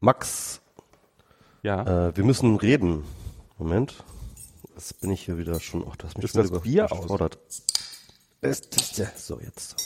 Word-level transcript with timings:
Max, 0.00 0.62
Ja. 1.62 2.08
äh, 2.08 2.16
wir 2.16 2.24
müssen 2.24 2.56
reden. 2.56 3.04
Moment. 3.58 4.02
Jetzt 4.74 4.98
bin 5.00 5.10
ich 5.10 5.24
hier 5.26 5.36
wieder 5.36 5.60
schon. 5.60 5.84
Ach, 5.88 5.96
du 5.96 6.06
hast 6.06 6.16
mich 6.16 6.24
Ist 6.24 6.32
schon 6.32 6.42
das 6.42 6.50
wieder 6.50 6.60
Bier 6.60 6.84
aus? 6.90 6.98
überfordert. 7.00 7.38
Das? 8.40 8.62
So, 9.16 9.38
jetzt. 9.40 9.76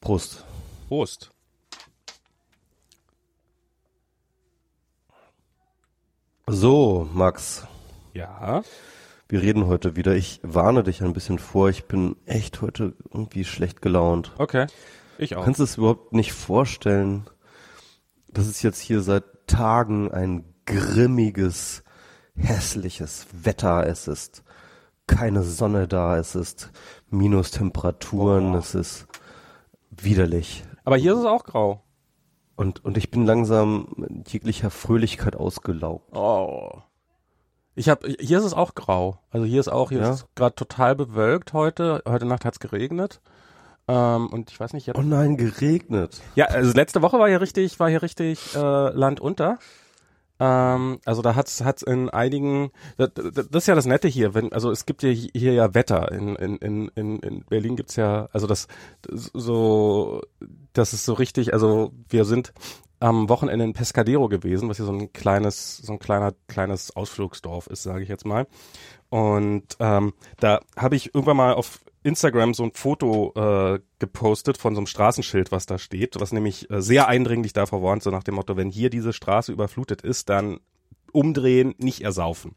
Prost. 0.00 0.44
Prost. 0.88 1.30
So, 6.48 7.08
Max, 7.12 7.66
Ja. 8.14 8.62
wir 9.28 9.42
reden 9.42 9.66
heute 9.66 9.96
wieder. 9.96 10.14
Ich 10.14 10.40
warne 10.42 10.82
dich 10.84 11.02
ein 11.02 11.12
bisschen 11.12 11.38
vor. 11.38 11.68
Ich 11.68 11.86
bin 11.86 12.16
echt 12.24 12.62
heute 12.62 12.94
irgendwie 13.12 13.44
schlecht 13.44 13.82
gelaunt. 13.82 14.32
Okay. 14.38 14.66
Ich 15.18 15.34
auch. 15.36 15.44
Kannst 15.44 15.60
du 15.60 15.64
es 15.64 15.76
überhaupt 15.76 16.12
nicht 16.12 16.32
vorstellen, 16.32 17.26
dass 18.36 18.46
es 18.46 18.60
jetzt 18.60 18.80
hier 18.80 19.00
seit 19.00 19.24
Tagen 19.46 20.12
ein 20.12 20.44
grimmiges, 20.66 21.82
hässliches 22.36 23.26
Wetter 23.32 23.86
es 23.86 24.08
ist. 24.08 24.42
Keine 25.06 25.42
Sonne 25.42 25.88
da, 25.88 26.18
es 26.18 26.34
ist 26.34 26.70
Minustemperaturen, 27.08 28.54
es 28.54 28.74
ist 28.74 29.06
widerlich. 29.90 30.64
Aber 30.84 30.96
hier 30.98 31.14
ist 31.14 31.20
es 31.20 31.24
auch 31.24 31.44
grau. 31.44 31.82
Und, 32.56 32.84
und 32.84 32.98
ich 32.98 33.10
bin 33.10 33.24
langsam 33.24 34.22
jeglicher 34.26 34.68
Fröhlichkeit 34.70 35.34
ausgelaugt. 35.36 36.14
Oh. 36.14 36.82
Ich 37.74 37.88
habe 37.88 38.06
hier 38.18 38.38
ist 38.38 38.44
es 38.44 38.54
auch 38.54 38.74
grau. 38.74 39.18
Also 39.30 39.46
hier 39.46 39.60
ist 39.60 39.68
auch 39.68 39.90
hier 39.90 40.00
Ja? 40.00 40.10
ist 40.10 40.20
es 40.20 40.26
gerade 40.34 40.54
total 40.54 40.94
bewölkt 40.94 41.54
heute. 41.54 42.02
Heute 42.06 42.26
Nacht 42.26 42.44
hat's 42.44 42.60
geregnet. 42.60 43.22
Ähm, 43.88 44.28
und 44.28 44.50
ich 44.50 44.58
weiß 44.58 44.72
nicht, 44.72 44.86
jetzt 44.86 44.98
Oh 44.98 45.02
nein, 45.02 45.36
geregnet. 45.36 46.20
Ja, 46.34 46.46
also 46.46 46.72
letzte 46.72 47.02
Woche 47.02 47.18
war 47.18 47.28
hier 47.28 47.40
richtig, 47.40 47.78
war 47.78 47.88
hier 47.88 48.02
richtig 48.02 48.54
äh, 48.54 48.58
Land 48.58 49.20
unter. 49.20 49.58
Ähm, 50.38 50.98
also 51.04 51.22
da 51.22 51.34
hat's 51.34 51.64
hat's 51.64 51.82
in 51.82 52.10
einigen, 52.10 52.70
das, 52.98 53.10
das 53.14 53.46
ist 53.52 53.68
ja 53.68 53.74
das 53.74 53.86
Nette 53.86 54.08
hier, 54.08 54.34
wenn, 54.34 54.52
also 54.52 54.70
es 54.70 54.84
gibt 54.84 55.02
ja 55.02 55.10
hier 55.10 55.54
ja 55.54 55.72
Wetter. 55.74 56.12
In, 56.12 56.36
in, 56.36 56.56
in, 56.56 56.88
in 56.94 57.18
in 57.20 57.44
Berlin 57.44 57.76
gibt's 57.76 57.96
ja, 57.96 58.28
also 58.32 58.46
das 58.46 58.66
das 59.02 59.30
so, 59.32 60.20
das 60.74 60.92
ist 60.92 61.06
so 61.06 61.14
richtig, 61.14 61.54
also 61.54 61.92
wir 62.08 62.24
sind 62.26 62.52
am 62.98 63.28
Wochenende 63.28 63.64
in 63.64 63.72
Pescadero 63.72 64.28
gewesen, 64.28 64.68
was 64.68 64.78
hier 64.78 64.86
so 64.86 64.92
ein 64.92 65.12
kleines, 65.12 65.78
so 65.78 65.92
ein 65.92 65.98
kleiner, 65.98 66.32
kleines 66.48 66.94
Ausflugsdorf 66.96 67.66
ist, 67.66 67.82
sage 67.82 68.02
ich 68.02 68.08
jetzt 68.08 68.26
mal. 68.26 68.46
Und 69.08 69.76
ähm, 69.80 70.12
da 70.38 70.60
habe 70.76 70.96
ich 70.96 71.14
irgendwann 71.14 71.36
mal 71.36 71.54
auf 71.54 71.80
Instagram 72.02 72.54
so 72.54 72.62
ein 72.62 72.72
Foto 72.72 73.32
äh, 73.34 73.80
gepostet 73.98 74.58
von 74.58 74.74
so 74.74 74.80
einem 74.80 74.86
Straßenschild, 74.86 75.50
was 75.50 75.66
da 75.66 75.76
steht, 75.78 76.20
was 76.20 76.32
nämlich 76.32 76.70
äh, 76.70 76.80
sehr 76.80 77.08
eindringlich 77.08 77.52
davor 77.52 77.82
warnt, 77.82 78.02
so 78.02 78.10
nach 78.10 78.22
dem 78.22 78.36
Motto, 78.36 78.56
wenn 78.56 78.70
hier 78.70 78.90
diese 78.90 79.12
Straße 79.12 79.52
überflutet 79.52 80.02
ist, 80.02 80.28
dann 80.28 80.60
umdrehen, 81.12 81.74
nicht 81.78 82.02
ersaufen. 82.02 82.54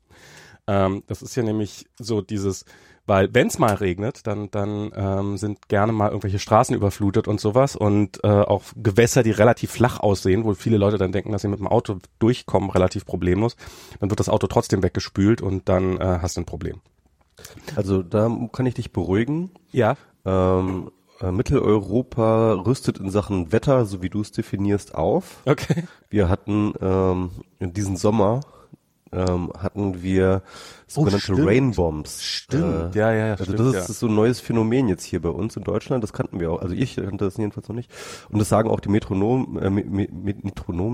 Ähm, 0.70 1.04
das 1.08 1.24
ist 1.24 1.36
ja 1.36 1.42
nämlich 1.42 1.88
so 1.98 2.22
dieses, 2.22 2.64
weil 3.08 3.34
wenn 3.34 3.48
es 3.48 3.58
mal 3.58 3.74
regnet, 3.74 4.28
dann, 4.28 4.52
dann 4.52 4.92
ähm, 4.96 5.38
sind 5.38 5.68
gerne 5.68 5.92
mal 5.92 6.10
irgendwelche 6.10 6.38
Straßen 6.38 6.76
überflutet 6.76 7.28
und 7.28 7.42
sowas 7.42 7.76
und 7.76 8.24
äh, 8.24 8.28
auch 8.28 8.66
Gewässer, 8.76 9.24
die 9.24 9.32
relativ 9.32 9.72
flach 9.72 10.00
aussehen, 10.00 10.44
wo 10.44 10.54
viele 10.54 10.78
Leute 10.78 11.00
dann 11.00 11.12
denken, 11.12 11.32
dass 11.32 11.42
sie 11.42 11.48
mit 11.48 11.58
dem 11.58 11.68
Auto 11.68 11.98
durchkommen, 12.20 12.70
relativ 12.70 13.08
problemlos. 13.08 13.56
Dann 14.00 14.12
wird 14.12 14.20
das 14.20 14.30
Auto 14.30 14.46
trotzdem 14.46 14.84
weggespült 14.84 15.42
und 15.42 15.68
dann 15.68 15.98
äh, 15.98 16.20
hast 16.22 16.38
du 16.38 16.42
ein 16.42 16.46
Problem. 16.46 16.82
Also 17.76 18.04
da 18.04 18.30
kann 18.52 18.68
ich 18.68 18.76
dich 18.76 18.92
beruhigen. 18.92 19.50
Ja. 19.72 19.98
Ähm, 20.24 20.92
äh, 21.20 21.32
Mitteleuropa 21.32 22.54
rüstet 22.54 23.00
in 23.00 23.10
Sachen 23.10 23.52
Wetter, 23.52 23.86
so 23.86 24.04
wie 24.04 24.10
du 24.10 24.22
es 24.22 24.32
definierst, 24.32 24.94
auf. 24.94 25.38
Okay. 25.46 25.86
Wir 26.12 26.30
hatten 26.30 26.74
ähm, 26.80 27.32
in 27.58 27.74
diesem 27.74 27.96
Sommer 27.96 28.42
ähm, 29.12 29.52
hatten 29.58 30.02
wir 30.02 30.42
sogenannte 30.90 31.24
stimmt. 31.24 31.48
Rainbombs. 31.48 32.22
Stimmt. 32.24 32.96
Äh, 32.96 33.00
Ja, 33.00 33.14
ja, 33.14 33.26
ja, 33.28 33.32
Also 33.34 33.46
stimmt, 33.46 33.60
das 33.60 33.74
ja. 33.74 33.80
ist 33.82 34.00
so 34.00 34.08
ein 34.08 34.16
neues 34.16 34.40
Phänomen 34.40 34.88
jetzt 34.88 35.04
hier 35.04 35.22
bei 35.22 35.30
uns 35.30 35.56
in 35.56 35.64
Deutschland. 35.64 36.04
Das 36.04 36.14
kannten 36.14 36.40
wir 36.40 36.52
auch. 36.52 36.62
Also 36.62 36.76
ich 36.76 36.96
kannte 36.96 37.26
das 37.26 37.38
jedenfalls 37.38 37.70
noch 37.70 37.76
nicht. 37.76 37.90
Und 38.30 38.40
das 38.40 38.50
sagen 38.50 38.70
auch 38.70 38.80
die 38.80 38.90
Metronomen, 38.90 39.58
äh, 39.60 39.70
Me- 39.70 39.86
Me- 39.86 40.36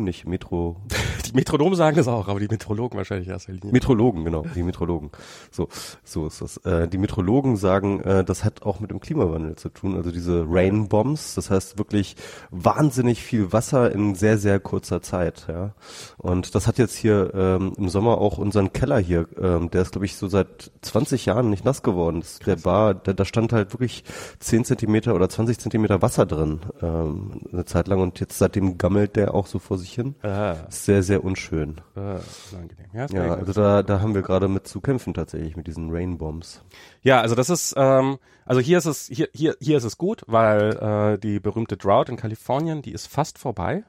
nicht, 0.04 0.26
Metro, 0.28 0.76
Die 1.26 1.34
Metronomen 1.34 1.76
sagen 1.76 1.98
das 1.98 2.08
auch, 2.08 2.28
aber 2.28 2.40
die 2.40 2.48
Metrologen 2.48 2.98
wahrscheinlich 2.98 3.28
erst. 3.28 3.50
Metrologen, 3.50 4.24
genau, 4.26 4.46
die 4.56 4.64
Metrologen. 4.64 5.10
So, 5.52 5.70
so 6.04 6.28
ist 6.28 6.42
das. 6.42 6.58
Äh, 6.58 6.88
die 6.88 6.98
Metrologen 6.98 7.58
sagen, 7.58 8.00
äh, 8.02 8.24
das 8.24 8.44
hat 8.44 8.62
auch 8.64 8.80
mit 8.80 8.92
dem 8.92 9.00
Klimawandel 9.00 9.56
zu 9.56 9.70
tun. 9.70 9.96
Also 9.96 10.12
diese 10.12 10.46
Rainbombs, 10.48 11.36
das 11.36 11.50
heißt 11.50 11.78
wirklich 11.78 12.16
wahnsinnig 12.52 13.22
viel 13.24 13.52
Wasser 13.54 13.92
in 13.92 14.16
sehr, 14.16 14.38
sehr 14.38 14.60
kurzer 14.60 15.02
Zeit. 15.02 15.46
Ja. 15.48 15.74
Und 16.18 16.54
das 16.56 16.68
hat 16.68 16.78
jetzt 16.78 16.96
hier 16.96 17.32
ähm, 17.34 17.74
im 17.78 17.90
Sommer 17.90 18.18
auch 18.20 18.38
unseren 18.38 18.72
Keller 18.74 19.00
hier, 19.00 19.28
ähm, 19.42 19.72
der 19.72 19.85
ist, 19.86 19.92
glaube 19.92 20.06
ich, 20.06 20.16
so 20.16 20.28
seit 20.28 20.72
20 20.82 21.26
Jahren 21.26 21.50
nicht 21.50 21.66
nass 21.66 21.84
geworden. 21.84 22.20
Das, 22.20 22.40
der 22.40 22.64
war, 22.66 22.94
da, 22.94 23.14
da 23.14 23.26
stand 23.26 23.54
halt 23.54 23.74
wirklich 23.74 24.04
10 24.40 24.66
Zentimeter 24.66 25.16
oder 25.16 25.30
20 25.30 25.60
Zentimeter 25.60 26.02
Wasser 26.02 26.26
drin 26.26 26.62
ähm, 26.82 27.42
eine 27.52 27.66
Zeit 27.66 27.88
lang 27.88 28.02
und 28.02 28.20
jetzt 28.20 28.38
seitdem 28.38 28.78
gammelt 28.78 29.16
der 29.16 29.34
auch 29.34 29.48
so 29.48 29.60
vor 29.60 29.78
sich 29.78 29.94
hin. 29.94 30.16
Ah, 30.24 30.56
Sehr, 30.70 31.04
sehr 31.04 31.24
unschön. 31.24 31.82
ah, 31.96 32.20
unangenehm. 32.52 32.88
Ja, 32.94 33.08
Ja, 33.12 33.36
also 33.36 33.54
da, 33.54 33.84
da 33.84 34.02
haben 34.02 34.16
wir 34.16 34.22
gerade 34.22 34.48
mit 34.48 34.68
zu 34.68 34.82
kämpfen 34.82 35.14
tatsächlich 35.14 35.56
mit 35.56 35.68
diesen 35.68 35.92
Rainbombs. 35.92 36.64
Ja, 37.02 37.22
also 37.22 37.36
das 37.36 37.50
ist, 37.50 37.74
ähm, 37.78 38.18
also 38.46 38.62
hier 38.62 38.78
ist 38.78 38.86
es, 38.86 39.08
hier, 39.08 39.30
hier, 39.34 39.56
hier 39.60 39.78
ist 39.78 39.84
es 39.84 39.98
gut, 39.98 40.24
weil 40.28 40.76
äh, 40.78 41.18
die 41.20 41.40
berühmte 41.40 41.78
Drought 41.78 42.10
in 42.10 42.18
Kalifornien, 42.18 42.82
die 42.82 42.92
ist 42.92 43.08
fast 43.08 43.38
vorbei. 43.38 43.84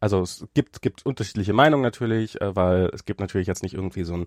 Also 0.00 0.20
es 0.20 0.46
gibt, 0.52 0.82
gibt 0.82 1.06
unterschiedliche 1.06 1.54
Meinungen 1.54 1.82
natürlich, 1.82 2.38
äh, 2.40 2.54
weil 2.54 2.90
es 2.92 3.06
gibt 3.06 3.20
natürlich 3.20 3.46
jetzt 3.46 3.62
nicht 3.62 3.74
irgendwie 3.74 4.04
so 4.04 4.14
ein 4.14 4.26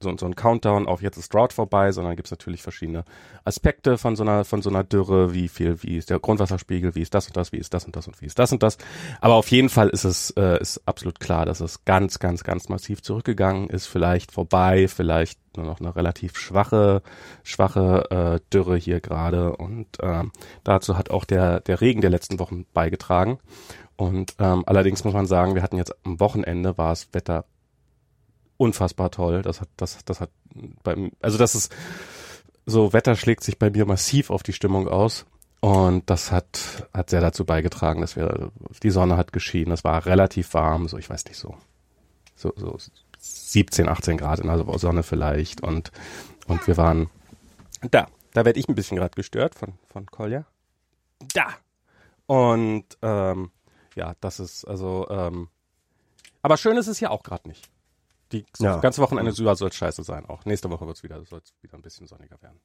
so, 0.00 0.14
so 0.18 0.26
ein 0.26 0.36
Countdown 0.36 0.86
auf 0.86 1.00
jetzt 1.00 1.16
ist 1.16 1.32
Drought 1.32 1.52
vorbei, 1.52 1.90
sondern 1.90 2.16
gibt 2.16 2.26
es 2.26 2.30
natürlich 2.30 2.62
verschiedene 2.62 3.04
Aspekte 3.44 3.96
von 3.96 4.14
so 4.14 4.22
einer 4.24 4.44
von 4.44 4.60
so 4.60 4.68
einer 4.68 4.84
Dürre, 4.84 5.32
wie 5.32 5.48
viel, 5.48 5.82
wie 5.82 5.96
ist 5.96 6.10
der 6.10 6.18
Grundwasserspiegel, 6.18 6.94
wie 6.94 7.02
ist 7.02 7.14
das 7.14 7.26
und 7.26 7.36
das, 7.36 7.52
wie 7.52 7.56
ist 7.56 7.72
das 7.72 7.86
und 7.86 7.96
das 7.96 8.06
und 8.06 8.20
wie 8.20 8.26
ist 8.26 8.38
das 8.38 8.52
und 8.52 8.62
das. 8.62 8.76
Aber 9.20 9.34
auf 9.34 9.50
jeden 9.50 9.70
Fall 9.70 9.88
ist 9.88 10.04
es 10.04 10.30
äh, 10.32 10.60
ist 10.60 10.82
absolut 10.86 11.18
klar, 11.18 11.46
dass 11.46 11.60
es 11.60 11.84
ganz, 11.84 12.18
ganz, 12.18 12.44
ganz 12.44 12.68
massiv 12.68 13.02
zurückgegangen 13.02 13.70
ist, 13.70 13.86
vielleicht 13.86 14.32
vorbei, 14.32 14.86
vielleicht 14.88 15.38
nur 15.56 15.64
noch 15.64 15.80
eine 15.80 15.96
relativ 15.96 16.36
schwache, 16.36 17.02
schwache 17.42 18.10
äh, 18.10 18.40
Dürre 18.52 18.76
hier 18.76 19.00
gerade. 19.00 19.56
Und 19.56 19.86
ähm, 20.02 20.30
dazu 20.62 20.98
hat 20.98 21.10
auch 21.10 21.24
der 21.24 21.60
der 21.60 21.80
Regen 21.80 22.02
der 22.02 22.10
letzten 22.10 22.38
Wochen 22.38 22.66
beigetragen. 22.74 23.38
Und 23.96 24.34
ähm, 24.38 24.62
allerdings 24.66 25.04
muss 25.04 25.14
man 25.14 25.26
sagen, 25.26 25.54
wir 25.54 25.62
hatten 25.62 25.78
jetzt 25.78 25.94
am 26.04 26.20
Wochenende 26.20 26.76
war 26.76 26.92
es 26.92 27.08
Wetter 27.12 27.46
unfassbar 28.56 29.10
toll. 29.10 29.42
Das 29.42 29.60
hat, 29.60 29.68
das, 29.76 30.04
das 30.04 30.20
hat 30.20 30.30
beim, 30.82 31.12
also 31.20 31.38
das 31.38 31.54
ist 31.54 31.74
so 32.66 32.92
Wetter 32.92 33.14
schlägt 33.14 33.44
sich 33.44 33.58
bei 33.58 33.70
mir 33.70 33.86
massiv 33.86 34.30
auf 34.30 34.42
die 34.42 34.52
Stimmung 34.52 34.88
aus. 34.88 35.24
Und 35.60 36.10
das 36.10 36.32
hat, 36.32 36.88
hat 36.92 37.10
sehr 37.10 37.20
dazu 37.20 37.44
beigetragen, 37.44 38.00
dass 38.00 38.14
wir, 38.16 38.50
die 38.82 38.90
Sonne 38.90 39.16
hat 39.16 39.32
geschienen, 39.32 39.72
es 39.72 39.84
war 39.84 40.04
relativ 40.06 40.52
warm, 40.54 40.86
so 40.86 40.98
ich 40.98 41.08
weiß 41.08 41.24
nicht, 41.24 41.38
so, 41.38 41.56
so, 42.34 42.52
so 42.56 42.76
17, 43.18 43.88
18 43.88 44.18
Grad 44.18 44.40
in 44.40 44.48
der 44.48 44.78
Sonne 44.78 45.02
vielleicht 45.02 45.62
und, 45.62 45.92
und 46.46 46.66
wir 46.66 46.76
waren 46.76 47.08
da, 47.90 48.08
da 48.32 48.44
werde 48.44 48.58
ich 48.58 48.68
ein 48.68 48.74
bisschen 48.74 48.96
gerade 48.96 49.14
gestört 49.14 49.54
von, 49.54 49.74
von 49.88 50.06
Kolja. 50.06 50.44
Da! 51.34 51.48
Und, 52.26 52.84
ähm, 53.02 53.50
ja, 53.94 54.14
das 54.20 54.40
ist, 54.40 54.64
also, 54.64 55.06
ähm, 55.10 55.48
aber 56.42 56.56
schön 56.56 56.76
ist 56.76 56.86
es 56.88 57.00
ja 57.00 57.10
auch 57.10 57.22
gerade 57.22 57.48
nicht. 57.48 57.68
Die 58.32 58.44
Ja. 58.58 58.78
ganze 58.78 59.00
Wochenende 59.02 59.32
soll 59.32 59.46
es 59.68 59.74
scheiße 59.74 60.02
sein 60.02 60.26
auch. 60.26 60.44
Nächste 60.44 60.70
Woche 60.70 60.86
wird's 60.86 61.02
wieder, 61.02 61.24
soll 61.24 61.40
es 61.44 61.54
wieder 61.62 61.74
ein 61.74 61.82
bisschen 61.82 62.06
sonniger 62.06 62.40
werden. 62.42 62.60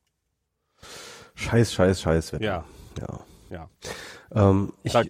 Scheiß, 1.36 1.74
scheiß, 1.74 2.02
scheiß 2.02 2.34
Wetter. 2.34 2.44
Ja, 2.44 2.66
ja. 3.00 3.20
ja. 3.50 3.70
Ähm, 4.50 4.74
ich 4.84 4.96
äh, 4.96 5.04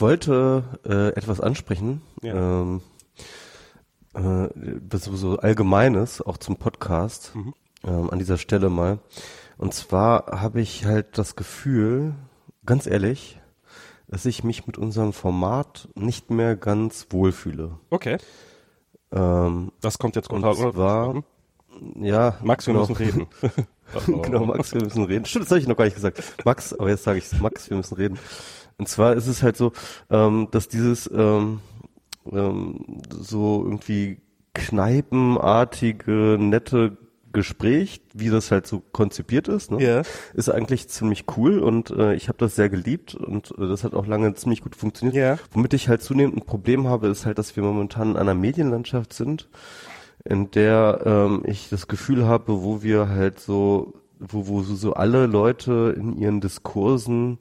wollte 0.00 0.64
äh, 0.84 1.08
etwas 1.18 1.40
ansprechen, 1.40 2.02
Ja. 2.22 2.34
ähm, 2.62 2.82
äh, 4.14 4.48
so 4.98 5.38
Allgemeines, 5.38 6.22
auch 6.22 6.36
zum 6.36 6.56
Podcast, 6.56 7.34
Mhm. 7.34 7.54
ähm, 7.84 8.10
an 8.10 8.18
dieser 8.18 8.38
Stelle 8.38 8.68
mal. 8.70 8.98
Und 9.58 9.74
zwar 9.74 10.40
habe 10.40 10.60
ich 10.60 10.84
halt 10.84 11.18
das 11.18 11.36
Gefühl, 11.36 12.14
ganz 12.64 12.86
ehrlich, 12.86 13.40
dass 14.08 14.26
ich 14.26 14.44
mich 14.44 14.66
mit 14.66 14.76
unserem 14.78 15.12
Format 15.12 15.88
nicht 15.94 16.30
mehr 16.30 16.54
ganz 16.56 17.06
wohlfühle. 17.10 17.78
Okay. 17.90 18.18
Ähm, 19.12 19.72
Das 19.80 19.98
kommt 19.98 20.16
jetzt 20.16 20.30
und 20.30 20.44
runter. 20.44 20.72
zwar, 20.72 21.22
ja, 22.00 22.36
Max, 22.42 22.66
wir 22.66 22.74
genau. 22.74 22.86
müssen 22.86 22.96
reden. 22.96 23.26
Genau, 24.06 24.46
Max, 24.46 24.72
wir 24.72 24.82
müssen 24.82 25.04
reden. 25.04 25.26
Stimmt, 25.26 25.44
das 25.44 25.50
habe 25.50 25.60
ich 25.60 25.68
noch 25.68 25.76
gar 25.76 25.84
nicht 25.84 25.96
gesagt. 25.96 26.22
Max, 26.46 26.72
aber 26.72 26.88
jetzt 26.88 27.04
sage 27.04 27.18
ich 27.18 27.30
Max, 27.40 27.68
wir 27.68 27.76
müssen 27.76 27.94
reden. 27.96 28.18
Und 28.78 28.88
zwar 28.88 29.12
ist 29.12 29.26
es 29.26 29.42
halt 29.42 29.58
so, 29.58 29.72
ähm, 30.08 30.48
dass 30.50 30.68
dieses 30.68 31.10
ähm, 31.12 31.60
ähm, 32.32 33.02
so 33.10 33.64
irgendwie 33.64 34.22
kneipenartige, 34.54 36.38
nette 36.40 36.96
Gespräch, 37.32 38.02
wie 38.14 38.28
das 38.30 38.50
halt 38.50 38.66
so 38.66 38.82
konzipiert 38.92 39.48
ist, 39.48 39.70
ne, 39.70 39.82
Ja. 39.82 40.02
ist 40.34 40.48
eigentlich 40.48 40.88
ziemlich 40.88 41.24
cool 41.36 41.58
und 41.58 41.90
äh, 41.90 42.14
ich 42.14 42.28
habe 42.28 42.38
das 42.38 42.54
sehr 42.56 42.68
geliebt 42.68 43.14
und 43.14 43.52
äh, 43.58 43.66
das 43.68 43.84
hat 43.84 43.94
auch 43.94 44.06
lange 44.06 44.34
ziemlich 44.34 44.60
gut 44.62 44.76
funktioniert. 44.76 45.16
Ja. 45.16 45.38
Womit 45.52 45.74
ich 45.74 45.88
halt 45.88 46.02
zunehmend 46.02 46.36
ein 46.36 46.46
Problem 46.46 46.86
habe, 46.88 47.08
ist 47.08 47.26
halt, 47.26 47.38
dass 47.38 47.56
wir 47.56 47.62
momentan 47.62 48.10
in 48.12 48.16
einer 48.16 48.34
Medienlandschaft 48.34 49.12
sind, 49.12 49.48
in 50.24 50.50
der 50.50 51.00
ähm, 51.04 51.42
ich 51.46 51.68
das 51.68 51.88
Gefühl 51.88 52.26
habe, 52.26 52.62
wo 52.62 52.82
wir 52.82 53.08
halt 53.08 53.40
so, 53.40 53.94
wo, 54.20 54.46
wo 54.46 54.62
so 54.62 54.74
so 54.76 54.94
alle 54.94 55.26
Leute 55.26 55.94
in 55.98 56.16
ihren 56.16 56.40
Diskursen 56.40 57.38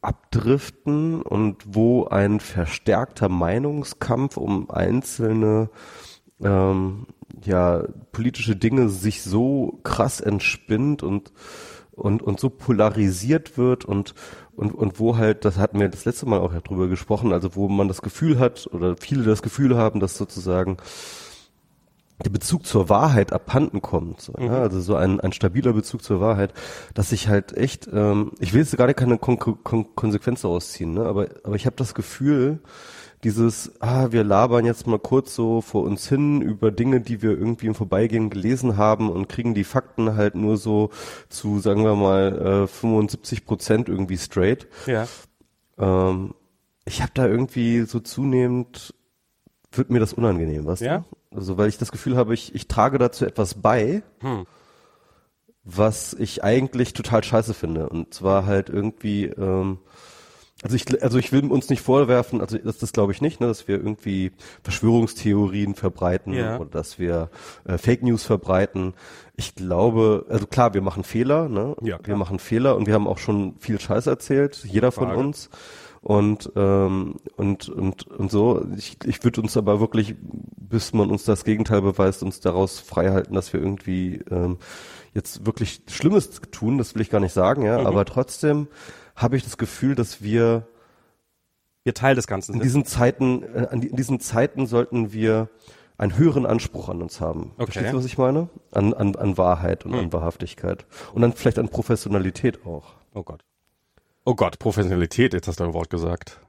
abdriften 0.00 1.22
und 1.22 1.56
wo 1.66 2.04
ein 2.06 2.40
verstärkter 2.40 3.28
Meinungskampf 3.28 4.36
um 4.36 4.70
einzelne 4.70 5.70
ähm, 6.42 7.06
ja, 7.44 7.84
politische 8.12 8.56
Dinge 8.56 8.88
sich 8.88 9.22
so 9.22 9.80
krass 9.82 10.20
entspinnt 10.20 11.02
und 11.02 11.32
und 11.92 12.22
und 12.22 12.40
so 12.40 12.50
polarisiert 12.50 13.56
wird 13.56 13.84
und 13.84 14.14
und 14.56 14.74
und 14.74 14.98
wo 14.98 15.16
halt 15.16 15.44
das 15.44 15.58
hatten 15.58 15.78
wir 15.78 15.88
das 15.88 16.04
letzte 16.04 16.26
Mal 16.26 16.40
auch 16.40 16.52
ja 16.52 16.60
drüber 16.60 16.88
gesprochen 16.88 17.32
also 17.32 17.54
wo 17.54 17.68
man 17.68 17.86
das 17.86 18.02
Gefühl 18.02 18.40
hat 18.40 18.68
oder 18.72 18.96
viele 18.96 19.22
das 19.22 19.42
Gefühl 19.42 19.76
haben 19.76 20.00
dass 20.00 20.16
sozusagen 20.16 20.78
der 22.22 22.30
Bezug 22.30 22.64
zur 22.64 22.88
Wahrheit 22.88 23.32
abhanden 23.32 23.82
kommt. 23.82 24.20
So, 24.20 24.34
ja? 24.38 24.60
Also 24.60 24.80
so 24.80 24.94
ein, 24.94 25.20
ein 25.20 25.32
stabiler 25.32 25.72
Bezug 25.72 26.02
zur 26.02 26.20
Wahrheit, 26.20 26.52
dass 26.94 27.10
ich 27.12 27.28
halt 27.28 27.56
echt, 27.56 27.88
ähm, 27.92 28.32
ich 28.38 28.52
will 28.52 28.60
jetzt 28.60 28.76
gerade 28.76 28.94
keine 28.94 29.18
Kon 29.18 29.38
Kon 29.38 29.94
Konsequenz 29.94 30.42
daraus 30.42 30.70
ziehen, 30.72 30.94
ne? 30.94 31.06
aber, 31.06 31.26
aber 31.42 31.56
ich 31.56 31.66
habe 31.66 31.76
das 31.76 31.94
Gefühl, 31.94 32.60
dieses, 33.24 33.72
ah, 33.80 34.12
wir 34.12 34.22
labern 34.22 34.64
jetzt 34.66 34.86
mal 34.86 34.98
kurz 34.98 35.34
so 35.34 35.60
vor 35.62 35.82
uns 35.82 36.08
hin 36.08 36.42
über 36.42 36.70
Dinge, 36.70 37.00
die 37.00 37.22
wir 37.22 37.30
irgendwie 37.30 37.66
im 37.66 37.74
Vorbeigehen 37.74 38.30
gelesen 38.30 38.76
haben 38.76 39.10
und 39.10 39.28
kriegen 39.28 39.54
die 39.54 39.64
Fakten 39.64 40.14
halt 40.16 40.34
nur 40.34 40.56
so 40.58 40.90
zu, 41.30 41.58
sagen 41.58 41.82
wir 41.84 41.96
mal, 41.96 42.64
äh, 42.64 42.66
75 42.68 43.46
Prozent 43.46 43.88
irgendwie 43.88 44.18
straight. 44.18 44.68
Ja. 44.86 45.08
Ähm, 45.78 46.34
ich 46.84 47.00
habe 47.00 47.12
da 47.14 47.26
irgendwie 47.26 47.82
so 47.82 47.98
zunehmend, 48.00 48.94
wird 49.72 49.90
mir 49.90 50.00
das 50.00 50.12
unangenehm, 50.12 50.66
weißt 50.66 50.82
Ja? 50.82 51.04
du? 51.30 51.38
Also 51.38 51.56
weil 51.58 51.68
ich 51.68 51.78
das 51.78 51.90
Gefühl 51.90 52.16
habe, 52.16 52.34
ich, 52.34 52.54
ich 52.54 52.68
trage 52.68 52.98
dazu 52.98 53.24
etwas 53.24 53.54
bei, 53.54 54.02
Hm. 54.20 54.44
was 55.64 56.12
ich 56.12 56.44
eigentlich 56.44 56.92
total 56.92 57.24
scheiße 57.24 57.54
finde. 57.54 57.88
Und 57.88 58.12
zwar 58.12 58.44
halt 58.46 58.68
irgendwie, 58.68 59.24
ähm, 59.24 59.78
also 60.64 60.74
ich, 60.74 61.02
also 61.02 61.18
ich 61.18 61.30
will 61.30 61.44
uns 61.52 61.68
nicht 61.70 61.82
vorwerfen, 61.82 62.40
also 62.40 62.58
das, 62.58 62.78
das 62.78 62.92
glaube 62.92 63.12
ich 63.12 63.20
nicht, 63.20 63.40
ne, 63.40 63.46
dass 63.46 63.68
wir 63.68 63.76
irgendwie 63.76 64.32
Verschwörungstheorien 64.64 65.74
verbreiten 65.74 66.32
Ja. 66.32 66.56
oder 66.58 66.70
dass 66.70 66.98
wir 66.98 67.30
äh, 67.64 67.78
Fake 67.78 68.02
News 68.02 68.24
verbreiten. 68.24 68.94
Ich 69.36 69.54
glaube, 69.54 70.26
also 70.28 70.46
klar, 70.46 70.74
wir 70.74 70.82
machen 70.82 71.04
Fehler, 71.04 71.48
ne? 71.48 71.76
Ja, 71.82 71.98
klar. 71.98 72.06
wir 72.08 72.16
machen 72.16 72.38
Fehler 72.38 72.76
und 72.76 72.86
wir 72.86 72.94
haben 72.94 73.06
auch 73.06 73.18
schon 73.18 73.54
viel 73.58 73.80
Scheiß 73.80 74.06
erzählt, 74.06 74.64
jeder 74.64 74.92
von 74.92 75.08
Frage. 75.08 75.20
uns. 75.20 75.50
Und, 76.00 76.52
ähm, 76.54 77.14
und, 77.36 77.68
und, 77.70 78.06
und 78.08 78.30
so, 78.30 78.62
ich, 78.76 78.98
ich 79.06 79.24
würde 79.24 79.40
uns 79.40 79.56
aber 79.56 79.80
wirklich, 79.80 80.14
bis 80.20 80.92
man 80.92 81.10
uns 81.10 81.24
das 81.24 81.44
Gegenteil 81.44 81.80
beweist, 81.80 82.22
uns 82.22 82.40
daraus 82.40 82.78
frei 82.78 83.08
halten, 83.10 83.32
dass 83.34 83.54
wir 83.54 83.60
irgendwie 83.60 84.20
ähm, 84.30 84.58
jetzt 85.14 85.46
wirklich 85.46 85.80
Schlimmes 85.88 86.28
tun, 86.50 86.76
das 86.76 86.94
will 86.94 87.00
ich 87.00 87.08
gar 87.08 87.20
nicht 87.20 87.32
sagen, 87.32 87.62
ja, 87.62 87.78
Mhm. 87.80 87.86
aber 87.86 88.04
trotzdem 88.04 88.68
habe 89.14 89.36
ich 89.36 89.44
das 89.44 89.58
Gefühl, 89.58 89.94
dass 89.94 90.22
wir 90.22 90.66
Wir 91.84 91.94
Teil 91.94 92.14
des 92.14 92.26
Ganzen 92.26 92.52
in 92.52 92.58
sind. 92.60 92.64
diesen 92.64 92.84
Zeiten, 92.84 93.42
äh, 93.42 93.68
in 93.72 93.96
diesen 93.96 94.20
Zeiten 94.20 94.66
sollten 94.66 95.12
wir 95.12 95.48
einen 95.96 96.16
höheren 96.16 96.46
Anspruch 96.46 96.88
an 96.88 97.02
uns 97.02 97.20
haben. 97.20 97.52
Okay. 97.56 97.72
Verstehst 97.72 97.92
du, 97.92 97.98
was 97.98 98.04
ich 98.04 98.18
meine? 98.18 98.48
An, 98.72 98.94
an, 98.94 99.14
an 99.16 99.38
Wahrheit 99.38 99.84
und 99.84 99.92
Hm. 99.92 99.98
an 100.00 100.12
Wahrhaftigkeit. 100.12 100.86
Und 101.12 101.22
dann 101.22 101.32
vielleicht 101.32 101.58
an 101.58 101.68
Professionalität 101.68 102.66
auch. 102.66 102.94
Oh 103.14 103.22
Gott. 103.22 103.44
Oh 104.24 104.34
Gott, 104.34 104.58
Professionalität, 104.58 105.34
jetzt 105.34 105.46
hast 105.46 105.60
du 105.60 105.64
ein 105.64 105.74
Wort 105.74 105.90
gesagt. 105.90 106.40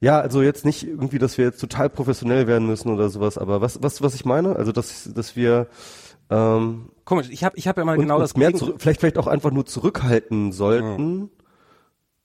Ja, 0.00 0.20
also 0.20 0.42
jetzt 0.42 0.64
nicht 0.66 0.86
irgendwie, 0.86 1.18
dass 1.18 1.38
wir 1.38 1.46
jetzt 1.46 1.58
total 1.60 1.88
professionell 1.88 2.46
werden 2.46 2.66
müssen 2.66 2.90
oder 2.90 3.08
sowas, 3.08 3.38
aber 3.38 3.62
was, 3.62 3.82
was, 3.82 4.02
was 4.02 4.14
ich 4.14 4.26
meine? 4.26 4.54
Also, 4.54 4.70
dass, 4.70 5.10
dass 5.14 5.34
wir 5.34 5.68
ähm, 6.28 6.90
Komisch, 7.04 7.28
ich 7.30 7.44
habe 7.44 7.56
ich 7.56 7.66
hab 7.66 7.78
ja 7.78 7.84
mal 7.84 7.94
und, 7.96 8.02
genau 8.02 8.18
das 8.18 8.36
mehr 8.36 8.52
zurück, 8.52 8.76
vielleicht, 8.78 9.00
vielleicht 9.00 9.16
auch 9.16 9.26
einfach 9.26 9.52
nur 9.52 9.64
zurückhalten 9.64 10.52
sollten 10.52 11.30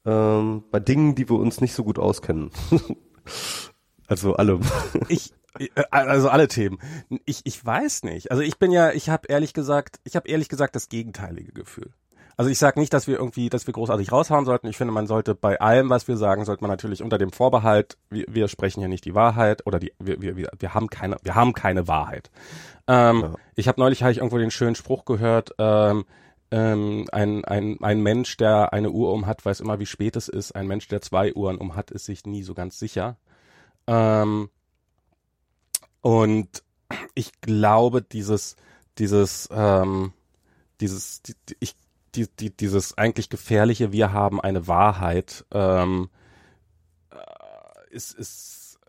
ähm, 0.06 0.63
bei 0.71 0.80
Dingen, 0.80 1.15
die 1.15 1.30
wir 1.30 1.38
uns 1.38 1.62
nicht 1.62 1.74
so 1.74 1.83
gut 1.83 2.00
auskennen. 2.00 2.51
also 4.07 4.36
alle. 4.36 4.59
ich 5.07 5.33
äh, 5.59 5.69
also 5.92 6.30
alle 6.30 6.48
Themen. 6.48 6.80
Ich 7.25 7.42
ich 7.44 7.63
weiß 7.65 8.03
nicht. 8.03 8.31
Also 8.31 8.44
ich 8.44 8.57
bin 8.57 8.71
ja, 8.71 8.92
ich 8.92 9.09
habe 9.09 9.27
ehrlich 9.27 9.53
gesagt, 9.53 10.00
ich 10.03 10.15
habe 10.15 10.30
ehrlich 10.30 10.50
gesagt 10.50 10.75
das 10.75 10.89
gegenteilige 10.89 11.51
Gefühl. 11.51 11.92
Also 12.38 12.50
ich 12.50 12.57
sage 12.57 12.80
nicht, 12.80 12.94
dass 12.94 13.07
wir 13.07 13.18
irgendwie, 13.18 13.50
dass 13.50 13.68
wir 13.68 13.74
großartig 13.74 14.12
raushauen 14.12 14.45
sollten. 14.45 14.68
Ich 14.68 14.77
finde, 14.77 14.94
man 14.94 15.06
sollte 15.06 15.36
bei 15.36 15.59
allem, 15.59 15.89
was 15.89 16.07
wir 16.07 16.18
sagen, 16.18 16.45
sollte 16.45 16.63
man 16.63 16.71
natürlich 16.71 17.04
unter 17.04 17.18
dem 17.18 17.31
Vorbehalt, 17.31 17.97
wir, 18.09 18.25
wir 18.30 18.47
sprechen 18.47 18.80
hier 18.80 18.89
nicht 18.89 19.06
die 19.06 19.13
Wahrheit 19.13 19.68
oder 19.68 19.80
die, 19.80 19.94
wir, 20.00 20.21
wir, 20.21 20.36
wir, 20.57 20.74
haben 20.74 20.89
keine, 20.89 21.18
wir 21.21 21.36
haben 21.36 21.54
keine 21.54 21.88
Wahrheit. 21.88 22.31
Ähm, 22.88 23.21
Ja. 23.21 23.36
Ich 23.56 23.68
habe 23.68 23.80
neulich 23.80 24.01
habe 24.01 24.12
ich 24.12 24.18
irgendwo 24.18 24.39
den 24.39 24.50
schönen 24.50 24.74
Spruch 24.74 25.06
gehört. 25.06 25.51
Ähm, 25.59 26.06
ähm, 26.51 27.07
ein, 27.12 27.45
ein, 27.45 27.77
ein 27.81 28.01
Mensch, 28.01 28.38
der 28.38 28.74
eine 28.74 28.92
Uhr 28.92 29.13
um 29.13 29.25
hat, 29.25 29.45
weiß 29.45 29.62
immer, 29.62 29.80
wie 29.80 29.86
spät 29.86 30.15
es 30.15 30.27
ist. 30.27 30.51
Ein 30.53 30.68
Mensch, 30.68 30.88
der 30.88 31.01
zwei 31.01 31.33
Uhren 31.33 31.57
um 31.57 31.75
hat, 31.75 31.92
ist 31.92 32.06
sich 32.06 32.25
nie 32.25 32.44
so 32.44 32.53
ganz 32.53 32.77
sicher. 32.77 33.18
Ähm, 33.88 34.50
und 36.01 36.63
ich 37.15 37.39
glaube, 37.42 38.01
dieses, 38.01 38.57
dieses, 38.98 39.48
ähm, 39.51 40.13
dieses, 40.81 41.21
die, 41.21 41.36
ich, 41.59 41.75
die, 42.15 42.27
die, 42.27 42.56
dieses 42.56 42.97
eigentlich 42.97 43.30
gefährliche, 43.30 43.92
wir 43.94 44.12
haben 44.12 44.42
eine 44.42 44.68
Wahrheit, 44.68 45.45
ähm, 45.51 46.09
äh, 47.12 47.95
ist, 47.95 48.13
ist, 48.13 48.80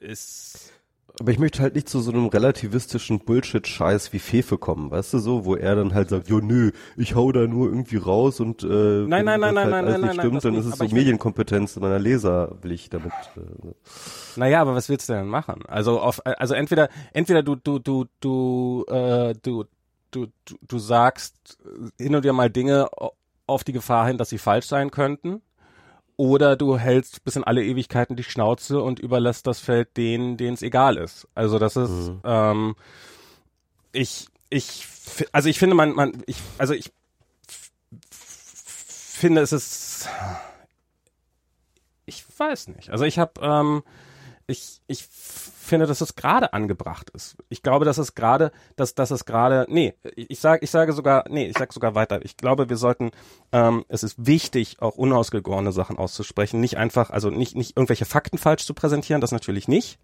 ist, 0.00 0.72
Aber 1.20 1.32
ich 1.32 1.38
möchte 1.38 1.62
halt 1.62 1.74
nicht 1.74 1.88
zu 1.88 2.00
so 2.00 2.12
einem 2.12 2.26
relativistischen 2.26 3.18
Bullshit-Scheiß 3.18 4.12
wie 4.12 4.20
Fefe 4.20 4.56
kommen, 4.56 4.90
weißt 4.90 5.14
du 5.14 5.18
so, 5.18 5.44
wo 5.44 5.56
er 5.56 5.74
dann 5.74 5.92
halt 5.92 6.10
sagt, 6.10 6.28
jo 6.28 6.38
nö, 6.38 6.70
ich 6.96 7.16
hau 7.16 7.32
da 7.32 7.46
nur 7.46 7.68
irgendwie 7.68 7.96
raus 7.96 8.38
und 8.38 8.62
äh, 8.62 8.68
wenn 8.68 9.08
Nein, 9.08 9.24
nein, 9.24 9.40
das 9.40 9.52
nein, 9.52 9.54
nein, 9.54 9.64
halt 9.64 9.72
nein, 9.72 9.84
alles 9.84 9.92
nein, 9.92 10.00
nicht 10.02 10.16
nein, 10.16 10.26
stimmt, 10.26 10.44
dann 10.44 10.52
nicht. 10.52 10.60
ist 10.60 10.66
es 10.66 10.80
Aber 10.80 10.88
so 10.88 10.94
Medienkompetenz 10.94 11.76
meiner 11.76 11.98
Leser, 11.98 12.56
will 12.62 12.70
ich 12.70 12.88
damit. 12.88 13.12
Äh, 13.36 13.40
naja, 14.36 14.60
aber 14.60 14.74
was 14.76 14.88
willst 14.88 15.08
du 15.08 15.14
denn 15.14 15.26
machen? 15.26 15.64
Also 15.66 16.00
auf, 16.00 16.24
also 16.24 16.54
entweder, 16.54 16.88
entweder 17.12 17.42
du, 17.42 17.56
du, 17.56 17.80
du, 17.80 18.04
du, 18.20 18.84
äh, 18.88 19.34
du, 19.42 19.64
du, 20.12 20.26
du, 20.44 20.56
du 20.62 20.78
sagst 20.78 21.58
hin 21.98 22.14
und 22.14 22.22
wieder 22.22 22.32
mal 22.32 22.50
Dinge 22.50 22.88
auf 23.46 23.64
die 23.64 23.72
Gefahr 23.72 24.06
hin, 24.06 24.18
dass 24.18 24.28
sie 24.28 24.38
falsch 24.38 24.66
sein 24.66 24.90
könnten. 24.92 25.42
Oder 26.18 26.56
du 26.56 26.76
hältst 26.76 27.24
bis 27.24 27.36
in 27.36 27.44
alle 27.44 27.64
Ewigkeiten 27.64 28.16
die 28.16 28.24
Schnauze 28.24 28.82
und 28.82 28.98
überlässt 28.98 29.46
das 29.46 29.60
Feld 29.60 29.96
denen, 29.96 30.36
denen 30.36 30.54
es 30.54 30.62
egal 30.62 30.96
ist. 30.96 31.28
Also 31.34 31.58
das 31.60 31.76
ist, 31.76 31.90
Mhm. 31.90 32.20
ähm, 32.24 32.76
ich, 33.92 34.26
ich, 34.50 34.86
also 35.32 35.48
ich 35.48 35.58
finde 35.60 35.76
man, 35.76 35.92
man, 35.94 36.22
ich, 36.26 36.36
also 36.58 36.74
ich 36.74 36.90
finde 38.10 39.42
es 39.42 39.52
ist, 39.52 40.08
ich 42.04 42.24
weiß 42.36 42.68
nicht. 42.68 42.90
Also 42.90 43.04
ich 43.04 43.18
habe, 43.20 43.40
ähm, 43.40 43.82
ich, 44.48 44.80
ich 44.88 45.06
finde, 45.68 45.86
dass 45.86 46.00
es 46.00 46.16
gerade 46.16 46.52
angebracht 46.52 47.10
ist. 47.10 47.36
Ich 47.48 47.62
glaube, 47.62 47.84
dass 47.84 47.98
es 47.98 48.14
gerade, 48.14 48.50
dass, 48.76 48.94
dass 48.94 49.10
es 49.10 49.24
gerade, 49.24 49.66
nee, 49.68 49.94
ich, 50.16 50.40
sage, 50.40 50.64
ich 50.64 50.70
sage 50.70 50.92
sogar, 50.92 51.24
nee, 51.28 51.46
ich 51.46 51.56
sage 51.56 51.72
sogar 51.72 51.94
weiter. 51.94 52.24
Ich 52.24 52.36
glaube, 52.36 52.68
wir 52.68 52.76
sollten, 52.76 53.10
ähm, 53.52 53.84
es 53.88 54.02
ist 54.02 54.26
wichtig, 54.26 54.76
auch 54.80 54.96
unausgegorene 54.96 55.72
Sachen 55.72 55.98
auszusprechen, 55.98 56.60
nicht 56.60 56.76
einfach, 56.76 57.10
also 57.10 57.30
nicht, 57.30 57.56
nicht 57.56 57.76
irgendwelche 57.76 58.04
Fakten 58.04 58.38
falsch 58.38 58.64
zu 58.64 58.74
präsentieren, 58.74 59.20
das 59.20 59.32
natürlich 59.32 59.68
nicht. 59.68 59.98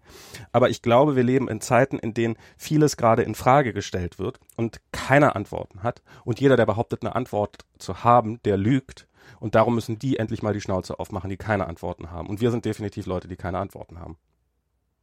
Aber 0.51 0.69
ich 0.69 0.81
glaube, 0.81 1.15
wir 1.15 1.23
leben 1.23 1.49
in 1.49 1.61
Zeiten, 1.61 1.99
in 1.99 2.13
denen 2.13 2.37
vieles 2.57 2.97
gerade 2.97 3.23
in 3.23 3.35
Frage 3.35 3.73
gestellt 3.73 4.19
wird 4.19 4.39
und 4.55 4.81
keiner 4.91 5.35
Antworten 5.35 5.83
hat. 5.83 6.01
Und 6.23 6.39
jeder, 6.39 6.57
der 6.57 6.65
behauptet, 6.65 7.03
eine 7.03 7.15
Antwort 7.15 7.65
zu 7.77 8.03
haben, 8.03 8.41
der 8.43 8.57
lügt. 8.57 9.07
Und 9.39 9.55
darum 9.55 9.75
müssen 9.75 9.99
die 9.99 10.17
endlich 10.17 10.43
mal 10.43 10.53
die 10.53 10.61
Schnauze 10.61 10.99
aufmachen, 10.99 11.29
die 11.29 11.37
keine 11.37 11.67
Antworten 11.67 12.11
haben. 12.11 12.29
Und 12.29 12.41
wir 12.41 12.51
sind 12.51 12.65
definitiv 12.65 13.05
Leute, 13.05 13.27
die 13.27 13.35
keine 13.35 13.59
Antworten 13.59 13.99
haben. 13.99 14.17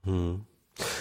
Hm. 0.05 0.47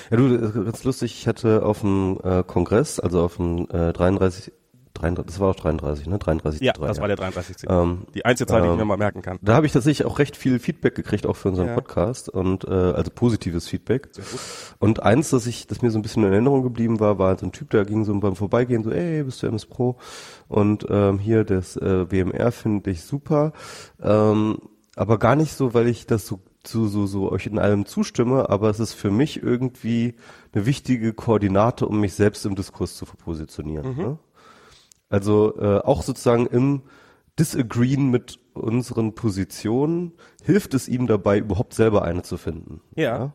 Ja, 0.10 0.18
du, 0.18 0.38
das 0.38 0.50
ist 0.56 0.66
ganz 0.66 0.84
lustig, 0.84 1.13
ich 1.20 1.28
hatte 1.28 1.63
auf 1.66 1.82
dem 1.82 2.20
äh, 2.24 2.44
Kongress, 2.44 3.00
also 3.00 3.22
auf 3.22 3.38
dem 3.38 3.68
äh, 3.72 3.94
33, 3.94 4.51
33, 4.94 5.25
das 5.34 5.40
war 5.40 5.54
doch 5.54 5.60
33, 5.62 6.08
ne? 6.08 6.20
33. 6.20 6.62
Ja, 6.62 6.74
das 6.74 7.00
war 7.00 7.08
der 7.08 7.16
33. 7.16 7.66
ähm, 7.70 8.06
Die 8.13 8.25
einzige 8.25 8.48
Zahl, 8.48 8.62
die 8.62 8.68
ich 8.68 8.74
ähm, 8.74 8.78
mir 8.80 8.86
mal 8.86 8.98
merken 8.98 9.22
kann. 9.22 9.40
Da 9.42 9.56
habe 9.56 9.66
ich 9.66 9.72
tatsächlich 9.72 10.06
auch 10.06 10.20
recht 10.20 10.36
viel 10.36 10.60
Feedback 10.60 10.94
gekriegt, 10.96 11.25
auch 11.25 11.38
für 11.38 11.48
unseren 11.48 11.68
Ja. 11.68 11.75
Podcast 11.75 12.28
und 12.28 12.66
äh, 12.66 12.70
also 12.70 13.10
positives 13.10 13.70
Feedback. 13.70 14.10
Sehr 14.12 14.25
gut. 14.25 14.40
Und 14.80 15.01
eins, 15.01 15.30
das 15.30 15.48
ich, 15.48 15.66
das 15.68 15.82
mir 15.82 15.90
so 15.92 15.98
ein 15.98 16.01
bisschen 16.01 16.25
in 16.25 16.34
Erinnerung 16.34 16.62
geblieben 16.62 17.00
war, 17.00 17.18
war 17.18 17.38
so 17.40 17.46
ein 17.46 17.54
Typ, 17.54 17.70
der 17.70 17.86
ging 17.86 18.04
so 18.04 18.13
beim 18.20 18.36
Vorbeigehen 18.36 18.84
so, 18.84 18.92
ey, 18.92 19.24
bist 19.24 19.42
du 19.42 19.48
MS 19.48 19.66
Pro? 19.66 19.96
Und 20.50 20.86
ähm, 20.90 21.18
hier 21.18 21.46
das 21.46 21.78
äh, 21.78 22.12
WMR 22.12 22.51
finde 22.51 22.92
ich 22.92 23.04
super, 23.04 23.54
ähm, 24.04 24.58
aber 24.98 25.18
gar 25.18 25.38
nicht 25.38 25.54
so, 25.56 25.74
weil 25.74 25.88
ich 25.88 26.06
das 26.06 26.28
so 26.28 26.42
so, 26.65 26.88
so, 26.88 27.08
so 27.08 27.32
euch 27.32 27.48
in 27.48 27.60
allem 27.60 27.86
zustimme, 27.86 28.50
aber 28.50 28.70
es 28.70 28.80
ist 28.80 28.94
für 28.94 29.12
mich 29.12 29.41
irgendwie 29.41 30.15
eine 30.53 30.65
wichtige 30.65 31.13
Koordinate, 31.13 31.88
um 31.88 32.00
mich 32.00 32.13
selbst 32.13 32.46
im 32.46 32.56
Diskurs 32.56 32.96
zu 32.96 33.06
positionieren. 33.06 33.96
Mhm. 33.96 34.01
Ne? 34.01 34.20
Also 35.10 35.58
äh, 35.60 35.80
auch 35.80 36.03
sozusagen 36.03 36.46
im 36.48 36.84
Disagreeen 37.39 38.10
mit 38.10 38.39
unseren 38.53 39.15
Positionen 39.15 40.13
hilft 40.44 40.74
es 40.74 40.88
ihm 40.88 41.08
dabei, 41.08 41.39
überhaupt 41.39 41.74
selber 41.74 42.03
eine 42.03 42.24
zu 42.24 42.38
finden. 42.38 42.82
Ja. 42.96 43.34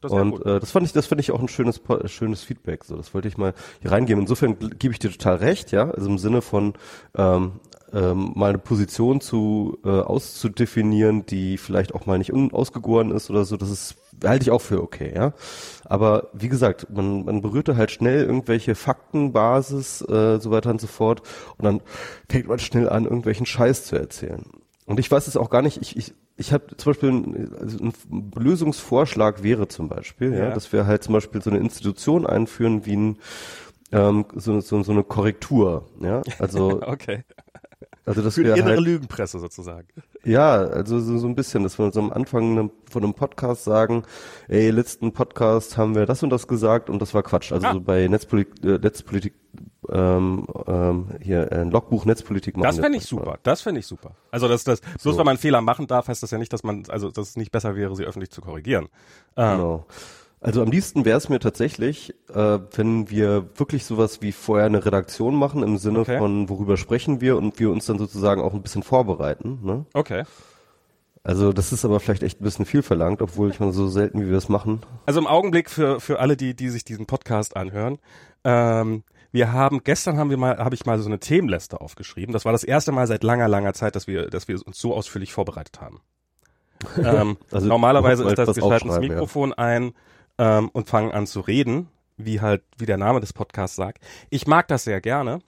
Das 0.00 0.12
Und 0.12 0.44
äh, 0.44 0.60
das 0.60 0.70
fand 0.70 0.86
ich, 0.86 0.92
das 0.92 1.06
fand 1.06 1.20
ich 1.20 1.32
auch 1.32 1.40
ein 1.40 1.48
schönes, 1.48 1.78
po- 1.78 2.06
schönes 2.06 2.42
Feedback. 2.42 2.84
So, 2.84 2.96
das 2.96 3.14
wollte 3.14 3.28
ich 3.28 3.38
mal 3.38 3.54
hier 3.80 3.92
reingeben. 3.92 4.22
Insofern 4.22 4.58
gebe 4.58 4.92
ich 4.92 4.98
dir 4.98 5.10
total 5.10 5.36
recht, 5.36 5.72
ja. 5.72 5.90
Also 5.90 6.08
im 6.08 6.18
Sinne 6.18 6.42
von 6.42 6.74
ähm, 7.16 7.52
ähm, 7.92 8.32
mal 8.34 8.50
eine 8.50 8.58
Position 8.58 9.20
zu 9.20 9.78
äh, 9.84 9.88
auszudefinieren, 9.88 11.24
die 11.26 11.56
vielleicht 11.56 11.94
auch 11.94 12.04
mal 12.06 12.18
nicht 12.18 12.32
unausgegoren 12.32 13.10
ist 13.10 13.30
oder 13.30 13.44
so. 13.44 13.56
Das 13.56 13.70
ist 13.70 13.96
halte 14.24 14.44
ich 14.44 14.50
auch 14.50 14.60
für 14.62 14.82
okay, 14.82 15.12
ja. 15.14 15.32
Aber 15.84 16.28
wie 16.32 16.48
gesagt, 16.48 16.88
man, 16.90 17.24
man 17.24 17.42
berührte 17.42 17.76
halt 17.76 17.90
schnell 17.90 18.24
irgendwelche 18.24 18.74
Faktenbasis, 18.74 20.02
äh, 20.02 20.38
so 20.40 20.50
weiter 20.50 20.70
und 20.70 20.80
so 20.80 20.86
fort. 20.86 21.22
Und 21.58 21.64
dann 21.64 21.80
fängt 22.28 22.48
man 22.48 22.58
schnell 22.58 22.88
an, 22.88 23.04
irgendwelchen 23.04 23.46
Scheiß 23.46 23.84
zu 23.84 23.96
erzählen. 23.96 24.44
Und 24.86 25.00
ich 25.00 25.10
weiß 25.10 25.26
es 25.26 25.36
auch 25.36 25.50
gar 25.50 25.62
nicht. 25.62 25.80
Ich, 25.82 25.96
ich, 25.96 26.14
ich 26.36 26.52
habe 26.52 26.76
zum 26.76 26.90
Beispiel 26.90 27.08
ein, 27.10 27.54
also 27.58 27.78
ein 27.82 28.32
Lösungsvorschlag 28.36 29.42
wäre 29.42 29.68
zum 29.68 29.88
Beispiel, 29.88 30.32
ja. 30.32 30.44
Ja. 30.46 30.50
dass 30.50 30.72
wir 30.72 30.86
halt 30.86 31.02
zum 31.02 31.14
Beispiel 31.14 31.40
so 31.42 31.50
eine 31.50 31.58
Institution 31.58 32.26
einführen 32.26 32.84
wie 32.86 32.96
ein 32.96 33.18
ähm, 33.92 34.26
so, 34.34 34.60
so, 34.60 34.82
so 34.82 34.92
eine 34.92 35.04
Korrektur, 35.04 35.88
ja. 36.00 36.22
Also, 36.38 36.82
Okay. 36.86 37.24
Also 38.06 38.22
dass 38.22 38.34
Für 38.36 38.44
die 38.44 38.50
innere 38.50 38.76
halt 38.76 38.80
Lügenpresse 38.80 39.38
sozusagen. 39.40 39.88
ja, 40.24 40.54
also 40.54 40.98
so, 41.00 41.18
so 41.18 41.26
ein 41.26 41.34
bisschen, 41.34 41.62
dass 41.64 41.78
wir 41.78 41.84
uns 41.86 41.96
am 41.96 42.10
Anfang 42.12 42.54
ne- 42.54 42.70
von 42.90 43.02
einem 43.04 43.12
Podcast 43.14 43.64
sagen, 43.64 44.04
ey, 44.48 44.70
letzten 44.70 45.12
Podcast 45.12 45.76
haben 45.76 45.94
wir 45.94 46.06
das 46.06 46.22
und 46.22 46.30
das 46.30 46.46
gesagt 46.48 46.88
und 46.88 47.02
das 47.02 47.12
war 47.12 47.22
Quatsch. 47.22 47.52
Also 47.52 47.66
Ah. 47.66 47.72
so 47.74 47.80
bei 47.80 48.06
Netzpolitik, 48.08 48.64
äh, 48.64 48.78
Netzpolitik 48.78 49.34
ähm, 49.88 50.46
ähm, 50.66 51.06
hier 51.20 51.50
ein 51.52 51.70
Logbuch 51.70 52.04
Netzpolitik 52.06 52.56
machen. 52.56 52.66
Das 52.66 52.76
wir 52.76 52.82
fände 52.84 52.98
ich 52.98 53.04
super. 53.06 53.38
Das 53.42 53.60
fände 53.62 53.80
ich 53.80 53.86
super. 53.86 54.12
Also 54.30 54.48
das, 54.48 54.64
das, 54.64 54.80
bloß 54.80 55.02
So. 55.02 55.10
weil 55.16 55.24
man 55.24 55.28
einen 55.32 55.38
Fehler 55.38 55.60
machen 55.60 55.86
darf, 55.86 56.08
heißt 56.08 56.22
das 56.22 56.30
ja 56.30 56.38
nicht, 56.38 56.52
dass 56.52 56.62
man, 56.64 56.84
also 56.88 57.10
dass 57.10 57.28
es 57.30 57.36
nicht 57.36 57.52
besser 57.52 57.76
wäre, 57.76 57.94
sie 57.96 58.04
öffentlich 58.04 58.30
zu 58.30 58.40
korrigieren. 58.40 58.88
Ähm, 59.36 59.56
Genau. 59.58 59.86
Also 60.46 60.62
am 60.62 60.70
liebsten 60.70 61.04
wäre 61.04 61.18
es 61.18 61.28
mir 61.28 61.40
tatsächlich, 61.40 62.14
äh, 62.32 62.58
wenn 62.76 63.10
wir 63.10 63.48
wirklich 63.56 63.84
sowas 63.84 64.22
wie 64.22 64.30
vorher 64.30 64.66
eine 64.66 64.84
Redaktion 64.86 65.34
machen, 65.34 65.64
im 65.64 65.76
Sinne 65.76 65.98
Okay. 66.00 66.18
von 66.18 66.48
worüber 66.48 66.76
sprechen 66.76 67.20
wir 67.20 67.36
und 67.36 67.58
wir 67.58 67.68
uns 67.68 67.86
dann 67.86 67.98
sozusagen 67.98 68.40
auch 68.40 68.54
ein 68.54 68.62
bisschen 68.62 68.84
vorbereiten. 68.84 69.58
Ne? 69.64 69.86
Okay. 69.92 70.22
Also 71.24 71.52
das 71.52 71.72
ist 71.72 71.84
aber 71.84 71.98
vielleicht 71.98 72.22
echt 72.22 72.40
ein 72.40 72.44
bisschen 72.44 72.64
viel 72.64 72.82
verlangt, 72.82 73.22
obwohl 73.22 73.50
ich 73.50 73.58
mal 73.58 73.72
so 73.72 73.88
selten, 73.88 74.20
wie 74.20 74.26
wir 74.26 74.34
das 74.34 74.48
machen. 74.48 74.82
Also 75.04 75.18
im 75.18 75.26
Augenblick 75.26 75.68
für, 75.68 75.98
für 75.98 76.20
alle, 76.20 76.36
die, 76.36 76.54
die 76.54 76.68
sich 76.68 76.84
diesen 76.84 77.06
Podcast 77.06 77.56
anhören, 77.56 77.98
ähm, 78.44 79.02
wir 79.32 79.52
haben, 79.52 79.80
gestern 79.82 80.16
haben 80.16 80.30
wir 80.30 80.36
mal, 80.36 80.58
habe 80.58 80.76
ich 80.76 80.86
mal 80.86 80.96
so 81.00 81.08
eine 81.08 81.18
Themenliste 81.18 81.80
aufgeschrieben. 81.80 82.32
Das 82.32 82.44
war 82.44 82.52
das 82.52 82.62
erste 82.62 82.92
Mal 82.92 83.08
seit 83.08 83.24
langer, 83.24 83.48
langer 83.48 83.72
Zeit, 83.72 83.96
dass 83.96 84.06
wir, 84.06 84.30
dass 84.30 84.46
wir 84.46 84.64
uns 84.64 84.78
so 84.78 84.94
ausführlich 84.94 85.32
vorbereitet 85.32 85.80
haben. 85.80 86.00
ähm, 87.02 87.36
Also 87.50 87.66
normalerweise 87.66 88.22
ist 88.22 88.38
das, 88.38 88.54
wir 88.54 88.62
schalten 88.62 88.70
das 88.70 88.82
aufschreiben, 88.82 89.02
ja. 89.02 89.08
Mikrofon 89.14 89.52
ein 89.52 89.92
ähm, 90.38 90.68
und 90.72 90.88
fangen 90.88 91.12
an 91.12 91.26
zu 91.26 91.40
reden, 91.40 91.88
wie 92.16 92.40
halt, 92.40 92.62
wie 92.78 92.86
der 92.86 92.96
Name 92.96 93.20
des 93.20 93.32
Podcasts 93.32 93.76
sagt. 93.76 94.02
Ich 94.30 94.46
mag 94.46 94.68
das 94.68 94.84
sehr 94.84 95.00
gerne, 95.00 95.40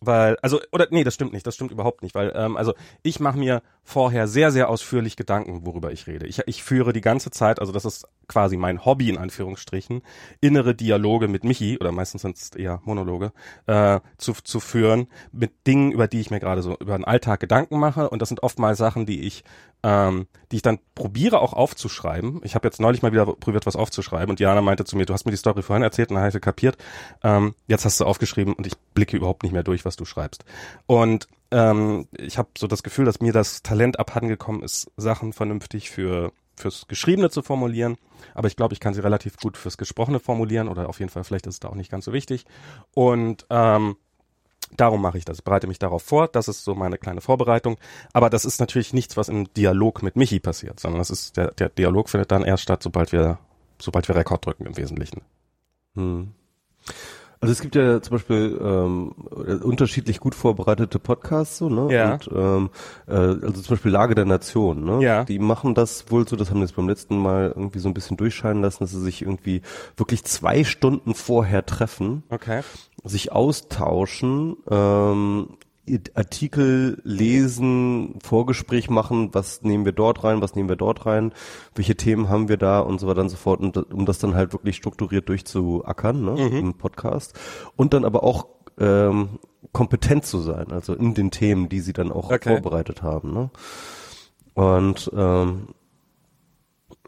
weil, 0.00 0.36
also, 0.42 0.60
oder 0.72 0.88
nee, 0.90 1.04
das 1.04 1.14
stimmt 1.14 1.32
nicht, 1.32 1.46
das 1.46 1.54
stimmt 1.54 1.70
überhaupt 1.70 2.02
nicht, 2.02 2.14
weil, 2.14 2.32
ähm, 2.34 2.56
also 2.56 2.74
ich 3.02 3.20
mache 3.20 3.38
mir 3.38 3.62
vorher 3.86 4.26
sehr, 4.26 4.50
sehr 4.50 4.68
ausführlich 4.68 5.16
Gedanken, 5.16 5.64
worüber 5.64 5.92
ich 5.92 6.08
rede. 6.08 6.26
Ich, 6.26 6.42
ich 6.46 6.64
führe 6.64 6.92
die 6.92 7.00
ganze 7.00 7.30
Zeit, 7.30 7.60
also 7.60 7.72
das 7.72 7.84
ist 7.84 8.08
quasi 8.26 8.56
mein 8.56 8.84
Hobby 8.84 9.08
in 9.08 9.16
Anführungsstrichen, 9.16 10.02
innere 10.40 10.74
Dialoge 10.74 11.28
mit 11.28 11.44
Michi, 11.44 11.78
oder 11.78 11.92
meistens 11.92 12.22
sind 12.22 12.36
es 12.36 12.50
eher 12.50 12.80
Monologe, 12.84 13.32
äh, 13.66 14.00
zu, 14.18 14.32
zu 14.32 14.58
führen 14.58 15.06
mit 15.30 15.68
Dingen, 15.68 15.92
über 15.92 16.08
die 16.08 16.20
ich 16.20 16.32
mir 16.32 16.40
gerade 16.40 16.62
so 16.62 16.76
über 16.80 16.98
den 16.98 17.04
Alltag 17.04 17.38
Gedanken 17.38 17.78
mache. 17.78 18.10
Und 18.10 18.20
das 18.20 18.28
sind 18.28 18.42
oftmals 18.42 18.76
Sachen, 18.76 19.06
die 19.06 19.22
ich, 19.22 19.44
ähm, 19.84 20.26
die 20.50 20.56
ich 20.56 20.62
dann 20.62 20.80
probiere 20.96 21.40
auch 21.40 21.52
aufzuschreiben. 21.52 22.40
Ich 22.42 22.56
habe 22.56 22.66
jetzt 22.66 22.80
neulich 22.80 23.02
mal 23.02 23.12
wieder 23.12 23.24
probiert, 23.24 23.66
was 23.66 23.76
aufzuschreiben 23.76 24.30
und 24.30 24.40
Jana 24.40 24.62
meinte 24.62 24.84
zu 24.84 24.96
mir, 24.96 25.06
du 25.06 25.14
hast 25.14 25.26
mir 25.26 25.30
die 25.30 25.36
Story 25.36 25.62
vorhin 25.62 25.84
erzählt 25.84 26.10
und 26.10 26.16
dann 26.16 26.24
habe 26.24 26.36
ich 26.36 26.42
kapiert, 26.42 26.76
ähm, 27.22 27.54
jetzt 27.68 27.84
hast 27.84 28.00
du 28.00 28.04
aufgeschrieben 28.04 28.52
und 28.52 28.66
ich 28.66 28.76
blicke 28.94 29.16
überhaupt 29.16 29.44
nicht 29.44 29.52
mehr 29.52 29.62
durch, 29.62 29.84
was 29.84 29.94
du 29.94 30.04
schreibst. 30.04 30.44
Und 30.86 31.28
ähm, 31.50 32.08
ich 32.16 32.38
habe 32.38 32.48
so 32.56 32.66
das 32.66 32.82
Gefühl, 32.82 33.04
dass 33.04 33.20
mir 33.20 33.32
das 33.32 33.62
Talent 33.62 33.98
abhandengekommen 33.98 34.62
ist, 34.62 34.90
Sachen 34.96 35.32
vernünftig 35.32 35.90
für 35.90 36.32
fürs 36.58 36.88
Geschriebene 36.88 37.30
zu 37.30 37.42
formulieren, 37.42 37.96
aber 38.34 38.48
ich 38.48 38.56
glaube, 38.56 38.74
ich 38.74 38.80
kann 38.80 38.94
sie 38.94 39.02
relativ 39.02 39.36
gut 39.36 39.56
fürs 39.56 39.76
Gesprochene 39.76 40.20
formulieren 40.20 40.68
oder 40.68 40.88
auf 40.88 40.98
jeden 40.98 41.10
Fall, 41.10 41.24
vielleicht 41.24 41.46
ist 41.46 41.54
es 41.54 41.60
da 41.60 41.68
auch 41.68 41.74
nicht 41.74 41.90
ganz 41.90 42.06
so 42.06 42.12
wichtig. 42.12 42.46
Und 42.94 43.46
ähm, 43.50 43.96
darum 44.74 45.02
mache 45.02 45.18
ich 45.18 45.24
das, 45.24 45.42
bereite 45.42 45.66
mich 45.66 45.78
darauf 45.78 46.02
vor, 46.02 46.28
das 46.28 46.48
ist 46.48 46.64
so 46.64 46.74
meine 46.74 46.98
kleine 46.98 47.20
Vorbereitung, 47.20 47.76
aber 48.12 48.30
das 48.30 48.44
ist 48.44 48.58
natürlich 48.58 48.92
nichts, 48.94 49.16
was 49.16 49.28
im 49.28 49.52
Dialog 49.54 50.02
mit 50.02 50.16
Michi 50.16 50.40
passiert, 50.40 50.80
sondern 50.80 50.98
das 50.98 51.10
ist, 51.10 51.36
der, 51.36 51.52
der 51.52 51.68
Dialog 51.68 52.08
findet 52.08 52.32
dann 52.32 52.42
erst 52.42 52.62
statt, 52.62 52.82
sobald 52.82 53.12
wir, 53.12 53.38
sobald 53.80 54.08
wir 54.08 54.16
Rekord 54.16 54.46
drücken 54.46 54.66
im 54.66 54.76
Wesentlichen. 54.76 55.20
Hm. 55.94 56.32
Also 57.46 57.52
es 57.52 57.60
gibt 57.60 57.74
ja 57.76 58.00
zum 58.02 58.12
Beispiel 58.16 58.58
ähm, 58.62 59.10
unterschiedlich 59.62 60.20
gut 60.20 60.34
vorbereitete 60.34 60.98
Podcasts, 60.98 61.58
so, 61.58 61.68
ne? 61.68 61.92
Ja. 61.94 62.12
Und, 62.14 62.28
ähm, 62.34 62.70
äh, 63.06 63.12
also 63.12 63.62
zum 63.62 63.74
Beispiel 63.76 63.90
Lage 63.92 64.14
der 64.14 64.24
Nation, 64.24 64.84
ne? 64.84 65.02
Ja. 65.02 65.24
Die 65.24 65.38
machen 65.38 65.74
das 65.74 66.10
wohl 66.10 66.26
so, 66.26 66.36
das 66.36 66.50
haben 66.50 66.58
wir 66.58 66.64
jetzt 66.66 66.76
beim 66.76 66.88
letzten 66.88 67.16
Mal 67.18 67.52
irgendwie 67.56 67.78
so 67.78 67.88
ein 67.88 67.94
bisschen 67.94 68.16
durchscheinen 68.16 68.62
lassen, 68.62 68.84
dass 68.84 68.90
sie 68.90 69.00
sich 69.00 69.22
irgendwie 69.22 69.62
wirklich 69.96 70.24
zwei 70.24 70.64
Stunden 70.64 71.14
vorher 71.14 71.64
treffen, 71.66 72.22
Okay. 72.30 72.62
sich 73.04 73.32
austauschen, 73.32 74.56
ähm, 74.70 75.48
Artikel 76.14 77.00
lesen, 77.04 78.18
Vorgespräch 78.22 78.90
machen, 78.90 79.30
was 79.32 79.62
nehmen 79.62 79.84
wir 79.84 79.92
dort 79.92 80.24
rein, 80.24 80.40
was 80.40 80.54
nehmen 80.54 80.68
wir 80.68 80.76
dort 80.76 81.06
rein, 81.06 81.32
welche 81.74 81.96
Themen 81.96 82.28
haben 82.28 82.48
wir 82.48 82.56
da 82.56 82.80
und 82.80 83.00
so 83.00 83.06
weiter 83.06 83.20
und 83.20 83.28
so 83.28 83.36
fort, 83.36 83.60
und, 83.60 83.76
um 83.92 84.06
das 84.06 84.18
dann 84.18 84.34
halt 84.34 84.52
wirklich 84.52 84.76
strukturiert 84.76 85.28
durchzuackern 85.28 86.24
ne, 86.24 86.48
im 86.58 86.74
Podcast. 86.74 87.38
Und 87.76 87.94
dann 87.94 88.04
aber 88.04 88.24
auch 88.24 88.46
ähm, 88.78 89.38
kompetent 89.72 90.24
zu 90.24 90.40
sein, 90.40 90.72
also 90.72 90.94
in 90.94 91.14
den 91.14 91.30
Themen, 91.30 91.68
die 91.68 91.80
sie 91.80 91.92
dann 91.92 92.10
auch 92.12 92.30
Okay. 92.30 92.48
vorbereitet 92.48 93.02
haben. 93.02 93.32
Ne? 93.32 93.50
Und 94.54 95.10
ähm, 95.14 95.68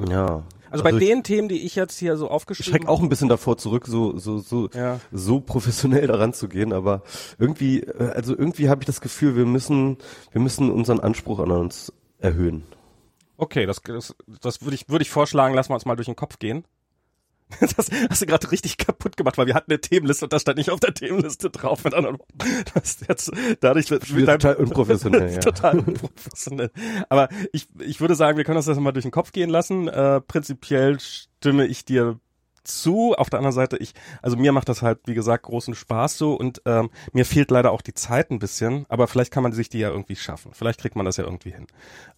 ja. 0.08 0.44
Also 0.70 0.84
bei 0.84 0.90
ich- 0.92 0.98
den 0.98 1.22
Themen, 1.22 1.48
die 1.48 1.64
ich 1.64 1.74
jetzt 1.74 1.98
hier 1.98 2.16
so 2.16 2.26
ich 2.26 2.30
aufgeschrieben 2.30 2.80
schreck 2.80 2.88
auch 2.88 3.00
ein 3.02 3.08
bisschen 3.08 3.28
davor 3.28 3.56
zurück, 3.58 3.86
so 3.86 4.18
so 4.18 4.38
so 4.38 4.68
Ja. 4.74 5.00
so 5.12 5.40
professionell 5.40 6.06
daran 6.06 6.32
zu 6.34 6.48
gehen, 6.48 6.72
aber 6.72 7.02
irgendwie, 7.38 7.80
äh, 7.80 8.12
also 8.14 8.36
irgendwie 8.36 8.68
habe 8.68 8.82
ich 8.82 8.86
das 8.86 9.00
Gefühl, 9.00 9.36
wir 9.36 9.46
müssen 9.46 9.98
wir 10.32 10.40
müssen 10.40 10.70
unseren 10.70 11.00
Anspruch 11.00 11.38
an 11.40 11.50
uns 11.50 11.92
erhöhen. 12.18 12.64
Okay, 13.36 13.66
das, 13.66 13.80
das, 13.82 14.16
das 14.40 14.62
würde 14.62 14.74
ich, 14.74 14.88
würde 14.88 15.02
ich 15.02 15.10
vorschlagen, 15.10 15.54
lassen 15.54 15.70
wir 15.70 15.74
uns 15.74 15.86
mal 15.86 15.94
durch 15.94 16.06
den 16.06 16.16
Kopf 16.16 16.38
gehen. 16.40 16.64
Das 17.60 17.90
hast 18.10 18.22
du 18.22 18.26
gerade 18.26 18.50
richtig 18.50 18.76
kaputt 18.76 19.16
gemacht, 19.16 19.38
weil 19.38 19.46
wir 19.46 19.54
hatten 19.54 19.70
eine 19.70 19.80
Themenliste 19.80 20.26
und 20.26 20.32
das 20.32 20.42
stand 20.42 20.58
nicht 20.58 20.70
auf 20.70 20.80
der 20.80 20.94
Themenliste 20.94 21.50
drauf. 21.50 21.84
Mit 21.84 21.94
anderen 21.94 22.18
Worten. 22.18 22.64
Das 22.74 22.84
ist 22.84 23.08
jetzt 23.08 23.30
dadurch 23.60 23.90
mit 23.90 24.14
Wir 24.14 24.26
total 24.26 24.56
unprofessionell, 24.56 25.32
ja. 25.34 25.38
total 25.38 25.78
unprofessionell. 25.78 26.70
Aber 27.08 27.28
ich, 27.52 27.68
ich 27.80 28.00
würde 28.00 28.14
sagen, 28.14 28.36
wir 28.36 28.44
können 28.44 28.56
uns 28.58 28.66
das 28.66 28.78
mal 28.78 28.92
durch 28.92 29.04
den 29.04 29.12
Kopf 29.12 29.32
gehen 29.32 29.50
lassen. 29.50 29.88
Äh, 29.88 30.20
prinzipiell 30.20 30.98
stimme 31.00 31.66
ich 31.66 31.84
dir 31.84 32.18
zu. 32.64 33.14
Auf 33.14 33.30
der 33.30 33.38
anderen 33.38 33.54
Seite, 33.54 33.76
ich, 33.78 33.94
also 34.22 34.36
mir 34.36 34.52
macht 34.52 34.68
das 34.68 34.82
halt, 34.82 35.00
wie 35.06 35.14
gesagt, 35.14 35.44
großen 35.44 35.74
Spaß 35.74 36.18
so 36.18 36.34
und 36.34 36.62
ähm, 36.66 36.90
mir 37.12 37.24
fehlt 37.24 37.50
leider 37.50 37.72
auch 37.72 37.82
die 37.82 37.94
Zeit 37.94 38.30
ein 38.30 38.38
bisschen, 38.38 38.86
aber 38.88 39.06
vielleicht 39.06 39.32
kann 39.32 39.42
man 39.42 39.52
sich 39.52 39.68
die 39.68 39.78
ja 39.78 39.90
irgendwie 39.90 40.16
schaffen. 40.16 40.52
Vielleicht 40.52 40.80
kriegt 40.80 40.96
man 40.96 41.04
das 41.04 41.16
ja 41.16 41.24
irgendwie 41.24 41.50
hin. 41.50 41.66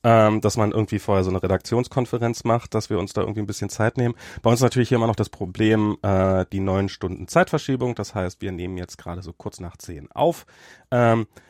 Ähm, 0.02 0.40
dass 0.40 0.56
man 0.56 0.72
irgendwie 0.72 0.98
vorher 0.98 1.24
so 1.24 1.30
eine 1.30 1.42
Redaktionskonferenz 1.42 2.44
macht, 2.44 2.74
dass 2.74 2.90
wir 2.90 2.98
uns 2.98 3.12
da 3.12 3.20
irgendwie 3.20 3.40
ein 3.40 3.46
bisschen 3.46 3.70
Zeit 3.70 3.96
nehmen. 3.96 4.14
Bei 4.42 4.50
uns 4.50 4.60
natürlich 4.60 4.92
immer 4.92 5.06
noch 5.06 5.16
das 5.16 5.28
Problem, 5.28 5.98
äh, 6.02 6.46
die 6.52 6.60
neun 6.60 6.88
Stunden 6.88 7.28
Zeitverschiebung. 7.28 7.94
Das 7.94 8.14
heißt, 8.14 8.40
wir 8.40 8.52
nehmen 8.52 8.76
jetzt 8.76 8.98
gerade 8.98 9.22
so 9.22 9.32
kurz 9.32 9.60
nach 9.60 9.76
zehn 9.76 10.10
auf. 10.12 10.46
Ähm, 10.90 11.22
äh, 11.22 11.49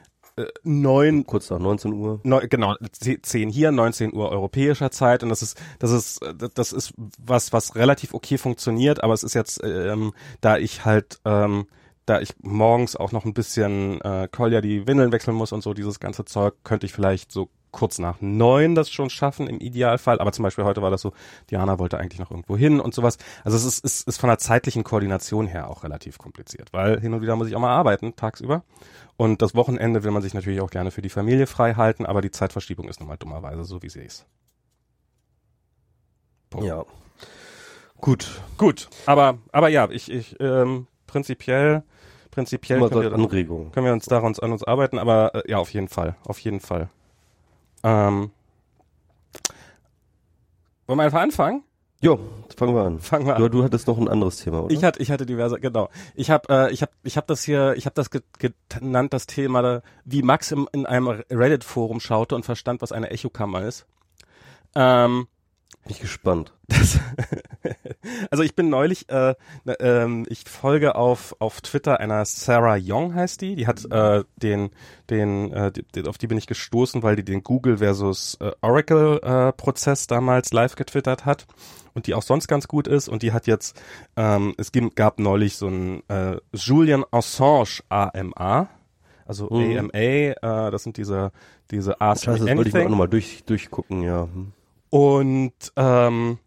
neun 0.63 1.27
Kurz 1.27 1.51
nach 1.51 1.59
19 1.59 1.93
Uhr. 1.93 2.21
Neu, 2.23 2.47
genau, 2.49 2.75
10 2.93 3.49
hier, 3.49 3.73
19 3.73 4.15
Uhr 4.15 4.31
europäischer 4.31 4.91
Zeit 4.91 5.23
und 5.23 5.29
das 5.29 5.43
ist, 5.43 5.61
das 5.79 5.91
ist, 5.91 6.21
das 6.55 6.73
ist 6.73 6.93
was, 6.97 7.53
was 7.53 7.77
relativ 7.77 8.15
okay 8.15 8.39
funktioniert, 8.39 9.03
aber 9.03 9.15
es 9.15 9.23
ist 9.23 9.35
jetzt, 9.35 9.61
ähm, 9.65 10.13
da 10.41 10.59
ich 10.59 10.85
halt, 10.85 11.21
ähm, 11.25 11.67
da 12.07 12.21
ich 12.21 12.35
morgens 12.43 12.97
auch 12.97 13.13
noch 13.13 13.25
ein 13.25 13.35
bisschen 13.35 14.01
äh, 14.01 14.29
Kolja 14.31 14.61
die 14.61 14.87
Windeln 14.87 15.13
wechseln 15.13 15.37
muss 15.37 15.53
und 15.53 15.63
so 15.63 15.75
dieses 15.75 16.01
ganze 16.01 16.25
Zeug, 16.25 16.55
könnte 16.65 16.87
ich 16.87 16.93
vielleicht 16.93 17.31
so 17.31 17.49
kurz 17.71 17.99
nach 17.99 18.21
neun 18.21 18.75
das 18.75 18.91
schon 18.91 19.11
schaffen 19.11 19.47
im 19.47 19.61
Idealfall. 19.61 20.21
Aber 20.21 20.33
zum 20.33 20.43
Beispiel 20.43 20.65
heute 20.65 20.83
war 20.83 20.91
das 20.91 21.03
so, 21.03 21.13
Diana 21.51 21.79
wollte 21.79 21.99
eigentlich 21.99 22.21
noch 22.21 22.31
irgendwo 22.31 22.57
hin 22.57 22.81
und 22.81 22.95
sowas. 22.95 23.19
Also 23.45 23.57
es 23.57 23.65
ist, 23.65 23.85
ist, 23.85 24.09
ist 24.09 24.21
von 24.21 24.29
der 24.29 24.39
zeitlichen 24.39 24.85
Koordination 24.85 25.47
her 25.47 25.71
auch 25.71 25.85
relativ 25.85 26.19
kompliziert, 26.19 26.73
weil 26.73 27.01
hin 27.01 27.15
und 27.15 27.23
wieder 27.23 27.37
muss 27.37 27.49
ich 27.49 27.57
auch 27.57 27.61
mal 27.61 27.71
arbeiten, 27.71 28.17
tagsüber. 28.17 28.65
Und 29.17 29.43
das 29.43 29.55
Wochenende 29.55 30.03
will 30.03 30.11
man 30.11 30.23
sich 30.23 30.35
natürlich 30.35 30.61
auch 30.61 30.71
gerne 30.71 30.91
für 30.91 31.03
die 31.03 31.11
Familie 31.11 31.47
frei 31.47 31.75
halten, 31.75 32.07
aber 32.07 32.23
die 32.23 32.31
Zeitverschiebung 32.31 32.89
ist 32.89 33.01
nun 33.01 33.09
mal 33.09 33.17
dummerweise 33.17 33.65
so, 33.65 33.83
wie 33.83 33.91
sie 33.91 34.01
ist. 34.01 34.27
Punkt. 36.49 36.67
Ja. 36.67 36.85
Gut. 38.01 38.41
Gut, 38.57 38.89
aber 39.07 39.39
aber 39.53 39.69
ja, 39.69 39.89
ich 39.91 40.11
ich 40.11 40.37
ähm, 40.41 40.87
prinzipiell 41.07 41.83
prinzipiell 42.31 42.81
können 42.81 43.03
wir, 43.03 43.13
Anregungen. 43.13 43.73
können 43.73 43.87
wir 43.87 43.93
uns 43.93 44.07
daran 44.07 44.35
an 44.41 44.53
uns 44.53 44.65
arbeiten, 44.65 44.99
aber 44.99 45.35
äh, 45.35 45.51
ja, 45.51 45.59
auf 45.59 45.73
jeden 45.73 45.89
Fall, 45.89 46.17
auf 46.25 46.39
jeden 46.39 46.61
Fall. 46.61 46.89
Ähm, 47.83 48.31
wollen 50.87 50.99
wir 50.99 51.05
einfach 51.05 51.21
anfangen? 51.21 51.65
Jo, 52.03 52.19
fangen 52.57 52.75
wir 52.75 52.83
an. 52.83 52.99
Fangen 52.99 53.27
wir 53.27 53.37
an. 53.37 53.43
Du, 53.43 53.49
du 53.49 53.63
hattest 53.63 53.87
noch 53.87 53.99
ein 53.99 54.09
anderes 54.09 54.39
Thema, 54.39 54.63
oder? 54.65 54.75
Ich 54.75 54.83
hatte, 54.83 55.01
ich 55.03 55.11
hatte 55.11 55.27
diverse, 55.27 55.61
genau. 55.61 55.91
Ich 56.15 56.31
habe, 56.31 56.49
äh, 56.49 56.73
ich 56.73 56.81
habe, 56.83 56.93
ich 57.03 57.17
habe 57.17 57.27
das 57.27 57.45
hier, 57.45 57.75
ich 57.77 57.85
habe 57.85 57.95
das 57.95 58.11
ge- 58.11 58.23
genannt, 58.71 59.13
das 59.13 59.27
Thema, 59.27 59.61
da, 59.63 59.83
wie 60.05 60.23
Max 60.23 60.51
im, 60.51 60.67
in 60.73 60.87
einem 60.87 61.09
Reddit-Forum 61.09 62.01
schaute 62.01 62.35
und 62.35 62.45
verstand, 62.45 62.81
was 62.81 62.93
eine 62.93 63.11
Echokammer 63.11 63.63
ist. 63.63 63.87
Ähm, 64.75 65.27
Bin 65.85 65.93
ich 65.93 66.01
gespannt. 66.01 66.53
das, 66.69 66.99
also 68.31 68.43
ich 68.43 68.55
bin 68.55 68.69
neulich, 68.69 69.09
äh, 69.09 69.35
ähm, 69.81 70.27
ich 70.29 70.45
folge 70.45 70.95
auf 70.95 71.35
auf 71.39 71.61
Twitter 71.63 72.01
einer 72.01 72.25
Sarah 72.25 72.77
Young 72.81 73.15
heißt 73.15 73.41
die, 73.41 73.57
die 73.57 73.67
hat 73.67 73.91
äh, 73.91 74.25
den 74.37 74.71
den, 75.09 75.53
äh, 75.53 75.73
die, 75.73 76.07
auf 76.07 76.19
die 76.19 76.27
bin 76.27 76.39
ich 76.39 76.47
gestoßen, 76.47 77.03
weil 77.03 77.17
die 77.17 77.25
den 77.25 77.43
Google 77.43 77.79
versus 77.79 78.37
äh, 78.41 78.53
Oracle 78.61 79.21
äh, 79.23 79.53
Prozess 79.53 80.07
damals 80.07 80.53
live 80.53 80.77
getwittert 80.77 81.25
hat 81.25 81.47
und 81.95 82.07
die 82.07 82.15
auch 82.15 82.23
sonst 82.23 82.47
ganz 82.47 82.69
gut 82.69 82.87
ist 82.87 83.09
und 83.09 83.23
die 83.23 83.33
hat 83.33 83.47
jetzt, 83.47 83.81
ähm, 84.17 84.55
es 84.59 84.73
gab 84.95 85.19
neulich 85.19 85.57
so 85.57 85.69
ein 85.69 86.03
äh, 86.09 86.37
Julian 86.53 87.05
Assange 87.11 87.81
AMA, 87.89 88.69
also 89.27 89.49
Mhm. 89.51 89.79
AMA, 89.79 89.99
äh, 89.99 90.35
das 90.71 90.83
sind 90.83 90.99
diese 90.99 91.33
diese 91.71 92.01
Ask 92.01 92.25
Scheiße, 92.25 92.43
Me 92.43 92.49
das 92.49 92.57
wollte 92.57 92.69
ich 92.69 92.75
mal 92.75 92.85
auch 92.85 92.91
nochmal 92.91 93.09
durch, 93.09 93.45
durchgucken, 93.45 94.03
ja. 94.03 94.25
Hm. 94.25 94.53
Und 94.91 95.73
ähm, 95.77 96.39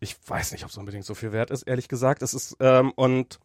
ich 0.00 0.16
weiß 0.26 0.52
nicht, 0.52 0.64
ob 0.64 0.70
es 0.70 0.78
unbedingt 0.78 1.04
so 1.04 1.14
viel 1.14 1.32
wert 1.32 1.50
ist, 1.50 1.62
ehrlich 1.62 1.88
gesagt. 1.88 2.22
Es 2.22 2.34
ist 2.34 2.56
ähm, 2.60 2.92
und 2.96 3.38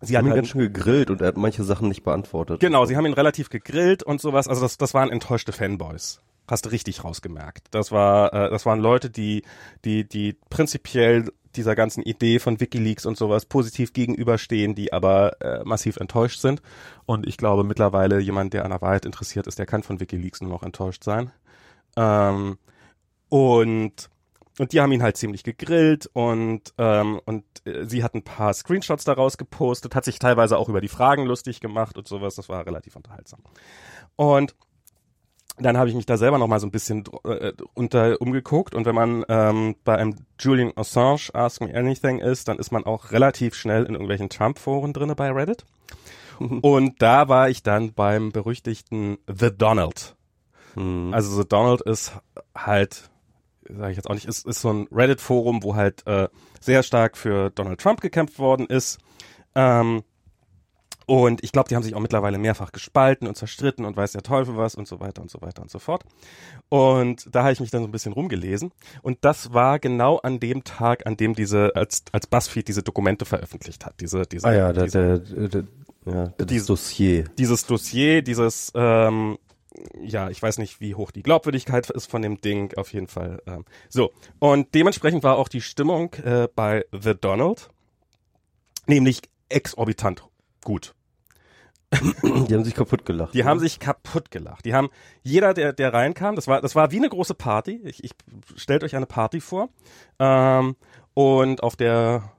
sie 0.00 0.06
Sie 0.06 0.16
hat 0.16 0.20
haben 0.20 0.26
ihn 0.28 0.30
halt, 0.30 0.38
ganz 0.38 0.48
schön 0.48 0.72
gegrillt 0.72 1.10
und 1.10 1.20
er 1.20 1.28
hat 1.28 1.36
manche 1.36 1.64
Sachen 1.64 1.88
nicht 1.88 2.04
beantwortet. 2.04 2.60
genau, 2.60 2.84
sie 2.86 2.96
haben 2.96 3.06
ihn 3.06 3.12
relativ 3.12 3.50
gegrillt 3.50 4.02
und 4.02 4.20
sowas. 4.20 4.48
Also 4.48 4.62
das, 4.62 4.78
das 4.78 4.94
waren 4.94 5.10
enttäuschte 5.10 5.52
Fanboys. 5.52 6.20
Hast 6.48 6.66
du 6.66 6.70
richtig 6.70 7.04
rausgemerkt. 7.04 7.68
Das 7.70 7.92
war, 7.92 8.32
äh, 8.32 8.50
das 8.50 8.66
waren 8.66 8.80
Leute, 8.80 9.10
die, 9.10 9.42
die, 9.84 10.08
die 10.08 10.36
prinzipiell 10.50 11.30
dieser 11.54 11.74
ganzen 11.74 12.02
Idee 12.02 12.38
von 12.38 12.60
WikiLeaks 12.60 13.06
und 13.06 13.16
sowas 13.16 13.46
positiv 13.46 13.92
gegenüberstehen, 13.92 14.74
die 14.74 14.92
aber 14.92 15.40
äh, 15.40 15.62
massiv 15.64 15.98
enttäuscht 15.98 16.40
sind. 16.40 16.62
Und 17.04 17.26
ich 17.26 17.36
glaube 17.36 17.62
mittlerweile 17.64 18.20
jemand, 18.20 18.54
der 18.54 18.64
an 18.64 18.70
der 18.70 18.80
Wahrheit 18.80 19.04
interessiert 19.04 19.46
ist, 19.46 19.58
der 19.58 19.66
kann 19.66 19.82
von 19.82 20.00
WikiLeaks 20.00 20.40
nur 20.40 20.50
noch 20.50 20.62
enttäuscht 20.62 21.04
sein. 21.04 21.30
Ähm, 21.96 22.58
und 23.32 24.10
und 24.58 24.74
die 24.74 24.82
haben 24.82 24.92
ihn 24.92 25.02
halt 25.02 25.16
ziemlich 25.16 25.42
gegrillt 25.42 26.10
und 26.12 26.74
ähm, 26.76 27.18
und 27.24 27.44
äh, 27.64 27.86
sie 27.86 28.04
hat 28.04 28.14
ein 28.14 28.22
paar 28.22 28.52
Screenshots 28.52 29.04
daraus 29.04 29.38
gepostet, 29.38 29.94
hat 29.94 30.04
sich 30.04 30.18
teilweise 30.18 30.58
auch 30.58 30.68
über 30.68 30.82
die 30.82 30.88
Fragen 30.88 31.24
lustig 31.24 31.60
gemacht 31.60 31.96
und 31.96 32.06
sowas. 32.06 32.34
Das 32.34 32.50
war 32.50 32.66
relativ 32.66 32.94
unterhaltsam. 32.94 33.40
Und 34.16 34.54
dann 35.56 35.78
habe 35.78 35.88
ich 35.88 35.94
mich 35.94 36.04
da 36.04 36.18
selber 36.18 36.36
noch 36.36 36.46
mal 36.46 36.60
so 36.60 36.66
ein 36.66 36.72
bisschen 36.72 37.04
äh, 37.24 37.54
unter 37.72 38.20
umgeguckt 38.20 38.74
und 38.74 38.84
wenn 38.84 38.94
man 38.94 39.24
ähm, 39.30 39.76
bei 39.82 39.96
einem 39.96 40.26
Julian 40.38 40.72
Assange 40.76 41.30
Ask 41.32 41.62
Me 41.62 41.74
Anything 41.74 42.18
ist, 42.18 42.48
dann 42.48 42.58
ist 42.58 42.70
man 42.70 42.84
auch 42.84 43.12
relativ 43.12 43.54
schnell 43.54 43.84
in 43.84 43.94
irgendwelchen 43.94 44.28
Trump-Foren 44.28 44.92
drinne 44.92 45.14
bei 45.14 45.30
Reddit. 45.30 45.64
und 46.38 47.00
da 47.00 47.30
war 47.30 47.48
ich 47.48 47.62
dann 47.62 47.94
beim 47.94 48.30
berüchtigten 48.30 49.16
The 49.26 49.56
Donald. 49.56 50.16
Hm. 50.74 51.14
Also 51.14 51.40
The 51.40 51.48
Donald 51.48 51.80
ist 51.82 52.12
halt, 52.54 53.10
sage 53.76 53.90
ich 53.90 53.96
jetzt 53.96 54.08
auch 54.08 54.14
nicht, 54.14 54.26
ist, 54.26 54.46
ist 54.46 54.60
so 54.60 54.72
ein 54.72 54.88
Reddit-Forum, 54.92 55.62
wo 55.62 55.74
halt 55.74 56.06
äh, 56.06 56.28
sehr 56.60 56.82
stark 56.82 57.16
für 57.16 57.50
Donald 57.50 57.80
Trump 57.80 58.00
gekämpft 58.00 58.38
worden 58.38 58.66
ist. 58.66 58.98
Ähm, 59.54 60.02
und 61.06 61.42
ich 61.42 61.50
glaube, 61.50 61.68
die 61.68 61.74
haben 61.74 61.82
sich 61.82 61.94
auch 61.96 62.00
mittlerweile 62.00 62.38
mehrfach 62.38 62.70
gespalten 62.70 63.26
und 63.26 63.36
zerstritten 63.36 63.84
und 63.84 63.96
weiß 63.96 64.12
der 64.12 64.22
Teufel 64.22 64.56
was 64.56 64.76
und 64.76 64.86
so 64.86 65.00
weiter 65.00 65.20
und 65.20 65.30
so 65.30 65.42
weiter 65.42 65.60
und 65.60 65.70
so 65.70 65.78
fort. 65.80 66.04
Und 66.68 67.28
da 67.34 67.42
habe 67.42 67.52
ich 67.52 67.60
mich 67.60 67.70
dann 67.70 67.82
so 67.82 67.88
ein 67.88 67.92
bisschen 67.92 68.12
rumgelesen. 68.12 68.70
Und 69.02 69.18
das 69.22 69.52
war 69.52 69.78
genau 69.80 70.18
an 70.18 70.38
dem 70.38 70.62
Tag, 70.64 71.06
an 71.06 71.16
dem 71.16 71.34
diese, 71.34 71.72
als, 71.74 72.04
als 72.12 72.28
BuzzFeed 72.28 72.68
diese 72.68 72.82
Dokumente 72.84 73.24
veröffentlicht 73.24 73.84
hat. 73.84 74.00
Diese, 74.00 74.22
diese, 74.22 74.46
ah 74.46 74.54
ja, 74.54 74.72
der, 74.72 74.84
diese, 74.84 75.18
der, 75.20 75.48
der, 75.48 75.64
ja, 76.06 76.32
das 76.38 76.46
Diese- 76.46 76.66
Dossier. 76.66 77.24
dieses 77.36 77.66
Dossier, 77.66 78.22
dieses, 78.22 78.70
ähm, 78.74 79.38
ja, 80.00 80.30
ich 80.30 80.42
weiß 80.42 80.58
nicht, 80.58 80.80
wie 80.80 80.94
hoch 80.94 81.10
die 81.10 81.22
Glaubwürdigkeit 81.22 81.90
ist 81.90 82.10
von 82.10 82.22
dem 82.22 82.40
Ding, 82.40 82.74
auf 82.76 82.92
jeden 82.92 83.06
Fall. 83.06 83.42
Ähm, 83.46 83.64
so, 83.88 84.12
und 84.38 84.74
dementsprechend 84.74 85.22
war 85.22 85.36
auch 85.36 85.48
die 85.48 85.60
Stimmung 85.60 86.14
äh, 86.24 86.48
bei 86.54 86.84
The 86.92 87.14
Donald, 87.14 87.70
nämlich 88.86 89.22
exorbitant 89.48 90.24
gut. 90.64 90.94
Die 92.22 92.54
haben 92.54 92.64
sich 92.64 92.74
kaputt 92.74 93.04
gelacht. 93.04 93.34
Die 93.34 93.44
haben 93.44 93.60
sich 93.60 93.78
kaputt 93.78 94.30
gelacht. 94.30 94.64
Die 94.64 94.72
haben, 94.72 94.88
jeder, 95.22 95.52
der, 95.52 95.74
der 95.74 95.92
reinkam, 95.92 96.36
das 96.36 96.48
war, 96.48 96.62
das 96.62 96.74
war 96.74 96.90
wie 96.90 96.96
eine 96.96 97.08
große 97.08 97.34
Party. 97.34 97.80
Ich, 97.84 98.02
ich 98.02 98.12
stellt 98.56 98.82
euch 98.82 98.96
eine 98.96 99.06
Party 99.06 99.40
vor. 99.40 99.68
Ähm, 100.18 100.76
und 101.14 101.62
auf 101.62 101.76
der 101.76 102.32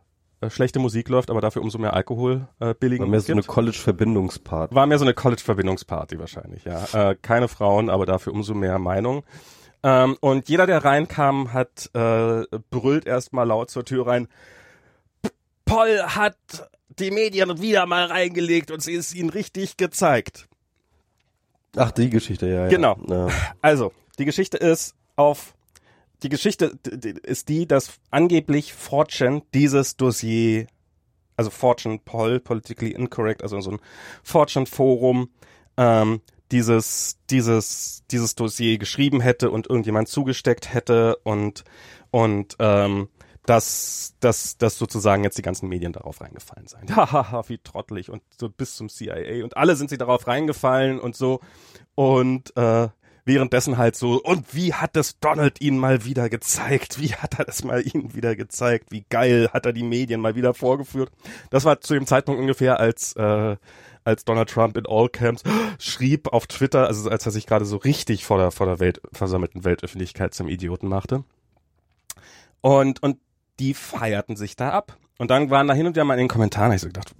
äh, 0.44 0.50
schlechte 0.50 0.80
Musik 0.80 1.10
läuft, 1.10 1.30
aber 1.30 1.42
dafür 1.42 1.62
umso 1.62 1.78
mehr 1.78 1.94
Alkohol 1.94 2.48
äh, 2.60 2.74
billigen 2.74 3.04
War 3.04 3.10
mehr 3.10 3.22
so 3.22 3.32
eine 3.32 3.42
gibt. 3.42 3.54
College-Verbindungsparty. 3.54 4.76
War 4.76 4.86
mehr 4.86 5.00
so 5.00 5.06
eine 5.06 5.14
College-Verbindungsparty 5.14 6.20
wahrscheinlich, 6.20 6.64
ja. 6.66 7.12
Äh, 7.12 7.16
keine 7.22 7.48
Frauen, 7.48 7.90
aber 7.90 8.06
dafür 8.06 8.34
umso 8.34 8.54
mehr 8.54 8.80
Meinung. 8.80 9.24
Ähm, 9.84 10.18
und 10.22 10.50
jeder, 10.50 10.66
der 10.66 10.84
reinkam, 10.84 11.54
hat 11.54 11.90
äh, 11.94 12.44
brüllt 12.70 13.06
erstmal 13.06 13.48
laut 13.48 13.70
zur 13.70 13.86
Tür 13.86 14.08
rein. 14.08 14.28
Paul 15.66 16.00
hat 16.02 16.38
die 17.00 17.12
Medien 17.12 17.62
wieder 17.62 17.86
mal 17.86 18.06
reingelegt 18.06 18.72
und 18.72 18.82
sie 18.82 18.94
ist 18.94 19.14
ihnen 19.14 19.30
richtig 19.30 19.78
gezeigt. 19.78 20.48
Ach, 21.76 21.92
die 21.92 22.10
Geschichte, 22.10 22.48
ja. 22.48 22.64
ja. 22.64 22.68
Genau. 22.68 22.98
Ja. 23.08 23.28
Also, 23.62 23.92
die 24.20 24.26
Geschichte 24.26 24.58
ist 24.58 24.96
auf 25.16 25.54
die 26.24 26.30
Geschichte 26.30 26.78
ist 27.24 27.50
die, 27.50 27.68
dass 27.68 28.00
angeblich 28.10 28.74
Fortune 28.74 29.44
dieses 29.54 29.98
Dossier, 29.98 30.68
also 31.36 31.50
Fortune 31.50 32.00
Poll, 32.04 32.40
politically 32.40 32.92
incorrect, 32.92 33.44
also 33.44 33.60
so 33.60 33.72
ein 33.72 33.80
Fortune 34.24 34.66
Forum, 34.66 35.30
ähm, 35.78 36.22
dieses, 36.52 37.18
dieses, 37.30 38.04
dieses 38.12 38.36
Dossier 38.36 38.78
geschrieben 38.78 39.22
hätte 39.22 39.52
und 39.52 39.70
irgendjemand 39.70 40.08
zugesteckt 40.08 40.74
hätte 40.74 41.18
und, 41.24 41.64
und, 42.12 42.56
ähm, 42.60 43.10
dass, 43.46 44.16
dass, 44.22 44.58
dass 44.58 44.78
sozusagen 44.78 45.24
jetzt 45.24 45.38
die 45.38 45.42
ganzen 45.42 45.68
Medien 45.68 45.92
darauf 45.92 46.22
reingefallen 46.22 46.68
seien. 46.68 46.96
Hahaha, 46.96 47.44
wie 47.50 47.58
trottelig 47.58 48.10
und 48.10 48.22
so 48.40 48.50
bis 48.50 48.76
zum 48.78 48.88
CIA 48.88 49.44
und 49.44 49.58
alle 49.58 49.76
sind 49.76 49.90
sie 49.90 49.98
darauf 49.98 50.28
reingefallen 50.28 51.00
und 51.00 51.16
so 51.16 51.42
und 51.96 52.56
äh, 52.56 52.88
währenddessen 53.26 53.78
halt 53.78 53.96
so 53.96 54.22
und 54.22 54.54
wie 54.54 54.74
hat 54.74 54.98
es 54.98 55.20
Donald 55.20 55.62
ihnen 55.62 55.78
mal 55.78 56.06
wieder 56.06 56.30
gezeigt? 56.30 57.00
Wie 57.00 57.14
hat 57.14 57.40
er 57.40 57.46
das 57.46 57.64
mal 57.64 57.86
ihnen 57.86 58.14
wieder 58.14 58.36
gezeigt? 58.36 58.92
Wie 58.92 59.06
geil 59.10 59.50
hat 59.54 59.66
er 59.66 59.74
die 59.74 59.84
Medien 59.84 60.22
mal 60.22 60.36
wieder 60.36 60.54
vorgeführt? 60.54 61.12
Das 61.50 61.66
war 61.66 61.82
zu 61.82 61.94
dem 61.94 62.08
Zeitpunkt 62.08 62.42
ungefähr, 62.42 62.80
als 62.80 63.14
äh, 63.14 63.56
als 64.06 64.26
Donald 64.26 64.50
Trump 64.50 64.76
in 64.76 64.86
all 64.86 65.08
camps 65.08 65.44
schrieb 65.80 66.28
auf 66.34 66.48
Twitter, 66.48 66.88
also 66.88 67.10
als 67.10 67.26
er 67.26 67.32
sich 67.32 67.48
gerade 67.48 67.64
so 67.66 67.78
richtig 67.78 68.26
vor 68.26 68.38
der 68.38 68.52
vor 68.52 68.68
der 68.68 68.80
Welt 68.80 69.02
versammelten 69.14 69.64
Weltöffentlichkeit 69.64 70.34
zum 70.34 70.50
Idioten 70.50 70.88
machte. 70.88 71.24
Und 72.62 73.02
und 73.02 73.18
die 73.60 73.74
feierten 73.74 74.36
sich 74.36 74.56
da 74.56 74.72
ab. 74.72 74.98
Und 75.20 75.32
dann 75.32 75.50
waren 75.50 75.68
da 75.68 75.74
hin 75.74 75.86
und 75.86 75.96
wieder 75.96 76.06
mal 76.06 76.16
in 76.16 76.22
den 76.22 76.28
Kommentaren, 76.28 76.72
ich 76.72 76.82
so 76.82 76.88
gedacht, 76.88 77.16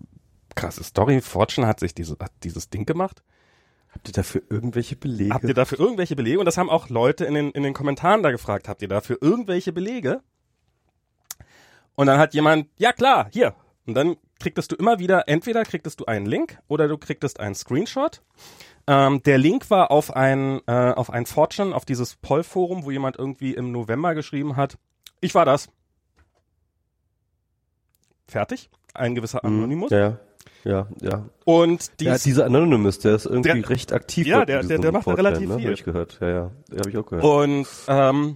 krasse 0.56 0.84
Story, 0.84 1.22
Fortune 1.22 1.68
hat 1.68 1.80
sich 1.80 1.94
diese, 1.94 2.18
hat 2.20 2.32
dieses 2.44 2.70
Ding 2.70 2.86
gemacht. 2.86 3.24
Habt 3.94 4.08
ihr 4.08 4.14
dafür 4.14 4.42
irgendwelche 4.50 4.96
Belege? 4.96 5.34
Habt 5.34 5.44
ihr 5.46 5.54
dafür 5.54 5.80
irgendwelche 5.80 6.16
Belege? 6.16 6.40
Und 6.40 6.46
das 6.46 6.58
haben 6.58 6.70
auch 6.70 6.90
Leute 6.90 7.26
in 7.26 7.34
den, 7.36 7.52
in 7.52 7.64
den 7.64 7.74
Kommentaren 7.74 8.24
da 8.24 8.32
gefragt, 8.32 8.68
habt 8.68 8.82
ihr 8.82 8.88
dafür 8.88 9.18
irgendwelche 9.22 9.72
Belege? 9.72 10.22
Und 11.96 12.08
dann 12.08 12.18
hat 12.18 12.34
jemand, 12.34 12.68
ja 12.78 12.92
klar, 12.92 13.28
hier. 13.32 13.54
Und 13.86 13.94
dann 13.94 14.16
kriegtest 14.40 14.72
du 14.72 14.76
immer 14.76 15.00
wieder, 15.00 15.28
entweder 15.28 15.64
kriegtest 15.64 16.00
du 16.00 16.06
einen 16.06 16.26
Link 16.26 16.58
oder 16.68 16.88
du 16.88 16.98
kriegtest 16.98 17.40
einen 17.40 17.54
Screenshot. 17.56 18.22
Ähm, 18.88 19.22
der 19.24 19.38
Link 19.38 19.70
war 19.70 19.92
auf 19.92 20.14
ein, 20.16 20.60
äh, 20.68 20.92
auf 20.92 21.10
ein 21.10 21.26
Fortune, 21.26 21.74
auf 21.76 21.86
dieses 21.86 22.16
Poll-Forum, 22.16 22.84
wo 22.84 22.92
jemand 22.92 23.18
irgendwie 23.18 23.54
im 23.54 23.72
November 23.72 24.16
geschrieben 24.16 24.56
hat, 24.58 24.78
ich 25.22 25.36
war 25.36 25.46
das. 25.46 25.70
Fertig. 28.28 28.70
Ein 28.94 29.16
gewisser 29.16 29.40
Mhm. 29.44 29.58
Anonymous. 29.58 29.92
Ja, 29.92 30.20
ja, 30.64 30.88
ja. 31.02 31.26
Und 31.46 32.00
die 32.00 32.06
Ja, 32.06 32.18
dieser 32.18 32.46
Anonymous, 32.46 33.00
der 33.00 33.16
ist 33.16 33.26
irgendwie 33.26 33.62
Der- 33.62 33.70
recht 33.70 33.92
aktiv. 33.94 34.26
Ja, 34.28 34.46
der- 34.46 34.64
der- 34.64 34.80
der 34.80 34.92
macht 34.92 35.08
relativ 35.08 35.50
ne? 35.50 35.58
viel. 35.58 35.66
Hab 35.68 35.74
ich 35.74 35.84
gehört, 35.84 36.18
ja, 36.22 36.30
ja. 36.30 36.52
Habe 36.78 36.90
ich 36.90 36.98
auch 36.98 37.06
gehört. 37.06 37.24
Und 37.26 37.68
ähm, 37.88 38.36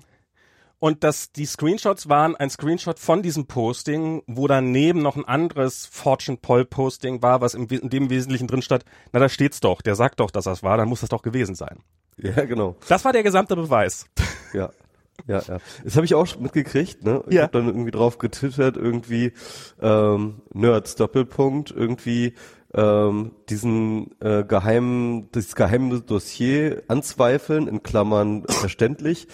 und 0.80 1.04
das 1.04 1.32
die 1.32 1.46
Screenshots 1.46 2.08
waren 2.08 2.36
ein 2.36 2.50
Screenshot 2.52 3.00
von 3.00 3.24
diesem 3.24 3.48
Posting, 3.48 4.22
wo 4.28 4.46
daneben 4.48 5.02
noch 5.02 5.16
ein 5.16 5.26
anderes 5.26 5.88
Fortune 5.88 6.38
Poll 6.40 6.66
Posting 6.66 7.22
war, 7.24 7.42
was 7.42 7.56
im, 7.56 7.68
in 7.68 7.90
dem 7.90 8.10
Wesentlichen 8.12 8.48
drin 8.48 8.62
stand. 8.62 8.86
Na, 9.12 9.20
da 9.20 9.28
steht's 9.28 9.60
doch. 9.60 9.82
Der 9.82 9.96
sagt 9.96 10.20
doch, 10.20 10.30
dass 10.30 10.44
das 10.46 10.62
war. 10.64 10.78
Dann 10.78 10.88
muss 10.88 11.02
das 11.02 11.10
doch 11.10 11.24
gewesen 11.24 11.56
sein. 11.56 11.80
Ja, 12.18 12.46
genau. 12.46 12.76
Das 12.88 13.06
war 13.06 13.14
der 13.14 13.24
gesamte 13.24 13.56
Beweis. 13.56 14.06
Ja. 14.54 14.70
Ja, 15.26 15.42
ja. 15.48 15.58
Das 15.84 15.96
habe 15.96 16.06
ich 16.06 16.14
auch 16.16 16.28
schon 16.28 16.44
mitgekriegt, 16.44 17.04
ne? 17.04 17.24
Ich 17.28 17.36
Ja. 17.36 17.44
hab 17.44 17.52
dann 17.52 17.68
irgendwie 17.68 17.92
drauf 17.92 18.18
getwittert, 18.18 18.78
irgendwie 18.78 19.34
ähm, 19.82 20.42
Nerds 20.54 20.96
Doppelpunkt, 20.96 21.72
irgendwie 21.72 22.34
ähm, 22.74 23.32
diesen 23.50 24.12
äh, 24.22 24.44
geheimen, 24.44 25.30
das 25.32 25.56
geheime 25.56 26.02
Dossier 26.02 26.84
anzweifeln, 26.88 27.68
in 27.68 27.82
Klammern 27.84 28.44
verständlich, 28.48 29.28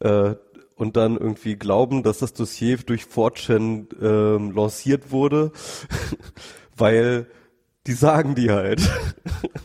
äh, 0.00 0.34
und 0.74 0.96
dann 0.96 1.16
irgendwie 1.16 1.56
glauben, 1.56 2.02
dass 2.02 2.18
das 2.18 2.32
Dossier 2.32 2.76
durch 2.78 3.02
4chan 3.04 3.86
ähm, 4.02 4.50
lanciert 4.52 5.12
wurde, 5.12 5.52
weil 6.76 7.26
die 7.86 7.92
sagen 7.94 8.34
die 8.34 8.50
halt. 8.50 8.80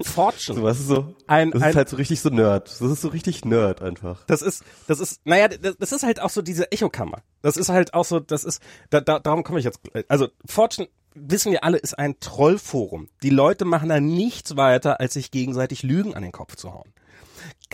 Fortune. 0.02 0.58
So, 0.58 0.64
was 0.64 0.80
ist 0.80 0.88
so? 0.88 1.16
Ein- 1.28 1.52
das 1.52 1.62
ein- 1.62 1.70
ist 1.72 1.76
halt 1.76 1.90
so 1.90 1.96
richtig 1.98 2.20
so 2.22 2.30
Nerd. 2.30 2.68
Das 2.70 2.82
ist 2.82 3.02
so 3.02 3.10
richtig 3.10 3.46
Nerd 3.46 3.82
einfach. 3.82 4.24
Das 4.26 4.42
ist, 4.42 4.64
das 4.88 5.00
ist, 5.00 5.22
naja, 5.26 5.48
das, 5.48 5.78
das 5.78 5.92
ist 5.92 6.04
halt 6.04 6.20
auch 6.22 6.30
so 6.30 6.42
diese 6.42 6.72
Echokammer. 6.72 7.22
Das 7.42 7.58
ist 7.58 7.70
halt 7.70 7.94
auch 7.94 8.06
so, 8.06 8.20
das 8.20 8.44
ist, 8.44 8.62
da, 8.90 9.02
da, 9.02 9.20
darum 9.20 9.44
komme 9.44 9.60
ich 9.60 9.66
jetzt. 9.66 9.80
Also 10.08 10.30
Fortune, 10.46 10.88
wissen 11.14 11.52
wir 11.52 11.64
alle, 11.64 11.78
ist 11.78 11.98
ein 11.98 12.20
Trollforum. 12.20 13.10
Die 13.24 13.30
Leute 13.30 13.66
machen 13.66 13.90
da 13.90 14.00
nichts 14.00 14.58
weiter, 14.58 15.00
als 15.00 15.14
sich 15.14 15.32
gegenseitig 15.32 15.84
Lügen 15.84 16.16
an 16.16 16.24
den 16.24 16.32
Kopf 16.32 16.56
zu 16.56 16.74
hauen. 16.74 16.94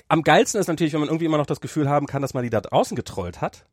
Am 0.08 0.24
geilsten 0.24 0.60
ist 0.60 0.68
natürlich, 0.68 0.94
wenn 0.94 1.00
man 1.00 1.10
irgendwie 1.10 1.26
immer 1.26 1.38
noch 1.38 1.46
das 1.46 1.62
Gefühl 1.62 1.90
haben 1.90 2.06
kann, 2.08 2.22
dass 2.22 2.34
man 2.34 2.44
die 2.44 2.50
da 2.50 2.62
draußen 2.62 2.96
getrollt 2.96 3.42
hat. 3.42 3.66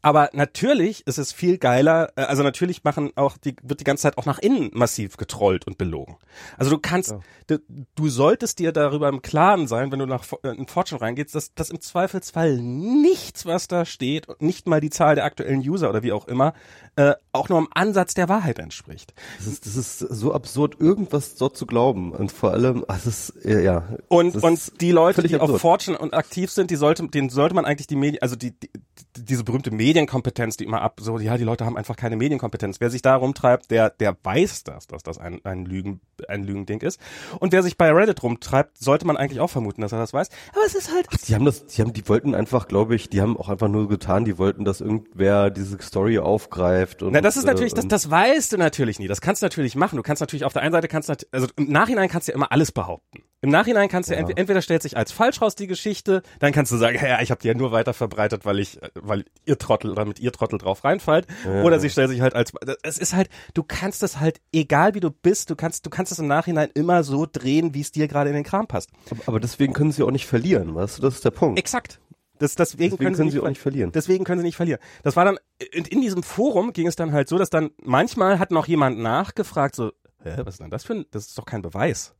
Aber 0.00 0.30
natürlich 0.32 1.06
ist 1.06 1.18
es 1.18 1.32
viel 1.32 1.58
geiler, 1.58 2.12
äh, 2.16 2.22
also 2.22 2.42
natürlich 2.42 2.84
machen 2.84 3.10
auch 3.16 3.36
die, 3.36 3.56
wird 3.62 3.80
die 3.80 3.84
ganze 3.84 4.02
Zeit 4.02 4.16
auch 4.16 4.26
nach 4.26 4.38
innen 4.38 4.70
massiv 4.72 5.16
getrollt 5.16 5.66
und 5.66 5.76
belogen. 5.76 6.16
Also 6.56 6.70
du 6.70 6.78
kannst, 6.78 7.16
du, 7.48 7.58
du 7.94 8.08
solltest 8.08 8.60
dir 8.60 8.72
darüber 8.72 9.08
im 9.08 9.22
Klaren 9.22 9.66
sein, 9.66 9.90
wenn 9.90 9.98
du 9.98 10.06
nach 10.06 10.24
äh, 10.44 10.50
in 10.50 10.68
Fortune 10.68 11.00
reingehst, 11.00 11.34
dass, 11.34 11.52
dass 11.54 11.70
im 11.70 11.80
Zweifelsfall 11.80 12.58
nichts, 12.58 13.44
was 13.44 13.66
da 13.66 13.84
steht, 13.84 14.28
und 14.28 14.40
nicht 14.40 14.68
mal 14.68 14.80
die 14.80 14.90
Zahl 14.90 15.16
der 15.16 15.24
aktuellen 15.24 15.60
User 15.60 15.90
oder 15.90 16.02
wie 16.04 16.12
auch 16.12 16.28
immer, 16.28 16.54
äh, 16.94 17.14
auch 17.32 17.48
nur 17.48 17.58
im 17.58 17.68
Ansatz 17.72 18.14
der 18.14 18.28
Wahrheit 18.28 18.58
entspricht. 18.60 19.14
Das 19.38 19.46
ist, 19.48 19.66
das 19.66 19.76
ist 19.76 19.98
so 19.98 20.32
absurd, 20.32 20.76
irgendwas 20.80 21.34
dort 21.34 21.56
zu 21.56 21.66
glauben. 21.66 22.12
Und 22.12 22.30
vor 22.30 22.52
allem, 22.52 22.84
ach, 22.86 23.00
das 23.04 23.30
ist, 23.30 23.44
ja, 23.44 23.58
ja. 23.58 23.88
Und, 24.08 24.36
und 24.42 24.80
die 24.80 24.92
Leute, 24.92 25.22
die 25.22 25.36
auf 25.36 25.42
absurd. 25.42 25.60
Fortune 25.60 25.98
und 25.98 26.14
aktiv 26.14 26.50
sind, 26.50 26.70
die 26.70 26.76
sollte, 26.76 27.08
denen 27.08 27.30
sollte 27.30 27.54
man 27.54 27.64
eigentlich 27.64 27.86
die 27.88 27.96
Medien, 27.96 28.22
also 28.22 28.36
die, 28.36 28.52
die, 28.52 28.70
diese 29.16 29.44
berühmte 29.44 29.70
Medienkompetenz, 29.88 30.58
die 30.58 30.64
immer 30.64 30.82
ab, 30.82 31.00
so, 31.00 31.18
ja, 31.18 31.38
die 31.38 31.44
Leute 31.44 31.64
haben 31.64 31.78
einfach 31.78 31.96
keine 31.96 32.16
Medienkompetenz. 32.16 32.78
Wer 32.78 32.90
sich 32.90 33.00
da 33.00 33.16
rumtreibt, 33.16 33.70
der, 33.70 33.88
der 33.88 34.14
weiß 34.22 34.64
das, 34.64 34.86
dass 34.86 35.02
das 35.02 35.16
ein, 35.16 35.40
ein 35.44 35.64
Lügen, 35.64 36.00
ein 36.28 36.44
Lügending 36.44 36.82
ist. 36.82 37.00
Und 37.40 37.52
wer 37.52 37.62
sich 37.62 37.78
bei 37.78 37.90
Reddit 37.90 38.22
rumtreibt, 38.22 38.76
sollte 38.76 39.06
man 39.06 39.16
eigentlich 39.16 39.40
auch 39.40 39.48
vermuten, 39.48 39.80
dass 39.80 39.92
er 39.92 39.98
das 39.98 40.12
weiß. 40.12 40.28
Aber 40.52 40.66
es 40.66 40.74
ist 40.74 40.92
halt, 40.92 41.06
Die 41.26 41.34
haben 41.34 41.46
das, 41.46 41.64
die 41.66 41.80
haben, 41.80 41.94
die 41.94 42.06
wollten 42.06 42.34
einfach, 42.34 42.68
glaube 42.68 42.96
ich, 42.96 43.08
die 43.08 43.22
haben 43.22 43.38
auch 43.38 43.48
einfach 43.48 43.68
nur 43.68 43.88
getan, 43.88 44.26
die 44.26 44.36
wollten, 44.36 44.66
dass 44.66 44.82
irgendwer 44.82 45.48
diese 45.48 45.80
Story 45.80 46.18
aufgreift. 46.18 47.02
Und, 47.02 47.12
Na, 47.12 47.22
das 47.22 47.38
ist 47.38 47.46
natürlich, 47.46 47.72
äh, 47.72 47.76
das, 47.76 47.88
das 47.88 48.10
weißt 48.10 48.52
du 48.52 48.58
natürlich 48.58 48.98
nie. 48.98 49.08
Das 49.08 49.22
kannst 49.22 49.40
du 49.40 49.46
natürlich 49.46 49.74
machen. 49.74 49.96
Du 49.96 50.02
kannst 50.02 50.20
natürlich 50.20 50.44
auf 50.44 50.52
der 50.52 50.62
einen 50.62 50.72
Seite 50.72 50.88
kannst 50.88 51.08
also 51.32 51.46
im 51.56 51.72
Nachhinein 51.72 52.10
kannst 52.10 52.28
du 52.28 52.32
ja 52.32 52.36
immer 52.36 52.52
alles 52.52 52.72
behaupten. 52.72 53.22
Im 53.40 53.50
Nachhinein 53.50 53.88
kannst 53.88 54.08
du 54.10 54.14
Ja. 54.14 54.20
entweder, 54.20 54.38
entweder 54.40 54.62
stellt 54.62 54.82
sich 54.82 54.96
als 54.96 55.12
falsch 55.12 55.40
raus 55.40 55.54
die 55.54 55.68
Geschichte, 55.68 56.22
dann 56.40 56.52
kannst 56.52 56.72
du 56.72 56.76
sagen, 56.76 56.98
ja, 57.02 57.20
ich 57.22 57.30
habe 57.30 57.40
die 57.40 57.46
ja 57.48 57.54
nur 57.54 57.70
weiter 57.70 57.94
verbreitet, 57.94 58.44
weil 58.44 58.58
ich, 58.58 58.82
äh, 58.82 58.90
weil 58.94 59.24
ihr 59.44 59.58
Trottel 59.58 59.90
oder 59.92 60.04
mit 60.04 60.18
ihr 60.18 60.32
Trottel 60.32 60.58
drauf 60.58 60.82
reinfallt. 60.84 61.26
Ja. 61.44 61.62
Oder 61.62 61.78
sie 61.78 61.88
stellt 61.90 62.10
sich 62.10 62.20
halt 62.20 62.34
als, 62.34 62.52
es 62.82 62.98
ist 62.98 63.14
halt, 63.14 63.28
du 63.54 63.62
kannst 63.62 64.02
es 64.02 64.18
halt, 64.18 64.40
egal 64.52 64.94
wie 64.94 65.00
du 65.00 65.10
bist, 65.10 65.50
du 65.50 65.56
kannst, 65.56 65.86
du 65.86 65.90
kannst 65.90 66.10
es 66.10 66.18
im 66.18 66.26
Nachhinein 66.26 66.70
immer 66.74 67.04
so 67.04 67.26
drehen, 67.30 67.74
wie 67.74 67.80
es 67.80 67.92
dir 67.92 68.08
gerade 68.08 68.30
in 68.30 68.34
den 68.34 68.44
Kram 68.44 68.66
passt. 68.66 68.90
aber, 69.10 69.20
aber 69.26 69.40
deswegen 69.40 69.72
können 69.72 69.92
sie 69.92 70.02
auch 70.02 70.10
nicht 70.10 70.26
verlieren, 70.26 70.74
weißt 70.74 70.98
du? 70.98 71.02
Das 71.02 71.14
ist 71.14 71.24
der 71.24 71.30
Punkt. 71.30 71.58
Exakt. 71.58 72.00
Das, 72.40 72.54
deswegen, 72.54 72.90
Deswegen 72.96 73.14
können 73.14 73.30
sie 73.30 73.38
auch 73.38 73.42
ver- 73.42 73.48
nicht 73.50 73.60
verlieren. 73.60 73.90
Deswegen 73.92 74.24
können 74.24 74.40
sie 74.40 74.46
nicht 74.46 74.56
verlieren. 74.56 74.80
Das 75.02 75.16
war 75.16 75.24
dann, 75.24 75.38
in, 75.72 75.84
in 75.84 76.00
diesem 76.00 76.22
Forum 76.22 76.72
ging 76.72 76.86
es 76.86 76.94
dann 76.94 77.12
halt 77.12 77.28
so, 77.28 77.36
dass 77.36 77.50
dann 77.50 77.70
manchmal 77.82 78.38
hat 78.38 78.52
noch 78.52 78.68
jemand 78.68 78.98
nachgefragt, 78.98 79.74
so, 79.74 79.90
hä, 80.22 80.36
was 80.44 80.54
ist 80.54 80.60
denn 80.60 80.70
das 80.70 80.84
für 80.84 80.94
ein, 80.94 81.06
das 81.10 81.26
ist 81.26 81.36
doch 81.38 81.46
kein 81.46 81.62
Beweis. 81.62 82.14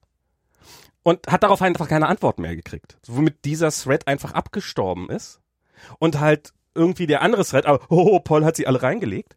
Und 1.08 1.26
hat 1.26 1.42
darauf 1.42 1.62
einfach 1.62 1.88
keine 1.88 2.06
Antwort 2.06 2.38
mehr 2.38 2.54
gekriegt. 2.54 2.98
Womit 3.06 3.46
dieser 3.46 3.70
Thread 3.70 4.06
einfach 4.06 4.32
abgestorben 4.32 5.08
ist. 5.08 5.40
Und 5.98 6.20
halt 6.20 6.52
irgendwie 6.74 7.06
der 7.06 7.22
andere 7.22 7.46
Thread, 7.46 7.64
aber, 7.64 7.80
oh, 7.88 8.20
Paul 8.20 8.44
hat 8.44 8.56
sie 8.56 8.66
alle 8.66 8.82
reingelegt. 8.82 9.34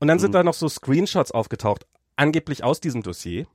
Und 0.00 0.08
dann 0.08 0.18
sind 0.18 0.30
Mhm. 0.30 0.34
da 0.34 0.42
noch 0.42 0.54
so 0.54 0.68
Screenshots 0.68 1.30
aufgetaucht, 1.30 1.86
angeblich 2.16 2.64
aus 2.64 2.80
diesem 2.80 3.04
Dossier. 3.04 3.46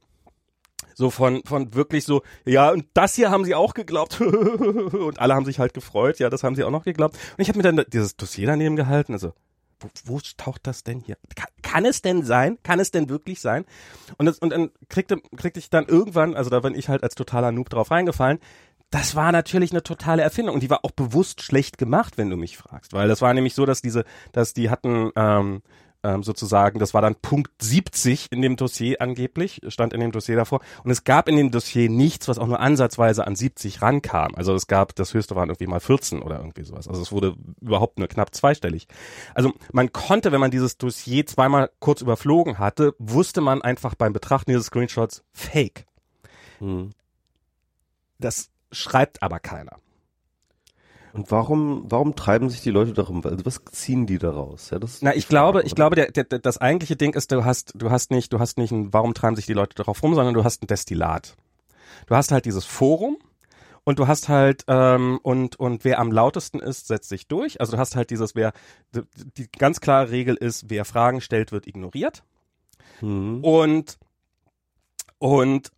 So 0.95 1.09
von, 1.09 1.43
von 1.45 1.73
wirklich 1.73 2.05
so, 2.05 2.21
ja, 2.45 2.71
und 2.71 2.85
das 2.93 3.15
hier 3.15 3.31
haben 3.31 3.43
sie 3.43 3.53
auch 3.53 3.73
geglaubt. 3.73 4.21
und 4.21 5.19
alle 5.19 5.35
haben 5.35 5.45
sich 5.45 5.59
halt 5.59 5.73
gefreut, 5.73 6.19
ja, 6.19 6.29
das 6.29 6.43
haben 6.43 6.55
sie 6.55 6.63
auch 6.63 6.71
noch 6.71 6.85
geglaubt. 6.85 7.15
Und 7.37 7.41
ich 7.41 7.49
habe 7.49 7.59
mir 7.59 7.63
dann 7.63 7.83
dieses 7.91 8.15
Dossier 8.15 8.47
daneben 8.47 8.77
gehalten, 8.77 9.11
also, 9.11 9.33
wo, 9.79 9.89
wo 10.05 10.19
taucht 10.37 10.65
das 10.65 10.83
denn 10.83 10.99
hier? 10.99 11.17
Kann, 11.35 11.49
kann 11.61 11.85
es 11.85 12.01
denn 12.01 12.23
sein? 12.23 12.57
Kann 12.63 12.79
es 12.79 12.91
denn 12.91 13.09
wirklich 13.09 13.41
sein? 13.41 13.65
Und, 14.17 14.25
das, 14.25 14.39
und 14.39 14.51
dann 14.51 14.71
kriegte, 14.89 15.17
kriegte 15.35 15.59
ich 15.59 15.69
dann 15.69 15.85
irgendwann, 15.85 16.35
also 16.35 16.49
da 16.49 16.59
bin 16.59 16.75
ich 16.75 16.89
halt 16.89 17.03
als 17.03 17.15
totaler 17.15 17.51
Noob 17.51 17.69
drauf 17.69 17.91
reingefallen, 17.91 18.39
das 18.89 19.15
war 19.15 19.31
natürlich 19.31 19.71
eine 19.71 19.83
totale 19.83 20.21
Erfindung 20.21 20.55
und 20.55 20.63
die 20.63 20.69
war 20.69 20.85
auch 20.85 20.91
bewusst 20.91 21.41
schlecht 21.41 21.77
gemacht, 21.77 22.17
wenn 22.17 22.29
du 22.29 22.37
mich 22.37 22.57
fragst, 22.57 22.93
weil 22.93 23.07
das 23.07 23.21
war 23.21 23.33
nämlich 23.33 23.53
so, 23.53 23.65
dass 23.65 23.81
diese, 23.81 24.05
dass 24.31 24.53
die 24.53 24.69
hatten 24.69 25.11
ähm, 25.15 25.61
ähm, 26.03 26.23
sozusagen, 26.23 26.79
das 26.79 26.93
war 26.93 27.01
dann 27.01 27.15
Punkt 27.15 27.51
70 27.61 28.31
in 28.31 28.41
dem 28.41 28.55
Dossier 28.55 29.01
angeblich, 29.01 29.61
stand 29.67 29.93
in 29.93 29.99
dem 29.99 30.11
Dossier 30.11 30.35
davor 30.35 30.61
und 30.83 30.91
es 30.91 31.03
gab 31.03 31.27
in 31.27 31.35
dem 31.35 31.51
Dossier 31.51 31.89
nichts, 31.89 32.27
was 32.27 32.37
auch 32.37 32.47
nur 32.47 32.59
ansatzweise 32.59 33.25
an 33.25 33.35
70 33.35 33.81
rankam. 33.81 34.35
Also 34.35 34.53
es 34.53 34.67
gab, 34.67 34.95
das 34.95 35.13
höchste 35.13 35.35
waren 35.35 35.49
irgendwie 35.49 35.67
mal 35.67 35.79
14 35.79 36.21
oder 36.21 36.37
irgendwie 36.37 36.63
sowas. 36.63 36.87
Also 36.87 37.01
es 37.01 37.11
wurde 37.11 37.35
überhaupt 37.61 37.99
nur 37.99 38.07
knapp 38.07 38.33
zweistellig. 38.33 38.87
Also 39.33 39.53
man 39.71 39.91
konnte, 39.91 40.31
wenn 40.31 40.39
man 40.39 40.51
dieses 40.51 40.77
Dossier 40.77 41.25
zweimal 41.25 41.69
kurz 41.79 42.01
überflogen 42.01 42.59
hatte, 42.59 42.93
wusste 42.99 43.41
man 43.41 43.61
einfach 43.61 43.95
beim 43.95 44.13
Betrachten 44.13 44.51
dieses 44.51 44.67
Screenshots 44.67 45.23
Fake. 45.33 45.85
Hm. 46.59 46.91
Das 48.19 48.49
schreibt 48.71 49.21
aber 49.21 49.39
keiner. 49.39 49.79
Und 51.17 51.31
warum, 51.31 51.83
warum 51.89 52.15
treiben 52.15 52.47
sich 52.47 52.61
die 52.61 52.69
Leute 52.69 52.93
darum? 52.93 53.25
Also 53.25 53.43
was 53.43 53.65
ziehen 53.71 54.05
die 54.05 54.19
daraus? 54.19 54.69
Ja, 54.69 54.77
das 54.77 55.01
Na, 55.01 55.15
ich 55.15 55.27
glaube, 55.27 55.59
Frage, 55.59 55.65
ich 55.65 55.71
oder? 55.71 55.75
glaube, 55.75 55.95
der, 55.95 56.11
der, 56.11 56.23
der, 56.25 56.37
das 56.37 56.59
eigentliche 56.59 56.95
Ding 56.95 57.15
ist, 57.15 57.31
du 57.31 57.43
hast, 57.43 57.73
du 57.75 57.89
hast 57.89 58.11
nicht, 58.11 58.31
du 58.33 58.39
hast 58.39 58.59
nicht 58.59 58.71
ein, 58.71 58.93
warum 58.93 59.15
treiben 59.15 59.35
sich 59.35 59.47
die 59.47 59.53
Leute 59.53 59.73
darauf 59.73 60.03
rum, 60.03 60.13
sondern 60.13 60.35
du 60.35 60.43
hast 60.43 60.61
ein 60.61 60.67
Destillat. 60.67 61.35
Du 62.05 62.15
hast 62.15 62.31
halt 62.31 62.45
dieses 62.45 62.65
Forum 62.65 63.17
und 63.83 63.97
du 63.97 64.07
hast 64.07 64.29
halt 64.29 64.63
ähm, 64.67 65.19
und 65.23 65.59
und 65.59 65.83
wer 65.83 65.97
am 65.97 66.11
lautesten 66.11 66.59
ist, 66.59 66.85
setzt 66.87 67.09
sich 67.09 67.27
durch. 67.27 67.59
Also 67.61 67.71
du 67.71 67.77
hast 67.79 67.95
halt 67.95 68.11
dieses, 68.11 68.35
wer 68.35 68.53
die, 68.93 69.01
die 69.37 69.47
ganz 69.57 69.81
klare 69.81 70.11
Regel 70.11 70.35
ist, 70.35 70.69
wer 70.69 70.85
Fragen 70.85 71.19
stellt, 71.19 71.51
wird 71.51 71.65
ignoriert. 71.65 72.23
Mhm. 73.01 73.43
Und 73.43 73.97
und 75.17 75.71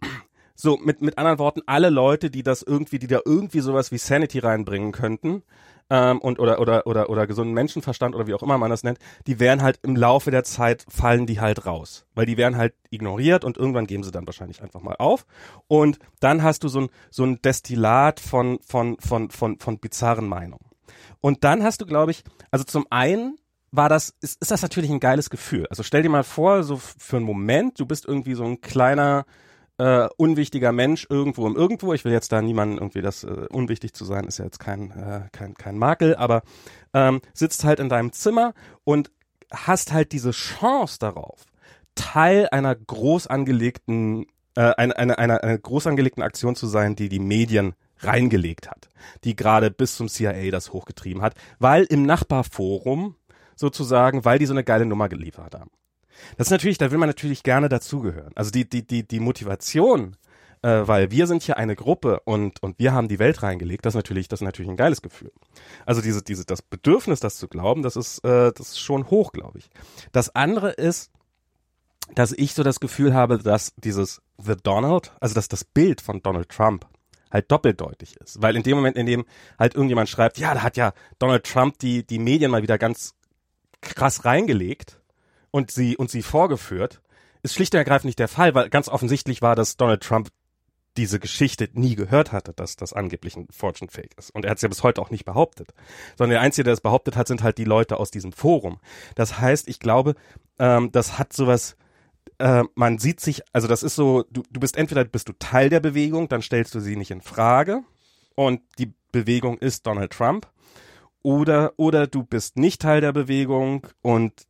so 0.60 0.78
mit 0.78 1.02
mit 1.02 1.18
anderen 1.18 1.40
Worten, 1.40 1.62
alle 1.68 1.90
Leute, 1.90 2.30
die 2.30 2.44
das 2.44 2.62
irgendwie, 2.64 3.00
die 3.00 3.08
da 3.08 3.20
irgendwie 3.24 3.62
sowas 3.62 3.92
wie 3.92 3.98
Sanity 3.98 4.40
reinbringen 4.40 4.92
könnten 4.92 5.44
ähm, 5.90 6.20
und 6.20 6.38
oder 6.38 6.60
oder 6.60 6.86
oder 6.86 7.10
oder 7.10 7.28
gesunden 7.28 7.54
Menschenverstand 7.54 8.14
oder 8.14 8.28
wie 8.28 8.34
auch 8.34 8.44
immer 8.44 8.58
man 8.58 8.70
das 8.70 8.84
nennt, 8.84 9.00
die 9.26 9.40
werden 9.40 9.62
halt 9.62 9.80
im 9.84 9.96
Laufe 9.96 10.32
der 10.32 10.44
Zeit 10.44 10.86
fallen 10.90 11.26
die 11.26 11.40
halt 11.40 11.66
raus, 11.66 12.06
weil 12.14 12.26
die 12.26 12.36
werden 12.36 12.58
halt 12.58 12.74
ignoriert 12.90 13.46
und 13.46 13.58
irgendwann 13.58 13.88
geben 13.88 14.04
sie 14.04 14.12
dann 14.12 14.28
wahrscheinlich 14.28 14.62
einfach 14.62 14.82
mal 14.82 14.96
auf 15.00 15.26
und 15.68 15.98
dann 16.20 16.44
hast 16.44 16.66
du 16.66 16.68
so 16.68 16.82
ein 16.82 16.90
so 17.10 17.24
ein 17.24 17.42
Destillat 17.42 18.20
von 18.20 18.60
von 18.62 18.98
von 19.00 19.30
von 19.30 19.60
von 19.60 19.80
bizarren 19.80 20.28
Meinungen. 20.28 20.66
Und 21.22 21.44
dann 21.44 21.64
hast 21.64 21.82
du, 21.82 21.86
glaube 21.86 22.12
ich, 22.12 22.24
also 22.52 22.66
zum 22.66 22.86
einen 22.90 23.38
war 23.72 23.90
das, 23.90 24.16
ist, 24.22 24.42
ist 24.42 24.52
das 24.52 24.62
natürlich 24.62 24.90
ein 24.90 25.00
geiles 25.00 25.30
Gefühl. 25.30 25.68
Also 25.70 25.84
stell 25.84 26.02
dir 26.02 26.10
mal 26.10 26.24
vor, 26.24 26.64
so 26.64 26.78
für 26.78 27.18
einen 27.18 27.26
Moment, 27.26 27.80
du 27.80 27.86
bist 27.86 28.06
irgendwie 28.06 28.34
so 28.34 28.44
ein 28.44 28.62
kleiner, 28.62 29.26
äh, 29.80 30.10
unwichtiger 30.18 30.72
Mensch 30.72 31.08
irgendwo 31.10 31.48
im 31.48 31.56
Irgendwo. 31.56 31.94
Ich 31.94 32.06
will 32.06 32.12
jetzt 32.12 32.32
da 32.32 32.42
niemanden 32.42 32.78
irgendwie 32.78 33.02
das 33.02 33.24
äh, 33.24 33.48
unwichtig 33.50 33.94
zu 33.94 34.06
sein, 34.06 34.26
ist 34.26 34.38
ja 34.38 34.46
jetzt 34.46 34.60
kein, 34.60 34.92
äh, 34.92 35.30
kein, 35.32 35.56
kein 35.56 35.78
Makel, 35.78 36.16
aber 36.16 36.44
ähm, 36.94 37.22
sitzt 37.34 37.64
halt 37.64 37.80
in 37.80 37.90
deinem 37.90 38.12
Zimmer 38.12 38.54
und 38.84 39.10
hast 39.52 39.94
halt 39.94 40.12
diese 40.12 40.32
Chance 40.32 41.00
darauf, 41.00 41.46
Teil 41.96 42.48
einer 42.52 42.76
groß 42.76 43.28
angelegten, 43.28 44.28
äh, 44.56 44.74
einer, 44.76 44.98
einer, 44.98 45.18
einer, 45.18 45.44
einer 45.44 45.58
groß 45.58 45.88
angelegten 45.88 46.24
Aktion 46.24 46.56
zu 46.56 46.68
sein, 46.68 46.96
die 46.96 47.10
die 47.10 47.20
Medien 47.20 47.74
reingelegt 48.00 48.70
hat, 48.70 48.90
die 49.24 49.36
gerade 49.36 49.72
bis 49.72 49.96
zum 49.96 50.10
CIA 50.10 50.52
das 50.52 50.74
hochgetrieben 50.74 51.22
hat, 51.22 51.36
weil 51.58 51.86
im 51.86 52.04
Nachbarforum 52.04 53.16
sozusagen, 53.56 54.26
weil 54.26 54.40
die 54.40 54.46
so 54.46 54.54
eine 54.54 54.64
geile 54.64 54.86
Nummer 54.86 55.10
geliefert 55.10 55.56
haben. 55.56 55.72
Das 56.38 56.48
ist 56.48 56.52
natürlich, 56.52 56.78
da 56.78 56.92
will 56.92 56.98
man 56.98 57.10
natürlich 57.10 57.44
gerne 57.44 57.70
dazugehören. 57.70 58.32
Also 58.36 58.52
die, 58.52 58.68
die, 58.68 58.86
die, 58.86 59.08
die 59.08 59.20
Motivation, 59.20 60.16
äh, 60.62 60.82
weil 60.86 61.12
wir 61.12 61.28
sind 61.28 61.44
hier 61.44 61.58
eine 61.58 61.76
Gruppe 61.76 62.22
und, 62.26 62.62
und 62.62 62.80
wir 62.80 62.94
haben 62.94 63.08
die 63.08 63.20
Welt 63.20 63.44
reingelegt, 63.44 63.86
das 63.86 63.92
ist 63.92 63.98
natürlich, 63.98 64.28
das 64.28 64.42
ist 64.42 64.46
natürlich 64.46 64.70
ein 64.70 64.78
geiles 64.78 65.02
Gefühl. 65.02 65.32
Also 65.86 66.02
diese, 66.02 66.22
diese, 66.22 66.46
das 66.46 66.62
Bedürfnis, 66.62 67.20
das 67.20 67.38
zu 67.38 67.48
glauben, 67.48 67.82
das 67.82 67.96
ist, 67.96 68.20
äh, 68.26 68.52
das 68.52 68.70
ist 68.70 68.80
schon 68.80 69.10
hoch, 69.10 69.32
glaube 69.32 69.60
ich. 69.60 69.70
Das 70.12 70.36
andere 70.36 70.72
ist, 70.72 71.12
dass 72.16 72.32
ich 72.32 72.54
so 72.54 72.64
das 72.64 72.80
Gefühl 72.80 73.14
habe, 73.14 73.38
dass 73.38 73.74
dieses 73.78 74.22
The 74.38 74.56
Donald, 74.62 75.14
also 75.20 75.36
dass 75.36 75.48
das 75.48 75.64
Bild 75.64 76.02
von 76.02 76.22
Donald 76.22 76.50
Trump 76.50 76.88
halt 77.32 77.52
doppeldeutig 77.52 78.18
ist. 78.18 78.42
Weil 78.42 78.56
in 78.56 78.64
dem 78.64 78.76
Moment, 78.76 78.98
in 78.98 79.06
dem 79.06 79.26
halt 79.58 79.76
irgendjemand 79.76 80.10
schreibt, 80.10 80.40
ja, 80.40 80.54
da 80.54 80.64
hat 80.64 80.78
ja 80.78 80.94
Donald 81.20 81.46
Trump 81.46 81.78
die, 81.80 82.06
die 82.06 82.20
Medien 82.20 82.52
mal 82.52 82.64
wieder 82.64 82.78
ganz 82.78 83.14
krass 83.82 84.26
reingelegt 84.26 84.99
und 85.52 85.72
sie, 85.72 85.98
und 85.98 86.10
sie 86.10 86.22
vorgeführt, 86.22 87.02
ist 87.44 87.56
schlicht 87.56 87.74
und 87.74 87.80
ergreifend 87.80 88.06
nicht 88.06 88.20
der 88.20 88.28
Fall, 88.28 88.54
weil 88.54 88.70
ganz 88.70 88.90
offensichtlich 88.90 89.42
war, 89.42 89.56
dass 89.56 89.78
Donald 89.78 90.04
Trump 90.04 90.30
diese 90.98 91.20
Geschichte 91.20 91.70
nie 91.74 91.96
gehört 91.96 92.32
hatte, 92.32 92.54
dass 92.54 92.76
das 92.76 92.94
angeblich 92.94 93.38
ein 93.38 93.48
Fortune 93.52 93.90
Fake 93.90 94.18
ist. 94.18 94.32
Und 94.32 94.44
er 94.44 94.52
hat 94.52 94.58
es 94.58 94.64
ja 94.64 94.70
bis 94.70 94.84
heute 94.84 95.02
auch 95.02 95.12
nicht 95.12 95.24
behauptet. 95.24 95.74
Sondern 96.18 96.32
der 96.32 96.42
Einzige, 96.42 96.66
der 96.66 96.74
es 96.74 96.82
behauptet 96.82 97.16
hat, 97.16 97.28
sind 97.28 97.44
halt 97.44 97.58
die 97.58 97.64
Leute 97.64 97.98
aus 97.98 98.12
diesem 98.12 98.34
Forum. 98.34 98.80
Das 99.16 99.40
heißt, 99.40 99.68
ich 99.70 99.80
glaube, 99.80 100.16
ähm, 100.58 100.92
das 100.92 101.18
hat 101.18 101.32
sowas, 101.32 101.78
äh, 102.40 102.64
man 102.76 102.98
sieht 102.98 103.22
sich, 103.22 103.44
also 103.54 103.68
das 103.68 103.84
ist 103.84 103.96
so, 103.96 104.26
du, 104.30 104.44
du 104.50 104.60
bist 104.60 104.78
entweder 104.78 105.06
bist 105.06 105.30
du 105.30 105.34
Teil 105.34 105.70
der 105.70 105.80
Bewegung, 105.80 106.28
dann 106.28 106.42
stellst 106.42 106.76
du 106.76 106.82
sie 106.82 106.98
nicht 106.98 107.12
in 107.12 107.22
Frage 107.22 107.84
und 108.36 108.62
die 108.78 108.94
Bewegung 109.12 109.58
ist 109.58 109.88
Donald 109.88 110.12
Trump. 110.12 110.48
Oder, 111.22 111.74
oder 111.78 112.08
du 112.08 112.24
bist 112.24 112.58
nicht 112.58 112.82
Teil 112.82 113.02
der 113.02 113.12
Bewegung 113.12 113.88
und 114.02 114.48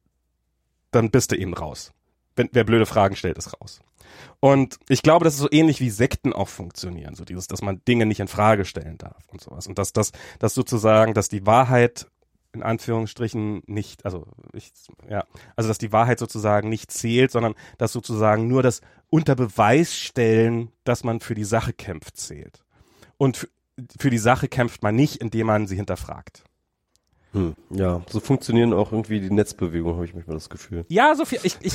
dann 0.91 1.11
bist 1.11 1.31
du 1.31 1.35
eben 1.35 1.53
raus. 1.53 1.91
Wenn, 2.35 2.49
wer 2.51 2.63
blöde 2.63 2.85
Fragen 2.85 3.15
stellt, 3.15 3.37
ist 3.37 3.53
raus. 3.59 3.81
Und 4.39 4.79
ich 4.87 5.01
glaube, 5.01 5.25
das 5.25 5.35
ist 5.35 5.41
so 5.41 5.49
ähnlich 5.51 5.81
wie 5.81 5.89
Sekten 5.89 6.33
auch 6.33 6.47
funktionieren, 6.47 7.15
so 7.15 7.25
dieses, 7.25 7.47
dass 7.47 7.61
man 7.61 7.81
Dinge 7.87 8.05
nicht 8.05 8.19
in 8.19 8.27
Frage 8.27 8.65
stellen 8.65 8.97
darf 8.97 9.23
und 9.31 9.41
sowas. 9.41 9.67
Und 9.67 9.77
dass 9.77 9.93
das, 9.93 10.11
dass 10.39 10.53
sozusagen, 10.53 11.13
dass 11.13 11.29
die 11.29 11.45
Wahrheit 11.45 12.07
in 12.53 12.63
Anführungsstrichen 12.63 13.61
nicht, 13.67 14.05
also 14.05 14.25
ich, 14.53 14.71
ja, 15.07 15.23
also 15.55 15.67
dass 15.67 15.77
die 15.77 15.91
Wahrheit 15.91 16.17
sozusagen 16.17 16.69
nicht 16.69 16.91
zählt, 16.91 17.31
sondern 17.31 17.53
dass 17.77 17.91
sozusagen 17.91 18.47
nur 18.47 18.63
das 18.63 18.81
unter 19.09 19.35
Beweis 19.35 19.95
stellen, 19.95 20.71
dass 20.83 21.03
man 21.03 21.19
für 21.19 21.35
die 21.35 21.43
Sache 21.43 21.73
kämpft, 21.73 22.17
zählt. 22.17 22.63
Und 23.17 23.49
für 23.99 24.09
die 24.09 24.17
Sache 24.17 24.47
kämpft 24.47 24.81
man 24.81 24.95
nicht, 24.95 25.17
indem 25.17 25.47
man 25.47 25.67
sie 25.67 25.75
hinterfragt. 25.75 26.43
Hm, 27.31 27.53
ja, 27.69 28.01
so 28.09 28.19
funktionieren 28.19 28.73
auch 28.73 28.91
irgendwie 28.91 29.19
die 29.19 29.29
Netzbewegungen, 29.29 29.95
habe 29.95 30.05
ich 30.05 30.15
manchmal 30.15 30.35
das 30.35 30.49
Gefühl. 30.49 30.85
Ja, 30.87 31.13
so 31.13 31.25
viel. 31.25 31.39
Ich, 31.43 31.57
ich, 31.61 31.73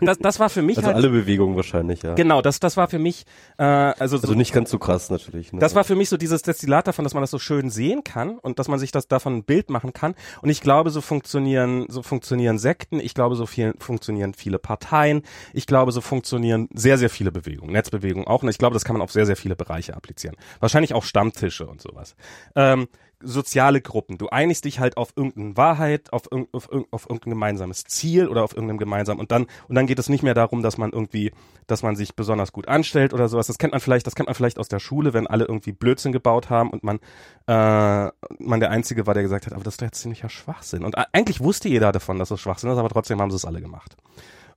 das, 0.00 0.18
das 0.18 0.40
war 0.40 0.48
für 0.48 0.62
mich 0.62 0.78
also 0.78 0.86
halt. 0.86 0.96
alle 0.96 1.10
Bewegungen 1.10 1.56
wahrscheinlich, 1.56 2.02
ja. 2.02 2.14
Genau, 2.14 2.40
das, 2.40 2.58
das 2.58 2.78
war 2.78 2.88
für 2.88 2.98
mich. 2.98 3.26
Äh, 3.58 3.64
also, 3.64 4.16
also 4.16 4.32
nicht 4.32 4.54
ganz 4.54 4.70
so 4.70 4.78
krass 4.78 5.10
natürlich. 5.10 5.52
Ne? 5.52 5.58
Das 5.58 5.74
war 5.74 5.84
für 5.84 5.94
mich 5.94 6.08
so 6.08 6.16
dieses 6.16 6.40
Destillat 6.40 6.86
davon, 6.86 7.04
dass 7.04 7.12
man 7.12 7.22
das 7.22 7.30
so 7.30 7.38
schön 7.38 7.68
sehen 7.68 8.02
kann 8.02 8.38
und 8.38 8.58
dass 8.58 8.68
man 8.68 8.78
sich 8.78 8.92
das 8.92 9.06
davon 9.06 9.36
ein 9.36 9.44
Bild 9.44 9.68
machen 9.68 9.92
kann. 9.92 10.14
Und 10.40 10.48
ich 10.48 10.62
glaube, 10.62 10.88
so 10.88 11.02
funktionieren, 11.02 11.84
so 11.88 12.02
funktionieren 12.02 12.58
Sekten. 12.58 12.98
Ich 12.98 13.12
glaube, 13.12 13.36
so 13.36 13.44
viel 13.44 13.74
funktionieren 13.78 14.32
viele 14.32 14.58
Parteien. 14.58 15.20
Ich 15.52 15.66
glaube, 15.66 15.92
so 15.92 16.00
funktionieren 16.00 16.70
sehr, 16.72 16.96
sehr 16.96 17.10
viele 17.10 17.30
Bewegungen, 17.30 17.72
Netzbewegungen 17.72 18.26
auch. 18.26 18.42
Und 18.42 18.48
ich 18.48 18.56
glaube, 18.56 18.72
das 18.72 18.86
kann 18.86 18.94
man 18.94 19.02
auf 19.02 19.12
sehr, 19.12 19.26
sehr 19.26 19.36
viele 19.36 19.54
Bereiche 19.54 19.94
applizieren. 19.94 20.34
Wahrscheinlich 20.60 20.94
auch 20.94 21.04
Stammtische 21.04 21.66
und 21.66 21.82
sowas. 21.82 22.16
Ähm, 22.56 22.88
soziale 23.20 23.80
Gruppen. 23.80 24.18
Du 24.18 24.28
einigst 24.28 24.64
dich 24.64 24.80
halt 24.80 24.96
auf 24.96 25.12
irgendeine 25.16 25.56
Wahrheit, 25.56 26.12
auf, 26.12 26.30
auf, 26.30 26.68
auf 26.90 27.04
irgendein 27.08 27.30
gemeinsames 27.30 27.84
Ziel 27.84 28.28
oder 28.28 28.44
auf 28.44 28.52
irgendeinem 28.52 28.78
gemeinsamen 28.78 29.20
und 29.20 29.30
dann 29.32 29.46
und 29.68 29.74
dann 29.74 29.86
geht 29.86 29.98
es 29.98 30.08
nicht 30.08 30.22
mehr 30.22 30.34
darum, 30.34 30.62
dass 30.62 30.78
man 30.78 30.92
irgendwie, 30.92 31.32
dass 31.66 31.82
man 31.82 31.96
sich 31.96 32.14
besonders 32.14 32.52
gut 32.52 32.68
anstellt 32.68 33.14
oder 33.14 33.28
sowas. 33.28 33.46
Das 33.46 33.58
kennt 33.58 33.72
man 33.72 33.80
vielleicht, 33.80 34.06
das 34.06 34.14
kennt 34.14 34.28
man 34.28 34.34
vielleicht 34.34 34.58
aus 34.58 34.68
der 34.68 34.80
Schule, 34.80 35.12
wenn 35.14 35.26
alle 35.26 35.44
irgendwie 35.44 35.72
Blödsinn 35.72 36.12
gebaut 36.12 36.50
haben 36.50 36.70
und 36.70 36.82
man 36.82 36.98
äh, 37.46 38.10
man 38.38 38.60
der 38.60 38.70
einzige 38.70 39.06
war, 39.06 39.14
der 39.14 39.22
gesagt 39.22 39.46
hat, 39.46 39.52
aber 39.52 39.64
das 39.64 39.74
ist 39.74 39.80
doch 39.80 39.86
jetzt 39.86 40.00
ziemlicher 40.00 40.28
Schwachsinn. 40.28 40.84
Und 40.84 40.96
eigentlich 41.14 41.40
wusste 41.40 41.68
jeder 41.68 41.92
davon, 41.92 42.18
dass 42.18 42.30
es 42.30 42.40
Schwachsinn 42.40 42.70
ist, 42.70 42.78
aber 42.78 42.88
trotzdem 42.88 43.20
haben 43.20 43.30
sie 43.30 43.36
es 43.36 43.44
alle 43.44 43.60
gemacht. 43.60 43.96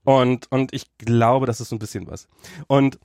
Und 0.04 0.52
und 0.52 0.74
ich 0.74 0.98
glaube, 0.98 1.46
das 1.46 1.62
ist 1.62 1.70
so 1.70 1.76
ein 1.76 1.80
bisschen 1.80 2.08
was. 2.08 2.28
Und 2.67 3.00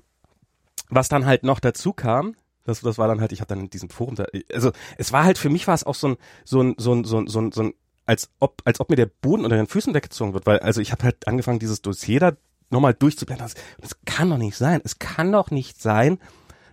was 0.88 1.08
dann 1.08 1.24
halt 1.24 1.42
noch 1.42 1.58
dazu 1.58 1.92
kam, 1.92 2.34
das, 2.64 2.80
das 2.80 2.98
war 2.98 3.08
dann 3.08 3.20
halt, 3.20 3.32
ich 3.32 3.40
habe 3.40 3.48
dann 3.48 3.60
in 3.60 3.70
diesem 3.70 3.90
Forum 3.90 4.14
da, 4.14 4.24
also 4.52 4.72
es 4.98 5.12
war 5.12 5.24
halt 5.24 5.38
für 5.38 5.50
mich 5.50 5.66
war 5.66 5.74
es 5.74 5.84
auch 5.84 5.94
so 5.94 6.08
ein, 6.08 6.16
so 6.44 6.60
ein, 6.60 6.74
so 6.78 6.94
ein, 6.94 7.04
so 7.04 7.18
ein, 7.18 7.26
so 7.26 7.40
ein, 7.40 7.52
so 7.52 7.62
ein 7.62 7.74
als 8.04 8.30
ob, 8.40 8.62
als 8.64 8.80
ob 8.80 8.90
mir 8.90 8.96
der 8.96 9.06
Boden 9.06 9.44
unter 9.44 9.56
den 9.56 9.66
Füßen 9.66 9.94
weggezogen 9.94 10.34
wird, 10.34 10.46
weil 10.46 10.58
also 10.58 10.80
ich 10.80 10.92
habe 10.92 11.04
halt 11.04 11.26
angefangen, 11.28 11.58
dieses 11.58 11.82
Dossier 11.82 12.20
da 12.20 12.32
nochmal 12.70 12.94
durchzublenden. 12.94 13.46
Das, 13.46 13.54
das 13.78 13.96
kann 14.04 14.30
doch 14.30 14.38
nicht 14.38 14.56
sein. 14.56 14.80
Es 14.84 14.98
kann 14.98 15.30
doch 15.30 15.50
nicht 15.50 15.80
sein, 15.80 16.18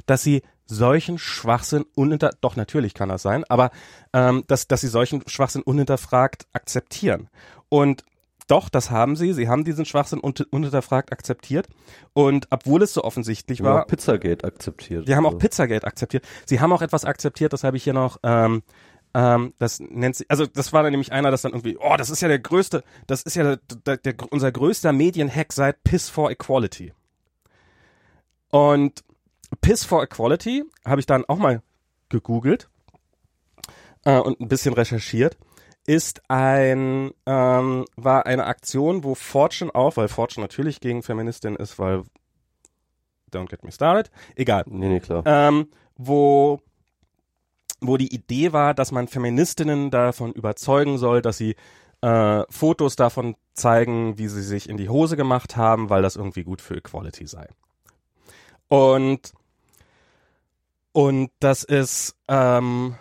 dass 0.05 0.23
sie 0.23 0.41
solchen 0.65 1.17
Schwachsinn 1.17 1.85
unhinter, 1.95 2.31
doch 2.41 2.55
natürlich 2.55 2.93
kann 2.93 3.09
das 3.09 3.21
sein, 3.21 3.43
aber 3.45 3.71
ähm, 4.13 4.43
dass, 4.47 4.67
dass 4.67 4.81
sie 4.81 4.87
solchen 4.87 5.27
Schwachsinn 5.27 5.61
unhinterfragt 5.61 6.47
akzeptieren. 6.53 7.29
Und 7.69 8.03
doch, 8.49 8.67
das 8.67 8.89
haben 8.89 9.15
sie. 9.15 9.33
Sie 9.33 9.47
haben 9.47 9.63
diesen 9.63 9.85
Schwachsinn 9.85 10.19
un 10.21 10.33
unhinterfragt 10.49 11.11
akzeptiert. 11.11 11.67
Und 12.13 12.47
obwohl 12.49 12.81
es 12.81 12.93
so 12.93 13.03
offensichtlich 13.03 13.63
war. 13.63 13.83
Auch 13.83 13.87
Pizzagate 13.87 14.43
akzeptiert. 14.43 15.07
Die 15.07 15.15
haben 15.15 15.25
auch 15.25 15.33
also. 15.33 15.39
Pizzagate 15.39 15.85
akzeptiert. 15.85 16.25
Sie 16.45 16.59
haben 16.59 16.73
auch 16.73 16.81
etwas 16.81 17.05
akzeptiert, 17.05 17.53
das 17.53 17.63
habe 17.63 17.77
ich 17.77 17.83
hier 17.83 17.93
noch. 17.93 18.17
Ähm, 18.23 18.63
ähm, 19.13 19.53
das 19.59 19.79
nennt 19.79 20.15
sich, 20.15 20.29
also 20.29 20.45
das 20.45 20.73
war 20.73 20.83
dann 20.83 20.91
nämlich 20.91 21.11
einer, 21.11 21.31
das 21.31 21.41
dann 21.43 21.51
irgendwie, 21.51 21.77
oh, 21.77 21.95
das 21.97 22.09
ist 22.09 22.21
ja 22.21 22.27
der 22.27 22.39
größte, 22.39 22.83
das 23.07 23.23
ist 23.23 23.35
ja 23.35 23.43
der, 23.43 23.59
der, 23.85 23.97
der, 23.97 24.15
unser 24.31 24.51
größter 24.51 24.93
Medienhack 24.93 25.53
seit 25.53 25.83
Piss 25.83 26.09
for 26.09 26.29
Equality. 26.29 26.93
Und 28.49 29.03
Piss 29.61 29.83
for 29.83 30.03
Equality 30.03 30.63
habe 30.85 30.99
ich 30.99 31.07
dann 31.07 31.25
auch 31.25 31.37
mal 31.37 31.61
gegoogelt 32.09 32.69
äh, 34.05 34.19
und 34.19 34.39
ein 34.39 34.47
bisschen 34.47 34.73
recherchiert 34.73 35.37
ist 35.89 36.21
ein 36.29 37.09
ähm, 37.25 37.85
war 37.95 38.27
eine 38.27 38.45
Aktion, 38.45 39.03
wo 39.03 39.15
Fortune 39.15 39.73
auch, 39.73 39.97
weil 39.97 40.07
Fortune 40.07 40.43
natürlich 40.43 40.81
gegen 40.81 41.01
Feministin 41.01 41.55
ist, 41.55 41.79
weil 41.79 42.03
don't 43.33 43.49
get 43.49 43.63
me 43.63 43.71
started, 43.71 44.11
egal. 44.35 44.65
Nee, 44.67 44.87
nee, 44.87 44.99
klar. 44.99 45.23
Ähm, 45.25 45.67
wo 45.97 46.61
wo 47.81 47.97
die 47.97 48.13
Idee 48.13 48.53
war, 48.53 48.75
dass 48.75 48.91
man 48.91 49.07
Feministinnen 49.07 49.89
davon 49.89 50.31
überzeugen 50.31 50.99
soll, 50.99 51.23
dass 51.23 51.37
sie 51.37 51.55
äh, 52.01 52.43
Fotos 52.51 52.95
davon 52.95 53.35
zeigen, 53.53 54.19
wie 54.19 54.27
sie 54.27 54.43
sich 54.43 54.69
in 54.69 54.77
die 54.77 54.89
Hose 54.89 55.17
gemacht 55.17 55.57
haben, 55.57 55.89
weil 55.89 56.03
das 56.03 56.17
irgendwie 56.17 56.43
gut 56.43 56.61
für 56.61 56.77
Equality 56.77 57.25
sei. 57.25 57.47
Und 58.67 59.33
und 60.91 61.31
das 61.39 61.63
ist 61.63 62.15
ähm, 62.27 62.93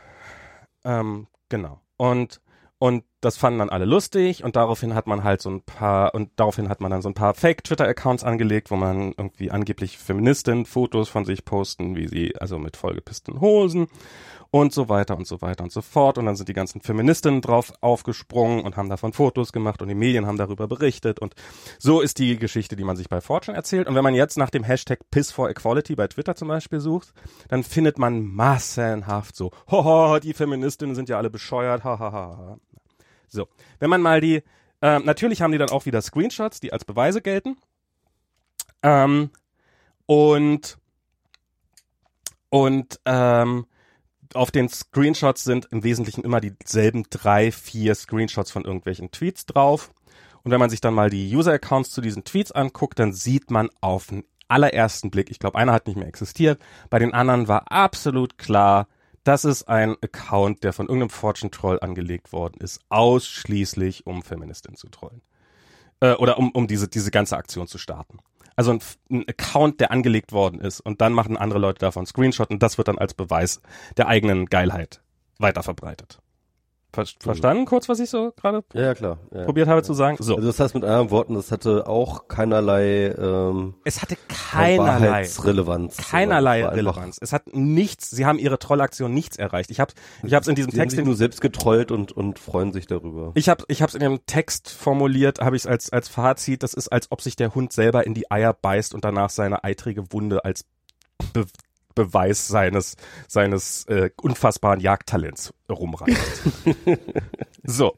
ähm, 0.85 1.27
genau 1.51 1.83
und 1.99 2.41
und 2.79 3.05
das 3.21 3.37
fanden 3.37 3.59
dann 3.59 3.71
alle 3.71 3.85
lustig 3.85 4.45
und 4.45 4.55
daraufhin 4.55 4.95
hat 4.95 5.09
man 5.09 5.25
halt 5.25 5.43
so 5.43 5.51
ein 5.51 5.63
paar 5.63 6.15
und 6.15 6.31
daraufhin 6.37 6.69
hat 6.69 6.81
man 6.81 6.91
dann 6.93 7.03
so 7.03 7.09
ein 7.09 7.15
paar 7.15 7.35
Fake 7.35 7.65
Twitter 7.65 7.89
Accounts 7.89 8.23
angelegt, 8.23 8.71
wo 8.71 8.77
man 8.77 9.15
irgendwie 9.17 9.51
angeblich 9.51 9.99
Feministinnen 9.99 10.67
Fotos 10.67 11.09
von 11.09 11.25
sich 11.25 11.45
posten, 11.45 11.97
wie 11.97 12.07
sie 12.07 12.37
also 12.37 12.59
mit 12.59 12.77
vollgepissten 12.77 13.41
Hosen 13.41 13.89
und 14.51 14.73
so 14.73 14.89
weiter 14.89 15.17
und 15.17 15.27
so 15.27 15.41
weiter 15.43 15.65
und 15.65 15.73
so 15.73 15.83
fort. 15.83 16.19
Und 16.19 16.27
dann 16.27 16.37
sind 16.37 16.49
die 16.49 16.55
ganzen 16.55 16.81
Feministinnen 16.81 17.41
drauf 17.41 17.73
aufgesprungen 17.81 18.65
und 18.65 18.77
haben 18.77 18.89
davon 18.89 19.13
Fotos 19.13 19.53
gemacht 19.53 19.83
und 19.83 19.89
die 19.89 19.95
Medien 19.95 20.27
haben 20.27 20.39
darüber 20.39 20.69
berichtet. 20.69 21.19
Und 21.19 21.35
so 21.79 22.01
ist 22.01 22.19
die 22.19 22.37
Geschichte, 22.39 22.77
die 22.77 22.85
man 22.85 22.97
sich 22.97 23.09
bei 23.09 23.21
Fortune 23.21 23.57
erzählt. 23.57 23.89
Und 23.89 23.95
wenn 23.95 24.05
man 24.05 24.15
jetzt 24.15 24.39
nach 24.39 24.51
dem 24.51 24.65
Hashtag 24.65 25.01
Piss 25.11 25.33
for 25.33 25.51
Equality 25.51 25.97
bei 25.97 26.07
Twitter 26.07 26.35
zum 26.35 26.49
Beispiel 26.49 26.81
sucht, 26.81 27.13
dann 27.49 27.63
findet 27.63 27.99
man 27.99 28.23
massenhaft 28.23 29.37
so, 29.37 29.51
hoho, 29.71 30.19
die 30.19 30.33
Feministinnen 30.33 30.95
sind 30.95 31.09
ja 31.09 31.19
alle 31.19 31.31
bescheuert, 31.31 31.85
hahaha. 31.85 32.59
So, 33.29 33.49
wenn 33.79 33.91
man 33.91 34.03
mal 34.03 34.21
die, 34.21 34.43
äh, 34.81 34.99
natürlich 35.01 35.43
haben 35.43 35.53
die 35.53 35.59
dann 35.59 35.71
auch 35.71 35.87
wieder 35.87 36.03
Screenshots, 36.03 36.61
die 36.61 36.73
als 36.73 36.85
Beweise 36.85 37.23
gelten. 37.23 37.57
Ähm, 38.83 39.31
und 40.07 40.79
und 42.51 42.99
ähm, 43.05 43.67
auf 44.35 44.51
den 44.51 44.69
Screenshots 44.69 45.45
sind 45.45 45.69
im 45.71 45.85
Wesentlichen 45.85 46.23
immer 46.23 46.41
dieselben 46.41 47.05
drei, 47.11 47.53
vier 47.53 47.95
Screenshots 47.95 48.51
von 48.51 48.65
irgendwelchen 48.65 49.11
Tweets 49.11 49.47
drauf. 49.47 49.93
Und 50.43 50.51
wenn 50.51 50.61
man 50.61 50.71
sich 50.71 50.81
dann 50.81 50.95
mal 50.95 51.11
die 51.11 51.35
User-Accounts 51.35 51.91
zu 51.91 52.01
diesen 52.01 52.25
Tweets 52.25 52.53
anguckt, 52.53 52.99
dann 52.99 53.13
sieht 53.13 53.51
man 53.51 53.69
auf 53.81 54.07
den 54.07 54.25
allerersten 54.49 55.11
Blick, 55.11 55.31
ich 55.31 55.39
glaube, 55.39 55.59
einer 55.59 55.73
hat 55.73 55.87
nicht 55.87 55.97
mehr 55.97 56.09
existiert, 56.09 56.61
bei 56.89 56.99
den 56.99 57.13
anderen 57.13 57.49
war 57.49 57.71
absolut 57.71 58.39
klar, 58.39 58.89
das 59.29 59.45
ist 59.45 59.69
ein 59.69 59.97
Account, 60.03 60.65
der 60.65 60.73
von 60.73 60.87
irgendeinem 60.87 61.11
Fortune-Troll 61.11 61.81
angelegt 61.81 62.33
worden 62.33 62.61
ist, 62.61 62.81
ausschließlich 62.89 64.07
um 64.07 64.23
Feministin 64.23 64.75
zu 64.75 64.89
trollen. 64.89 65.21
Äh, 66.01 66.15
oder 66.15 66.39
um, 66.39 66.51
um 66.53 66.67
diese, 66.67 66.89
diese 66.89 67.11
ganze 67.11 67.37
Aktion 67.37 67.67
zu 67.67 67.77
starten. 67.77 68.21
Also 68.57 68.73
ein, 68.73 68.81
ein 69.11 69.29
Account, 69.29 69.81
der 69.81 69.91
angelegt 69.91 70.33
worden 70.33 70.61
ist 70.61 70.81
und 70.81 71.03
dann 71.03 71.13
machen 71.13 71.37
andere 71.37 71.59
Leute 71.59 71.79
davon 71.79 72.07
Screenshot 72.07 72.51
und 72.51 72.63
das 72.63 72.79
wird 72.79 72.89
dann 72.89 72.97
als 72.97 73.13
Beweis 73.13 73.61
der 73.99 74.09
eigenen 74.09 74.47
Geilheit 74.47 75.03
weiterverbreitet. 75.39 76.21
Ver 76.91 77.05
verstanden 77.21 77.67
kurz, 77.67 77.87
was 77.91 78.01
ich 78.01 78.09
so 78.09 78.33
gerade 78.33 78.65
ja, 78.73 78.81
ja, 78.81 78.95
klar. 78.95 79.19
Ja, 79.31 79.45
probiert 79.45 79.69
habe 79.69 79.83
zu 79.83 79.93
sagen? 79.93 80.17
So. 80.19 80.37
Also 80.37 80.47
das 80.47 80.59
heißt 80.59 80.75
mit 80.75 80.85
anderen 80.85 81.11
Worten, 81.11 81.35
das 81.35 81.53
hatte 81.53 81.87
auch 81.87 82.29
keinerlei 82.29 83.09
ähm, 83.09 83.75
Es 83.85 84.01
hatte 84.01 84.17
keinerlei 84.29 85.29
Relevanz. 85.45 85.99
Keinerlei 85.99 86.65
Relevanz. 86.65 87.19
Es 87.21 87.35
hat 87.35 87.55
nichts, 87.55 88.11
sie 88.11 88.25
haben 88.25 88.39
ihre 88.39 88.59
Trollaktion 88.59 89.13
nichts 89.13 89.37
erreicht. 89.37 89.71
Ich 89.71 89.81
habe 89.81 89.93
ich 90.23 90.33
hab's 90.33 90.49
in 90.49 90.55
diesem 90.55 90.71
sie 90.71 90.79
Text 90.79 90.97
haben 90.97 91.01
sich 91.01 91.07
nur 91.07 91.17
selbst 91.17 91.43
getrollt 91.43 91.93
und 91.93 92.13
und 92.13 92.39
freuen 92.39 92.73
sich 92.73 92.87
darüber. 92.87 93.33
Ich 93.35 93.51
habe 93.51 93.65
ich 93.69 93.83
hab's 93.83 93.95
in 93.95 94.01
dem 94.01 94.25
Text 94.25 94.71
formuliert, 94.71 95.41
habe 95.41 95.57
ich 95.57 95.63
es 95.63 95.67
als 95.67 95.93
als 95.93 96.09
Fazit, 96.09 96.63
das 96.63 96.73
ist 96.73 96.89
als 96.89 97.13
ob 97.13 97.21
sich 97.21 97.37
der 97.37 97.55
Hund 97.55 97.75
selber 97.75 98.07
in 98.07 98.15
die 98.15 98.31
Eier 98.31 98.55
beißt 98.55 98.95
und 98.95 99.05
danach 99.05 99.29
seine 99.29 99.63
eitrige 99.63 100.11
Wunde 100.11 100.45
als 100.45 100.65
Be 101.33 101.47
Beweis 101.99 102.49
seines, 102.49 102.97
seines 103.27 103.85
äh, 103.87 104.11
unfassbaren 104.23 104.81
Jagdtalents 104.81 105.53
rumreicht. 105.71 106.17
so. 107.63 107.97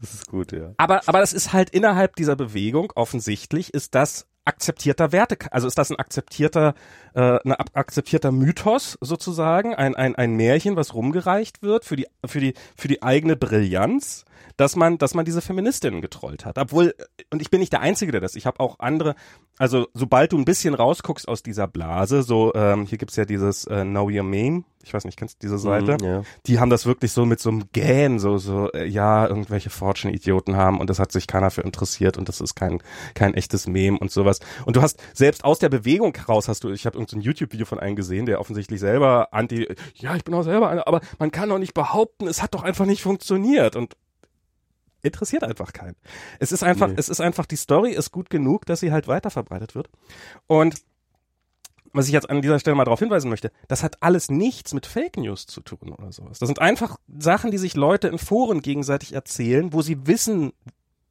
Das 0.00 0.14
ist 0.14 0.26
gut, 0.28 0.52
ja. 0.52 0.72
Aber, 0.78 1.02
aber 1.06 1.18
das 1.18 1.32
ist 1.32 1.52
halt 1.52 1.70
innerhalb 1.70 2.16
dieser 2.16 2.36
Bewegung 2.36 2.92
offensichtlich 2.94 3.74
ist 3.74 3.94
das 3.94 4.26
akzeptierter 4.44 5.12
Werte, 5.12 5.36
also 5.52 5.66
ist 5.68 5.76
das 5.76 5.90
ein 5.90 5.98
akzeptierter, 5.98 6.74
äh, 7.14 7.38
ein 7.44 7.52
akzeptierter 7.52 8.32
Mythos 8.32 8.96
sozusagen, 9.00 9.74
ein, 9.74 9.94
ein, 9.94 10.16
ein 10.16 10.34
Märchen, 10.34 10.76
was 10.76 10.94
rumgereicht 10.94 11.62
wird 11.62 11.84
für 11.84 11.96
die, 11.96 12.06
für 12.24 12.40
die, 12.40 12.54
für 12.74 12.88
die 12.88 13.02
eigene 13.02 13.36
Brillanz 13.36 14.24
dass 14.56 14.76
man, 14.76 14.98
dass 14.98 15.14
man 15.14 15.24
diese 15.24 15.40
Feministinnen 15.40 16.00
getrollt 16.00 16.44
hat. 16.44 16.58
Obwohl, 16.58 16.94
und 17.30 17.42
ich 17.42 17.50
bin 17.50 17.60
nicht 17.60 17.72
der 17.72 17.80
Einzige, 17.80 18.12
der 18.12 18.20
das, 18.20 18.36
ich 18.36 18.46
habe 18.46 18.60
auch 18.60 18.78
andere, 18.78 19.14
also 19.58 19.86
sobald 19.94 20.32
du 20.32 20.38
ein 20.38 20.44
bisschen 20.44 20.74
rausguckst 20.74 21.28
aus 21.28 21.42
dieser 21.42 21.66
Blase, 21.66 22.22
so, 22.22 22.52
ähm, 22.54 22.86
hier 22.86 22.98
gibt's 22.98 23.16
ja 23.16 23.24
dieses 23.24 23.66
äh, 23.66 23.84
Know 23.84 24.08
Your 24.10 24.22
Meme, 24.22 24.64
ich 24.82 24.94
weiß 24.94 25.04
nicht, 25.04 25.18
kennst 25.18 25.36
du 25.36 25.38
diese 25.46 25.58
Seite? 25.58 25.98
Mm, 26.00 26.04
ja. 26.04 26.22
Die 26.46 26.58
haben 26.58 26.70
das 26.70 26.86
wirklich 26.86 27.12
so 27.12 27.26
mit 27.26 27.40
so 27.40 27.50
einem 27.50 27.64
Gähn, 27.72 28.18
so, 28.18 28.38
so, 28.38 28.70
äh, 28.72 28.86
ja, 28.86 29.26
irgendwelche 29.26 29.68
Fortune-Idioten 29.68 30.56
haben 30.56 30.80
und 30.80 30.88
das 30.88 30.98
hat 30.98 31.12
sich 31.12 31.26
keiner 31.26 31.50
für 31.50 31.60
interessiert 31.60 32.16
und 32.16 32.28
das 32.28 32.40
ist 32.40 32.54
kein, 32.54 32.82
kein 33.14 33.34
echtes 33.34 33.66
Meme 33.66 33.98
und 33.98 34.10
sowas. 34.10 34.40
Und 34.64 34.76
du 34.76 34.82
hast 34.82 35.00
selbst 35.12 35.44
aus 35.44 35.58
der 35.58 35.68
Bewegung 35.68 36.16
raus 36.28 36.48
hast 36.48 36.64
du, 36.64 36.70
ich 36.70 36.86
habe 36.86 36.96
irgendein 36.96 37.20
so 37.20 37.26
YouTube-Video 37.26 37.66
von 37.66 37.78
einem 37.78 37.96
gesehen, 37.96 38.26
der 38.26 38.40
offensichtlich 38.40 38.80
selber 38.80 39.28
anti, 39.32 39.68
ja, 39.94 40.16
ich 40.16 40.24
bin 40.24 40.34
auch 40.34 40.42
selber 40.42 40.70
einer, 40.70 40.86
aber 40.86 41.00
man 41.18 41.30
kann 41.30 41.48
doch 41.48 41.58
nicht 41.58 41.74
behaupten, 41.74 42.26
es 42.26 42.42
hat 42.42 42.54
doch 42.54 42.62
einfach 42.62 42.86
nicht 42.86 43.02
funktioniert 43.02 43.76
und 43.76 43.94
interessiert 45.02 45.44
einfach 45.44 45.72
keinen. 45.72 45.96
Es 46.38 46.52
ist 46.52 46.62
einfach, 46.62 46.88
nee. 46.88 46.94
es 46.96 47.08
ist 47.08 47.20
einfach, 47.20 47.46
die 47.46 47.56
Story 47.56 47.92
ist 47.92 48.10
gut 48.10 48.30
genug, 48.30 48.66
dass 48.66 48.80
sie 48.80 48.92
halt 48.92 49.08
weiter 49.08 49.30
verbreitet 49.30 49.74
wird. 49.74 49.88
Und 50.46 50.82
was 51.92 52.06
ich 52.06 52.12
jetzt 52.12 52.30
an 52.30 52.42
dieser 52.42 52.58
Stelle 52.58 52.76
mal 52.76 52.84
darauf 52.84 53.00
hinweisen 53.00 53.30
möchte, 53.30 53.50
das 53.68 53.82
hat 53.82 54.02
alles 54.02 54.30
nichts 54.30 54.74
mit 54.74 54.86
Fake 54.86 55.16
News 55.16 55.46
zu 55.46 55.60
tun 55.60 55.92
oder 55.92 56.12
sowas. 56.12 56.38
Das 56.38 56.46
sind 56.46 56.60
einfach 56.60 56.98
Sachen, 57.18 57.50
die 57.50 57.58
sich 57.58 57.74
Leute 57.74 58.08
in 58.08 58.18
Foren 58.18 58.62
gegenseitig 58.62 59.12
erzählen, 59.12 59.72
wo 59.72 59.82
sie 59.82 60.06
wissen, 60.06 60.52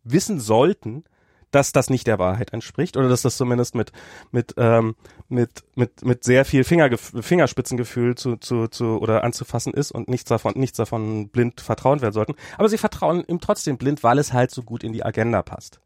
wissen 0.04 0.40
sollten, 0.40 1.04
dass 1.52 1.72
das 1.72 1.90
nicht 1.90 2.08
der 2.08 2.20
Wahrheit 2.20 2.54
entspricht 2.54 2.98
oder 2.98 3.10
dass 3.10 3.22
das 3.22 3.38
zumindest 3.38 3.76
mit 3.76 3.92
mit 4.32 4.54
ähm, 4.58 4.96
mit 5.28 5.64
mit 5.76 6.04
mit 6.06 6.24
sehr 6.24 6.46
viel 6.46 6.64
Fingergef 6.64 7.14
Fingerspitzengefühl 7.22 8.16
zu, 8.16 8.38
zu 8.38 8.68
zu 8.68 9.00
oder 9.00 9.24
anzufassen 9.24 9.74
ist 9.74 9.92
und 9.92 10.08
nichts 10.10 10.30
davon 10.30 10.54
nichts 10.56 10.78
davon 10.78 11.30
blind 11.30 11.62
vertrauen 11.62 12.02
werden 12.02 12.14
sollten. 12.14 12.36
Aber 12.58 12.70
sie 12.70 12.78
vertrauen 12.78 13.24
ihm 13.28 13.40
trotzdem 13.40 13.78
blind, 13.78 14.04
weil 14.04 14.20
es 14.20 14.34
halt 14.34 14.52
so 14.52 14.64
gut 14.64 14.84
in 14.84 14.94
die 14.94 15.04
Agenda 15.04 15.42
passt. 15.42 15.80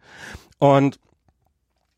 Und 0.60 1.00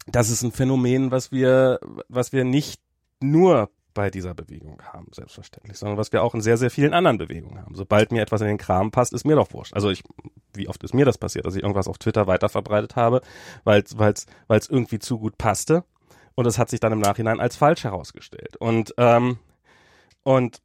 das 0.08 0.30
ist 0.30 0.44
ein 0.44 0.52
Phänomen, 0.52 1.12
was 1.12 1.32
wir 1.32 1.80
was 2.10 2.32
wir 2.32 2.44
nicht 2.44 2.82
nur 3.20 3.70
bei 3.96 4.12
dieser 4.12 4.36
Bewegung 4.36 4.80
haben, 4.94 5.08
selbstverständlich, 5.12 5.80
sondern 5.80 5.98
was 5.98 6.12
wir 6.12 6.22
auch 6.22 6.36
in 6.36 6.42
sehr, 6.42 6.58
sehr 6.58 6.70
vielen 6.70 6.94
anderen 6.94 7.18
Bewegungen 7.18 7.60
haben. 7.60 7.74
Sobald 7.74 8.12
mir 8.12 8.22
etwas 8.22 8.42
in 8.42 8.48
den 8.48 8.60
Kram 8.60 8.92
passt, 8.92 9.14
ist 9.14 9.26
mir 9.26 9.36
doch 9.36 9.52
wurscht. 9.54 9.74
Also 9.74 9.90
ich, 9.90 10.04
wie 10.54 10.68
oft 10.68 10.84
ist 10.84 10.94
mir 10.94 11.06
das 11.06 11.18
passiert, 11.18 11.48
dass 11.48 11.56
ich 11.56 11.64
irgendwas 11.64 11.88
auf 11.88 11.98
Twitter 11.98 12.28
weiterverbreitet 12.28 12.96
habe, 12.96 13.22
weil 13.64 13.84
es 13.84 14.70
irgendwie 14.70 15.00
zu 15.00 15.18
gut 15.18 15.40
passte 15.40 15.84
und 16.36 16.46
es 16.46 16.60
hat 16.60 16.70
sich 16.70 16.80
dann 16.80 16.92
im 16.92 17.00
Nachhinein 17.00 17.40
als 17.40 17.56
falsch 17.56 17.86
herausgestellt. 17.86 18.58
Und, 18.58 18.94
ähm, 18.98 19.40
und 20.24 20.62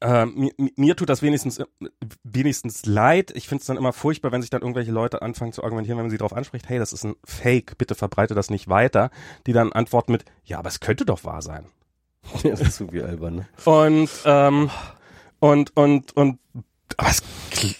äh, 0.00 0.26
mir, 0.26 0.52
mir 0.76 0.96
tut 0.96 1.08
das 1.08 1.22
wenigstens 1.22 1.60
wenigstens 2.22 2.86
leid. 2.86 3.32
Ich 3.34 3.48
finde 3.48 3.62
es 3.62 3.66
dann 3.66 3.76
immer 3.76 3.92
furchtbar, 3.92 4.32
wenn 4.32 4.42
sich 4.42 4.50
dann 4.50 4.62
irgendwelche 4.62 4.92
Leute 4.92 5.22
anfangen 5.22 5.52
zu 5.52 5.64
argumentieren, 5.64 5.98
wenn 5.98 6.06
man 6.06 6.10
sie 6.10 6.18
darauf 6.18 6.32
anspricht, 6.32 6.68
hey, 6.68 6.78
das 6.78 6.92
ist 6.92 7.04
ein 7.04 7.16
Fake, 7.24 7.78
bitte 7.78 7.94
verbreite 7.94 8.34
das 8.34 8.50
nicht 8.50 8.68
weiter, 8.68 9.10
die 9.46 9.52
dann 9.52 9.72
antworten 9.72 10.12
mit, 10.12 10.24
ja, 10.44 10.58
aber 10.58 10.68
es 10.68 10.80
könnte 10.80 11.04
doch 11.04 11.24
wahr 11.24 11.42
sein. 11.42 11.66
Ja, 12.42 12.50
das 12.50 12.60
ist 12.60 12.76
so 12.76 12.92
wie 12.92 13.02
albern, 13.02 13.36
ne? 13.36 13.48
Und, 13.64 14.10
ähm, 14.24 14.70
und, 15.38 15.76
und, 15.76 16.14
und, 16.16 16.38
aber 16.96 17.08
es, 17.08 17.22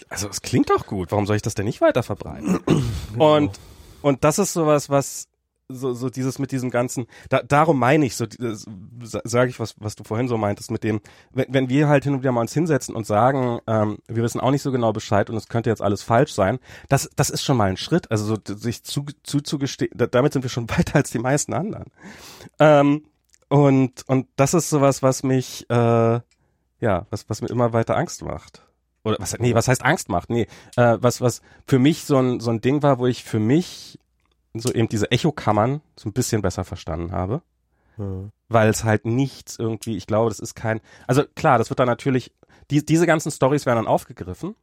also 0.09 0.27
es 0.27 0.41
klingt 0.41 0.69
doch 0.69 0.87
gut. 0.87 1.11
Warum 1.11 1.27
soll 1.27 1.35
ich 1.35 1.41
das 1.41 1.55
denn 1.55 1.65
nicht 1.65 1.81
weiter 1.81 2.03
verbreiten? 2.03 2.59
Genau. 2.65 3.35
Und, 3.37 3.59
und 4.01 4.23
das 4.23 4.39
ist 4.39 4.53
sowas, 4.53 4.89
was, 4.89 5.27
so, 5.71 5.93
so 5.93 6.09
dieses 6.09 6.39
mit 6.39 6.51
diesem 6.51 6.71
ganzen, 6.71 7.05
da, 7.29 7.41
darum 7.43 7.77
meine 7.77 8.05
ich, 8.05 8.15
so 8.15 8.25
sage 8.99 9.49
ich, 9.49 9.59
was, 9.59 9.75
was 9.77 9.95
du 9.95 10.03
vorhin 10.03 10.27
so 10.27 10.37
meintest, 10.37 10.71
mit 10.71 10.83
dem, 10.83 10.99
wenn, 11.31 11.45
wenn 11.49 11.69
wir 11.69 11.87
halt 11.87 12.03
hin 12.03 12.13
und 12.13 12.21
wieder 12.21 12.31
mal 12.31 12.41
uns 12.41 12.53
hinsetzen 12.53 12.95
und 12.95 13.05
sagen, 13.05 13.59
ähm, 13.67 13.99
wir 14.07 14.23
wissen 14.23 14.41
auch 14.41 14.51
nicht 14.51 14.63
so 14.63 14.71
genau 14.71 14.91
Bescheid 14.91 15.29
und 15.29 15.37
es 15.37 15.47
könnte 15.47 15.69
jetzt 15.69 15.81
alles 15.81 16.01
falsch 16.01 16.33
sein, 16.33 16.59
das, 16.89 17.09
das 17.15 17.29
ist 17.29 17.43
schon 17.43 17.57
mal 17.57 17.69
ein 17.69 17.77
Schritt, 17.77 18.09
also 18.09 18.35
so 18.35 18.55
sich 18.55 18.83
zu, 18.83 19.05
zu, 19.23 19.41
zu 19.41 19.59
gestehen, 19.59 19.91
damit 19.93 20.33
sind 20.33 20.41
wir 20.41 20.49
schon 20.49 20.69
weiter 20.77 20.95
als 20.95 21.11
die 21.11 21.19
meisten 21.19 21.53
anderen. 21.53 21.91
Ähm, 22.57 23.05
und, 23.47 24.07
und 24.07 24.27
das 24.35 24.53
ist 24.53 24.69
sowas, 24.69 25.03
was 25.03 25.23
mich, 25.23 25.69
äh, 25.69 26.19
ja, 26.81 27.05
was, 27.09 27.29
was 27.29 27.41
mir 27.41 27.49
immer 27.49 27.73
weiter 27.73 27.95
Angst 27.95 28.23
macht 28.23 28.63
oder 29.03 29.17
was 29.19 29.37
nee, 29.39 29.53
was 29.55 29.67
heißt 29.67 29.83
Angst 29.83 30.09
macht? 30.09 30.29
Nee, 30.29 30.47
äh, 30.75 30.97
was 30.99 31.21
was 31.21 31.41
für 31.65 31.79
mich 31.79 32.03
so 32.03 32.17
ein 32.17 32.39
so 32.41 32.51
ein 32.51 32.61
Ding 32.61 32.83
war, 32.83 32.99
wo 32.99 33.07
ich 33.07 33.23
für 33.23 33.39
mich 33.39 33.97
so 34.53 34.71
eben 34.73 34.89
diese 34.89 35.11
Echokammern 35.11 35.81
so 35.95 36.09
ein 36.09 36.13
bisschen 36.13 36.41
besser 36.41 36.63
verstanden 36.63 37.11
habe. 37.11 37.41
Mhm. 37.97 38.31
Weil 38.47 38.69
es 38.69 38.83
halt 38.83 39.05
nichts 39.05 39.59
irgendwie, 39.59 39.95
ich 39.95 40.07
glaube, 40.07 40.29
das 40.29 40.39
ist 40.39 40.55
kein, 40.55 40.81
also 41.07 41.23
klar, 41.35 41.57
das 41.57 41.69
wird 41.69 41.79
dann 41.79 41.87
natürlich, 41.87 42.33
die, 42.71 42.85
diese 42.85 43.05
ganzen 43.05 43.31
Stories 43.31 43.65
werden 43.65 43.77
dann 43.77 43.87
aufgegriffen. 43.87 44.55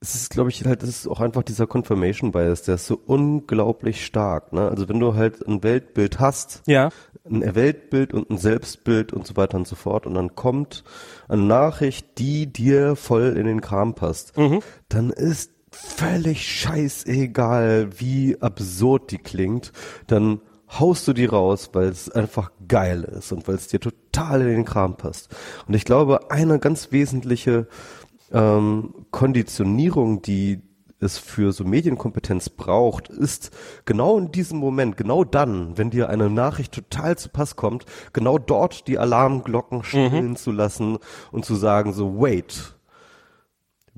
Es 0.00 0.14
ist, 0.14 0.30
glaube 0.30 0.50
ich, 0.50 0.64
halt, 0.64 0.82
das 0.82 0.88
ist 0.88 1.08
auch 1.08 1.20
einfach 1.20 1.42
dieser 1.42 1.66
Confirmation 1.66 2.32
Bias, 2.32 2.62
der 2.62 2.76
ist 2.76 2.86
so 2.86 2.98
unglaublich 3.06 4.04
stark, 4.04 4.52
ne? 4.52 4.68
Also 4.68 4.88
wenn 4.88 4.98
du 4.98 5.14
halt 5.14 5.46
ein 5.46 5.62
Weltbild 5.62 6.20
hast, 6.20 6.62
ja. 6.66 6.88
ein 7.24 7.54
Weltbild 7.54 8.14
und 8.14 8.30
ein 8.30 8.38
Selbstbild 8.38 9.12
und 9.12 9.26
so 9.26 9.36
weiter 9.36 9.58
und 9.58 9.68
so 9.68 9.76
fort 9.76 10.06
und 10.06 10.14
dann 10.14 10.34
kommt 10.34 10.84
eine 11.28 11.42
Nachricht, 11.42 12.18
die 12.18 12.50
dir 12.50 12.96
voll 12.96 13.36
in 13.36 13.46
den 13.46 13.60
Kram 13.60 13.94
passt, 13.94 14.38
mhm. 14.38 14.60
dann 14.88 15.10
ist 15.10 15.52
völlig 15.70 16.46
scheißegal, 16.46 17.90
wie 17.98 18.40
absurd 18.40 19.10
die 19.10 19.18
klingt, 19.18 19.72
dann 20.06 20.40
haust 20.78 21.08
du 21.08 21.12
die 21.12 21.26
raus, 21.26 21.70
weil 21.72 21.88
es 21.88 22.10
einfach 22.10 22.52
geil 22.66 23.04
ist 23.04 23.32
und 23.32 23.48
weil 23.48 23.54
es 23.54 23.68
dir 23.68 23.80
total 23.80 24.42
in 24.42 24.48
den 24.48 24.64
Kram 24.64 24.96
passt. 24.96 25.34
Und 25.66 25.74
ich 25.74 25.84
glaube, 25.84 26.30
eine 26.30 26.58
ganz 26.58 26.92
wesentliche 26.92 27.68
ähm, 28.32 29.06
Konditionierung, 29.10 30.22
die 30.22 30.60
es 31.00 31.16
für 31.16 31.52
so 31.52 31.64
Medienkompetenz 31.64 32.50
braucht, 32.50 33.08
ist 33.08 33.50
genau 33.84 34.18
in 34.18 34.32
diesem 34.32 34.58
Moment, 34.58 34.96
genau 34.96 35.24
dann, 35.24 35.78
wenn 35.78 35.90
dir 35.90 36.08
eine 36.08 36.28
Nachricht 36.28 36.72
total 36.72 37.16
zu 37.16 37.28
Pass 37.28 37.56
kommt, 37.56 37.86
genau 38.12 38.38
dort 38.38 38.88
die 38.88 38.98
Alarmglocken 38.98 39.84
schrillen 39.84 40.30
mhm. 40.30 40.36
zu 40.36 40.50
lassen 40.50 40.98
und 41.30 41.44
zu 41.44 41.54
sagen 41.54 41.92
so, 41.92 42.20
wait, 42.20 42.77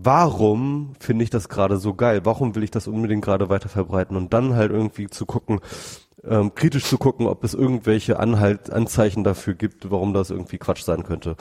warum 0.02 0.94
finde 0.98 1.24
ich 1.24 1.30
das 1.30 1.48
gerade 1.48 1.76
so 1.76 1.94
geil? 1.94 2.20
Warum 2.24 2.54
will 2.54 2.62
ich 2.62 2.70
das 2.70 2.88
unbedingt 2.88 3.24
gerade 3.24 3.48
weiter 3.48 3.68
verbreiten? 3.68 4.16
Und 4.16 4.32
dann 4.32 4.54
halt 4.54 4.70
irgendwie 4.70 5.08
zu 5.08 5.26
gucken, 5.26 5.60
ähm, 6.28 6.54
kritisch 6.54 6.84
zu 6.84 6.98
gucken, 6.98 7.26
ob 7.26 7.44
es 7.44 7.54
irgendwelche 7.54 8.18
Anhalt, 8.18 8.70
Anzeichen 8.70 9.24
dafür 9.24 9.54
gibt, 9.54 9.90
warum 9.90 10.12
das 10.12 10.30
irgendwie 10.30 10.58
Quatsch 10.58 10.82
sein 10.82 11.02
könnte. 11.02 11.36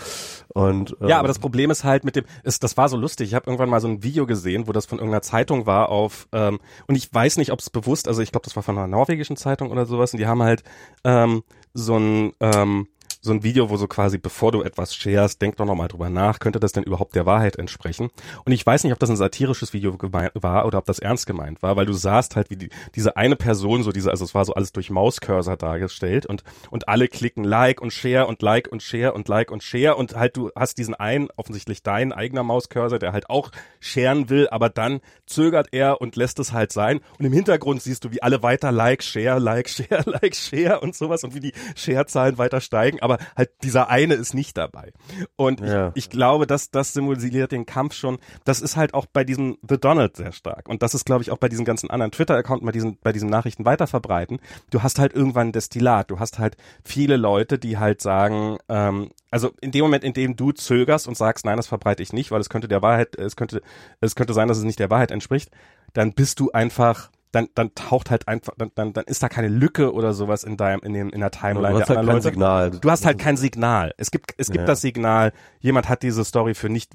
Und 0.49 0.95
ähm, 1.01 1.09
ja, 1.09 1.19
aber 1.19 1.27
das 1.27 1.39
Problem 1.39 1.69
ist 1.71 1.83
halt 1.83 2.03
mit 2.03 2.15
dem, 2.15 2.25
ist, 2.43 2.63
das 2.63 2.77
war 2.77 2.87
so 2.89 2.97
lustig. 2.97 3.29
Ich 3.29 3.33
habe 3.33 3.47
irgendwann 3.47 3.69
mal 3.69 3.81
so 3.81 3.87
ein 3.87 4.03
Video 4.03 4.25
gesehen, 4.25 4.67
wo 4.67 4.71
das 4.71 4.85
von 4.85 4.99
irgendeiner 4.99 5.21
Zeitung 5.21 5.65
war 5.65 5.89
auf 5.89 6.27
ähm, 6.31 6.59
und 6.87 6.95
ich 6.95 7.13
weiß 7.13 7.37
nicht, 7.37 7.51
ob 7.51 7.59
es 7.59 7.69
bewusst, 7.69 8.07
also 8.07 8.21
ich 8.21 8.31
glaube, 8.31 8.45
das 8.45 8.55
war 8.55 8.63
von 8.63 8.77
einer 8.77 8.87
norwegischen 8.87 9.35
Zeitung 9.35 9.71
oder 9.71 9.85
sowas 9.85 10.13
und 10.13 10.19
die 10.19 10.27
haben 10.27 10.43
halt 10.43 10.63
ähm, 11.03 11.43
so 11.73 11.97
ein 11.97 12.33
ähm, 12.39 12.87
so 13.21 13.33
ein 13.33 13.43
Video, 13.43 13.69
wo 13.69 13.77
so 13.77 13.87
quasi, 13.87 14.17
bevor 14.17 14.51
du 14.51 14.61
etwas 14.61 14.95
sharest, 14.95 15.41
denk 15.41 15.57
doch 15.57 15.65
nochmal 15.65 15.89
drüber 15.89 16.09
nach, 16.09 16.39
könnte 16.39 16.59
das 16.59 16.71
denn 16.71 16.83
überhaupt 16.83 17.15
der 17.15 17.25
Wahrheit 17.25 17.57
entsprechen? 17.57 18.09
Und 18.45 18.53
ich 18.53 18.65
weiß 18.65 18.83
nicht, 18.83 18.93
ob 18.93 18.99
das 18.99 19.09
ein 19.09 19.17
satirisches 19.17 19.73
Video 19.73 19.97
war 20.35 20.65
oder 20.65 20.77
ob 20.77 20.85
das 20.85 20.99
ernst 20.99 21.27
gemeint 21.27 21.61
war, 21.61 21.75
weil 21.75 21.85
du 21.85 21.93
sahst 21.93 22.37
halt, 22.37 22.49
wie 22.49 22.55
die, 22.55 22.69
diese 22.95 23.17
eine 23.17 23.35
Person 23.35 23.83
so 23.83 23.91
diese, 23.91 24.09
also 24.09 24.23
es 24.23 24.33
war 24.33 24.45
so 24.45 24.53
alles 24.53 24.71
durch 24.71 24.89
Mauscursor 24.89 25.57
dargestellt 25.57 26.25
und, 26.25 26.43
und 26.69 26.87
alle 26.87 27.07
klicken 27.09 27.43
Like 27.43 27.81
und 27.81 27.91
Share 27.91 28.27
und 28.27 28.41
Like 28.41 28.71
und 28.71 28.81
Share 28.81 29.13
und 29.13 29.27
Like 29.27 29.51
und 29.51 29.63
Share 29.63 29.95
und 29.95 30.15
halt 30.15 30.37
du 30.37 30.51
hast 30.55 30.77
diesen 30.77 30.93
einen, 30.93 31.27
offensichtlich 31.35 31.83
dein 31.83 32.13
eigener 32.13 32.43
Mauscursor, 32.43 32.99
der 32.99 33.11
halt 33.11 33.29
auch 33.29 33.51
sharen 33.81 34.29
will, 34.29 34.47
aber 34.49 34.69
dann 34.69 35.01
zögert 35.25 35.67
er 35.71 35.99
und 35.99 36.15
lässt 36.15 36.39
es 36.39 36.53
halt 36.53 36.71
sein 36.71 37.01
und 37.17 37.25
im 37.25 37.33
Hintergrund 37.33 37.81
siehst 37.81 38.05
du, 38.05 38.11
wie 38.11 38.23
alle 38.23 38.43
weiter 38.43 38.71
Like, 38.71 39.03
Share, 39.03 39.39
Like, 39.39 39.69
Share, 39.69 40.03
Like, 40.05 40.35
Share 40.35 40.79
und 40.79 40.95
sowas 40.95 41.23
und 41.25 41.35
wie 41.35 41.41
die 41.41 41.53
Share-Zahlen 41.75 42.37
weiter 42.37 42.61
steigen, 42.61 43.01
aber 43.09 43.23
halt 43.35 43.51
dieser 43.63 43.89
eine 43.89 44.13
ist 44.15 44.33
nicht 44.33 44.57
dabei. 44.57 44.91
Und 45.35 45.61
ja. 45.61 45.91
ich, 45.95 46.05
ich 46.05 46.09
glaube, 46.09 46.47
dass 46.47 46.71
das 46.71 46.93
simuliert 46.93 47.51
den 47.51 47.65
Kampf 47.65 47.93
schon. 47.93 48.19
Das 48.45 48.61
ist 48.61 48.77
halt 48.77 48.93
auch 48.93 49.05
bei 49.05 49.23
diesem 49.23 49.57
The 49.67 49.77
Donald 49.79 50.17
sehr 50.17 50.31
stark. 50.31 50.67
Und 50.67 50.81
das 50.81 50.93
ist, 50.93 51.05
glaube 51.05 51.23
ich, 51.23 51.31
auch 51.31 51.37
bei 51.37 51.49
diesen 51.49 51.65
ganzen 51.65 51.89
anderen 51.89 52.11
Twitter-Accounts, 52.11 52.65
bei 52.65 52.71
diesen, 52.71 52.97
bei 53.01 53.11
diesen 53.11 53.29
Nachrichten 53.29 53.65
weiterverbreiten. 53.65 54.39
Du 54.69 54.83
hast 54.83 54.99
halt 54.99 55.13
irgendwann 55.13 55.49
ein 55.49 55.51
Destillat. 55.51 56.09
Du 56.11 56.19
hast 56.19 56.39
halt 56.39 56.57
viele 56.83 57.17
Leute, 57.17 57.59
die 57.59 57.77
halt 57.77 58.01
sagen, 58.01 58.57
ähm, 58.69 59.11
also 59.31 59.51
in 59.61 59.71
dem 59.71 59.83
Moment, 59.83 60.03
in 60.03 60.13
dem 60.13 60.35
du 60.35 60.51
zögerst 60.51 61.07
und 61.07 61.15
sagst, 61.15 61.45
nein, 61.45 61.57
das 61.57 61.67
verbreite 61.67 62.03
ich 62.03 62.13
nicht, 62.13 62.31
weil 62.31 62.41
es 62.41 62.49
könnte 62.49 62.67
der 62.67 62.81
Wahrheit, 62.81 63.15
es 63.15 63.35
könnte, 63.35 63.61
es 64.01 64.15
könnte 64.15 64.33
sein, 64.33 64.47
dass 64.47 64.57
es 64.57 64.63
nicht 64.63 64.79
der 64.79 64.89
Wahrheit 64.89 65.11
entspricht, 65.11 65.51
dann 65.93 66.13
bist 66.13 66.39
du 66.39 66.51
einfach 66.51 67.11
dann, 67.31 67.47
dann 67.53 67.75
taucht 67.75 68.09
halt 68.09 68.27
einfach, 68.27 68.53
dann, 68.57 68.71
dann, 68.75 68.93
dann 68.93 69.05
ist 69.05 69.21
da 69.21 69.29
keine 69.29 69.49
Lücke 69.49 69.93
oder 69.93 70.13
sowas 70.13 70.43
in 70.43 70.57
deinem, 70.57 70.81
in 70.81 70.93
dem, 70.93 71.09
in 71.09 71.19
der 71.19 71.29
Timeline 71.31 71.73
du 71.75 71.79
hast 71.81 71.89
der 71.89 71.97
halt 71.97 72.05
kein 72.07 72.15
Leute. 72.15 72.21
Signal. 72.29 72.71
Du 72.71 72.89
hast 72.89 73.05
halt 73.05 73.19
kein 73.19 73.37
Signal. 73.37 73.93
Es 73.97 74.09
gibt, 74.11 74.33
es 74.37 74.47
gibt 74.47 74.61
Ja. 74.61 74.65
das 74.65 74.81
Signal, 74.81 75.31
jemand 75.59 75.89
hat 75.89 76.01
diese 76.01 76.25
Story 76.25 76.55
für 76.55 76.69
nicht 76.69 76.91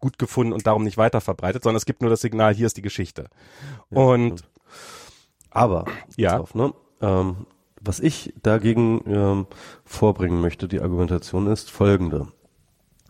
gut 0.00 0.18
gefunden 0.18 0.52
und 0.52 0.66
darum 0.66 0.84
nicht 0.84 0.96
weiter 0.96 1.20
verbreitet, 1.20 1.62
sondern 1.62 1.76
es 1.76 1.84
gibt 1.86 2.00
nur 2.00 2.10
das 2.10 2.20
Signal, 2.22 2.54
hier 2.54 2.66
ist 2.66 2.76
die 2.76 2.82
Geschichte. 2.82 3.28
und 3.90 4.44
Aber, 5.50 5.84
Ja. 6.16 6.38
auf, 6.40 6.54
ne? 6.54 6.72
ähm, 7.00 7.46
was 7.80 8.00
ich 8.00 8.32
dagegen 8.42 9.02
ähm, 9.06 9.46
vorbringen 9.84 10.40
möchte, 10.40 10.66
die 10.68 10.80
Argumentation 10.80 11.46
ist 11.46 11.70
folgende. 11.70 12.28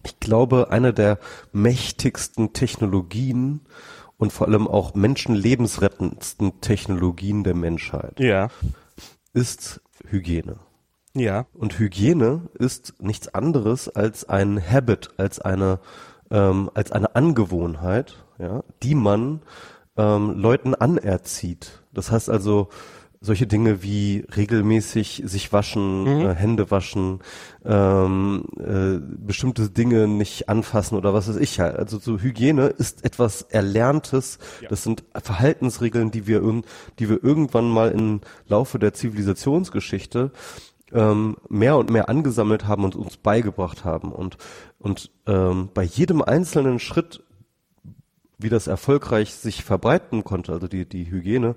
Ich 0.04 0.18
glaube, 0.20 0.70
eine 0.70 0.92
der 0.92 1.18
mächtigsten 1.52 2.52
Technologien 2.52 3.60
und 4.16 4.32
vor 4.32 4.48
allem 4.48 4.68
auch 4.68 4.94
menschenlebensrettendsten 4.94 6.60
Technologien 6.60 7.44
der 7.44 7.54
Menschheit 7.54 8.20
ja, 8.20 8.48
ist 9.32 9.80
Hygiene. 10.06 10.56
ja, 11.14 11.46
Und 11.54 11.78
Hygiene 11.78 12.42
ist 12.54 12.94
nichts 13.00 13.28
anderes 13.28 13.88
als 13.88 14.28
ein 14.28 14.60
Habit, 14.60 15.10
als 15.16 15.40
eine, 15.40 15.80
ähm, 16.30 16.70
als 16.74 16.92
eine 16.92 17.14
Angewohnheit, 17.16 18.24
ja, 18.38 18.62
die 18.82 18.94
man 18.94 19.42
ähm, 19.96 20.38
Leuten 20.38 20.74
anerzieht. 20.74 21.82
Das 21.92 22.10
heißt 22.10 22.30
also 22.30 22.68
solche 23.24 23.46
Dinge 23.46 23.82
wie 23.82 24.26
regelmäßig 24.36 25.22
sich 25.24 25.52
waschen, 25.52 26.06
äh, 26.06 26.34
Hände 26.34 26.70
waschen, 26.70 27.20
ähm, 27.64 28.44
äh, 28.58 29.00
bestimmte 29.00 29.70
Dinge 29.70 30.06
nicht 30.06 30.48
anfassen 30.50 30.96
oder 30.96 31.14
was 31.14 31.28
weiß 31.28 31.36
ich 31.36 31.58
halt. 31.58 31.76
Also 31.76 31.98
so 31.98 32.18
Hygiene 32.18 32.66
ist 32.66 33.04
etwas 33.04 33.42
Erlerntes. 33.42 34.38
Das 34.68 34.82
sind 34.82 35.04
Verhaltensregeln, 35.14 36.10
die 36.10 36.26
wir, 36.26 36.42
die 36.98 37.08
wir 37.08 37.24
irgendwann 37.24 37.68
mal 37.70 37.90
im 37.90 38.20
Laufe 38.46 38.78
der 38.78 38.92
Zivilisationsgeschichte 38.92 40.30
ähm, 40.92 41.36
mehr 41.48 41.76
und 41.78 41.90
mehr 41.90 42.08
angesammelt 42.08 42.66
haben 42.66 42.84
und 42.84 42.94
uns 42.94 43.16
beigebracht 43.16 43.84
haben. 43.84 44.12
Und, 44.12 44.36
und 44.78 45.10
ähm, 45.26 45.70
bei 45.72 45.82
jedem 45.82 46.20
einzelnen 46.20 46.78
Schritt, 46.78 47.22
wie 48.38 48.48
das 48.48 48.66
erfolgreich 48.66 49.34
sich 49.34 49.64
verbreiten 49.64 50.24
konnte, 50.24 50.52
also 50.52 50.66
die, 50.68 50.88
die 50.88 51.10
Hygiene, 51.10 51.54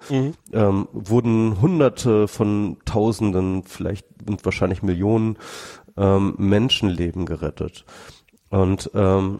ähm, 0.53 0.87
wurden 0.91 1.61
Hunderte 1.61 2.27
von 2.27 2.77
Tausenden, 2.85 3.63
vielleicht 3.63 4.05
und 4.27 4.45
wahrscheinlich 4.45 4.83
Millionen 4.83 5.37
ähm, 5.97 6.35
Menschenleben 6.37 7.25
gerettet. 7.25 7.85
Und 8.49 8.91
ähm, 8.93 9.39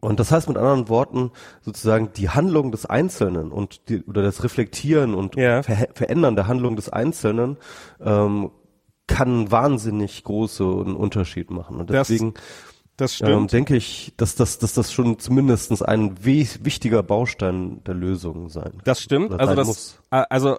und 0.00 0.20
das 0.20 0.30
heißt 0.30 0.48
mit 0.48 0.56
anderen 0.56 0.88
Worten 0.88 1.32
sozusagen 1.60 2.12
die 2.12 2.28
Handlung 2.28 2.70
des 2.70 2.86
Einzelnen 2.86 3.50
und 3.50 3.88
die, 3.88 4.04
oder 4.04 4.22
das 4.22 4.44
Reflektieren 4.44 5.14
und 5.14 5.34
Ja. 5.36 5.62
Ver 5.62 5.88
Verändern 5.94 6.36
der 6.36 6.46
Handlung 6.46 6.76
des 6.76 6.88
Einzelnen 6.88 7.56
ähm, 8.00 8.50
kann 9.06 9.50
wahnsinnig 9.50 10.22
großen 10.22 10.94
Unterschied 10.94 11.50
machen. 11.50 11.80
Und 11.80 11.90
deswegen 11.90 12.34
das 12.34 12.42
ähm, 13.04 13.08
stimmt. 13.08 13.52
denke 13.52 13.76
ich, 13.76 14.12
dass 14.16 14.34
das, 14.34 14.58
dass 14.58 14.74
das 14.74 14.92
schon 14.92 15.18
zumindestens 15.18 15.82
ein 15.82 16.24
wichtiger 16.24 17.02
Baustein 17.02 17.82
der 17.84 17.94
Lösung 17.94 18.48
sein 18.48 18.80
Das 18.84 19.00
stimmt. 19.00 19.32
Also 19.38 19.54
das, 19.54 19.66
muss. 19.66 20.00
also 20.10 20.58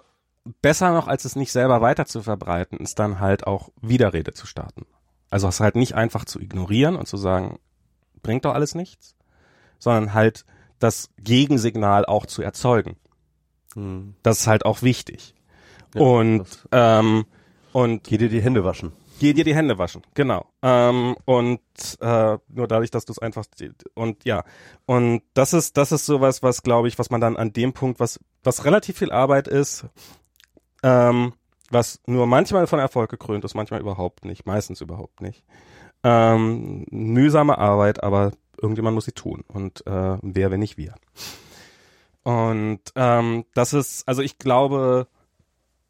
besser 0.62 0.92
noch, 0.92 1.06
als 1.06 1.24
es 1.24 1.36
nicht 1.36 1.52
selber 1.52 1.80
weiter 1.80 2.06
zu 2.06 2.22
verbreiten, 2.22 2.78
ist 2.78 2.98
dann 2.98 3.20
halt 3.20 3.46
auch 3.46 3.68
Widerrede 3.82 4.32
zu 4.32 4.46
starten. 4.46 4.86
Also 5.30 5.48
es 5.48 5.60
halt 5.60 5.76
nicht 5.76 5.94
einfach 5.94 6.24
zu 6.24 6.40
ignorieren 6.40 6.96
und 6.96 7.06
zu 7.06 7.16
sagen, 7.16 7.58
bringt 8.22 8.44
doch 8.44 8.54
alles 8.54 8.74
nichts, 8.74 9.14
sondern 9.78 10.14
halt 10.14 10.44
das 10.78 11.10
Gegensignal 11.18 12.06
auch 12.06 12.26
zu 12.26 12.42
erzeugen. 12.42 12.96
Hm. 13.74 14.14
Das 14.22 14.40
ist 14.40 14.46
halt 14.46 14.64
auch 14.64 14.82
wichtig. 14.82 15.34
Ja, 15.94 16.00
und 16.00 16.38
das- 16.40 16.68
ähm, 16.72 17.26
und 17.72 18.04
Geh 18.04 18.18
dir 18.18 18.28
die 18.28 18.42
Hände 18.42 18.64
waschen. 18.64 18.92
Geh 19.20 19.34
dir 19.34 19.44
die 19.44 19.54
Hände 19.54 19.76
waschen, 19.76 20.00
genau. 20.14 20.46
Ähm, 20.62 21.14
und 21.26 21.60
äh, 22.00 22.38
nur 22.48 22.66
dadurch, 22.66 22.90
dass 22.90 23.04
du 23.04 23.12
es 23.12 23.18
einfach 23.18 23.44
und 23.92 24.24
ja 24.24 24.44
und 24.86 25.20
das 25.34 25.52
ist 25.52 25.76
das 25.76 25.92
ist 25.92 26.06
sowas, 26.06 26.42
was 26.42 26.62
glaube 26.62 26.88
ich, 26.88 26.98
was 26.98 27.10
man 27.10 27.20
dann 27.20 27.36
an 27.36 27.52
dem 27.52 27.74
Punkt, 27.74 28.00
was 28.00 28.18
was 28.42 28.64
relativ 28.64 28.96
viel 28.96 29.12
Arbeit 29.12 29.46
ist, 29.46 29.84
ähm, 30.82 31.34
was 31.70 32.00
nur 32.06 32.26
manchmal 32.26 32.66
von 32.66 32.78
Erfolg 32.78 33.10
gekrönt 33.10 33.44
ist, 33.44 33.54
manchmal 33.54 33.80
überhaupt 33.80 34.24
nicht, 34.24 34.46
meistens 34.46 34.80
überhaupt 34.80 35.20
nicht. 35.20 35.44
Ähm, 36.02 36.86
mühsame 36.90 37.58
Arbeit, 37.58 38.02
aber 38.02 38.32
irgendjemand 38.56 38.94
muss 38.94 39.04
sie 39.04 39.12
tun 39.12 39.44
und 39.48 39.86
äh, 39.86 40.16
wer, 40.22 40.50
wenn 40.50 40.60
nicht 40.60 40.78
wir. 40.78 40.94
Und 42.22 42.80
ähm, 42.94 43.44
das 43.52 43.74
ist, 43.74 44.08
also 44.08 44.22
ich 44.22 44.38
glaube, 44.38 45.08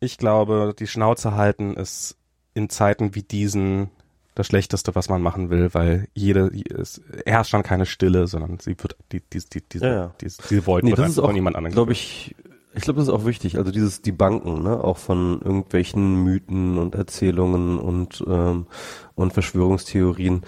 ich 0.00 0.18
glaube, 0.18 0.74
die 0.76 0.88
Schnauze 0.88 1.36
halten 1.36 1.74
ist 1.74 2.16
in 2.54 2.68
Zeiten 2.68 3.14
wie 3.14 3.22
diesen 3.22 3.90
das 4.34 4.46
Schlechteste, 4.46 4.94
was 4.94 5.08
man 5.08 5.22
machen 5.22 5.50
will, 5.50 5.70
weil 5.72 6.08
jede, 6.14 6.50
es 6.78 7.02
herrscht 7.26 7.52
dann 7.52 7.62
keine 7.62 7.84
Stille, 7.84 8.26
sondern 8.26 8.58
sie 8.58 8.76
wird, 8.78 8.96
die, 9.12 9.20
die, 9.20 9.40
die, 9.40 9.60
die, 9.60 9.78
Ja, 9.78 9.92
ja. 9.92 10.14
die, 10.20 10.26
diese 10.26 10.66
Void 10.66 10.84
Nee, 10.84 10.92
das 10.92 11.10
ist 11.10 11.18
auch, 11.18 11.26
von 11.26 11.34
jemand 11.34 11.56
anderem 11.56 11.74
glaube 11.74 11.92
ich, 11.92 12.34
ich 12.72 12.82
glaube, 12.82 12.98
das 12.98 13.08
ist 13.08 13.14
auch 13.14 13.26
wichtig. 13.26 13.58
Also 13.58 13.72
dieses 13.72 14.02
die 14.02 14.12
Banken, 14.12 14.62
ne, 14.62 14.82
auch 14.82 14.98
von 14.98 15.42
irgendwelchen 15.42 16.22
Mythen 16.22 16.78
und 16.78 16.94
Erzählungen 16.94 17.78
und 17.78 18.24
ähm, 18.26 18.66
und 19.14 19.32
Verschwörungstheorien. 19.32 20.42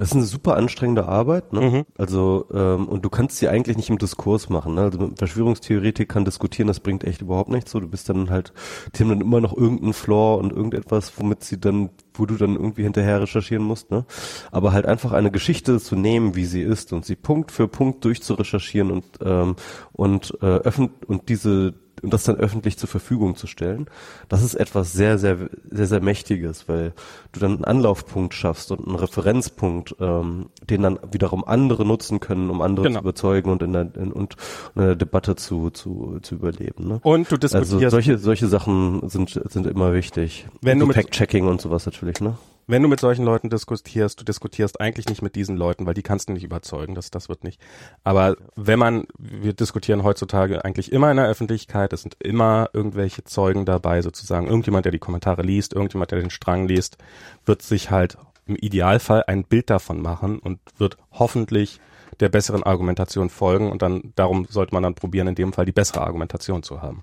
Das 0.00 0.12
ist 0.12 0.16
eine 0.16 0.24
super 0.24 0.56
anstrengende 0.56 1.06
Arbeit, 1.06 1.52
ne? 1.52 1.60
Mhm. 1.60 1.84
Also 1.98 2.46
ähm, 2.54 2.88
und 2.88 3.04
du 3.04 3.10
kannst 3.10 3.36
sie 3.36 3.48
eigentlich 3.48 3.76
nicht 3.76 3.90
im 3.90 3.98
Diskurs 3.98 4.48
machen. 4.48 4.74
Ne? 4.74 4.80
Also 4.80 4.98
mit 4.98 5.18
Verschwörungstheoretikern 5.18 6.24
diskutieren, 6.24 6.68
das 6.68 6.80
bringt 6.80 7.04
echt 7.04 7.20
überhaupt 7.20 7.50
nichts. 7.50 7.70
So, 7.70 7.80
du 7.80 7.86
bist 7.86 8.08
dann 8.08 8.30
halt, 8.30 8.54
die 8.94 9.02
haben 9.02 9.10
dann 9.10 9.20
immer 9.20 9.42
noch 9.42 9.54
irgendeinen 9.54 9.92
Flaw 9.92 10.40
und 10.40 10.52
irgendetwas, 10.52 11.12
womit 11.18 11.44
sie 11.44 11.60
dann, 11.60 11.90
wo 12.20 12.26
du 12.26 12.36
dann 12.36 12.54
irgendwie 12.54 12.82
hinterher 12.82 13.22
recherchieren 13.22 13.64
musst. 13.64 13.90
Ne? 13.90 14.04
Aber 14.52 14.72
halt 14.72 14.86
einfach 14.86 15.12
eine 15.12 15.30
Geschichte 15.30 15.80
zu 15.80 15.96
nehmen, 15.96 16.36
wie 16.36 16.44
sie 16.44 16.62
ist 16.62 16.92
und 16.92 17.04
sie 17.04 17.16
Punkt 17.16 17.50
für 17.50 17.66
Punkt 17.66 18.04
durchzurecherchieren 18.04 18.90
und 18.90 19.04
ähm, 19.24 19.56
und 19.92 20.36
äh, 20.42 20.46
öffn 20.46 20.90
und 21.06 21.28
diese 21.28 21.74
und 22.02 22.12
das 22.12 22.24
dann 22.24 22.36
öffentlich 22.36 22.78
zur 22.78 22.88
Verfügung 22.88 23.36
zu 23.36 23.46
stellen, 23.46 23.86
das 24.28 24.42
ist 24.42 24.54
etwas 24.54 24.92
sehr, 24.92 25.18
sehr, 25.18 25.50
sehr, 25.70 25.86
sehr 25.86 26.00
Mächtiges, 26.00 26.68
weil 26.68 26.92
du 27.32 27.40
dann 27.40 27.56
einen 27.56 27.64
Anlaufpunkt 27.64 28.34
schaffst 28.34 28.70
und 28.70 28.86
einen 28.86 28.96
Referenzpunkt, 28.96 29.96
ähm, 30.00 30.46
den 30.68 30.82
dann 30.82 30.98
wiederum 31.12 31.44
andere 31.44 31.84
nutzen 31.84 32.20
können, 32.20 32.50
um 32.50 32.62
andere 32.62 32.86
Genau. 32.86 33.00
zu 33.00 33.04
überzeugen 33.04 33.50
und 33.50 33.62
in 33.62 33.72
der, 33.72 33.94
in, 33.96 34.12
und 34.12 34.36
in 34.74 34.82
der 34.82 34.96
Debatte 34.96 35.36
zu, 35.36 35.70
zu, 35.70 36.18
zu 36.22 36.36
überleben. 36.36 36.88
Ne? 36.88 37.00
Und 37.02 37.30
du 37.30 37.34
Also 37.34 37.58
diskutierst, 37.58 37.90
solche, 37.90 38.18
solche 38.18 38.46
Sachen 38.48 39.08
sind, 39.08 39.40
sind 39.50 39.66
immer 39.66 39.92
wichtig. 39.92 40.46
Wenn 40.62 40.78
du 40.78 40.90
Fact-Checking 40.90 41.46
und 41.46 41.60
sowas 41.60 41.84
natürlich, 42.10 42.20
ne? 42.20 42.38
wenn 42.66 42.82
du 42.82 42.88
mit 42.88 43.00
solchen 43.00 43.24
Leuten 43.24 43.50
diskutierst, 43.50 44.20
du 44.20 44.24
diskutierst 44.24 44.80
eigentlich 44.80 45.08
nicht 45.08 45.22
mit 45.22 45.34
diesen 45.34 45.56
Leuten, 45.56 45.86
weil 45.86 45.94
die 45.94 46.02
kannst 46.02 46.28
du 46.28 46.32
nicht 46.32 46.44
überzeugen, 46.44 46.94
das, 46.94 47.10
das 47.10 47.28
wird 47.28 47.42
nicht. 47.42 47.60
Aber 48.04 48.36
wenn 48.54 48.78
man, 48.78 49.06
wir 49.18 49.54
diskutieren 49.54 50.04
heutzutage 50.04 50.64
eigentlich 50.64 50.92
immer 50.92 51.10
in 51.10 51.16
der 51.16 51.26
Öffentlichkeit, 51.26 51.92
es 51.92 52.02
sind 52.02 52.16
immer 52.20 52.70
irgendwelche 52.72 53.24
Zeugen 53.24 53.64
dabei, 53.64 54.02
sozusagen, 54.02 54.46
irgendjemand, 54.46 54.84
der 54.84 54.92
die 54.92 55.00
Kommentare 55.00 55.42
liest, 55.42 55.72
irgendjemand, 55.72 56.12
der 56.12 56.20
den 56.20 56.30
Strang 56.30 56.68
liest, 56.68 56.96
wird 57.44 57.62
sich 57.62 57.90
halt 57.90 58.16
im 58.46 58.54
Idealfall 58.54 59.24
ein 59.26 59.42
Bild 59.42 59.68
davon 59.68 60.00
machen 60.00 60.38
und 60.38 60.60
wird 60.78 60.96
hoffentlich 61.10 61.80
der 62.20 62.28
besseren 62.28 62.62
Argumentation 62.62 63.30
folgen 63.30 63.72
und 63.72 63.82
dann, 63.82 64.12
darum 64.14 64.46
sollte 64.48 64.74
man 64.74 64.84
dann 64.84 64.94
probieren, 64.94 65.26
in 65.26 65.34
dem 65.34 65.52
Fall 65.52 65.64
die 65.64 65.72
bessere 65.72 66.02
Argumentation 66.02 66.62
zu 66.62 66.82
haben. 66.82 67.02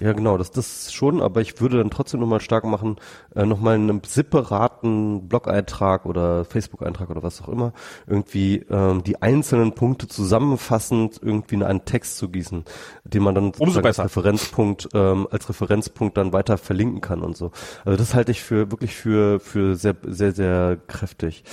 Ja, 0.00 0.14
genau, 0.14 0.38
das, 0.38 0.50
das 0.50 0.94
schon, 0.94 1.20
aber 1.20 1.42
ich 1.42 1.60
würde 1.60 1.76
dann 1.76 1.90
trotzdem 1.90 2.20
nochmal 2.20 2.40
stark 2.40 2.64
machen, 2.64 2.96
äh, 3.34 3.44
nochmal 3.44 3.74
einen 3.74 4.00
separaten 4.02 5.28
Blog-Eintrag 5.28 6.06
oder 6.06 6.46
Facebook-Eintrag 6.46 7.10
oder 7.10 7.22
was 7.22 7.42
auch 7.42 7.48
immer, 7.48 7.74
irgendwie 8.06 8.64
ähm, 8.70 9.04
die 9.04 9.20
einzelnen 9.20 9.74
Punkte 9.74 10.08
zusammenfassend 10.08 11.20
irgendwie 11.22 11.56
in 11.56 11.62
einen 11.62 11.84
Text 11.84 12.16
zu 12.16 12.30
gießen, 12.30 12.64
den 13.04 13.22
man 13.22 13.34
dann 13.34 13.52
als. 13.58 13.98
Referenzpunkt, 13.98 14.88
ähm, 14.94 15.28
als 15.30 15.50
Referenzpunkt 15.50 16.16
dann 16.16 16.32
weiter 16.32 16.56
verlinken 16.56 17.02
kann 17.02 17.20
und 17.20 17.36
so. 17.36 17.50
Also 17.84 17.98
das 17.98 18.14
halte 18.14 18.32
ich 18.32 18.42
für 18.42 18.70
wirklich 18.70 18.96
für, 18.96 19.38
für 19.38 19.76
sehr, 19.76 19.96
sehr, 20.06 20.32
sehr 20.32 20.78
kräftig. 20.86 21.44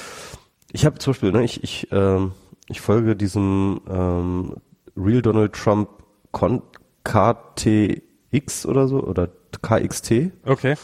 Ich 0.71 0.85
habe 0.85 0.99
zum 0.99 1.11
Beispiel, 1.11 1.33
ne, 1.33 1.43
ich, 1.43 1.63
ich, 1.63 1.89
ähm, 1.91 2.31
ich 2.69 2.79
folge 2.79 3.17
diesem 3.17 3.81
ähm, 3.89 4.55
Real 4.95 5.21
Donald 5.21 5.51
Trump 5.51 5.89
Con 6.31 6.61
KTX 8.31 8.65
oder 8.65 8.87
so 8.87 9.01
oder 9.03 9.29
KXT. 9.61 10.31
Okay. 10.45 10.75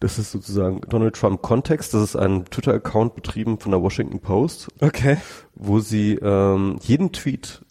Das 0.00 0.18
ist 0.18 0.32
sozusagen 0.32 0.80
Donald 0.88 1.14
Trump 1.14 1.42
Kontext. 1.42 1.92
Das 1.94 2.02
ist 2.02 2.16
ein 2.16 2.46
Twitter-Account 2.46 3.14
betrieben 3.14 3.58
von 3.58 3.70
der 3.70 3.82
Washington 3.82 4.20
Post, 4.20 4.68
Okay. 4.80 5.18
wo 5.54 5.78
sie 5.80 6.14
ähm, 6.14 6.78
jeden 6.80 7.12
Tweet, 7.12 7.62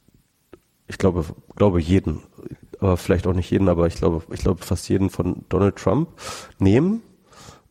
ich 0.88 0.98
glaube, 0.98 1.26
glaube 1.56 1.82
jeden, 1.82 2.22
aber 2.80 2.98
vielleicht 2.98 3.26
auch 3.28 3.34
nicht 3.34 3.50
jeden, 3.50 3.68
aber 3.68 3.88
ich 3.88 3.96
glaube, 3.96 4.24
ich 4.32 4.42
glaube 4.42 4.64
fast 4.64 4.88
jeden 4.90 5.10
von 5.10 5.44
Donald 5.50 5.76
Trump 5.76 6.10
nehmen, 6.60 7.02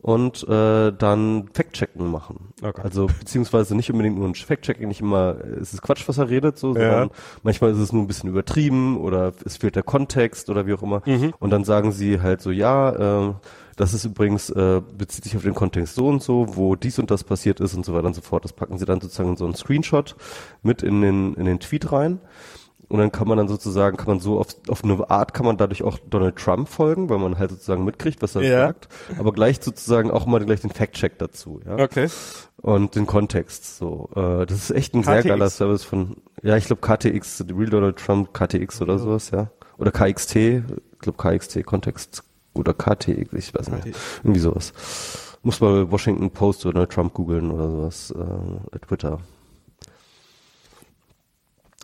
und 0.02 0.48
äh, 0.48 0.92
dann 0.92 1.48
Fact-Checken 1.52 2.10
machen. 2.10 2.52
Okay. 2.62 2.80
Also 2.82 3.06
beziehungsweise 3.06 3.74
nicht 3.74 3.90
unbedingt 3.90 4.16
nur 4.16 4.26
ein 4.28 4.34
Fact-Checking, 4.34 4.88
nicht 4.88 5.00
immer 5.00 5.36
ist 5.60 5.74
es 5.74 5.82
Quatsch, 5.82 6.08
was 6.08 6.18
er 6.18 6.30
redet, 6.30 6.58
so, 6.58 6.68
Ja. 6.74 6.90
sondern 6.90 7.10
manchmal 7.42 7.72
ist 7.72 7.78
es 7.78 7.92
nur 7.92 8.02
ein 8.02 8.06
bisschen 8.06 8.30
übertrieben 8.30 8.96
oder 8.96 9.32
es 9.44 9.58
fehlt 9.58 9.76
der 9.76 9.82
Kontext 9.82 10.48
oder 10.48 10.66
wie 10.66 10.74
auch 10.74 10.82
immer. 10.82 11.02
Und 11.38 11.50
dann 11.50 11.64
sagen 11.64 11.92
sie 11.92 12.20
halt 12.20 12.40
so, 12.40 12.50
ja, 12.50 13.28
äh, 13.28 13.34
das 13.76 13.94
ist 13.94 14.04
übrigens, 14.04 14.50
äh, 14.50 14.82
bezieht 14.96 15.24
sich 15.24 15.36
auf 15.36 15.42
den 15.42 15.54
Kontext 15.54 15.94
so 15.94 16.06
und 16.08 16.22
so, 16.22 16.56
wo 16.56 16.76
dies 16.76 16.98
und 16.98 17.10
das 17.10 17.24
passiert 17.24 17.60
ist 17.60 17.74
und 17.74 17.84
so 17.84 17.94
weiter 17.94 18.06
und 18.08 18.14
so 18.14 18.20
fort. 18.20 18.44
Das 18.44 18.52
packen 18.52 18.78
sie 18.78 18.84
dann 18.84 19.00
sozusagen 19.00 19.30
in 19.30 19.36
so 19.36 19.44
einen 19.44 19.54
Screenshot 19.54 20.16
mit 20.62 20.82
in 20.82 21.00
den, 21.00 21.34
in 21.34 21.44
den 21.46 21.60
Tweet 21.60 21.90
rein. 21.92 22.20
Und 22.90 22.98
dann 22.98 23.12
kann 23.12 23.28
man 23.28 23.38
dann 23.38 23.46
sozusagen, 23.48 23.96
kann 23.96 24.08
man 24.08 24.18
so 24.20 24.38
auf, 24.40 24.48
auf 24.68 24.82
eine 24.84 25.08
Art, 25.08 25.32
kann 25.32 25.46
man 25.46 25.56
dadurch 25.56 25.84
auch 25.84 25.96
Donald 26.10 26.36
Trump 26.36 26.68
folgen, 26.68 27.08
weil 27.08 27.18
man 27.18 27.38
halt 27.38 27.50
sozusagen 27.52 27.84
mitkriegt, 27.84 28.20
was 28.20 28.34
er 28.34 28.42
Ja. 28.42 28.66
sagt, 28.66 28.88
aber 29.16 29.32
gleich 29.32 29.60
sozusagen 29.62 30.10
auch 30.10 30.26
mal 30.26 30.44
gleich 30.44 30.60
den 30.60 30.70
Fact-Check 30.70 31.16
dazu, 31.18 31.60
ja. 31.64 31.78
Okay. 31.78 32.08
Und 32.60 32.96
den 32.96 33.06
Kontext, 33.06 33.78
so. 33.78 34.10
Äh, 34.16 34.44
das 34.44 34.58
ist 34.58 34.70
echt 34.72 34.94
ein 34.94 35.04
sehr 35.04 35.18
KTX. 35.22 35.28
geiler 35.28 35.50
Service 35.50 35.84
von, 35.84 36.16
ja, 36.42 36.56
ich 36.56 36.64
glaube 36.66 36.82
KTX, 36.82 37.44
Real 37.56 37.70
Donald 37.70 37.96
Trump 37.96 38.34
KTX 38.34 38.82
oder 38.82 38.98
sowas, 38.98 39.30
ja. 39.30 39.50
Oder 39.78 39.92
KXT, 39.92 40.36
ich 40.36 40.62
glaube 40.98 41.16
KXT, 41.16 41.64
Kontext, 41.64 42.24
oder 42.54 42.74
KTX, 42.74 43.32
ich 43.32 43.54
weiß 43.54 43.70
nicht. 43.70 43.96
Irgendwie 44.24 44.40
sowas. 44.40 44.72
Muss 45.42 45.60
mal 45.60 45.90
Washington 45.92 46.30
Post 46.32 46.66
oder 46.66 46.72
Donald 46.74 46.90
Trump 46.92 47.14
googeln 47.14 47.50
oder 47.52 47.70
sowas, 47.70 48.10
äh, 48.74 48.78
Twitter. 48.80 49.20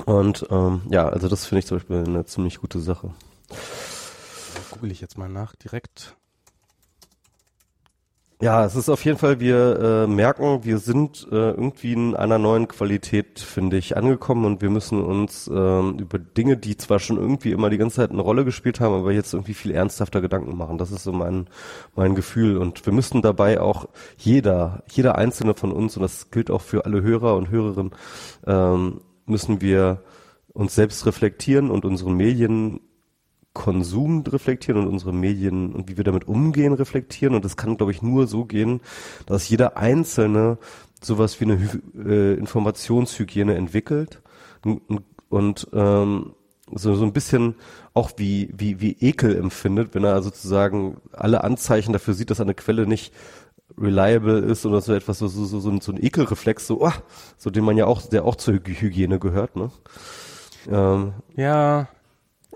Und 0.05 0.47
ähm, 0.51 0.83
ja, 0.91 1.09
also 1.09 1.29
das 1.29 1.47
finde 1.47 1.61
ich 1.61 1.67
zum 1.67 1.79
Beispiel 1.79 2.05
eine 2.07 2.25
ziemlich 2.27 2.61
gute 2.61 2.81
Sache. 2.81 3.15
Google 4.71 4.91
ich 4.91 5.01
jetzt 5.01 5.17
mal 5.17 5.29
nach 5.29 5.55
direkt. 5.57 6.17
Ja, 8.43 8.67
es 8.67 8.77
ist 8.77 8.91
auf 8.91 9.03
jeden 9.03 9.17
Fall, 9.17 9.41
wir 9.41 9.79
äh, 9.81 10.07
merken, 10.07 10.63
wir 10.63 10.77
sind 10.77 11.27
äh, 11.33 11.53
irgendwie 11.53 11.95
in 11.95 12.15
einer 12.15 12.37
neuen 12.37 12.69
Qualität, 12.69 13.41
finde 13.41 13.79
ich, 13.79 13.97
angekommen 13.97 14.45
und 14.45 14.61
wir 14.61 14.69
müssen 14.69 15.03
uns 15.03 15.49
ähm, 15.49 15.99
über 15.99 16.19
Dinge, 16.19 16.59
die 16.59 16.77
zwar 16.77 16.99
schon 16.99 17.17
irgendwie 17.17 17.53
immer 17.53 17.71
die 17.71 17.79
ganze 17.79 17.97
Zeit 17.97 18.11
eine 18.11 18.21
Rolle 18.21 18.45
gespielt 18.45 18.79
haben, 18.79 18.95
aber 18.95 19.11
jetzt 19.13 19.33
irgendwie 19.33 19.55
viel 19.55 19.71
ernsthafter 19.71 20.21
Gedanken 20.21 20.55
machen. 20.55 20.77
Das 20.77 20.91
ist 20.91 21.05
so 21.05 21.13
mein, 21.13 21.47
mein 21.95 22.15
Gefühl 22.15 22.59
und 22.59 22.85
wir 22.85 22.93
müssen 22.93 23.23
dabei 23.23 23.59
auch 23.59 23.89
jeder, 24.19 24.83
jeder 24.91 25.17
einzelne 25.17 25.55
von 25.55 25.73
uns, 25.73 25.97
und 25.97 26.03
das 26.03 26.31
gilt 26.31 26.51
auch 26.51 26.61
für 26.61 26.85
alle 26.85 27.01
Hörer 27.01 27.37
und 27.37 27.49
Hörerinnen, 27.49 27.93
ähm, 28.47 29.01
müssen 29.27 29.61
wir 29.61 30.03
uns 30.53 30.75
selbst 30.75 31.05
reflektieren 31.07 31.71
und 31.71 31.85
unseren 31.85 32.15
Medien 32.15 32.81
Konsum 33.53 34.23
reflektieren 34.27 34.83
und 34.83 34.89
unsere 34.89 35.15
Medien 35.15 35.73
und 35.73 35.89
wie 35.89 35.97
wir 35.97 36.05
damit 36.05 36.29
umgehen 36.29 36.75
reflektieren. 36.75 37.35
Und 37.35 37.45
das 37.45 37.57
kann, 37.57 37.79
glaube 37.79 37.93
ich, 37.93 38.03
nur 38.03 38.27
so 38.27 38.45
gehen, 38.45 38.81
dass 39.25 39.49
jeder 39.49 39.79
Einzelne 39.79 40.59
sowas 41.03 41.41
wie 41.41 41.45
eine 41.47 41.59
äh, 42.05 42.35
Informationshygiene 42.35 43.55
entwickelt 43.55 44.21
und, 44.63 45.03
und 45.31 45.69
ähm, 45.73 46.35
so, 46.75 46.95
so 46.95 47.05
ein 47.05 47.15
bisschen 47.15 47.55
auch 47.95 48.11
wie, 48.17 48.51
wie, 48.55 48.81
wie 48.81 48.97
Ekel 49.01 49.37
empfindet, 49.37 49.95
wenn 49.95 50.05
er 50.05 50.21
sozusagen 50.23 50.99
alle 51.13 51.43
Anzeichen 51.43 51.93
dafür 51.95 52.13
sieht, 52.13 52.31
dass 52.31 52.41
eine 52.41 52.55
Quelle 52.55 52.87
nicht 52.87 53.15
reliable 53.79 54.39
ist 54.41 54.65
oder 54.67 54.81
so 54.81 54.93
etwas, 54.95 55.19
so, 55.19 55.29
so, 55.29 55.45
so, 55.45 55.61
so 55.81 55.93
ein 55.93 56.03
Ekelreflex, 56.03 56.67
so, 56.67 56.83
oh, 56.83 56.93
so 57.37 57.51
den 57.51 57.65
man 57.65 57.77
ja 57.77 57.87
auch, 57.87 58.03
der 58.03 58.25
auch 58.25 58.37
zur 58.37 58.55
Hy- 58.55 58.81
Hygiene 58.81 59.19
gehört, 59.19 59.57
ne? 59.57 59.71
Ähm, 60.71 61.15
Ja, 61.37 61.89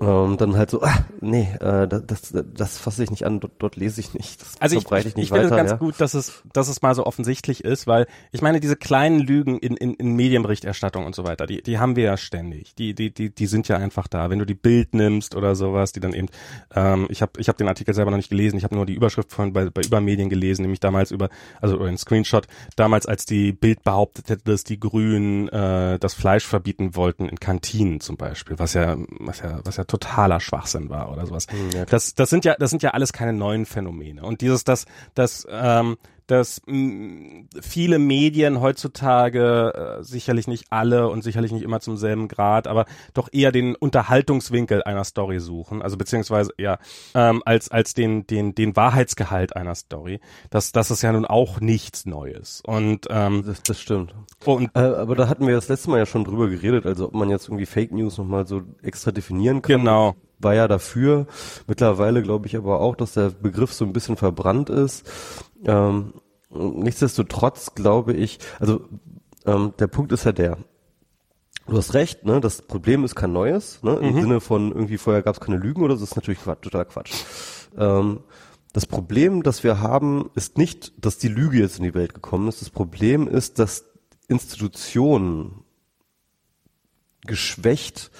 ähm, 0.01 0.39
dann 0.39 0.57
halt 0.57 0.71
so, 0.71 0.81
ah, 0.83 1.05
nee, 1.21 1.49
äh, 1.61 1.87
das, 1.87 2.05
das, 2.07 2.33
das 2.33 2.79
fasse 2.79 3.05
ich 3.05 3.11
nicht 3.11 3.27
an, 3.27 3.39
dort, 3.39 3.53
dort 3.59 3.77
lese 3.77 4.01
ich 4.01 4.15
nicht, 4.15 4.41
das 4.41 4.55
Also 4.59 4.77
ich, 4.77 4.83
verbreite 4.83 5.09
ich, 5.09 5.13
ich 5.13 5.17
nicht 5.17 5.25
ich 5.25 5.31
finde 5.31 5.45
es 5.45 5.51
weiter. 5.51 5.63
ganz 5.63 5.71
ja. 5.73 5.77
gut, 5.77 6.01
dass 6.01 6.15
es, 6.15 6.43
dass 6.55 6.69
es 6.69 6.81
mal 6.81 6.95
so 6.95 7.05
offensichtlich 7.05 7.65
ist, 7.65 7.87
weil 7.87 8.07
ich 8.33 8.41
meine, 8.41 8.61
diese 8.61 8.77
kleinen 8.77 9.21
Lügen 9.21 9.59
in, 9.59 9.77
in, 9.77 9.95
in 9.95 10.17
Medienberichterstattung 10.17 11.05
und 11.05 11.15
so 11.15 11.25
weiter, 11.25 11.47
die, 11.47 11.63
die 11.63 11.79
haben 11.79 11.97
wir 11.97 12.05
ja 12.05 12.17
ständig. 12.17 12.75
Die, 12.77 12.95
die, 12.95 13.13
die, 13.13 13.35
die 13.35 13.47
sind 13.47 13.69
ja 13.69 13.77
einfach 13.77 14.09
da. 14.09 14.31
Wenn 14.31 14.39
du 14.39 14.47
die 14.47 14.55
Bild 14.55 14.95
nimmst 14.95 15.35
oder 15.35 15.55
sowas, 15.55 15.93
die 15.93 16.01
dann 16.01 16.15
eben, 16.15 16.29
ähm, 16.75 17.07
ich 17.11 17.21
habe 17.21 17.33
ich 17.39 17.51
hab 17.51 17.59
den 17.59 17.69
Artikel 17.69 17.93
selber 17.93 18.11
noch 18.11 18.19
nicht 18.19 18.31
gelesen, 18.31 18.57
ich 18.57 18.65
habe 18.65 18.75
nur 18.75 18.87
die 18.87 18.95
Überschrift 18.95 19.33
von 19.33 19.53
bei, 19.53 19.69
bei 19.69 19.83
Übermedien 19.83 20.31
gelesen, 20.31 20.63
nämlich 20.63 20.81
damals 20.81 21.11
über, 21.11 21.29
also 21.61 21.77
oder 21.77 21.89
ein 21.91 21.99
Screenshot, 21.99 22.47
damals 22.75 23.05
als 23.05 23.27
die 23.27 23.53
Bild 23.53 23.83
behauptet 23.83 24.31
hätte, 24.31 24.45
dass 24.45 24.65
die 24.65 24.81
Grünen 24.81 25.49
äh, 25.49 25.99
das 25.99 26.15
Fleisch 26.15 26.47
verbieten 26.47 26.97
wollten 26.97 27.29
in 27.29 27.39
Kantinen 27.39 28.01
zum 28.01 28.17
Beispiel, 28.17 28.59
was 28.59 28.73
ja, 28.73 28.97
was 29.19 29.41
ja, 29.41 29.61
was 29.63 29.77
ja 29.77 29.85
totaler 29.91 30.41
Schwachsinn 30.41 30.89
war 30.89 31.13
oder 31.13 31.27
sowas. 31.27 31.47
ja, 31.75 31.85
das, 31.85 32.15
das 32.15 32.31
sind 32.31 32.45
ja, 32.45 32.55
das 32.59 32.71
sind 32.71 32.83
ja 32.83 32.91
alles 32.91 33.13
keine 33.13 33.33
neuen 33.33 33.67
Phänomene. 33.67 34.23
Und 34.23 34.41
dieses, 34.41 34.65
dass, 34.65 34.87
dass, 35.15 35.47
ähm, 35.51 35.97
dass 36.31 36.63
mh, 36.67 37.45
viele 37.61 37.99
Medien 37.99 38.61
heutzutage, 38.61 39.99
äh, 40.01 40.03
sicherlich 40.05 40.47
nicht 40.47 40.67
alle 40.71 41.09
und 41.09 41.23
sicherlich 41.23 41.53
nicht 41.53 41.63
immer 41.63 41.81
zum 41.81 41.97
selben 41.97 42.29
Grad, 42.29 42.67
aber 42.67 42.87
doch 43.15 43.29
eher 43.33 43.53
den 43.53 43.75
Unterhaltungswinkel 43.75 44.83
einer 44.83 45.05
Story 45.05 45.41
suchen, 45.41 45.83
also 45.83 45.97
beziehungsweise 45.97 46.53
ja, 46.59 46.79
ähm, 47.15 47.43
als, 47.45 47.71
als 47.71 47.95
den, 47.95 48.27
den, 48.27 48.55
den 48.55 48.77
Wahrheitsgehalt 48.77 49.57
einer 49.57 49.75
Story. 49.75 50.21
Das, 50.51 50.73
das 50.73 50.91
ist 50.91 51.03
ja 51.03 51.13
nun 51.13 51.25
auch 51.25 51.61
nichts 51.61 52.07
Neues. 52.07 52.63
Und, 52.67 53.07
ähm, 53.11 53.43
Das, 53.47 53.63
das 53.63 53.81
stimmt. 53.81 54.15
und 54.45 54.71
Äh, 54.75 54.81
aber 54.81 55.17
da 55.17 55.29
hatten 55.29 55.47
wir 55.47 55.55
das 55.55 55.69
letzte 55.69 55.91
Mal 55.91 55.99
ja 55.99 56.07
schon 56.07 56.25
drüber 56.25 56.49
geredet, 56.49 56.87
also 56.87 57.07
ob 57.09 57.15
man 57.15 57.29
jetzt 57.31 57.49
irgendwie 57.49 57.67
Fake 57.67 57.93
News 57.93 58.19
nochmal 58.19 58.47
so 58.47 58.63
extra 58.83 59.11
definieren 59.11 59.63
kann. 59.63 59.79
genau. 59.79 60.15
War 60.41 60.55
ja 60.55 60.69
dafür. 60.69 61.27
Mittlerweile 61.67 62.23
glaube 62.23 62.47
ich 62.47 62.57
aber 62.57 62.81
auch, 62.81 62.97
dass 62.97 63.13
der 63.13 63.31
Begriff 63.31 63.73
so 63.73 63.85
ein 63.85 63.93
bisschen 63.93 64.17
verbrannt 64.17 64.71
ist. 64.71 65.09
Ähm, 65.65 66.15
nichtsdestotrotz 66.51 67.75
glaube 67.75 68.15
ich, 68.15 68.39
also 68.59 68.81
ähm, 69.47 69.75
der 69.79 69.87
Punkt 69.87 70.13
ist 70.13 70.25
ja 70.25 70.33
der, 70.33 70.59
Du 71.67 71.77
hast 71.77 71.95
recht, 71.95 72.25
ne? 72.25 72.41
Das 72.41 72.63
Problem 72.63 73.05
ist 73.05 73.15
kein 73.15 73.33
neues, 73.33 73.83
ne? 73.85 73.95
Im 73.97 74.21
Sinne 74.21 74.41
von 74.41 74.73
irgendwie 74.73 74.99
vorher 74.99 75.23
gab 75.23 75.37
es 75.37 75.41
keine 75.41 75.57
Lügen 75.57 75.83
oder 75.83 75.95
so, 75.95 76.01
das 76.01 76.11
ist 76.11 76.17
natürlich 76.17 76.41
Quatsch, 76.41 76.63
totaler 76.63 76.85
Quatsch. 76.85 77.13
Ähm, 77.77 78.21
das 78.73 78.87
Problem, 78.87 79.45
das 79.45 79.63
wir 79.63 79.81
haben, 79.81 80.31
ist 80.35 80.59
nicht, 80.59 80.93
dass 81.05 81.19
die 81.19 81.29
Lüge 81.29 81.59
jetzt 81.59 81.79
in 81.79 81.85
die 81.85 81.95
Welt 81.95 82.15
gekommen 82.15 82.49
ist. 82.49 82.61
Das 82.61 82.71
Problem 82.71 83.29
ist, 83.29 83.61
dass 83.61 83.85
Institutionen 84.27 85.65
geschwächt, 87.23 88.11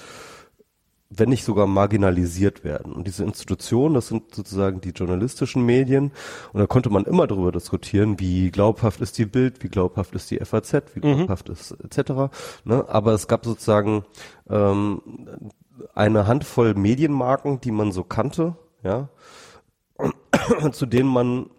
wenn 1.13 1.29
nicht 1.29 1.43
sogar 1.43 1.67
marginalisiert 1.67 2.63
werden. 2.63 2.93
Und 2.93 3.05
diese 3.05 3.23
Institutionen, 3.23 3.95
das 3.95 4.07
sind 4.07 4.33
sozusagen 4.33 4.79
die 4.79 4.91
journalistischen 4.91 5.63
Medien. 5.65 6.11
Und 6.53 6.59
da 6.61 6.67
konnte 6.67 6.89
man 6.89 7.03
immer 7.03 7.27
darüber 7.27 7.51
diskutieren, 7.51 8.19
wie 8.19 8.49
glaubhaft 8.49 9.01
ist 9.01 9.17
die 9.17 9.25
Bild, 9.25 9.61
wie 9.61 9.67
glaubhaft 9.67 10.15
ist 10.15 10.31
die 10.31 10.39
FAZ, 10.43 10.83
wie 10.93 11.01
glaubhaft 11.01 11.49
ist 11.49 11.75
etc. 11.83 12.33
Ne? 12.63 12.85
Aber 12.87 13.13
es 13.13 13.27
gab 13.27 13.45
sozusagen 13.45 14.05
ähm, 14.49 15.01
eine 15.93 16.27
Handvoll 16.27 16.75
Medienmarken, 16.75 17.59
die 17.59 17.71
man 17.71 17.91
so 17.91 18.03
kannte, 18.03 18.55
ja, 18.83 19.09
zu 20.71 20.85
denen 20.85 21.09
man 21.09 21.49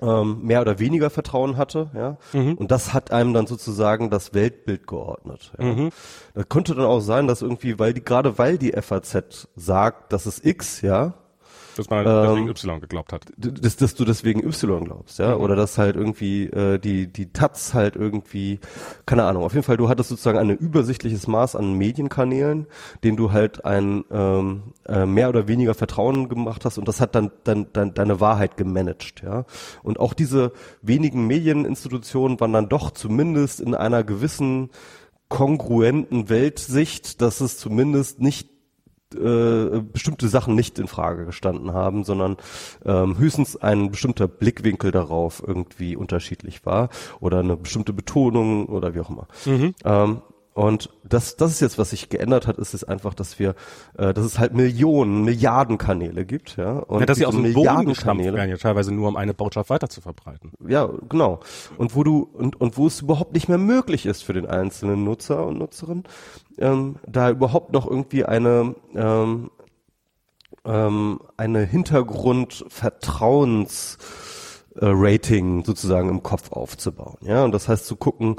ähm, 0.00 0.42
mehr 0.42 0.60
oder 0.60 0.78
weniger 0.78 1.10
Vertrauen 1.10 1.56
hatte, 1.56 1.90
ja. 1.94 2.16
Und 2.56 2.70
das 2.70 2.92
hat 2.94 3.10
einem 3.10 3.34
dann 3.34 3.46
sozusagen 3.46 4.10
das 4.10 4.34
Weltbild 4.34 4.86
geordnet. 4.86 5.52
Ja. 5.58 5.88
Da 6.34 6.44
konnte 6.44 6.74
dann 6.74 6.84
auch 6.84 7.00
sein, 7.00 7.26
dass 7.26 7.42
irgendwie, 7.42 7.78
weil 7.78 7.92
die, 7.92 8.04
gerade 8.04 8.38
weil 8.38 8.58
die 8.58 8.72
FAZ 8.72 9.48
sagt, 9.56 10.12
das 10.12 10.26
ist 10.26 10.44
X, 10.44 10.80
ja, 10.82 11.14
dass 11.80 11.90
man 11.90 12.06
Ähm, 12.06 12.46
deswegen 12.46 12.48
Y 12.48 12.80
geglaubt 12.80 13.12
hat. 13.12 13.26
dass, 13.36 13.76
dass 13.76 13.94
du 13.94 14.04
deswegen 14.04 14.40
Y 14.46 14.84
glaubst, 14.84 15.18
ja, 15.18 15.34
oder 15.36 15.56
dass 15.56 15.78
halt 15.78 15.96
irgendwie 15.96 16.44
äh, 16.44 16.78
die 16.78 17.06
die 17.06 17.32
Taz 17.32 17.74
halt 17.74 17.96
irgendwie, 17.96 18.60
keine 19.06 19.24
Ahnung, 19.24 19.44
auf 19.44 19.54
jeden 19.54 19.64
Fall, 19.64 19.76
du 19.76 19.88
hattest 19.88 20.10
sozusagen 20.10 20.38
ein 20.38 20.50
übersichtliches 20.50 21.26
Maß 21.26 21.56
an 21.56 21.74
Medienkanälen, 21.74 22.66
denen 23.02 23.16
du 23.16 23.32
halt 23.32 23.64
ein 23.64 24.04
ähm, 24.10 24.62
äh, 24.86 25.06
mehr 25.06 25.28
oder 25.28 25.48
weniger 25.48 25.74
Vertrauen 25.74 26.28
gemacht 26.28 26.64
hast 26.64 26.78
und 26.78 26.86
das 26.86 27.00
hat 27.00 27.14
dann, 27.14 27.30
dann, 27.44 27.66
dann 27.72 27.94
deine 27.94 28.20
Wahrheit 28.20 28.56
gemanagt, 28.56 29.22
ja. 29.22 29.44
Und 29.82 29.98
auch 29.98 30.14
diese 30.14 30.52
wenigen 30.82 31.26
Medieninstitutionen 31.26 32.38
waren 32.40 32.52
dann 32.52 32.68
doch 32.68 32.90
zumindest 32.90 33.60
in 33.60 33.74
einer 33.74 34.04
gewissen 34.04 34.70
kongruenten 35.28 36.28
Weltsicht, 36.28 37.22
dass 37.22 37.40
es 37.40 37.56
zumindest 37.56 38.20
nicht 38.20 38.49
äh, 39.14 39.80
bestimmte 39.80 40.28
Sachen 40.28 40.54
nicht 40.54 40.78
in 40.78 40.88
Frage 40.88 41.26
gestanden 41.26 41.72
haben, 41.72 42.04
sondern 42.04 42.36
ähm, 42.84 43.18
höchstens 43.18 43.56
ein 43.56 43.90
bestimmter 43.90 44.28
Blickwinkel 44.28 44.90
darauf 44.90 45.42
irgendwie 45.46 45.96
unterschiedlich 45.96 46.64
war 46.66 46.88
oder 47.20 47.40
eine 47.40 47.56
bestimmte 47.56 47.92
Betonung 47.92 48.66
oder 48.66 48.94
wie 48.94 49.00
auch 49.00 49.10
immer. 49.10 49.26
Ähm, 49.84 50.22
und 50.52 50.90
das, 51.04 51.36
das 51.36 51.52
ist 51.52 51.60
jetzt, 51.60 51.78
was 51.78 51.90
sich 51.90 52.08
geändert 52.08 52.46
hat, 52.46 52.58
ist 52.58 52.74
es 52.74 52.82
einfach, 52.84 53.14
dass 53.14 53.38
wir, 53.38 53.54
äh, 53.96 54.12
dass 54.12 54.24
es 54.24 54.38
halt 54.38 54.52
Millionen, 54.52 55.24
Milliarden 55.24 55.78
Kanäle 55.78 56.26
gibt, 56.26 56.56
ja. 56.56 56.78
Und 56.80 57.00
Ja, 57.00 57.06
dass 57.06 57.18
sie 57.18 57.26
aus 57.26 57.34
Milliarden 57.34 57.94
Kanäle- 57.94 58.34
werden, 58.34 58.50
ja 58.50 58.56
teilweise 58.56 58.92
nur 58.92 59.08
um 59.08 59.16
eine 59.16 59.32
Botschaft 59.32 59.70
weiter 59.70 59.88
zu 59.88 60.00
verbreiten. 60.00 60.52
ja, 60.66 60.88
genau. 61.08 61.38
Und 61.78 61.94
wo 61.94 62.02
du 62.04 62.28
und 62.32 62.60
und 62.60 62.76
wo 62.76 62.86
es 62.88 63.00
überhaupt 63.00 63.32
nicht 63.34 63.48
mehr 63.48 63.58
möglich 63.58 64.06
ist 64.06 64.22
für 64.24 64.32
den 64.32 64.46
einzelnen 64.46 65.04
Nutzer 65.04 65.46
und 65.46 65.58
Nutzerin, 65.58 66.02
ähm, 66.58 66.96
da 67.06 67.30
überhaupt 67.30 67.72
noch 67.72 67.86
irgendwie 67.88 68.24
eine 68.24 68.74
ähm, 68.94 69.50
ähm, 70.64 71.20
eine 71.36 71.64
Hintergrundvertrauens 71.64 73.98
äh, 74.76 74.80
Rating 74.82 75.64
sozusagen 75.64 76.08
im 76.08 76.22
Kopf 76.22 76.52
aufzubauen. 76.52 77.16
Ja, 77.22 77.44
und 77.44 77.52
das 77.52 77.68
heißt 77.68 77.86
zu 77.86 77.96
gucken, 77.96 78.36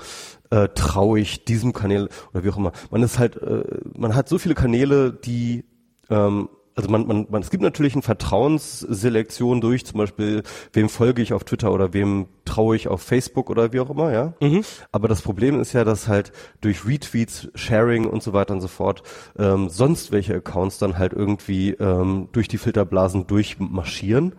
äh, 0.52 0.70
traue 0.70 1.20
ich 1.20 1.46
diesem 1.46 1.74
Kanal 1.74 2.10
oder 2.34 2.44
wie 2.44 2.50
auch 2.50 2.58
immer. 2.58 2.72
Man 2.92 3.04
ist 3.04 3.20
halt, 3.20 3.42
äh, 3.42 3.64
man 3.96 4.16
hat 4.16 4.30
so 4.30 4.38
viele 4.38 4.56
Kanäle, 4.56 5.12
die 5.12 5.66
ähm, 6.10 6.50
also 6.76 6.90
man, 6.90 7.06
man, 7.06 7.28
man, 7.30 7.42
es 7.42 7.50
gibt 7.50 7.64
natürlich 7.64 7.94
eine 7.94 8.02
Vertrauensselektion 8.02 9.62
durch, 9.62 9.86
zum 9.86 9.98
Beispiel, 9.98 10.44
wem 10.74 10.90
folge 10.90 11.22
ich 11.22 11.34
auf 11.34 11.44
Twitter 11.44 11.72
oder 11.72 11.94
wem 11.94 12.28
traue 12.46 12.76
ich 12.76 12.88
auf 12.88 13.02
Facebook 13.02 13.50
oder 13.50 13.74
wie 13.74 13.80
auch 13.82 13.90
immer, 13.90 14.12
ja. 14.12 14.34
Mhm. 14.40 14.64
Aber 14.92 15.08
das 15.08 15.22
Problem 15.22 15.60
ist 15.60 15.74
ja, 15.74 15.84
dass 15.84 16.08
halt 16.08 16.32
durch 16.62 16.86
Retweets, 16.86 17.50
Sharing 17.56 18.06
und 18.06 18.24
so 18.24 18.34
weiter 18.34 18.54
und 18.54 18.62
so 18.62 18.68
fort 18.68 19.04
ähm, 19.38 19.70
sonst 19.70 20.12
welche 20.12 20.36
Accounts 20.36 20.78
dann 20.78 20.98
halt 20.98 21.14
irgendwie 21.14 21.72
ähm, 21.72 22.30
durch 22.32 22.48
die 22.48 22.58
Filterblasen 22.58 23.28
durchmarschieren 23.28 24.36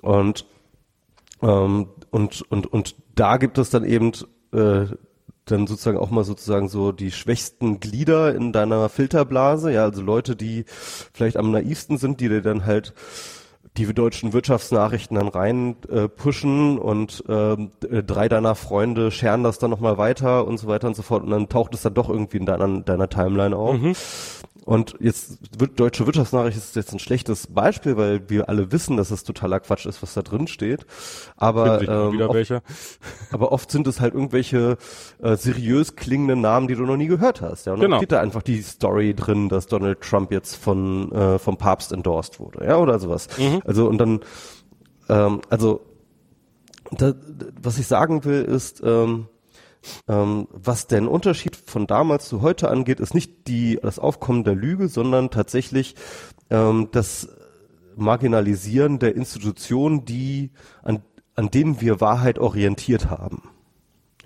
und 0.00 0.46
ähm, 1.42 1.88
und 2.10 2.42
und 2.50 2.66
und 2.72 2.94
da 3.14 3.36
gibt 3.36 3.58
es 3.58 3.70
dann 3.70 3.84
eben 3.84 4.12
äh, 4.52 4.86
dann 5.50 5.66
sozusagen 5.66 5.98
auch 5.98 6.10
mal 6.10 6.24
sozusagen 6.24 6.68
so 6.68 6.92
die 6.92 7.10
schwächsten 7.10 7.80
Glieder 7.80 8.34
in 8.34 8.52
deiner 8.52 8.88
Filterblase, 8.88 9.72
ja, 9.72 9.84
also 9.84 10.02
Leute, 10.02 10.36
die 10.36 10.64
vielleicht 10.66 11.36
am 11.36 11.50
naivsten 11.50 11.98
sind, 11.98 12.20
die 12.20 12.28
dir 12.28 12.42
dann 12.42 12.66
halt 12.66 12.94
die 13.78 13.94
deutschen 13.94 14.32
Wirtschaftsnachrichten 14.32 15.16
dann 15.16 15.28
rein 15.28 15.76
äh, 15.88 16.08
pushen 16.08 16.78
und 16.78 17.24
äh, 17.28 17.56
drei 18.02 18.28
deiner 18.28 18.54
Freunde 18.54 19.10
scheren 19.10 19.44
das 19.44 19.58
dann 19.58 19.70
nochmal 19.70 19.98
weiter 19.98 20.46
und 20.46 20.58
so 20.58 20.66
weiter 20.66 20.88
und 20.88 20.96
so 20.96 21.02
fort 21.02 21.22
und 21.22 21.30
dann 21.30 21.48
taucht 21.48 21.74
es 21.74 21.82
dann 21.82 21.94
doch 21.94 22.08
irgendwie 22.08 22.38
in 22.38 22.46
deiner, 22.46 22.80
deiner 22.80 23.08
Timeline 23.08 23.56
auf. 23.56 23.78
Mhm. 23.78 23.94
Und 24.64 24.96
jetzt 25.00 25.38
wird 25.58 25.80
deutsche 25.80 26.04
Wirtschaftsnachricht 26.04 26.58
ist 26.58 26.76
jetzt 26.76 26.92
ein 26.92 26.98
schlechtes 26.98 27.46
Beispiel, 27.46 27.96
weil 27.96 28.28
wir 28.28 28.50
alle 28.50 28.70
wissen, 28.70 28.98
dass 28.98 29.10
es 29.10 29.24
totaler 29.24 29.60
Quatsch 29.60 29.86
ist, 29.86 30.02
was 30.02 30.12
da 30.12 30.22
drin 30.22 30.46
steht. 30.46 30.84
Aber, 31.36 31.80
ähm, 31.80 32.20
oft, 32.20 32.62
aber 33.32 33.52
oft 33.52 33.70
sind 33.70 33.86
es 33.86 34.00
halt 34.00 34.14
irgendwelche 34.14 34.76
äh, 35.22 35.36
seriös 35.36 35.96
klingenden 35.96 36.42
Namen, 36.42 36.68
die 36.68 36.74
du 36.74 36.82
noch 36.82 36.96
nie 36.98 37.06
gehört 37.06 37.40
hast. 37.40 37.66
Ja, 37.66 37.72
und 37.72 37.80
genau. 37.80 37.92
dann 37.92 38.00
steht 38.00 38.12
da 38.12 38.20
einfach 38.20 38.42
die 38.42 38.60
Story 38.60 39.14
drin, 39.14 39.48
dass 39.48 39.66
Donald 39.66 40.02
Trump 40.02 40.32
jetzt 40.32 40.56
von 40.56 41.12
äh, 41.12 41.38
vom 41.38 41.56
Papst 41.56 41.92
endorsed 41.92 42.38
wurde, 42.38 42.66
ja, 42.66 42.76
oder 42.76 42.98
sowas. 42.98 43.28
Mhm. 43.38 43.62
Also 43.64 43.88
und 43.88 43.98
dann, 43.98 44.20
ähm, 45.08 45.40
also 45.48 45.80
da, 46.90 47.14
was 47.60 47.78
ich 47.78 47.86
sagen 47.86 48.24
will, 48.24 48.42
ist 48.42 48.82
ähm, 48.84 49.28
ähm, 50.08 50.48
was 50.50 50.86
den 50.86 51.08
Unterschied 51.08 51.56
von 51.56 51.86
damals 51.86 52.28
zu 52.28 52.42
heute 52.42 52.68
angeht, 52.70 53.00
ist 53.00 53.14
nicht 53.14 53.46
die, 53.48 53.78
das 53.80 53.98
Aufkommen 53.98 54.44
der 54.44 54.54
Lüge, 54.54 54.88
sondern 54.88 55.30
tatsächlich 55.30 55.94
ähm, 56.50 56.88
das 56.92 57.28
Marginalisieren 57.96 58.98
der 58.98 59.16
Institutionen, 59.16 60.04
die, 60.04 60.50
an, 60.82 61.02
an 61.34 61.50
denen 61.50 61.80
wir 61.80 62.00
Wahrheit 62.00 62.38
orientiert 62.38 63.10
haben. 63.10 63.50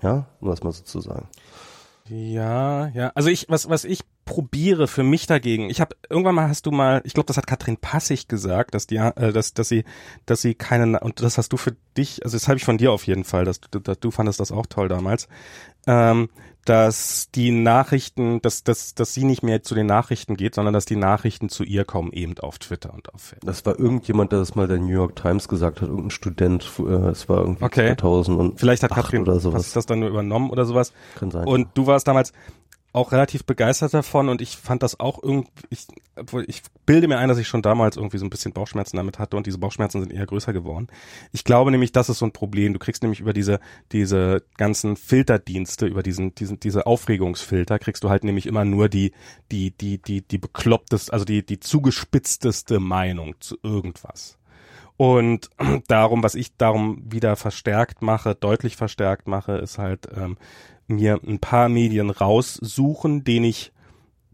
Ja, 0.01 0.27
um 0.41 0.49
das 0.49 0.63
mal 0.63 0.71
so 0.71 0.83
zu 0.83 0.99
sagen. 0.99 1.27
Ja, 2.09 2.87
ja. 2.89 3.11
Also 3.15 3.29
ich, 3.29 3.47
was, 3.49 3.69
was 3.69 3.85
ich 3.85 4.01
probiere 4.25 4.87
für 4.87 5.03
mich 5.03 5.27
dagegen. 5.27 5.69
Ich 5.69 5.81
habe 5.81 5.95
irgendwann 6.09 6.35
mal 6.35 6.47
hast 6.47 6.65
du 6.65 6.71
mal, 6.71 7.01
ich 7.03 7.13
glaube, 7.13 7.27
das 7.27 7.37
hat 7.37 7.47
Katrin 7.47 7.77
Passig 7.77 8.27
gesagt, 8.27 8.73
dass 8.73 8.87
die, 8.87 8.97
äh, 8.97 9.31
dass, 9.33 9.53
dass 9.53 9.69
sie, 9.69 9.83
dass 10.25 10.41
sie 10.41 10.55
keine 10.55 10.99
und 10.99 11.21
das 11.21 11.37
hast 11.37 11.51
du 11.51 11.57
für 11.57 11.75
dich, 11.97 12.23
also 12.23 12.35
das 12.35 12.47
habe 12.47 12.57
ich 12.57 12.65
von 12.65 12.77
dir 12.77 12.91
auf 12.91 13.05
jeden 13.05 13.23
Fall, 13.23 13.45
dass 13.45 13.59
du, 13.59 13.79
dass 13.79 13.99
du 13.99 14.11
fandest 14.11 14.39
das 14.39 14.51
auch 14.51 14.65
toll 14.65 14.87
damals, 14.87 15.27
ähm, 15.87 16.29
dass 16.65 17.29
die 17.35 17.51
Nachrichten, 17.51 18.41
dass, 18.41 18.63
dass, 18.63 18.95
dass 18.95 19.13
sie 19.13 19.25
nicht 19.25 19.43
mehr 19.43 19.63
zu 19.63 19.75
den 19.75 19.85
Nachrichten 19.85 20.37
geht, 20.37 20.55
sondern 20.55 20.73
dass 20.73 20.85
die 20.85 20.95
Nachrichten 20.95 21.49
zu 21.49 21.63
ihr 21.63 21.83
kommen, 21.83 22.13
eben 22.13 22.37
auf 22.39 22.57
Twitter 22.57 22.93
und 22.93 23.13
auf 23.13 23.21
Facebook. 23.21 23.47
Das 23.47 23.65
war 23.65 23.77
irgendjemand, 23.77 24.31
der 24.31 24.39
das 24.39 24.55
mal 24.55 24.67
der 24.67 24.77
New 24.77 24.93
York 24.93 25.17
Times 25.17 25.49
gesagt 25.49 25.81
hat, 25.81 25.89
irgendein 25.89 26.11
Student, 26.11 26.71
äh, 26.79 27.09
es 27.09 27.27
war 27.27 27.39
irgendwie 27.39 27.65
okay. 27.65 27.87
2000 27.97 28.39
und 28.39 28.59
vielleicht 28.59 28.83
hat 28.83 28.91
Katrin 28.91 29.23
oder 29.23 29.39
sowas. 29.39 29.73
das 29.73 29.85
dann 29.85 29.99
nur 29.99 30.09
übernommen 30.09 30.49
oder 30.49 30.63
sowas. 30.63 30.93
Kann 31.15 31.31
sein. 31.31 31.45
Und 31.45 31.67
du 31.73 31.85
warst 31.85 32.07
damals, 32.07 32.31
auch 32.93 33.11
relativ 33.11 33.43
begeistert 33.43 33.93
davon 33.93 34.29
und 34.29 34.39
ich 34.39 34.55
fand 34.55 34.83
das 34.83 34.99
auch 34.99 35.21
irgendwie, 35.21 35.49
ich, 35.71 35.87
ich 36.47 36.61
bilde 36.85 37.07
mir 37.07 37.17
ein, 37.17 37.27
dass 37.27 37.39
ich 37.39 37.47
schon 37.47 37.63
damals 37.63 37.97
irgendwie 37.97 38.19
so 38.19 38.25
ein 38.25 38.29
bisschen 38.29 38.53
Bauchschmerzen 38.53 38.97
damit 38.97 39.17
hatte 39.17 39.35
und 39.35 39.47
diese 39.47 39.57
Bauchschmerzen 39.57 39.99
sind 39.99 40.13
eher 40.13 40.27
größer 40.27 40.53
geworden. 40.53 40.87
Ich 41.31 41.43
glaube 41.43 41.71
nämlich, 41.71 41.91
das 41.91 42.09
ist 42.09 42.19
so 42.19 42.25
ein 42.25 42.33
Problem. 42.33 42.71
Du 42.71 42.77
kriegst 42.77 43.01
nämlich 43.01 43.19
über 43.19 43.33
diese, 43.33 43.59
diese 43.91 44.43
ganzen 44.57 44.95
Filterdienste, 44.95 45.87
über 45.87 46.03
diesen, 46.03 46.35
diesen, 46.35 46.59
diese 46.59 46.85
Aufregungsfilter, 46.85 47.79
kriegst 47.79 48.03
du 48.03 48.09
halt 48.11 48.23
nämlich 48.23 48.45
immer 48.45 48.63
nur 48.63 48.89
die, 48.89 49.11
die, 49.51 49.71
die, 49.71 49.97
die, 49.97 50.21
die 50.21 50.37
bekloppteste, 50.37 51.11
also 51.11 51.25
die, 51.25 51.43
die 51.43 51.59
zugespitzteste 51.59 52.79
Meinung 52.79 53.33
zu 53.39 53.57
irgendwas. 53.63 54.37
Und 54.97 55.49
darum, 55.87 56.21
was 56.21 56.35
ich 56.35 56.57
darum 56.57 57.01
wieder 57.11 57.35
verstärkt 57.37 58.03
mache, 58.03 58.35
deutlich 58.35 58.75
verstärkt 58.75 59.27
mache, 59.27 59.53
ist 59.53 59.79
halt, 59.79 60.07
ähm, 60.15 60.37
mir 60.95 61.19
ein 61.25 61.39
paar 61.39 61.69
Medien 61.69 62.09
raussuchen, 62.09 63.23
den 63.23 63.43
ich, 63.43 63.71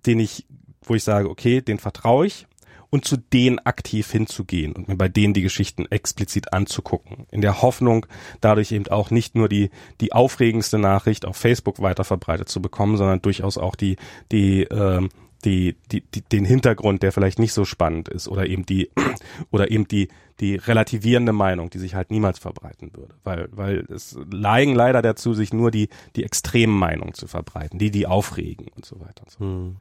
den 0.05 0.19
ich, 0.19 0.45
wo 0.83 0.95
ich 0.95 1.03
sage, 1.03 1.29
okay, 1.29 1.61
den 1.61 1.79
vertraue 1.79 2.27
ich 2.27 2.47
und 2.89 3.05
zu 3.05 3.17
denen 3.17 3.59
aktiv 3.59 4.11
hinzugehen 4.11 4.73
und 4.73 4.87
mir 4.87 4.95
bei 4.95 5.09
denen 5.09 5.33
die 5.33 5.41
Geschichten 5.41 5.85
explizit 5.89 6.53
anzugucken. 6.53 7.27
In 7.31 7.41
der 7.41 7.61
Hoffnung, 7.61 8.05
dadurch 8.41 8.71
eben 8.71 8.87
auch 8.87 9.11
nicht 9.11 9.35
nur 9.35 9.47
die, 9.47 9.69
die 10.01 10.11
aufregendste 10.11 10.79
Nachricht 10.79 11.25
auf 11.25 11.37
Facebook 11.37 11.81
weiterverbreitet 11.81 12.49
zu 12.49 12.61
bekommen, 12.61 12.97
sondern 12.97 13.21
durchaus 13.21 13.57
auch 13.57 13.75
die, 13.75 13.97
die, 14.31 14.63
äh, 14.63 15.07
die, 15.45 15.75
die, 15.91 16.01
die, 16.01 16.21
den 16.21 16.45
Hintergrund, 16.45 17.03
der 17.03 17.11
vielleicht 17.11 17.39
nicht 17.39 17.53
so 17.53 17.65
spannend 17.65 18.09
ist 18.09 18.27
oder 18.27 18.47
eben 18.47 18.65
die, 18.65 18.89
oder 19.51 19.71
eben 19.71 19.87
die, 19.87 20.09
die 20.39 20.55
relativierende 20.55 21.33
Meinung, 21.33 21.69
die 21.69 21.79
sich 21.79 21.95
halt 21.95 22.11
niemals 22.11 22.39
verbreiten 22.39 22.91
würde. 22.93 23.15
Weil, 23.23 23.49
weil 23.51 23.85
es 23.89 24.17
neigen 24.31 24.75
leider 24.75 25.01
dazu, 25.01 25.33
sich 25.33 25.53
nur 25.53 25.71
die, 25.71 25.89
die 26.15 26.23
extremen 26.23 26.77
Meinungen 26.77 27.13
zu 27.13 27.27
verbreiten, 27.27 27.79
die, 27.79 27.91
die 27.91 28.07
aufregen 28.07 28.67
und 28.75 28.85
so 28.85 28.99
weiter 28.99 29.23
und 29.23 29.31
so. 29.31 29.39
Hm. 29.39 29.77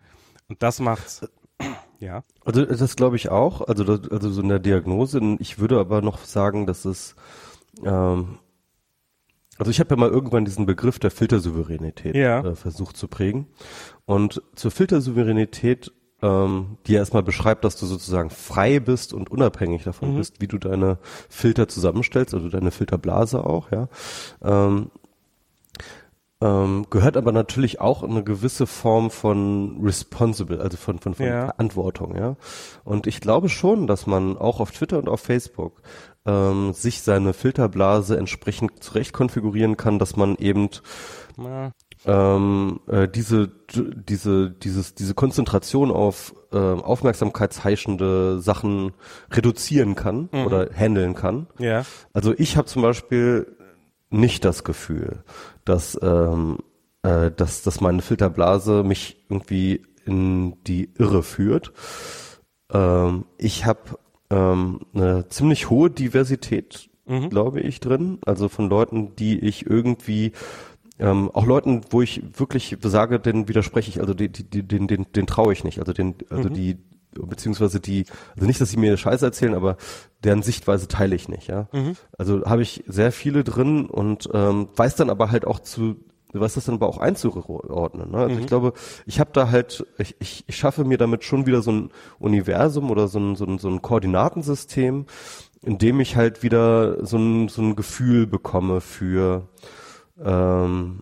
Und 0.49 0.63
das 0.63 0.81
macht's, 0.81 1.29
ja. 2.01 2.25
Also, 2.45 2.65
das 2.65 2.97
glaube 2.97 3.17
ich 3.17 3.29
auch. 3.29 3.63
Also, 3.63 3.85
das, 3.85 4.11
also 4.11 4.31
so 4.31 4.43
in 4.43 4.49
der 4.49 4.59
Diagnose. 4.59 5.21
Ich 5.39 5.59
würde 5.59 5.79
aber 5.79 6.03
noch 6.03 6.25
sagen, 6.25 6.67
dass 6.67 6.85
es, 6.85 7.15
ähm, 7.85 8.39
also 9.59 9.71
ich 9.71 9.81
habe 9.81 9.91
ja 9.91 9.97
mal 9.97 10.11
irgendwann 10.11 10.45
diesen 10.45 10.67
Begriff 10.67 10.99
der 10.99 11.11
Filtersouveränität 11.11 12.15
ja. 12.15 12.45
äh, 12.45 12.55
versucht 12.55 12.97
zu 12.97 13.09
prägen. 13.09 13.49
Und 14.09 14.41
zur 14.55 14.71
Filtersouveränität, 14.71 15.93
ähm, 16.23 16.79
die 16.87 16.95
erstmal 16.95 17.23
beschreibt, 17.23 17.63
dass 17.63 17.77
du 17.77 17.85
sozusagen 17.85 18.31
frei 18.31 18.81
bist 18.81 19.13
und 19.13 19.31
unabhängig 19.31 19.85
davon 19.85 20.15
mhm. 20.15 20.17
bist, 20.17 20.41
wie 20.41 20.47
du 20.47 20.57
deine 20.57 20.97
Filter 21.29 21.69
zusammenstellst, 21.69 22.33
also 22.33 22.49
deine 22.49 22.71
Filterblase 22.71 23.45
auch, 23.45 23.71
ja. 23.71 23.89
Ähm, 24.43 24.91
ähm, 26.41 26.87
gehört 26.89 27.19
aber 27.19 27.33
natürlich 27.33 27.83
auch 27.83 28.03
eine 28.03 28.25
gewisse 28.25 28.67
Form 28.67 29.11
von 29.11 29.79
responsible, 29.83 30.59
also 30.59 30.79
von, 30.79 31.01
von, 31.01 31.13
von 31.13 31.27
ja. 31.27 31.45
Verantwortung, 31.45 32.17
ja. 32.17 32.37
Und 32.85 33.07
ich 33.07 33.21
glaube 33.21 33.51
schon, 33.51 33.87
dass 33.87 34.07
man 34.07 34.39
auch 34.39 34.61
auf 34.61 34.71
Twitter 34.71 34.97
und 34.97 35.11
auf 35.11 35.21
Facebook 35.21 35.83
ähm, 36.25 36.73
sich 36.73 37.03
seine 37.03 37.35
Filterblase 37.35 38.17
entsprechend 38.17 38.83
zurecht 38.83 39.13
konfigurieren 39.13 39.77
kann, 39.77 39.99
dass 39.99 40.17
man 40.17 40.37
eben 40.37 40.71
ja 41.37 41.73
ähm, 42.09 42.81
äh, 42.87 43.07
diese 43.07 43.51
diese 43.71 44.51
dieses 44.51 44.95
diese 44.95 45.15
Konzentration 45.15 45.91
auf 45.91 46.35
äh, 46.53 46.57
aufmerksamkeitsheischende 46.57 48.41
Sachen 48.41 48.93
reduzieren 49.31 49.95
kann 49.95 50.31
mhm. 50.33 50.47
oder 50.47 50.71
handeln 50.75 51.15
kann. 51.15 51.49
Ja. 51.59 51.85
Also 52.15 52.33
ich 52.37 52.57
habe 52.57 52.67
zum 52.67 52.81
Beispiel 52.81 53.55
nicht 54.09 54.47
das 54.47 54.65
Gefühl, 54.65 55.23
dass 55.67 55.99
ähm, 56.03 56.59
äh, 57.03 57.31
dass 57.31 57.63
dass 57.63 57.83
meine 57.83 58.01
Filterblase 58.01 58.83
mich 58.85 59.27
irgendwie 59.29 59.83
in 60.07 60.57
die 60.65 60.91
Irre 60.97 61.23
führt. 61.23 61.73
Ähm, 62.73 63.27
ich 63.37 63.67
habe 63.67 63.99
ähm, 64.31 64.81
eine 64.95 65.29
ziemlich 65.29 65.69
hohe 65.69 65.91
Diversität, 65.91 66.89
mhm. 67.05 67.29
glaube 67.29 67.61
ich, 67.61 67.81
drin. 67.81 68.19
Also 68.25 68.49
von 68.49 68.71
Leuten, 68.71 69.15
die 69.17 69.39
ich 69.39 69.67
irgendwie 69.67 70.33
ähm, 70.99 71.31
auch 71.33 71.47
Leuten, 71.47 71.83
wo 71.91 72.03
ich 72.03 72.23
wirklich 72.39 72.77
sage, 72.81 73.21
den 73.21 73.49
widerspreche 73.49 73.91
ich, 73.91 74.01
also 74.01 74.15
die, 74.15 74.29
die, 74.29 74.63
den, 74.63 74.89
den, 74.89 75.07
den 75.13 75.27
traue 75.27 75.53
ich 75.53 75.65
nicht. 75.65 75.79
Also 75.79 75.93
den, 75.93 76.17
also 76.31 76.49
mhm. 76.49 76.55
die, 76.55 76.79
beziehungsweise 77.13 77.81
die, 77.81 78.05
also 78.35 78.47
nicht, 78.47 78.61
dass 78.61 78.71
sie 78.71 78.77
mir 78.77 78.97
Scheiße 78.97 79.25
erzählen, 79.25 79.55
aber 79.55 79.77
deren 80.25 80.43
Sichtweise 80.43 80.89
teile 80.89 81.15
ich 81.15 81.29
nicht, 81.29 81.49
ja. 81.49 81.69
Mhm. 81.73 81.95
Also 82.17 82.45
habe 82.45 82.63
ich 82.63 82.85
sehr 82.87 83.13
viele 83.13 83.45
drin 83.45 83.87
und 83.87 84.29
ähm, 84.33 84.69
weiß 84.75 84.97
dann 84.97 85.11
aber 85.11 85.31
halt 85.31 85.47
auch 85.47 85.61
zu, 85.61 85.97
weiß 86.33 86.55
das 86.55 86.67
dann 86.67 86.77
aber 86.77 86.89
auch 86.89 86.99
einzuordnen. 86.99 88.11
Ne? 88.11 88.19
Also 88.19 88.35
mhm. 88.35 88.41
ich 88.41 88.47
glaube, 88.47 88.73
ich 89.07 89.21
habe 89.21 89.31
da 89.33 89.51
halt, 89.51 89.87
ich, 89.99 90.17
ich, 90.19 90.45
ich 90.47 90.57
schaffe 90.57 90.85
mir 90.85 90.99
damit 90.99 91.25
schon 91.25 91.47
wieder 91.47 91.63
so 91.63 91.73
ein 91.73 91.91
Universum 92.19 92.91
oder 92.91 93.09
so 93.09 93.19
ein, 93.19 93.37
so 93.37 93.45
ein, 93.45 93.59
so 93.59 93.69
ein 93.69 93.83
Koordinatensystem, 93.83 95.07
in 95.63 95.79
dem 95.79 96.01
ich 96.01 96.17
halt 96.17 96.43
wieder 96.43 97.05
so 97.05 97.17
ein, 97.17 97.49
so 97.49 97.63
ein 97.63 97.77
Gefühl 97.77 98.27
bekomme 98.27 98.81
für 98.81 99.49
ähm, 100.25 101.01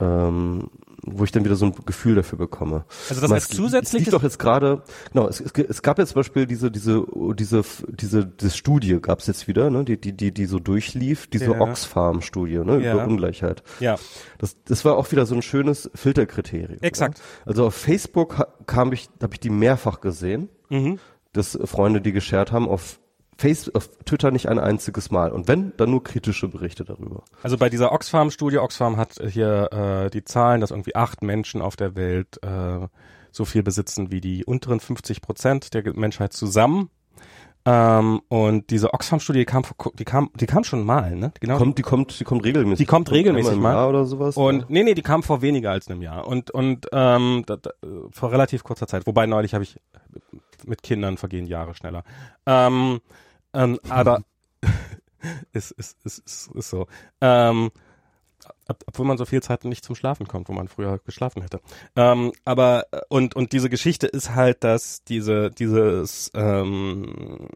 ähm, 0.00 0.70
wo 1.04 1.24
ich 1.24 1.32
dann 1.32 1.44
wieder 1.44 1.56
so 1.56 1.66
ein 1.66 1.74
Gefühl 1.84 2.14
dafür 2.14 2.38
bekomme. 2.38 2.84
Also 3.08 3.20
das 3.20 3.28
Mal, 3.30 3.36
als 3.36 3.50
es- 3.50 4.04
doch 4.10 4.22
jetzt 4.22 4.38
gerade, 4.38 4.82
genau, 5.12 5.28
es, 5.28 5.40
es, 5.40 5.52
es 5.52 5.82
gab 5.82 5.98
jetzt 5.98 6.10
zum 6.10 6.20
Beispiel 6.20 6.46
diese, 6.46 6.70
diese, 6.70 7.04
diese, 7.34 7.62
diese, 7.88 8.26
diese 8.26 8.50
Studie 8.56 8.98
gab 9.00 9.18
es 9.18 9.26
jetzt 9.26 9.48
wieder, 9.48 9.68
ne, 9.70 9.84
die, 9.84 10.00
die, 10.00 10.12
die, 10.16 10.32
die 10.32 10.46
so 10.46 10.58
durchlief, 10.60 11.26
diese 11.26 11.46
Ja. 11.52 11.60
Oxfam-Studie, 11.60 12.58
ne, 12.58 12.80
Ja. 12.82 12.94
über 12.94 13.04
Ungleichheit. 13.04 13.62
Ja. 13.80 13.96
Das, 14.38 14.56
das 14.64 14.84
war 14.84 14.96
auch 14.96 15.10
wieder 15.12 15.26
so 15.26 15.34
ein 15.34 15.42
schönes 15.42 15.90
Filterkriterium. 15.94 16.78
Exakt. 16.82 17.18
Ja? 17.18 17.24
Also 17.46 17.66
auf 17.66 17.74
Facebook 17.74 18.46
kam 18.66 18.92
ich, 18.92 19.08
habe 19.20 19.34
ich 19.34 19.40
die 19.40 19.50
mehrfach 19.50 20.00
gesehen, 20.00 20.48
Mhm. 20.70 20.98
dass 21.32 21.58
Freunde 21.64 22.00
die 22.00 22.12
geshared 22.12 22.50
haben, 22.52 22.68
auf 22.68 22.98
Face, 23.42 23.74
auf 23.74 23.90
Twitter 24.04 24.30
nicht 24.30 24.48
ein 24.48 24.60
einziges 24.60 25.10
Mal. 25.10 25.32
Und 25.32 25.48
wenn, 25.48 25.72
dann 25.76 25.90
nur 25.90 26.04
kritische 26.04 26.46
Berichte 26.46 26.84
darüber. 26.84 27.24
Also 27.42 27.58
bei 27.58 27.68
dieser 27.68 27.90
Oxfam-Studie, 27.90 28.58
Oxfam 28.58 28.96
hat 28.96 29.14
hier 29.28 29.68
äh, 29.72 30.10
die 30.10 30.24
Zahlen, 30.24 30.60
dass 30.60 30.70
irgendwie 30.70 30.94
acht 30.94 31.22
Menschen 31.22 31.60
auf 31.60 31.74
der 31.74 31.96
Welt 31.96 32.40
äh, 32.42 32.86
so 33.32 33.44
viel 33.44 33.64
besitzen 33.64 34.12
wie 34.12 34.20
die 34.20 34.44
unteren 34.44 34.78
50 34.78 35.22
Prozent 35.22 35.74
der 35.74 35.82
Menschheit 35.94 36.32
zusammen. 36.32 36.90
Ähm, 37.64 38.20
und 38.28 38.70
diese 38.70 38.94
Oxfam-Studie 38.94 39.40
die 39.40 39.44
kam, 39.44 39.64
die 39.94 40.04
kam, 40.04 40.30
die 40.34 40.46
kam 40.46 40.62
schon 40.62 40.84
mal, 40.84 41.14
ne? 41.16 41.32
Genau. 41.40 41.58
Kommt, 41.58 41.78
die 41.78 41.82
kommt, 41.82 42.20
die 42.20 42.24
kommt 42.24 42.44
regelmäßig. 42.44 42.78
Die 42.78 42.90
kommt 42.90 43.10
regelmäßig 43.10 43.56
mal. 43.56 43.72
Jahr 43.74 43.88
oder 43.88 44.04
sowas. 44.04 44.36
Und 44.36 44.60
ja. 44.60 44.66
nee, 44.68 44.82
nee, 44.84 44.94
die 44.94 45.02
kam 45.02 45.22
vor 45.22 45.42
weniger 45.42 45.70
als 45.70 45.88
einem 45.88 46.02
Jahr 46.02 46.26
und 46.26 46.50
und 46.50 46.86
ähm, 46.92 47.44
da, 47.46 47.56
da, 47.56 47.70
vor 48.10 48.32
relativ 48.32 48.64
kurzer 48.64 48.88
Zeit. 48.88 49.06
Wobei 49.06 49.26
neulich 49.26 49.54
habe 49.54 49.62
ich 49.62 49.78
mit 50.64 50.82
Kindern 50.82 51.16
vergehen 51.18 51.46
Jahre 51.46 51.74
schneller. 51.74 52.02
Ähm, 52.46 53.00
ähm, 53.54 53.78
aber 53.88 54.22
ist, 55.52 55.70
ist, 55.72 55.96
ist, 56.04 56.18
ist, 56.18 56.50
ist 56.54 56.70
so. 56.70 56.86
Ähm, 57.20 57.70
ob, 58.68 58.82
obwohl 58.86 59.06
man 59.06 59.18
so 59.18 59.24
viel 59.24 59.42
Zeit 59.42 59.64
nicht 59.64 59.84
zum 59.84 59.94
Schlafen 59.94 60.26
kommt, 60.26 60.48
wo 60.48 60.52
man 60.52 60.68
früher 60.68 60.98
geschlafen 60.98 61.42
hätte. 61.42 61.60
Ähm, 61.96 62.32
aber 62.44 62.86
äh, 62.92 63.00
und 63.08 63.36
und 63.36 63.52
diese 63.52 63.68
Geschichte 63.68 64.06
ist 64.06 64.34
halt, 64.34 64.64
dass 64.64 65.04
diese 65.04 65.50
dieses 65.50 66.30
ähm, 66.34 67.48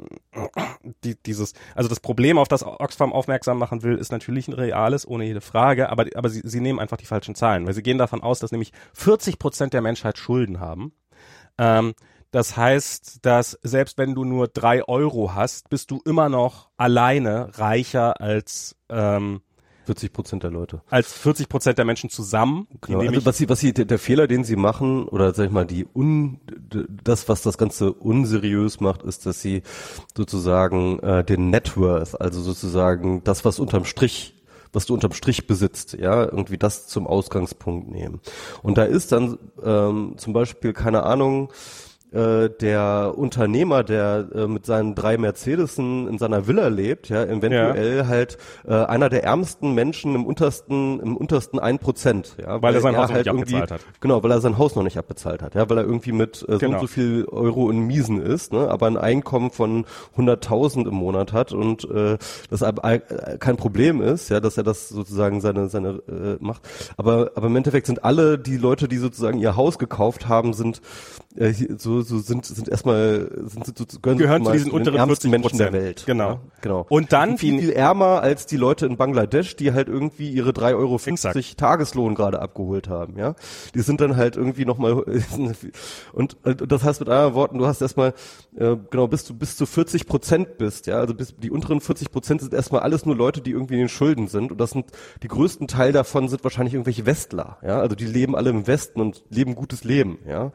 die, 1.04 1.16
dieses 1.22 1.54
also 1.74 1.88
das 1.88 2.00
Problem, 2.00 2.38
auf 2.38 2.48
das 2.48 2.64
Oxfam 2.64 3.12
aufmerksam 3.12 3.58
machen 3.58 3.82
will, 3.82 3.96
ist 3.96 4.12
natürlich 4.12 4.48
ein 4.48 4.54
reales, 4.54 5.06
ohne 5.06 5.24
jede 5.24 5.40
Frage. 5.40 5.90
Aber 5.90 6.06
aber 6.14 6.28
sie, 6.28 6.42
sie 6.44 6.60
nehmen 6.60 6.78
einfach 6.78 6.96
die 6.96 7.06
falschen 7.06 7.34
Zahlen, 7.34 7.66
weil 7.66 7.74
sie 7.74 7.82
gehen 7.82 7.98
davon 7.98 8.22
aus, 8.22 8.38
dass 8.38 8.52
nämlich 8.52 8.72
40 8.94 9.38
Prozent 9.38 9.72
der 9.72 9.82
Menschheit 9.82 10.18
Schulden 10.18 10.60
haben. 10.60 10.92
Ähm, 11.58 11.94
das 12.36 12.54
heißt, 12.54 13.24
dass 13.24 13.58
selbst 13.62 13.96
wenn 13.96 14.14
du 14.14 14.26
nur 14.26 14.46
drei 14.46 14.86
Euro 14.86 15.34
hast, 15.34 15.70
bist 15.70 15.90
du 15.90 16.02
immer 16.04 16.28
noch 16.28 16.68
alleine 16.76 17.48
reicher 17.56 18.20
als 18.20 18.76
ähm, 18.90 19.40
40 19.86 20.12
Prozent 20.12 20.42
der 20.42 20.50
Leute. 20.50 20.82
als 20.90 21.14
40 21.14 21.48
Prozent 21.48 21.78
der 21.78 21.86
Menschen 21.86 22.10
zusammen. 22.10 22.68
Genau. 22.82 23.00
Also 23.00 23.24
was 23.24 23.38
sie, 23.38 23.48
was 23.48 23.60
sie, 23.60 23.72
der, 23.72 23.98
Fehler, 23.98 24.26
den 24.26 24.44
sie 24.44 24.56
machen, 24.56 25.08
oder 25.08 25.32
sag 25.32 25.46
ich 25.46 25.50
mal, 25.50 25.64
die 25.64 25.86
un, 25.94 26.38
das, 27.02 27.26
was 27.30 27.40
das 27.40 27.56
Ganze 27.56 27.94
unseriös 27.94 28.80
macht, 28.80 29.02
ist, 29.02 29.24
dass 29.24 29.40
sie 29.40 29.62
sozusagen 30.14 30.98
äh, 30.98 31.24
den 31.24 31.48
Net 31.48 31.78
Worth, 31.78 32.20
also 32.20 32.42
sozusagen 32.42 33.24
das, 33.24 33.46
was 33.46 33.58
unterm 33.58 33.86
Strich 33.86 34.34
was 34.72 34.84
du 34.84 34.92
unterm 34.92 35.12
Strich 35.12 35.46
besitzt, 35.46 35.94
ja, 35.94 36.24
irgendwie 36.24 36.58
das 36.58 36.86
zum 36.86 37.06
Ausgangspunkt 37.06 37.88
nehmen. 37.90 38.20
Und 38.62 38.76
da 38.76 38.84
ist 38.84 39.10
dann 39.10 39.38
ähm, 39.64 40.16
zum 40.18 40.34
Beispiel, 40.34 40.74
keine 40.74 41.04
Ahnung, 41.04 41.50
äh, 42.16 42.50
der 42.50 43.14
Unternehmer, 43.16 43.84
der 43.84 44.26
äh, 44.34 44.46
mit 44.46 44.64
seinen 44.64 44.94
drei 44.94 45.18
Mercedesen 45.18 46.08
in 46.08 46.18
seiner 46.18 46.46
Villa 46.46 46.68
lebt, 46.68 47.08
ja, 47.08 47.22
eventuell 47.24 48.06
halt 48.06 48.38
äh, 48.66 48.72
einer 48.74 49.08
der 49.08 49.24
ärmsten 49.24 49.74
Menschen 49.74 50.14
im 50.14 50.24
untersten, 50.24 51.00
im 51.00 51.16
untersten 51.16 51.58
ein 51.58 51.78
Prozent, 51.78 52.36
ja, 52.40 52.62
Weil 52.62 52.74
er 52.74 52.80
sein 52.80 52.96
Haus 52.96 53.10
noch 53.10 53.16
nicht 53.18 53.28
abbezahlt 53.28 53.70
hat. 53.70 53.80
Genau, 54.00 54.22
weil 54.22 54.30
er 54.30 54.40
sein 54.40 54.58
Haus 54.58 54.74
noch 54.74 54.82
nicht 54.82 54.96
abbezahlt 54.98 55.42
hat, 55.42 55.54
ja, 55.54 55.68
weil 55.68 55.78
er 55.78 55.84
irgendwie 55.84 56.12
mit 56.12 56.42
äh, 56.48 56.52
so 56.52 56.58
Genau. 56.58 56.76
und 56.76 56.80
so 56.80 56.86
viel 56.86 57.26
Euro 57.30 57.70
in 57.70 57.80
Miesen 57.80 58.20
ist, 58.20 58.52
ne, 58.52 58.68
aber 58.70 58.86
ein 58.86 58.96
Einkommen 58.96 59.50
von 59.50 59.84
100.000 60.16 60.88
im 60.88 60.94
Monat 60.94 61.32
hat 61.32 61.52
und 61.52 61.88
äh, 61.90 62.16
das 62.50 62.62
äh, 62.62 63.00
kein 63.38 63.56
Problem 63.56 64.00
ist, 64.00 64.30
ja, 64.30 64.40
dass 64.40 64.56
er 64.56 64.62
das 64.64 64.88
sozusagen 64.88 65.40
seine 65.40 65.68
seine 65.68 66.00
äh, 66.08 66.36
macht. 66.40 66.62
Aber 66.96 67.32
aber 67.34 67.46
im 67.48 67.56
Endeffekt 67.56 67.86
sind 67.86 68.04
alle 68.04 68.38
die 68.38 68.56
Leute, 68.56 68.88
die 68.88 68.98
sozusagen 68.98 69.38
ihr 69.38 69.56
Haus 69.56 69.78
gekauft 69.78 70.28
haben, 70.28 70.52
sind 70.54 70.80
äh, 71.36 71.52
so 71.76 72.02
so 72.06 72.18
sind 72.18 72.44
sind 72.46 72.68
erstmal 72.68 73.28
sind, 73.46 73.66
sind, 73.66 73.78
so- 73.78 74.00
gehören, 74.00 74.18
Gehören 74.18 74.44
zu 74.44 74.52
diesen 74.52 74.70
den 74.70 74.74
unteren 74.78 74.96
ärmsten 74.96 75.30
40%. 75.30 75.30
Menschen 75.30 75.58
der 75.58 75.72
Welt. 75.72 76.04
Genau. 76.06 76.28
Ja, 76.30 76.40
genau. 76.60 76.86
Und 76.88 77.12
dann 77.12 77.30
Und 77.30 77.38
viel, 77.40 77.58
viel 77.60 77.70
ärmer 77.70 78.20
als 78.22 78.46
die 78.46 78.56
Leute 78.56 78.86
in 78.86 78.96
Bangladesch, 78.96 79.56
die 79.56 79.72
halt 79.72 79.88
irgendwie 79.88 80.30
ihre 80.30 80.50
3,50 80.50 80.74
Euro 80.76 81.00
Exakt. 81.04 81.58
Tageslohn 81.58 82.14
gerade 82.14 82.40
abgeholt 82.40 82.88
haben, 82.88 83.18
ja. 83.18 83.34
Die 83.74 83.80
sind 83.80 84.00
dann 84.00 84.16
halt 84.16 84.36
irgendwie 84.36 84.64
nochmal 84.64 84.92
und 86.12 86.36
äh, 86.44 86.54
das 86.54 86.82
heißt 86.84 87.00
mit 87.00 87.08
anderen 87.08 87.34
Worten, 87.34 87.58
du 87.58 87.66
hast 87.66 87.80
erstmal 87.82 88.14
äh, 88.56 88.76
genau 88.90 89.08
bis 89.08 89.24
du 89.24 89.34
bis 89.34 89.56
zu 89.56 89.66
40 89.66 90.06
Prozent 90.06 90.58
bist, 90.58 90.86
ja. 90.86 90.98
Also 90.98 91.14
bis 91.14 91.34
die 91.36 91.50
unteren 91.50 91.80
40 91.80 92.10
Prozent 92.10 92.40
sind 92.40 92.54
erstmal 92.54 92.80
alles 92.82 93.04
nur 93.06 93.16
Leute, 93.16 93.40
die 93.40 93.50
irgendwie 93.50 93.74
in 93.74 93.80
den 93.80 93.88
Schulden 93.88 94.28
sind 94.28 94.52
und 94.52 94.58
das 94.60 94.70
sind 94.70 94.86
die 95.22 95.28
größten 95.28 95.68
Teil 95.68 95.92
davon 95.92 96.28
sind 96.28 96.44
wahrscheinlich 96.44 96.74
irgendwelche 96.74 97.06
Westler, 97.06 97.58
ja. 97.62 97.80
Also 97.80 97.96
die 97.96 98.06
leben 98.06 98.34
alle 98.36 98.50
im 98.50 98.66
Westen 98.66 99.00
und 99.00 99.24
leben 99.30 99.54
gutes 99.54 99.84
Leben, 99.84 100.18
ja. 100.28 100.52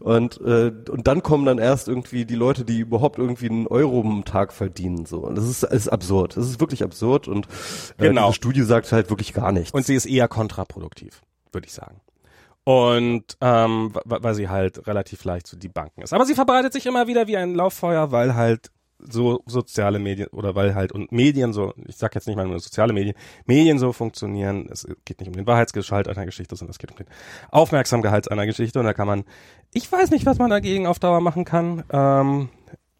Und 0.00 0.40
äh, 0.40 0.72
und 0.90 1.06
dann 1.06 1.22
kommen 1.22 1.44
dann 1.44 1.58
erst 1.58 1.86
irgendwie 1.88 2.24
die 2.24 2.34
Leute, 2.34 2.64
die 2.64 2.78
überhaupt 2.80 3.18
irgendwie 3.18 3.50
einen 3.50 3.66
Euro 3.66 4.00
am 4.00 4.24
Tag 4.24 4.52
verdienen, 4.52 5.04
so. 5.06 5.18
Und 5.18 5.36
das 5.36 5.44
ist, 5.46 5.62
ist 5.62 5.88
absurd. 5.88 6.36
Das 6.36 6.46
ist 6.46 6.58
wirklich 6.58 6.82
absurd 6.82 7.28
und 7.28 7.46
äh, 7.98 8.08
Genau. 8.08 8.28
diese 8.28 8.36
Studie 8.36 8.62
sagt 8.62 8.90
halt 8.92 9.10
wirklich 9.10 9.34
gar 9.34 9.52
nichts. 9.52 9.72
und 9.72 9.84
sie 9.84 9.94
ist 9.94 10.06
eher 10.06 10.26
kontraproduktiv, 10.26 11.20
würde 11.52 11.66
ich 11.66 11.74
sagen. 11.74 12.00
Und 12.64 13.36
ähm, 13.40 13.92
weil 14.04 14.34
sie 14.34 14.48
halt 14.48 14.86
relativ 14.86 15.24
leicht 15.24 15.46
zu 15.46 15.56
debunken 15.56 16.02
ist. 16.02 16.12
Aber 16.12 16.24
sie 16.26 16.34
verbreitet 16.34 16.72
sich 16.72 16.86
immer 16.86 17.06
wieder 17.06 17.26
wie 17.26 17.36
ein 17.36 17.54
Lauffeuer, 17.54 18.12
weil 18.12 18.34
halt 18.34 18.70
so 19.08 19.42
soziale 19.46 19.98
Medien 19.98 20.28
oder 20.28 20.54
weil 20.54 20.74
halt 20.74 20.92
und 20.92 21.12
Medien 21.12 21.52
so, 21.52 21.74
ich 21.86 21.96
sag 21.96 22.14
jetzt 22.14 22.26
nicht 22.26 22.36
mal 22.36 22.46
nur 22.46 22.58
soziale 22.58 22.92
Medien, 22.92 23.14
Medien 23.46 23.78
so 23.78 23.92
funktionieren. 23.92 24.68
Es 24.70 24.86
geht 25.04 25.20
nicht 25.20 25.28
um 25.28 25.34
den 25.34 25.46
Wahrheitsgehalt 25.46 26.08
einer 26.08 26.26
Geschichte, 26.26 26.56
sondern 26.56 26.72
es 26.72 26.78
geht 26.78 26.90
um 26.90 26.96
den 26.96 27.06
Aufmerksamgehalt 27.50 28.30
einer 28.30 28.46
Geschichte 28.46 28.78
und 28.78 28.84
da 28.84 28.94
kann 28.94 29.06
man, 29.06 29.24
ich 29.72 29.90
weiß 29.90 30.10
nicht, 30.10 30.26
was 30.26 30.38
man 30.38 30.50
dagegen 30.50 30.86
auf 30.86 30.98
Dauer 30.98 31.20
machen 31.20 31.44
kann. 31.44 31.84
Ähm, 31.90 32.48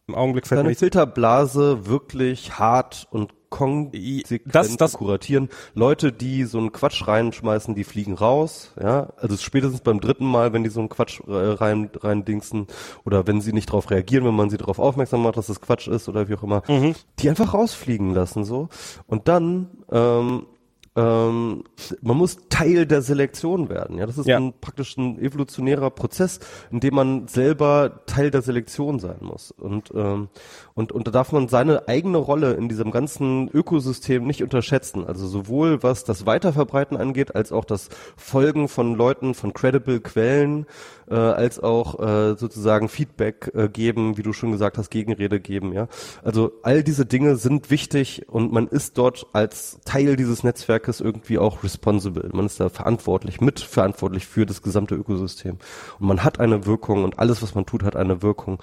Im 0.07 0.15
Augenblick 0.15 0.47
fällt 0.47 0.65
mir 0.65 0.75
Filterblase 0.75 1.85
wirklich 1.85 2.57
hart 2.57 3.07
und 3.11 3.33
konsequent 3.51 4.41
Das- 4.55 4.75
das- 4.77 4.93
kuratieren. 4.93 5.49
Leute, 5.75 6.11
die 6.11 6.45
so 6.45 6.57
einen 6.57 6.71
Quatsch 6.71 7.07
reinschmeißen, 7.07 7.75
die 7.75 7.83
fliegen 7.83 8.15
raus, 8.15 8.71
ja. 8.81 9.09
Also 9.17 9.37
spätestens 9.37 9.81
beim 9.81 9.99
dritten 10.01 10.25
Mal, 10.25 10.53
wenn 10.53 10.63
die 10.63 10.69
so 10.71 10.79
einen 10.79 10.89
Quatsch 10.89 11.19
äh, 11.27 11.31
rein, 11.31 11.91
rein 11.99 12.25
dingsen 12.25 12.65
oder 13.05 13.27
wenn 13.27 13.41
sie 13.41 13.53
nicht 13.53 13.69
darauf 13.69 13.91
reagieren, 13.91 14.25
wenn 14.25 14.35
man 14.35 14.49
sie 14.49 14.57
darauf 14.57 14.79
aufmerksam 14.79 15.21
macht, 15.21 15.37
dass 15.37 15.47
das 15.47 15.61
Quatsch 15.61 15.87
ist 15.87 16.09
oder 16.09 16.27
wie 16.27 16.35
auch 16.35 16.43
immer, 16.43 16.63
Mhm. 16.67 16.95
die 17.19 17.29
einfach 17.29 17.53
rausfliegen 17.53 18.15
lassen 18.15 18.43
so. 18.45 18.69
Und 19.05 19.27
dann 19.27 19.67
ähm, 19.91 20.47
ähm, 20.93 21.63
man 22.01 22.17
muss 22.17 22.37
Teil 22.49 22.85
der 22.85 23.01
Selektion 23.01 23.69
werden. 23.69 23.97
Ja, 23.97 24.05
das 24.05 24.17
ist 24.17 24.27
Ja. 24.27 24.35
ein 24.35 24.51
praktisch 24.59 24.97
ein 24.97 25.17
evolutionärer 25.19 25.89
Prozess, 25.89 26.41
in 26.69 26.81
dem 26.81 26.95
man 26.95 27.29
selber 27.29 28.01
Teil 28.07 28.29
der 28.29 28.41
Selektion 28.41 28.99
sein 28.99 29.19
muss. 29.21 29.51
Und 29.51 29.91
ähm, 29.95 30.27
und 30.73 30.91
und 30.91 31.07
da 31.07 31.11
darf 31.11 31.31
man 31.31 31.47
seine 31.47 31.87
eigene 31.87 32.17
Rolle 32.17 32.53
in 32.53 32.69
diesem 32.69 32.91
ganzen 32.91 33.49
Ökosystem 33.49 34.25
nicht 34.25 34.43
unterschätzen. 34.43 35.05
Also 35.05 35.27
sowohl 35.27 35.83
was 35.83 36.03
das 36.03 36.25
Weiterverbreiten 36.25 36.97
angeht, 36.97 37.35
als 37.35 37.51
auch 37.51 37.65
das 37.65 37.89
Folgen 38.15 38.67
von 38.67 38.95
Leuten, 38.95 39.33
von 39.33 39.53
credible 39.53 39.99
Quellen, 39.99 40.65
äh, 41.09 41.15
als 41.15 41.59
auch 41.59 41.99
äh, 41.99 42.35
sozusagen 42.35 42.89
Feedback 42.89 43.51
äh, 43.53 43.67
geben, 43.67 44.17
wie 44.17 44.23
du 44.23 44.33
schon 44.33 44.51
gesagt 44.51 44.77
hast, 44.77 44.89
Gegenrede 44.89 45.39
geben. 45.39 45.73
Ja, 45.73 45.87
also 46.23 46.51
all 46.63 46.83
diese 46.83 47.05
Dinge 47.05 47.35
sind 47.35 47.69
wichtig 47.69 48.27
und 48.29 48.51
man 48.51 48.67
ist 48.67 48.97
dort 48.97 49.27
als 49.33 49.79
Teil 49.85 50.15
dieses 50.15 50.43
Netzwerkes 50.43 51.01
irgendwie 51.01 51.37
auch 51.37 51.63
responsible. 51.63 52.29
Man 52.33 52.45
ist 52.45 52.59
da 52.59 52.69
verantwortlich, 52.69 53.41
mitverantwortlich 53.41 54.25
für 54.25 54.45
das 54.45 54.61
gesamte 54.61 54.95
Ökosystem. 54.95 55.57
Und 55.99 56.07
man 56.07 56.23
hat 56.23 56.39
eine 56.39 56.65
Wirkung 56.65 57.03
und 57.03 57.19
alles, 57.19 57.41
was 57.43 57.55
man 57.55 57.65
tut, 57.65 57.83
hat 57.83 57.95
eine 57.95 58.21
Wirkung. 58.21 58.59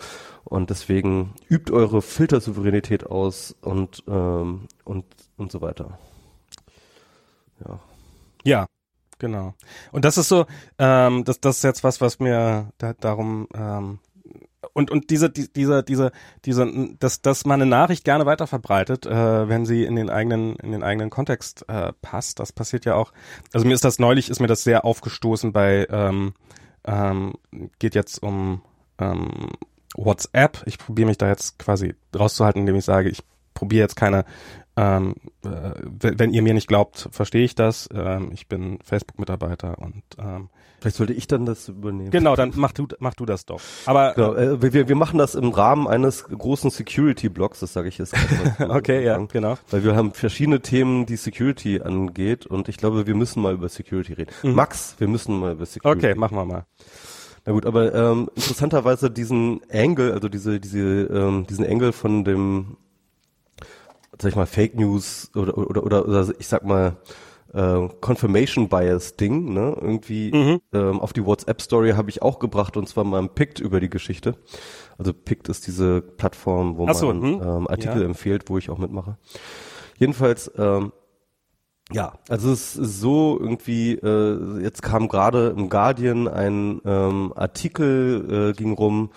Und 0.48 0.70
deswegen 0.70 1.34
übt 1.50 1.70
eure 1.72 2.00
Filtersouveränität 2.00 3.04
aus 3.04 3.54
und, 3.60 4.02
ähm, 4.08 4.66
und, 4.84 5.04
und 5.36 5.52
so 5.52 5.60
weiter. 5.60 5.98
Ja. 7.66 7.80
Ja, 8.44 8.66
genau. 9.18 9.54
Und 9.92 10.06
das 10.06 10.16
ist 10.16 10.28
so, 10.28 10.46
ähm, 10.78 11.24
das, 11.24 11.40
das 11.40 11.58
ist 11.58 11.64
jetzt 11.64 11.84
was, 11.84 12.00
was 12.00 12.18
mir 12.18 12.72
da, 12.78 12.94
darum 12.94 13.46
ähm, 13.54 13.98
und 14.72 14.90
und 14.90 15.10
diese 15.10 15.30
die, 15.30 15.52
diese 15.52 15.82
diese 15.82 16.12
diese 16.44 16.94
dass 16.98 17.20
dass 17.22 17.44
man 17.44 17.60
eine 17.60 17.70
Nachricht 17.70 18.04
gerne 18.04 18.26
weiter 18.26 18.46
verbreitet, 18.46 19.06
äh, 19.06 19.48
wenn 19.48 19.66
sie 19.66 19.84
in 19.84 19.96
den 19.96 20.10
eigenen 20.10 20.56
in 20.56 20.72
den 20.72 20.82
eigenen 20.82 21.10
Kontext 21.10 21.64
äh, 21.68 21.92
passt. 22.00 22.40
Das 22.40 22.52
passiert 22.52 22.84
ja 22.84 22.94
auch. 22.94 23.12
Also 23.52 23.66
mir 23.66 23.74
ist 23.74 23.84
das 23.84 23.98
neulich 23.98 24.30
ist 24.30 24.40
mir 24.40 24.46
das 24.46 24.64
sehr 24.64 24.84
aufgestoßen 24.84 25.52
bei 25.52 25.86
ähm, 25.90 26.32
ähm, 26.84 27.34
geht 27.78 27.94
jetzt 27.94 28.22
um 28.22 28.62
ähm, 28.98 29.50
WhatsApp. 29.96 30.62
Ich 30.66 30.78
probiere 30.78 31.08
mich 31.08 31.18
da 31.18 31.28
jetzt 31.28 31.58
quasi 31.58 31.94
rauszuhalten, 32.16 32.60
indem 32.60 32.76
ich 32.76 32.84
sage, 32.84 33.08
ich 33.08 33.22
probiere 33.54 33.84
jetzt 33.84 33.96
keine 33.96 34.24
Ähm, 34.78 35.16
äh, 35.44 35.72
wenn, 35.82 36.32
ihr 36.32 36.40
mir 36.40 36.54
nicht 36.54 36.68
glaubt, 36.68 37.08
verstehe 37.10 37.44
ich 37.44 37.56
das. 37.56 37.88
Ähm, 37.92 38.30
ich 38.32 38.46
bin 38.46 38.78
Facebook-Mitarbeiter 38.84 39.76
und 39.78 40.04
ähm, 40.18 40.50
Vielleicht 40.80 40.96
sollte 40.96 41.12
ich 41.12 41.26
dann 41.26 41.44
das 41.44 41.68
übernehmen. 41.68 42.12
genau, 42.12 42.36
dann 42.36 42.52
mach 42.54 42.70
du 42.70 42.86
mach 43.00 43.14
du 43.14 43.26
das 43.26 43.44
doch. 43.44 43.60
Aber 43.86 44.12
Genau, 44.14 44.34
äh, 44.34 44.72
wir, 44.72 44.88
wir 44.88 44.94
machen 44.94 45.18
das 45.18 45.34
im 45.34 45.48
Rahmen 45.48 45.88
eines 45.88 46.22
großen 46.22 46.70
Security-Blocks, 46.70 47.58
das 47.58 47.72
sage 47.72 47.88
ich 47.88 47.98
jetzt. 47.98 48.14
okay, 48.60 49.04
ja, 49.04 49.18
genau. 49.18 49.58
Weil 49.68 49.82
wir 49.82 49.96
haben 49.96 50.12
verschiedene 50.12 50.60
Themen, 50.60 51.06
die 51.06 51.16
Security 51.16 51.80
angeht 51.80 52.46
und 52.46 52.68
ich 52.68 52.76
glaube, 52.76 53.08
wir 53.08 53.16
müssen 53.16 53.42
mal 53.42 53.54
über 53.54 53.68
Security 53.68 54.12
reden. 54.12 54.30
Max, 54.44 54.94
wir 54.98 55.08
müssen 55.08 55.40
mal 55.40 55.54
über 55.54 55.66
Security 55.66 56.06
Okay, 56.06 56.14
machen 56.14 56.36
wir 56.36 56.44
mal. 56.44 56.66
Na 57.48 57.54
gut, 57.54 57.64
aber 57.64 57.94
ähm, 57.94 58.28
interessanterweise 58.34 59.10
diesen 59.10 59.62
Angle, 59.72 60.12
also 60.12 60.28
diese, 60.28 60.60
diese, 60.60 61.04
ähm, 61.04 61.46
diesen 61.48 61.64
Angle 61.64 61.92
von 61.92 62.22
dem, 62.22 62.76
sag 64.18 64.28
ich 64.32 64.36
mal, 64.36 64.44
Fake 64.44 64.74
News 64.74 65.30
oder 65.34 65.56
oder 65.56 65.82
oder, 65.82 66.06
oder 66.06 66.28
ich 66.38 66.46
sag 66.46 66.62
mal 66.66 66.98
äh, 67.54 67.88
Confirmation 68.02 68.68
Bias 68.68 69.16
Ding, 69.16 69.54
ne? 69.54 69.74
Irgendwie 69.80 70.30
Mhm. 70.30 70.60
ähm, 70.74 71.00
auf 71.00 71.14
die 71.14 71.24
WhatsApp 71.24 71.62
Story 71.62 71.92
habe 71.92 72.10
ich 72.10 72.20
auch 72.20 72.38
gebracht 72.38 72.76
und 72.76 72.86
zwar 72.86 73.04
mal 73.04 73.18
im 73.18 73.30
Pict 73.30 73.60
über 73.60 73.80
die 73.80 73.88
Geschichte. 73.88 74.34
Also 74.98 75.14
Pict 75.14 75.48
ist 75.48 75.66
diese 75.66 76.02
Plattform, 76.02 76.76
wo 76.76 76.92
so, 76.92 77.06
man 77.06 77.22
hm. 77.22 77.40
ähm, 77.42 77.66
Artikel 77.66 78.02
Ja. 78.02 78.06
empfiehlt, 78.08 78.50
wo 78.50 78.58
ich 78.58 78.68
auch 78.68 78.76
mitmache. 78.76 79.16
Jedenfalls 79.96 80.52
ähm, 80.58 80.92
ja, 81.92 82.12
also 82.28 82.52
es 82.52 82.76
ist 82.76 83.00
so 83.00 83.38
irgendwie, 83.40 83.92
äh, 83.94 84.62
jetzt 84.62 84.82
kam 84.82 85.08
gerade 85.08 85.54
im 85.56 85.68
Guardian 85.68 86.28
ein 86.28 86.80
ähm, 86.84 87.32
Artikel, 87.34 88.50
äh, 88.50 88.52
ging 88.52 88.72
rum, 88.72 89.10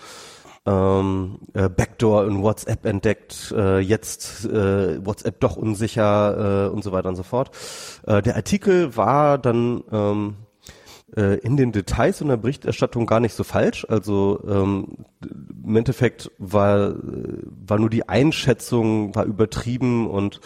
ähm, 0.64 1.40
äh, 1.54 1.68
Backdoor 1.68 2.26
in 2.26 2.42
WhatsApp 2.42 2.86
entdeckt, 2.86 3.52
äh, 3.56 3.80
jetzt 3.80 4.44
äh, 4.44 5.04
WhatsApp 5.04 5.40
doch 5.40 5.56
unsicher 5.56 6.66
äh, 6.66 6.70
und 6.70 6.84
so 6.84 6.92
weiter 6.92 7.08
und 7.08 7.16
so 7.16 7.24
fort. 7.24 7.50
Äh, 8.06 8.22
der 8.22 8.36
Artikel 8.36 8.96
war 8.96 9.38
dann 9.38 9.82
ähm, 9.90 10.36
äh, 11.16 11.38
in 11.38 11.56
den 11.56 11.72
Details 11.72 12.22
und 12.22 12.28
der 12.28 12.36
Berichterstattung 12.36 13.06
gar 13.06 13.20
nicht 13.20 13.34
so 13.34 13.44
falsch. 13.44 13.86
Also 13.88 14.42
ähm, 14.48 15.04
im 15.64 15.76
Endeffekt 15.76 16.30
war, 16.38 16.90
äh, 16.90 16.94
war 17.66 17.78
nur 17.78 17.90
die 17.90 18.08
Einschätzung, 18.08 19.14
war 19.14 19.24
übertrieben 19.24 20.08
und 20.08 20.40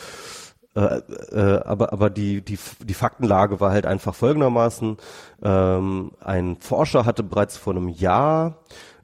äh, 0.76 0.98
äh, 1.32 1.62
aber 1.64 1.92
aber 1.92 2.10
die 2.10 2.42
die 2.42 2.58
die 2.84 2.94
Faktenlage 2.94 3.58
war 3.60 3.70
halt 3.72 3.86
einfach 3.86 4.14
folgendermaßen: 4.14 4.98
ähm, 5.42 6.12
Ein 6.20 6.56
Forscher 6.60 7.04
hatte 7.06 7.22
bereits 7.22 7.56
vor 7.56 7.74
einem 7.74 7.88
Jahr 7.88 8.58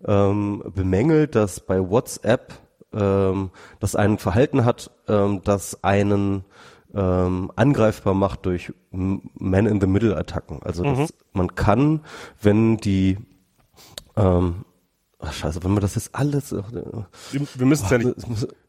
ähm, 0.07 0.63
bemängelt, 0.75 1.35
dass 1.35 1.61
bei 1.61 1.81
WhatsApp 1.91 2.53
ähm, 2.93 3.51
das 3.81 3.97
ein 3.97 4.19
Verhalten 4.19 4.65
hat, 4.65 4.91
ähm, 5.09 5.41
das 5.45 5.83
einen 5.83 6.45
ähm, 6.95 7.51
angreifbar 7.57 8.13
macht 8.13 8.45
durch 8.45 8.73
Man-in-the-Middle-Attacken. 8.91 10.63
Also 10.63 10.85
das, 10.85 11.15
man 11.33 11.55
kann, 11.55 12.03
wenn 12.43 12.77
die 12.77 13.17
ähm, 14.17 14.67
ach 15.19 15.33
scheiße, 15.33 15.65
wenn 15.65 15.73
man 15.73 15.81
das 15.81 15.95
jetzt 15.95 16.15
alles 16.15 16.53
äh, 16.53 16.63
Wir, 17.31 17.41
wir 17.55 17.67
müssen 17.67 17.85
es 17.87 17.91
ja 17.91 17.97
nicht, 17.99 18.17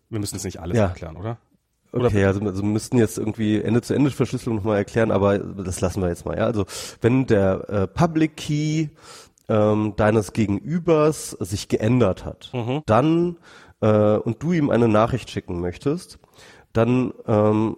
wir 0.09 0.19
müssen 0.19 0.35
es 0.37 0.43
nicht 0.45 0.59
alles 0.61 0.77
Ja. 0.77 0.85
erklären, 0.85 1.17
oder? 1.17 1.37
Oder- 1.93 2.07
Okay, 2.07 2.25
also, 2.25 2.41
also 2.41 2.61
wir 2.63 2.69
müssten 2.69 2.97
jetzt 2.97 3.17
irgendwie 3.17 3.61
Ende-zu-Ende-Verschlüsselung 3.61 4.57
nochmal 4.57 4.77
erklären, 4.77 5.11
aber 5.11 5.37
das 5.37 5.79
lassen 5.81 6.01
wir 6.01 6.09
jetzt 6.09 6.25
mal. 6.25 6.37
Ja? 6.37 6.45
Also 6.45 6.65
wenn 7.01 7.25
der 7.27 7.69
äh, 7.69 7.87
Public 7.87 8.35
Key 8.35 8.87
ähm, 9.47 9.93
deines 9.95 10.33
Gegenübers 10.33 11.31
sich 11.39 11.67
geändert 11.67 12.25
hat, 12.25 12.51
dann 12.85 13.37
äh, 13.81 14.15
und 14.17 14.41
du 14.41 14.53
ihm 14.53 14.69
eine 14.69 14.87
Nachricht 14.87 15.29
schicken 15.29 15.59
möchtest, 15.61 16.17
dann 16.71 17.13
ähm, 17.27 17.77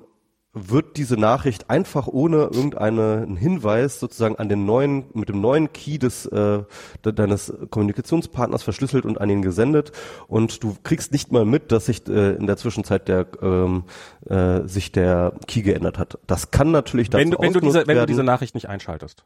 wird 0.56 0.96
diese 0.98 1.18
Nachricht 1.18 1.70
einfach 1.70 2.08
ohne 2.08 2.50
irgendeinen 2.52 3.36
Hinweis 3.36 4.00
sozusagen 4.00 4.38
an 4.38 4.48
den 4.50 4.66
neuen, 4.66 5.06
mit 5.14 5.30
dem 5.30 5.42
neuen 5.42 5.72
Key 5.74 6.00
des 6.00 6.26
äh, 6.28 6.64
de, 7.04 7.14
deines 7.14 7.54
Kommunikationspartners 7.70 8.64
verschlüsselt 8.64 9.06
und 9.06 9.20
an 9.20 9.30
ihn 9.30 9.42
gesendet 9.42 9.92
und 10.28 10.64
du 10.64 10.76
kriegst 10.84 11.12
nicht 11.12 11.32
mal 11.32 11.46
mit, 11.46 11.74
dass 11.74 11.88
sich 11.88 12.08
äh, 12.08 12.36
in 12.36 12.48
der 12.48 12.56
Zwischenzeit 12.56 13.08
der 13.10 13.28
ähm, 13.42 13.84
äh, 14.28 14.62
sich 14.66 14.94
der 14.94 15.34
Key 15.46 15.62
geändert 15.62 16.00
hat. 16.00 16.18
Das 16.26 16.52
kann 16.52 16.72
natürlich 16.72 17.10
dazu 17.10 17.22
Wenn 17.22 17.32
du, 17.32 17.38
wenn 17.40 17.54
du 17.54 17.60
diese, 17.60 17.86
wenn 17.86 17.98
du 17.98 18.06
diese 18.06 18.24
Nachricht 18.24 18.56
nicht 18.56 18.70
einschaltest. 18.70 19.26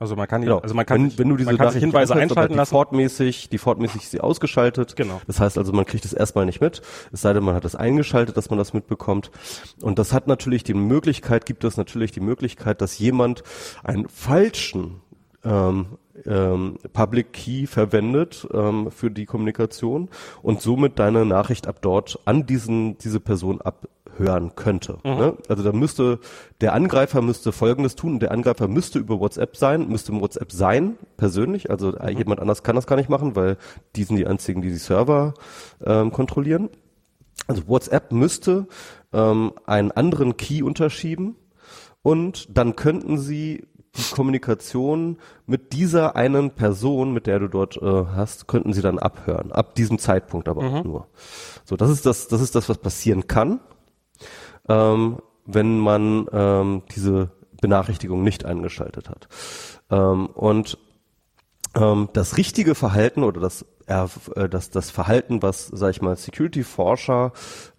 Also 0.00 0.16
man 0.16 0.26
kann, 0.26 0.40
die- 0.40 0.46
Genau. 0.46 0.58
also 0.60 0.74
man 0.74 0.86
kann, 0.86 1.02
wenn, 1.10 1.18
wenn 1.18 1.28
du 1.28 1.36
diese 1.36 1.50
man 1.50 1.58
kann 1.58 1.66
sich 1.68 1.82
Nachricht 1.82 1.92
Hinweise 1.92 2.14
einschalten 2.16 2.54
lassen. 2.56 2.70
defaultmäßig, 2.70 3.50
defaultmäßig 3.50 4.02
ist 4.02 4.10
sie 4.12 4.20
ausgeschaltet. 4.20 4.96
Genau. 4.96 5.20
Das 5.26 5.38
heißt 5.40 5.58
also, 5.58 5.72
man 5.74 5.84
kriegt 5.84 6.06
es 6.06 6.14
erstmal 6.14 6.46
nicht 6.46 6.62
mit. 6.62 6.80
Es 7.12 7.20
sei 7.20 7.34
denn, 7.34 7.44
man 7.44 7.54
hat 7.54 7.66
es 7.66 7.76
eingeschaltet, 7.76 8.34
dass 8.38 8.48
man 8.48 8.58
das 8.58 8.72
mitbekommt. 8.72 9.30
Und 9.82 9.98
das 9.98 10.14
hat 10.14 10.26
natürlich 10.26 10.64
die 10.64 10.72
Möglichkeit, 10.74 11.44
gibt 11.44 11.64
es 11.64 11.76
natürlich 11.76 12.12
die 12.12 12.20
Möglichkeit, 12.20 12.80
dass 12.80 12.98
jemand 12.98 13.42
einen 13.84 14.08
falschen 14.08 15.02
ähm, 15.44 15.98
ähm, 16.26 16.78
Public 16.94 17.32
Key 17.34 17.66
verwendet 17.66 18.48
ähm, 18.54 18.90
für 18.90 19.10
die 19.10 19.26
Kommunikation 19.26 20.08
und 20.42 20.62
somit 20.62 20.98
deine 20.98 21.26
Nachricht 21.26 21.66
ab 21.66 21.76
dort 21.82 22.18
an 22.24 22.46
diesen 22.46 22.96
diese 22.98 23.20
Person 23.20 23.60
abhören 24.20 24.54
könnte. 24.54 24.98
Ne? 25.04 25.34
Also 25.48 25.62
da 25.62 25.72
müsste 25.72 26.18
der 26.60 26.74
Angreifer 26.74 27.22
müsste 27.22 27.52
Folgendes 27.52 27.96
tun: 27.96 28.20
Der 28.20 28.30
Angreifer 28.32 28.68
müsste 28.68 28.98
über 28.98 29.20
WhatsApp 29.20 29.56
sein, 29.56 29.88
müsste 29.88 30.12
im 30.12 30.20
WhatsApp 30.20 30.52
sein 30.52 30.96
persönlich. 31.16 31.70
Also 31.70 31.96
äh, 31.96 32.12
jemand 32.12 32.40
anders 32.40 32.62
kann 32.62 32.76
das 32.76 32.86
gar 32.86 32.96
nicht 32.96 33.08
machen, 33.08 33.36
weil 33.36 33.56
die 33.96 34.04
sind 34.04 34.16
die 34.16 34.26
einzigen, 34.26 34.62
die 34.62 34.70
die 34.70 34.76
Server 34.76 35.34
ähm, 35.84 36.12
kontrollieren. 36.12 36.68
Also 37.46 37.66
WhatsApp 37.66 38.12
müsste 38.12 38.66
ähm, 39.12 39.52
einen 39.66 39.90
anderen 39.90 40.36
Key 40.36 40.62
unterschieben 40.62 41.36
und 42.02 42.56
dann 42.56 42.76
könnten 42.76 43.18
sie 43.18 43.66
die 43.96 44.14
Kommunikation 44.14 45.18
mit 45.46 45.72
dieser 45.72 46.14
einen 46.14 46.52
Person, 46.52 47.12
mit 47.12 47.26
der 47.26 47.40
du 47.40 47.48
dort 47.48 47.76
äh, 47.76 48.04
hast, 48.14 48.46
könnten 48.46 48.72
sie 48.72 48.82
dann 48.82 49.00
abhören. 49.00 49.50
Ab 49.50 49.74
diesem 49.74 49.98
Zeitpunkt 49.98 50.48
aber 50.48 50.62
auch 50.62 50.84
nur. 50.84 51.08
So, 51.64 51.76
das 51.76 51.90
ist 51.90 52.06
das, 52.06 52.28
das 52.28 52.40
ist 52.40 52.54
das, 52.54 52.68
was 52.68 52.78
passieren 52.78 53.26
kann, 53.26 53.58
ähm, 54.68 55.20
wenn 55.46 55.78
man 55.78 56.26
ähm, 56.32 56.82
diese 56.94 57.30
Benachrichtigung 57.60 58.22
nicht 58.22 58.44
eingeschaltet 58.44 59.08
hat. 59.08 59.28
Ähm, 59.90 60.26
und 60.26 60.78
ähm, 61.74 62.08
das 62.12 62.36
richtige 62.36 62.74
Verhalten 62.74 63.22
oder 63.22 63.40
das, 63.40 63.64
äh, 63.86 64.48
das, 64.48 64.70
das 64.70 64.90
Verhalten, 64.90 65.42
was, 65.42 65.66
sag 65.66 65.90
ich 65.90 66.02
mal, 66.02 66.16
Security-Forscher 66.16 67.32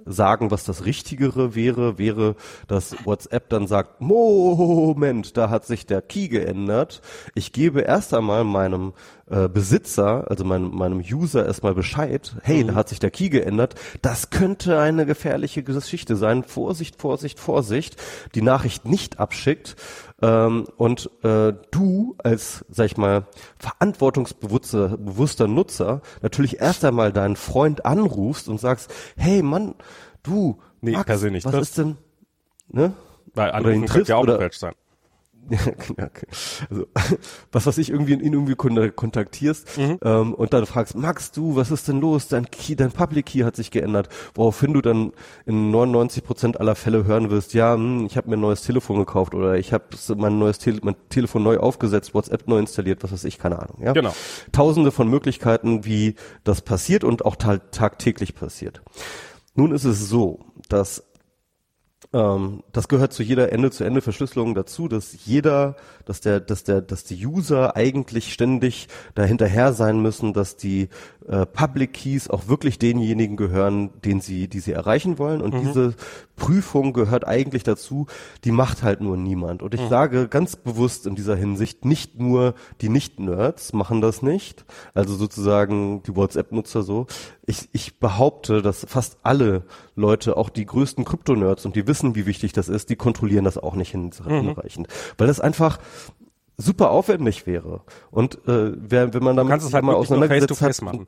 sagen, 0.06 0.52
was 0.52 0.64
das 0.64 0.86
Richtigere 0.86 1.56
wäre, 1.56 1.98
wäre, 1.98 2.36
dass 2.68 2.96
WhatsApp 3.06 3.50
dann 3.50 3.68
sagt, 3.68 4.02
Moment, 4.02 5.38
da 5.38 5.50
hat 5.50 5.66
sich 5.66 5.86
der 5.86 6.02
Key 6.02 6.28
geändert. 6.28 7.02
Ich 7.36 7.54
gebe 7.54 7.82
erst 7.82 8.14
einmal 8.14 8.44
meinem 8.44 8.94
äh, 9.30 9.48
Besitzer, 9.48 10.26
also 10.30 10.44
meinem, 10.44 10.76
meinem 10.76 11.00
User 11.00 11.46
erstmal 11.46 11.74
Bescheid, 11.74 12.36
hey, 12.44 12.64
da 12.66 12.76
hat 12.76 12.90
sich 12.90 13.00
der 13.00 13.12
Key 13.12 13.30
geändert. 13.30 13.76
Das 14.02 14.30
könnte 14.30 14.80
eine 14.80 15.06
gefährliche 15.06 15.64
Geschichte 15.64 16.16
sein. 16.16 16.44
Vorsicht, 16.44 16.98
Vorsicht, 17.00 17.40
Vorsicht. 17.40 17.96
Die 18.36 18.42
Nachricht 18.42 18.86
nicht 18.86 19.20
abschickt 19.20 19.76
ähm, 20.22 20.66
und 20.78 21.10
äh, 21.24 21.54
du 21.72 22.16
als, 22.24 22.66
sag 22.70 22.86
ich 22.86 22.98
mal, 22.98 23.28
verantwortungsbewusster 23.58 24.98
bewusster 24.98 25.48
Nutzer 25.48 26.02
natürlich 26.22 26.60
erst 26.60 26.86
einmal 26.86 27.12
deinen 27.12 27.36
Freund 27.36 27.86
anrufst 27.86 28.48
und 28.48 28.60
sagst, 28.60 28.94
hey 29.18 29.42
Mann, 29.42 29.76
du, 30.24 30.60
Nee, 30.82 30.92
Max, 30.92 31.06
persönlich 31.06 31.46
was 31.46 31.56
ist 31.56 31.78
denn, 31.78 31.98
ne? 32.70 32.94
Weil 33.34 33.52
anrufen 33.52 33.86
könnte 33.86 34.10
ja 34.10 34.18
auch 34.18 34.26
Quatsch 34.26 34.58
sein. 34.58 34.74
Ja, 35.98 36.06
okay. 36.06 36.28
Also, 36.70 36.86
was 37.52 37.66
weiß 37.66 37.78
ich, 37.80 37.90
irgendwie 37.90 38.14
ihn 38.14 38.34
irgendwie 38.34 38.56
kon- 38.56 38.96
kontaktierst 38.96 39.78
Mhm. 39.78 39.98
ähm, 40.04 40.34
und 40.34 40.54
dann 40.54 40.66
fragst, 40.66 40.96
Max, 40.96 41.32
du, 41.32 41.56
was 41.56 41.72
ist 41.72 41.88
denn 41.88 42.00
los? 42.00 42.28
Dein 42.28 42.50
Key, 42.50 42.76
dein 42.76 42.92
Public 42.92 43.26
Key 43.28 43.40
hat 43.44 43.56
sich 43.56 43.72
geändert. 43.72 44.10
Woraufhin 44.34 44.74
du 44.74 44.82
dann 44.82 45.12
in 45.46 45.72
99 45.72 46.24
Prozent 46.24 46.60
aller 46.60 46.76
Fälle 46.76 47.06
hören 47.06 47.30
wirst, 47.30 47.54
ja, 47.54 47.74
hm, 47.74 48.06
ich 48.06 48.18
habe 48.18 48.30
mir 48.30 48.38
ein 48.38 48.42
neues 48.42 48.62
Telefon 48.62 48.98
gekauft 48.98 49.34
oder 49.36 49.56
ich 49.58 49.74
habe 49.74 49.86
mein 50.16 50.40
neues 50.40 50.60
Tele 50.60 50.80
mein 50.84 50.96
Telefon 51.10 51.44
neu 51.44 51.58
aufgesetzt, 51.58 52.14
WhatsApp 52.14 52.48
neu 52.48 52.60
installiert, 52.60 53.04
was 53.04 53.12
weiß 53.12 53.24
ich, 53.26 53.38
keine 53.40 53.60
Ahnung. 53.60 53.82
Ja? 53.84 53.94
Genau. 53.94 54.14
Tausende 54.52 54.92
von 54.92 55.08
Möglichkeiten, 55.10 55.86
wie 55.86 56.16
das 56.44 56.62
passiert 56.62 57.04
und 57.04 57.26
auch 57.26 57.36
ta 57.36 57.58
tagtäglich 57.58 58.36
passiert. 58.36 58.82
Nun 59.56 59.72
ist 59.74 59.84
es 59.84 60.08
so, 60.08 60.40
dass 60.70 61.04
ähm, 62.14 62.64
das 62.74 62.90
gehört 62.90 63.14
zu 63.14 63.24
jeder 63.24 63.52
Ende-zu-Ende-Verschlüsselung 63.54 64.54
dazu, 64.54 64.88
dass 64.90 65.26
jeder, 65.26 65.76
dass 66.06 66.20
der, 66.20 66.42
dass 66.42 66.64
der, 66.64 66.82
dass 66.82 67.06
die 67.06 67.26
User 67.26 67.76
eigentlich 67.78 68.34
ständig 68.34 68.88
dahinterher 69.16 69.72
sein 69.72 70.02
müssen, 70.02 70.34
dass 70.34 70.58
die 70.58 70.90
äh, 71.28 71.46
Public 71.46 71.94
Keys 71.94 72.30
auch 72.30 72.48
wirklich 72.48 72.80
denjenigen 72.80 73.38
gehören, 73.38 73.92
den 74.02 74.20
sie, 74.20 74.50
die 74.50 74.60
sie 74.60 74.74
erreichen 74.74 75.20
wollen. 75.20 75.42
Und 75.42 75.54
diese 75.62 75.94
Prüfung 76.36 76.92
gehört 76.92 77.26
eigentlich 77.28 77.64
dazu, 77.64 78.08
die 78.44 78.52
macht 78.52 78.84
halt 78.84 79.00
nur 79.00 79.16
niemand. 79.16 79.62
Und 79.62 79.74
ich 79.74 79.88
sage 79.88 80.28
ganz 80.28 80.56
bewusst 80.56 81.06
in 81.08 81.16
dieser 81.16 81.36
Hinsicht, 81.36 81.86
nicht 81.86 82.20
nur 82.20 82.56
die 82.82 82.90
Nicht-Nerds 82.90 83.74
machen 83.74 84.02
das 84.02 84.22
nicht, 84.22 84.66
also 84.94 85.16
sozusagen 85.16 86.04
die 86.04 86.16
WhatsApp-Nutzer 86.16 86.84
so. 86.84 87.06
Ich, 87.52 87.70
ich 87.74 88.00
behaupte, 88.00 88.62
dass 88.62 88.86
fast 88.88 89.18
alle 89.24 89.64
Leute, 89.96 90.38
auch 90.38 90.50
die 90.50 90.66
größten 90.66 91.04
Krypto-Nerds 91.04 91.66
und 91.66 91.76
die 91.76 91.86
wissen, 91.86 92.16
wie 92.16 92.26
wichtig 92.26 92.54
das 92.54 92.70
ist, 92.70 92.90
die 92.90 92.96
kontrollieren 92.96 93.44
das 93.44 93.58
auch 93.58 93.76
nicht 93.76 93.92
hinreichend. 93.92 94.88
Mhm. 94.88 94.94
Weil 95.18 95.28
das 95.28 95.42
einfach 95.42 95.78
super 96.58 96.92
aufwendig 96.92 97.46
wäre. 97.46 97.82
Und 98.10 98.36
äh, 98.48 98.72
wer, 98.76 99.14
wenn 99.14 99.24
man 99.24 99.36
damit 99.36 99.62
sich 99.62 99.74
halt 99.74 99.84
mal 99.84 99.96
auseinandergesetzt 99.96 100.58
face 100.58 100.82
-face 100.82 100.86
hat, 100.88 100.94
machen. 100.94 101.08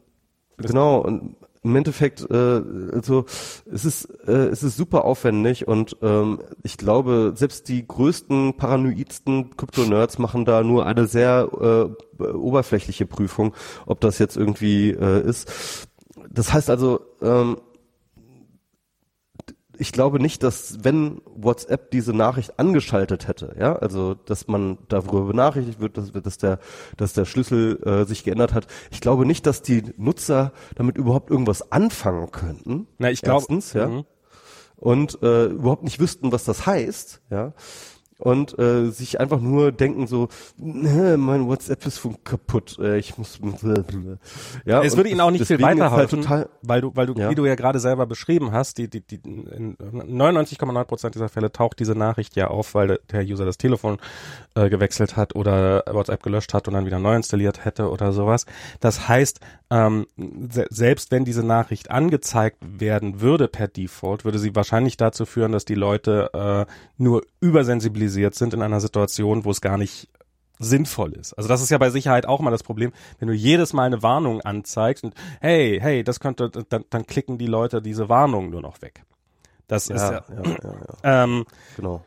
Genau, 0.57 0.99
und 0.99 1.35
im 1.63 1.75
Endeffekt, 1.75 2.29
äh, 2.29 2.61
also 2.91 3.25
es 3.71 3.85
ist, 3.85 4.05
äh, 4.27 4.47
es 4.47 4.63
ist 4.63 4.75
super 4.75 5.05
aufwendig 5.05 5.67
und 5.67 5.95
ähm, 6.01 6.39
ich 6.61 6.77
glaube, 6.77 7.33
selbst 7.35 7.69
die 7.69 7.87
größten, 7.87 8.57
paranoidsten 8.57 9.55
Krypto-Nerds 9.55 10.19
machen 10.19 10.43
da 10.43 10.61
nur 10.61 10.85
eine 10.85 11.07
sehr 11.07 11.95
äh, 12.19 12.23
oberflächliche 12.23 13.05
Prüfung, 13.05 13.53
ob 13.85 14.01
das 14.01 14.19
jetzt 14.19 14.35
irgendwie 14.35 14.89
äh, 14.91 15.25
ist. 15.25 15.87
Das 16.33 16.51
heißt 16.51 16.69
also, 16.69 16.99
ähm, 17.21 17.57
ich 19.77 19.91
glaube 19.91 20.19
nicht, 20.19 20.43
dass 20.43 20.83
wenn 20.83 21.21
WhatsApp 21.25 21.91
diese 21.91 22.13
Nachricht 22.13 22.59
angeschaltet 22.59 23.27
hätte, 23.27 23.55
ja, 23.59 23.75
also 23.75 24.13
dass 24.13 24.47
man 24.47 24.77
darüber 24.87 25.21
benachrichtigt 25.25 25.79
wird, 25.79 25.97
dass, 25.97 26.11
dass 26.11 26.37
der, 26.37 26.59
dass 26.97 27.13
der 27.13 27.25
Schlüssel 27.25 27.81
äh, 27.83 28.05
sich 28.05 28.23
geändert 28.23 28.53
hat. 28.53 28.67
Ich 28.91 29.01
glaube 29.01 29.25
nicht, 29.25 29.45
dass 29.45 29.61
die 29.61 29.83
Nutzer 29.97 30.53
damit 30.75 30.97
überhaupt 30.97 31.29
irgendwas 31.31 31.71
anfangen 31.71 32.31
könnten. 32.31 32.87
Na, 32.97 33.09
ich 33.09 33.21
glaube, 33.21 33.45
ja, 33.73 33.87
mhm. 33.87 34.05
und 34.75 35.21
äh, 35.23 35.45
überhaupt 35.45 35.83
nicht 35.83 35.99
wüssten, 35.99 36.31
was 36.31 36.43
das 36.43 36.65
heißt, 36.65 37.21
ja 37.29 37.53
und 38.23 38.57
äh, 38.57 38.89
sich 38.89 39.19
einfach 39.19 39.41
nur 39.41 39.73
denken 39.73 40.07
so, 40.07 40.29
mein 40.57 41.45
WhatsApp 41.47 41.85
ist 41.85 42.07
kaputt, 42.23 42.77
äh, 42.79 42.97
ich 42.97 43.17
muss 43.17 43.37
ja. 44.65 44.81
Es 44.81 44.95
würde 44.95 45.09
ihnen 45.09 45.19
auch 45.19 45.29
nicht 45.29 45.45
viel 45.45 45.61
halt 45.61 45.77
weiterhelfen, 45.77 46.29
halt 46.29 46.47
weil 46.61 46.79
du, 46.79 46.91
weil 46.95 47.05
du, 47.05 47.15
ja. 47.15 47.29
wie 47.29 47.35
du 47.35 47.45
ja 47.45 47.55
gerade 47.55 47.79
selber 47.79 48.05
beschrieben 48.05 48.53
hast, 48.53 48.77
die, 48.77 48.89
die, 48.89 49.01
die 49.01 49.15
in 49.15 49.75
99,9 49.77 50.83
Prozent 50.85 51.15
dieser 51.15 51.27
Fälle 51.27 51.51
taucht 51.51 51.79
diese 51.79 51.95
Nachricht 51.95 52.37
ja 52.37 52.47
auf, 52.47 52.75
weil 52.75 52.99
der 53.11 53.23
User 53.23 53.43
das 53.43 53.57
Telefon 53.57 53.97
äh, 54.55 54.69
gewechselt 54.69 55.17
hat 55.17 55.35
oder 55.35 55.83
WhatsApp 55.91 56.23
gelöscht 56.23 56.53
hat 56.53 56.69
und 56.69 56.75
dann 56.75 56.85
wieder 56.85 56.99
neu 56.99 57.15
installiert 57.15 57.65
hätte 57.65 57.89
oder 57.89 58.13
sowas. 58.13 58.45
Das 58.79 59.09
heißt, 59.09 59.41
ähm, 59.73 60.05
se 60.51 60.67
selbst 60.69 61.09
wenn 61.09 61.25
diese 61.25 61.43
Nachricht 61.43 61.89
angezeigt 61.89 62.57
werden 62.61 63.21
würde 63.21 63.47
per 63.47 63.67
Default, 63.67 64.23
würde 64.23 64.37
sie 64.37 64.55
wahrscheinlich 64.55 64.97
dazu 64.97 65.25
führen, 65.25 65.51
dass 65.51 65.65
die 65.65 65.73
Leute 65.73 66.29
äh, 66.33 66.71
nur 66.97 67.23
übersensibilisiert 67.41 68.35
sind 68.35 68.53
in 68.53 68.61
einer 68.61 68.79
Situation, 68.79 69.45
wo 69.45 69.51
es 69.51 69.61
gar 69.61 69.79
nicht 69.79 70.09
sinnvoll 70.59 71.13
ist. 71.13 71.33
Also 71.33 71.49
das 71.49 71.61
ist 71.63 71.71
ja 71.71 71.79
bei 71.79 71.89
Sicherheit 71.89 72.27
auch 72.27 72.39
mal 72.39 72.51
das 72.51 72.61
Problem, 72.61 72.91
wenn 73.17 73.27
du 73.27 73.33
jedes 73.33 73.73
Mal 73.73 73.85
eine 73.85 74.03
Warnung 74.03 74.41
anzeigst 74.41 75.03
und 75.03 75.15
hey, 75.41 75.79
hey, 75.81 76.03
das 76.03 76.19
könnte, 76.19 76.51
dann, 76.51 76.85
dann 76.91 77.07
klicken 77.07 77.39
die 77.39 77.47
Leute 77.47 77.81
diese 77.81 78.09
Warnung 78.09 78.51
nur 78.51 78.61
noch 78.61 78.81
weg. 78.83 79.03
Das 79.67 79.87
ja, 79.87 79.95
ist 79.95 80.01
ja, 80.03 80.23
ja, 80.29 80.57
ja. 81.03 81.23
Ähm, 81.23 81.45
genau. 81.75 82.05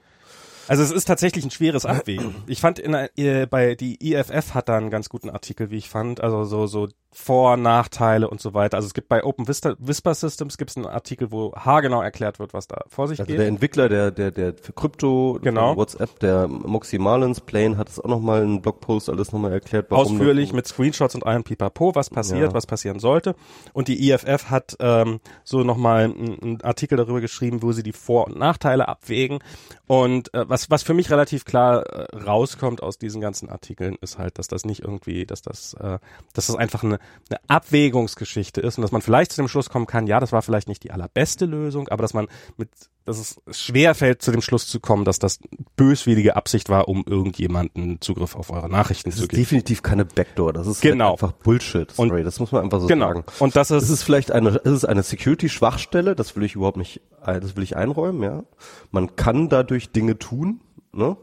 Also 0.68 0.82
es 0.82 0.90
ist 0.90 1.04
tatsächlich 1.04 1.44
ein 1.44 1.50
schweres 1.50 1.86
Abwägen. 1.86 2.34
Ich 2.46 2.60
fand 2.60 2.78
in, 2.78 2.94
äh, 2.94 3.46
bei 3.48 3.74
die 3.74 4.12
IFF 4.12 4.54
hat 4.54 4.68
da 4.68 4.76
einen 4.76 4.90
ganz 4.90 5.08
guten 5.08 5.30
Artikel, 5.30 5.70
wie 5.70 5.76
ich 5.76 5.88
fand. 5.88 6.20
Also 6.20 6.44
so 6.44 6.66
so 6.66 6.88
vor-, 7.16 7.56
Nachteile 7.56 8.28
und 8.28 8.42
so 8.42 8.52
weiter. 8.52 8.76
Also 8.76 8.86
es 8.86 8.94
gibt 8.94 9.08
bei 9.08 9.24
Open 9.24 9.48
Vista, 9.48 9.74
Whisper 9.78 10.14
Systems 10.14 10.58
gibt 10.58 10.70
es 10.70 10.76
einen 10.76 10.84
Artikel, 10.84 11.32
wo 11.32 11.54
haargenau 11.54 12.02
erklärt 12.02 12.38
wird, 12.38 12.52
was 12.52 12.68
da 12.68 12.84
vor 12.88 13.08
sich 13.08 13.20
also 13.20 13.28
geht. 13.28 13.40
Der 13.40 13.48
Entwickler, 13.48 13.88
der, 13.88 14.10
der, 14.10 14.30
der 14.30 14.52
für 14.54 14.74
Krypto, 14.74 15.38
genau. 15.42 15.76
WhatsApp, 15.76 16.20
der 16.20 16.46
Moxie 16.46 16.98
Marlins 16.98 17.40
Plane 17.40 17.78
hat 17.78 17.88
es 17.88 17.98
auch 17.98 18.08
nochmal 18.08 18.42
einen 18.42 18.60
Blogpost 18.60 19.08
alles 19.08 19.32
nochmal 19.32 19.52
erklärt. 19.52 19.90
Ausführlich 19.90 20.52
mit 20.52 20.66
Screenshots 20.66 21.14
und 21.14 21.24
allem 21.24 21.42
Pipapo, 21.42 21.94
was 21.94 22.10
passiert, 22.10 22.48
ja. 22.50 22.54
was 22.54 22.66
passieren 22.66 22.98
sollte. 22.98 23.34
Und 23.72 23.88
die 23.88 24.10
IFF 24.10 24.50
hat 24.50 24.76
ähm, 24.80 25.20
so 25.42 25.64
nochmal 25.64 26.04
einen, 26.04 26.38
einen 26.42 26.60
Artikel 26.60 26.98
darüber 26.98 27.22
geschrieben, 27.22 27.62
wo 27.62 27.72
sie 27.72 27.82
die 27.82 27.92
Vor- 27.92 28.26
und 28.26 28.38
Nachteile 28.38 28.88
abwägen. 28.88 29.38
Und 29.86 30.34
äh, 30.34 30.44
was, 30.56 30.70
was 30.70 30.82
für 30.82 30.94
mich 30.94 31.10
relativ 31.10 31.44
klar 31.44 31.84
äh, 31.84 32.16
rauskommt 32.16 32.82
aus 32.82 32.98
diesen 32.98 33.20
ganzen 33.20 33.50
Artikeln, 33.50 33.96
ist 34.00 34.16
halt, 34.16 34.38
dass 34.38 34.48
das 34.48 34.64
nicht 34.64 34.82
irgendwie, 34.82 35.26
dass 35.26 35.42
das, 35.42 35.74
äh, 35.74 35.98
dass 36.32 36.46
das 36.46 36.56
einfach 36.56 36.82
eine 36.82 36.98
eine 37.28 37.40
Abwägungsgeschichte 37.48 38.60
ist 38.62 38.78
und 38.78 38.82
dass 38.82 38.92
man 38.92 39.02
vielleicht 39.02 39.32
zu 39.32 39.42
dem 39.42 39.48
Schluss 39.48 39.68
kommen 39.68 39.86
kann, 39.86 40.06
ja, 40.06 40.18
das 40.18 40.32
war 40.32 40.40
vielleicht 40.40 40.68
nicht 40.68 40.82
die 40.82 40.92
allerbeste 40.92 41.44
Lösung, 41.44 41.88
aber 41.88 42.02
dass 42.02 42.14
man 42.14 42.28
mit, 42.56 42.70
dass 43.06 43.18
es 43.18 43.40
schwer 43.56 43.94
fällt, 43.94 44.20
zu 44.20 44.32
dem 44.32 44.42
Schluss 44.42 44.66
zu 44.66 44.80
kommen, 44.80 45.04
dass 45.04 45.20
das 45.20 45.38
böswillige 45.76 46.34
Absicht 46.34 46.68
war, 46.68 46.88
um 46.88 47.04
irgendjemanden 47.06 48.00
Zugriff 48.00 48.34
auf 48.34 48.50
eure 48.50 48.68
Nachrichten 48.68 49.10
das 49.10 49.20
zu 49.20 49.28
geben. 49.28 49.30
Das 49.30 49.38
ist 49.38 49.50
definitiv 49.50 49.82
keine 49.82 50.04
Backdoor, 50.04 50.52
das 50.52 50.66
ist 50.66 50.80
genau. 50.80 51.10
Halt 51.10 51.22
einfach 51.22 51.32
Bullshit. 51.32 51.90
Sorry, 51.92 52.18
und 52.18 52.24
das 52.24 52.40
muss 52.40 52.50
man 52.50 52.64
einfach 52.64 52.80
so 52.80 52.88
genau. 52.88 53.06
sagen. 53.06 53.24
Und 53.38 53.54
das 53.54 53.70
ist, 53.70 53.84
es 53.84 53.90
ist 53.90 54.02
vielleicht 54.02 54.32
eine, 54.32 54.60
es 54.64 54.72
ist 54.72 54.84
eine 54.84 55.04
Security-Schwachstelle, 55.04 56.16
das 56.16 56.34
will 56.34 56.42
ich 56.42 56.56
überhaupt 56.56 56.78
nicht, 56.78 57.00
das 57.24 57.54
will 57.54 57.62
ich 57.62 57.76
einräumen, 57.76 58.22
ja. 58.22 58.42
Man 58.90 59.14
kann 59.14 59.48
dadurch 59.48 59.92
Dinge 59.92 60.18
tun, 60.18 60.60
ne? 60.92 61.16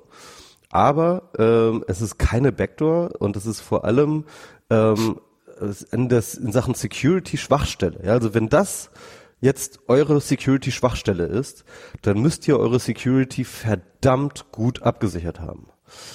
Aber 0.72 1.30
ähm, 1.38 1.84
es 1.88 2.02
ist 2.02 2.18
keine 2.18 2.52
Backdoor 2.52 3.12
und 3.20 3.36
es 3.36 3.46
ist 3.46 3.60
vor 3.60 3.84
allem 3.84 4.24
ähm, 4.72 5.20
in, 5.92 6.10
das, 6.10 6.34
in 6.34 6.52
Sachen 6.54 6.74
Security 6.76 7.38
Schwachstelle. 7.38 8.00
Ja, 8.04 8.14
also 8.14 8.34
wenn 8.34 8.50
das 8.50 8.90
jetzt 9.44 9.80
eure 9.88 10.22
Security 10.22 10.72
Schwachstelle 10.72 11.26
ist, 11.26 11.66
dann 12.02 12.22
müsst 12.22 12.48
ihr 12.48 12.58
eure 12.58 12.80
Security 12.80 13.44
verdammt 13.44 14.52
gut 14.52 14.82
abgesichert 14.84 15.42
haben. 15.42 15.68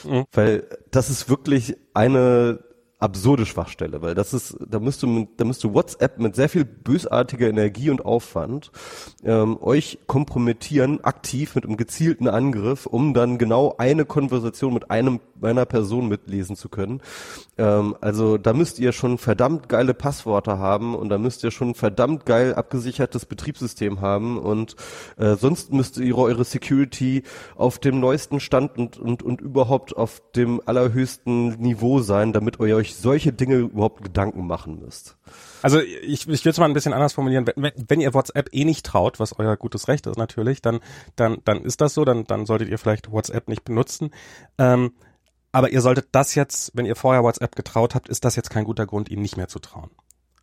Mhm. 0.05 0.25
Weil 0.33 0.67
das 0.91 1.11
ist 1.11 1.29
wirklich 1.29 1.77
eine 1.93 2.65
absurde 2.99 3.47
Schwachstelle, 3.47 4.03
weil 4.03 4.15
das 4.15 4.35
ist, 4.35 4.57
da 4.69 4.81
müsste, 4.81 5.29
da 5.37 5.45
müsste 5.45 5.73
WhatsApp 5.73 6.19
mit 6.19 6.35
sehr 6.35 6.49
viel 6.49 6.65
bösartiger 6.65 7.49
Energie 7.49 7.91
und 7.91 8.05
Aufwand 8.05 8.73
ähm, 9.25 9.57
euch 9.61 9.99
kompromittieren, 10.07 11.05
aktiv 11.05 11.55
mit 11.55 11.65
einem 11.65 11.77
gezielten 11.77 12.27
Angriff, 12.29 12.87
um 12.87 13.15
dann 13.15 13.39
genau 13.39 13.75
eine 13.79 14.05
Konversation 14.05 14.75
mit 14.75 14.91
einem 14.91 15.21
meiner 15.41 15.67
Person 15.67 16.09
mitlesen 16.09 16.57
zu 16.57 16.69
können. 16.69 17.01
Ähm, 17.57 17.97
also 18.01 18.37
da 18.39 18.53
müsst 18.53 18.81
ihr 18.81 18.93
schon 18.93 19.19
verdammt 19.19 19.69
geile 19.69 19.95
Passworte 19.95 20.59
haben 20.59 20.97
und 20.97 21.09
da 21.09 21.19
müsst 21.19 21.45
ihr 21.45 21.53
schon 21.53 21.75
verdammt 21.75 22.27
geil 22.27 22.55
abgesichertes 22.55 23.27
Betriebssystem 23.27 24.01
haben 24.01 24.39
und 24.39 24.75
äh, 25.17 25.37
sonst 25.37 25.73
müsst 25.73 25.99
ihr 25.99 26.19
eure 26.19 26.45
Security 26.45 27.23
auf 27.57 27.79
dem 27.79 28.01
neuesten 28.01 28.41
Stand 28.41 28.77
und, 28.77 28.99
und, 28.99 29.23
und 29.23 29.41
überhaupt 29.41 29.97
auf 29.97 30.21
dem 30.35 30.61
allerhöchsten 30.67 31.51
Niveau 31.61 32.01
sein, 32.01 32.33
damit 32.33 32.59
ihr 32.59 32.67
solche 32.97 33.33
Dinge 33.33 33.57
überhaupt 33.57 34.03
Gedanken 34.03 34.47
machen 34.47 34.81
müsst. 34.81 35.17
Also 35.63 35.81
ich, 35.81 36.29
ich 36.29 36.45
will 36.45 36.53
es 36.53 36.59
mal 36.59 36.67
ein 36.67 36.73
bisschen 36.73 36.93
anders 36.93 37.13
formulieren. 37.13 37.47
Wenn, 37.47 37.73
wenn 37.77 38.01
ihr 38.01 38.15
WhatsApp 38.15 38.49
eh 38.53 38.65
nicht 38.65 38.87
traut, 38.87 39.21
was 39.21 39.39
euer 39.39 39.57
gutes 39.57 39.89
Recht 39.89 40.07
ist 40.07 40.17
natürlich, 40.17 40.63
dann, 40.63 40.81
dann, 41.17 41.39
dann 41.45 41.63
ist 41.63 41.81
das 41.81 41.95
so, 41.95 42.05
dann, 42.05 42.25
dann 42.25 42.47
solltet 42.47 42.69
ihr 42.69 42.79
vielleicht 42.79 43.11
WhatsApp 43.11 43.49
nicht 43.49 43.65
benutzen. 43.65 44.11
Ähm, 44.59 44.93
aber 45.53 45.71
ihr 45.71 45.81
solltet 45.81 46.09
das 46.13 46.35
jetzt, 46.35 46.73
wenn 46.75 46.87
ihr 46.87 46.97
vorher 46.97 47.25
WhatsApp 47.25 47.57
getraut 47.57 47.95
habt, 47.95 48.09
ist 48.09 48.25
das 48.25 48.37
jetzt 48.37 48.51
kein 48.51 48.65
guter 48.65 48.87
Grund, 48.87 49.11
ihnen 49.11 49.23
nicht 49.23 49.37
mehr 49.37 49.49
zu 49.49 49.59
trauen. 49.59 49.91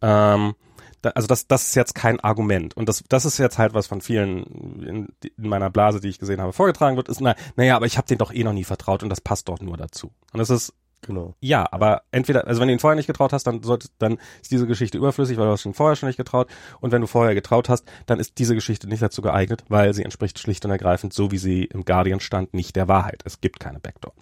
Ähm, 0.01 0.55
da, 1.01 1.11
also 1.11 1.27
das, 1.27 1.47
das 1.47 1.67
ist 1.67 1.75
jetzt 1.75 1.93
kein 1.93 2.19
Argument. 2.19 2.75
Und 2.75 2.89
das, 2.89 3.03
das 3.07 3.25
ist 3.25 3.37
jetzt 3.37 3.57
halt 3.57 3.73
was 3.73 3.87
von 3.87 4.01
vielen 4.01 4.43
in, 4.81 5.07
in 5.21 5.49
meiner 5.49 5.69
Blase, 5.69 5.99
die 5.99 6.09
ich 6.09 6.19
gesehen 6.19 6.41
habe, 6.41 6.53
vorgetragen 6.53 6.97
wird, 6.97 7.09
ist, 7.09 7.21
na, 7.21 7.35
naja, 7.55 7.75
aber 7.75 7.85
ich 7.85 7.97
habe 7.97 8.07
den 8.07 8.17
doch 8.17 8.33
eh 8.33 8.43
noch 8.43 8.53
nie 8.53 8.63
vertraut 8.63 9.03
und 9.03 9.09
das 9.09 9.21
passt 9.21 9.47
doch 9.47 9.59
nur 9.59 9.77
dazu. 9.77 10.11
Und 10.33 10.39
das 10.39 10.49
ist 10.49 10.73
Genau. 11.01 11.35
Ja, 11.39 11.67
aber 11.71 12.01
entweder, 12.11 12.47
also 12.47 12.61
wenn 12.61 12.67
du 12.67 12.73
ihn 12.73 12.79
vorher 12.79 12.95
nicht 12.95 13.07
getraut 13.07 13.31
hast, 13.31 13.45
dann 13.45 13.61
sollte, 13.61 13.89
dann 13.99 14.17
ist 14.41 14.51
diese 14.51 14.65
Geschichte 14.65 14.97
überflüssig, 14.97 15.37
weil 15.37 15.45
du 15.45 15.51
hast 15.51 15.65
ihn 15.65 15.73
vorher 15.73 15.95
schon 15.95 16.07
nicht 16.07 16.17
getraut. 16.17 16.49
Und 16.81 16.91
wenn 16.91 17.01
du 17.01 17.07
vorher 17.07 17.35
getraut 17.35 17.69
hast, 17.69 17.85
dann 18.07 18.19
ist 18.19 18.37
diese 18.39 18.55
Geschichte 18.55 18.87
nicht 18.87 19.03
dazu 19.03 19.21
geeignet, 19.21 19.63
weil 19.69 19.93
sie 19.93 20.03
entspricht 20.03 20.39
schlicht 20.39 20.65
und 20.65 20.71
ergreifend, 20.71 21.13
so 21.13 21.31
wie 21.31 21.37
sie 21.37 21.65
im 21.65 21.85
Guardian 21.85 22.19
stand, 22.19 22.53
nicht 22.53 22.75
der 22.75 22.87
Wahrheit. 22.87 23.21
Es 23.25 23.39
gibt 23.39 23.59
keine 23.59 23.79
Backdoor. 23.79 24.13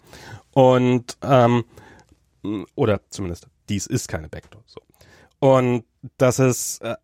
Und 0.52 1.18
ähm, 1.22 1.64
oder 2.76 3.00
zumindest 3.10 3.48
dies 3.70 3.88
ist 3.88 4.10
keine 4.10 4.28
Backdoor. 4.28 4.64
So. 4.66 4.82
Und 5.40 5.86
das 6.18 6.40
ist 6.40 6.82
äh, 6.82 6.92
äh, 6.92 6.96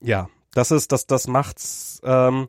ja, 0.00 0.28
das 0.54 0.70
ist, 0.70 0.92
das, 0.92 1.06
das 1.06 1.26
macht's, 1.26 2.00
ähm, 2.04 2.48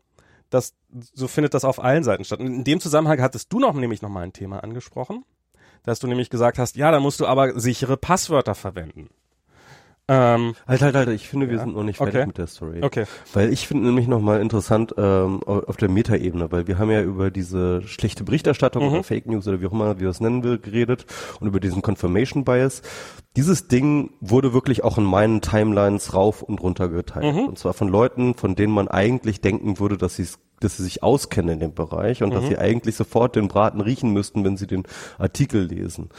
das, 0.49 0.73
so 1.13 1.27
findet 1.27 1.53
das 1.53 1.65
auf 1.65 1.83
allen 1.83 2.03
Seiten 2.03 2.23
statt. 2.23 2.39
Und 2.39 2.47
in 2.47 2.63
dem 2.63 2.79
Zusammenhang 2.79 3.21
hattest 3.21 3.51
du 3.51 3.59
noch 3.59 3.73
nämlich 3.73 4.01
noch 4.01 4.09
mal 4.09 4.23
ein 4.23 4.33
Thema 4.33 4.63
angesprochen, 4.63 5.25
dass 5.87 5.99
du 5.99 6.07
nämlich 6.07 6.29
gesagt 6.29 6.59
hast, 6.59 6.75
ja, 6.75 6.91
da 6.91 6.99
musst 6.99 7.19
du 7.21 7.25
aber 7.25 7.57
sichere 7.59 7.95
Passwörter 7.95 8.55
verwenden. 8.55 9.09
Ähm, 10.09 10.55
halt, 10.65 10.81
halt, 10.81 10.95
halt, 10.95 11.09
ich 11.09 11.27
finde, 11.27 11.49
wir 11.49 11.57
ja. 11.57 11.63
sind 11.63 11.75
noch 11.75 11.83
nicht 11.83 11.97
fertig 11.97 12.15
okay. 12.15 12.27
mit 12.27 12.37
der 12.37 12.47
Story. 12.47 12.81
Okay. 12.81 13.05
Weil 13.33 13.51
ich 13.51 13.67
finde 13.67 13.87
nämlich 13.87 14.07
nochmal 14.07 14.41
interessant 14.41 14.95
ähm, 14.97 15.43
auf 15.43 15.75
der 15.75 15.89
Metaebene, 15.89 16.49
weil 16.49 16.67
wir 16.67 16.77
haben 16.77 16.91
ja 16.91 17.01
über 17.01 17.29
diese 17.29 17.81
schlechte 17.83 18.23
Berichterstattung 18.23 18.85
mhm. 18.85 18.93
oder 18.93 19.03
Fake 19.03 19.25
News 19.25 19.47
oder 19.47 19.59
wie 19.59 19.67
auch 19.67 19.73
immer 19.73 19.99
wir 19.99 20.09
es 20.09 20.21
nennen 20.21 20.43
will, 20.43 20.59
geredet 20.59 21.05
und 21.41 21.47
über 21.47 21.59
diesen 21.59 21.81
Confirmation 21.81 22.45
Bias. 22.45 22.83
Dieses 23.35 23.67
Ding 23.67 24.11
wurde 24.21 24.53
wirklich 24.53 24.83
auch 24.85 24.97
in 24.97 25.03
meinen 25.03 25.41
Timelines 25.41 26.13
rauf 26.13 26.41
und 26.41 26.61
runter 26.61 26.87
geteilt. 26.87 27.35
Mhm. 27.35 27.45
Und 27.45 27.59
zwar 27.59 27.73
von 27.73 27.89
Leuten, 27.89 28.33
von 28.33 28.55
denen 28.55 28.73
man 28.73 28.87
eigentlich 28.87 29.41
denken 29.41 29.77
würde, 29.79 29.97
dass 29.97 30.15
sie 30.15 30.23
es 30.23 30.39
dass 30.59 30.77
sie 30.77 30.83
sich 30.83 31.03
auskennen 31.03 31.53
in 31.53 31.59
dem 31.59 31.73
Bereich 31.73 32.23
und 32.23 32.29
mhm. 32.29 32.33
dass 32.33 32.47
sie 32.47 32.57
eigentlich 32.57 32.95
sofort 32.95 33.35
den 33.35 33.47
Braten 33.47 33.81
riechen 33.81 34.11
müssten, 34.11 34.43
wenn 34.43 34.57
sie 34.57 34.67
den 34.67 34.83
Artikel 35.17 35.63
lesen. 35.63 36.09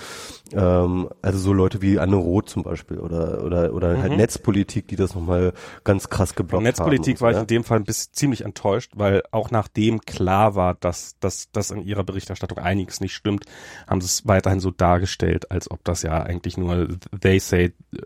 Ähm, 0.52 1.08
also 1.22 1.38
so 1.38 1.52
Leute 1.52 1.82
wie 1.82 1.98
Anne 1.98 2.16
Roth 2.16 2.48
zum 2.48 2.62
Beispiel 2.62 2.98
oder 2.98 3.44
oder 3.44 3.74
oder 3.74 3.88
halt 3.88 3.98
mhm. 3.98 4.02
halt 4.02 4.16
Netzpolitik, 4.16 4.88
die 4.88 4.96
das 4.96 5.14
nochmal 5.14 5.52
ganz 5.84 6.08
krass 6.08 6.34
geblockt 6.34 6.64
Netzpolitik 6.64 7.16
haben. 7.16 7.20
war 7.20 7.30
ich 7.32 7.38
in 7.38 7.46
dem 7.46 7.64
Fall 7.64 7.78
ein 7.78 7.84
bisschen 7.84 8.12
ziemlich 8.12 8.44
enttäuscht, 8.44 8.92
weil 8.94 9.22
auch 9.30 9.50
nachdem 9.50 10.00
klar 10.00 10.54
war, 10.54 10.74
dass 10.74 11.18
dass 11.20 11.50
dass 11.50 11.70
in 11.70 11.82
ihrer 11.82 12.04
Berichterstattung 12.04 12.58
einiges 12.58 13.00
nicht 13.00 13.14
stimmt, 13.14 13.44
haben 13.86 14.00
sie 14.00 14.06
es 14.06 14.26
weiterhin 14.26 14.60
so 14.60 14.70
dargestellt, 14.70 15.50
als 15.50 15.70
ob 15.70 15.84
das 15.84 16.02
ja 16.02 16.22
eigentlich 16.22 16.56
nur 16.56 16.88
they 17.20 17.38
say 17.40 17.72
äh, 17.92 17.98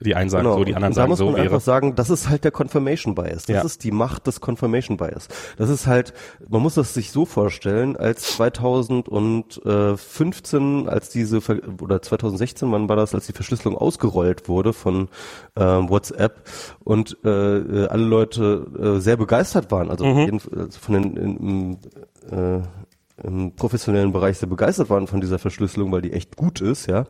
die 0.00 0.14
einen 0.14 0.28
sagen 0.28 0.44
genau. 0.44 0.58
so, 0.58 0.64
die 0.64 0.74
anderen 0.74 0.92
sagen 0.92 1.16
so. 1.16 1.24
Da 1.24 1.30
muss 1.30 1.36
man 1.36 1.44
wäre. 1.44 1.54
einfach 1.54 1.64
sagen, 1.64 1.94
das 1.94 2.10
ist 2.10 2.28
halt 2.28 2.44
der 2.44 2.52
Confirmation 2.52 3.14
Bias. 3.14 3.46
Das 3.46 3.56
ja. 3.56 3.62
ist 3.62 3.82
die 3.84 3.90
Macht 3.90 4.26
des 4.26 4.40
Confirmation 4.40 4.96
Bias. 4.96 5.28
Das 5.56 5.70
ist 5.70 5.75
halt, 5.84 6.14
man 6.48 6.62
muss 6.62 6.76
das 6.76 6.94
sich 6.94 7.12
so 7.12 7.26
vorstellen, 7.26 7.94
als 7.96 8.36
2015, 8.36 10.88
als 10.88 11.10
diese, 11.10 11.42
oder 11.82 12.00
2016, 12.00 12.72
wann 12.72 12.88
war 12.88 12.96
das, 12.96 13.14
als 13.14 13.26
die 13.26 13.34
Verschlüsselung 13.34 13.76
ausgerollt 13.76 14.48
wurde 14.48 14.72
von 14.72 15.10
ähm, 15.56 15.90
WhatsApp 15.90 16.48
und 16.84 17.18
äh, 17.24 17.58
äh 17.58 17.88
alle 17.88 18.04
Leute 18.04 18.66
äh, 18.78 18.98
sehr 19.00 19.18
begeistert 19.18 19.70
waren, 19.70 19.90
also 19.90 20.06
mhm. 20.06 20.40
also 20.56 20.80
von 20.80 20.94
den 20.94 21.16
in, 21.16 21.76
äh, 22.30 22.62
im 23.22 23.54
professionellen 23.56 24.12
Bereich 24.12 24.38
sehr 24.38 24.48
begeistert 24.48 24.88
waren 24.88 25.06
von 25.06 25.20
dieser 25.20 25.38
Verschlüsselung, 25.38 25.92
weil 25.92 26.00
die 26.02 26.12
echt 26.12 26.36
gut 26.36 26.62
ist, 26.62 26.86
ja, 26.86 27.04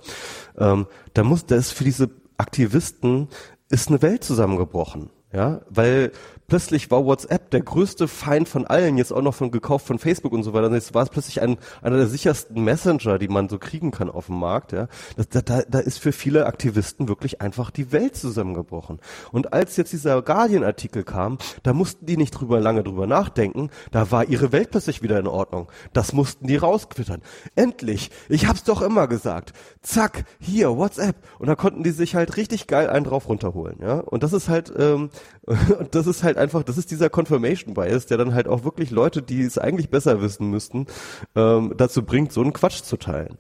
ähm, 0.59 0.87
da 1.15 1.23
muss, 1.23 1.47
da 1.47 1.55
ist 1.55 1.71
für 1.73 1.85
diese 1.85 2.11
Aktivisten 2.39 3.29
ist 3.69 3.89
eine 3.89 4.03
Welt 4.03 4.25
zusammengebrochen. 4.25 5.11
Ja, 5.33 5.61
weil 5.69 6.13
plötzlich 6.49 6.91
war 6.91 7.05
WhatsApp 7.05 7.51
der 7.51 7.63
größte 7.63 8.09
Feind 8.09 8.49
von 8.49 8.67
allen, 8.67 8.99
jetzt 8.99 9.13
auch 9.13 9.23
noch 9.23 9.35
von 9.35 9.51
gekauft 9.51 9.87
von 9.87 9.99
Facebook 9.99 10.33
und 10.33 10.43
so 10.43 10.53
weiter. 10.53 10.73
Jetzt 10.73 10.95
war 10.95 11.03
es 11.03 11.11
plötzlich 11.11 11.41
ein, 11.41 11.59
einer 11.83 11.97
der 11.97 12.07
sichersten 12.07 12.63
Messenger, 12.63 13.19
die 13.19 13.29
man 13.29 13.49
so 13.49 13.59
kriegen 13.59 13.91
kann 13.91 14.11
auf 14.11 14.27
dem 14.27 14.39
Markt. 14.39 14.73
Ja, 14.73 14.89
da, 15.17 15.41
da, 15.41 15.63
da 15.63 15.79
ist 15.79 15.99
für 15.99 16.13
viele 16.13 16.47
Aktivisten 16.47 17.09
wirklich 17.09 17.41
einfach 17.41 17.71
die 17.71 17.93
Welt 17.93 18.17
zusammengebrochen. 18.17 19.01
Und 19.33 19.53
als 19.53 19.77
jetzt 19.77 19.93
dieser 19.93 20.23
Guardian-Artikel 20.23 21.05
kam, 21.05 21.39
da 21.63 21.73
mussten 21.73 22.07
die 22.07 22.17
nicht 22.17 22.33
drüber 22.33 22.61
lange 22.61 22.83
drüber 22.83 23.07
nachdenken. 23.07 23.71
Da 23.91 24.11
war 24.11 24.25
ihre 24.25 24.53
Welt 24.53 24.71
plötzlich 24.71 25.03
wieder 25.03 25.19
in 25.19 25.27
Ordnung. 25.27 25.71
Das 25.93 26.13
mussten 26.13 26.47
die 26.47 26.57
rausquittern. 26.57 27.23
Endlich! 27.55 28.11
Ich 28.29 28.47
hab's 28.47 28.65
doch 28.65 28.83
immer 28.83 29.09
gesagt. 29.09 29.53
Zack, 29.83 30.25
hier 30.39 30.77
WhatsApp. 30.77 31.17
Und 31.39 31.47
da 31.47 31.55
konnten 31.55 31.83
die 31.83 31.91
sich 31.91 32.15
halt 32.15 32.37
richtig 32.37 32.67
geil 32.67 32.89
einen 32.89 33.05
drauf 33.05 33.29
runterholen. 33.29 33.79
Ja, 33.81 34.01
und 34.01 34.23
das 34.23 34.33
ist 34.33 34.49
halt 34.49 34.73
ähm, 34.77 35.11
und 35.79 35.95
das 35.95 36.07
ist 36.07 36.23
halt 36.23 36.37
einfach, 36.37 36.63
das 36.63 36.79
ist 36.79 36.91
dieser 36.91 37.09
Confirmation 37.09 37.75
Bias, 37.75 38.07
der 38.07 38.19
dann 38.19 38.35
halt 38.35 38.49
auch 38.49 38.65
wirklich 38.65 38.91
Leute, 38.91 39.23
die 39.23 39.43
es 39.43 39.59
eigentlich 39.59 39.91
besser 39.91 40.21
wissen 40.21 40.51
müssten, 40.51 40.87
ähm, 41.35 41.75
dazu 41.77 42.03
bringt, 42.03 42.33
so 42.33 42.41
einen 42.41 42.53
Quatsch 42.53 42.83
zu 42.83 42.97
teilen. 42.97 43.37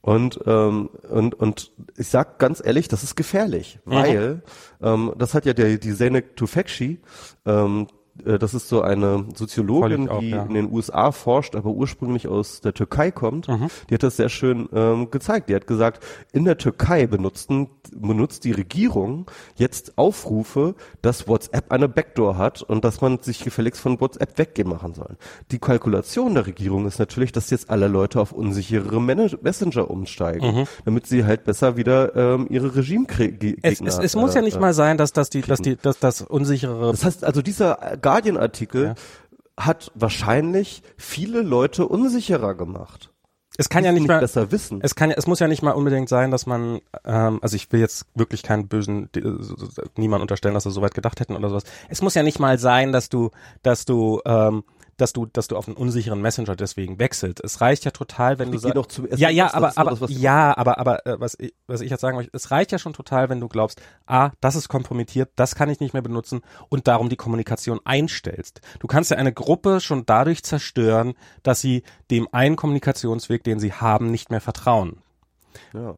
Und, 0.00 0.40
ähm, 0.46 0.88
und, 1.10 1.34
und 1.34 1.72
ich 1.96 2.08
sag 2.08 2.38
ganz 2.38 2.62
ehrlich, 2.64 2.86
das 2.86 3.02
ist 3.02 3.16
gefährlich, 3.16 3.80
mhm. 3.84 3.90
weil 3.90 4.42
ähm, 4.80 5.12
das 5.18 5.34
hat 5.34 5.46
ja 5.46 5.52
der, 5.52 5.78
die 5.78 5.94
Zeynep 5.94 6.36
Tufekci, 6.36 7.00
ähm, 7.44 7.88
äh, 8.24 8.38
das 8.38 8.54
ist 8.54 8.68
so 8.68 8.82
eine 8.82 9.24
Soziologin, 9.34 10.08
auch, 10.08 10.20
die 10.20 10.30
ja. 10.30 10.42
in 10.44 10.54
den 10.54 10.72
USA 10.72 11.12
forscht, 11.12 11.56
aber 11.56 11.70
ursprünglich 11.70 12.28
aus 12.28 12.60
der 12.60 12.74
Türkei 12.74 13.10
kommt. 13.10 13.48
Mhm. 13.48 13.68
Die 13.88 13.94
hat 13.94 14.02
das 14.02 14.16
sehr 14.16 14.28
schön 14.28 14.68
ähm, 14.72 15.10
gezeigt. 15.10 15.48
Die 15.48 15.54
hat 15.54 15.66
gesagt, 15.66 16.04
in 16.32 16.44
der 16.44 16.58
Türkei 16.58 17.06
benutzen, 17.06 17.68
benutzt 17.94 18.44
die 18.44 18.52
Regierung 18.52 19.30
jetzt 19.56 19.98
Aufrufe, 19.98 20.74
dass 21.02 21.28
WhatsApp 21.28 21.72
eine 21.72 21.88
Backdoor 21.88 22.36
hat 22.36 22.62
und 22.62 22.84
dass 22.84 23.00
man 23.00 23.22
sich 23.22 23.42
gefälligst 23.42 23.80
von 23.80 24.00
WhatsApp 24.00 24.38
weggehen 24.38 24.68
machen 24.68 24.94
soll. 24.94 25.16
Die 25.50 25.58
Kalkulation 25.58 26.34
der 26.34 26.46
Regierung 26.46 26.86
ist 26.86 26.98
natürlich, 26.98 27.32
dass 27.32 27.50
jetzt 27.50 27.70
alle 27.70 27.88
Leute 27.88 28.20
auf 28.20 28.32
unsichere 28.32 29.00
Messenger 29.00 29.90
umsteigen, 29.90 30.60
mhm. 30.60 30.64
damit 30.84 31.06
sie 31.06 31.24
halt 31.24 31.44
besser 31.44 31.76
wieder 31.76 32.14
ähm, 32.16 32.46
ihre 32.50 32.74
Regime 32.74 33.06
kriegen. 33.06 33.58
Es, 33.62 33.80
es, 33.80 33.98
es 33.98 34.16
muss 34.16 34.34
ja 34.34 34.42
nicht 34.42 34.56
äh, 34.56 34.60
mal 34.60 34.74
sein, 34.74 34.96
dass, 34.96 35.12
dass 35.12 35.30
die, 35.30 35.40
dass 35.42 35.60
die, 35.60 35.76
dass 35.76 35.98
das 35.98 36.22
unsichere. 36.22 36.90
Das 36.90 37.04
heißt 37.04 37.24
also 37.24 37.42
dieser 37.42 37.96
Guardian-Artikel 38.06 38.84
ja. 38.84 38.94
hat 39.58 39.90
wahrscheinlich 39.96 40.82
viele 40.96 41.42
Leute 41.42 41.88
unsicherer 41.88 42.54
gemacht. 42.54 43.10
Es 43.58 43.68
kann 43.68 43.84
ja 43.84 43.90
nicht, 43.90 44.02
nicht 44.02 44.08
mal 44.08 44.20
besser 44.20 44.52
wissen. 44.52 44.80
Es 44.82 44.94
kann, 44.94 45.10
es 45.10 45.26
muss 45.26 45.40
ja 45.40 45.48
nicht 45.48 45.62
mal 45.62 45.72
unbedingt 45.72 46.08
sein, 46.08 46.30
dass 46.30 46.46
man, 46.46 46.80
ähm, 47.04 47.38
also 47.42 47.56
ich 47.56 47.72
will 47.72 47.80
jetzt 47.80 48.06
wirklich 48.14 48.42
keinen 48.42 48.68
bösen, 48.68 49.08
niemand 49.96 50.22
unterstellen, 50.22 50.54
dass 50.54 50.64
sie 50.64 50.70
so 50.70 50.82
weit 50.82 50.94
gedacht 50.94 51.18
hätten 51.18 51.34
oder 51.34 51.48
sowas. 51.48 51.64
Es 51.88 52.02
muss 52.02 52.14
ja 52.14 52.22
nicht 52.22 52.38
mal 52.38 52.58
sein, 52.58 52.92
dass 52.92 53.08
du, 53.08 53.30
dass 53.62 53.86
du 53.86 54.20
ähm, 54.24 54.62
dass 54.96 55.12
du, 55.12 55.26
dass 55.26 55.48
du 55.48 55.56
auf 55.56 55.68
einen 55.68 55.76
unsicheren 55.76 56.20
Messenger 56.20 56.56
deswegen 56.56 56.98
wechselst. 56.98 57.42
Es 57.42 57.60
reicht 57.60 57.84
ja 57.84 57.90
total, 57.90 58.38
wenn 58.38 58.50
du 58.50 58.58
sagst, 58.58 59.00
ja, 59.16 59.28
ja, 59.28 59.52
aber, 59.52 59.72
aber, 59.76 59.94
das, 59.94 60.10
ja, 60.10 60.56
aber, 60.56 60.78
aber, 60.78 61.06
äh, 61.06 61.20
was 61.20 61.38
ich, 61.38 61.54
was 61.66 61.80
ich 61.80 61.90
jetzt 61.90 62.00
sagen 62.00 62.16
möchte, 62.16 62.36
es 62.36 62.50
reicht 62.50 62.72
ja 62.72 62.78
schon 62.78 62.92
total, 62.92 63.28
wenn 63.28 63.40
du 63.40 63.48
glaubst, 63.48 63.80
ah, 64.06 64.30
das 64.40 64.56
ist 64.56 64.68
kompromittiert, 64.68 65.30
das 65.36 65.54
kann 65.54 65.70
ich 65.70 65.80
nicht 65.80 65.92
mehr 65.92 66.02
benutzen 66.02 66.40
und 66.68 66.88
darum 66.88 67.08
die 67.08 67.16
Kommunikation 67.16 67.80
einstellst. 67.84 68.60
Du 68.80 68.86
kannst 68.86 69.10
ja 69.10 69.16
eine 69.16 69.32
Gruppe 69.32 69.80
schon 69.80 70.06
dadurch 70.06 70.42
zerstören, 70.42 71.14
dass 71.42 71.60
sie 71.60 71.82
dem 72.10 72.28
einen 72.32 72.56
Kommunikationsweg, 72.56 73.44
den 73.44 73.60
sie 73.60 73.72
haben, 73.72 74.10
nicht 74.10 74.30
mehr 74.30 74.40
vertrauen. 74.40 75.02
Ja 75.72 75.96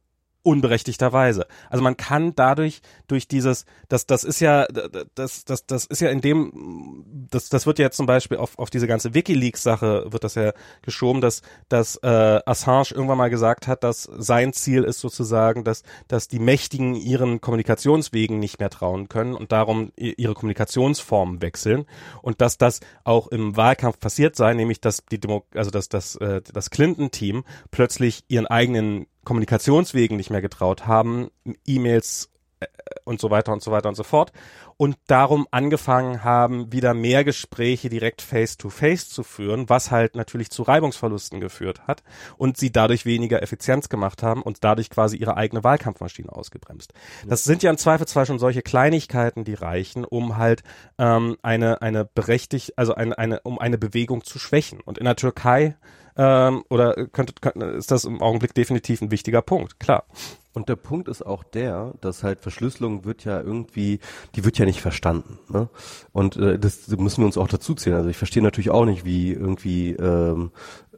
unberechtigterweise. 0.49 1.47
Also 1.69 1.85
man 1.85 1.97
kann 1.99 2.35
dadurch 2.35 2.81
durch 3.07 3.29
dieses, 3.29 3.67
das, 3.89 4.07
das 4.07 4.25
ist 4.25 4.41
ja, 4.41 4.67
das, 5.15 5.45
das, 5.45 5.67
das 5.67 5.85
ist 5.85 6.01
ja 6.01 6.09
in 6.09 6.23
dem, 6.23 7.05
das, 7.31 7.51
das 7.51 7.67
wird 7.67 7.79
ja 7.79 7.91
zum 7.91 8.07
Beispiel 8.07 8.39
auf, 8.39 8.59
auf 8.59 8.71
diese 8.71 8.87
ganze 8.87 9.13
WikiLeaks-Sache 9.13 10.07
wird 10.11 10.25
das 10.25 10.37
ja 10.37 10.53
geschoben, 10.81 11.21
dass, 11.21 11.43
dass 11.69 11.97
äh, 11.97 12.41
Assange 12.47 12.93
irgendwann 12.93 13.19
mal 13.19 13.29
gesagt 13.29 13.67
hat, 13.67 13.85
dass 13.85 14.05
sein 14.05 14.55
Ziel 14.55 14.85
ist 14.85 15.01
sozusagen, 15.01 15.65
dass, 15.65 15.83
dass 16.09 16.29
die 16.29 16.39
Mächtigen 16.39 16.95
ihren 16.95 17.43
Kommunikationswegen 17.43 18.39
nicht 18.39 18.59
mehr 18.59 18.71
trauen 18.71 19.11
können 19.11 19.35
und 19.35 19.53
darum 19.53 19.93
ihre 19.97 20.33
Kommunikationsformen 20.33 21.43
wechseln 21.43 21.85
und 22.23 22.41
dass 22.41 22.57
das 22.57 22.81
auch 23.05 23.29
im 23.29 23.55
Wahlkampf 23.57 24.01
passiert 24.01 24.35
sei, 24.35 24.55
nämlich 24.55 24.81
dass 24.81 25.05
die 25.11 25.21
Demo 25.21 25.45
also 25.55 25.71
dass 25.71 25.91
das, 25.91 26.17
äh, 26.17 26.41
das 26.41 26.71
Clinton-Team 26.71 27.45
plötzlich 27.71 28.25
ihren 28.29 28.47
eigenen 28.47 29.07
Kommunikationswegen 29.29 30.17
nicht 30.17 30.31
mehr 30.31 30.41
getraut 30.41 30.87
haben, 30.87 31.29
E-Mails 31.67 32.31
äh, 32.61 32.67
und 33.05 33.21
so 33.21 33.31
weiter 33.31 33.53
und 33.53 33.63
so 33.63 33.71
weiter 33.71 33.91
und 33.91 33.95
so 33.95 34.03
fort 34.03 34.33
und 34.79 34.97
darum 35.09 35.47
angefangen 35.51 36.25
haben, 36.25 36.73
wieder 36.73 36.95
mehr 36.95 37.25
Gespräche 37.25 37.91
direkt 37.91 38.23
face-to-face 38.23 39.07
-face 39.07 39.11
zu 39.11 39.23
führen, 39.23 39.69
was 39.69 39.91
halt 39.91 40.15
natürlich 40.15 40.51
zu 40.51 40.63
Reibungsverlusten 40.63 41.41
geführt 41.41 41.87
hat 41.87 42.03
und 42.39 42.57
sie 42.57 42.73
dadurch 42.73 43.05
weniger 43.05 43.43
Effizienz 43.43 43.91
gemacht 43.91 44.23
haben 44.23 44.41
und 44.41 44.65
dadurch 44.65 44.89
quasi 44.89 45.19
ihre 45.19 45.37
eigene 45.37 45.63
Wahlkampfmaschine 45.63 46.33
ausgebremst. 46.33 46.95
Das 47.27 47.45
sind 47.45 47.63
ja 47.63 47.71
im 47.71 47.77
Zweifelsfall 47.77 48.25
schon 48.25 48.39
solche 48.39 48.63
Kleinigkeiten, 48.63 49.45
die 49.45 49.55
reichen, 49.55 50.07
um 50.07 50.39
halt 50.39 50.63
ähm, 50.97 51.37
eine 51.43 51.83
eine 51.83 52.07
berechtigt, 52.07 52.79
also 52.79 52.95
eine, 52.95 53.19
eine 53.19 53.41
um 53.41 53.59
eine 53.59 53.77
Bewegung 53.77 54.25
zu 54.25 54.39
schwächen. 54.39 54.81
Und 54.81 54.97
in 54.97 55.05
der 55.05 55.17
Türkei 55.17 55.77
ähm, 56.19 56.65
oder 56.69 57.07
könnte, 57.07 57.33
könnte, 57.41 57.65
ist 57.67 57.91
das 57.91 58.05
im 58.05 58.21
Augenblick 58.21 58.53
definitiv 58.53 59.01
ein 59.01 59.11
wichtiger 59.11 59.41
Punkt, 59.41 59.79
klar. 59.81 60.05
Und 60.53 60.69
der 60.69 60.77
Punkt 60.77 61.07
ist 61.07 61.25
auch 61.25 61.45
der, 61.45 61.95
dass 62.01 62.25
halt 62.25 62.41
Verschlüsselung 62.41 63.05
wird 63.05 63.25
ja 63.25 63.41
irgendwie, 63.41 64.01
die 64.35 64.45
wird 64.45 64.59
ja 64.59 64.65
nicht 64.65 64.81
verstanden. 64.81 65.39
Ne? 65.49 65.69
Und 66.13 66.37
äh, 66.37 66.59
das 66.59 66.89
müssen 66.89 67.23
wir 67.23 67.27
uns 67.27 67.39
auch 67.39 67.47
dazu 67.47 67.75
zählen. 67.75 67.97
Also 67.97 68.09
ich 68.09 68.17
verstehe 68.17 68.43
natürlich 68.43 68.71
auch 68.71 68.85
nicht, 68.85 69.05
wie 69.05 69.33
irgendwie 69.33 69.93
ähm, 69.93 70.51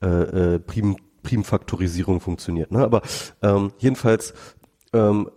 äh, 0.03 0.55
äh, 0.55 0.59
Prim 0.59 0.97
Primfaktorisierung 1.23 2.21
funktioniert. 2.21 2.73
Ne? 2.73 2.83
Aber 2.83 3.03
ähm, 3.43 3.73
jedenfalls 3.77 4.33
ähm, 4.95 5.29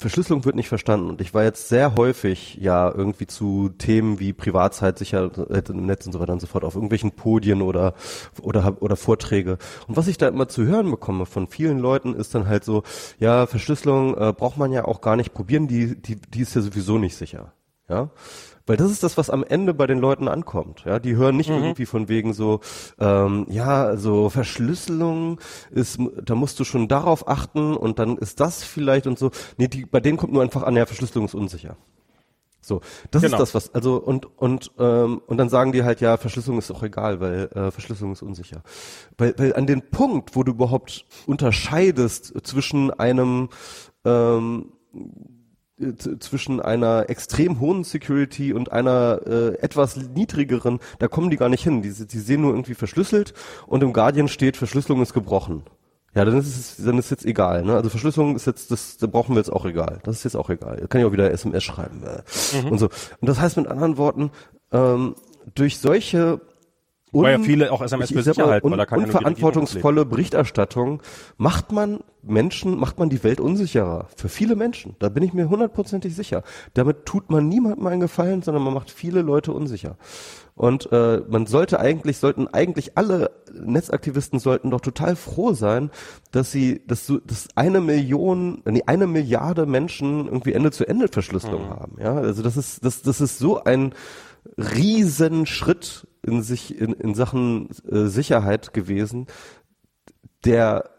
Verschlüsselung 0.00 0.46
wird 0.46 0.56
nicht 0.56 0.70
verstanden. 0.70 1.10
Und 1.10 1.20
ich 1.20 1.34
war 1.34 1.44
jetzt 1.44 1.68
sehr 1.68 1.94
häufig 1.94 2.54
ja 2.54 2.90
irgendwie 2.90 3.26
zu 3.26 3.68
Themen 3.68 4.18
wie 4.18 4.32
Privatzeit, 4.32 4.96
Sicherheit 4.96 5.68
im 5.68 5.84
Netz 5.84 6.06
und 6.06 6.12
so 6.12 6.20
weiter 6.20 6.32
und 6.32 6.40
so 6.40 6.46
fort 6.46 6.64
auf 6.64 6.74
irgendwelchen 6.74 7.12
Podien 7.12 7.60
oder, 7.60 7.92
oder, 8.40 8.78
oder 8.80 8.96
Vorträge. 8.96 9.58
Und 9.88 9.98
was 9.98 10.08
ich 10.08 10.16
da 10.16 10.28
immer 10.28 10.48
zu 10.48 10.64
hören 10.64 10.90
bekomme 10.90 11.26
von 11.26 11.48
vielen 11.48 11.78
Leuten 11.78 12.14
ist 12.14 12.34
dann 12.34 12.48
halt 12.48 12.64
so, 12.64 12.82
ja, 13.18 13.46
Verschlüsselung 13.46 14.16
äh, 14.16 14.32
braucht 14.32 14.56
man 14.56 14.72
ja 14.72 14.86
auch 14.86 15.02
gar 15.02 15.16
nicht 15.16 15.34
probieren, 15.34 15.68
die, 15.68 16.00
die, 16.00 16.16
die 16.16 16.40
ist 16.40 16.54
ja 16.54 16.62
sowieso 16.62 16.96
nicht 16.96 17.16
sicher. 17.16 17.52
Ja. 17.86 18.08
Weil 18.66 18.76
das 18.76 18.90
ist 18.90 19.02
das, 19.02 19.16
was 19.16 19.30
am 19.30 19.42
Ende 19.42 19.74
bei 19.74 19.86
den 19.86 19.98
Leuten 19.98 20.28
ankommt. 20.28 20.84
Ja, 20.84 20.98
die 20.98 21.16
hören 21.16 21.36
nicht 21.36 21.50
mhm. 21.50 21.56
irgendwie 21.56 21.86
von 21.86 22.08
wegen 22.08 22.32
so, 22.32 22.60
ähm, 22.98 23.46
ja, 23.48 23.96
so 23.96 24.30
Verschlüsselung 24.30 25.40
ist, 25.70 25.98
da 26.24 26.34
musst 26.34 26.60
du 26.60 26.64
schon 26.64 26.88
darauf 26.88 27.28
achten 27.28 27.76
und 27.76 27.98
dann 27.98 28.16
ist 28.18 28.40
das 28.40 28.62
vielleicht 28.62 29.06
und 29.06 29.18
so. 29.18 29.30
Nee, 29.56 29.68
die, 29.68 29.86
bei 29.86 30.00
denen 30.00 30.18
kommt 30.18 30.32
nur 30.32 30.42
einfach 30.42 30.62
an, 30.62 30.76
ja, 30.76 30.86
Verschlüsselung 30.86 31.26
ist 31.26 31.34
unsicher. 31.34 31.76
So, 32.62 32.82
das 33.10 33.22
genau. 33.22 33.36
ist 33.36 33.40
das, 33.40 33.54
was, 33.54 33.74
also 33.74 33.96
und 33.96 34.26
und 34.38 34.72
ähm, 34.78 35.22
und 35.26 35.38
dann 35.38 35.48
sagen 35.48 35.72
die 35.72 35.82
halt, 35.82 36.00
ja, 36.00 36.18
Verschlüsselung 36.18 36.58
ist 36.58 36.70
auch 36.70 36.82
egal, 36.82 37.20
weil 37.20 37.48
äh, 37.54 37.70
Verschlüsselung 37.70 38.12
ist 38.12 38.22
unsicher. 38.22 38.62
Weil, 39.16 39.34
weil 39.38 39.54
an 39.54 39.66
den 39.66 39.90
Punkt, 39.90 40.36
wo 40.36 40.42
du 40.42 40.52
überhaupt 40.52 41.06
unterscheidest 41.26 42.34
zwischen 42.46 42.90
einem 42.92 43.48
ähm, 44.04 44.72
äh, 44.94 44.98
zwischen 46.18 46.60
einer 46.60 47.08
extrem 47.08 47.60
hohen 47.60 47.84
Security 47.84 48.52
und 48.52 48.72
einer 48.72 49.20
äh, 49.26 49.58
etwas 49.60 49.96
niedrigeren, 49.96 50.80
da 50.98 51.08
kommen 51.08 51.30
die 51.30 51.36
gar 51.36 51.48
nicht 51.48 51.64
hin. 51.64 51.82
Die, 51.82 51.92
die 51.92 52.18
sehen 52.18 52.42
nur 52.42 52.52
irgendwie 52.52 52.74
verschlüsselt 52.74 53.34
und 53.66 53.82
im 53.82 53.92
Guardian 53.92 54.28
steht, 54.28 54.56
Verschlüsselung 54.56 55.02
ist 55.02 55.14
gebrochen. 55.14 55.62
Ja, 56.14 56.24
dann 56.24 56.38
ist 56.38 56.46
es, 56.46 56.84
dann 56.84 56.98
ist 56.98 57.10
jetzt 57.10 57.24
egal. 57.24 57.62
Ne? 57.62 57.76
Also 57.76 57.88
Verschlüsselung 57.88 58.34
ist 58.34 58.46
jetzt, 58.46 58.70
das, 58.70 58.96
da 58.98 59.06
brauchen 59.06 59.34
wir 59.34 59.38
jetzt 59.38 59.52
auch 59.52 59.64
egal. 59.64 60.00
Das 60.02 60.16
ist 60.16 60.24
jetzt 60.24 60.36
auch 60.36 60.50
egal. 60.50 60.78
Da 60.80 60.86
kann 60.88 61.00
ich 61.00 61.06
auch 61.06 61.12
wieder 61.12 61.30
SMS 61.30 61.62
schreiben 61.62 62.02
äh. 62.02 62.62
mhm. 62.62 62.72
und 62.72 62.78
so. 62.78 62.86
Und 63.20 63.28
das 63.28 63.40
heißt 63.40 63.56
mit 63.56 63.68
anderen 63.68 63.96
Worten, 63.96 64.30
ähm, 64.72 65.14
durch 65.54 65.78
solche 65.78 66.40
Weil 67.12 67.32
ja 67.32 67.38
viele 67.40 67.72
auch 67.72 67.82
SMS 67.82 68.12
für 68.12 68.22
Sicherheit, 68.22 68.62
un, 68.62 68.70
weil 68.70 68.78
da 68.78 68.86
kann 68.86 69.00
unverantwortungsvolle 69.00 70.04
Berichterstattung 70.04 71.02
macht 71.36 71.72
man 71.72 72.00
Menschen, 72.22 72.78
macht 72.78 72.98
man 72.98 73.08
die 73.08 73.24
Welt 73.24 73.40
unsicherer. 73.40 74.06
Für 74.14 74.28
viele 74.28 74.54
Menschen. 74.54 74.94
Da 74.98 75.08
bin 75.08 75.22
ich 75.22 75.32
mir 75.32 75.48
hundertprozentig 75.48 76.14
sicher. 76.14 76.42
Damit 76.74 77.06
tut 77.06 77.30
man 77.30 77.48
niemandem 77.48 77.86
einen 77.86 78.00
Gefallen, 78.00 78.42
sondern 78.42 78.62
man 78.62 78.74
macht 78.74 78.90
viele 78.90 79.22
Leute 79.22 79.52
unsicher. 79.52 79.96
Und 80.54 80.92
äh, 80.92 81.22
man 81.26 81.46
sollte 81.46 81.80
eigentlich, 81.80 82.18
sollten 82.18 82.46
eigentlich 82.48 82.98
alle 82.98 83.30
Netzaktivisten 83.52 84.38
sollten 84.38 84.70
doch 84.70 84.82
total 84.82 85.16
froh 85.16 85.54
sein, 85.54 85.90
dass 86.32 86.52
sie, 86.52 86.82
dass, 86.86 87.06
so, 87.06 87.18
dass 87.18 87.48
eine 87.54 87.80
Million, 87.80 88.62
nee, 88.66 88.82
eine 88.86 89.06
Milliarde 89.06 89.66
Menschen 89.66 90.26
irgendwie 90.26 90.52
Ende-zu-Ende-Verschlüsselung 90.52 91.66
mhm. 91.66 91.70
haben. 91.70 91.96
Ja, 91.98 92.14
also 92.14 92.42
das 92.42 92.56
ist, 92.56 92.84
das, 92.84 93.02
das 93.02 93.20
ist 93.20 93.38
so 93.38 93.64
ein 93.64 93.94
Riesenschritt 94.56 96.06
in 96.22 96.42
sich, 96.42 96.78
in, 96.78 96.92
in 96.92 97.14
Sachen 97.14 97.68
äh, 97.90 98.06
Sicherheit 98.06 98.72
gewesen, 98.72 99.26
der 100.44 100.90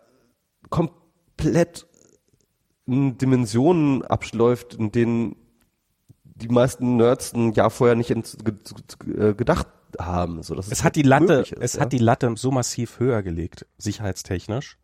komplett 0.69 1.87
in 2.85 3.17
Dimensionen 3.17 4.03
abläuft, 4.03 4.75
in 4.75 4.91
denen 4.91 5.35
die 6.23 6.49
meisten 6.49 6.97
Nerds 6.97 7.33
ein 7.33 7.53
Jahr 7.53 7.69
vorher 7.69 7.95
nicht 7.95 8.09
äh, 8.11 9.33
gedacht 9.33 9.67
haben. 9.99 10.41
So, 10.43 10.55
dass 10.55 10.67
es, 10.67 10.73
es 10.73 10.83
hat 10.83 10.95
die 10.95 11.03
Latte, 11.03 11.33
ist, 11.33 11.53
es 11.53 11.73
ja? 11.73 11.81
hat 11.81 11.93
die 11.93 11.99
Latte 11.99 12.33
so 12.35 12.51
massiv 12.51 12.99
höher 12.99 13.21
gelegt, 13.21 13.65
sicherheitstechnisch. 13.77 14.77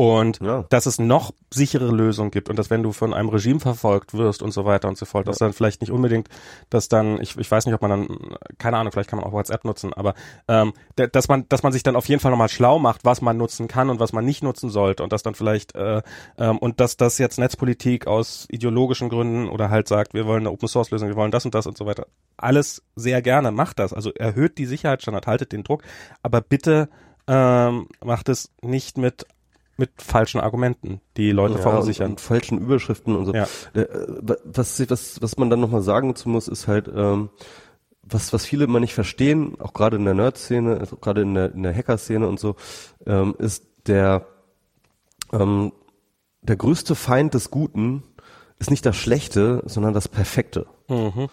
Und 0.00 0.38
ja. 0.40 0.64
dass 0.68 0.86
es 0.86 1.00
noch 1.00 1.32
sichere 1.52 1.90
Lösungen 1.90 2.30
gibt 2.30 2.48
und 2.48 2.56
dass 2.56 2.70
wenn 2.70 2.84
du 2.84 2.92
von 2.92 3.12
einem 3.12 3.30
Regime 3.30 3.58
verfolgt 3.58 4.14
wirst 4.14 4.42
und 4.42 4.52
so 4.52 4.64
weiter 4.64 4.86
und 4.86 4.96
so 4.96 5.06
fort, 5.06 5.26
ja. 5.26 5.32
dass 5.32 5.38
dann 5.38 5.52
vielleicht 5.52 5.80
nicht 5.80 5.90
unbedingt, 5.90 6.28
dass 6.70 6.88
dann, 6.88 7.20
ich, 7.20 7.36
ich 7.36 7.50
weiß 7.50 7.66
nicht, 7.66 7.74
ob 7.74 7.82
man 7.82 7.90
dann, 7.90 8.18
keine 8.58 8.76
Ahnung, 8.76 8.92
vielleicht 8.92 9.10
kann 9.10 9.18
man 9.18 9.26
auch 9.26 9.32
WhatsApp 9.32 9.64
nutzen, 9.64 9.92
aber 9.92 10.14
ähm, 10.46 10.72
dass 10.94 11.26
man, 11.26 11.48
dass 11.48 11.64
man 11.64 11.72
sich 11.72 11.82
dann 11.82 11.96
auf 11.96 12.08
jeden 12.08 12.20
Fall 12.20 12.30
nochmal 12.30 12.48
schlau 12.48 12.78
macht, 12.78 13.04
was 13.04 13.22
man 13.22 13.36
nutzen 13.38 13.66
kann 13.66 13.90
und 13.90 13.98
was 13.98 14.12
man 14.12 14.24
nicht 14.24 14.40
nutzen 14.40 14.70
sollte 14.70 15.02
und 15.02 15.12
dass 15.12 15.24
dann 15.24 15.34
vielleicht 15.34 15.74
äh, 15.74 16.00
ähm, 16.38 16.58
und 16.58 16.78
dass 16.78 16.96
das 16.96 17.18
jetzt 17.18 17.40
Netzpolitik 17.40 18.06
aus 18.06 18.46
ideologischen 18.50 19.08
Gründen 19.08 19.48
oder 19.48 19.68
halt 19.68 19.88
sagt, 19.88 20.14
wir 20.14 20.26
wollen 20.26 20.42
eine 20.42 20.52
Open 20.52 20.68
Source 20.68 20.92
Lösung, 20.92 21.08
wir 21.08 21.16
wollen 21.16 21.32
das 21.32 21.44
und 21.44 21.56
das 21.56 21.66
und 21.66 21.76
so 21.76 21.86
weiter. 21.86 22.06
Alles 22.36 22.84
sehr 22.94 23.20
gerne, 23.20 23.50
macht 23.50 23.80
das. 23.80 23.92
Also 23.92 24.12
erhöht 24.12 24.58
die 24.58 24.66
Sicherheitsstandard, 24.66 25.26
haltet 25.26 25.50
den 25.50 25.64
Druck, 25.64 25.82
aber 26.22 26.40
bitte 26.40 26.88
ähm, 27.26 27.88
macht 28.00 28.28
es 28.28 28.52
nicht 28.62 28.96
mit 28.96 29.26
mit 29.78 30.02
falschen 30.02 30.40
Argumenten, 30.40 31.00
die 31.16 31.30
Leute 31.30 31.54
ja, 31.54 31.60
verunsichern. 31.60 32.06
Und, 32.06 32.12
und 32.12 32.20
falschen 32.20 32.58
Überschriften 32.58 33.16
und 33.16 33.26
so. 33.26 33.32
Ja. 33.32 33.44
Äh, 33.74 33.86
was, 34.44 34.80
was, 34.90 35.22
was 35.22 35.38
man 35.38 35.48
dann 35.48 35.60
nochmal 35.60 35.82
sagen 35.82 36.08
dazu 36.08 36.28
muss, 36.28 36.48
ist 36.48 36.66
halt, 36.66 36.90
ähm, 36.94 37.30
was, 38.02 38.32
was 38.32 38.44
viele 38.44 38.64
immer 38.64 38.80
nicht 38.80 38.94
verstehen, 38.94 39.58
auch 39.60 39.72
gerade 39.72 39.96
in 39.96 40.04
der 40.04 40.14
Nerd-Szene, 40.14 40.78
also 40.78 40.96
gerade 40.96 41.22
in 41.22 41.34
der, 41.34 41.52
in 41.54 41.62
der 41.62 41.74
Hacker-Szene 41.74 42.26
und 42.26 42.40
so, 42.40 42.56
ähm, 43.06 43.36
ist 43.38 43.64
der, 43.86 44.26
ähm, 45.32 45.72
der 46.42 46.56
größte 46.56 46.94
Feind 46.94 47.34
des 47.34 47.50
Guten 47.50 48.02
ist 48.58 48.70
nicht 48.70 48.84
das 48.84 48.96
Schlechte, 48.96 49.62
sondern 49.66 49.94
das 49.94 50.08
Perfekte. 50.08 50.66
Mhm 50.88 51.28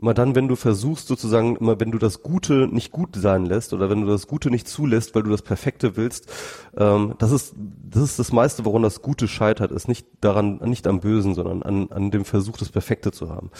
immer 0.00 0.14
dann, 0.14 0.34
wenn 0.34 0.48
du 0.48 0.56
versuchst, 0.56 1.08
sozusagen, 1.08 1.56
immer 1.56 1.78
wenn 1.80 1.90
du 1.90 1.98
das 1.98 2.22
Gute 2.22 2.68
nicht 2.68 2.90
gut 2.90 3.16
sein 3.16 3.44
lässt 3.44 3.72
oder 3.72 3.90
wenn 3.90 4.02
du 4.02 4.06
das 4.06 4.26
Gute 4.26 4.50
nicht 4.50 4.68
zulässt, 4.68 5.14
weil 5.14 5.22
du 5.22 5.30
das 5.30 5.42
Perfekte 5.42 5.96
willst, 5.96 6.32
ähm, 6.76 7.14
das 7.18 7.32
ist 7.32 7.54
das 7.56 8.02
ist 8.02 8.18
das 8.18 8.32
meiste, 8.32 8.64
woran 8.64 8.82
das 8.82 9.02
Gute 9.02 9.26
scheitert, 9.26 9.72
ist 9.72 9.88
nicht 9.88 10.06
daran, 10.20 10.60
nicht 10.64 10.86
am 10.86 11.00
Bösen, 11.00 11.34
sondern 11.34 11.62
an, 11.62 11.90
an 11.90 12.10
dem 12.10 12.24
Versuch, 12.24 12.56
das 12.56 12.68
Perfekte 12.68 13.10
zu 13.10 13.28
haben. 13.28 13.50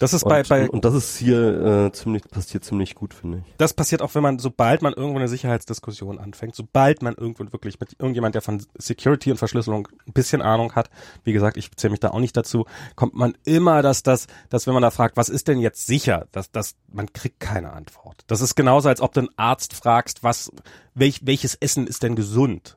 Das 0.00 0.12
ist 0.12 0.24
und, 0.24 0.30
bei, 0.30 0.42
bei 0.42 0.68
und 0.68 0.84
das 0.84 0.94
ist 0.94 1.16
hier 1.16 1.86
äh, 1.86 1.92
ziemlich 1.92 2.28
passiert 2.28 2.64
ziemlich 2.64 2.94
gut, 2.94 3.14
finde 3.14 3.38
ich. 3.38 3.54
Das 3.58 3.74
passiert 3.74 4.02
auch, 4.02 4.14
wenn 4.14 4.22
man 4.22 4.38
sobald 4.38 4.82
man 4.82 4.92
irgendwo 4.92 5.18
eine 5.18 5.28
Sicherheitsdiskussion 5.28 6.18
anfängt, 6.18 6.56
sobald 6.56 7.02
man 7.02 7.14
irgendwo 7.14 7.44
wirklich 7.52 7.78
mit 7.78 7.96
irgendjemand, 7.98 8.34
der 8.34 8.42
von 8.42 8.62
Security 8.76 9.30
und 9.30 9.36
Verschlüsselung 9.36 9.88
ein 10.06 10.12
bisschen 10.12 10.42
Ahnung 10.42 10.72
hat, 10.72 10.90
wie 11.24 11.32
gesagt, 11.32 11.56
ich 11.56 11.70
zähle 11.76 11.92
mich 11.92 12.00
da 12.00 12.10
auch 12.10 12.20
nicht 12.20 12.36
dazu, 12.36 12.66
kommt 12.96 13.14
man 13.14 13.36
immer, 13.44 13.82
dass 13.82 14.02
das, 14.02 14.26
dass 14.50 14.66
wenn 14.66 14.74
man 14.74 14.82
da 14.82 14.90
fragt, 14.90 15.16
was 15.16 15.28
ist 15.28 15.48
denn 15.48 15.60
jetzt 15.60 15.85
sicher, 15.86 16.26
dass, 16.32 16.50
dass 16.50 16.74
man 16.92 17.12
kriegt 17.12 17.40
keine 17.40 17.72
Antwort. 17.72 18.24
Das 18.26 18.40
ist 18.40 18.54
genauso, 18.54 18.88
als 18.88 19.00
ob 19.00 19.12
du 19.12 19.20
einen 19.20 19.28
Arzt 19.36 19.74
fragst, 19.74 20.22
was, 20.22 20.50
welch, 20.94 21.20
welches 21.24 21.54
Essen 21.54 21.86
ist 21.86 22.02
denn 22.02 22.16
gesund? 22.16 22.76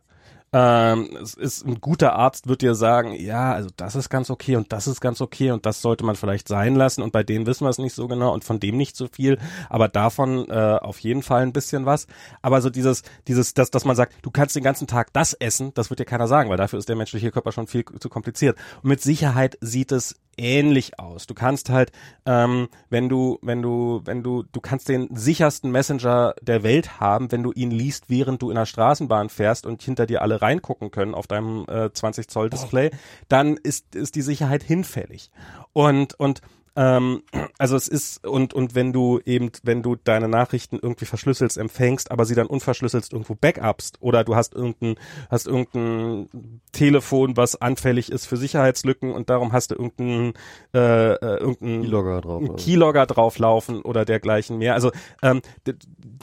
Ähm, 0.52 1.15
es 1.22 1.36
ist 1.36 1.64
ein 1.64 1.80
guter 1.80 2.14
Arzt 2.14 2.48
wird 2.48 2.64
dir 2.64 2.73
sagen, 2.73 3.14
ja, 3.14 3.53
also 3.53 3.69
das 3.76 3.95
ist 3.95 4.10
ganz 4.10 4.31
okay 4.31 4.56
und 4.56 4.73
das 4.73 4.88
ist 4.88 4.99
ganz 4.99 5.22
okay 5.22 5.52
und 5.52 5.68
das 5.68 5.81
sollte 5.81 6.03
man 6.03 6.15
vielleicht 6.15 6.48
sein 6.48 6.73
lassen 6.73 7.03
und 7.03 7.11
bei 7.11 7.22
denen 7.22 7.45
wissen 7.45 7.65
wir 7.65 7.69
es 7.69 7.77
nicht 7.77 7.94
so 7.94 8.07
genau 8.07 8.34
und 8.34 8.44
von 8.44 8.60
dem 8.60 8.76
nicht 8.76 8.95
so 8.95 9.07
viel, 9.07 9.38
aber 9.69 9.88
davon 9.90 10.49
äh, 10.49 10.80
auf 10.81 10.98
jeden 10.99 11.22
Fall 11.22 11.44
ein 11.44 11.53
bisschen 11.53 11.86
was. 11.86 12.07
Aber 12.41 12.61
so 12.61 12.72
dieses, 12.72 13.03
dieses, 13.27 13.53
dass, 13.53 13.69
dass 13.69 13.86
man 13.86 13.95
sagt, 13.95 14.15
du 14.23 14.31
kannst 14.31 14.56
den 14.56 14.64
ganzen 14.64 14.88
Tag 14.88 15.14
das 15.14 15.34
essen, 15.34 15.72
das 15.76 15.91
wird 15.91 15.99
dir 15.99 16.06
keiner 16.06 16.27
sagen, 16.27 16.49
weil 16.49 16.57
dafür 16.57 16.80
ist 16.80 16.90
der 16.90 16.95
menschliche 16.95 17.30
Körper 17.30 17.52
schon 17.52 17.68
viel 17.68 17.86
zu 17.99 18.10
kompliziert. 18.10 18.57
Und 18.81 18.90
mit 18.90 19.02
Sicherheit 19.02 19.56
sieht 19.61 19.91
es 19.91 20.15
ähnlich 20.40 20.99
aus. 20.99 21.28
Du 21.28 21.34
kannst 21.34 21.70
halt, 21.70 21.91
ähm, 22.26 22.70
wenn 22.90 23.10
du, 23.10 23.38
wenn 23.41 23.61
du, 23.61 24.02
wenn 24.06 24.24
du, 24.24 24.44
du 24.44 24.61
kannst 24.61 24.90
den 24.90 25.16
sichersten 25.16 25.72
Messenger 25.72 26.34
der 26.41 26.64
Welt 26.64 26.99
haben, 26.99 27.32
wenn 27.32 27.44
du 27.44 27.52
ihn 27.52 27.72
liest, 27.72 28.10
während 28.10 28.41
du 28.41 28.49
in 28.49 28.56
der 28.56 28.66
Straßenbahn 28.66 29.30
fährst 29.30 29.66
und 29.66 29.82
hinter 29.84 30.06
dir 30.06 30.22
alle 30.22 30.41
reingucken 30.41 30.91
können 30.91 31.14
auf 31.14 31.28
deinem 31.28 31.66
äh, 31.68 31.91
20 31.91 32.28
Zoll 32.30 32.49
Display, 32.49 32.91
dann 33.28 33.57
ist, 33.57 33.95
ist 33.95 34.16
die 34.16 34.22
Sicherheit 34.22 34.64
hinfällig. 34.64 35.30
Und, 35.74 36.20
und 36.20 36.41
ähm, 36.80 37.23
also 37.57 37.76
es 37.76 37.89
ist, 37.89 38.26
und, 38.26 38.53
und 38.53 38.73
wenn 38.73 38.93
du 38.93 39.19
eben, 39.26 39.51
wenn 39.64 39.84
du 39.84 39.97
deine 39.97 40.30
Nachrichten 40.30 40.80
irgendwie 40.81 41.03
verschlüsselst, 41.03 41.57
empfängst, 41.57 42.10
aber 42.10 42.23
sie 42.23 42.35
dann 42.35 42.47
unverschlüsselst 42.47 43.11
irgendwo 43.11 43.35
backupst 43.35 43.97
oder 43.99 44.23
du 44.23 44.38
hast 44.38 44.56
irgendein, 44.56 44.95
hast 45.30 45.45
irgendein 45.45 46.61
Telefon, 46.72 47.35
was 47.35 47.61
anfällig 47.61 48.10
ist 48.10 48.27
für 48.27 48.38
Sicherheitslücken 48.38 49.11
und 49.11 49.30
darum 49.30 49.51
hast 49.51 49.72
du 49.72 49.76
irgendein, 49.76 50.34
äh, 50.73 51.15
äh 51.15 51.38
irgendein 51.39 51.81
Keylogger 51.81 52.22
drauf, 52.22 52.41
also. 52.43 52.53
Keylogger 52.53 53.06
drauflaufen 53.07 53.81
oder 53.81 54.06
dergleichen 54.06 54.57
mehr. 54.57 54.76
Also 54.76 54.93
ähm, 55.22 55.41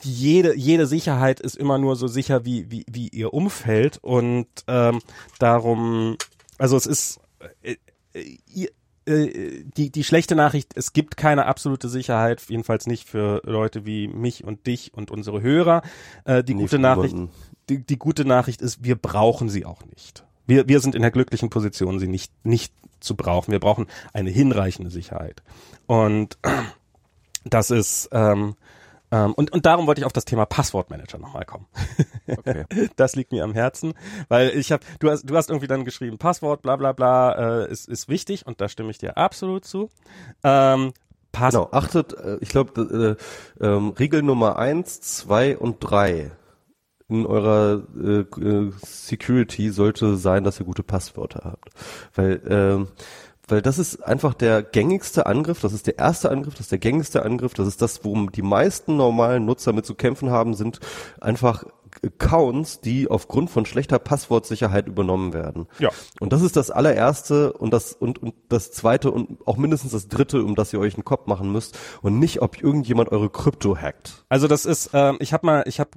jede, 0.02 0.56
jede 0.56 0.86
Sicherheit 0.86 1.38
ist 1.38 1.58
immer 1.58 1.76
nur 1.76 1.96
so 1.96 2.06
sicher 2.06 2.46
wie, 2.46 2.70
wie, 2.70 2.86
wie 2.90 3.08
ihr 3.08 3.34
Umfeld 3.34 3.98
und 4.00 4.46
ähm, 4.68 5.00
darum, 5.38 6.16
also 6.56 6.78
es 6.78 6.86
ist, 6.86 7.20
äh, 7.60 7.76
äh 8.14 8.38
ihr, 8.46 8.70
äh, 9.06 9.64
die, 9.76 9.90
die 9.90 10.04
schlechte 10.04 10.34
Nachricht, 10.34 10.72
es 10.74 10.92
gibt 10.92 11.16
keine 11.16 11.46
absolute 11.46 11.88
Sicherheit, 11.88 12.42
jedenfalls 12.48 12.86
nicht 12.86 13.08
für 13.08 13.40
Leute 13.44 13.86
wie 13.86 14.08
mich 14.08 14.44
und 14.44 14.66
dich 14.66 14.92
und 14.94 15.10
unsere 15.10 15.42
Hörer. 15.42 15.82
Äh, 16.24 16.42
die 16.42 16.54
nicht 16.54 16.70
gute 16.70 16.78
Nachricht, 16.78 17.16
die, 17.68 17.78
die 17.78 17.98
gute 17.98 18.24
Nachricht 18.24 18.62
ist, 18.62 18.84
wir 18.84 18.96
brauchen 18.96 19.48
sie 19.48 19.64
auch 19.64 19.84
nicht. 19.86 20.24
Wir, 20.46 20.68
wir 20.68 20.80
sind 20.80 20.94
in 20.94 21.02
der 21.02 21.10
glücklichen 21.10 21.50
Position, 21.50 21.98
sie 21.98 22.08
nicht, 22.08 22.32
nicht 22.44 22.72
zu 23.00 23.16
brauchen. 23.16 23.52
Wir 23.52 23.60
brauchen 23.60 23.86
eine 24.12 24.30
hinreichende 24.30 24.90
Sicherheit. 24.90 25.42
Und 25.86 26.38
das 27.44 27.70
ist, 27.70 28.08
ähm, 28.12 28.54
ähm, 29.10 29.34
und, 29.34 29.52
und 29.52 29.66
darum 29.66 29.86
wollte 29.86 30.00
ich 30.00 30.04
auf 30.04 30.12
das 30.12 30.24
Thema 30.24 30.46
Passwortmanager 30.46 31.18
nochmal 31.18 31.44
kommen. 31.44 31.66
Okay. 32.26 32.64
das 32.96 33.16
liegt 33.16 33.32
mir 33.32 33.44
am 33.44 33.54
Herzen, 33.54 33.94
weil 34.28 34.50
ich 34.50 34.72
habe, 34.72 34.84
du 34.98 35.10
hast, 35.10 35.24
du 35.28 35.36
hast 35.36 35.50
irgendwie 35.50 35.68
dann 35.68 35.84
geschrieben, 35.84 36.18
Passwort, 36.18 36.62
bla 36.62 36.76
bla 36.76 36.92
bla, 36.92 37.64
äh, 37.64 37.70
ist, 37.70 37.88
ist 37.88 38.08
wichtig 38.08 38.46
und 38.46 38.60
da 38.60 38.68
stimme 38.68 38.90
ich 38.90 38.98
dir 38.98 39.16
absolut 39.16 39.64
zu. 39.64 39.90
Ähm, 40.42 40.92
Pass 41.32 41.52
genau, 41.52 41.68
achtet, 41.70 42.14
äh, 42.14 42.38
ich 42.40 42.48
glaube, 42.48 43.18
äh, 43.60 43.64
ähm, 43.64 43.90
Regel 43.90 44.22
Nummer 44.22 44.58
eins, 44.58 45.00
zwei 45.00 45.56
und 45.56 45.78
drei 45.80 46.32
in 47.08 47.26
eurer 47.26 47.82
äh, 47.96 48.20
äh, 48.20 48.72
Security 48.82 49.70
sollte 49.70 50.16
sein, 50.16 50.44
dass 50.44 50.58
ihr 50.58 50.66
gute 50.66 50.82
Passwörter 50.82 51.42
habt. 51.44 51.68
Weil 52.14 52.42
ähm, 52.48 52.88
weil 53.48 53.62
das 53.62 53.78
ist 53.78 54.02
einfach 54.02 54.34
der 54.34 54.62
gängigste 54.62 55.26
Angriff, 55.26 55.60
das 55.60 55.72
ist 55.72 55.86
der 55.86 55.98
erste 55.98 56.30
Angriff, 56.30 56.54
das 56.54 56.62
ist 56.62 56.72
der 56.72 56.78
gängigste 56.78 57.24
Angriff, 57.24 57.54
das 57.54 57.68
ist 57.68 57.80
das, 57.80 58.04
worum 58.04 58.32
die 58.32 58.42
meisten 58.42 58.96
normalen 58.96 59.44
Nutzer 59.44 59.72
mit 59.72 59.86
zu 59.86 59.94
kämpfen 59.94 60.30
haben, 60.30 60.54
sind 60.54 60.80
einfach 61.20 61.64
Accounts, 62.04 62.80
die 62.80 63.08
aufgrund 63.08 63.50
von 63.50 63.66
schlechter 63.66 63.98
Passwortsicherheit 63.98 64.86
übernommen 64.86 65.32
werden. 65.32 65.66
Ja. 65.78 65.90
Und 66.20 66.32
das 66.32 66.42
ist 66.42 66.56
das 66.56 66.70
allererste 66.70 67.52
und 67.52 67.72
das 67.72 67.92
und, 67.92 68.22
und 68.22 68.34
das 68.48 68.72
zweite 68.72 69.10
und 69.10 69.38
auch 69.46 69.56
mindestens 69.56 69.92
das 69.92 70.08
dritte, 70.08 70.42
um 70.42 70.54
das 70.54 70.72
ihr 70.72 70.80
euch 70.80 70.94
einen 70.94 71.04
Kopf 71.04 71.26
machen 71.26 71.52
müsst 71.52 71.78
und 72.02 72.18
nicht, 72.18 72.42
ob 72.42 72.62
irgendjemand 72.62 73.10
eure 73.12 73.30
Krypto 73.30 73.76
hackt. 73.76 74.24
Also 74.28 74.48
das 74.48 74.66
ist, 74.66 74.90
ähm, 74.92 75.16
ich 75.20 75.32
habe 75.32 75.46
mal, 75.46 75.64
ich 75.66 75.80
habe 75.80 75.90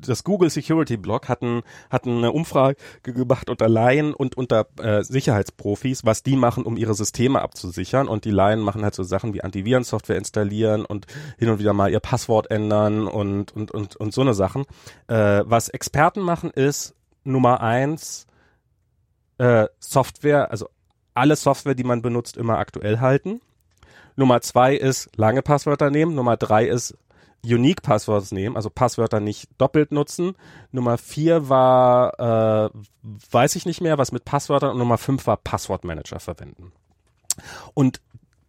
das 0.00 0.24
Google 0.24 0.50
Security 0.50 0.96
Blog 0.96 1.28
hatten 1.28 1.62
hatten 1.90 2.18
eine 2.18 2.32
Umfrage 2.32 2.76
gemacht 3.02 3.50
unter 3.50 3.68
Laien 3.68 4.14
und 4.14 4.36
unter 4.36 4.66
äh, 4.80 5.02
Sicherheitsprofis, 5.02 6.04
was 6.04 6.22
die 6.22 6.36
machen, 6.36 6.64
um 6.64 6.76
ihre 6.76 6.94
Systeme 6.94 7.40
abzusichern. 7.40 8.08
Und 8.08 8.24
die 8.24 8.30
Laien 8.30 8.60
machen 8.60 8.82
halt 8.82 8.94
so 8.94 9.02
Sachen 9.02 9.34
wie 9.34 9.42
Antivirensoftware 9.42 10.16
installieren 10.16 10.84
und 10.84 11.06
hin 11.38 11.48
und 11.48 11.58
wieder 11.58 11.72
mal 11.72 11.90
ihr 11.90 12.00
Passwort 12.00 12.50
ändern 12.50 13.06
und 13.06 13.52
und 13.52 13.70
und 13.70 13.96
und 13.96 14.12
so 14.12 14.20
eine 14.20 14.34
Sachen. 14.34 14.64
Äh, 15.08 15.37
was 15.46 15.68
Experten 15.68 16.20
machen 16.20 16.50
ist 16.50 16.94
Nummer 17.24 17.60
eins 17.60 18.26
äh, 19.38 19.66
Software, 19.78 20.50
also 20.50 20.68
alle 21.14 21.36
Software, 21.36 21.74
die 21.74 21.84
man 21.84 22.02
benutzt, 22.02 22.36
immer 22.36 22.58
aktuell 22.58 23.00
halten. 23.00 23.40
Nummer 24.16 24.40
zwei 24.40 24.74
ist 24.74 25.10
lange 25.16 25.42
Passwörter 25.42 25.90
nehmen. 25.90 26.14
Nummer 26.14 26.36
drei 26.36 26.66
ist 26.66 26.96
Unique 27.44 27.82
Passwords 27.82 28.32
nehmen, 28.32 28.56
also 28.56 28.68
Passwörter 28.68 29.20
nicht 29.20 29.48
doppelt 29.58 29.92
nutzen. 29.92 30.34
Nummer 30.72 30.98
vier 30.98 31.48
war, 31.48 32.18
äh, 32.18 32.70
weiß 33.30 33.56
ich 33.56 33.64
nicht 33.64 33.80
mehr, 33.80 33.96
was 33.96 34.10
mit 34.10 34.24
Passwörtern. 34.24 34.72
Und 34.72 34.78
Nummer 34.78 34.98
fünf 34.98 35.26
war 35.26 35.36
Passwortmanager 35.36 36.18
verwenden. 36.18 36.72
Und 37.74 38.00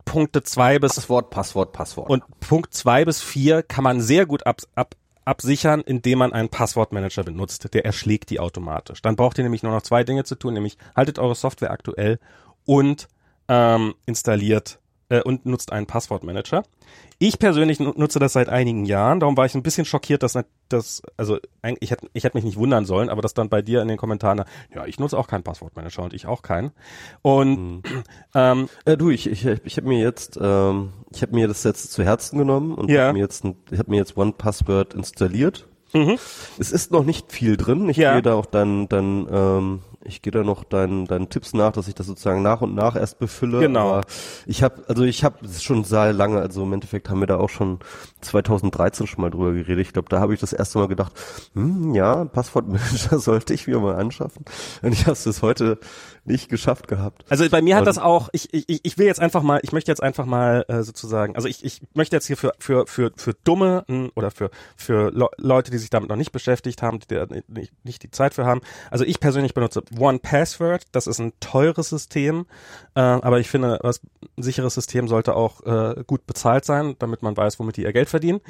Punkte 0.05 0.41
zwei 0.41 0.79
bis 0.79 0.95
Passwort, 0.95 1.29
Passwort, 1.29 1.71
Passwort. 1.71 2.09
und 2.09 2.23
Punkt 2.39 2.73
zwei 2.73 3.05
bis 3.05 3.21
vier 3.21 3.61
kann 3.61 3.83
man 3.83 4.01
sehr 4.01 4.25
gut 4.25 4.47
ab, 4.47 4.61
ab, 4.73 4.95
absichern, 5.29 5.81
indem 5.81 6.19
man 6.19 6.33
einen 6.33 6.49
Passwortmanager 6.49 7.23
benutzt. 7.23 7.73
Der 7.73 7.85
erschlägt 7.85 8.29
die 8.29 8.39
automatisch. 8.39 9.01
Dann 9.01 9.15
braucht 9.15 9.37
ihr 9.37 9.43
nämlich 9.43 9.63
nur 9.63 9.71
noch 9.71 9.83
zwei 9.83 10.03
Dinge 10.03 10.23
zu 10.23 10.35
tun, 10.35 10.55
nämlich 10.55 10.77
haltet 10.95 11.19
eure 11.19 11.35
Software 11.35 11.71
aktuell 11.71 12.19
und 12.65 13.07
ähm, 13.47 13.93
installiert 14.05 14.79
äh, 15.09 15.21
und 15.21 15.45
nutzt 15.45 15.71
einen 15.71 15.85
Passwortmanager. 15.85 16.63
Ich 17.19 17.37
persönlich 17.37 17.79
nutze 17.79 18.19
das 18.19 18.33
seit 18.33 18.47
einigen 18.47 18.85
Jahren, 18.85 19.19
darum 19.19 19.35
war 19.35 19.45
ich 19.45 19.53
ein 19.53 19.61
bisschen 19.63 19.83
schockiert, 19.85 20.23
dass 20.23 20.37
das, 20.69 21.01
also 21.17 21.37
eigentlich, 21.61 21.81
ich 21.81 21.91
hätte 21.91 22.07
ich 22.13 22.23
hätte 22.23 22.37
mich 22.37 22.45
nicht 22.45 22.57
wundern 22.57 22.85
sollen, 22.85 23.09
aber 23.09 23.21
das 23.21 23.33
dann 23.33 23.49
bei 23.49 23.61
dir 23.61 23.81
in 23.81 23.87
den 23.89 23.97
Kommentaren, 23.97 24.43
ja, 24.73 24.85
ich 24.85 24.99
nutze 24.99 25.17
auch 25.17 25.27
keinen 25.27 25.43
Passwortmanager 25.43 26.03
und 26.03 26.13
ich 26.13 26.27
auch 26.27 26.41
keinen. 26.41 26.71
Und 27.21 27.59
mhm. 27.59 27.81
ähm, 28.35 28.69
äh, 28.85 28.95
du, 28.95 29.09
ich, 29.09 29.27
ich, 29.29 29.45
ich 29.45 29.77
habe 29.77 29.87
mir 29.87 29.99
jetzt, 29.99 30.39
ähm, 30.41 30.93
ich 31.11 31.21
habe 31.21 31.35
mir 31.35 31.47
das 31.49 31.63
jetzt 31.63 31.91
zu 31.91 32.03
Herzen 32.03 32.37
genommen 32.37 32.73
und 32.75 32.89
Ja. 32.89 33.07
hab 33.07 33.13
mir 33.13 33.19
jetzt, 33.19 33.43
ein- 33.43 33.57
ich 33.71 33.79
habe 33.79 33.91
mir 33.91 33.97
jetzt 33.97 34.15
One 34.15 34.31
Password 34.31 34.93
installiert. 34.93 35.67
Mhm. 35.93 36.17
Es 36.59 36.71
ist 36.71 36.91
noch 36.91 37.03
nicht 37.03 37.31
viel 37.31 37.57
drin. 37.57 37.89
Ich 37.89 37.97
Ja. 37.97 38.13
gehe 38.13 38.21
da 38.21 38.35
auch 38.35 38.45
dann, 38.45 38.87
dann, 38.89 39.27
ähm, 39.31 39.79
ich 40.09 40.21
gehe 40.21 40.31
da 40.31 40.43
noch 40.43 40.63
deinen, 40.63 41.05
deinen 41.05 41.29
Tipps 41.29 41.53
nach, 41.53 41.71
dass 41.71 41.87
ich 41.87 41.95
das 41.95 42.07
sozusagen 42.07 42.41
nach 42.41 42.61
und 42.61 42.75
nach 42.75 42.95
erst 42.95 43.19
befülle. 43.19 43.59
Genau. 43.59 43.93
Aber 43.93 44.05
ich 44.45 44.63
habe, 44.63 44.83
also 44.87 45.03
ich 45.03 45.23
habe 45.23 45.47
schon 45.47 45.83
sehr 45.83 46.11
lange, 46.11 46.39
also 46.39 46.63
im 46.63 46.73
Endeffekt 46.73 47.09
haben 47.09 47.19
wir 47.19 47.27
da 47.27 47.37
auch 47.37 47.49
schon 47.49 47.79
2013 48.21 49.07
schon 49.07 49.21
mal 49.21 49.29
drüber 49.29 49.53
geredet. 49.53 49.79
Ich 49.87 49.93
glaube, 49.93 50.09
da 50.09 50.19
habe 50.19 50.33
ich 50.33 50.39
das 50.39 50.53
erste 50.53 50.79
Mal 50.79 50.87
gedacht, 50.87 51.13
hm, 51.53 51.93
ja, 51.95 52.25
Passwortmanager 52.25 53.19
sollte 53.19 53.53
ich 53.53 53.67
mir 53.67 53.79
mal 53.79 53.95
anschaffen. 53.95 54.45
Und 54.81 54.91
ich 54.93 55.01
habe 55.01 55.13
es 55.13 55.23
bis 55.23 55.41
heute 55.41 55.79
nicht 56.25 56.49
geschafft 56.49 56.87
gehabt. 56.87 57.25
Also 57.29 57.49
bei 57.49 57.61
mir 57.61 57.75
hat 57.75 57.81
Und- 57.81 57.87
das 57.87 57.97
auch, 57.97 58.29
ich, 58.33 58.53
ich, 58.53 58.81
ich 58.83 58.97
will 58.97 59.07
jetzt 59.07 59.19
einfach 59.19 59.41
mal, 59.41 59.59
ich 59.63 59.71
möchte 59.71 59.89
jetzt 59.91 60.03
einfach 60.03 60.25
mal 60.25 60.63
äh, 60.67 60.83
sozusagen, 60.83 61.35
also 61.35 61.47
ich, 61.47 61.63
ich 61.65 61.81
möchte 61.95 62.15
jetzt 62.15 62.27
hier 62.27 62.37
für, 62.37 62.53
für, 62.59 62.85
für, 62.87 63.11
für 63.15 63.33
Dumme 63.43 63.83
mh, 63.87 64.09
oder 64.15 64.29
für, 64.29 64.51
für 64.75 65.11
Le 65.11 65.27
Leute, 65.37 65.71
die 65.71 65.77
sich 65.77 65.89
damit 65.89 66.09
noch 66.09 66.15
nicht 66.17 66.31
beschäftigt 66.31 66.81
haben, 66.83 66.99
die 66.99 67.07
da 67.15 67.25
nicht, 67.47 67.73
nicht 67.83 68.03
die 68.03 68.11
Zeit 68.11 68.33
für 68.35 68.45
haben. 68.45 68.61
Also 68.91 69.05
ich 69.05 69.19
persönlich 69.19 69.53
benutze 69.53 69.81
One 69.97 70.19
Password, 70.19 70.83
das 70.91 71.07
ist 71.07 71.19
ein 71.19 71.33
teures 71.39 71.89
System, 71.89 72.45
äh, 72.95 72.99
aber 72.99 73.39
ich 73.39 73.49
finde, 73.49 73.79
was, 73.81 74.01
ein 74.37 74.43
sicheres 74.43 74.75
System 74.75 75.07
sollte 75.07 75.35
auch 75.35 75.61
äh, 75.65 76.03
gut 76.05 76.27
bezahlt 76.27 76.65
sein, 76.65 76.95
damit 76.99 77.23
man 77.23 77.35
weiß, 77.35 77.59
womit 77.59 77.77
die 77.77 77.83
ihr 77.83 77.93
Geld 77.93 78.08
verdienen. 78.09 78.41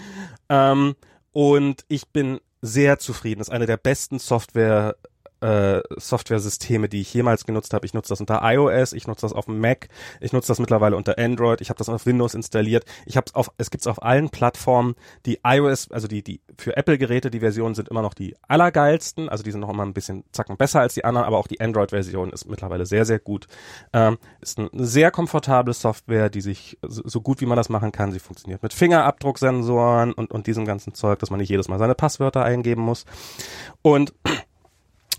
Ähm, 0.49 0.95
und 1.31 1.86
ich 1.88 2.07
bin 2.07 2.40
sehr 2.61 2.99
zufrieden. 2.99 3.40
Das 3.40 3.48
ist 3.49 3.53
eine 3.53 3.65
der 3.65 3.77
besten 3.77 4.19
Software 4.19 4.95
äh, 5.41 5.82
Software-Systeme, 5.98 6.90
die 6.90 7.02
ich 7.02 7.14
jemals 7.14 7.45
genutzt 7.45 7.74
habe. 7.74 7.86
Ich 7.86 7.94
nutze 7.94 8.10
das 8.10 8.20
unter 8.20 8.41
iOS, 8.44 8.94
ich 8.94 9.07
nutze 9.07 9.22
das 9.22 9.34
auf 9.34 9.45
dem 9.45 9.60
Mac, 9.60 9.88
ich 10.20 10.34
nutze 10.34 10.48
das 10.48 10.60
mittlerweile 10.60 10.95
unter 10.95 11.18
Android, 11.18 11.61
ich 11.61 11.70
habe 11.70 11.78
das 11.78 11.90
auf 11.90 12.06
Windows 12.06 12.34
installiert. 12.34 12.86
Ich 13.06 13.18
habe 13.18 13.28
auf, 13.34 13.52
es 13.57 13.72
gibt's 13.72 13.88
auf 13.88 14.03
allen 14.03 14.30
Plattformen. 14.30 14.95
Die 15.26 15.40
iOS, 15.44 15.91
also 15.91 16.07
die 16.07 16.24
die 16.24 16.41
für 16.57 16.76
Apple-Geräte, 16.76 17.32
die 17.32 17.40
Versionen 17.40 17.76
sind 17.76 17.90
immer 17.90 18.02
noch 18.02 18.14
die 18.14 18.36
allergeilsten, 18.48 19.30
also 19.30 19.44
die 19.44 19.52
sind 19.52 19.61
noch 19.61 19.70
immer 19.70 19.84
ein 19.84 19.94
bisschen 19.94 20.24
zacken 20.32 20.57
besser 20.57 20.82
als 20.82 20.94
die 20.94 21.06
anderen, 21.06 21.28
aber 21.28 21.38
auch 21.38 21.48
die 21.48 21.61
Android-Version 21.61 22.32
ist 22.32 22.49
mittlerweile 22.49 22.86
sehr 22.86 23.06
sehr 23.06 23.20
gut. 23.20 23.48
Ähm, 23.94 24.18
ist 24.41 24.60
eine 24.60 24.70
sehr 24.74 25.11
komfortable 25.11 25.74
Software, 25.74 26.30
die 26.30 26.41
sich 26.41 26.78
so, 26.82 27.22
gut 27.22 27.41
wie 27.41 27.45
man 27.45 27.57
das 27.57 27.70
machen 27.70 27.91
kann. 27.91 28.11
Sie 28.11 28.20
funktioniert 28.20 28.64
mit 28.64 28.74
Fingerabdrucksensoren 28.74 30.14
und 30.14 30.32
und 30.32 30.48
diesem 30.48 30.66
ganzen 30.66 30.94
Zeug, 30.94 31.20
dass 31.20 31.30
man 31.30 31.40
nicht 31.40 31.49
jedes 31.49 31.68
Mal 31.68 31.80
seine 31.80 31.95
Passwörter 31.95 32.44
eingeben 32.44 32.82
muss. 32.82 33.06
Und 33.82 34.14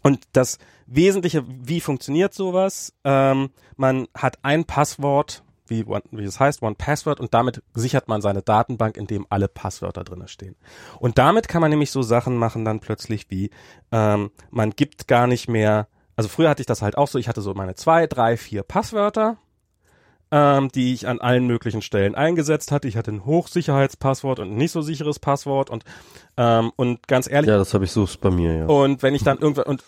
und 0.03 0.25
das 0.33 0.59
Wesentliche, 0.87 1.45
wie 1.47 1.81
funktioniert 1.81 2.35
sowas? 2.35 2.93
Ähm, 3.05 3.51
man 3.77 4.09
hat 4.15 4.39
ein 4.43 4.65
Passwort, 4.65 5.43
wie, 5.67 5.87
wie 5.87 6.25
es 6.25 6.41
heißt, 6.41 6.63
One 6.63 6.75
Password, 6.75 7.21
und 7.21 7.33
damit 7.33 7.63
sichert 7.75 8.09
man 8.09 8.21
seine 8.21 8.43
Datenbank, 8.43 8.97
in 8.97 9.07
dem 9.07 9.27
alle 9.31 9.49
Passwörter 9.49 10.03
drinne 10.03 10.29
stehen. 10.29 10.57
Und 10.99 11.19
damit 11.19 11.49
kann 11.49 11.61
man 11.61 11.71
nämlich 11.71 11.91
so 11.91 12.03
Sachen 12.03 12.37
machen 12.37 12.65
dann 12.65 12.81
plötzlich 12.81 13.31
wie, 13.31 13.51
ähm, 13.93 14.31
man 14.51 14.71
gibt 14.71 15.07
gar 15.07 15.27
nicht 15.27 15.49
mehr, 15.49 15.87
also 16.17 16.29
früher 16.29 16.51
hatte 16.51 16.63
ich 16.63 16.67
das 16.67 16.83
halt 16.83 16.99
auch 16.99 17.09
so, 17.09 17.19
ich 17.19 17.29
hatte 17.29 17.41
so 17.41 17.55
meine 17.55 17.77
zwei, 17.77 18.07
drei, 18.07 18.37
vier 18.37 18.63
Passwörter, 18.63 19.39
ähm, 20.31 20.71
die 20.71 20.95
ich 20.95 21.09
an 21.09 21.21
allen 21.21 21.47
möglichen 21.47 21.83
Stellen 21.83 22.15
eingesetzt 22.15 22.71
hatte. 22.73 22.89
Ich 22.89 22.97
hatte 22.97 23.11
ein 23.11 23.25
Hochsicherheitspasswort 23.25 24.39
und 24.39 24.53
ein 24.53 24.57
nicht 24.57 24.73
so 24.73 24.81
sicheres 24.81 25.19
Passwort 25.19 25.71
und 25.71 25.85
ähm, 26.37 26.73
und 26.77 27.09
ganz 27.09 27.29
ehrlich, 27.29 27.49
Ja, 27.49 27.59
das 27.59 27.75
habe 27.75 27.85
ich 27.85 27.93
so 27.93 28.09
bei 28.21 28.31
mir, 28.31 28.55
ja. 28.55 28.67
und 28.67 29.03
wenn 29.03 29.15
ich 29.15 29.25
dann 29.25 29.39
irgendwann 29.39 29.65
und 29.67 29.83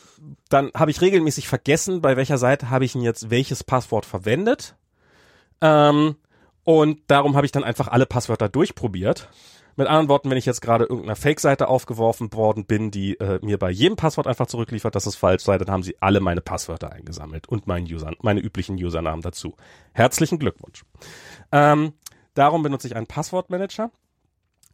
dann 0.49 0.71
habe 0.75 0.91
ich 0.91 1.01
regelmäßig 1.01 1.49
vergessen, 1.49 2.01
bei 2.01 2.17
welcher 2.17 2.39
Seite 2.39 2.71
habe 2.71 2.85
ich 2.85 2.93
denn 2.93 3.03
jetzt 3.03 3.31
welches 3.31 3.65
Passwort 3.65 4.05
verwendet. 4.07 4.75
Ähm, 5.61 6.17
und 6.65 7.01
darum 7.09 7.37
habe 7.37 7.47
ich 7.47 7.53
dann 7.53 7.65
einfach 7.65 7.89
alle 7.89 8.07
Passwörter 8.07 8.49
durchprobiert. 8.49 9.29
Mit 9.77 9.87
anderen 9.87 10.09
Worten, 10.09 10.31
wenn 10.31 10.37
ich 10.37 10.47
jetzt 10.47 10.61
gerade 10.61 10.85
irgendeiner 10.85 11.17
Fake-Seite 11.17 11.69
aufgeworfen 11.69 12.33
worden 12.33 12.67
bin, 12.67 12.91
die 12.91 13.19
äh, 13.19 13.39
mir 13.43 13.59
bei 13.59 13.71
jedem 13.71 13.97
Passwort 13.97 14.27
einfach 14.27 14.47
zurückliefert, 14.47 14.95
dass 14.95 15.07
es 15.07 15.17
falsch 15.17 15.43
sei, 15.43 15.59
dann 15.59 15.71
haben 15.71 15.83
sie 15.83 15.97
alle 16.01 16.21
meine 16.21 16.41
Passwörter 16.41 16.93
eingesammelt 16.93 17.49
und 17.49 17.67
meinen 17.67 17.87
User, 17.87 18.13
meine 18.23 18.41
üblichen 18.41 18.77
Usernamen 18.77 19.23
dazu. 19.23 19.57
Herzlichen 19.93 20.39
Glückwunsch. 20.39 20.85
Ähm, 21.51 21.95
darum 22.35 22.63
benutze 22.63 22.87
ich 22.87 22.97
einen 22.97 23.07
Passwortmanager. 23.07 23.91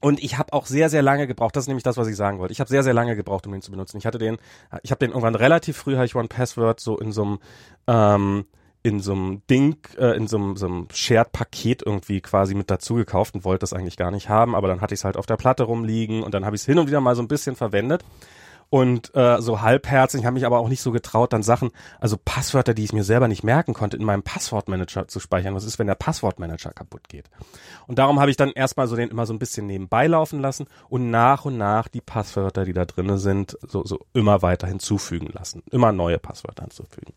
Und 0.01 0.23
ich 0.23 0.39
habe 0.39 0.53
auch 0.53 0.67
sehr, 0.67 0.91
sehr 0.91 1.03
lange 1.03 1.27
gebraucht. 1.27 1.57
Das 1.57 1.65
ist 1.65 1.69
nämlich 1.69 1.83
das, 1.83 1.97
was 1.97 2.07
ich 2.07 2.15
sagen 2.15 2.39
wollte. 2.39 2.53
Ich 2.53 2.61
habe 2.61 2.71
sehr, 2.71 2.85
sehr 2.85 2.95
lange 2.95 3.17
gebraucht, 3.17 3.47
um 3.47 3.53
den 3.53 3.63
zu 3.63 3.73
benutzen. 3.73 3.99
Ich 3.99 4.07
hatte 4.07 4.19
den, 4.19 4.37
ich 4.83 4.93
habe 4.93 5.01
den 5.01 5.11
irgendwann 5.11 5.35
relativ 5.35 5.77
früh, 5.77 5.97
habe 5.97 6.07
ich 6.07 6.15
One 6.15 6.29
Password 6.29 6.79
so 6.79 6.99
in 6.99 7.11
so 7.11 7.23
einem 7.23 7.39
ähm, 7.89 8.47
in 8.83 9.01
so 9.01 9.13
einem 9.13 9.43
Ding, 9.49 9.77
äh, 9.99 10.17
in 10.17 10.27
so 10.29 10.37
einem, 10.37 10.89
Shared-Paket 10.93 11.83
irgendwie 11.85 12.21
quasi 12.21 12.55
mit 12.55 12.71
dazu 12.71 12.95
gekauft 12.95 13.35
und 13.35 13.45
wollte 13.45 13.61
das 13.61 13.73
eigentlich 13.73 13.97
gar 13.97 14.11
nicht 14.11 14.29
haben, 14.29 14.55
aber 14.55 14.69
dann 14.69 14.81
hatte 14.81 14.95
ich 14.95 15.01
es 15.01 15.05
halt 15.05 15.17
auf 15.17 15.27
der 15.27 15.37
Platte 15.37 15.65
rumliegen 15.65 16.23
und 16.23 16.35
dann 16.35 16.45
habe 16.45 16.57
ich 16.57 16.63
es 16.63 16.67
hin 16.67 16.79
und 16.79 16.87
wieder 16.87 17.01
mal 17.01 17.17
so 17.17 17.23
ein 17.23 17.29
bisschen 17.29 17.57
verwendet 17.57 18.05
und 18.71 19.15
äh, 19.15 19.41
so 19.41 19.63
halbherzig, 19.63 20.25
habe 20.25 20.35
mich 20.35 20.45
aber 20.45 20.59
auch 20.59 20.69
nicht 20.69 20.83
so 20.83 20.93
getraut, 20.93 21.33
dann 21.33 21.43
Sachen, 21.43 21.71
also 22.01 22.17
Passwörter, 22.23 22.75
die 22.75 22.85
ich 22.85 22.93
mir 22.93 23.05
selber 23.05 23.27
nicht 23.27 23.43
merken 23.43 23.73
konnte, 23.73 23.97
in 23.97 24.05
meinem 24.05 24.23
Passwortmanager 24.23 25.09
zu 25.09 25.21
speichern. 25.21 25.55
Was 25.55 25.65
ist, 25.65 25.79
wenn 25.79 25.87
der 25.87 25.95
Passwortmanager 25.95 26.73
kaputt 26.73 27.09
geht? 27.09 27.31
Und 27.87 27.99
darum 27.99 28.21
habe 28.21 28.31
ich 28.31 28.37
dann 28.37 28.51
erstmal 28.51 28.87
so 28.87 28.97
den 28.97 29.09
immer 29.09 29.25
so 29.25 29.33
ein 29.33 29.39
bisschen 29.39 29.67
nebenbei 29.67 30.07
laufen 30.07 30.41
lassen 30.41 30.67
und 30.91 31.11
nach 31.11 31.47
und 31.47 31.57
nach 31.57 31.89
die 31.89 32.03
Passwörter, 32.03 32.65
die 32.67 32.75
da 32.75 32.85
drinne 32.85 33.19
sind, 33.19 33.57
so, 33.67 33.85
so 33.85 34.01
immer 34.13 34.43
weiter 34.43 34.67
hinzufügen 34.67 35.31
lassen. 35.33 35.63
Immer 35.71 35.93
neue 35.93 36.19
Passwörter 36.19 36.65
hinzufügen. 36.65 37.15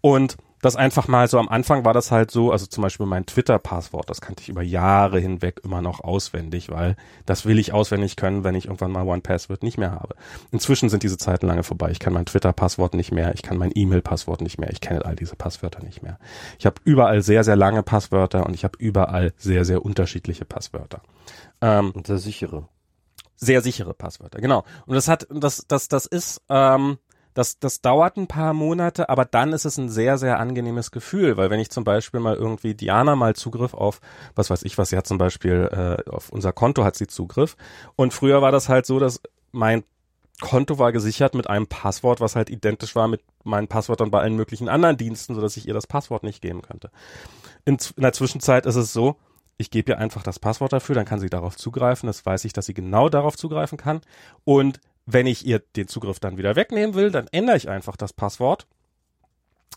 Und 0.00 0.36
das 0.60 0.76
einfach 0.76 1.08
mal 1.08 1.28
so 1.28 1.38
am 1.38 1.48
Anfang 1.48 1.84
war 1.84 1.92
das 1.92 2.10
halt 2.10 2.30
so, 2.30 2.50
also 2.52 2.66
zum 2.66 2.82
Beispiel 2.82 3.06
mein 3.06 3.26
Twitter-Passwort, 3.26 4.10
das 4.10 4.20
kannte 4.20 4.42
ich 4.42 4.48
über 4.48 4.62
Jahre 4.62 5.20
hinweg 5.20 5.60
immer 5.64 5.82
noch 5.82 6.00
auswendig, 6.00 6.70
weil 6.70 6.96
das 7.26 7.44
will 7.46 7.58
ich 7.58 7.72
auswendig 7.72 8.16
können, 8.16 8.44
wenn 8.44 8.54
ich 8.54 8.66
irgendwann 8.66 8.90
mal 8.92 9.06
One 9.06 9.20
Password 9.20 9.62
nicht 9.62 9.78
mehr 9.78 9.92
habe. 9.92 10.14
Inzwischen 10.50 10.88
sind 10.88 11.02
diese 11.02 11.18
Zeiten 11.18 11.46
lange 11.46 11.62
vorbei. 11.62 11.90
Ich 11.90 12.00
kann 12.00 12.12
mein 12.12 12.26
Twitter-Passwort 12.26 12.94
nicht 12.94 13.12
mehr, 13.12 13.34
ich 13.34 13.42
kann 13.42 13.56
mein 13.58 13.72
E-Mail-Passwort 13.74 14.40
nicht 14.40 14.58
mehr, 14.58 14.70
ich 14.70 14.80
kenne 14.80 15.04
all 15.04 15.16
diese 15.16 15.36
Passwörter 15.36 15.82
nicht 15.82 16.02
mehr. 16.02 16.18
Ich 16.58 16.66
habe 16.66 16.80
überall 16.84 17.22
sehr, 17.22 17.44
sehr 17.44 17.56
lange 17.56 17.82
Passwörter 17.82 18.44
und 18.46 18.54
ich 18.54 18.64
habe 18.64 18.78
überall 18.78 19.32
sehr, 19.36 19.64
sehr 19.64 19.84
unterschiedliche 19.84 20.44
Passwörter. 20.44 21.02
Ähm, 21.60 21.92
Und 21.92 22.06
sehr 22.06 22.18
sichere. 22.18 22.68
sehr 23.36 23.62
sichere 23.62 23.94
Passwörter, 23.94 24.40
genau. 24.40 24.64
Und 24.86 24.94
das 24.94 25.06
hat, 25.08 25.26
das, 25.30 25.64
das, 25.68 25.88
das 25.88 26.06
ist, 26.06 26.42
ähm, 26.48 26.98
das, 27.38 27.60
das 27.60 27.80
dauert 27.80 28.16
ein 28.16 28.26
paar 28.26 28.52
Monate, 28.52 29.08
aber 29.08 29.24
dann 29.24 29.52
ist 29.52 29.64
es 29.64 29.78
ein 29.78 29.88
sehr, 29.88 30.18
sehr 30.18 30.40
angenehmes 30.40 30.90
Gefühl, 30.90 31.36
weil 31.36 31.50
wenn 31.50 31.60
ich 31.60 31.70
zum 31.70 31.84
Beispiel 31.84 32.18
mal 32.18 32.34
irgendwie 32.34 32.74
Diana 32.74 33.14
mal 33.14 33.36
Zugriff 33.36 33.74
auf, 33.74 34.00
was 34.34 34.50
weiß 34.50 34.64
ich 34.64 34.76
was, 34.76 34.88
sie 34.88 34.96
hat 34.96 35.06
zum 35.06 35.18
Beispiel 35.18 35.68
äh, 35.72 36.10
auf 36.10 36.30
unser 36.30 36.52
Konto 36.52 36.82
hat 36.82 36.96
sie 36.96 37.06
Zugriff 37.06 37.56
und 37.94 38.12
früher 38.12 38.42
war 38.42 38.50
das 38.50 38.68
halt 38.68 38.86
so, 38.86 38.98
dass 38.98 39.20
mein 39.52 39.84
Konto 40.40 40.78
war 40.78 40.90
gesichert 40.90 41.34
mit 41.34 41.48
einem 41.48 41.68
Passwort, 41.68 42.20
was 42.20 42.34
halt 42.34 42.50
identisch 42.50 42.96
war 42.96 43.06
mit 43.06 43.22
meinen 43.44 43.68
Passwörtern 43.68 44.10
bei 44.10 44.20
allen 44.20 44.34
möglichen 44.34 44.68
anderen 44.68 44.96
Diensten, 44.96 45.36
sodass 45.36 45.56
ich 45.56 45.68
ihr 45.68 45.74
das 45.74 45.86
Passwort 45.86 46.24
nicht 46.24 46.42
geben 46.42 46.62
könnte. 46.62 46.90
In, 47.64 47.78
in 47.96 48.02
der 48.02 48.12
Zwischenzeit 48.12 48.66
ist 48.66 48.76
es 48.76 48.92
so, 48.92 49.16
ich 49.58 49.70
gebe 49.70 49.92
ihr 49.92 49.98
einfach 49.98 50.22
das 50.22 50.38
Passwort 50.38 50.72
dafür, 50.72 50.94
dann 50.94 51.04
kann 51.04 51.18
sie 51.18 51.30
darauf 51.30 51.56
zugreifen. 51.56 52.06
Das 52.06 52.24
weiß 52.24 52.44
ich, 52.44 52.52
dass 52.52 52.66
sie 52.66 52.74
genau 52.74 53.08
darauf 53.08 53.36
zugreifen 53.36 53.76
kann. 53.76 54.00
Und 54.44 54.80
wenn 55.10 55.26
ich 55.26 55.46
ihr 55.46 55.58
den 55.58 55.88
Zugriff 55.88 56.20
dann 56.20 56.36
wieder 56.36 56.54
wegnehmen 56.54 56.94
will, 56.94 57.10
dann 57.10 57.28
ändere 57.32 57.56
ich 57.56 57.68
einfach 57.68 57.96
das 57.96 58.12
Passwort 58.12 58.66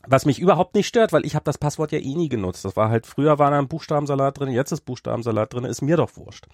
was 0.07 0.26
mich 0.26 0.40
überhaupt 0.40 0.76
nicht 0.76 0.88
stört, 0.88 1.14
weil 1.14 1.26
ich 1.26 1.36
habe 1.36 1.45
das 1.45 1.57
Passwort 1.57 1.91
ja 1.91 1.99
eh 1.99 2.15
nie 2.15 2.30
genutzt. 2.30 2.65
Das 2.65 2.76
war 2.76 2.90
halt, 2.90 3.06
früher 3.06 3.40
war 3.40 3.52
da 3.52 3.60
ein 3.60 3.68
Buchstabensalat 3.68 4.40
drin, 4.40 4.49
jetzt 4.49 4.72
ist 4.72 4.82
Buchstabensalat 4.82 5.53
drin, 5.53 5.65
ist 5.65 5.82
mir 5.82 5.98
doch 5.98 6.15
wurscht. 6.18 6.48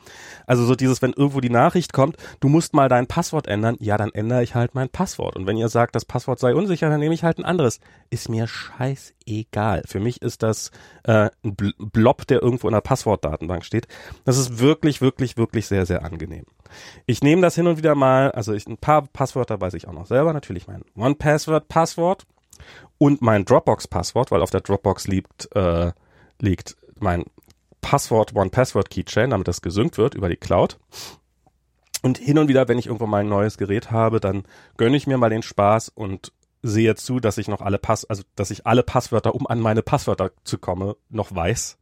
Also 0.45 0.65
so 0.65 0.75
dieses, 0.75 1.01
wenn 1.01 1.13
irgendwo 1.13 1.41
die 1.41 1.49
Nachricht 1.49 1.93
kommt, 1.93 2.17
du 2.39 2.49
musst 2.49 2.73
mal 2.73 2.89
dein 2.89 3.07
Passwort 3.07 3.47
ändern, 3.47 3.77
ja, 3.79 3.97
dann 3.97 4.11
ändere 4.11 4.43
ich 4.43 4.55
halt 4.55 4.75
mein 4.75 4.89
Passwort. 4.89 5.35
Und 5.35 5.47
wenn 5.47 5.57
ihr 5.57 5.69
sagt, 5.69 5.95
das 5.95 6.05
Passwort 6.05 6.39
sei 6.39 6.53
unsicher, 6.53 6.89
dann 6.89 6.99
nehme 6.99 7.13
ich 7.13 7.23
halt 7.23 7.37
ein 7.37 7.45
anderes. 7.45 7.79
Ist 8.09 8.29
mir 8.29 8.47
scheißegal. 8.47 9.83
Für 9.85 9.99
mich 9.99 10.21
ist 10.21 10.43
das 10.43 10.71
äh, 11.03 11.29
ein 11.43 11.55
Blob, 11.55 12.27
der 12.27 12.41
irgendwo 12.41 12.67
in 12.67 12.73
der 12.73 12.81
Passwortdatenbank 12.81 13.65
steht. 13.65 13.87
Das 14.25 14.37
ist 14.37 14.59
wirklich, 14.59 15.01
wirklich, 15.01 15.37
wirklich 15.37 15.67
sehr, 15.67 15.85
sehr 15.85 16.03
angenehm. 16.03 16.45
Ich 17.05 17.21
nehme 17.21 17.41
das 17.41 17.55
hin 17.55 17.67
und 17.67 17.77
wieder 17.77 17.95
mal, 17.95 18.31
also 18.31 18.53
ich, 18.53 18.67
ein 18.67 18.77
paar 18.77 19.03
Passwörter 19.03 19.61
weiß 19.61 19.73
ich 19.73 19.87
auch 19.87 19.93
noch 19.93 20.05
selber, 20.05 20.33
natürlich 20.33 20.67
mein 20.67 20.83
One-Password-Passwort 20.95 22.25
und 22.97 23.21
mein 23.21 23.45
Dropbox-Passwort, 23.45 24.31
weil 24.31 24.41
auf 24.41 24.49
der 24.49 24.61
Dropbox 24.61 25.07
liegt, 25.07 25.53
äh, 25.55 25.91
liegt 26.39 26.75
mein 26.99 27.25
Passwort 27.81 28.35
One 28.35 28.49
Password 28.49 28.89
Keychain, 28.89 29.29
damit 29.29 29.47
das 29.47 29.61
gesynkt 29.61 29.97
wird 29.97 30.15
über 30.15 30.29
die 30.29 30.35
Cloud. 30.37 30.77
Und 32.01 32.17
hin 32.17 32.37
und 32.37 32.47
wieder, 32.47 32.67
wenn 32.67 32.77
ich 32.77 32.87
irgendwo 32.87 33.07
mal 33.07 33.21
ein 33.21 33.29
neues 33.29 33.57
Gerät 33.57 33.91
habe, 33.91 34.19
dann 34.19 34.43
gönne 34.77 34.97
ich 34.97 35.07
mir 35.07 35.17
mal 35.17 35.29
den 35.29 35.43
Spaß 35.43 35.89
und 35.89 36.31
sehe 36.61 36.95
zu, 36.95 37.19
dass 37.19 37.37
ich 37.37 37.47
noch 37.47 37.61
alle 37.61 37.77
Pass, 37.77 38.05
also 38.05 38.23
dass 38.35 38.51
ich 38.51 38.65
alle 38.65 38.83
Passwörter, 38.83 39.35
um 39.35 39.47
an 39.47 39.59
meine 39.59 39.81
Passwörter 39.81 40.31
zu 40.43 40.57
kommen, 40.57 40.93
noch 41.09 41.33
weiß. 41.33 41.77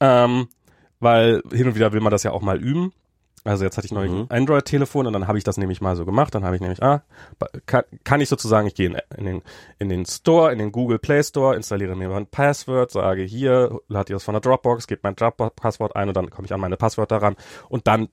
Ähm, 0.00 0.48
weil 1.00 1.42
hin 1.52 1.68
und 1.68 1.74
wieder 1.74 1.92
will 1.92 2.00
man 2.00 2.10
das 2.10 2.22
ja 2.22 2.32
auch 2.32 2.42
mal 2.42 2.60
üben. 2.60 2.92
Also 3.44 3.64
jetzt 3.64 3.76
hatte 3.76 3.86
ich 3.86 3.92
neulich 3.92 4.12
mhm. 4.12 4.26
ein 4.28 4.42
Android-Telefon 4.42 5.06
und 5.06 5.12
dann 5.12 5.26
habe 5.26 5.36
ich 5.36 5.44
das 5.44 5.56
nämlich 5.56 5.80
mal 5.80 5.96
so 5.96 6.04
gemacht. 6.04 6.34
Dann 6.34 6.44
habe 6.44 6.54
ich 6.54 6.60
nämlich, 6.60 6.82
ah, 6.82 7.02
kann, 7.66 7.82
kann 8.04 8.20
ich 8.20 8.28
sozusagen, 8.28 8.68
ich 8.68 8.74
gehe 8.74 8.86
in, 8.86 8.96
in, 9.16 9.24
den, 9.24 9.42
in 9.80 9.88
den 9.88 10.06
Store, 10.06 10.52
in 10.52 10.58
den 10.58 10.70
Google 10.70 11.00
Play 11.00 11.22
Store, 11.24 11.56
installiere 11.56 11.96
mir 11.96 12.10
ein 12.14 12.26
Passwort, 12.26 12.92
sage 12.92 13.22
hier, 13.22 13.80
lade 13.88 14.12
ich 14.12 14.16
das 14.16 14.22
von 14.22 14.34
der 14.34 14.40
Dropbox, 14.40 14.86
gebe 14.86 15.00
mein 15.02 15.16
Dropbox-Passwort 15.16 15.96
ein 15.96 16.08
und 16.08 16.16
dann 16.16 16.30
komme 16.30 16.46
ich 16.46 16.54
an 16.54 16.60
meine 16.60 16.76
Passwörter 16.76 17.16
ran 17.16 17.34
und 17.68 17.88
dann 17.88 18.08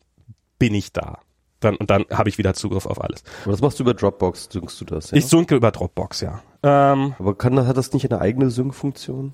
bin 0.57 0.73
ich 0.73 0.91
da. 0.91 1.19
Dann, 1.59 1.75
und 1.75 1.89
dann 1.89 2.05
habe 2.09 2.29
ich 2.29 2.37
wieder 2.37 2.53
Zugriff 2.53 2.85
auf 2.85 3.01
alles. 3.03 3.23
Aber 3.43 3.51
das 3.51 3.61
machst 3.61 3.79
du 3.79 3.83
über 3.83 3.93
Dropbox, 3.93 4.47
synkst 4.51 4.81
du 4.81 4.85
das? 4.85 5.11
Ja? 5.11 5.17
Ich 5.17 5.27
synke 5.27 5.55
über 5.55 5.71
Dropbox, 5.71 6.21
ja. 6.21 6.41
Ähm, 6.63 7.15
Aber 7.19 7.35
kann, 7.35 7.67
hat 7.67 7.77
das 7.77 7.93
nicht 7.93 8.09
eine 8.09 8.21
eigene 8.21 8.49
Sync-Funktion? 8.49 9.33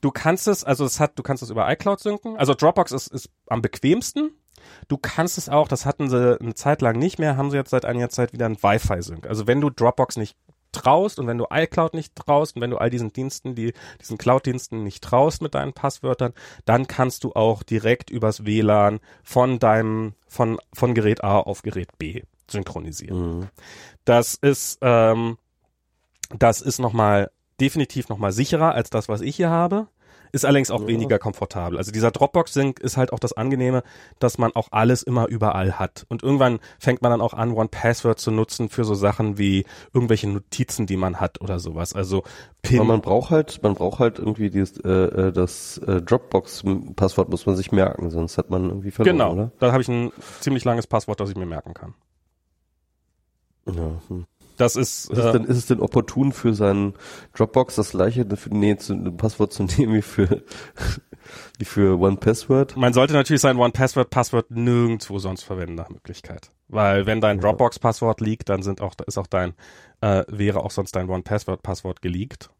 Du 0.00 0.10
kannst 0.10 0.48
es, 0.48 0.64
also 0.64 0.84
es 0.86 0.98
hat, 0.98 1.18
du 1.18 1.22
kannst 1.22 1.42
es 1.42 1.50
über 1.50 1.70
iCloud 1.70 2.00
synken. 2.00 2.36
Also 2.38 2.54
Dropbox 2.54 2.92
ist, 2.92 3.08
ist 3.08 3.30
am 3.46 3.60
bequemsten. 3.60 4.30
Du 4.88 4.96
kannst 4.96 5.38
es 5.38 5.48
auch, 5.48 5.68
das 5.68 5.86
hatten 5.86 6.08
sie 6.08 6.38
eine 6.40 6.54
Zeit 6.54 6.82
lang 6.82 6.98
nicht 6.98 7.18
mehr, 7.18 7.36
haben 7.36 7.50
sie 7.50 7.56
jetzt 7.56 7.70
seit 7.70 7.84
einiger 7.84 8.08
Zeit 8.08 8.32
wieder 8.32 8.46
ein 8.46 8.62
Wi-Fi-Sync. 8.62 9.26
Also 9.26 9.46
wenn 9.46 9.60
du 9.60 9.70
Dropbox 9.70 10.16
nicht 10.16 10.36
traust 10.72 11.18
und 11.18 11.26
wenn 11.26 11.38
du 11.38 11.46
iCloud 11.50 11.94
nicht 11.94 12.14
traust 12.14 12.56
und 12.56 12.62
wenn 12.62 12.70
du 12.70 12.78
all 12.78 12.90
diesen 12.90 13.12
Diensten, 13.12 13.54
die 13.54 13.72
diesen 14.00 14.18
Cloud-Diensten 14.18 14.82
nicht 14.82 15.02
traust 15.02 15.42
mit 15.42 15.54
deinen 15.54 15.72
Passwörtern, 15.72 16.32
dann 16.64 16.86
kannst 16.86 17.24
du 17.24 17.32
auch 17.32 17.62
direkt 17.62 18.10
übers 18.10 18.44
WLAN 18.44 19.00
von 19.22 19.58
deinem 19.58 20.14
von 20.28 20.58
von 20.72 20.94
Gerät 20.94 21.24
A 21.24 21.38
auf 21.38 21.62
Gerät 21.62 21.98
B 21.98 22.22
synchronisieren. 22.48 23.38
Mhm. 23.38 23.48
Das 24.04 24.34
ist 24.34 24.78
ähm, 24.82 25.38
das 26.30 26.60
ist 26.60 26.78
noch 26.78 26.92
mal 26.92 27.30
definitiv 27.60 28.08
noch 28.08 28.18
mal 28.18 28.32
sicherer 28.32 28.74
als 28.74 28.90
das, 28.90 29.08
was 29.08 29.20
ich 29.20 29.36
hier 29.36 29.50
habe. 29.50 29.88
Ist 30.32 30.44
allerdings 30.44 30.70
auch 30.70 30.82
ja. 30.82 30.88
weniger 30.88 31.18
komfortabel. 31.18 31.78
Also 31.78 31.92
dieser 31.92 32.10
Dropbox-Sync 32.10 32.80
ist 32.80 32.96
halt 32.96 33.12
auch 33.12 33.18
das 33.18 33.32
Angenehme, 33.32 33.82
dass 34.18 34.38
man 34.38 34.52
auch 34.54 34.68
alles 34.70 35.02
immer 35.02 35.28
überall 35.28 35.78
hat. 35.78 36.06
Und 36.08 36.22
irgendwann 36.22 36.60
fängt 36.78 37.02
man 37.02 37.10
dann 37.10 37.20
auch 37.20 37.34
an, 37.34 37.52
One 37.52 37.68
Password 37.68 38.18
zu 38.18 38.30
nutzen 38.30 38.68
für 38.68 38.84
so 38.84 38.94
Sachen 38.94 39.38
wie 39.38 39.64
irgendwelche 39.92 40.28
Notizen, 40.28 40.86
die 40.86 40.96
man 40.96 41.20
hat 41.20 41.40
oder 41.40 41.58
sowas. 41.58 41.94
Also 41.94 42.22
Pin. 42.62 42.78
Aber 42.78 42.88
man 42.88 43.00
braucht 43.00 43.30
halt, 43.30 43.62
man 43.62 43.74
braucht 43.74 44.00
halt 44.00 44.18
irgendwie 44.18 44.50
dieses, 44.50 44.78
äh, 44.78 44.88
äh 44.88 45.32
das 45.32 45.78
äh, 45.78 46.02
Dropbox-Passwort 46.02 47.28
muss 47.28 47.46
man 47.46 47.56
sich 47.56 47.72
merken, 47.72 48.10
sonst 48.10 48.38
hat 48.38 48.50
man 48.50 48.64
irgendwie 48.64 48.90
verloren, 48.90 49.16
Genau, 49.16 49.32
oder? 49.32 49.52
da 49.58 49.72
habe 49.72 49.82
ich 49.82 49.88
ein 49.88 50.12
ziemlich 50.40 50.64
langes 50.64 50.86
Passwort, 50.86 51.20
das 51.20 51.30
ich 51.30 51.36
mir 51.36 51.46
merken 51.46 51.74
kann. 51.74 51.94
Ja, 53.66 54.00
hm. 54.08 54.26
Das 54.60 54.76
ist. 54.76 55.10
Ist, 55.10 55.18
äh, 55.18 55.20
es 55.20 55.32
denn, 55.32 55.44
ist 55.44 55.56
es 55.56 55.66
denn 55.66 55.80
opportun 55.80 56.32
für 56.32 56.54
seinen 56.54 56.94
Dropbox 57.34 57.76
das 57.76 57.90
gleiche 57.90 58.26
für, 58.36 58.54
nee, 58.54 58.76
zu, 58.76 58.92
ein 58.92 59.16
Passwort 59.16 59.52
zu 59.52 59.62
nehmen 59.78 59.94
wie 59.94 60.02
für 60.02 60.42
wie 61.58 61.64
für 61.64 61.98
One 61.98 62.16
Password? 62.16 62.76
Man 62.76 62.92
sollte 62.92 63.14
natürlich 63.14 63.40
sein 63.40 63.56
One 63.56 63.72
Password 63.72 64.10
Passwort 64.10 64.50
nirgendwo 64.50 65.18
sonst 65.18 65.42
verwenden 65.42 65.76
nach 65.76 65.88
Möglichkeit, 65.88 66.50
weil 66.68 67.06
wenn 67.06 67.20
dein 67.20 67.40
Dropbox 67.40 67.78
Passwort 67.78 68.20
liegt, 68.20 68.48
dann 68.48 68.62
sind 68.62 68.80
auch 68.80 68.94
ist 69.06 69.18
auch 69.18 69.26
dein 69.26 69.54
äh, 70.02 70.24
wäre 70.28 70.60
auch 70.60 70.70
sonst 70.70 70.92
dein 70.92 71.08
One 71.08 71.22
Password 71.22 71.62
Passwort 71.62 72.02
geleakt. 72.02 72.50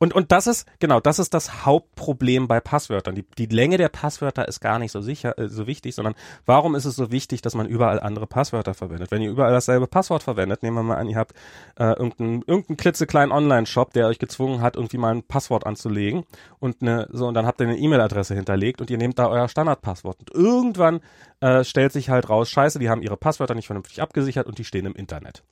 Und, 0.00 0.14
und 0.14 0.32
das 0.32 0.46
ist, 0.46 0.66
genau, 0.78 0.98
das 0.98 1.18
ist 1.18 1.34
das 1.34 1.66
Hauptproblem 1.66 2.48
bei 2.48 2.58
Passwörtern. 2.58 3.14
Die, 3.14 3.26
die 3.36 3.44
Länge 3.44 3.76
der 3.76 3.90
Passwörter 3.90 4.48
ist 4.48 4.60
gar 4.60 4.78
nicht 4.78 4.92
so 4.92 5.02
sicher, 5.02 5.38
äh, 5.38 5.50
so 5.50 5.66
wichtig, 5.66 5.94
sondern 5.94 6.14
warum 6.46 6.74
ist 6.74 6.86
es 6.86 6.96
so 6.96 7.12
wichtig, 7.12 7.42
dass 7.42 7.54
man 7.54 7.66
überall 7.66 8.00
andere 8.00 8.26
Passwörter 8.26 8.72
verwendet? 8.72 9.10
Wenn 9.10 9.20
ihr 9.20 9.30
überall 9.30 9.52
dasselbe 9.52 9.86
Passwort 9.86 10.22
verwendet, 10.22 10.62
nehmen 10.62 10.76
wir 10.76 10.82
mal 10.82 10.96
an, 10.96 11.06
ihr 11.06 11.18
habt 11.18 11.34
äh, 11.78 11.84
irgendeinen 11.84 12.42
irgendein 12.46 12.78
klitzekleinen 12.78 13.30
Online-Shop, 13.30 13.92
der 13.92 14.06
euch 14.06 14.18
gezwungen 14.18 14.62
hat, 14.62 14.76
irgendwie 14.76 14.96
mal 14.96 15.14
ein 15.14 15.22
Passwort 15.22 15.66
anzulegen 15.66 16.24
und 16.60 16.80
eine, 16.80 17.06
so, 17.12 17.28
und 17.28 17.34
dann 17.34 17.44
habt 17.44 17.60
ihr 17.60 17.68
eine 17.68 17.76
E-Mail-Adresse 17.76 18.34
hinterlegt 18.34 18.80
und 18.80 18.88
ihr 18.88 18.96
nehmt 18.96 19.18
da 19.18 19.28
euer 19.28 19.48
Standardpasswort. 19.48 20.18
Und 20.18 20.30
irgendwann 20.30 21.00
äh, 21.40 21.62
stellt 21.62 21.92
sich 21.92 22.08
halt 22.08 22.30
raus, 22.30 22.48
scheiße, 22.48 22.78
die 22.78 22.88
haben 22.88 23.02
ihre 23.02 23.18
Passwörter 23.18 23.54
nicht 23.54 23.66
vernünftig 23.66 24.00
abgesichert 24.00 24.46
und 24.46 24.56
die 24.56 24.64
stehen 24.64 24.86
im 24.86 24.94
Internet. 24.94 25.42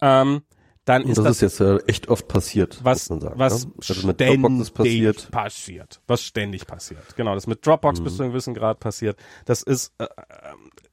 Ähm, 0.00 0.42
dann 0.86 1.02
ist 1.02 1.18
das, 1.18 1.24
das 1.24 1.36
ist 1.36 1.40
jetzt 1.42 1.60
äh, 1.60 1.78
echt 1.88 2.08
oft 2.08 2.28
passiert, 2.28 2.78
was 2.84 3.10
man 3.10 3.20
sagen, 3.20 3.38
was 3.38 3.66
ne? 3.66 3.72
also 3.76 4.06
mit 4.06 4.20
Dropbox 4.20 4.60
ist 4.60 4.70
passiert. 4.70 5.30
passiert, 5.32 6.00
was 6.06 6.22
ständig 6.22 6.66
passiert. 6.66 7.16
Genau, 7.16 7.34
das 7.34 7.48
mit 7.48 7.66
Dropbox 7.66 7.98
mhm. 7.98 8.04
bis 8.04 8.16
zu 8.16 8.22
einem 8.22 8.30
gewissen 8.30 8.54
Grad 8.54 8.78
passiert. 8.78 9.18
Das 9.46 9.64
ist 9.64 9.92
äh, 9.98 10.06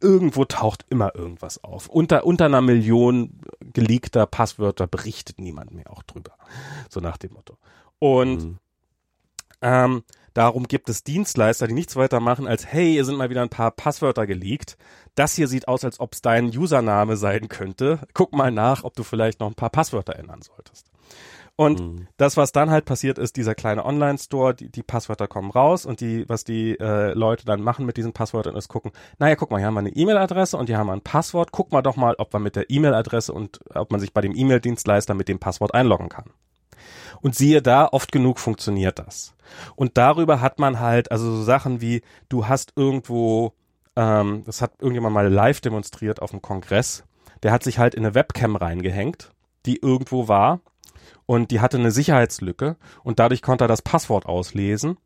irgendwo 0.01 0.45
taucht 0.45 0.83
immer 0.89 1.13
irgendwas 1.15 1.63
auf. 1.63 1.89
Unter 1.89 2.25
unter 2.25 2.45
einer 2.45 2.61
Million 2.61 3.39
geleakter 3.61 4.25
Passwörter 4.25 4.87
berichtet 4.87 5.39
niemand 5.39 5.75
mehr 5.75 5.91
auch 5.91 6.01
drüber, 6.01 6.33
so 6.89 6.99
nach 6.99 7.17
dem 7.17 7.33
Motto. 7.33 7.59
Und 7.99 8.43
mhm. 8.43 8.57
ähm, 9.61 10.03
Darum 10.33 10.67
gibt 10.67 10.89
es 10.89 11.03
Dienstleister, 11.03 11.67
die 11.67 11.73
nichts 11.73 11.95
weiter 11.95 12.19
machen 12.19 12.47
als, 12.47 12.65
hey, 12.65 12.91
hier 12.93 13.05
sind 13.05 13.17
mal 13.17 13.29
wieder 13.29 13.41
ein 13.41 13.49
paar 13.49 13.71
Passwörter 13.71 14.25
geleakt. 14.25 14.77
Das 15.15 15.35
hier 15.35 15.47
sieht 15.47 15.67
aus, 15.67 15.83
als 15.83 15.99
ob 15.99 16.13
es 16.13 16.21
dein 16.21 16.47
Username 16.47 17.17
sein 17.17 17.49
könnte. 17.49 17.99
Guck 18.13 18.33
mal 18.33 18.51
nach, 18.51 18.83
ob 18.83 18.95
du 18.95 19.03
vielleicht 19.03 19.39
noch 19.39 19.47
ein 19.47 19.55
paar 19.55 19.69
Passwörter 19.69 20.15
ändern 20.15 20.41
solltest. 20.41 20.89
Und 21.55 21.81
mhm. 21.81 22.07
das, 22.17 22.35
was 22.35 22.51
dann 22.51 22.71
halt 22.71 22.85
passiert 22.85 23.19
ist, 23.19 23.37
dieser 23.37 23.53
kleine 23.53 23.85
Online-Store, 23.85 24.55
die, 24.55 24.71
die 24.71 24.81
Passwörter 24.81 25.27
kommen 25.27 25.51
raus 25.51 25.85
und 25.85 26.01
die, 26.01 26.27
was 26.27 26.43
die 26.43 26.79
äh, 26.79 27.13
Leute 27.13 27.45
dann 27.45 27.61
machen 27.61 27.85
mit 27.85 27.97
diesen 27.97 28.11
Passwörtern, 28.11 28.55
ist 28.55 28.69
gucken, 28.69 28.91
naja, 29.19 29.35
guck 29.35 29.51
mal, 29.51 29.57
hier 29.57 29.67
haben 29.67 29.75
wir 29.75 29.81
eine 29.81 29.95
E-Mail-Adresse 29.95 30.57
und 30.57 30.65
hier 30.65 30.79
haben 30.79 30.87
wir 30.87 30.93
ein 30.93 31.01
Passwort. 31.01 31.51
Guck 31.51 31.71
mal 31.71 31.83
doch 31.83 31.95
mal, 31.95 32.15
ob 32.17 32.33
man 32.33 32.41
mit 32.41 32.55
der 32.55 32.71
E-Mail-Adresse 32.71 33.31
und 33.31 33.59
ob 33.75 33.91
man 33.91 33.99
sich 33.99 34.13
bei 34.13 34.21
dem 34.21 34.35
E-Mail-Dienstleister 34.35 35.13
mit 35.13 35.27
dem 35.27 35.37
Passwort 35.37 35.75
einloggen 35.75 36.09
kann. 36.09 36.31
Und 37.21 37.35
siehe 37.35 37.61
da, 37.61 37.87
oft 37.91 38.11
genug 38.11 38.39
funktioniert 38.39 38.99
das. 38.99 39.35
Und 39.75 39.97
darüber 39.97 40.41
hat 40.41 40.59
man 40.59 40.79
halt, 40.79 41.11
also 41.11 41.35
so 41.35 41.43
Sachen 41.43 41.81
wie, 41.81 42.01
du 42.29 42.47
hast 42.47 42.73
irgendwo, 42.75 43.53
ähm, 43.95 44.43
das 44.45 44.61
hat 44.61 44.73
irgendjemand 44.79 45.13
mal 45.13 45.27
live 45.27 45.61
demonstriert 45.61 46.21
auf 46.21 46.31
dem 46.31 46.41
Kongress, 46.41 47.03
der 47.43 47.51
hat 47.51 47.63
sich 47.63 47.79
halt 47.79 47.95
in 47.95 48.05
eine 48.05 48.15
Webcam 48.15 48.55
reingehängt, 48.55 49.31
die 49.65 49.77
irgendwo 49.77 50.27
war 50.27 50.61
und 51.25 51.51
die 51.51 51.59
hatte 51.59 51.77
eine 51.77 51.91
Sicherheitslücke 51.91 52.77
und 53.03 53.19
dadurch 53.19 53.41
konnte 53.41 53.65
er 53.65 53.69
das 53.69 53.81
Passwort 53.81 54.25
auslesen. 54.25 54.97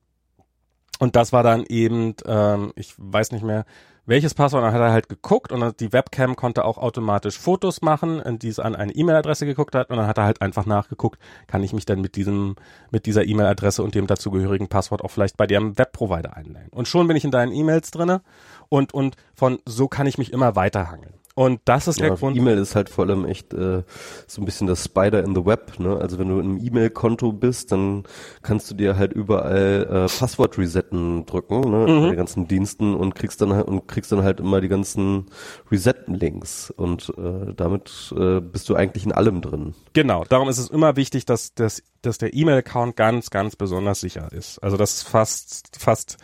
Und 1.00 1.16
das 1.16 1.32
war 1.32 1.44
dann 1.44 1.64
eben, 1.68 2.16
ähm, 2.26 2.74
ich 2.76 2.96
weiß 2.98 3.32
nicht 3.32 3.44
mehr, 3.44 3.66
welches 4.08 4.34
Passwort, 4.34 4.64
dann 4.64 4.74
hat 4.74 4.82
er 4.82 4.92
halt 4.92 5.10
geguckt 5.10 5.52
und 5.52 5.80
die 5.80 5.94
Webcam 5.94 6.36
konnte 6.36 6.66
auch 6.66 6.78
automatisch 6.78 7.38
Fotos 7.38 7.82
machen, 7.82 8.40
die 8.40 8.48
es 8.48 8.60
an 8.60 8.76
eine 8.76 8.94
E-Mail-Adresse 8.94 9.46
geguckt 9.46 9.76
hat 9.76 9.90
und 9.90 9.98
dann 9.98 10.08
hat 10.08 10.18
er 10.18 10.24
halt 10.24 10.42
einfach 10.42 10.66
nachgeguckt, 10.66 11.20
kann 11.46 11.62
ich 11.62 11.74
mich 11.74 11.86
denn 11.86 12.02
mit 12.02 12.16
diesem, 12.16 12.56
mit 12.90 13.06
dieser 13.06 13.26
E-Mail-Adresse 13.26 13.84
und 13.84 13.94
dem 13.94 14.08
dazugehörigen 14.08 14.70
Passwort 14.70 15.04
auch 15.04 15.12
vielleicht 15.12 15.38
bei 15.38 15.46
dem 15.46 15.78
Webprovider 15.78 16.36
einloggen. 16.36 16.70
Und 16.72 16.88
schon 16.88 17.08
bin 17.08 17.18
ich 17.18 17.26
in 17.26 17.32
deinen 17.32 17.52
E-Mails 17.52 17.92
drinne 17.92 18.22
und, 18.70 18.94
und 18.94 19.18
von 19.36 19.60
so 19.66 19.88
kann 19.88 20.08
ich 20.08 20.18
mich 20.18 20.32
immer 20.32 20.56
weiterhangeln. 20.56 21.14
Und 21.38 21.62
das 21.66 21.88
ist 21.88 22.00
der 22.00 22.08
Ja, 22.08 22.16
Grund. 22.16 22.36
E-Mail 22.36 22.58
ist 22.58 22.74
halt 22.76 22.90
vor 22.90 23.06
allem 23.06 23.24
echt 23.26 23.54
äh, 23.54 23.84
so 24.26 24.42
ein 24.42 24.46
bisschen 24.46 24.66
das 24.66 24.84
Spider 24.84 25.24
in 25.24 25.36
the 25.36 25.46
Web. 25.46 25.78
Ne? 25.78 25.96
Also 25.96 26.18
wenn 26.18 26.30
du 26.30 26.40
im 26.40 26.58
E-Mail-Konto 26.58 27.32
bist, 27.32 27.72
dann 27.72 28.06
kannst 28.42 28.72
du 28.72 28.74
dir 28.74 28.98
halt 28.98 29.14
überall 29.14 29.84
äh, 29.88 30.18
Passwort 30.20 30.58
resetten 30.58 31.28
drücken, 31.28 31.60
ne? 31.60 31.86
Mhm. 31.86 32.02
bei 32.02 32.08
den 32.08 32.16
ganzen 32.16 32.48
Diensten 32.48 32.96
und 32.96 33.14
kriegst 33.14 33.40
dann 33.40 33.54
halt 33.54 33.68
und 33.68 33.88
kriegst 33.88 34.12
dann 34.12 34.24
halt 34.24 34.40
immer 34.40 34.62
die 34.62 34.68
ganzen 34.68 35.28
Reset-Links 35.72 36.72
und 36.72 37.14
äh, 37.20 37.54
damit 37.56 38.12
äh, 38.18 38.40
bist 38.42 38.68
du 38.70 38.76
eigentlich 38.76 39.06
in 39.06 39.12
allem 39.12 39.42
drin. 39.42 39.76
Genau, 39.94 40.24
darum 40.28 40.50
ist 40.50 40.58
es 40.58 40.72
immer 40.72 40.96
wichtig, 40.96 41.26
dass, 41.26 41.54
dass, 41.54 41.84
dass 42.02 42.18
der 42.18 42.34
E-Mail-Account 42.34 42.96
ganz, 42.96 43.30
ganz 43.30 43.56
besonders 43.56 44.00
sicher 44.00 44.32
ist. 44.32 44.58
Also 44.64 44.76
das 44.76 44.96
ist 44.96 45.04
fast, 45.04 45.78
fast 45.78 46.18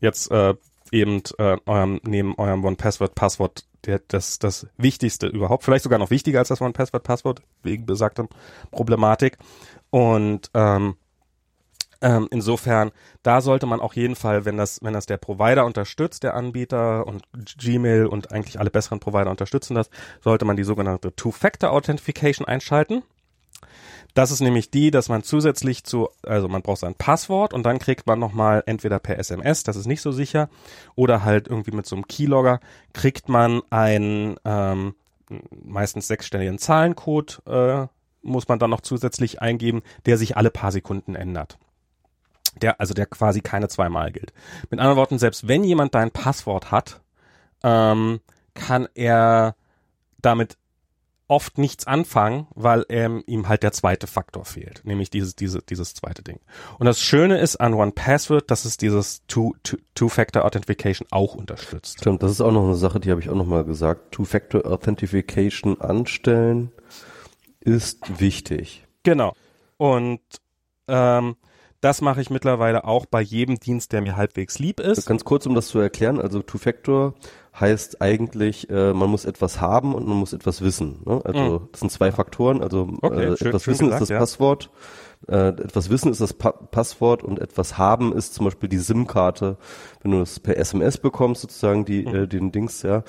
jetzt 0.00 0.30
äh, 0.30 0.52
eben 0.92 1.22
äh, 1.38 1.56
eurem, 1.66 2.00
neben 2.04 2.36
eurem 2.38 2.64
One-Password-Passwort 2.64 3.64
der, 3.84 4.00
das, 4.08 4.38
das 4.38 4.66
Wichtigste 4.76 5.26
überhaupt. 5.26 5.64
Vielleicht 5.64 5.84
sogar 5.84 5.98
noch 5.98 6.10
wichtiger 6.10 6.40
als 6.40 6.48
das 6.48 6.60
One-Password-Passwort, 6.60 7.42
wegen 7.62 7.86
besagter 7.86 8.28
Problematik. 8.70 9.38
Und 9.90 10.50
ähm, 10.54 10.96
ähm, 12.00 12.28
insofern, 12.30 12.92
da 13.22 13.40
sollte 13.40 13.66
man 13.66 13.80
auch 13.80 13.94
jeden 13.94 14.14
Fall, 14.14 14.44
wenn 14.44 14.56
das, 14.56 14.78
wenn 14.82 14.92
das 14.92 15.06
der 15.06 15.16
Provider 15.16 15.64
unterstützt, 15.64 16.22
der 16.22 16.34
Anbieter 16.34 17.06
und 17.06 17.24
Gmail 17.58 18.06
und 18.06 18.30
eigentlich 18.32 18.60
alle 18.60 18.70
besseren 18.70 19.00
Provider 19.00 19.30
unterstützen 19.30 19.74
das, 19.74 19.90
sollte 20.20 20.44
man 20.44 20.56
die 20.56 20.64
sogenannte 20.64 21.14
Two-Factor-Authentification 21.14 22.46
einschalten. 22.46 23.02
Das 24.18 24.32
ist 24.32 24.40
nämlich 24.40 24.72
die, 24.72 24.90
dass 24.90 25.08
man 25.08 25.22
zusätzlich 25.22 25.84
zu, 25.84 26.08
also 26.24 26.48
man 26.48 26.62
braucht 26.62 26.80
sein 26.80 26.96
Passwort 26.96 27.54
und 27.54 27.62
dann 27.62 27.78
kriegt 27.78 28.08
man 28.08 28.18
nochmal 28.18 28.64
entweder 28.66 28.98
per 28.98 29.16
SMS, 29.16 29.62
das 29.62 29.76
ist 29.76 29.86
nicht 29.86 30.00
so 30.00 30.10
sicher, 30.10 30.48
oder 30.96 31.24
halt 31.24 31.46
irgendwie 31.46 31.70
mit 31.70 31.86
so 31.86 31.94
einem 31.94 32.08
Keylogger 32.08 32.58
kriegt 32.92 33.28
man 33.28 33.62
einen 33.70 34.34
ähm, 34.44 34.96
meistens 35.62 36.08
sechsstelligen 36.08 36.58
Zahlencode, 36.58 37.42
äh, 37.46 37.86
muss 38.22 38.48
man 38.48 38.58
dann 38.58 38.70
noch 38.70 38.80
zusätzlich 38.80 39.40
eingeben, 39.40 39.82
der 40.04 40.18
sich 40.18 40.36
alle 40.36 40.50
paar 40.50 40.72
Sekunden 40.72 41.14
ändert. 41.14 41.56
Der, 42.60 42.80
also 42.80 42.94
der 42.94 43.06
quasi 43.06 43.40
keine 43.40 43.68
zweimal 43.68 44.10
gilt. 44.10 44.32
Mit 44.68 44.80
anderen 44.80 44.96
Worten, 44.96 45.20
selbst 45.20 45.46
wenn 45.46 45.62
jemand 45.62 45.94
dein 45.94 46.10
Passwort 46.10 46.72
hat, 46.72 47.02
ähm, 47.62 48.18
kann 48.54 48.88
er 48.96 49.54
damit 50.20 50.58
oft 51.28 51.58
nichts 51.58 51.86
anfangen, 51.86 52.46
weil 52.54 52.84
ähm, 52.88 53.22
ihm 53.26 53.48
halt 53.48 53.62
der 53.62 53.72
zweite 53.72 54.06
Faktor 54.06 54.44
fehlt, 54.46 54.80
nämlich 54.84 55.10
dieses, 55.10 55.36
diese, 55.36 55.60
dieses 55.62 55.94
zweite 55.94 56.22
Ding. 56.22 56.40
Und 56.78 56.86
das 56.86 57.00
Schöne 57.00 57.38
ist 57.38 57.56
an 57.56 57.74
OnePassword, 57.74 58.50
dass 58.50 58.64
es 58.64 58.78
dieses 58.78 59.26
Two- 59.26 59.54
Two- 59.62 59.78
Authentification 60.42 61.06
auch 61.10 61.34
unterstützt. 61.34 61.98
Stimmt, 62.00 62.22
das 62.22 62.32
ist 62.32 62.40
auch 62.40 62.50
noch 62.50 62.64
eine 62.64 62.74
Sache, 62.76 62.98
die 62.98 63.10
habe 63.10 63.20
ich 63.20 63.28
auch 63.28 63.34
noch 63.34 63.46
mal 63.46 63.64
gesagt. 63.64 64.12
Two-Factor 64.12 64.64
Authentification 64.66 65.80
anstellen 65.80 66.72
ist 67.60 68.20
wichtig. 68.20 68.86
Genau. 69.02 69.34
Und 69.76 70.20
ähm, 70.88 71.36
das 71.80 72.00
mache 72.00 72.20
ich 72.20 72.30
mittlerweile 72.30 72.84
auch 72.84 73.06
bei 73.06 73.20
jedem 73.20 73.60
Dienst, 73.60 73.92
der 73.92 74.00
mir 74.00 74.16
halbwegs 74.16 74.58
lieb 74.58 74.80
ist. 74.80 75.06
Ganz 75.06 75.24
kurz, 75.24 75.46
um 75.46 75.54
das 75.54 75.68
zu 75.68 75.78
erklären, 75.78 76.20
also 76.20 76.42
Two-Factor 76.42 77.14
heißt 77.60 78.00
eigentlich, 78.02 78.68
äh, 78.70 78.92
man 78.92 79.10
muss 79.10 79.24
etwas 79.24 79.60
haben 79.60 79.94
und 79.94 80.06
man 80.06 80.16
muss 80.18 80.32
etwas 80.32 80.60
wissen. 80.62 81.00
Ne? 81.04 81.20
Also 81.24 81.68
das 81.72 81.80
sind 81.80 81.90
zwei 81.90 82.12
Faktoren. 82.12 82.62
Also 82.62 82.86
Mhm. 82.86 82.98
Okay, 83.02 83.24
äh, 83.32 83.36
schön- 83.36 83.48
etwas 83.48 83.62
schön 83.64 83.72
wissen 83.74 83.84
gesagt, 83.86 84.02
ist 84.02 84.08
das 84.10 84.14
ja. 84.14 84.18
Passwort, 84.18 84.70
äh, 85.26 85.48
etwas 85.48 85.90
wissen 85.90 86.10
ist 86.12 86.20
das 86.20 86.32
pa 86.34 86.52
Passwort 86.52 87.22
und 87.24 87.38
etwas 87.40 87.76
haben 87.78 88.12
ist 88.12 88.34
zum 88.34 88.44
Beispiel 88.44 88.68
die 88.68 88.78
SIM-Karte, 88.78 89.56
wenn 90.02 90.12
du 90.12 90.20
es 90.20 90.38
per 90.40 90.56
SMS 90.56 90.98
bekommst, 90.98 91.42
sozusagen 91.42 91.84
die 91.84 92.06
Mhm. 92.06 92.14
äh, 92.14 92.26
den 92.28 92.52
Dings, 92.52 92.82
ja, 92.82 93.02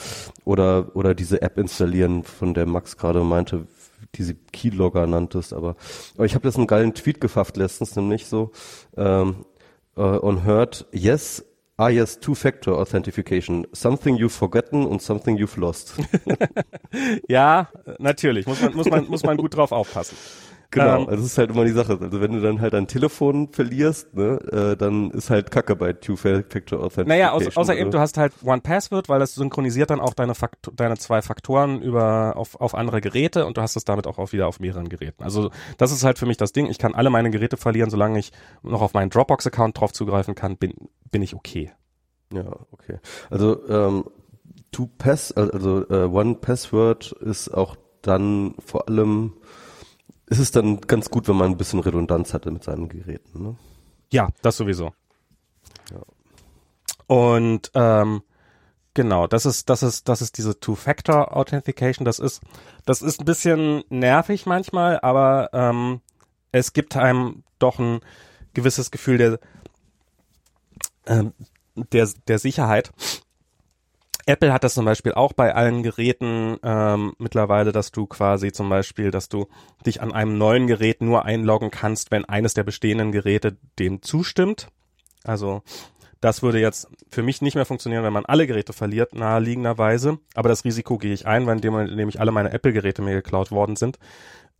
oder 0.45 0.87
oder 0.95 1.13
diese 1.13 1.41
App 1.41 1.57
installieren, 1.57 2.23
von 2.23 2.53
der 2.53 2.65
Max 2.65 2.97
gerade 2.97 3.23
meinte, 3.23 3.67
die 4.15 4.23
sie 4.23 4.33
Keylogger 4.51 5.05
nanntest, 5.05 5.53
aber, 5.53 5.75
aber 6.15 6.25
ich 6.25 6.33
habe 6.33 6.47
jetzt 6.47 6.57
einen 6.57 6.65
geilen 6.67 6.95
Tweet 6.95 7.21
gefafft 7.21 7.57
letztens, 7.57 7.95
nämlich 7.95 8.25
so 8.25 8.51
ähm, 8.97 9.45
äh, 9.95 10.01
on 10.01 10.45
heard, 10.45 10.87
yes, 10.91 11.45
ah 11.79 11.89
yes, 11.89 12.19
two-factor 12.19 12.77
authentification, 12.77 13.65
something 13.71 14.17
you've 14.17 14.29
forgotten 14.37 14.85
und 14.85 15.01
something 15.01 15.37
you've 15.37 15.59
lost. 15.59 15.93
Ja, 17.27 17.69
natürlich, 17.99 18.47
muss 18.47 18.61
man, 18.61 18.75
muss 18.75 18.89
man, 18.89 19.07
muss 19.07 19.23
man 19.23 19.37
gut 19.37 19.55
drauf 19.55 19.71
aufpassen. 19.71 20.17
Genau, 20.71 21.01
Ähm, 21.01 21.09
also 21.09 21.23
das 21.23 21.31
ist 21.31 21.37
halt 21.37 21.49
immer 21.49 21.65
die 21.65 21.71
Sache. 21.71 21.97
Also 21.99 22.21
wenn 22.21 22.31
du 22.31 22.41
dann 22.41 22.61
halt 22.61 22.73
dein 22.73 22.87
Telefon 22.87 23.49
verlierst, 23.49 24.13
ne, 24.15 24.39
äh, 24.51 24.77
dann 24.77 25.09
ist 25.11 25.29
halt 25.31 25.49
Kacke 25.49 25.75
bei 25.75 25.93
Two-Factor 25.93 26.79
Authentification. 26.79 27.07
Naja, 27.07 27.31
außer, 27.31 27.51
außer 27.55 27.75
eben, 27.75 27.89
du 27.89 27.99
hast 27.99 28.17
halt 28.17 28.33
One-Password, 28.43 29.09
weil 29.09 29.19
das 29.19 29.33
synchronisiert 29.33 29.89
dann 29.89 29.99
auch 29.99 30.13
deine, 30.13 30.35
Faktor, 30.35 30.73
deine 30.75 30.97
zwei 30.97 31.21
Faktoren 31.23 31.81
über 31.81 32.33
auf, 32.35 32.59
auf 32.61 32.75
andere 32.75 33.01
Geräte 33.01 33.45
und 33.45 33.57
du 33.57 33.61
hast 33.61 33.75
es 33.75 33.83
damit 33.83 34.05
auch 34.05 34.19
auf, 34.19 34.31
wieder 34.31 34.47
auf 34.47 34.59
mehreren 34.59 34.89
Geräten. 34.89 35.23
Also 35.23 35.49
das 35.77 35.91
ist 35.91 36.03
halt 36.03 36.19
für 36.19 36.27
mich 36.27 36.37
das 36.37 36.51
Ding. 36.51 36.67
Ich 36.67 36.77
kann 36.77 36.93
alle 36.93 37.09
meine 37.09 37.31
Geräte 37.31 37.57
verlieren, 37.57 37.89
solange 37.89 38.19
ich 38.19 38.31
noch 38.61 38.81
auf 38.81 38.93
meinen 38.93 39.09
Dropbox-Account 39.09 39.79
drauf 39.79 39.91
zugreifen 39.91 40.35
kann, 40.35 40.57
bin, 40.57 40.73
bin 41.11 41.21
ich 41.21 41.35
okay. 41.35 41.71
Ja, 42.33 42.45
okay. 42.71 42.99
Also 43.29 43.67
ähm, 43.67 44.05
Two 44.71 44.87
Pass, 44.97 45.31
also 45.31 45.89
äh, 45.89 46.05
One 46.05 46.35
Password 46.35 47.11
ist 47.13 47.49
auch 47.49 47.75
dann 48.01 48.55
vor 48.59 48.87
allem, 48.87 49.33
ist 50.27 50.39
es 50.39 50.51
dann 50.51 50.81
ganz 50.81 51.09
gut, 51.09 51.27
wenn 51.27 51.35
man 51.35 51.51
ein 51.51 51.57
bisschen 51.57 51.79
Redundanz 51.79 52.33
hatte 52.33 52.51
mit 52.51 52.63
seinen 52.63 52.87
Geräten. 52.87 53.43
Ne? 53.43 53.55
Ja, 54.11 54.29
das 54.41 54.57
sowieso. 54.57 54.93
Ja. 55.91 56.01
Und 57.07 57.71
ähm, 57.73 58.21
genau, 58.93 59.25
das 59.27 59.45
ist, 59.45 59.69
das 59.69 59.81
ist, 59.81 60.07
das 60.07 60.21
ist 60.21 60.37
diese 60.37 60.59
Two-Factor 60.59 61.35
Authentication. 61.35 62.05
Das 62.05 62.19
ist, 62.19 62.41
das 62.85 63.01
ist 63.01 63.19
ein 63.21 63.25
bisschen 63.25 63.83
nervig 63.89 64.45
manchmal, 64.45 64.99
aber 65.01 65.49
ähm, 65.53 66.01
es 66.51 66.73
gibt 66.73 66.95
einem 66.95 67.43
doch 67.57 67.79
ein 67.79 67.99
gewisses 68.53 68.91
Gefühl 68.91 69.17
der, 69.17 69.39
ähm, 71.09 71.33
der, 71.75 72.07
der 72.27 72.39
Sicherheit. 72.39 72.91
Apple 74.25 74.53
hat 74.53 74.63
das 74.63 74.75
zum 74.75 74.85
Beispiel 74.85 75.13
auch 75.13 75.33
bei 75.33 75.55
allen 75.55 75.81
Geräten 75.81 76.57
ähm, 76.61 77.13
mittlerweile, 77.17 77.71
dass 77.71 77.91
du 77.91 78.05
quasi 78.05 78.51
zum 78.51 78.69
Beispiel, 78.69 79.09
dass 79.09 79.27
du 79.27 79.47
dich 79.85 80.01
an 80.01 80.13
einem 80.13 80.37
neuen 80.37 80.67
Gerät 80.67 81.01
nur 81.01 81.25
einloggen 81.25 81.71
kannst, 81.71 82.11
wenn 82.11 82.25
eines 82.25 82.53
der 82.53 82.63
bestehenden 82.63 83.11
Geräte 83.11 83.57
dem 83.79 84.03
zustimmt. 84.03 84.67
Also 85.23 85.63
das 86.21 86.43
würde 86.43 86.59
jetzt 86.59 86.89
für 87.09 87.23
mich 87.23 87.41
nicht 87.41 87.55
mehr 87.55 87.65
funktionieren, 87.65 88.03
wenn 88.03 88.13
man 88.13 88.25
alle 88.25 88.45
Geräte 88.45 88.73
verliert, 88.73 89.15
naheliegenderweise. 89.15 90.19
Aber 90.35 90.49
das 90.49 90.65
Risiko 90.65 90.97
gehe 90.97 91.13
ich 91.13 91.25
ein, 91.25 91.47
weil 91.47 91.55
in 91.55 91.61
dem 91.61 91.73
Moment, 91.73 91.91
in 91.91 91.97
dem 91.97 92.09
ich 92.09 92.19
alle 92.19 92.31
meine 92.31 92.51
Apple-Geräte 92.51 93.01
mir 93.01 93.15
geklaut 93.15 93.51
worden 93.51 93.77
sind. 93.77 93.97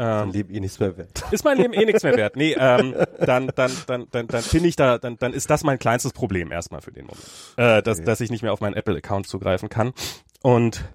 Ähm, 0.02 0.32
lebe 0.32 0.54
ich 0.54 0.62
nichts 0.62 0.80
mehr 0.80 0.98
wert. 0.98 1.24
ist 1.32 1.44
mein 1.44 1.58
Leben 1.58 1.74
eh 1.74 1.84
nichts 1.86 2.04
mehr 2.04 2.16
wert. 2.16 2.38
Nee, 2.38 2.56
ähm, 2.58 2.96
dann, 3.20 3.52
dann, 3.56 3.72
dann, 3.86 4.08
dann, 4.12 4.28
dann 4.28 4.44
bin 4.52 4.64
ich 4.64 4.78
da, 4.78 4.98
dann, 4.98 5.18
dann 5.18 5.34
ist 5.34 5.50
das 5.50 5.64
mein 5.66 5.78
kleinstes 5.78 6.14
Problem 6.14 6.52
erstmal 6.54 6.82
für 6.82 6.92
den 6.94 7.06
Moment. 7.06 7.26
Äh, 7.58 7.84
dass, 7.84 7.98
Okay. 7.98 8.06
dass 8.06 8.22
ich 8.22 8.32
nicht 8.32 8.42
mehr 8.42 8.54
auf 8.54 8.62
meinen 8.62 8.76
Apple-Account 8.76 9.28
zugreifen 9.28 9.68
kann 9.68 9.92
und, 10.42 10.86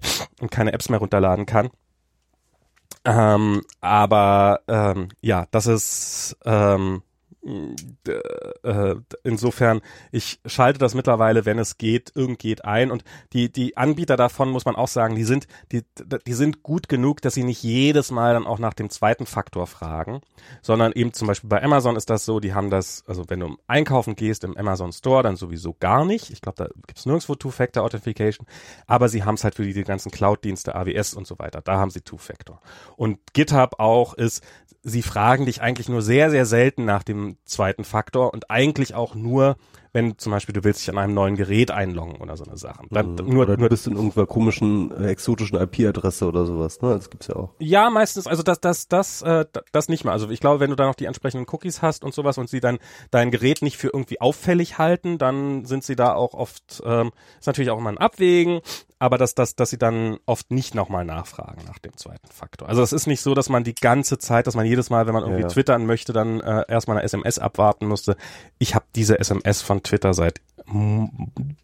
und 0.41 0.49
keine 0.49 0.73
Apps 0.73 0.89
mehr 0.89 0.97
runterladen 0.99 1.45
kann. 1.45 1.69
Ähm, 3.05 3.61
aber 3.81 4.61
ähm, 4.67 5.09
ja, 5.21 5.45
das 5.51 5.67
ist 5.67 6.35
ähm, 6.43 7.03
äh, 7.03 7.04
insofern, 9.23 9.81
ich 10.11 10.39
schalte 10.45 10.79
das 10.79 10.95
mittlerweile, 10.95 11.45
wenn 11.45 11.59
es 11.59 11.77
geht, 11.77 12.11
irgend 12.15 12.39
geht 12.39 12.65
ein 12.65 12.89
und 12.89 13.03
die, 13.33 13.51
die 13.51 13.77
Anbieter 13.77 14.17
davon 14.17 14.49
muss 14.49 14.65
man 14.65 14.75
auch 14.75 14.87
sagen, 14.87 15.15
die 15.15 15.23
sind, 15.23 15.47
die, 15.71 15.83
die 16.25 16.33
sind 16.33 16.63
gut 16.63 16.89
genug, 16.89 17.21
dass 17.21 17.35
sie 17.35 17.43
nicht 17.43 17.61
jedes 17.61 18.09
Mal 18.09 18.33
dann 18.33 18.47
auch 18.47 18.57
nach 18.57 18.73
dem 18.73 18.89
zweiten 18.89 19.27
Faktor 19.27 19.67
fragen, 19.67 20.21
sondern 20.61 20.91
eben 20.93 21.13
zum 21.13 21.27
Beispiel 21.27 21.49
bei 21.49 21.61
Amazon 21.61 21.95
ist 21.95 22.09
das 22.09 22.25
so, 22.25 22.39
die 22.39 22.53
haben 22.53 22.71
das, 22.71 23.03
also 23.07 23.25
wenn 23.27 23.39
du 23.39 23.57
einkaufen 23.67 24.15
gehst 24.15 24.43
im 24.43 24.57
Amazon 24.57 24.91
Store, 24.91 25.21
dann 25.21 25.35
sowieso 25.35 25.75
gar 25.79 26.03
nicht. 26.03 26.31
Ich 26.31 26.41
glaube, 26.41 26.63
da 26.63 26.69
gibt's 26.87 27.05
nirgendwo 27.05 27.35
Two-Factor 27.35 27.83
Authentification, 27.83 28.47
aber 28.87 29.07
sie 29.07 29.23
haben 29.23 29.35
es 29.35 29.43
halt 29.43 29.55
für 29.55 29.63
die, 29.63 29.73
die 29.73 29.83
ganzen 29.83 30.11
Cloud-Dienste, 30.11 30.75
AWS 30.75 31.13
und 31.13 31.27
so 31.27 31.37
weiter. 31.37 31.61
Da 31.61 31.77
haben 31.77 31.91
sie 31.91 32.01
Two-Factor. 32.01 32.59
Und 32.95 33.19
GitHub 33.33 33.75
auch 33.79 34.15
ist, 34.15 34.43
sie 34.81 35.01
fragen 35.01 35.45
dich 35.45 35.61
eigentlich 35.61 35.89
nur 35.89 36.01
sehr, 36.01 36.29
sehr 36.29 36.45
selten 36.45 36.85
nach 36.85 37.03
dem 37.03 37.34
zweiten 37.43 37.83
Faktor 37.83 38.33
und 38.33 38.49
eigentlich 38.49 38.95
auch 38.95 39.15
nur, 39.15 39.57
wenn 39.95 40.17
zum 40.17 40.33
Beispiel 40.33 40.51
du 40.51 40.63
willst 40.65 40.81
dich 40.81 40.89
an 40.89 40.97
einem 40.97 41.13
neuen 41.13 41.35
Gerät 41.37 41.71
einloggen 41.71 42.17
oder 42.17 42.35
so 42.35 42.43
eine 42.43 42.57
Sache. 42.57 42.83
Dann, 42.91 43.15
nur, 43.15 43.43
oder 43.43 43.55
du 43.55 43.61
nur, 43.61 43.69
bist 43.69 43.87
in 43.87 43.95
irgendeiner 43.95 44.27
komischen, 44.27 44.91
äh, 44.91 45.07
exotischen 45.07 45.57
IP-Adresse 45.57 46.27
oder 46.27 46.45
sowas. 46.45 46.81
Ne? 46.81 46.89
Das 46.89 47.09
gibt's 47.09 47.27
ja 47.27 47.35
auch. 47.37 47.51
ja, 47.59 47.89
meistens, 47.89 48.27
also 48.27 48.43
das, 48.43 48.59
das, 48.59 48.89
das, 48.89 49.21
äh, 49.21 49.45
das 49.71 49.87
nicht 49.87 50.03
mehr. 50.03 50.11
Also 50.11 50.29
ich 50.29 50.41
glaube, 50.41 50.59
wenn 50.59 50.69
du 50.69 50.75
da 50.75 50.85
noch 50.85 50.95
die 50.95 51.05
entsprechenden 51.05 51.47
Cookies 51.49 51.81
hast 51.81 52.03
und 52.03 52.13
sowas 52.13 52.37
und 52.37 52.49
sie 52.49 52.59
dann 52.59 52.77
dein 53.09 53.31
Gerät 53.31 53.61
nicht 53.61 53.77
für 53.77 53.87
irgendwie 53.87 54.19
auffällig 54.19 54.77
halten, 54.77 55.17
dann 55.17 55.63
sind 55.65 55.85
sie 55.85 55.95
da 55.95 56.13
auch 56.13 56.33
oft, 56.33 56.83
ähm, 56.85 57.11
ist 57.39 57.47
natürlich 57.47 57.69
auch 57.71 57.77
immer 57.77 57.89
ein 57.89 57.97
Abwägen, 57.97 58.59
aber 58.99 59.17
dass, 59.17 59.33
dass, 59.35 59.55
dass 59.55 59.69
sie 59.69 59.77
dann 59.77 60.17
oft 60.25 60.51
nicht 60.51 60.73
nochmal 60.75 61.05
nachfragen 61.05 61.61
nach 61.67 61.79
dem 61.79 61.95
zweiten 61.97 62.27
Faktor. 62.31 62.67
Also 62.67 62.81
es 62.81 62.91
ist 62.93 63.07
nicht 63.07 63.21
so, 63.21 63.33
dass 63.33 63.49
man 63.49 63.63
die 63.63 63.75
ganze 63.75 64.17
Zeit, 64.17 64.47
dass 64.47 64.55
man 64.55 64.65
jedes 64.65 64.89
Mal, 64.89 65.05
wenn 65.07 65.13
man 65.13 65.23
irgendwie 65.23 65.43
Ja. 65.43 65.47
twittern 65.47 65.85
möchte, 65.85 66.11
dann 66.13 66.39
äh, 66.41 66.63
erstmal 66.67 66.97
eine 66.97 67.03
SMS 67.05 67.39
abwarten 67.39 67.87
musste. 67.87 68.15
Ich 68.57 68.73
habe 68.75 68.85
diese 68.95 69.19
SMS 69.19 69.61
von 69.61 69.83
Twitter 69.85 70.13
seit 70.13 70.41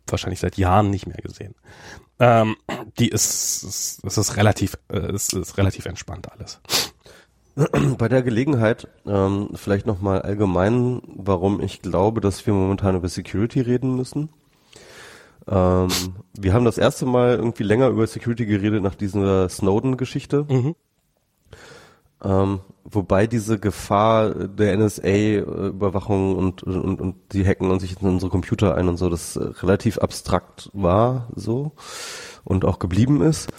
wahrscheinlich 0.07 0.39
seit 0.39 0.57
Jahren 0.57 0.89
nicht 0.89 1.07
mehr 1.07 1.17
gesehen. 1.17 1.55
Ähm, 2.19 2.55
die 2.99 3.09
ist, 3.09 3.63
ist, 3.63 4.03
ist, 4.03 4.17
ist 4.17 4.37
relativ, 4.37 4.77
äh, 4.91 5.13
ist, 5.13 5.33
ist 5.33 5.57
relativ 5.57 5.85
entspannt 5.87 6.31
alles. 6.31 6.61
Bei 7.97 8.07
der 8.07 8.21
Gelegenheit 8.21 8.87
ähm, 9.05 9.49
vielleicht 9.55 9.85
nochmal 9.85 10.21
allgemein, 10.21 11.01
warum 11.05 11.61
ich 11.61 11.81
glaube, 11.81 12.21
dass 12.21 12.45
wir 12.45 12.53
momentan 12.53 12.95
über 12.95 13.09
Security 13.09 13.61
reden 13.61 13.95
müssen. 13.95 14.29
Ähm, 15.47 15.89
wir 16.33 16.53
haben 16.53 16.65
das 16.65 16.77
erste 16.77 17.05
Mal 17.05 17.35
irgendwie 17.35 17.63
länger 17.63 17.89
über 17.89 18.05
Security 18.05 18.45
geredet 18.45 18.83
nach 18.83 18.95
dieser 18.95 19.49
Snowden-Geschichte. 19.49 20.45
Mhm. 20.47 20.75
Ähm, 22.23 22.59
wobei 22.83 23.27
diese 23.27 23.59
Gefahr 23.59 24.29
der 24.47 24.77
NSA-Überwachung 24.77 26.35
und, 26.35 26.63
und, 26.63 27.01
und 27.01 27.15
die 27.33 27.45
hacken 27.45 27.71
und 27.71 27.79
sich 27.79 28.01
in 28.01 28.07
unsere 28.07 28.31
Computer 28.31 28.75
ein 28.75 28.87
und 28.87 28.97
so, 28.97 29.09
das 29.09 29.39
relativ 29.61 29.97
abstrakt 29.97 30.69
war 30.73 31.29
so 31.35 31.71
und 32.43 32.65
auch 32.65 32.79
geblieben 32.79 33.21
ist. 33.21 33.51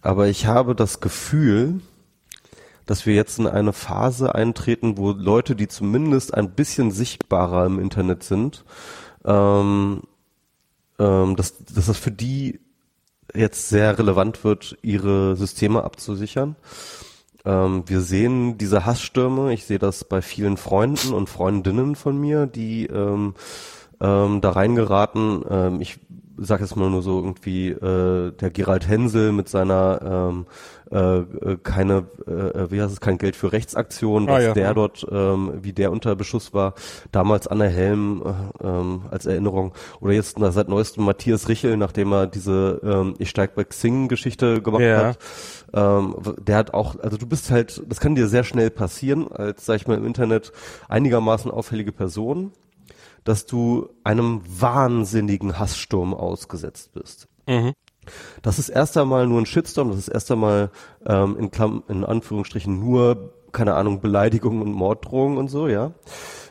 Aber 0.00 0.28
ich 0.28 0.46
habe 0.46 0.74
das 0.74 1.00
Gefühl, 1.00 1.80
dass 2.86 3.06
wir 3.06 3.14
jetzt 3.14 3.38
in 3.38 3.46
eine 3.46 3.72
Phase 3.72 4.34
eintreten, 4.34 4.98
wo 4.98 5.12
Leute, 5.12 5.54
die 5.54 5.68
zumindest 5.68 6.34
ein 6.34 6.50
bisschen 6.50 6.90
sichtbarer 6.90 7.66
im 7.66 7.78
Internet 7.78 8.22
sind, 8.22 8.64
ähm, 9.24 10.02
ähm, 10.98 11.36
dass, 11.36 11.64
dass 11.64 11.86
das 11.86 11.98
für 11.98 12.10
die 12.10 12.60
jetzt 13.34 13.68
sehr 13.68 13.98
relevant 13.98 14.44
wird, 14.44 14.76
ihre 14.82 15.36
Systeme 15.36 15.84
abzusichern. 15.84 16.56
Ähm, 17.44 17.84
wir 17.86 18.00
sehen 18.00 18.58
diese 18.58 18.86
Hassstürme, 18.86 19.52
ich 19.52 19.64
sehe 19.64 19.78
das 19.78 20.04
bei 20.04 20.22
vielen 20.22 20.56
Freunden 20.56 21.12
und 21.12 21.28
Freundinnen 21.28 21.96
von 21.96 22.18
mir, 22.18 22.46
die 22.46 22.86
ähm, 22.86 23.34
ähm, 24.00 24.40
da 24.40 24.50
reingeraten. 24.50 25.44
Ähm, 25.48 25.80
ich 25.80 25.98
sage 26.38 26.62
jetzt 26.62 26.76
mal 26.76 26.90
nur 26.90 27.02
so 27.02 27.18
irgendwie 27.18 27.70
äh, 27.70 28.32
der 28.32 28.50
Gerald 28.50 28.88
Hensel 28.88 29.32
mit 29.32 29.48
seiner 29.48 30.00
ähm, 30.30 30.46
äh, 30.90 31.18
äh 31.18 31.58
keine, 31.62 32.06
äh, 32.26 32.70
wie 32.70 32.80
heißt 32.80 32.92
es, 32.92 33.00
kein 33.00 33.18
Geld 33.18 33.36
für 33.36 33.52
Rechtsaktionen, 33.52 34.28
ah, 34.28 34.40
ja. 34.40 34.52
der 34.52 34.74
dort, 34.74 35.06
ähm, 35.10 35.52
wie 35.62 35.72
der 35.72 35.90
unter 35.90 36.14
Beschuss 36.16 36.52
war, 36.52 36.74
damals 37.10 37.46
Anne 37.46 37.68
Helm 37.68 38.22
äh, 38.24 38.66
ähm, 38.66 39.02
als 39.10 39.26
Erinnerung 39.26 39.72
oder 40.00 40.12
jetzt 40.12 40.38
na, 40.38 40.50
seit 40.50 40.68
neuestem 40.68 41.04
Matthias 41.04 41.48
Richel, 41.48 41.76
nachdem 41.76 42.12
er 42.12 42.26
diese 42.26 42.80
ähm, 42.84 43.14
Ich 43.18 43.30
steig 43.30 43.54
bei 43.54 43.64
Xing 43.64 44.08
Geschichte 44.08 44.62
gemacht 44.62 44.82
ja. 44.82 45.04
hat. 45.06 45.18
Ähm, 45.74 46.16
der 46.38 46.56
hat 46.56 46.74
auch, 46.74 46.98
also 47.00 47.16
du 47.16 47.26
bist 47.26 47.50
halt, 47.50 47.82
das 47.88 48.00
kann 48.00 48.14
dir 48.14 48.28
sehr 48.28 48.44
schnell 48.44 48.70
passieren, 48.70 49.30
als, 49.32 49.64
sag 49.64 49.76
ich 49.76 49.86
mal, 49.86 49.96
im 49.96 50.06
Internet 50.06 50.52
einigermaßen 50.88 51.50
auffällige 51.50 51.92
Person, 51.92 52.52
dass 53.24 53.46
du 53.46 53.88
einem 54.04 54.42
wahnsinnigen 54.46 55.58
Hasssturm 55.58 56.14
ausgesetzt 56.14 56.92
bist. 56.92 57.28
Mhm. 57.46 57.72
Das 58.42 58.58
ist 58.58 58.68
erst 58.68 58.96
einmal 58.96 59.26
nur 59.26 59.40
ein 59.40 59.46
Shitstorm, 59.46 59.90
das 59.90 59.98
ist 59.98 60.08
erst 60.08 60.30
einmal 60.32 60.70
ähm, 61.06 61.36
in, 61.38 61.50
Klamm, 61.50 61.84
in 61.88 62.04
Anführungsstrichen 62.04 62.78
nur, 62.78 63.34
keine 63.52 63.74
Ahnung, 63.74 64.00
Beleidigungen 64.00 64.62
und 64.62 64.72
Morddrohungen 64.72 65.38
und 65.38 65.48
so, 65.48 65.68
ja. 65.68 65.92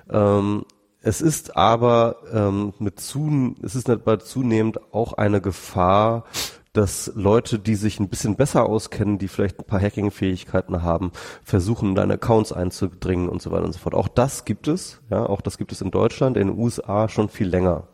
Ähm, 0.09 0.63
es 1.01 1.21
ist 1.21 1.57
aber 1.57 2.17
ähm, 2.31 2.73
mit 2.79 2.99
zu, 2.99 3.55
es 3.63 3.75
ist 3.75 3.89
dabei 3.89 4.17
zunehmend 4.17 4.79
auch 4.93 5.13
eine 5.13 5.41
Gefahr, 5.41 6.25
dass 6.73 7.11
Leute, 7.15 7.59
die 7.59 7.75
sich 7.75 7.99
ein 7.99 8.07
bisschen 8.07 8.35
besser 8.35 8.65
auskennen, 8.65 9.17
die 9.17 9.27
vielleicht 9.27 9.59
ein 9.59 9.65
paar 9.65 9.81
Hacking-Fähigkeiten 9.81 10.83
haben, 10.83 11.11
versuchen, 11.43 11.89
in 11.89 11.95
deine 11.95 12.13
Accounts 12.13 12.53
einzudringen 12.53 13.27
und 13.27 13.41
so 13.41 13.51
weiter 13.51 13.65
und 13.65 13.73
so 13.73 13.79
fort. 13.79 13.93
Auch 13.93 14.07
das 14.07 14.45
gibt 14.45 14.67
es, 14.67 15.01
ja, 15.09 15.25
auch 15.25 15.41
das 15.41 15.57
gibt 15.57 15.71
es 15.71 15.81
in 15.81 15.91
Deutschland, 15.91 16.37
in 16.37 16.47
den 16.47 16.57
USA 16.57 17.09
schon 17.09 17.27
viel 17.27 17.47
länger. 17.47 17.87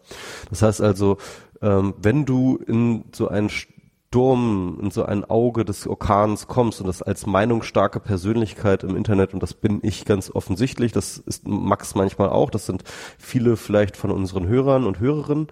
Das 0.50 0.62
heißt 0.62 0.82
also, 0.82 1.18
ähm, 1.62 1.96
wenn 1.98 2.26
du 2.26 2.58
in 2.58 3.06
so 3.14 3.28
einen 3.30 3.50
Sturm, 3.50 4.80
in 4.82 4.92
so 4.92 5.04
ein 5.04 5.26
Auge 5.26 5.66
des 5.66 5.88
Orkans 5.88 6.48
kommst 6.48 6.80
und 6.80 6.88
das 6.88 7.02
als 7.02 7.26
meinungsstarke 7.26 8.00
Persönlichkeit 8.00 8.84
im 8.84 8.96
Internet, 8.96 9.34
und 9.34 9.42
das 9.42 9.56
bin 9.56 9.80
ich 9.82 10.06
ganz 10.06 10.30
offensichtlich, 10.30 10.92
das 10.92 11.18
ist 11.18 11.48
Max 11.48 11.96
manchmal 11.96 12.30
auch, 12.30 12.52
das 12.52 12.68
sind 12.68 12.84
viele 13.18 13.58
vielleicht 13.58 13.98
von 13.98 14.12
unseren 14.12 14.48
Hörern 14.48 14.86
und 14.86 15.00
Hörerinnen, 15.00 15.48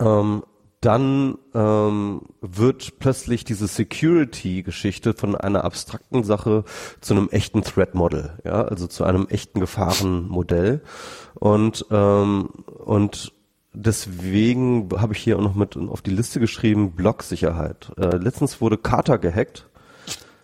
ähm, 0.00 0.42
dann 0.86 1.36
ähm, 1.52 2.20
wird 2.40 3.00
plötzlich 3.00 3.44
diese 3.44 3.66
Security-Geschichte 3.66 5.14
von 5.14 5.34
einer 5.34 5.64
abstrakten 5.64 6.22
Sache 6.22 6.62
zu 7.00 7.14
einem 7.14 7.28
echten 7.30 7.62
Threat-Model, 7.62 8.38
ja, 8.44 8.62
also 8.62 8.86
zu 8.86 9.02
einem 9.02 9.26
echten 9.28 9.58
Gefahrenmodell. 9.58 10.82
Und 11.34 11.86
ähm, 11.90 12.50
und 12.84 13.32
deswegen 13.72 14.88
habe 14.96 15.14
ich 15.14 15.18
hier 15.18 15.38
auch 15.38 15.42
noch 15.42 15.56
mit 15.56 15.76
auf 15.76 16.02
die 16.02 16.12
Liste 16.12 16.38
geschrieben, 16.38 16.92
Blocksicherheit. 16.92 17.90
Äh, 17.98 18.18
letztens 18.18 18.60
wurde 18.60 18.78
Carter 18.78 19.18
gehackt. 19.18 19.68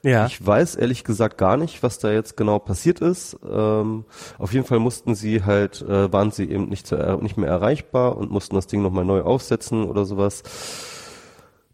Ja. 0.05 0.27
Ich 0.27 0.45
weiß 0.45 0.75
ehrlich 0.75 1.05
gesagt 1.05 1.39
gar 1.39 1.57
nicht, 1.57 1.83
was 1.83 1.99
da 2.01 2.11
jetzt 2.11 2.37
genau 2.37 2.59
passiert 2.59 3.01
ist. 3.01 3.39
Ähm, 3.49 4.05
auf 4.39 4.53
jeden 4.53 4.67
Fall 4.67 4.81
mussten 4.81 5.15
sie 5.15 5.45
halt, 5.45 5.83
äh, 5.83 6.13
waren 6.13 6.33
sie 6.33 6.51
eben 6.51 6.69
nicht, 6.69 6.87
zu, 6.87 6.97
nicht 7.21 7.37
mehr 7.37 7.49
erreichbar 7.49 8.17
und 8.17 8.31
mussten 8.31 8.57
das 8.57 8.67
Ding 8.67 8.83
nochmal 8.83 9.05
neu 9.05 9.23
aufsetzen 9.23 9.85
oder 9.85 10.05
sowas. 10.05 10.43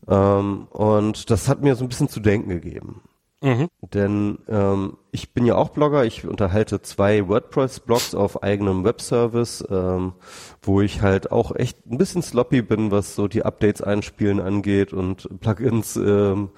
Ähm, 0.07 0.69
und 0.71 1.31
das 1.31 1.49
hat 1.49 1.63
mir 1.63 1.75
so 1.75 1.85
ein 1.85 1.89
bisschen 1.89 2.11
zu 2.11 2.21
denken 2.21 2.51
gegeben. 2.51 3.03
Mhm. 3.41 3.69
Denn 3.81 4.39
ähm, 4.49 4.97
ich 5.13 5.33
bin 5.33 5.47
ja 5.47 5.55
auch 5.55 5.69
Blogger, 5.69 6.05
ich 6.05 6.27
unterhalte 6.27 6.83
zwei 6.83 7.29
WordPress-Blogs 7.29 8.15
auf 8.15 8.43
eigenem 8.43 8.85
Webservice, 8.85 9.65
ähm, 9.71 10.15
wo 10.61 10.81
ich 10.81 11.03
halt 11.03 11.31
auch 11.31 11.55
echt 11.55 11.87
ein 11.87 11.99
bisschen 11.99 12.23
sloppy 12.23 12.63
bin, 12.63 12.91
was 12.91 13.15
so 13.15 13.29
die 13.29 13.45
Updates 13.45 13.81
einspielen 13.81 14.41
angeht 14.41 14.93
und 14.93 15.29
Plugins. 15.41 15.97
Ähm, 15.97 16.51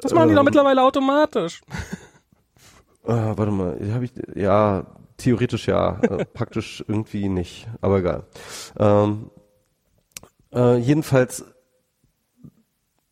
das 0.00 0.12
machen 0.12 0.28
die 0.28 0.34
doch 0.34 0.40
ähm, 0.40 0.46
mittlerweile 0.46 0.82
automatisch. 0.82 1.60
Äh, 3.04 3.12
warte 3.12 3.50
mal, 3.50 3.78
hab 3.92 4.02
ich, 4.02 4.12
ja, 4.34 4.86
theoretisch 5.16 5.68
ja, 5.68 5.98
äh, 6.00 6.24
praktisch 6.34 6.84
irgendwie 6.86 7.28
nicht, 7.28 7.66
aber 7.80 7.98
egal. 7.98 8.24
Ähm, 8.78 9.30
äh, 10.52 10.76
jedenfalls, 10.76 11.44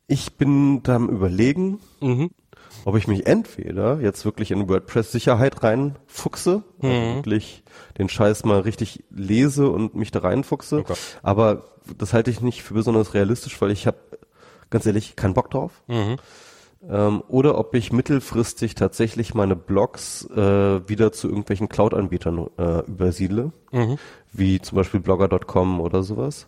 ich 0.06 0.36
bin 0.36 0.82
da 0.82 0.96
am 0.96 1.08
überlegen, 1.08 1.80
mhm 2.00 2.30
ob 2.84 2.96
ich 2.96 3.06
mich 3.06 3.26
entweder 3.26 4.00
jetzt 4.00 4.24
wirklich 4.24 4.50
in 4.50 4.68
WordPress-Sicherheit 4.68 5.62
reinfuchse, 5.62 6.62
also 6.80 6.94
mhm. 6.94 7.02
also 7.02 7.16
wirklich 7.16 7.62
den 7.98 8.08
Scheiß 8.08 8.44
mal 8.44 8.60
richtig 8.60 9.04
lese 9.10 9.68
und 9.68 9.94
mich 9.94 10.10
da 10.10 10.20
reinfuchse. 10.20 10.78
Okay. 10.78 10.94
Aber 11.22 11.64
das 11.98 12.12
halte 12.12 12.30
ich 12.30 12.40
nicht 12.40 12.62
für 12.62 12.74
besonders 12.74 13.12
realistisch, 13.12 13.60
weil 13.60 13.72
ich 13.72 13.86
habe 13.86 13.98
ganz 14.70 14.86
ehrlich 14.86 15.16
keinen 15.16 15.34
Bock 15.34 15.50
drauf. 15.50 15.82
Mhm 15.86 16.16
ähm, 16.86 17.24
oder 17.26 17.58
ob 17.58 17.74
ich 17.74 17.92
mittelfristig 17.92 18.76
tatsächlich 18.76 19.34
meine 19.34 19.56
Blogs 19.56 20.24
äh, 20.30 20.88
wieder 20.88 21.10
zu 21.10 21.28
irgendwelchen 21.28 21.68
Cloud-Anbietern 21.68 22.46
äh, 22.56 22.86
übersiedle, 22.86 23.52
mhm. 23.72 23.98
wie 24.32 24.60
zum 24.60 24.76
Beispiel 24.76 25.00
blogger.com 25.00 25.80
oder 25.80 26.04
sowas, 26.04 26.46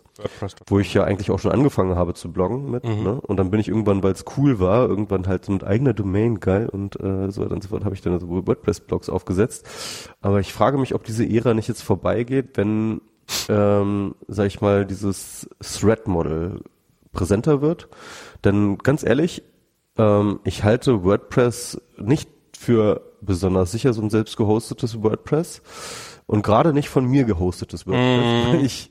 wo 0.67 0.79
ich 0.79 0.93
ja 0.93 1.03
eigentlich 1.03 1.31
auch 1.31 1.39
schon 1.39 1.51
angefangen 1.51 1.95
habe 1.95 2.13
zu 2.13 2.31
bloggen 2.31 2.71
mit. 2.71 2.85
Mhm. 2.85 3.03
Ne? 3.03 3.21
Und 3.21 3.37
dann 3.37 3.51
bin 3.51 3.59
ich 3.59 3.67
irgendwann, 3.67 4.03
weil 4.03 4.13
es 4.13 4.23
cool 4.37 4.59
war, 4.61 4.87
irgendwann 4.87 5.27
halt 5.27 5.43
so 5.43 5.51
mit 5.51 5.65
eigener 5.65 5.93
Domain 5.93 6.39
geil 6.39 6.69
und 6.69 6.97
äh, 7.01 7.29
so 7.29 7.41
weiter 7.41 7.55
und 7.55 7.63
so 7.63 7.69
fort, 7.69 7.83
habe 7.83 7.95
ich 7.95 8.01
dann 8.01 8.17
so 8.17 8.47
WordPress-Blogs 8.47 9.09
aufgesetzt. 9.09 9.67
Aber 10.21 10.39
ich 10.39 10.53
frage 10.53 10.77
mich, 10.77 10.95
ob 10.95 11.03
diese 11.03 11.27
Ära 11.27 11.53
nicht 11.53 11.67
jetzt 11.67 11.83
vorbeigeht, 11.83 12.55
wenn, 12.55 13.01
ähm, 13.49 14.15
sag 14.29 14.47
ich 14.47 14.61
mal, 14.61 14.85
dieses 14.85 15.49
Thread-Model 15.59 16.61
präsenter 17.11 17.61
wird. 17.61 17.89
Denn 18.45 18.77
ganz 18.77 19.03
ehrlich, 19.03 19.43
ähm, 19.97 20.39
ich 20.43 20.63
halte 20.63 21.03
WordPress 21.03 21.81
nicht 21.97 22.29
für 22.57 23.01
besonders 23.21 23.71
sicher, 23.71 23.93
so 23.93 24.01
ein 24.01 24.09
selbst 24.09 24.37
gehostetes 24.37 25.01
WordPress. 25.01 25.61
Und 26.27 26.43
gerade 26.43 26.73
nicht 26.73 26.89
von 26.89 27.05
mir 27.05 27.25
gehostetes 27.25 27.85
WordPress. 27.85 28.61
Mm. 28.61 28.65
Ich, 28.65 28.89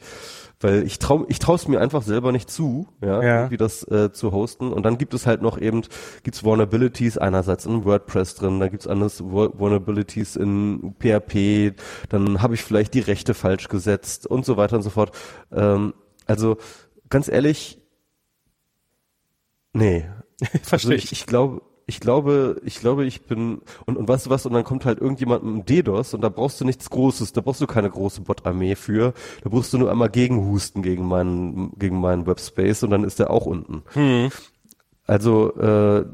weil 0.60 0.82
ich 0.84 0.98
trau, 0.98 1.24
ich 1.28 1.38
traue 1.38 1.56
es 1.56 1.68
mir 1.68 1.80
einfach 1.80 2.02
selber 2.02 2.32
nicht 2.32 2.50
zu, 2.50 2.86
ja, 3.02 3.22
ja. 3.22 3.50
wie 3.50 3.56
das 3.56 3.82
äh, 3.84 4.12
zu 4.12 4.32
hosten. 4.32 4.72
Und 4.72 4.84
dann 4.84 4.98
gibt 4.98 5.14
es 5.14 5.26
halt 5.26 5.40
noch 5.40 5.58
eben, 5.58 5.82
gibt's 6.22 6.44
Vulnerabilities 6.44 7.16
einerseits 7.16 7.64
in 7.64 7.84
WordPress 7.84 8.34
drin, 8.34 8.60
da 8.60 8.68
gibt's 8.68 8.86
anders 8.86 9.22
Vulnerabilities 9.24 10.36
in 10.36 10.94
PHP, 10.98 11.74
dann 12.10 12.42
habe 12.42 12.54
ich 12.54 12.62
vielleicht 12.62 12.92
die 12.92 13.00
Rechte 13.00 13.32
falsch 13.32 13.68
gesetzt 13.68 14.26
und 14.26 14.44
so 14.44 14.58
weiter 14.58 14.76
und 14.76 14.82
so 14.82 14.90
fort. 14.90 15.12
Ähm, 15.50 15.94
also 16.26 16.58
ganz 17.08 17.28
ehrlich, 17.28 17.80
nee, 19.72 20.04
Verstehe 20.62 20.92
also 20.92 21.04
ich. 21.04 21.12
Ich 21.12 21.26
glaube, 21.26 21.62
ich 21.86 21.98
glaube, 21.98 22.60
ich 22.64 22.78
glaube, 22.78 23.04
ich 23.04 23.22
bin 23.22 23.62
und 23.84 23.96
und 23.96 24.08
weißt 24.08 24.26
du 24.26 24.30
was 24.30 24.46
und 24.46 24.52
dann 24.52 24.64
kommt 24.64 24.84
halt 24.84 25.00
irgendjemand 25.00 25.42
mit 25.42 25.52
einem 25.52 25.64
DDoS 25.64 26.14
und 26.14 26.20
da 26.20 26.28
brauchst 26.28 26.60
du 26.60 26.64
nichts 26.64 26.88
Großes, 26.88 27.32
da 27.32 27.40
brauchst 27.40 27.60
du 27.60 27.66
keine 27.66 27.90
große 27.90 28.20
Bot-Armee 28.20 28.76
für, 28.76 29.12
da 29.42 29.50
brauchst 29.50 29.72
du 29.72 29.78
nur 29.78 29.90
einmal 29.90 30.08
gegenhusten 30.08 30.82
gegen 30.82 31.06
meinen 31.06 31.72
gegen 31.78 32.00
meinen 32.00 32.26
Webspace 32.26 32.84
und 32.84 32.90
dann 32.90 33.04
ist 33.04 33.18
der 33.18 33.30
auch 33.30 33.44
unten. 33.44 33.82
Hm. 33.92 34.30
Also 35.06 35.56
äh, 35.56 36.04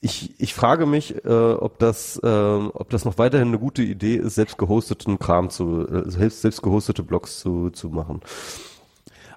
ich, 0.00 0.38
ich 0.38 0.54
frage 0.54 0.86
mich, 0.86 1.24
äh, 1.24 1.28
ob 1.28 1.78
das 1.78 2.20
äh, 2.22 2.26
ob 2.28 2.90
das 2.90 3.04
noch 3.04 3.18
weiterhin 3.18 3.48
eine 3.48 3.58
gute 3.58 3.82
Idee 3.82 4.16
ist, 4.16 4.36
selbst 4.36 4.58
gehosteten 4.58 5.18
Kram 5.18 5.50
zu 5.50 5.88
äh, 5.88 6.08
selbst 6.08 6.42
selbst 6.42 6.62
gehostete 6.62 7.02
Blogs 7.02 7.40
zu 7.40 7.70
zu 7.70 7.88
machen. 7.88 8.20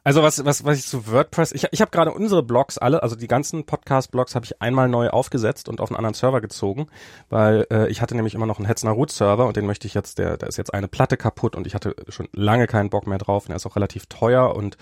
Also 0.08 0.24
was, 0.24 0.46
was, 0.46 0.64
was 0.64 0.80
ich 0.80 0.86
zu 0.86 1.12
WordPress, 1.12 1.52
ich, 1.52 1.68
ich 1.70 1.82
habe 1.82 1.92
gerade 1.92 2.14
unsere 2.14 2.42
Blogs 2.42 2.78
alle, 2.78 3.04
also 3.04 3.18
die 3.18 3.28
ganzen 3.28 3.66
Podcast-Blogs 3.66 4.36
habe 4.36 4.46
ich 4.46 4.62
einmal 4.62 4.88
neu 4.88 5.10
aufgesetzt 5.10 5.68
und 5.68 5.82
auf 5.82 5.90
einen 5.90 5.98
anderen 5.98 6.14
Server 6.14 6.40
gezogen, 6.40 6.88
weil 7.30 7.68
äh, 7.70 7.90
ich 7.90 8.02
hatte 8.02 8.16
nämlich 8.16 8.34
immer 8.34 8.46
noch 8.46 8.58
einen 8.58 8.68
Hetzner 8.68 8.92
Root 8.92 9.12
Server 9.12 9.46
und 9.46 9.58
den 9.58 9.66
möchte 9.66 9.86
ich 9.86 9.94
jetzt, 9.94 10.18
der, 10.18 10.38
da 10.38 10.48
ist 10.48 10.56
jetzt 10.56 10.74
eine 10.74 10.88
Platte 10.88 11.18
kaputt 11.18 11.58
und 11.58 11.68
ich 11.68 11.76
hatte 11.76 11.94
schon 12.08 12.30
lange 12.32 12.68
keinen 12.68 12.90
Bock 12.90 13.06
mehr 13.06 13.18
drauf 13.18 13.48
und 13.48 13.52
er 13.52 13.58
ist 13.58 13.66
auch 13.66 13.76
relativ 13.76 14.06
teuer 14.06 14.56
und 14.56 14.78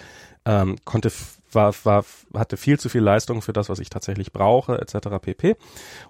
ähm, 0.46 0.76
konnte 0.86 1.12
war, 1.52 1.74
war, 1.86 2.06
hatte 2.36 2.56
viel 2.56 2.80
zu 2.80 2.90
viel 2.90 3.02
Leistung 3.02 3.42
für 3.42 3.54
das, 3.54 3.68
was 3.68 3.80
ich 3.80 3.90
tatsächlich 3.90 4.32
brauche, 4.32 4.80
etc. 4.80 5.10
pp. 5.20 5.56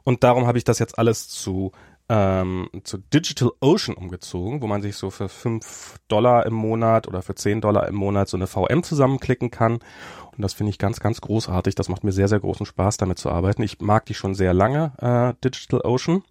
Und 0.03 0.25
darum 0.25 0.45
habe 0.45 0.57
ich 0.57 0.65
das 0.65 0.77
jetzt 0.79 0.99
alles 0.99 1.29
zu 1.29 1.71
ähm, 2.07 2.69
zu 2.83 2.97
Digital 2.97 3.51
Ocean 3.61 3.95
umgezogen, 3.95 4.61
wo 4.61 4.67
man 4.67 4.81
sich 4.81 4.95
so 4.95 5.09
für 5.09 5.27
fünf 5.27 5.97
Dollar 6.07 6.45
im 6.45 6.53
Monat 6.53 7.07
oder 7.07 7.21
für 7.21 7.35
zehn 7.35 7.61
Dollar 7.61 7.87
im 7.87 7.95
Monat 7.95 8.29
so 8.29 8.37
eine 8.37 8.47
VM 8.47 8.83
zusammenklicken 8.83 9.49
kann. 9.49 9.79
Und 10.35 10.41
das 10.41 10.53
finde 10.53 10.69
ich 10.69 10.77
ganz, 10.77 10.99
ganz 10.99 11.21
großartig. 11.21 11.75
Das 11.75 11.87
macht 11.89 12.03
mir 12.03 12.11
sehr, 12.11 12.27
sehr 12.27 12.41
großen 12.41 12.65
Spaß, 12.65 12.97
damit 12.97 13.17
zu 13.17 13.31
arbeiten. 13.31 13.63
Ich 13.63 13.79
mag 13.79 14.05
die 14.05 14.13
schon 14.13 14.35
sehr 14.35 14.53
lange, 14.53 14.91
äh, 14.99 15.33
Digital 15.43 15.81
Ocean. 15.81 16.23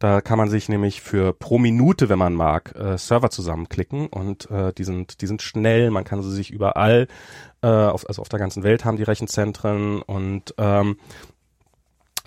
Da 0.00 0.20
kann 0.20 0.36
man 0.36 0.50
sich 0.50 0.68
nämlich 0.68 1.00
für 1.00 1.32
pro 1.32 1.58
Minute, 1.58 2.08
wenn 2.08 2.18
man 2.18 2.34
mag, 2.34 2.74
äh, 2.76 2.98
Server 2.98 3.30
zusammenklicken 3.30 4.08
und 4.08 4.50
äh, 4.50 4.72
die, 4.72 4.84
sind, 4.84 5.22
die 5.22 5.26
sind 5.26 5.42
schnell. 5.42 5.90
Man 5.90 6.04
kann 6.04 6.22
sie 6.22 6.32
sich 6.32 6.50
überall, 6.50 7.06
äh, 7.62 7.68
auf, 7.68 8.06
also 8.08 8.20
auf 8.20 8.28
der 8.28 8.40
ganzen 8.40 8.64
Welt 8.64 8.84
haben 8.84 8.96
die 8.96 9.04
Rechenzentren 9.04 10.02
und 10.02 10.54
ähm, 10.58 10.96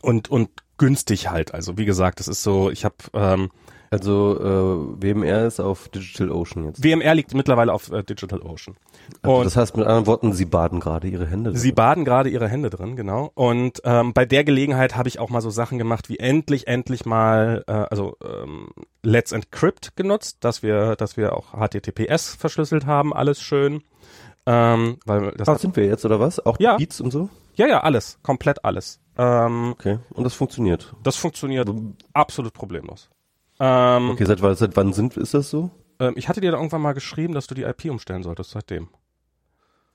und 0.02 0.30
und 0.30 0.50
günstig 0.78 1.30
halt. 1.30 1.54
Also 1.54 1.78
wie 1.78 1.86
gesagt, 1.86 2.20
das 2.20 2.28
ist 2.28 2.44
so, 2.44 2.70
ich 2.70 2.86
habe 2.86 2.96
ähm, 3.14 3.50
also 3.92 4.38
äh, 4.40 5.02
WMR 5.02 5.46
ist 5.46 5.60
auf 5.60 5.88
Digital 5.90 6.32
Ocean 6.32 6.66
jetzt. 6.66 6.84
WMR 6.84 7.16
liegt 7.16 7.34
mittlerweile 7.34 7.72
auf 7.72 7.92
äh, 7.92 8.04
Digital 8.04 8.42
Ocean. 8.42 8.76
Also 9.22 9.44
das 9.44 9.56
heißt 9.56 9.78
mit 9.78 9.86
anderen 9.86 10.08
Worten, 10.08 10.34
Sie 10.34 10.46
baden 10.46 10.80
gerade 10.80 11.08
Ihre 11.08 11.28
Hände 11.28 11.52
drin. 11.52 11.60
Sie 11.60 11.72
baden 11.72 12.04
gerade 12.04 12.30
Ihre 12.30 12.50
Hände 12.50 12.70
drin, 12.70 12.96
genau. 12.96 13.32
Und 13.36 13.82
ähm, 13.86 14.14
bei 14.14 14.26
der 14.26 14.44
Gelegenheit 14.44 14.96
habe 14.96 15.08
ich 15.08 15.20
auch 15.20 15.30
mal 15.30 15.42
so 15.42 15.50
Sachen 15.50 15.78
gemacht 15.78 16.10
wie 16.10 16.18
endlich, 16.18 16.68
endlich 16.68 17.06
mal, 17.06 17.64
äh, 17.68 17.72
also 17.72 18.18
ähm, 18.24 18.70
Let's 19.04 19.32
Encrypt 19.32 19.96
genutzt, 19.96 20.38
dass 20.42 20.64
wir, 20.64 20.96
dass 20.96 21.16
wir 21.16 21.34
auch 21.34 21.54
HTTPS 21.54 22.36
verschlüsselt 22.36 22.86
haben, 22.86 23.14
alles 23.14 23.42
schön. 23.42 23.82
Ähm, 24.48 24.98
weil 25.06 25.32
das 25.38 25.48
Ach, 25.48 25.58
sind 25.58 25.76
wir 25.76 25.86
jetzt 25.86 26.06
oder 26.06 26.20
was? 26.20 26.46
Auch 26.46 26.60
ja. 26.60 26.78
Beats 26.78 27.00
und 27.02 27.12
so? 27.12 27.30
Ja, 27.56 27.68
ja, 27.68 27.82
alles, 27.82 28.20
komplett 28.22 28.66
alles. 28.66 29.00
Ähm, 29.18 29.72
okay, 29.72 30.00
und 30.14 30.24
das 30.24 30.34
funktioniert? 30.34 30.94
Das 31.04 31.16
funktioniert 31.16 31.70
absolut 32.14 32.54
problemlos. 32.54 33.10
Ähm, 33.60 34.10
okay, 34.10 34.26
seit, 34.26 34.40
seit 34.58 34.76
wann 34.76 34.94
sind, 34.94 35.16
ist 35.18 35.34
das 35.34 35.50
so? 35.50 35.72
Ähm, 36.00 36.14
ich 36.18 36.28
hatte 36.28 36.42
dir 36.42 36.52
da 36.52 36.58
irgendwann 36.58 36.82
mal 36.82 36.94
geschrieben, 36.94 37.34
dass 37.34 37.48
du 37.48 37.56
die 37.56 37.64
IP 37.64 37.86
umstellen 37.86 38.24
solltest, 38.24 38.52
seitdem. 38.52 38.90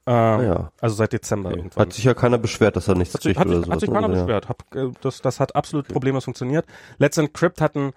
Ähm, 0.07 0.15
ah, 0.15 0.43
ja. 0.43 0.73
Also 0.81 0.97
seit 0.97 1.13
Dezember 1.13 1.51
okay. 1.51 1.59
irgendwann. 1.59 1.87
Hat 1.87 1.93
sich 1.93 2.05
ja 2.05 2.15
keiner 2.15 2.39
beschwert, 2.39 2.77
dass 2.77 2.89
er 2.89 2.95
nichts 2.95 3.15
hat 3.15 3.21
kriegt 3.21 3.39
hat, 3.39 3.47
oder 3.47 3.63
so. 3.63 3.71
Hat 3.71 3.81
sich 3.81 3.93
keiner 3.93 4.09
beschwert. 4.09 4.49
Hab, 4.49 4.75
äh, 4.75 4.91
das, 5.03 5.21
das 5.21 5.41
hat 5.41 5.55
absolut 5.55 5.85
okay. 5.85 5.93
problemlos 5.93 6.25
funktioniert. 6.25 6.65
Let's 6.99 7.19
Encrypt 7.19 7.61
hatten 7.61 7.93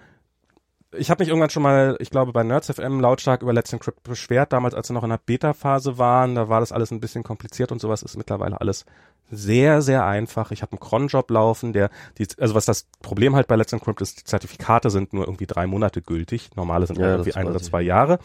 ich 0.97 1.09
habe 1.09 1.21
mich 1.21 1.29
irgendwann 1.29 1.49
schon 1.49 1.63
mal, 1.63 1.95
ich 1.99 2.09
glaube, 2.09 2.31
bei 2.31 2.43
Nerds 2.43 2.71
FM 2.71 2.99
lautstark 2.99 3.41
über 3.41 3.53
Let's 3.53 3.73
Encrypt 3.73 4.03
beschwert, 4.03 4.53
damals, 4.53 4.73
als 4.73 4.87
sie 4.87 4.93
noch 4.93 5.03
in 5.03 5.09
der 5.09 5.19
Beta-Phase 5.23 5.97
waren. 5.97 6.35
Da 6.35 6.49
war 6.49 6.59
das 6.59 6.71
alles 6.71 6.91
ein 6.91 6.99
bisschen 6.99 7.23
kompliziert 7.23 7.71
und 7.71 7.79
sowas 7.79 8.03
ist 8.03 8.17
mittlerweile 8.17 8.59
alles 8.59 8.85
sehr, 9.31 9.81
sehr 9.81 10.05
einfach. 10.05 10.51
Ich 10.51 10.61
habe 10.61 10.73
einen 10.73 10.79
Cronjob 10.79 11.29
laufen, 11.31 11.73
der, 11.73 11.89
die, 12.17 12.27
also 12.39 12.55
was 12.55 12.65
das 12.65 12.87
Problem 13.01 13.35
halt 13.35 13.47
bei 13.47 13.55
Let's 13.55 13.73
Encrypt 13.73 14.01
ist, 14.01 14.19
die 14.19 14.23
Zertifikate 14.25 14.89
sind 14.89 15.13
nur 15.13 15.25
irgendwie 15.25 15.47
drei 15.47 15.67
Monate 15.67 16.01
gültig. 16.01 16.51
Normale 16.55 16.87
sind 16.87 16.99
ja, 16.99 17.11
irgendwie 17.11 17.33
ein 17.33 17.47
oder 17.47 17.59
zwei 17.59 17.81
Jahre. 17.81 18.19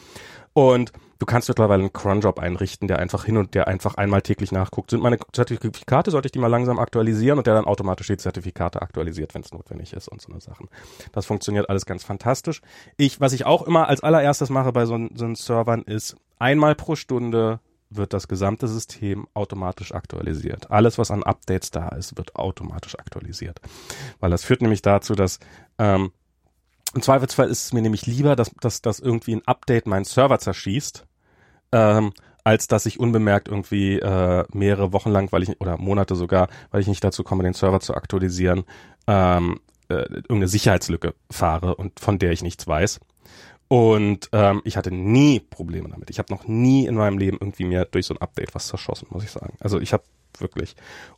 Und 0.53 0.93
du 1.19 1.27
kannst 1.27 1.49
mittlerweile 1.49 1.83
einen 1.83 1.93
Cronjob 1.93 2.39
einrichten, 2.39 2.89
der 2.89 2.99
einfach 2.99 3.25
hin 3.25 3.37
und 3.37 3.55
der 3.55 3.69
einfach 3.69 3.97
einmal 3.97 4.23
täglich 4.23 4.53
nachguckt. 4.53 4.91
Sind 4.91 5.03
meine 5.03 5.19
Zertifikate, 5.33 6.11
sollte 6.11 6.27
ich 6.27 6.33
die 6.33 6.39
mal 6.39 6.49
langsam 6.49 6.79
aktualisieren 6.79 7.39
und 7.39 7.47
der 7.47 7.55
dann 7.55 7.65
automatisch 7.65 8.07
die 8.07 8.17
Zertifikate 8.17 8.83
aktualisiert, 8.83 9.35
wenn 9.35 9.43
es 9.43 9.53
notwendig 9.53 9.93
ist 9.93 10.09
und 10.09 10.21
so 10.21 10.31
eine 10.31 10.41
Sachen. 10.41 10.69
Das 11.13 11.27
funktioniert 11.27 11.69
alles 11.69 11.87
ganz 11.87 12.05
fantastisch. 12.05 12.63
Ich, 12.97 13.21
was 13.21 13.33
ich 13.33 13.47
auch 13.47 13.63
immer 13.63 13.89
als 13.89 14.03
allererstes 14.03 14.51
mache 14.51 14.73
bei 14.73 14.87
so, 14.87 15.09
so 15.15 15.35
Servern 15.35 15.83
ist, 15.83 16.17
einmal 16.39 16.75
pro 16.75 16.97
Stunde 16.97 17.61
wird 17.91 18.13
das 18.13 18.29
gesamte 18.29 18.69
System 18.69 19.27
automatisch 19.35 19.93
aktualisiert. 19.93 20.71
Alles, 20.71 20.99
was 20.99 21.11
an 21.11 21.23
Updates 21.23 21.71
da 21.71 21.89
ist, 21.89 22.19
wird 22.19 22.37
automatisch 22.37 22.99
aktualisiert. 22.99 23.61
Weil 24.21 24.31
das 24.31 24.45
führt 24.45 24.61
nämlich 24.61 24.83
dazu, 24.83 25.15
dass 25.15 25.39
ähm, 25.79 26.13
im 26.95 27.03
Zweifelsfall 27.03 27.49
ist 27.49 27.67
es 27.67 27.73
mir 27.73 27.83
nämlich 27.83 28.07
lieber, 28.07 28.37
dass, 28.37 28.51
dass, 28.61 28.83
dass 28.83 29.01
irgendwie 29.01 29.37
ein 29.37 29.47
Update 29.47 29.87
meinen 29.87 30.05
Server 30.05 30.39
zerschießt, 30.39 31.07
ähm, 31.73 32.13
als 32.45 32.67
dass 32.67 32.87
ich 32.87 32.99
unbemerkt 32.99 33.49
irgendwie 33.49 33.99
äh, 33.99 34.45
mehrere 34.53 34.93
Wochen 34.93 35.11
lang, 35.11 35.31
weil 35.33 35.43
ich 35.43 35.61
oder 35.61 35.77
Monate 35.77 36.17
sogar, 36.17 36.49
weil 36.71 36.81
ich 36.81 36.87
nicht 36.87 37.05
dazu 37.05 37.25
komme, 37.25 37.43
den 37.43 37.53
Server 37.53 37.81
zu 37.81 37.95
aktualisieren, 37.95 38.65
ähm, 39.07 39.61
äh, 39.89 39.97
irgendeine 39.97 40.49
Sicherheitslücke 40.49 41.15
fahre 41.31 41.75
und 41.77 42.01
von 42.01 42.19
der 42.19 42.33
ich 42.33 42.43
nichts 42.43 42.67
weiß. 42.67 43.01
Und 43.69 44.31
ähm, 44.33 44.63
ich 44.65 44.79
hatte 44.79 44.91
nie 44.91 45.41
Probleme 45.41 45.91
damit. 45.91 46.09
Ich 46.09 46.19
habe 46.19 46.33
noch 46.33 46.47
nie 46.47 46.87
in 46.87 46.95
meinem 46.95 47.19
Leben 47.19 47.37
irgendwie 47.39 47.65
mir 47.65 47.85
durch 47.85 48.07
so 48.07 48.15
ein 48.15 48.23
Update 48.23 48.55
was 48.55 48.67
zerschossen, 48.67 49.09
muss 49.11 49.25
ich 49.25 49.31
sagen. 49.31 49.59
Also 49.61 49.79
ich 49.79 49.93
habe 49.93 50.05
wirklich. 50.39 50.75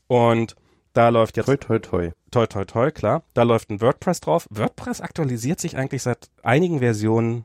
Und 0.09 0.57
da 0.93 1.09
läuft 1.09 1.37
jetzt. 1.37 1.47
Toi, 1.47 1.57
toi, 1.57 1.79
toi. 1.79 2.13
Toi, 2.31 2.47
toi, 2.47 2.65
toi, 2.65 2.91
klar. 2.91 3.23
Da 3.35 3.43
läuft 3.43 3.71
ein 3.71 3.81
WordPress 3.81 4.21
drauf. 4.21 4.47
WordPress 4.51 5.01
aktualisiert 5.01 5.61
sich 5.61 5.77
eigentlich 5.77 6.03
seit 6.03 6.31
einigen 6.43 6.81
Versionen 6.81 7.45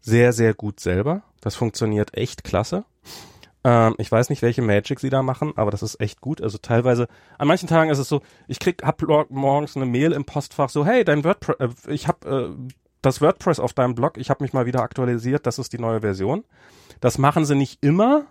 sehr, 0.00 0.32
sehr 0.32 0.54
gut 0.54 0.80
selber. 0.80 1.22
Das 1.40 1.56
funktioniert 1.56 2.16
echt 2.16 2.44
klasse. 2.44 2.84
Ähm, 3.64 3.94
ich 3.98 4.12
weiß 4.12 4.28
nicht, 4.28 4.42
welche 4.42 4.62
Magic 4.62 5.00
sie 5.00 5.10
da 5.10 5.22
machen, 5.22 5.54
aber 5.56 5.70
das 5.70 5.82
ist 5.82 6.00
echt 6.00 6.20
gut. 6.20 6.40
Also 6.40 6.58
teilweise, 6.58 7.08
an 7.38 7.48
manchen 7.48 7.68
Tagen 7.68 7.90
ist 7.90 7.98
es 7.98 8.08
so, 8.08 8.20
ich 8.46 8.58
krieg, 8.60 8.82
hab 8.84 9.02
morgens 9.30 9.76
eine 9.76 9.86
Mail 9.86 10.12
im 10.12 10.24
Postfach 10.24 10.68
so, 10.68 10.84
hey, 10.84 11.04
dein 11.04 11.24
WordPress, 11.24 11.56
äh, 11.58 11.92
ich 11.92 12.06
hab 12.06 12.24
äh, 12.26 12.50
das 13.00 13.20
WordPress 13.20 13.60
auf 13.60 13.72
deinem 13.72 13.94
Blog, 13.94 14.18
ich 14.18 14.30
habe 14.30 14.44
mich 14.44 14.52
mal 14.52 14.66
wieder 14.66 14.82
aktualisiert, 14.82 15.46
das 15.46 15.58
ist 15.58 15.72
die 15.72 15.78
neue 15.78 16.00
Version. 16.00 16.44
Das 17.00 17.18
machen 17.18 17.44
sie 17.44 17.54
nicht 17.54 17.82
immer. 17.82 18.26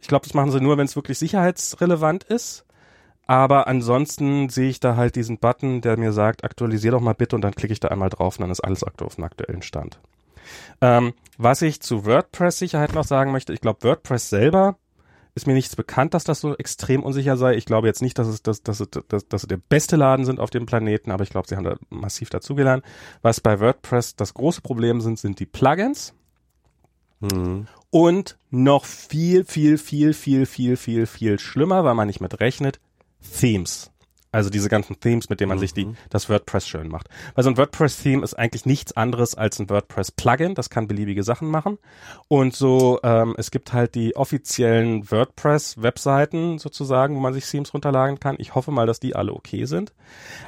Ich 0.00 0.08
glaube, 0.08 0.24
das 0.26 0.34
machen 0.34 0.50
sie 0.50 0.60
nur, 0.60 0.76
wenn 0.76 0.86
es 0.86 0.96
wirklich 0.96 1.18
sicherheitsrelevant 1.18 2.24
ist. 2.24 2.64
Aber 3.26 3.66
ansonsten 3.66 4.48
sehe 4.50 4.68
ich 4.68 4.80
da 4.80 4.96
halt 4.96 5.16
diesen 5.16 5.38
Button, 5.38 5.80
der 5.80 5.96
mir 5.98 6.12
sagt, 6.12 6.44
aktualisier 6.44 6.90
doch 6.90 7.00
mal 7.00 7.14
bitte 7.14 7.36
und 7.36 7.42
dann 7.42 7.54
klicke 7.54 7.72
ich 7.72 7.80
da 7.80 7.88
einmal 7.88 8.10
drauf 8.10 8.38
und 8.38 8.42
dann 8.42 8.50
ist 8.50 8.60
alles 8.60 8.84
aktuell 8.84 9.06
auf 9.06 9.14
dem 9.14 9.24
aktuellen 9.24 9.62
Stand. 9.62 9.98
Ähm, 10.80 11.14
was 11.38 11.62
ich 11.62 11.80
zu 11.80 12.04
WordPress-Sicherheit 12.04 12.92
noch 12.92 13.04
sagen 13.04 13.32
möchte, 13.32 13.52
ich 13.52 13.62
glaube, 13.62 13.82
WordPress 13.82 14.28
selber 14.28 14.76
ist 15.34 15.46
mir 15.46 15.54
nichts 15.54 15.74
bekannt, 15.74 16.14
dass 16.14 16.24
das 16.24 16.40
so 16.40 16.56
extrem 16.56 17.02
unsicher 17.02 17.36
sei. 17.36 17.54
Ich 17.54 17.64
glaube 17.64 17.88
jetzt 17.88 18.02
nicht, 18.02 18.18
dass 18.18 18.28
es, 18.28 18.42
dass, 18.42 18.62
dass, 18.62 18.78
dass, 19.08 19.28
dass, 19.28 19.40
sie 19.40 19.48
der 19.48 19.56
beste 19.56 19.96
Laden 19.96 20.24
sind 20.24 20.38
auf 20.38 20.50
dem 20.50 20.66
Planeten, 20.66 21.10
aber 21.10 21.24
ich 21.24 21.30
glaube, 21.30 21.48
sie 21.48 21.56
haben 21.56 21.64
da 21.64 21.76
massiv 21.90 22.30
dazugelernt. 22.30 22.84
Was 23.22 23.40
bei 23.40 23.58
WordPress 23.58 24.14
das 24.14 24.34
große 24.34 24.60
Problem 24.60 25.00
sind, 25.00 25.18
sind 25.18 25.40
die 25.40 25.46
Plugins. 25.46 26.14
Mhm. 27.20 27.66
Und 27.90 28.38
noch 28.50 28.84
viel, 28.84 29.44
viel, 29.44 29.78
viel, 29.78 30.14
viel, 30.14 30.46
viel, 30.46 30.76
viel, 30.76 31.06
viel 31.06 31.38
schlimmer, 31.38 31.84
weil 31.84 31.94
man 31.94 32.06
nicht 32.06 32.20
mit 32.20 32.40
rechnet, 32.40 32.80
Themes. 33.38 33.90
Also 34.34 34.50
diese 34.50 34.68
ganzen 34.68 34.98
Themes, 34.98 35.30
mit 35.30 35.38
denen 35.38 35.50
man 35.50 35.58
mhm. 35.58 35.60
sich 35.60 35.74
die, 35.74 35.84
mhm. 35.84 35.96
das 36.10 36.28
WordPress 36.28 36.66
schön 36.66 36.88
macht. 36.88 37.08
Weil 37.36 37.44
so 37.44 37.50
ein 37.50 37.56
WordPress-Theme 37.56 38.24
ist 38.24 38.34
eigentlich 38.34 38.66
nichts 38.66 38.96
anderes 38.96 39.36
als 39.36 39.60
ein 39.60 39.70
WordPress-Plugin. 39.70 40.56
Das 40.56 40.70
kann 40.70 40.88
beliebige 40.88 41.22
Sachen 41.22 41.48
machen. 41.48 41.78
Und 42.26 42.52
so, 42.52 42.98
ähm, 43.04 43.36
es 43.38 43.52
gibt 43.52 43.72
halt 43.72 43.94
die 43.94 44.16
offiziellen 44.16 45.08
WordPress-Webseiten 45.08 46.58
sozusagen, 46.58 47.14
wo 47.14 47.20
man 47.20 47.32
sich 47.32 47.48
Themes 47.48 47.72
runterladen 47.72 48.18
kann. 48.18 48.34
Ich 48.38 48.56
hoffe 48.56 48.72
mal, 48.72 48.88
dass 48.88 48.98
die 48.98 49.14
alle 49.14 49.32
okay 49.32 49.66
sind. 49.66 49.94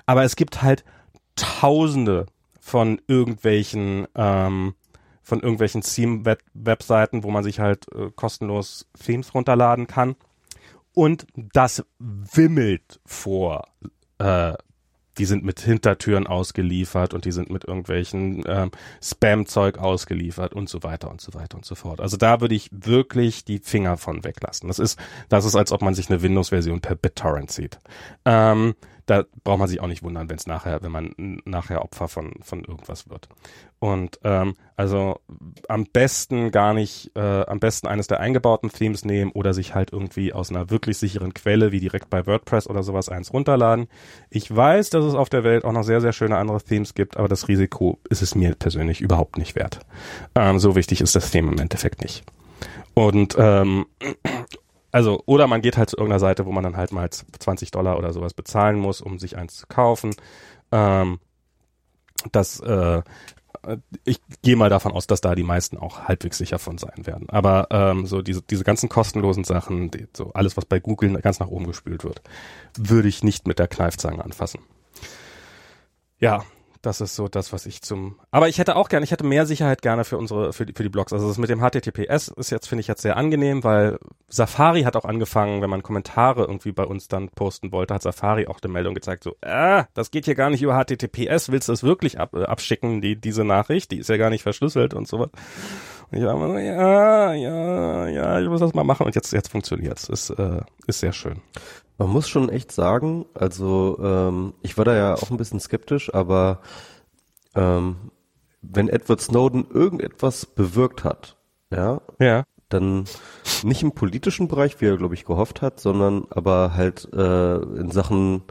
Aber 0.04 0.24
es 0.24 0.34
gibt 0.34 0.62
halt 0.62 0.84
tausende 1.36 2.26
von 2.60 3.00
irgendwelchen, 3.06 4.08
ähm, 4.16 4.74
von 5.22 5.38
irgendwelchen 5.38 5.82
Theme-Webseiten, 5.82 7.22
wo 7.22 7.30
man 7.30 7.44
sich 7.44 7.60
halt 7.60 7.86
äh, 7.94 8.10
kostenlos 8.16 8.88
Themes 9.00 9.32
runterladen 9.32 9.86
kann 9.86 10.16
und 10.96 11.26
das 11.52 11.84
wimmelt 11.98 13.00
vor. 13.04 13.68
Äh, 14.16 14.54
die 15.18 15.26
sind 15.26 15.44
mit 15.44 15.60
Hintertüren 15.60 16.26
ausgeliefert 16.26 17.12
und 17.12 17.26
die 17.26 17.32
sind 17.32 17.50
mit 17.50 17.64
irgendwelchen 17.64 18.42
ähm, 18.46 18.70
Spam-Zeug 19.02 19.78
ausgeliefert 19.78 20.54
und 20.54 20.68
so 20.70 20.82
weiter 20.82 21.10
und 21.10 21.20
so 21.20 21.34
weiter 21.34 21.58
und 21.58 21.66
so 21.66 21.74
fort. 21.74 22.00
Also 22.00 22.16
da 22.16 22.40
würde 22.40 22.54
ich 22.54 22.70
wirklich 22.72 23.44
die 23.44 23.58
Finger 23.58 23.98
von 23.98 24.24
weglassen. 24.24 24.68
Das 24.68 24.78
ist, 24.78 24.98
das 25.28 25.44
ist, 25.44 25.54
als 25.54 25.70
ob 25.70 25.82
man 25.82 25.94
sich 25.94 26.08
eine 26.08 26.22
Windows-Version 26.22 26.80
per 26.80 26.96
BitTorrent 26.96 27.50
sieht. 27.50 27.78
Ähm, 28.24 28.74
da 29.06 29.24
braucht 29.44 29.60
man 29.60 29.68
sich 29.68 29.80
auch 29.80 29.86
nicht 29.86 30.02
wundern, 30.02 30.28
wenn 30.28 30.36
es 30.36 30.46
nachher, 30.46 30.82
wenn 30.82 30.90
man 30.90 31.14
nachher 31.44 31.82
Opfer 31.82 32.08
von, 32.08 32.34
von 32.42 32.64
irgendwas 32.64 33.08
wird. 33.08 33.28
Und 33.78 34.18
ähm, 34.24 34.54
also 34.74 35.20
am 35.68 35.84
besten 35.84 36.50
gar 36.50 36.74
nicht, 36.74 37.12
äh, 37.14 37.44
am 37.46 37.60
besten 37.60 37.86
eines 37.86 38.08
der 38.08 38.20
eingebauten 38.20 38.70
Themes 38.70 39.04
nehmen 39.04 39.30
oder 39.32 39.54
sich 39.54 39.74
halt 39.74 39.92
irgendwie 39.92 40.32
aus 40.32 40.50
einer 40.50 40.70
wirklich 40.70 40.98
sicheren 40.98 41.34
Quelle, 41.34 41.70
wie 41.70 41.80
direkt 41.80 42.10
bei 42.10 42.26
WordPress 42.26 42.68
oder 42.68 42.82
sowas, 42.82 43.08
eins 43.08 43.32
runterladen. 43.32 43.86
Ich 44.28 44.54
weiß, 44.54 44.90
dass 44.90 45.04
es 45.04 45.14
auf 45.14 45.28
der 45.28 45.44
Welt 45.44 45.64
auch 45.64 45.72
noch 45.72 45.84
sehr, 45.84 46.00
sehr 46.00 46.12
schöne 46.12 46.36
andere 46.36 46.60
Themes 46.60 46.94
gibt, 46.94 47.16
aber 47.16 47.28
das 47.28 47.48
Risiko 47.48 48.00
ist 48.10 48.22
es 48.22 48.34
mir 48.34 48.56
persönlich 48.56 49.00
überhaupt 49.00 49.38
nicht 49.38 49.54
wert. 49.54 49.80
Ähm, 50.34 50.58
so 50.58 50.74
wichtig 50.74 51.00
ist 51.00 51.14
das 51.14 51.30
Theme 51.30 51.52
im 51.52 51.58
Endeffekt 51.58 52.02
nicht. 52.02 52.24
Und 52.94 53.36
ähm, 53.38 53.86
Also, 54.96 55.22
oder 55.26 55.46
man 55.46 55.60
geht 55.60 55.76
halt 55.76 55.90
zu 55.90 55.98
irgendeiner 55.98 56.20
Seite, 56.20 56.46
wo 56.46 56.52
man 56.52 56.64
dann 56.64 56.78
halt 56.78 56.90
mal 56.90 57.10
20 57.10 57.70
Dollar 57.70 57.98
oder 57.98 58.14
sowas 58.14 58.32
bezahlen 58.32 58.78
muss, 58.78 59.02
um 59.02 59.18
sich 59.18 59.36
eins 59.36 59.54
zu 59.54 59.66
kaufen. 59.66 60.14
Ähm, 60.72 61.18
das, 62.32 62.60
äh, 62.60 63.02
ich 64.04 64.22
gehe 64.40 64.56
mal 64.56 64.70
davon 64.70 64.92
aus, 64.92 65.06
dass 65.06 65.20
da 65.20 65.34
die 65.34 65.42
meisten 65.42 65.76
auch 65.76 66.04
halbwegs 66.04 66.38
sicher 66.38 66.58
von 66.58 66.78
sein 66.78 67.06
werden. 67.06 67.28
Aber 67.28 67.66
ähm, 67.72 68.06
so 68.06 68.22
diese, 68.22 68.40
diese 68.40 68.64
ganzen 68.64 68.88
kostenlosen 68.88 69.44
Sachen, 69.44 69.90
die, 69.90 70.08
so 70.16 70.32
alles, 70.32 70.56
was 70.56 70.64
bei 70.64 70.80
Google 70.80 71.12
ganz 71.20 71.40
nach 71.40 71.48
oben 71.48 71.66
gespült 71.66 72.02
wird, 72.02 72.22
würde 72.78 73.08
ich 73.08 73.22
nicht 73.22 73.46
mit 73.46 73.58
der 73.58 73.68
Kneifzange 73.68 74.24
anfassen. 74.24 74.60
Ja, 76.18 76.42
das 76.86 77.00
ist 77.00 77.16
so 77.16 77.26
das, 77.26 77.52
was 77.52 77.66
ich 77.66 77.82
zum. 77.82 78.20
Aber 78.30 78.48
ich 78.48 78.58
hätte 78.58 78.76
auch 78.76 78.88
gerne, 78.88 79.04
ich 79.04 79.10
hätte 79.10 79.26
mehr 79.26 79.44
Sicherheit 79.44 79.82
gerne 79.82 80.04
für 80.04 80.16
unsere, 80.18 80.52
für 80.52 80.64
die, 80.64 80.72
für 80.72 80.84
die 80.84 80.88
Blogs. 80.88 81.12
Also 81.12 81.26
das 81.26 81.36
mit 81.36 81.50
dem 81.50 81.60
HTTPS 81.60 82.28
ist 82.28 82.50
jetzt, 82.50 82.68
finde 82.68 82.80
ich 82.80 82.86
jetzt 82.86 83.02
sehr 83.02 83.16
angenehm, 83.16 83.64
weil 83.64 83.98
Safari 84.28 84.82
hat 84.82 84.94
auch 84.94 85.04
angefangen, 85.04 85.62
wenn 85.62 85.70
man 85.70 85.82
Kommentare 85.82 86.42
irgendwie 86.42 86.72
bei 86.72 86.84
uns 86.84 87.08
dann 87.08 87.28
posten 87.30 87.72
wollte, 87.72 87.94
hat 87.94 88.02
Safari 88.02 88.46
auch 88.46 88.60
eine 88.62 88.72
Meldung 88.72 88.94
gezeigt, 88.94 89.24
so, 89.24 89.34
ah, 89.42 89.86
das 89.94 90.12
geht 90.12 90.26
hier 90.26 90.36
gar 90.36 90.48
nicht 90.48 90.62
über 90.62 90.80
HTTPS, 90.80 91.50
willst 91.50 91.68
du 91.68 91.72
es 91.72 91.82
wirklich 91.82 92.20
ab, 92.20 92.34
äh, 92.34 92.44
abschicken, 92.44 93.00
die, 93.00 93.16
diese 93.16 93.44
Nachricht, 93.44 93.90
die 93.90 93.98
ist 93.98 94.08
ja 94.08 94.16
gar 94.16 94.30
nicht 94.30 94.42
verschlüsselt 94.42 94.94
und 94.94 95.08
sowas. 95.08 95.30
Und 96.10 96.18
ich 96.18 96.24
war 96.24 96.34
immer 96.34 96.48
so, 96.48 96.58
ja, 96.58 97.34
ja, 97.34 98.06
ja, 98.06 98.40
ich 98.40 98.48
muss 98.48 98.60
das 98.60 98.74
mal 98.74 98.84
machen 98.84 99.06
und 99.06 99.16
jetzt, 99.16 99.32
jetzt 99.32 99.48
funktioniert's. 99.48 100.08
Ist, 100.08 100.30
äh, 100.30 100.60
ist 100.86 101.00
sehr 101.00 101.12
schön. 101.12 101.40
Man 101.98 102.10
muss 102.10 102.28
schon 102.28 102.48
echt 102.50 102.72
sagen, 102.72 103.24
also 103.34 103.98
ähm, 104.02 104.54
ich 104.62 104.76
war 104.76 104.84
da 104.84 104.94
ja 104.94 105.14
auch 105.14 105.30
ein 105.30 105.36
bisschen 105.38 105.60
skeptisch, 105.60 106.12
aber 106.12 106.60
ähm, 107.54 107.96
wenn 108.62 108.88
Edward 108.88 109.20
Snowden 109.20 109.66
irgendetwas 109.70 110.44
bewirkt 110.46 111.04
hat, 111.04 111.36
ja, 111.70 112.00
Ja. 112.18 112.44
dann 112.68 113.04
nicht 113.62 113.82
im 113.82 113.92
politischen 113.92 114.48
Bereich, 114.48 114.80
wie 114.80 114.86
er 114.86 114.96
glaube 114.98 115.14
ich 115.14 115.24
gehofft 115.24 115.62
hat, 115.62 115.80
sondern 115.80 116.26
aber 116.30 116.74
halt 116.74 117.08
äh, 117.14 117.56
in 117.56 117.90
Sachen 117.90 118.42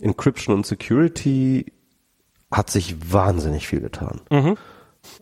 Encryption 0.00 0.54
und 0.56 0.66
Security 0.66 1.72
hat 2.50 2.68
sich 2.70 3.12
wahnsinnig 3.12 3.68
viel 3.68 3.80
getan. 3.80 4.20
Mhm. 4.30 4.56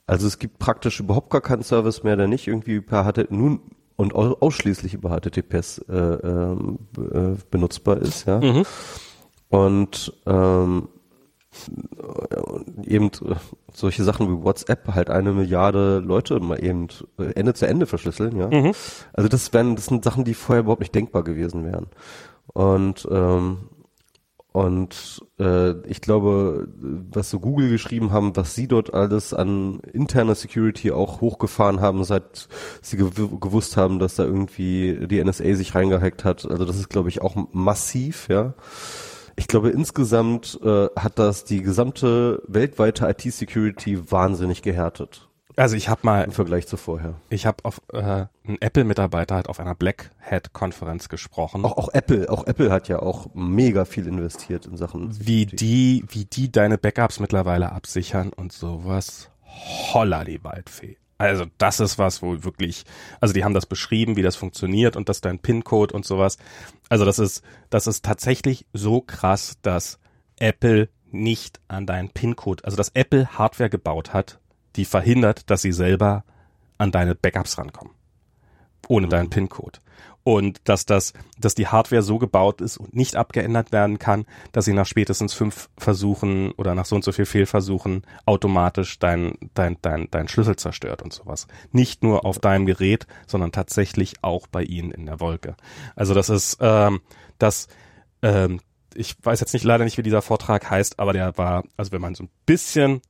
Also 0.07 0.27
es 0.27 0.39
gibt 0.39 0.59
praktisch 0.59 1.01
überhaupt 1.01 1.31
gar 1.31 1.41
keinen 1.41 1.63
Service 1.63 2.03
mehr, 2.03 2.17
der 2.17 2.29
nicht 2.29 2.47
irgendwie 2.49 2.81
per 2.81 3.05
HTTP 3.05 3.31
nun 3.31 3.61
und 4.01 4.15
au- 4.15 4.37
ausschließlich 4.41 4.95
über 4.95 5.11
HTTPS 5.11 5.79
äh, 5.79 5.85
b- 5.87 7.03
äh, 7.03 7.37
benutzbar 7.51 7.99
ist, 7.99 8.27
ja. 8.27 8.41
Mhm. 8.41 8.65
Und 9.51 10.13
ähm, 10.27 10.89
äh, 12.87 12.95
eben 12.95 13.07
äh, 13.07 13.35
solche 13.73 14.05
Sachen 14.05 14.29
wie 14.29 14.43
WhatsApp 14.45 14.89
halt 14.95 15.11
eine 15.11 15.33
Milliarde 15.33 15.99
Leute 15.99 16.41
mal 16.41 16.63
eben 16.65 16.89
äh, 17.19 17.33
Ende 17.35 17.55
zu 17.55 17.67
Ende 17.67 17.87
verschlüsseln, 17.87 18.37
ja. 18.37 18.49
Mhm. 18.49 18.73
Also 19.13 19.29
das 19.29 19.53
wären, 19.53 19.77
das 19.77 19.87
sind 19.87 20.05
Sachen, 20.05 20.25
die 20.25 20.35
vorher 20.35 20.63
überhaupt 20.63 20.81
nicht 20.81 20.95
denkbar 20.95 21.23
gewesen 21.25 21.65
wären. 21.65 21.87
Und 22.53 23.07
ähm, 23.11 23.59
und 24.53 25.25
äh, 25.39 25.73
ich 25.87 26.01
glaube, 26.01 26.69
was 27.13 27.31
so 27.31 27.39
Google 27.39 27.71
geschrieben 27.71 28.11
haben, 28.11 28.37
was 28.37 28.55
sie 28.55 28.67
dort 28.67 28.93
alles 28.93 29.33
an 29.33 29.81
interner 29.93 30.35
Security 30.35 30.91
auch 30.91 31.21
hochgefahren 31.21 31.81
haben, 31.81 32.03
seit 32.03 32.49
sie 32.83 32.97
gew 32.97 33.11
gewusst 33.39 33.77
haben, 33.77 34.01
dass 34.01 34.17
da 34.17 34.25
irgendwie 34.25 35.07
die 35.07 35.23
NSA 35.23 35.55
sich 35.55 35.75
reingehackt 35.75 36.25
hat. 36.25 36.51
Also 36.51 36.65
das 36.65 36.77
ist, 36.77 36.89
glaube 36.89 37.09
ich, 37.11 37.23
auch 37.23 37.37
massiv, 37.53 38.29
ja. 38.29 38.55
Ich 39.37 39.47
glaube, 39.47 39.71
insgesamt 39.71 40.59
äh, 40.65 40.89
hat 40.97 41.19
das 41.19 41.45
die 41.45 41.63
gesamte 41.63 42.43
weltweite 42.49 43.09
IT-Security 43.09 44.11
wahnsinnig 44.11 44.63
gehärtet 44.63 45.30
Also 45.61 45.77
ich 45.77 45.91
habe 45.91 46.01
mal 46.05 46.25
im 46.25 46.33
Vergleich 46.33 46.67
zu 46.67 46.79
vorher. 46.79 47.21
Ich 47.29 47.45
habe 47.45 47.67
auf 47.67 47.83
äh, 47.93 48.25
ein 48.47 48.57
Apple-Mitarbeiter 48.61 49.37
hat 49.37 49.47
auf 49.51 49.61
einer 49.61 49.75
Black 49.75 50.11
Hat-Konferenz 50.19 51.11
gesprochen, 51.11 51.67
Auch, 51.67 51.77
auch 51.77 51.91
Apple, 51.93 52.31
auch 52.31 52.47
Apple 52.47 52.73
hat 52.73 52.89
ja 52.89 53.01
auch 53.01 53.27
mega 53.35 53.85
viel 53.85 54.07
investiert 54.07 54.65
in 54.65 54.79
Sachen 54.79 55.15
wie 55.27 55.45
die, 55.45 56.03
wie 56.09 56.25
die 56.25 56.51
deine 56.51 56.79
Backups 56.79 57.21
mittlerweile 57.21 57.73
absichern 57.73 58.33
und 58.33 58.53
sowas. 58.53 59.29
Holla 59.93 60.25
die 60.25 60.43
Waldfee. 60.43 60.97
Also 61.19 61.45
das 61.59 61.79
ist 61.79 61.99
was, 61.99 62.23
wo 62.23 62.43
wirklich, 62.43 62.85
also 63.21 63.35
die 63.35 63.45
haben 63.45 63.53
das 63.53 63.67
beschrieben, 63.67 64.17
wie 64.17 64.23
das 64.23 64.37
funktioniert 64.37 64.97
und 64.97 65.11
dass 65.11 65.21
dein 65.21 65.41
PIN-Code 65.41 65.93
und 65.93 66.07
sowas. 66.07 66.39
Also 66.89 67.05
das 67.05 67.19
ist, 67.19 67.45
das 67.69 67.87
ist 67.87 68.03
tatsächlich 68.03 68.65
so 68.73 69.03
krass, 69.03 69.59
dass 69.61 69.99
Apple 70.39 70.89
nicht 71.11 71.61
an 71.69 71.85
deinen 71.85 72.09
PIN-Code, 72.09 72.65
also 72.65 72.79
dass 72.79 72.89
Apple 72.95 73.37
Hardware 73.37 73.69
gebaut 73.69 74.15
hat, 74.15 74.41
die 74.77 74.85
verhindert, 74.85 75.51
dass 75.51 75.63
sie 75.63 75.73
selber 75.73 76.25
an 76.79 76.91
deine 76.91 77.15
Backups 77.15 77.59
rankommen. 77.59 77.95
Ohne 78.89 79.09
deinen 79.09 79.31
PIN-Code. 79.31 79.79
Und 80.23 80.69
dass 80.69 80.85
das, 80.85 81.15
dass 81.39 81.55
die 81.55 81.69
Hardware 81.69 82.03
so 82.03 82.19
gebaut 82.19 82.61
ist 82.61 82.77
und 82.77 82.95
nicht 82.95 83.17
abgeändert 83.17 83.73
werden 83.73 83.99
kann, 83.99 84.27
dass 84.53 84.67
sie 84.67 84.75
nach 84.75 84.87
spätestens 84.87 85.33
fünf 85.33 85.71
Versuchen 85.79 86.53
oder 86.53 86.75
nach 86.75 86.85
so 86.85 86.97
und 86.97 87.05
so 87.05 87.13
viel 87.13 87.25
Fehlversuchen 87.25 88.03
automatisch 88.27 88.99
dein, 88.99 89.35
dein, 89.55 89.79
dein, 89.81 90.09
dein 90.11 90.29
Schlüssel 90.29 90.57
zerstört 90.57 91.03
und 91.03 91.13
sowas. 91.13 91.47
Nicht 91.73 92.03
nur 92.03 92.27
auf 92.27 92.39
deinem 92.39 92.67
Gerät, 92.67 93.07
sondern 93.27 93.53
tatsächlich 93.53 94.17
auch 94.23 94.47
bei 94.47 94.63
ihnen 94.63 94.91
in 94.91 95.07
der 95.07 95.21
Wolke. 95.21 95.57
Also 95.97 96.13
das 96.13 96.29
ist, 96.29 96.59
ähm, 96.61 97.01
das, 97.39 97.69
ähm, 98.21 98.61
ich 98.95 99.17
weiß 99.23 99.41
jetzt 99.41 99.55
nicht 99.55 99.65
leider 99.65 99.85
nicht, 99.85 99.97
wie 99.97 100.03
dieser 100.03 100.23
Vortrag 100.23 100.69
heißt, 100.69 100.99
aber 100.99 101.15
der 101.15 101.39
war, 101.39 101.65
also 101.79 101.93
wenn 101.93 102.03
man 102.03 102.15
so 102.15 102.25
ein 102.25 102.31
bisschen, 102.45 103.01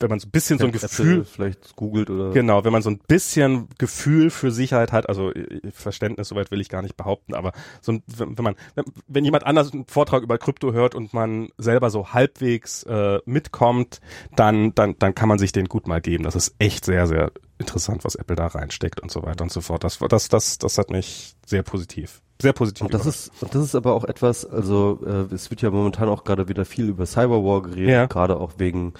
wenn 0.00 0.10
man 0.10 0.18
so 0.18 0.26
ein 0.26 0.30
bisschen 0.30 0.58
so 0.58 0.64
ein 0.64 0.70
Apple 0.70 0.88
Gefühl 0.88 1.24
vielleicht 1.24 1.76
googelt 1.76 2.10
oder 2.10 2.30
Genau, 2.30 2.64
wenn 2.64 2.72
man 2.72 2.82
so 2.82 2.90
ein 2.90 2.98
bisschen 2.98 3.68
Gefühl 3.78 4.30
für 4.30 4.50
Sicherheit 4.50 4.92
hat, 4.92 5.08
also 5.08 5.32
äh, 5.32 5.70
Verständnis, 5.72 6.28
soweit 6.28 6.50
will 6.50 6.60
ich 6.60 6.68
gar 6.68 6.82
nicht 6.82 6.96
behaupten, 6.96 7.34
aber 7.34 7.52
so 7.80 7.92
ein, 7.92 8.02
wenn, 8.06 8.36
wenn 8.36 8.44
man, 8.44 8.54
wenn, 8.74 8.84
wenn 9.06 9.24
jemand 9.24 9.46
anders 9.46 9.72
einen 9.72 9.86
Vortrag 9.86 10.22
über 10.22 10.38
Krypto 10.38 10.72
hört 10.72 10.94
und 10.94 11.12
man 11.12 11.50
selber 11.58 11.90
so 11.90 12.12
halbwegs 12.12 12.82
äh, 12.84 13.18
mitkommt, 13.24 14.00
dann, 14.36 14.74
dann, 14.74 14.96
dann 14.98 15.14
kann 15.14 15.28
man 15.28 15.38
sich 15.38 15.52
den 15.52 15.66
gut 15.66 15.86
mal 15.86 16.00
geben. 16.00 16.24
Das 16.24 16.34
ist 16.34 16.54
echt 16.58 16.84
sehr, 16.84 17.06
sehr 17.06 17.32
interessant, 17.60 18.04
was 18.04 18.14
Apple 18.16 18.36
da 18.36 18.46
reinsteckt 18.48 19.00
und 19.00 19.10
so 19.10 19.22
weiter 19.22 19.42
und 19.44 19.52
so 19.52 19.60
fort. 19.60 19.84
Das, 19.84 19.98
das, 19.98 20.28
das, 20.28 20.58
das 20.58 20.78
hat 20.78 20.90
mich 20.90 21.34
sehr 21.46 21.62
positiv, 21.62 22.22
sehr 22.40 22.52
positiv. 22.52 22.82
Und 22.86 22.94
das 22.94 23.06
ist, 23.06 23.30
und 23.40 23.54
das 23.54 23.62
ist 23.64 23.74
aber 23.74 23.92
auch 23.94 24.04
etwas, 24.04 24.44
also 24.46 24.98
äh, 25.06 25.32
es 25.34 25.50
wird 25.50 25.62
ja 25.62 25.70
momentan 25.70 26.08
auch 26.08 26.24
gerade 26.24 26.48
wieder 26.48 26.64
viel 26.64 26.88
über 26.88 27.06
Cyberwar 27.06 27.62
geredet, 27.62 27.88
Ja. 27.90 28.06
gerade 28.06 28.38
auch 28.40 28.54
wegen 28.58 28.94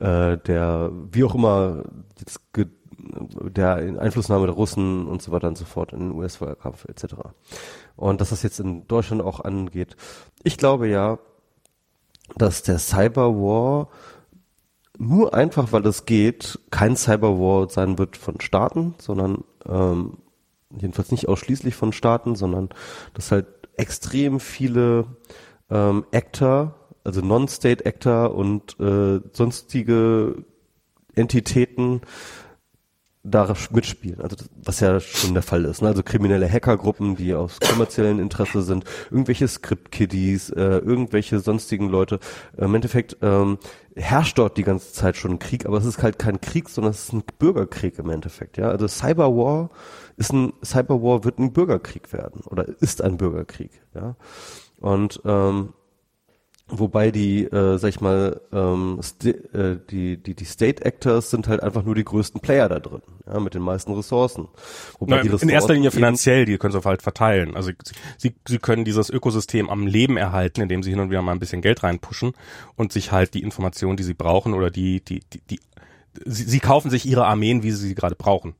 äh, 0.00 0.36
der, 0.38 0.90
wie 1.12 1.24
auch 1.24 1.34
immer, 1.34 1.84
jetzt 2.18 2.52
ge 2.52 2.66
der 3.02 3.76
Einflussnahme 3.76 4.44
der 4.46 4.54
Russen 4.54 5.06
und 5.08 5.22
so 5.22 5.32
weiter 5.32 5.48
und 5.48 5.56
so 5.56 5.64
fort 5.64 5.94
in 5.94 6.00
den 6.00 6.12
US-Wahlkampf 6.12 6.84
etc. 6.84 7.14
Und 7.96 8.20
dass 8.20 8.28
das 8.28 8.42
jetzt 8.42 8.60
in 8.60 8.86
Deutschland 8.88 9.22
auch 9.22 9.40
angeht. 9.40 9.96
Ich 10.42 10.58
glaube 10.58 10.86
ja, 10.86 11.18
dass 12.36 12.62
der 12.62 12.78
Cyberwar 12.78 13.88
nur 15.00 15.34
einfach, 15.34 15.72
weil 15.72 15.86
es 15.86 16.04
geht, 16.04 16.58
kein 16.70 16.94
Cyberwar 16.94 17.70
sein 17.70 17.98
wird 17.98 18.16
von 18.18 18.40
Staaten, 18.40 18.94
sondern 18.98 19.44
ähm, 19.66 20.18
jedenfalls 20.78 21.10
nicht 21.10 21.26
ausschließlich 21.26 21.74
von 21.74 21.92
Staaten, 21.92 22.36
sondern 22.36 22.68
dass 23.14 23.32
halt 23.32 23.46
extrem 23.76 24.40
viele 24.40 25.06
ähm, 25.70 26.04
Actor, 26.12 26.74
also 27.02 27.22
Non-State 27.22 27.86
Actor 27.86 28.34
und 28.34 28.78
äh, 28.78 29.20
sonstige 29.32 30.44
Entitäten 31.14 32.02
da 33.22 33.54
mitspielen, 33.70 34.20
also 34.22 34.36
was 34.64 34.80
ja 34.80 34.98
schon 34.98 35.34
der 35.34 35.42
Fall 35.42 35.66
ist. 35.66 35.82
Ne? 35.82 35.88
Also 35.88 36.02
kriminelle 36.02 36.50
Hackergruppen, 36.50 37.16
die 37.16 37.34
aus 37.34 37.60
kommerziellen 37.60 38.18
Interesse 38.18 38.62
sind, 38.62 38.84
irgendwelche 39.10 39.46
Script-Kiddies, 39.46 40.50
äh, 40.50 40.78
irgendwelche 40.78 41.38
sonstigen 41.40 41.90
Leute. 41.90 42.18
Im 42.56 42.74
Endeffekt 42.74 43.18
ähm, 43.20 43.58
herrscht 43.94 44.38
dort 44.38 44.56
die 44.56 44.62
ganze 44.62 44.94
Zeit 44.94 45.16
schon 45.16 45.32
ein 45.32 45.38
Krieg, 45.38 45.66
aber 45.66 45.76
es 45.76 45.84
ist 45.84 46.02
halt 46.02 46.18
kein 46.18 46.40
Krieg, 46.40 46.70
sondern 46.70 46.92
es 46.92 47.04
ist 47.04 47.12
ein 47.12 47.22
Bürgerkrieg 47.38 47.98
im 47.98 48.08
Endeffekt. 48.08 48.56
Ja, 48.56 48.70
also 48.70 48.88
Cyberwar 48.88 49.68
ist 50.16 50.32
ein 50.32 50.54
Cyberwar 50.64 51.22
wird 51.24 51.38
ein 51.38 51.52
Bürgerkrieg 51.52 52.14
werden 52.14 52.40
oder 52.46 52.66
ist 52.80 53.02
ein 53.02 53.18
Bürgerkrieg. 53.18 53.82
Ja, 53.94 54.16
und 54.78 55.20
ähm, 55.26 55.74
Wobei 56.70 57.10
die, 57.10 57.44
äh, 57.44 57.78
sag 57.78 57.88
ich 57.88 58.00
mal, 58.00 58.40
ähm, 58.52 59.00
äh, 59.24 59.76
die, 59.90 60.16
die, 60.16 60.34
die 60.34 60.44
State 60.44 60.84
Actors 60.84 61.30
sind 61.30 61.48
halt 61.48 61.62
einfach 61.62 61.84
nur 61.84 61.94
die 61.94 62.04
größten 62.04 62.40
Player 62.40 62.68
da 62.68 62.78
drin, 62.78 63.02
ja, 63.26 63.40
mit 63.40 63.54
den 63.54 63.62
meisten 63.62 63.92
Ressourcen. 63.92 64.48
Wobei 64.98 65.16
Na, 65.16 65.22
die 65.22 65.28
in 65.28 65.32
Ressourcen 65.32 65.48
erster 65.48 65.74
Linie 65.74 65.90
finanziell, 65.90 66.44
die 66.44 66.58
können 66.58 66.72
sie 66.72 66.80
halt 66.84 67.02
verteilen. 67.02 67.56
Also 67.56 67.70
sie, 67.84 67.94
sie, 68.18 68.34
sie 68.46 68.58
können 68.58 68.84
dieses 68.84 69.10
Ökosystem 69.10 69.68
am 69.68 69.86
Leben 69.86 70.16
erhalten, 70.16 70.60
indem 70.60 70.82
sie 70.82 70.90
hin 70.90 71.00
und 71.00 71.10
wieder 71.10 71.22
mal 71.22 71.32
ein 71.32 71.40
bisschen 71.40 71.62
Geld 71.62 71.82
reinpushen 71.82 72.32
und 72.76 72.92
sich 72.92 73.10
halt 73.10 73.34
die 73.34 73.42
Informationen, 73.42 73.96
die 73.96 74.04
sie 74.04 74.14
brauchen 74.14 74.54
oder 74.54 74.70
die, 74.70 75.04
die, 75.04 75.20
die, 75.32 75.40
die 75.40 75.60
sie, 76.24 76.44
sie 76.44 76.60
kaufen 76.60 76.90
sich 76.90 77.06
ihre 77.06 77.26
Armeen, 77.26 77.62
wie 77.62 77.70
sie 77.70 77.88
sie 77.88 77.94
gerade 77.94 78.14
brauchen. 78.14 78.54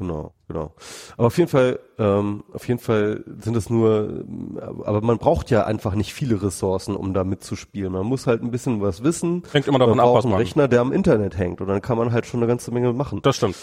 Genau, 0.00 0.32
genau. 0.48 0.72
Aber 1.18 1.26
auf 1.26 1.36
jeden 1.38 1.50
Fall, 1.50 1.78
ähm, 1.98 2.42
auf 2.54 2.66
jeden 2.66 2.80
Fall 2.80 3.22
sind 3.38 3.54
es 3.54 3.68
nur, 3.70 4.24
aber 4.84 5.02
man 5.02 5.18
braucht 5.18 5.50
ja 5.50 5.64
einfach 5.66 5.94
nicht 5.94 6.14
viele 6.14 6.42
Ressourcen, 6.42 6.96
um 6.96 7.12
da 7.14 7.22
mitzuspielen. 7.22 7.92
Man 7.92 8.06
muss 8.06 8.26
halt 8.26 8.42
ein 8.42 8.50
bisschen 8.50 8.80
was 8.80 9.04
wissen. 9.04 9.42
Hängt 9.52 9.68
immer 9.68 9.78
davon 9.78 9.98
man 9.98 10.00
ab, 10.00 10.06
braucht 10.06 10.18
was 10.18 10.24
einen 10.24 10.32
man- 10.32 10.40
Rechner, 10.40 10.68
der 10.68 10.80
am 10.80 10.92
Internet 10.92 11.36
hängt 11.36 11.60
und 11.60 11.68
dann 11.68 11.82
kann 11.82 11.98
man 11.98 12.12
halt 12.12 12.24
schon 12.24 12.40
eine 12.40 12.46
ganze 12.48 12.72
Menge 12.72 12.92
machen. 12.94 13.20
Das 13.22 13.36
stimmt. 13.36 13.56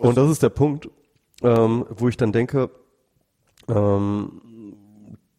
Und 0.00 0.16
das 0.18 0.30
ist 0.30 0.42
der 0.42 0.50
Punkt, 0.50 0.90
ähm, 1.42 1.86
wo 1.88 2.08
ich 2.08 2.16
dann 2.18 2.30
denke, 2.32 2.70
ähm, 3.68 4.42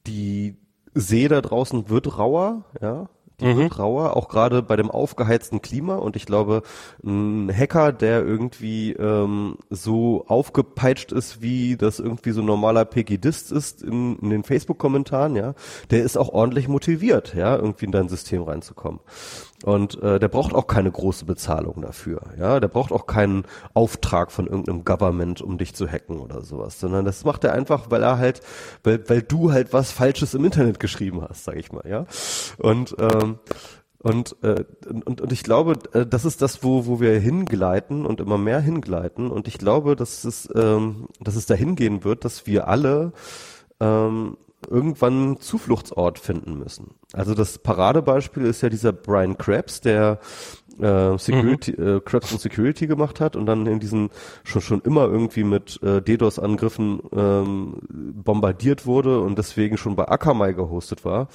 die 0.07 0.57
See 0.95 1.27
da 1.27 1.39
draußen 1.41 1.89
wird 1.89 2.17
rauer, 2.17 2.65
ja, 2.81 3.09
die 3.39 3.45
mhm. 3.45 3.57
wird 3.57 3.79
rauer, 3.79 4.15
auch 4.15 4.27
gerade 4.27 4.61
bei 4.61 4.75
dem 4.75 4.91
aufgeheizten 4.91 5.61
Klima. 5.61 5.95
Und 5.95 6.15
ich 6.15 6.25
glaube, 6.25 6.63
ein 7.03 7.51
Hacker, 7.55 7.91
der 7.91 8.25
irgendwie 8.25 8.93
ähm, 8.93 9.57
so 9.69 10.25
aufgepeitscht 10.27 11.11
ist, 11.11 11.41
wie 11.41 11.77
das 11.77 11.99
irgendwie 11.99 12.31
so 12.31 12.41
normaler 12.41 12.85
PGDist 12.85 13.51
ist 13.51 13.81
in, 13.81 14.17
in 14.19 14.29
den 14.29 14.43
Facebook-Kommentaren, 14.43 15.35
ja, 15.35 15.53
der 15.89 16.03
ist 16.03 16.17
auch 16.17 16.29
ordentlich 16.29 16.67
motiviert, 16.67 17.33
ja, 17.35 17.55
irgendwie 17.55 17.85
in 17.85 17.91
dein 17.91 18.09
System 18.09 18.43
reinzukommen. 18.43 18.99
Und 19.63 20.01
äh, 20.01 20.19
der 20.19 20.29
braucht 20.29 20.53
auch 20.53 20.67
keine 20.67 20.89
große 20.89 21.25
Bezahlung 21.25 21.81
dafür. 21.81 22.21
Ja, 22.37 22.59
der 22.59 22.69
braucht 22.69 22.93
auch 22.93 23.07
keinen 23.07 23.43
Auftrag 23.73 24.31
von 24.31 24.47
irgendeinem 24.47 24.85
Government, 24.85 25.41
um 25.41 25.57
dich 25.57 25.75
zu 25.75 25.87
hacken 25.87 26.19
oder 26.19 26.41
sowas, 26.41 26.79
sondern 26.79 27.03
das 27.03 27.25
macht 27.25 27.43
er 27.43 27.53
einfach, 27.53 27.91
weil 27.91 28.03
er 28.03 28.17
halt, 28.17 28.41
weil, 28.83 29.03
weil 29.09 29.21
du 29.21 29.51
halt 29.51 29.73
was 29.73 29.91
Falsches 29.91 30.33
im 30.33 30.45
Internet 30.45 30.79
geschrieben 30.79 31.21
hast, 31.27 31.43
sag 31.43 31.57
ich 31.57 31.73
mal, 31.73 31.83
ja. 31.87 32.05
Und 32.57 32.95
ähm, 32.99 33.39
und, 34.01 34.37
äh, 34.43 34.63
und, 34.87 35.19
und 35.19 35.31
ich 35.33 35.43
glaube, 35.43 35.73
äh, 35.91 36.05
das 36.05 36.23
ist 36.23 36.41
das, 36.41 36.63
wo, 36.63 36.85
wo 36.85 37.01
wir 37.01 37.19
hingleiten 37.19 38.05
und 38.05 38.21
immer 38.21 38.37
mehr 38.37 38.61
hingleiten. 38.61 39.29
Und 39.29 39.49
ich 39.49 39.57
glaube, 39.57 39.97
dass 39.97 40.23
es, 40.23 40.47
ähm, 40.55 41.07
dass 41.19 41.35
es 41.35 41.45
dahin 41.47 41.75
gehen 41.75 42.05
wird, 42.05 42.23
dass 42.23 42.47
wir 42.47 42.69
alle 42.69 43.11
ähm, 43.81 44.37
irgendwann 44.67 45.37
Zufluchtsort 45.39 46.19
finden 46.19 46.57
müssen. 46.57 46.95
Also 47.13 47.33
das 47.33 47.57
Paradebeispiel 47.59 48.45
ist 48.45 48.61
ja 48.61 48.69
dieser 48.69 48.91
Brian 48.91 49.37
Krebs, 49.37 49.81
der 49.81 50.19
äh, 50.79 51.17
Security, 51.17 51.75
mhm. 51.77 51.97
äh, 51.97 51.99
Krebs 52.01 52.31
und 52.31 52.41
Security 52.41 52.87
gemacht 52.87 53.19
hat 53.19 53.35
und 53.35 53.45
dann 53.45 53.65
in 53.67 53.79
diesen 53.79 54.09
schon 54.43 54.61
schon 54.61 54.81
immer 54.81 55.05
irgendwie 55.05 55.43
mit 55.43 55.81
äh, 55.83 56.01
DDoS-Angriffen 56.01 57.01
ähm, 57.11 57.77
bombardiert 57.89 58.85
wurde 58.85 59.21
und 59.21 59.37
deswegen 59.37 59.77
schon 59.77 59.95
bei 59.95 60.07
Akamai 60.07 60.53
gehostet 60.53 61.05
war. 61.05 61.27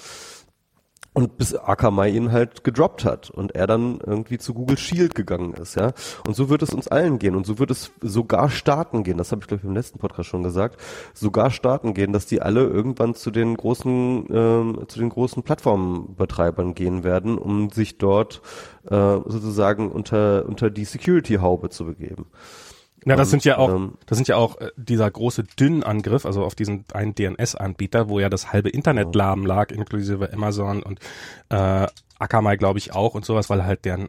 Und 1.14 1.38
bis 1.38 1.54
Akamai 1.54 2.10
ihn 2.10 2.32
halt 2.32 2.64
gedroppt 2.64 3.04
hat 3.04 3.30
und 3.30 3.54
er 3.54 3.68
dann 3.68 4.00
irgendwie 4.04 4.36
zu 4.36 4.52
Google 4.52 4.76
Shield 4.76 5.14
gegangen 5.14 5.54
ist, 5.54 5.76
ja. 5.76 5.92
Und 6.26 6.34
so 6.34 6.48
wird 6.48 6.62
es 6.62 6.74
uns 6.74 6.88
allen 6.88 7.20
gehen 7.20 7.36
und 7.36 7.46
so 7.46 7.60
wird 7.60 7.70
es 7.70 7.92
sogar 8.00 8.50
Staaten 8.50 9.04
gehen, 9.04 9.16
das 9.16 9.30
habe 9.30 9.40
ich 9.42 9.46
glaube 9.46 9.60
ich 9.62 9.68
im 9.68 9.76
letzten 9.76 10.00
Podcast 10.00 10.28
schon 10.28 10.42
gesagt, 10.42 10.80
sogar 11.14 11.52
Staaten 11.52 11.94
gehen, 11.94 12.12
dass 12.12 12.26
die 12.26 12.42
alle 12.42 12.64
irgendwann 12.64 13.14
zu 13.14 13.30
den 13.30 13.56
großen, 13.56 14.26
ähm, 14.28 14.78
zu 14.88 14.98
den 14.98 15.08
großen 15.08 15.44
Plattformbetreibern 15.44 16.74
gehen 16.74 17.04
werden, 17.04 17.38
um 17.38 17.70
sich 17.70 17.96
dort 17.98 18.42
äh, 18.90 19.18
sozusagen 19.24 19.92
unter, 19.92 20.46
unter 20.46 20.68
die 20.68 20.84
Security-Haube 20.84 21.70
zu 21.70 21.84
begeben. 21.84 22.26
Ja, 23.05 23.16
das 23.16 23.28
und, 23.28 23.31
sind 23.31 23.44
ja 23.44 23.59
auch, 23.59 23.74
ähm, 23.74 23.98
das 24.06 24.16
sind 24.16 24.28
ja 24.28 24.36
auch 24.36 24.60
äh, 24.60 24.70
dieser 24.76 25.10
große 25.10 25.44
Dünn-Angriff, 25.44 26.24
also 26.24 26.44
auf 26.44 26.55
diesen 26.55 26.85
einen 26.93 27.14
DNS-Anbieter, 27.14 28.09
wo 28.09 28.18
ja 28.18 28.28
das 28.28 28.52
halbe 28.52 28.70
Internet 28.70 29.14
lahm 29.14 29.44
lag, 29.44 29.70
inklusive 29.70 30.32
Amazon 30.32 30.82
und 30.82 31.01
äh, 31.51 31.86
Akamai, 32.18 32.56
glaube 32.56 32.78
ich, 32.78 32.94
auch 32.94 33.14
und 33.14 33.24
sowas, 33.24 33.51
weil 33.51 33.64
halt 33.64 33.85
deren 33.85 34.09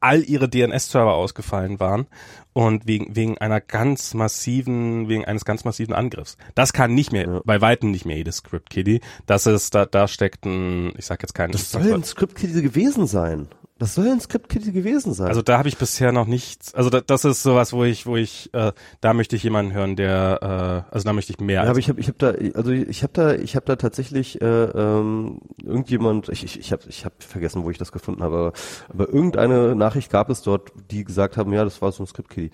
all 0.00 0.22
ihre 0.22 0.48
DNS-Server 0.48 1.14
ausgefallen 1.14 1.80
waren 1.80 2.06
und 2.52 2.86
wegen, 2.86 3.14
wegen 3.16 3.38
einer 3.38 3.60
ganz 3.60 4.14
massiven, 4.14 5.08
wegen 5.08 5.24
eines 5.24 5.44
ganz 5.44 5.64
massiven 5.64 5.94
Angriffs. 5.94 6.36
Das 6.54 6.72
kann 6.72 6.94
nicht 6.94 7.12
mehr, 7.12 7.26
ja. 7.26 7.40
bei 7.44 7.60
Weitem 7.60 7.90
nicht 7.90 8.04
mehr 8.04 8.16
jedes 8.16 8.36
Script-Kiddie. 8.36 9.00
Das 9.26 9.46
ist, 9.46 9.74
da, 9.74 9.86
da 9.86 10.08
steckt 10.08 10.44
ein, 10.44 10.92
ich 10.96 11.06
sag 11.06 11.22
jetzt 11.22 11.34
keinen. 11.34 11.52
Das 11.52 11.70
soll 11.70 11.92
ein 11.92 12.04
Script-Kiddie 12.04 12.62
gewesen 12.62 13.06
sein. 13.06 13.48
Das 13.78 13.94
soll 13.94 14.08
ein 14.08 14.20
Script-Kitty 14.20 14.72
gewesen 14.72 15.14
sein. 15.14 15.28
Also 15.28 15.40
da 15.40 15.58
habe 15.58 15.68
ich 15.68 15.78
bisher 15.78 16.10
noch 16.10 16.26
nichts. 16.26 16.74
Also 16.74 16.90
da, 16.90 17.00
das 17.00 17.24
ist 17.24 17.44
sowas, 17.44 17.72
wo 17.72 17.84
ich, 17.84 18.06
wo 18.06 18.16
ich, 18.16 18.52
äh, 18.52 18.72
da 19.00 19.14
möchte 19.14 19.36
ich 19.36 19.44
jemanden 19.44 19.72
hören, 19.72 19.94
der, 19.94 20.86
äh, 20.90 20.92
also 20.92 21.04
da 21.04 21.12
möchte 21.12 21.32
ich 21.32 21.38
mehr. 21.38 21.62
Ja, 21.62 21.70
aber 21.70 21.78
ich 21.78 21.88
habe, 21.88 22.00
ich 22.00 22.08
habe 22.08 22.18
da, 22.18 22.32
also 22.58 22.72
ich 22.72 23.02
habe 23.04 23.12
da, 23.12 23.34
ich 23.34 23.54
habe 23.54 23.66
da 23.66 23.76
tatsächlich 23.76 24.40
äh, 24.40 24.64
ähm, 24.64 25.38
irgendjemand, 25.62 26.28
ich, 26.28 26.44
ich, 26.44 26.58
ich 26.58 26.72
habe, 26.72 26.82
ich 26.88 27.04
habe 27.04 27.14
vergessen, 27.20 27.62
wo 27.62 27.70
ich 27.70 27.78
das 27.78 27.92
gefunden 27.92 28.22
habe, 28.22 28.52
aber, 28.88 29.08
irgendeine 29.08 29.76
Nachricht 29.76 30.10
gab 30.10 30.28
es 30.28 30.42
dort, 30.42 30.72
die 30.90 31.04
gesagt 31.04 31.36
haben, 31.36 31.52
ja, 31.52 31.62
das 31.62 31.80
war 31.80 31.92
so 31.92 32.02
ein 32.02 32.06
Script-Kitty. 32.08 32.50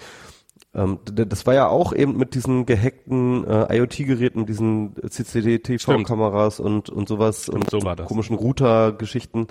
Ähm, 0.74 0.98
das 1.04 1.46
war 1.46 1.54
ja 1.54 1.68
auch 1.68 1.94
eben 1.94 2.16
mit 2.16 2.34
diesen 2.34 2.66
gehackten 2.66 3.46
äh, 3.46 3.76
IoT-Geräten, 3.76 4.44
diesen 4.44 4.94
CCD-TV-Kameras 5.08 6.60
und 6.60 6.90
und 6.90 7.08
sowas 7.08 7.44
Stimmt, 7.44 7.72
und 7.72 7.82
so 7.82 8.04
komischen 8.04 8.36
Router-Geschichten 8.36 9.46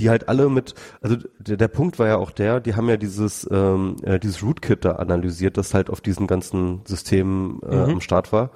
die 0.00 0.08
halt 0.08 0.28
alle 0.28 0.48
mit, 0.48 0.74
also 1.02 1.16
der, 1.38 1.58
der 1.58 1.68
Punkt 1.68 1.98
war 1.98 2.08
ja 2.08 2.16
auch 2.16 2.30
der, 2.30 2.60
die 2.60 2.74
haben 2.74 2.88
ja 2.88 2.96
dieses, 2.96 3.46
ähm, 3.50 3.96
äh, 4.02 4.18
dieses 4.18 4.42
Rootkit 4.42 4.84
da 4.84 4.92
analysiert, 4.92 5.58
das 5.58 5.74
halt 5.74 5.90
auf 5.90 6.00
diesen 6.00 6.26
ganzen 6.26 6.80
Systemen 6.86 7.60
äh, 7.62 7.76
mhm. 7.76 7.92
am 7.92 8.00
Start 8.00 8.32
war. 8.32 8.50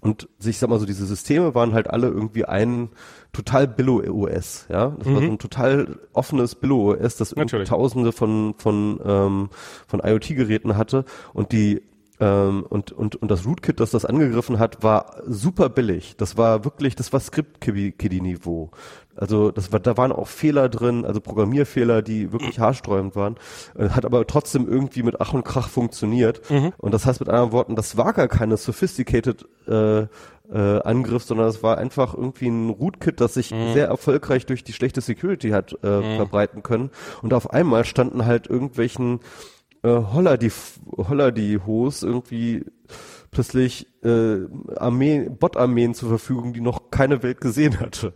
Und 0.00 0.28
ich 0.42 0.58
sag 0.58 0.70
mal 0.70 0.78
so, 0.78 0.86
diese 0.86 1.06
Systeme 1.06 1.54
waren 1.54 1.74
halt 1.74 1.90
alle 1.90 2.06
irgendwie 2.06 2.44
ein 2.44 2.90
total 3.32 3.66
Billo-OS, 3.66 4.66
ja. 4.70 4.94
Das 4.96 5.06
mhm. 5.06 5.14
war 5.14 5.22
so 5.22 5.28
ein 5.28 5.38
total 5.38 5.98
offenes 6.12 6.54
Billo-OS, 6.54 7.16
das 7.16 7.34
tausende 7.64 8.12
von, 8.12 8.54
von, 8.56 9.00
ähm, 9.04 9.48
von 9.86 10.00
IoT-Geräten 10.02 10.76
hatte 10.76 11.04
und 11.34 11.52
die 11.52 11.82
ähm, 12.20 12.64
und, 12.68 12.92
und, 12.92 13.16
und 13.16 13.30
das 13.30 13.46
Rootkit, 13.46 13.80
das 13.80 13.92
das 13.92 14.04
angegriffen 14.04 14.58
hat, 14.58 14.82
war 14.82 15.22
super 15.26 15.68
billig. 15.68 16.16
Das 16.16 16.36
war 16.36 16.64
wirklich, 16.64 16.96
das 16.96 17.12
war 17.12 17.20
Script-Kiddie-Niveau. 17.20 18.70
Also 19.18 19.50
das 19.50 19.72
war, 19.72 19.80
da 19.80 19.96
waren 19.96 20.12
auch 20.12 20.28
Fehler 20.28 20.68
drin, 20.68 21.04
also 21.04 21.20
Programmierfehler, 21.20 22.02
die 22.02 22.32
wirklich 22.32 22.58
haarsträubend 22.60 23.16
waren, 23.16 23.36
äh, 23.76 23.90
hat 23.90 24.04
aber 24.04 24.26
trotzdem 24.26 24.68
irgendwie 24.68 25.02
mit 25.02 25.20
Ach 25.20 25.34
und 25.34 25.44
Krach 25.44 25.68
funktioniert. 25.68 26.48
Mhm. 26.50 26.72
Und 26.78 26.94
das 26.94 27.04
heißt 27.04 27.20
mit 27.20 27.28
anderen 27.28 27.52
Worten, 27.52 27.76
das 27.76 27.96
war 27.96 28.12
gar 28.12 28.28
keine 28.28 28.56
sophisticated 28.56 29.46
äh, 29.66 30.06
äh, 30.52 30.80
Angriff, 30.82 31.24
sondern 31.24 31.48
es 31.48 31.62
war 31.62 31.78
einfach 31.78 32.14
irgendwie 32.14 32.48
ein 32.48 32.70
Rootkit, 32.70 33.20
das 33.20 33.34
sich 33.34 33.50
mhm. 33.50 33.72
sehr 33.74 33.88
erfolgreich 33.88 34.46
durch 34.46 34.64
die 34.64 34.72
schlechte 34.72 35.00
Security 35.00 35.50
hat 35.50 35.76
äh, 35.82 36.00
mhm. 36.00 36.16
verbreiten 36.16 36.62
können. 36.62 36.90
Und 37.22 37.34
auf 37.34 37.50
einmal 37.50 37.84
standen 37.84 38.24
halt 38.24 38.46
irgendwelchen 38.46 39.20
äh, 39.82 39.88
Holler 39.88 40.38
die 40.38 40.52
Holler 40.96 41.32
die 41.32 41.58
Hos 41.58 42.02
irgendwie 42.02 42.64
plötzlich 43.30 43.86
äh, 44.02 44.38
Armee, 44.76 45.28
Bot-Armeen 45.28 45.94
zur 45.94 46.08
Verfügung, 46.08 46.52
die 46.52 46.60
noch 46.60 46.90
keine 46.90 47.22
Welt 47.22 47.40
gesehen 47.40 47.78
hatte. 47.80 48.14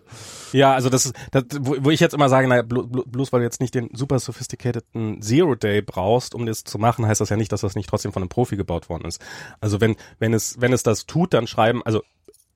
Ja, 0.52 0.74
also 0.74 0.88
das 0.88 1.06
ist, 1.06 1.16
das, 1.30 1.44
wo, 1.60 1.76
wo 1.80 1.90
ich 1.90 2.00
jetzt 2.00 2.14
immer 2.14 2.28
sage, 2.28 2.48
naja, 2.48 2.62
blo, 2.62 2.84
bloß 2.86 3.32
weil 3.32 3.40
du 3.40 3.44
jetzt 3.44 3.60
nicht 3.60 3.74
den 3.74 3.90
super 3.94 4.18
sophisticateden 4.18 5.22
Zero 5.22 5.54
Day 5.54 5.82
brauchst, 5.82 6.34
um 6.34 6.46
das 6.46 6.64
zu 6.64 6.78
machen, 6.78 7.06
heißt 7.06 7.20
das 7.20 7.30
ja 7.30 7.36
nicht, 7.36 7.52
dass 7.52 7.62
das 7.62 7.74
nicht 7.74 7.88
trotzdem 7.88 8.12
von 8.12 8.22
einem 8.22 8.28
Profi 8.28 8.56
gebaut 8.56 8.88
worden 8.88 9.06
ist. 9.06 9.20
Also 9.60 9.80
wenn, 9.80 9.96
wenn 10.18 10.34
es, 10.34 10.60
wenn 10.60 10.72
es 10.72 10.82
das 10.82 11.06
tut, 11.06 11.34
dann 11.34 11.46
schreiben, 11.46 11.82
also 11.84 12.02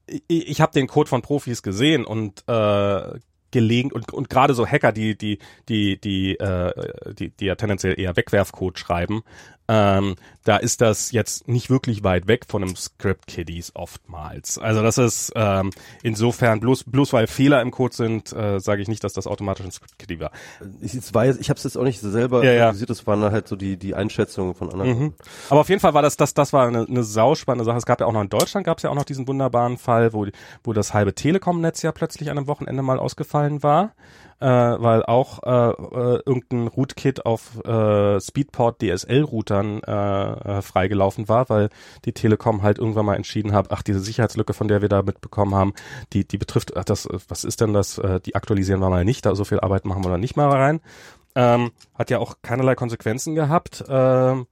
ich, 0.07 0.49
ich 0.49 0.61
habe 0.61 0.73
den 0.73 0.87
Code 0.87 1.09
von 1.09 1.23
Profis 1.23 1.63
gesehen 1.63 2.05
und 2.05 2.45
äh, 2.49 3.19
gelegen 3.51 3.93
und, 3.93 4.13
und 4.13 4.29
gerade 4.29 4.55
so 4.55 4.67
Hacker, 4.67 4.93
die, 4.93 5.17
die, 5.17 5.39
die, 5.69 6.01
die, 6.01 6.39
äh, 6.39 7.15
die, 7.15 7.31
die 7.31 7.47
ja 7.47 7.55
tendenziell 7.55 7.99
eher 7.99 8.17
Wegwerfcode 8.17 8.79
schreiben, 8.79 9.23
ähm, 9.69 10.17
da 10.45 10.57
ist 10.57 10.81
das 10.81 11.11
jetzt 11.11 11.49
nicht 11.49 11.71
wirklich 11.71 12.05
weit 12.05 12.29
weg 12.29 12.45
von 12.49 12.63
einem 12.63 12.77
Script 12.77 13.27
Kiddies 13.27 13.73
oftmals. 13.75 14.59
Also 14.59 14.81
das 14.81 14.97
ist 14.97 15.33
ähm, 15.35 15.71
insofern 16.03 16.61
bloß 16.61 16.85
bloß 16.85 17.13
weil 17.13 17.27
Fehler 17.27 17.61
im 17.63 17.73
Code 17.73 17.95
sind, 17.95 18.33
äh, 18.33 18.61
sage 18.61 18.81
ich 18.81 18.89
nicht, 18.89 19.03
dass 19.03 19.13
das 19.13 19.27
automatisch 19.27 19.67
ein 19.67 19.73
Script 19.73 19.99
Kiddie 19.99 20.21
war. 20.21 20.31
Ich 20.81 20.93
weiß, 21.13 21.39
ich 21.39 21.51
habe 21.51 21.59
es 21.59 21.65
jetzt 21.65 21.77
auch 21.77 21.83
nicht 21.83 22.01
selber 22.01 22.45
ja, 22.45 22.65
analysiert, 22.65 22.91
das 22.91 23.07
waren 23.09 23.23
halt 23.23 23.49
so 23.49 23.57
die 23.57 23.77
die 23.77 23.95
Einschätzungen 23.95 24.55
von 24.55 24.71
anderen. 24.71 24.99
Mhm. 24.99 25.15
Aber 25.51 25.61
auf 25.61 25.69
jeden 25.69 25.81
Fall 25.81 25.95
war 25.95 26.03
das 26.03 26.17
das 26.17 26.33
das 26.33 26.53
war 26.53 26.69
eine, 26.69 26.87
eine 26.87 27.03
sauspannende 27.03 27.65
Sache. 27.65 27.79
Es 27.79 27.87
gab 27.87 28.01
ja 28.01 28.07
auch 28.07 28.13
noch 28.13 28.23
in 28.23 28.29
Deutschland 28.29 28.65
gab 28.67 28.79
es 28.79 28.85
ja 28.85 28.91
auch 28.91 28.95
noch 28.95 29.05
diesen 29.05 29.27
wunderbaren 29.27 29.79
Fall, 29.79 30.13
wo 30.13 30.27
wo 30.63 30.73
das 30.73 30.95
halbe 30.95 31.15
Telekom-Netz 31.15 31.83
ja 31.83 31.91
plötzlich 31.91 32.31
an 32.31 32.39
einem 32.39 32.47
Wochenende 32.47 32.83
mal 32.83 33.01
ausgefallen 33.01 33.65
war 33.65 33.95
äh, 34.41 34.47
weil 34.47 35.03
auch 35.05 35.43
äh, 35.43 35.71
äh, 35.71 36.23
irgendein 36.27 36.69
Rootkit 36.69 37.25
auf 37.25 37.65
äh, 37.65 38.21
Speedport 38.21 38.83
DSL-Routern 38.83 39.83
äh, 39.83 40.59
äh, 40.59 40.63
freigelaufen 40.63 41.29
war, 41.29 41.49
weil 41.49 41.71
die 42.05 42.13
Telekom 42.13 42.63
halt 42.63 42.79
irgendwann 42.79 43.07
mal 43.07 43.17
entschieden 43.17 43.53
hat, 43.53 43.71
ach, 43.71 43.83
diese 43.83 44.01
Sicherheitslücke, 44.01 44.53
von 44.53 44.69
der 44.69 44.83
wir 44.83 44.89
da 44.89 45.03
mitbekommen 45.03 45.55
haben, 45.55 45.73
die, 46.13 46.27
die 46.27 46.39
betrifft, 46.39 46.77
ach, 46.77 46.85
das, 46.85 47.09
was 47.29 47.45
ist 47.45 47.61
denn 47.61 47.73
das, 47.73 47.99
äh, 47.99 48.21
die 48.21 48.35
aktualisieren 48.35 48.81
wir 48.81 48.91
mal 48.91 49.05
nicht, 49.05 49.25
da 49.25 49.35
so 49.35 49.45
viel 49.45 49.61
Arbeit 49.61 49.85
machen 49.85 50.05
wir 50.05 50.11
da 50.11 50.19
nicht 50.19 50.37
mal 50.37 50.49
rein. 50.49 50.81
Ähm, 51.35 51.73
hat 51.95 52.11
ja 52.11 52.19
auch 52.19 52.37
keinerlei 52.43 52.75
Konsequenzen 52.75 53.35
gehabt. 53.35 53.85
Ähm, 53.89 54.47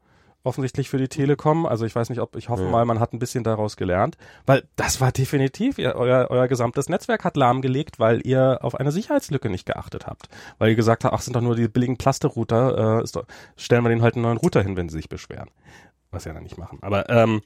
offensichtlich 0.44 0.88
für 0.88 0.98
die 0.98 1.08
Telekom. 1.08 1.66
Also 1.66 1.84
ich 1.86 1.94
weiß 1.94 2.10
nicht, 2.10 2.20
ob 2.20 2.36
ich 2.36 2.48
hoffe 2.48 2.64
ja. 2.64 2.70
mal, 2.70 2.84
man 2.84 3.00
hat 3.00 3.12
ein 3.12 3.18
bisschen 3.18 3.42
daraus 3.44 3.76
gelernt, 3.76 4.16
weil 4.46 4.62
das 4.76 5.00
war 5.00 5.10
definitiv, 5.10 5.78
ihr, 5.78 5.96
euer, 5.96 6.28
euer 6.30 6.46
gesamtes 6.46 6.88
Netzwerk 6.88 7.24
hat 7.24 7.36
lahmgelegt, 7.36 7.98
weil 7.98 8.24
ihr 8.26 8.58
auf 8.62 8.74
eine 8.74 8.92
Sicherheitslücke 8.92 9.50
nicht 9.50 9.66
geachtet 9.66 10.06
habt. 10.06 10.28
Weil 10.58 10.70
ihr 10.70 10.76
gesagt 10.76 11.04
habt, 11.04 11.14
ach, 11.14 11.22
sind 11.22 11.34
doch 11.34 11.40
nur 11.40 11.56
die 11.56 11.68
billigen 11.68 11.96
Plaste-Router, 11.96 13.00
äh, 13.00 13.04
doch, 13.12 13.24
stellen 13.56 13.82
wir 13.84 13.88
denen 13.88 14.02
halt 14.02 14.14
einen 14.14 14.22
neuen 14.22 14.38
Router 14.38 14.62
hin, 14.62 14.76
wenn 14.76 14.88
sie 14.88 14.96
sich 14.98 15.08
beschweren. 15.08 15.50
Was 16.10 16.22
sie 16.22 16.28
ja 16.28 16.34
dann 16.34 16.44
nicht 16.44 16.58
machen. 16.58 16.78
Aber 16.82 17.08
ähm, 17.08 17.36
äh, 17.36 17.38
äh, 17.38 17.40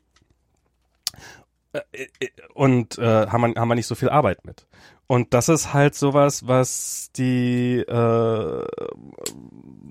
und 2.54 2.98
äh, 2.98 3.26
haben, 3.26 3.54
wir, 3.54 3.60
haben 3.60 3.68
wir 3.68 3.74
nicht 3.74 3.86
so 3.86 3.94
viel 3.94 4.08
Arbeit 4.08 4.44
mit. 4.44 4.66
Und 5.06 5.32
das 5.32 5.48
ist 5.48 5.72
halt 5.72 5.94
sowas, 5.94 6.46
was 6.46 7.10
die, 7.16 7.78
äh, 7.78 8.66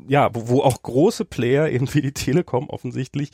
ja, 0.07 0.29
wo, 0.33 0.47
wo 0.47 0.61
auch 0.61 0.81
große 0.83 1.25
Player, 1.25 1.67
eben 1.71 1.91
wie 1.93 2.01
die 2.01 2.13
Telekom 2.13 2.69
offensichtlich, 2.69 3.31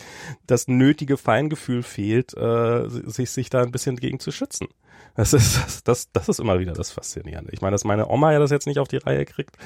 das 0.47 0.67
nötige 0.67 1.17
Feingefühl 1.17 1.83
fehlt, 1.83 2.35
äh, 2.37 2.87
sich, 2.87 3.31
sich 3.31 3.49
da 3.49 3.61
ein 3.61 3.71
bisschen 3.71 3.97
gegen 3.97 4.19
zu 4.19 4.31
schützen. 4.31 4.67
Das 5.15 5.33
ist, 5.33 5.87
das, 5.87 6.11
das 6.11 6.29
ist 6.29 6.39
immer 6.39 6.59
wieder 6.59 6.73
das 6.73 6.91
Faszinierende. 6.91 7.51
Ich 7.51 7.61
meine, 7.61 7.73
dass 7.73 7.83
meine 7.83 8.09
Oma 8.09 8.31
ja 8.31 8.39
das 8.39 8.49
jetzt 8.49 8.65
nicht 8.65 8.79
auf 8.79 8.87
die 8.87 8.97
Reihe 8.97 9.25
kriegt, 9.25 9.57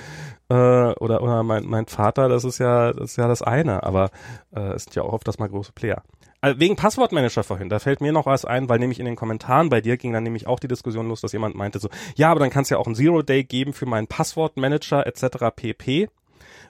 äh, 0.50 0.54
oder, 0.54 1.22
oder 1.22 1.44
mein, 1.44 1.66
mein 1.66 1.86
Vater, 1.86 2.30
das 2.30 2.44
ist 2.44 2.58
ja, 2.58 2.94
das 2.94 3.12
ist 3.12 3.18
ja 3.18 3.28
das 3.28 3.42
eine, 3.44 3.84
aber 3.84 4.10
äh, 4.56 4.74
es 4.74 4.86
sind 4.86 4.96
ja 4.96 5.04
auch 5.04 5.14
oft 5.14 5.28
das 5.28 5.38
mal 5.40 5.48
große 5.50 5.72
Player. 5.72 6.04
Also 6.40 6.60
wegen 6.60 6.76
Passwortmanager 6.76 7.44
vorhin, 7.44 7.70
da 7.70 7.80
fällt 7.80 8.00
mir 8.00 8.12
noch 8.12 8.28
was 8.28 8.46
ein, 8.46 8.70
weil 8.70 8.80
nämlich 8.80 9.00
in 9.00 9.06
den 9.06 9.16
Kommentaren 9.16 9.70
bei 9.70 9.82
dir 9.82 9.98
ging 9.98 10.14
dann 10.14 10.24
nämlich 10.24 10.46
auch 10.46 10.60
die 10.60 10.68
Diskussion 10.68 11.08
los, 11.08 11.22
dass 11.22 11.32
jemand 11.32 11.56
meinte 11.56 11.80
so, 11.80 11.90
ja, 12.16 12.30
aber 12.30 12.40
dann 12.40 12.52
kann 12.52 12.62
es 12.62 12.70
ja 12.70 12.78
auch 12.78 12.88
ein 12.88 12.96
Zero-Day 12.96 13.44
geben 13.44 13.74
für 13.74 13.88
meinen 13.88 14.08
Passwortmanager 14.08 15.08
etc. 15.08 15.56
pp. 15.56 16.10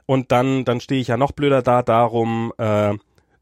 Und 0.06 0.32
dann, 0.32 0.64
dann 0.64 0.80
stehe 0.80 1.02
ich 1.02 1.10
ja 1.10 1.18
noch 1.18 1.34
blöder 1.34 1.62
da, 1.62 1.84
darum, 1.84 2.54
äh, 2.58 2.94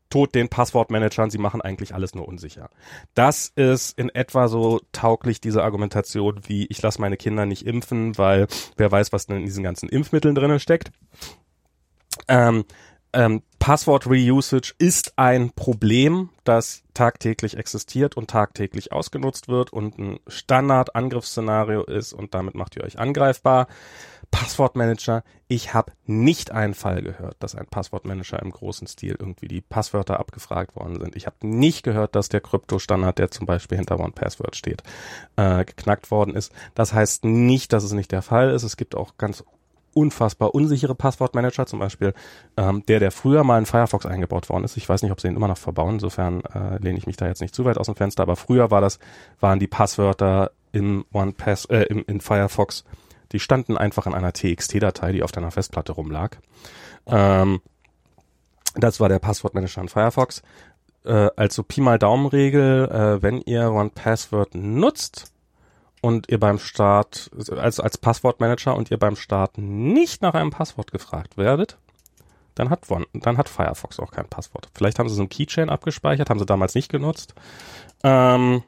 tot 0.09 0.35
den 0.35 0.49
Passwortmanagern, 0.49 1.29
sie 1.29 1.37
machen 1.37 1.61
eigentlich 1.61 1.93
alles 1.93 2.15
nur 2.15 2.27
unsicher. 2.27 2.69
Das 3.13 3.51
ist 3.55 3.97
in 3.97 4.09
etwa 4.09 4.47
so 4.47 4.79
tauglich 4.91 5.41
diese 5.41 5.63
Argumentation 5.63 6.41
wie 6.47 6.67
ich 6.67 6.81
lasse 6.81 7.01
meine 7.01 7.17
Kinder 7.17 7.45
nicht 7.45 7.65
impfen, 7.65 8.17
weil 8.17 8.47
wer 8.77 8.91
weiß, 8.91 9.11
was 9.11 9.25
denn 9.25 9.37
in 9.37 9.45
diesen 9.45 9.63
ganzen 9.63 9.89
Impfmitteln 9.89 10.35
drinnen 10.35 10.59
steckt. 10.59 10.91
Ähm, 12.27 12.65
ähm, 13.13 13.41
Passwort-Reusage 13.65 14.75
ist 14.77 15.13
ein 15.15 15.49
Problem, 15.49 16.29
das 16.43 16.83
tagtäglich 16.93 17.57
existiert 17.57 18.15
und 18.15 18.29
tagtäglich 18.29 18.91
ausgenutzt 18.91 19.47
wird 19.47 19.73
und 19.73 19.97
ein 19.97 20.19
Standard-Angriffsszenario 20.27 21.81
ist 21.81 22.13
und 22.13 22.35
damit 22.35 22.53
macht 22.53 22.75
ihr 22.75 22.83
euch 22.83 22.99
angreifbar. 22.99 23.65
Passwortmanager, 24.29 25.23
ich 25.47 25.73
habe 25.73 25.93
nicht 26.05 26.51
einen 26.51 26.75
Fall 26.75 27.01
gehört, 27.01 27.37
dass 27.39 27.55
ein 27.55 27.65
Passwortmanager 27.65 28.39
im 28.39 28.51
großen 28.51 28.85
Stil 28.85 29.15
irgendwie 29.17 29.47
die 29.47 29.61
Passwörter 29.61 30.19
abgefragt 30.19 30.75
worden 30.75 30.99
sind. 31.01 31.15
Ich 31.15 31.25
habe 31.25 31.37
nicht 31.41 31.81
gehört, 31.81 32.15
dass 32.15 32.29
der 32.29 32.41
Kryptostandard, 32.41 33.17
der 33.17 33.31
zum 33.31 33.47
Beispiel 33.47 33.79
hinter 33.79 33.99
OnePassword 33.99 34.55
steht, 34.55 34.83
äh, 35.37 35.65
geknackt 35.65 36.11
worden 36.11 36.35
ist. 36.35 36.51
Das 36.75 36.93
heißt 36.93 37.25
nicht, 37.25 37.73
dass 37.73 37.83
es 37.83 37.93
nicht 37.93 38.11
der 38.11 38.21
Fall 38.21 38.51
ist. 38.51 38.61
Es 38.61 38.77
gibt 38.77 38.93
auch 38.93 39.17
ganz 39.17 39.43
unfassbar 39.95 40.53
unsichere 40.53 40.93
Passwortmanager, 40.93 41.65
zum 41.65 41.79
Beispiel 41.79 42.13
ähm, 42.57 42.83
der, 42.87 42.99
der 42.99 43.11
früher 43.11 43.43
mal 43.43 43.57
in 43.57 43.65
Firefox 43.65 44.05
eingebaut 44.05 44.49
worden 44.49 44.63
ist. 44.63 44.77
Ich 44.77 44.87
weiß 44.87 45.01
nicht, 45.01 45.11
ob 45.11 45.21
sie 45.21 45.27
ihn 45.27 45.35
immer 45.35 45.47
noch 45.47 45.57
verbauen, 45.57 45.95
insofern 45.95 46.41
äh, 46.41 46.77
lehne 46.79 46.97
ich 46.97 47.07
mich 47.07 47.17
da 47.17 47.27
jetzt 47.27 47.41
nicht 47.41 47.55
zu 47.55 47.65
weit 47.65 47.77
aus 47.77 47.87
dem 47.87 47.95
Fenster, 47.95 48.23
aber 48.23 48.35
früher 48.35 48.71
war 48.71 48.81
das, 48.81 48.99
waren 49.39 49.59
die 49.59 49.67
Passwörter 49.67 50.51
im 50.71 51.05
OnePass, 51.13 51.65
äh, 51.65 51.83
im, 51.83 52.03
in 52.07 52.19
Firefox, 52.19 52.83
die 53.31 53.39
standen 53.39 53.77
einfach 53.77 54.05
in 54.05 54.13
einer 54.13 54.33
TXT-Datei, 54.33 55.13
die 55.13 55.23
auf 55.23 55.31
deiner 55.31 55.51
Festplatte 55.51 55.93
rumlag. 55.93 56.37
Ähm, 57.07 57.61
das 58.75 58.99
war 58.99 59.09
der 59.09 59.19
Passwortmanager 59.19 59.81
in 59.81 59.89
Firefox. 59.89 60.41
Äh, 61.05 61.29
also 61.35 61.63
Pi 61.63 61.81
mal 61.81 61.99
Daumenregel, 61.99 62.89
äh, 62.89 63.23
wenn 63.23 63.41
ihr 63.41 63.71
OnePassword 63.71 64.55
nutzt, 64.55 65.31
und 66.05 66.29
ihr 66.29 66.39
beim 66.39 66.59
Start, 66.59 67.31
als, 67.49 67.79
als 67.79 67.97
Passwortmanager 67.97 68.75
und 68.75 68.91
ihr 68.91 68.99
beim 68.99 69.15
Start 69.15 69.57
nicht 69.57 70.21
nach 70.21 70.35
einem 70.35 70.51
Passwort 70.51 70.91
gefragt 70.91 71.35
werdet, 71.35 71.79
dann 72.53 72.69
hat, 72.69 72.91
One, 72.91 73.07
dann 73.13 73.39
hat 73.39 73.49
Firefox 73.49 73.99
auch 73.99 74.11
kein 74.11 74.27
Passwort. 74.27 74.69
Vielleicht 74.75 74.99
haben 74.99 75.09
sie 75.09 75.15
so 75.15 75.23
ein 75.23 75.29
Keychain 75.29 75.71
abgespeichert, 75.71 76.29
haben 76.29 76.37
sie 76.37 76.45
damals 76.45 76.75
nicht 76.75 76.91
genutzt. 76.91 77.33
Ähm, 78.03 78.61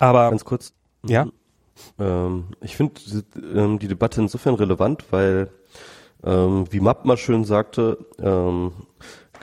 aber 0.00 0.30
ganz 0.30 0.46
kurz. 0.46 0.72
Ja. 1.06 1.26
Ähm, 1.98 2.46
ich 2.62 2.74
finde 2.74 3.02
ähm, 3.54 3.78
die 3.78 3.88
Debatte 3.88 4.22
insofern 4.22 4.54
relevant, 4.54 5.04
weil 5.10 5.50
ähm, 6.24 6.64
wie 6.70 6.80
Mapp 6.80 7.04
mal 7.04 7.18
schön 7.18 7.44
sagte, 7.44 7.98
ähm, 8.18 8.72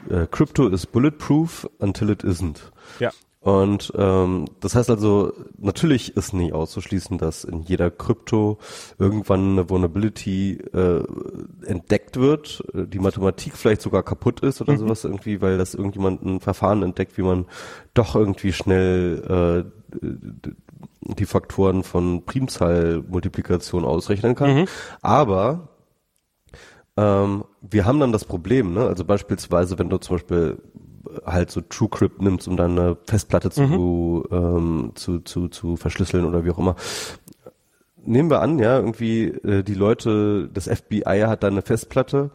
äh, 0.09 0.25
Crypto 0.25 0.67
is 0.67 0.87
bulletproof 0.87 1.69
until 1.77 2.09
it 2.09 2.23
isn't. 2.23 2.71
Ja. 2.99 3.11
Und 3.43 3.91
ähm, 3.97 4.45
das 4.59 4.75
heißt 4.75 4.91
also, 4.91 5.33
natürlich 5.57 6.15
ist 6.15 6.31
nicht 6.31 6.53
auszuschließen, 6.53 7.17
dass 7.17 7.43
in 7.43 7.63
jeder 7.63 7.89
Krypto 7.89 8.59
irgendwann 8.99 9.53
eine 9.53 9.69
Vulnerability 9.69 10.57
äh, 10.73 11.03
entdeckt 11.65 12.17
wird, 12.17 12.63
äh, 12.75 12.85
die 12.85 12.99
Mathematik 12.99 13.57
vielleicht 13.57 13.81
sogar 13.81 14.03
kaputt 14.03 14.41
ist 14.41 14.61
oder 14.61 14.73
mhm. 14.73 14.77
sowas 14.77 15.03
irgendwie, 15.05 15.41
weil 15.41 15.57
das 15.57 15.73
irgendjemand 15.73 16.21
ein 16.23 16.39
Verfahren 16.39 16.83
entdeckt, 16.83 17.17
wie 17.17 17.23
man 17.23 17.47
doch 17.95 18.15
irgendwie 18.15 18.53
schnell 18.53 19.65
äh, 20.03 20.07
die 21.01 21.25
Faktoren 21.25 21.81
von 21.81 22.23
Primzahlmultiplikation 22.25 23.85
ausrechnen 23.85 24.35
kann. 24.35 24.53
Mhm. 24.53 24.65
Aber 25.01 25.69
ähm, 26.95 27.43
wir 27.61 27.85
haben 27.85 27.99
dann 27.99 28.11
das 28.11 28.25
Problem, 28.25 28.75
ne? 28.75 28.85
also 28.85 29.03
beispielsweise, 29.03 29.79
wenn 29.79 29.89
du 29.89 29.97
zum 29.97 30.17
Beispiel 30.17 30.59
halt 31.25 31.51
so 31.51 31.61
TrueCrypt 31.61 32.21
nimmst, 32.21 32.47
um 32.47 32.57
dann 32.57 32.77
eine 32.77 32.97
Festplatte 33.05 33.49
zu, 33.49 33.61
mhm. 33.61 34.25
ähm, 34.31 34.91
zu, 34.95 35.19
zu, 35.19 35.47
zu 35.47 35.77
verschlüsseln 35.77 36.25
oder 36.25 36.45
wie 36.45 36.51
auch 36.51 36.59
immer. 36.59 36.75
Nehmen 38.03 38.31
wir 38.31 38.41
an, 38.41 38.57
ja, 38.57 38.77
irgendwie 38.77 39.25
äh, 39.25 39.63
die 39.63 39.75
Leute, 39.75 40.49
das 40.51 40.67
FBI 40.67 41.23
hat 41.27 41.43
da 41.43 41.47
eine 41.47 41.61
Festplatte, 41.61 42.31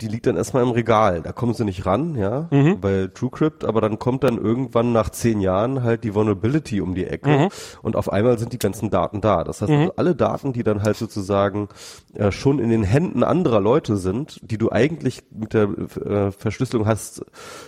die 0.00 0.08
liegt 0.08 0.26
dann 0.26 0.36
erstmal 0.36 0.62
im 0.62 0.70
Regal. 0.70 1.22
Da 1.22 1.32
kommen 1.32 1.54
sie 1.54 1.64
nicht 1.64 1.86
ran, 1.86 2.14
ja, 2.14 2.48
mhm. 2.50 2.80
bei 2.80 3.08
TrueCrypt, 3.12 3.64
aber 3.64 3.80
dann 3.80 3.98
kommt 3.98 4.24
dann 4.24 4.38
irgendwann 4.38 4.92
nach 4.92 5.10
zehn 5.10 5.40
Jahren 5.40 5.82
halt 5.82 6.04
die 6.04 6.14
Vulnerability 6.14 6.80
um 6.80 6.94
die 6.94 7.06
Ecke 7.06 7.30
mhm. 7.30 7.48
und 7.82 7.96
auf 7.96 8.12
einmal 8.12 8.38
sind 8.38 8.52
die 8.52 8.58
ganzen 8.58 8.90
Daten 8.90 9.20
da. 9.20 9.44
Das 9.44 9.60
heißt, 9.60 9.70
mhm. 9.70 9.78
also 9.78 9.92
alle 9.96 10.14
Daten, 10.14 10.52
die 10.52 10.62
dann 10.62 10.82
halt 10.82 10.96
sozusagen 10.96 11.68
äh, 12.14 12.30
schon 12.30 12.58
in 12.58 12.70
den 12.70 12.82
Händen 12.82 13.22
anderer 13.22 13.60
Leute 13.60 13.96
sind, 13.96 14.40
die 14.42 14.58
du 14.58 14.70
eigentlich 14.70 15.22
mit 15.30 15.54
der 15.54 15.64
äh, 15.64 16.30
Verschlüsselung 16.30 16.86
hast 16.86 17.24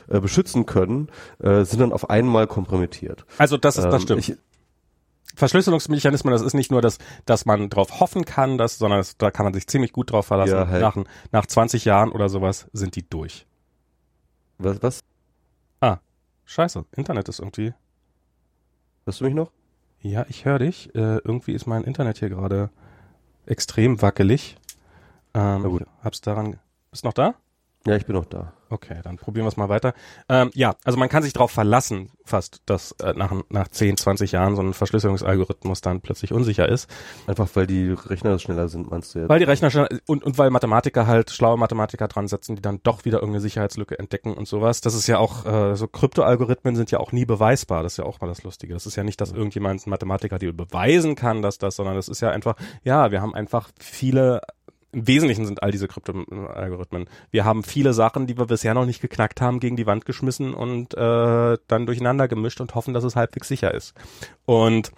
äh, 0.08 0.20
beschützen 0.20 0.66
können, 0.66 1.08
äh, 1.40 1.64
sind 1.64 1.80
dann 1.80 1.92
auf 1.92 2.10
einmal 2.10 2.46
kompromittiert. 2.46 3.24
Also 3.38 3.56
das 3.56 3.76
ist, 3.76 3.84
das 3.84 3.94
ähm, 3.94 4.00
stimmt. 4.00 4.20
Ich, 4.20 4.36
Verschlüsselungsmechanismen, 5.36 6.32
das 6.32 6.42
ist 6.42 6.54
nicht 6.54 6.70
nur 6.70 6.82
das, 6.82 6.98
dass 7.24 7.46
man 7.46 7.68
drauf 7.70 8.00
hoffen 8.00 8.24
kann, 8.24 8.58
dass, 8.58 8.78
sondern 8.78 9.00
das, 9.00 9.16
da 9.16 9.30
kann 9.30 9.44
man 9.44 9.54
sich 9.54 9.66
ziemlich 9.66 9.92
gut 9.92 10.12
drauf 10.12 10.26
verlassen. 10.26 10.54
Ja, 10.54 10.68
halt. 10.68 10.82
nach, 10.82 10.96
nach 11.32 11.46
20 11.46 11.84
Jahren 11.84 12.10
oder 12.12 12.28
sowas 12.28 12.68
sind 12.72 12.96
die 12.96 13.08
durch. 13.08 13.46
Was, 14.58 14.82
was? 14.82 15.00
Ah, 15.80 15.98
scheiße, 16.44 16.84
Internet 16.96 17.28
ist 17.28 17.38
irgendwie. 17.38 17.72
Hörst 19.04 19.20
du 19.20 19.24
mich 19.24 19.34
noch? 19.34 19.50
Ja, 20.00 20.24
ich 20.28 20.44
höre 20.44 20.58
dich. 20.58 20.94
Äh, 20.94 21.18
irgendwie 21.18 21.52
ist 21.52 21.66
mein 21.66 21.84
Internet 21.84 22.18
hier 22.18 22.28
gerade 22.28 22.70
extrem 23.46 24.00
wackelig. 24.02 24.56
Ähm, 25.34 25.62
Na 25.62 25.68
gut. 25.68 25.86
Hab's 26.02 26.20
daran. 26.20 26.58
Bist 26.90 27.04
noch 27.04 27.12
da? 27.12 27.34
Ja, 27.86 27.96
ich 27.96 28.06
bin 28.06 28.16
noch 28.16 28.24
da. 28.24 28.52
Okay, 28.70 29.00
dann 29.02 29.16
probieren 29.16 29.44
wir 29.44 29.48
es 29.48 29.56
mal 29.56 29.68
weiter. 29.68 29.94
Ähm, 30.28 30.50
ja, 30.54 30.76
also 30.84 30.96
man 30.96 31.08
kann 31.08 31.24
sich 31.24 31.32
darauf 31.32 31.50
verlassen, 31.50 32.10
fast, 32.24 32.62
dass 32.66 32.92
äh, 33.02 33.12
nach, 33.14 33.32
nach 33.48 33.66
10, 33.66 33.96
20 33.96 34.30
Jahren 34.30 34.54
so 34.54 34.62
ein 34.62 34.74
Verschlüsselungsalgorithmus 34.74 35.80
dann 35.80 36.00
plötzlich 36.00 36.32
unsicher 36.32 36.68
ist. 36.68 36.88
Einfach 37.26 37.48
weil 37.54 37.66
die 37.66 37.90
Rechner 37.90 38.38
schneller 38.38 38.68
sind, 38.68 38.88
meinst 38.88 39.14
du 39.14 39.18
jetzt? 39.18 39.28
Weil 39.28 39.40
die 39.40 39.44
Rechner 39.44 39.70
schneller 39.70 39.88
und, 40.06 40.22
und 40.22 40.38
weil 40.38 40.50
Mathematiker 40.50 41.08
halt, 41.08 41.30
schlaue 41.30 41.58
Mathematiker 41.58 42.06
dran 42.06 42.28
setzen, 42.28 42.54
die 42.54 42.62
dann 42.62 42.80
doch 42.84 43.04
wieder 43.04 43.18
irgendeine 43.18 43.40
Sicherheitslücke 43.40 43.98
entdecken 43.98 44.34
und 44.34 44.46
sowas. 44.46 44.80
Das 44.80 44.94
ist 44.94 45.08
ja 45.08 45.18
auch, 45.18 45.44
äh, 45.46 45.74
so 45.74 45.88
Kryptoalgorithmen 45.88 46.76
sind 46.76 46.92
ja 46.92 47.00
auch 47.00 47.10
nie 47.10 47.24
beweisbar. 47.24 47.82
Das 47.82 47.94
ist 47.94 47.96
ja 47.96 48.04
auch 48.04 48.20
mal 48.20 48.28
das 48.28 48.44
Lustige. 48.44 48.72
Das 48.72 48.86
ist 48.86 48.94
ja 48.94 49.02
nicht, 49.02 49.20
dass 49.20 49.32
irgendjemand 49.32 49.84
ein 49.84 49.90
Mathematiker 49.90 50.38
die 50.38 50.52
beweisen 50.52 51.16
kann, 51.16 51.42
dass 51.42 51.58
das, 51.58 51.74
sondern 51.74 51.96
das 51.96 52.08
ist 52.08 52.20
ja 52.20 52.30
einfach, 52.30 52.54
ja, 52.84 53.10
wir 53.10 53.20
haben 53.20 53.34
einfach 53.34 53.70
viele 53.80 54.42
im 54.92 55.06
Wesentlichen 55.06 55.46
sind 55.46 55.62
all 55.62 55.70
diese 55.70 55.88
Kryptoalgorithmen. 55.88 57.06
Wir 57.30 57.44
haben 57.44 57.62
viele 57.62 57.92
Sachen, 57.92 58.26
die 58.26 58.36
wir 58.36 58.46
bisher 58.46 58.74
noch 58.74 58.86
nicht 58.86 59.00
geknackt 59.00 59.40
haben, 59.40 59.60
gegen 59.60 59.76
die 59.76 59.86
Wand 59.86 60.04
geschmissen 60.04 60.52
und 60.54 60.94
äh, 60.94 61.58
dann 61.68 61.86
durcheinander 61.86 62.28
gemischt 62.28 62.60
und 62.60 62.74
hoffen, 62.74 62.94
dass 62.94 63.04
es 63.04 63.16
halbwegs 63.16 63.48
sicher 63.48 63.72
ist. 63.72 63.94
Und 64.46 64.92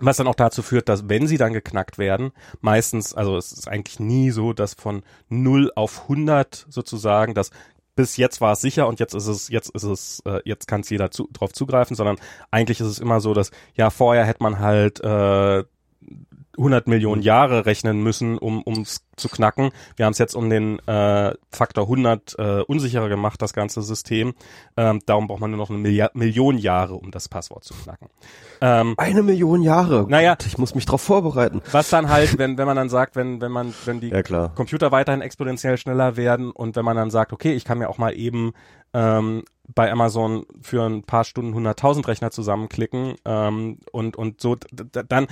was 0.00 0.18
dann 0.18 0.26
auch 0.26 0.34
dazu 0.34 0.62
führt, 0.62 0.88
dass 0.88 1.08
wenn 1.08 1.26
sie 1.26 1.38
dann 1.38 1.52
geknackt 1.52 1.98
werden, 1.98 2.32
meistens, 2.60 3.14
also 3.14 3.36
es 3.36 3.52
ist 3.52 3.68
eigentlich 3.68 3.98
nie 3.98 4.30
so, 4.30 4.52
dass 4.52 4.74
von 4.74 5.02
0 5.28 5.72
auf 5.74 6.02
100 6.02 6.66
sozusagen, 6.68 7.32
dass 7.34 7.50
bis 7.94 8.18
jetzt 8.18 8.42
war 8.42 8.52
es 8.52 8.60
sicher 8.60 8.88
und 8.88 9.00
jetzt 9.00 9.14
ist 9.14 9.26
es, 9.26 9.48
jetzt 9.48 9.70
ist 9.70 9.84
es, 9.84 10.22
äh, 10.26 10.40
jetzt 10.44 10.68
kann 10.68 10.82
es 10.82 10.90
jeder 10.90 11.10
zu, 11.10 11.30
drauf 11.32 11.52
zugreifen, 11.52 11.96
sondern 11.96 12.18
eigentlich 12.50 12.80
ist 12.80 12.88
es 12.88 12.98
immer 12.98 13.20
so, 13.20 13.32
dass 13.32 13.50
ja 13.74 13.88
vorher 13.88 14.26
hätte 14.26 14.42
man 14.42 14.58
halt 14.58 15.00
äh, 15.00 15.64
100 16.58 16.86
Millionen 16.88 17.22
Jahre 17.22 17.66
rechnen 17.66 18.02
müssen, 18.02 18.38
um 18.38 18.62
ums 18.66 19.02
zu 19.16 19.28
knacken. 19.28 19.70
Wir 19.96 20.06
haben 20.06 20.12
es 20.12 20.18
jetzt 20.18 20.34
um 20.34 20.50
den 20.50 20.78
äh, 20.86 21.34
Faktor 21.50 21.84
100 21.84 22.34
äh, 22.38 22.60
unsicherer 22.62 23.08
gemacht, 23.08 23.40
das 23.40 23.52
ganze 23.52 23.82
System. 23.82 24.34
Ähm, 24.76 25.00
darum 25.06 25.26
braucht 25.26 25.40
man 25.40 25.50
nur 25.50 25.58
noch 25.58 25.70
eine 25.70 25.78
Milliard 25.78 26.14
Million 26.14 26.58
Jahre, 26.58 26.94
um 26.94 27.10
das 27.10 27.28
Passwort 27.28 27.64
zu 27.64 27.74
knacken. 27.74 28.08
Ähm, 28.60 28.94
eine 28.98 29.22
Million 29.22 29.62
Jahre. 29.62 30.06
Naja, 30.08 30.34
Gott, 30.34 30.46
ich 30.46 30.58
muss 30.58 30.74
mich 30.74 30.86
darauf 30.86 31.02
vorbereiten. 31.02 31.62
Was 31.72 31.90
dann 31.90 32.10
halt, 32.10 32.38
wenn 32.38 32.58
wenn 32.58 32.66
man 32.66 32.76
dann 32.76 32.88
sagt, 32.88 33.16
wenn 33.16 33.40
wenn 33.40 33.52
man 33.52 33.74
wenn 33.84 34.00
die 34.00 34.10
ja, 34.10 34.48
Computer 34.48 34.92
weiterhin 34.92 35.22
exponentiell 35.22 35.78
schneller 35.78 36.16
werden 36.16 36.50
und 36.50 36.76
wenn 36.76 36.84
man 36.84 36.96
dann 36.96 37.10
sagt, 37.10 37.32
okay, 37.32 37.52
ich 37.54 37.64
kann 37.64 37.78
mir 37.78 37.88
auch 37.88 37.98
mal 37.98 38.14
eben 38.14 38.52
ähm, 38.96 39.44
bei 39.74 39.92
Amazon 39.92 40.46
für 40.62 40.84
ein 40.84 41.02
paar 41.02 41.24
Stunden 41.24 41.54
100.000 41.54 42.08
Rechner 42.08 42.30
zusammenklicken 42.30 43.16
ähm, 43.24 43.78
und 43.92 44.16
und 44.16 44.40
so 44.40 44.56
dann 44.70 45.26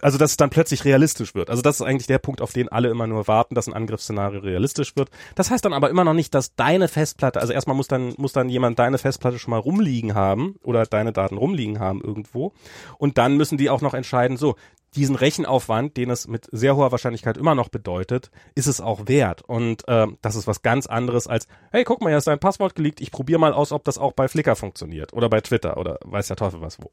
also 0.00 0.18
dass 0.18 0.32
es 0.32 0.36
dann 0.36 0.50
plötzlich 0.50 0.84
realistisch 0.84 1.34
wird. 1.34 1.50
Also 1.50 1.62
das 1.62 1.76
ist 1.76 1.86
eigentlich 1.86 2.06
der 2.06 2.18
Punkt, 2.18 2.40
auf 2.40 2.52
den 2.52 2.68
alle 2.68 2.88
immer 2.88 3.06
nur 3.06 3.28
warten, 3.28 3.54
dass 3.54 3.68
ein 3.68 3.74
Angriffsszenario 3.74 4.40
realistisch 4.40 4.96
wird. 4.96 5.10
Das 5.34 5.50
heißt 5.50 5.64
dann 5.64 5.72
aber 5.72 5.90
immer 5.90 6.04
noch 6.04 6.14
nicht, 6.14 6.34
dass 6.34 6.54
deine 6.56 6.88
Festplatte, 6.88 7.40
also 7.40 7.52
erstmal 7.52 7.76
muss 7.76 7.86
dann 7.86 8.14
muss 8.16 8.32
dann 8.32 8.48
jemand 8.48 8.78
deine 8.78 8.98
Festplatte 8.98 9.38
schon 9.38 9.52
mal 9.52 9.60
rumliegen 9.60 10.14
haben 10.14 10.56
oder 10.62 10.84
deine 10.84 11.12
Daten 11.12 11.36
rumliegen 11.36 11.78
haben 11.78 12.00
irgendwo 12.00 12.52
und 12.98 13.18
dann 13.18 13.36
müssen 13.36 13.58
die 13.58 13.70
auch 13.70 13.82
noch 13.82 13.94
entscheiden, 13.94 14.36
so 14.36 14.56
diesen 14.96 15.14
Rechenaufwand, 15.14 15.96
den 15.96 16.10
es 16.10 16.26
mit 16.26 16.48
sehr 16.50 16.74
hoher 16.76 16.90
Wahrscheinlichkeit 16.90 17.36
immer 17.36 17.54
noch 17.54 17.68
bedeutet, 17.68 18.30
ist 18.54 18.66
es 18.66 18.80
auch 18.80 19.06
wert. 19.06 19.42
Und 19.42 19.84
ähm, 19.86 20.18
das 20.22 20.36
ist 20.36 20.46
was 20.46 20.62
ganz 20.62 20.86
anderes 20.86 21.26
als, 21.26 21.46
hey, 21.70 21.84
guck 21.84 22.00
mal, 22.00 22.08
hier 22.08 22.18
ist 22.18 22.26
dein 22.26 22.40
Passwort 22.40 22.74
geleakt, 22.74 23.00
ich 23.00 23.12
probiere 23.12 23.38
mal 23.38 23.52
aus, 23.52 23.72
ob 23.72 23.84
das 23.84 23.98
auch 23.98 24.12
bei 24.12 24.28
Flickr 24.28 24.56
funktioniert 24.56 25.12
oder 25.12 25.28
bei 25.28 25.40
Twitter 25.40 25.76
oder 25.76 25.98
weiß 26.04 26.28
der 26.28 26.36
Teufel 26.36 26.60
was 26.60 26.78
wo. 26.80 26.90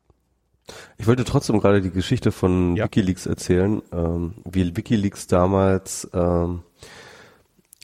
Ich 0.97 1.07
wollte 1.07 1.25
trotzdem 1.25 1.59
gerade 1.59 1.81
die 1.81 1.91
Geschichte 1.91 2.31
von 2.31 2.75
ja. 2.75 2.85
Wikileaks 2.85 3.25
erzählen, 3.25 3.81
ähm, 3.91 4.35
wie 4.45 4.75
Wikileaks 4.75 5.27
damals 5.27 6.09
ähm, 6.13 6.63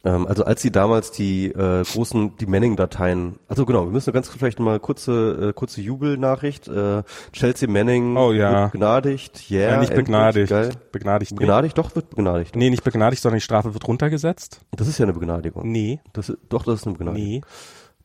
ähm, 0.05 0.27
also 0.27 0.45
als 0.45 0.61
sie 0.61 0.71
damals 0.71 1.11
die 1.11 1.47
äh, 1.47 1.83
großen, 1.83 2.37
die 2.37 2.45
Manning-Dateien, 2.45 3.37
also 3.47 3.65
genau, 3.65 3.85
wir 3.85 3.91
müssen 3.91 4.13
ganz 4.13 4.29
vielleicht 4.29 4.59
mal 4.59 4.79
kurze, 4.79 5.49
äh, 5.49 5.53
kurze 5.53 5.81
Jubelnachricht. 5.81 6.67
Äh, 6.67 7.03
Chelsea 7.33 7.69
Manning 7.69 8.15
oh, 8.15 8.31
ja. 8.31 8.63
wird 8.63 8.71
begnadigt, 8.71 9.51
yeah, 9.51 9.71
ja, 9.71 9.79
nicht 9.79 9.93
begnadigt, 9.93 10.49
geil. 10.49 10.71
begnadigt, 10.91 11.31
nee. 11.31 11.39
begnadigt, 11.39 11.77
doch 11.77 11.95
wird 11.95 12.09
begnadigt. 12.09 12.55
Nee, 12.55 12.69
nicht 12.69 12.83
begnadigt, 12.83 13.21
sondern 13.21 13.37
die 13.37 13.43
Strafe 13.43 13.73
wird 13.73 13.87
runtergesetzt. 13.87 14.61
Das 14.71 14.87
ist 14.87 14.97
ja 14.99 15.03
eine 15.03 15.13
Begnadigung. 15.13 15.69
Nee. 15.69 15.99
Das, 16.13 16.31
doch, 16.47 16.63
das 16.63 16.81
ist 16.81 16.87
eine 16.87 16.97
Begnadigung. 16.97 17.29
Nee. 17.29 17.41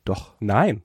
Doch. 0.03 0.33
Nein. 0.39 0.83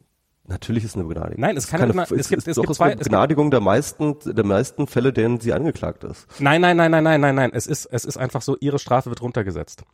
Natürlich 0.50 0.82
ist 0.84 0.96
eine 0.96 1.04
Begnadigung. 1.04 1.40
Nein, 1.40 1.56
es 1.56 1.68
kann 1.68 1.78
keine, 1.78 1.92
immer, 1.92 2.02
es, 2.02 2.10
es 2.10 2.28
gibt, 2.28 2.46
es 2.46 2.56
doch 2.56 2.62
gibt 2.64 2.74
zwei, 2.74 2.86
eine 2.86 2.96
Begnadigung 2.96 3.52
der 3.52 3.60
meisten, 3.60 4.16
der 4.24 4.44
meisten 4.44 4.88
Fälle, 4.88 5.12
denen 5.12 5.38
sie 5.38 5.52
angeklagt 5.52 6.02
ist. 6.02 6.26
Nein, 6.40 6.60
nein, 6.60 6.76
nein, 6.76 6.90
nein, 6.90 7.04
nein, 7.04 7.20
nein, 7.20 7.34
nein. 7.36 7.50
Es 7.52 7.68
ist, 7.68 7.86
es 7.86 8.04
ist 8.04 8.16
einfach 8.16 8.42
so, 8.42 8.56
ihre 8.60 8.80
Strafe 8.80 9.10
wird 9.10 9.22
runtergesetzt. 9.22 9.84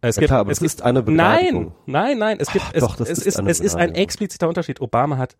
Es 0.00 0.16
ja 0.16 0.20
gibt, 0.20 0.30
klar, 0.30 0.40
aber 0.40 0.52
es, 0.52 0.58
es 0.58 0.74
ist 0.74 0.82
eine 0.82 1.02
Begnadigung. 1.02 1.72
Nein, 1.86 2.18
nein, 2.18 2.18
nein. 2.18 2.36
Es 2.40 2.52
gibt, 2.52 2.64
Ach, 2.68 2.72
es, 2.74 2.80
doch, 2.80 2.96
das 2.96 3.08
es 3.08 3.18
ist 3.18 3.38
es 3.38 3.60
ist 3.60 3.74
ein 3.74 3.94
expliziter 3.94 4.48
Unterschied. 4.48 4.80
Obama 4.80 5.16
hat 5.16 5.36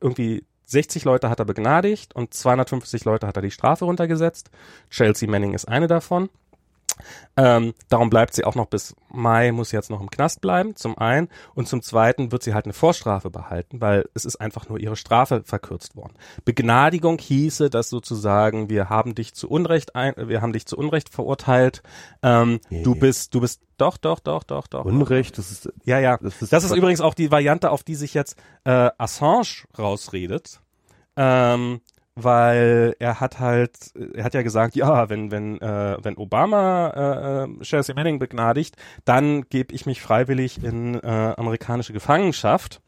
irgendwie 0.00 0.44
60 0.66 1.04
Leute 1.04 1.30
hat 1.30 1.38
er 1.38 1.46
begnadigt 1.46 2.14
und 2.14 2.34
250 2.34 3.04
Leute 3.04 3.26
hat 3.26 3.36
er 3.36 3.42
die 3.42 3.50
Strafe 3.50 3.86
runtergesetzt. 3.86 4.50
Chelsea 4.90 5.28
Manning 5.28 5.54
ist 5.54 5.66
eine 5.66 5.86
davon. 5.86 6.28
Ähm, 7.36 7.74
darum 7.88 8.10
bleibt 8.10 8.34
sie 8.34 8.44
auch 8.44 8.54
noch 8.54 8.66
bis 8.66 8.94
Mai, 9.10 9.52
muss 9.52 9.72
jetzt 9.72 9.90
noch 9.90 10.00
im 10.00 10.10
Knast 10.10 10.40
bleiben, 10.40 10.76
zum 10.76 10.98
einen. 10.98 11.28
Und 11.54 11.68
zum 11.68 11.82
zweiten 11.82 12.32
wird 12.32 12.42
sie 12.42 12.54
halt 12.54 12.66
eine 12.66 12.74
Vorstrafe 12.74 13.30
behalten, 13.30 13.80
weil 13.80 14.08
es 14.14 14.24
ist 14.24 14.36
einfach 14.36 14.68
nur 14.68 14.78
ihre 14.78 14.96
Strafe 14.96 15.42
verkürzt 15.44 15.96
worden. 15.96 16.14
Begnadigung 16.44 17.18
hieße, 17.18 17.70
dass 17.70 17.88
sozusagen 17.88 18.68
wir 18.68 18.88
haben 18.88 19.14
dich 19.14 19.34
zu 19.34 19.48
Unrecht 19.48 19.94
ein, 19.94 20.14
wir 20.16 20.42
haben 20.42 20.52
dich 20.52 20.66
zu 20.66 20.76
Unrecht 20.76 21.08
verurteilt. 21.08 21.82
Ähm, 22.22 22.60
yeah. 22.70 22.82
Du 22.82 22.94
bist, 22.94 23.34
du 23.34 23.40
bist 23.40 23.62
doch, 23.78 23.96
doch, 23.96 24.18
doch, 24.18 24.42
doch, 24.42 24.66
doch. 24.66 24.84
Unrecht, 24.84 25.38
das 25.38 25.50
ist 25.50 25.72
ja, 25.84 26.00
ja. 26.00 26.18
Das 26.18 26.42
ist, 26.42 26.52
das 26.52 26.64
ist 26.64 26.74
übrigens 26.74 27.00
auch 27.00 27.14
die 27.14 27.30
Variante, 27.30 27.70
auf 27.70 27.84
die 27.84 27.94
sich 27.94 28.12
jetzt 28.12 28.36
äh, 28.64 28.90
Assange 28.98 29.64
rausredet. 29.78 30.60
Ähm, 31.16 31.80
weil 32.22 32.96
er 32.98 33.20
hat 33.20 33.38
halt, 33.40 33.92
er 34.14 34.24
hat 34.24 34.34
ja 34.34 34.42
gesagt, 34.42 34.76
ja, 34.76 35.08
wenn 35.08 35.30
wenn 35.30 35.60
äh, 35.60 35.96
wenn 36.02 36.16
Obama 36.16 36.88
äh, 36.88 37.44
äh 37.44 37.62
Chelsea 37.62 37.94
Manning 37.94 38.18
begnadigt, 38.18 38.76
dann 39.04 39.42
gebe 39.48 39.74
ich 39.74 39.86
mich 39.86 40.00
freiwillig 40.00 40.62
in 40.62 40.94
äh, 40.94 41.34
amerikanische 41.36 41.92
Gefangenschaft. 41.92 42.80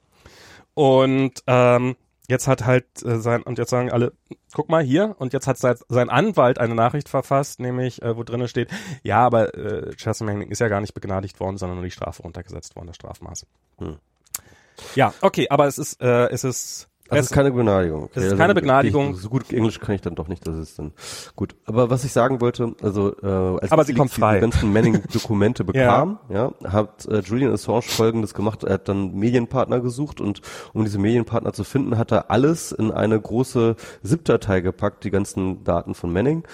Und 0.74 1.42
ähm, 1.46 1.96
jetzt 2.28 2.46
hat 2.46 2.64
halt 2.64 2.86
äh, 3.04 3.18
sein 3.18 3.42
und 3.42 3.58
jetzt 3.58 3.70
sagen 3.70 3.90
alle, 3.90 4.12
guck 4.54 4.68
mal 4.68 4.82
hier 4.82 5.16
und 5.18 5.32
jetzt 5.32 5.46
hat 5.46 5.58
sein, 5.58 5.76
sein 5.88 6.08
Anwalt 6.08 6.58
eine 6.58 6.74
Nachricht 6.74 7.08
verfasst, 7.08 7.60
nämlich 7.60 8.00
äh, 8.02 8.16
wo 8.16 8.22
drinnen 8.22 8.48
steht, 8.48 8.70
ja, 9.02 9.18
aber 9.18 9.54
äh, 9.54 9.94
Chelsea 9.96 10.26
Manning 10.26 10.50
ist 10.50 10.60
ja 10.60 10.68
gar 10.68 10.80
nicht 10.80 10.94
begnadigt 10.94 11.40
worden, 11.40 11.58
sondern 11.58 11.78
nur 11.78 11.84
die 11.84 11.90
Strafe 11.90 12.22
runtergesetzt 12.22 12.76
worden, 12.76 12.86
das 12.86 12.96
Strafmaß. 12.96 13.46
Hm. 13.78 13.98
Ja, 14.94 15.12
okay, 15.20 15.48
aber 15.50 15.66
es 15.66 15.78
ist 15.78 16.00
äh, 16.00 16.28
es 16.28 16.44
ist 16.44 16.89
also 17.10 17.20
es 17.20 17.26
ist 17.26 17.32
keine 17.32 17.50
Begnadigung. 17.50 18.04
Okay. 18.04 18.12
Es 18.14 18.18
ist 18.18 18.24
also 18.24 18.36
keine 18.36 18.54
Begnadigung. 18.54 19.10
Ich, 19.12 19.20
so 19.20 19.28
gut 19.28 19.52
Englisch 19.52 19.80
kann 19.80 19.94
ich 19.94 20.00
dann 20.00 20.14
doch 20.14 20.28
nicht, 20.28 20.46
das 20.46 20.56
ist 20.56 20.78
dann 20.78 20.92
gut. 21.36 21.54
Aber 21.66 21.90
was 21.90 22.04
ich 22.04 22.12
sagen 22.12 22.40
wollte, 22.40 22.74
also 22.82 23.14
äh, 23.22 23.26
als 23.60 23.72
Aber 23.72 23.84
sie 23.84 23.94
kommt 23.94 24.12
frei. 24.12 24.36
die 24.36 24.40
ganzen 24.40 24.72
Manning-Dokumente 24.72 25.64
bekam, 25.70 26.18
ja. 26.28 26.52
ja, 26.62 26.72
hat 26.72 27.06
äh, 27.06 27.20
Julian 27.20 27.52
Assange 27.52 27.82
Folgendes 27.82 28.34
gemacht. 28.34 28.64
Er 28.64 28.74
hat 28.74 28.88
dann 28.88 29.14
Medienpartner 29.14 29.80
gesucht 29.80 30.20
und 30.20 30.40
um 30.72 30.84
diese 30.84 30.98
Medienpartner 30.98 31.52
zu 31.52 31.64
finden, 31.64 31.98
hat 31.98 32.12
er 32.12 32.30
alles 32.30 32.72
in 32.72 32.90
eine 32.90 33.20
große 33.20 33.76
ZIP-Datei 34.04 34.60
gepackt, 34.60 35.04
die 35.04 35.10
ganzen 35.10 35.64
Daten 35.64 35.94
von 35.94 36.12
Manning, 36.12 36.44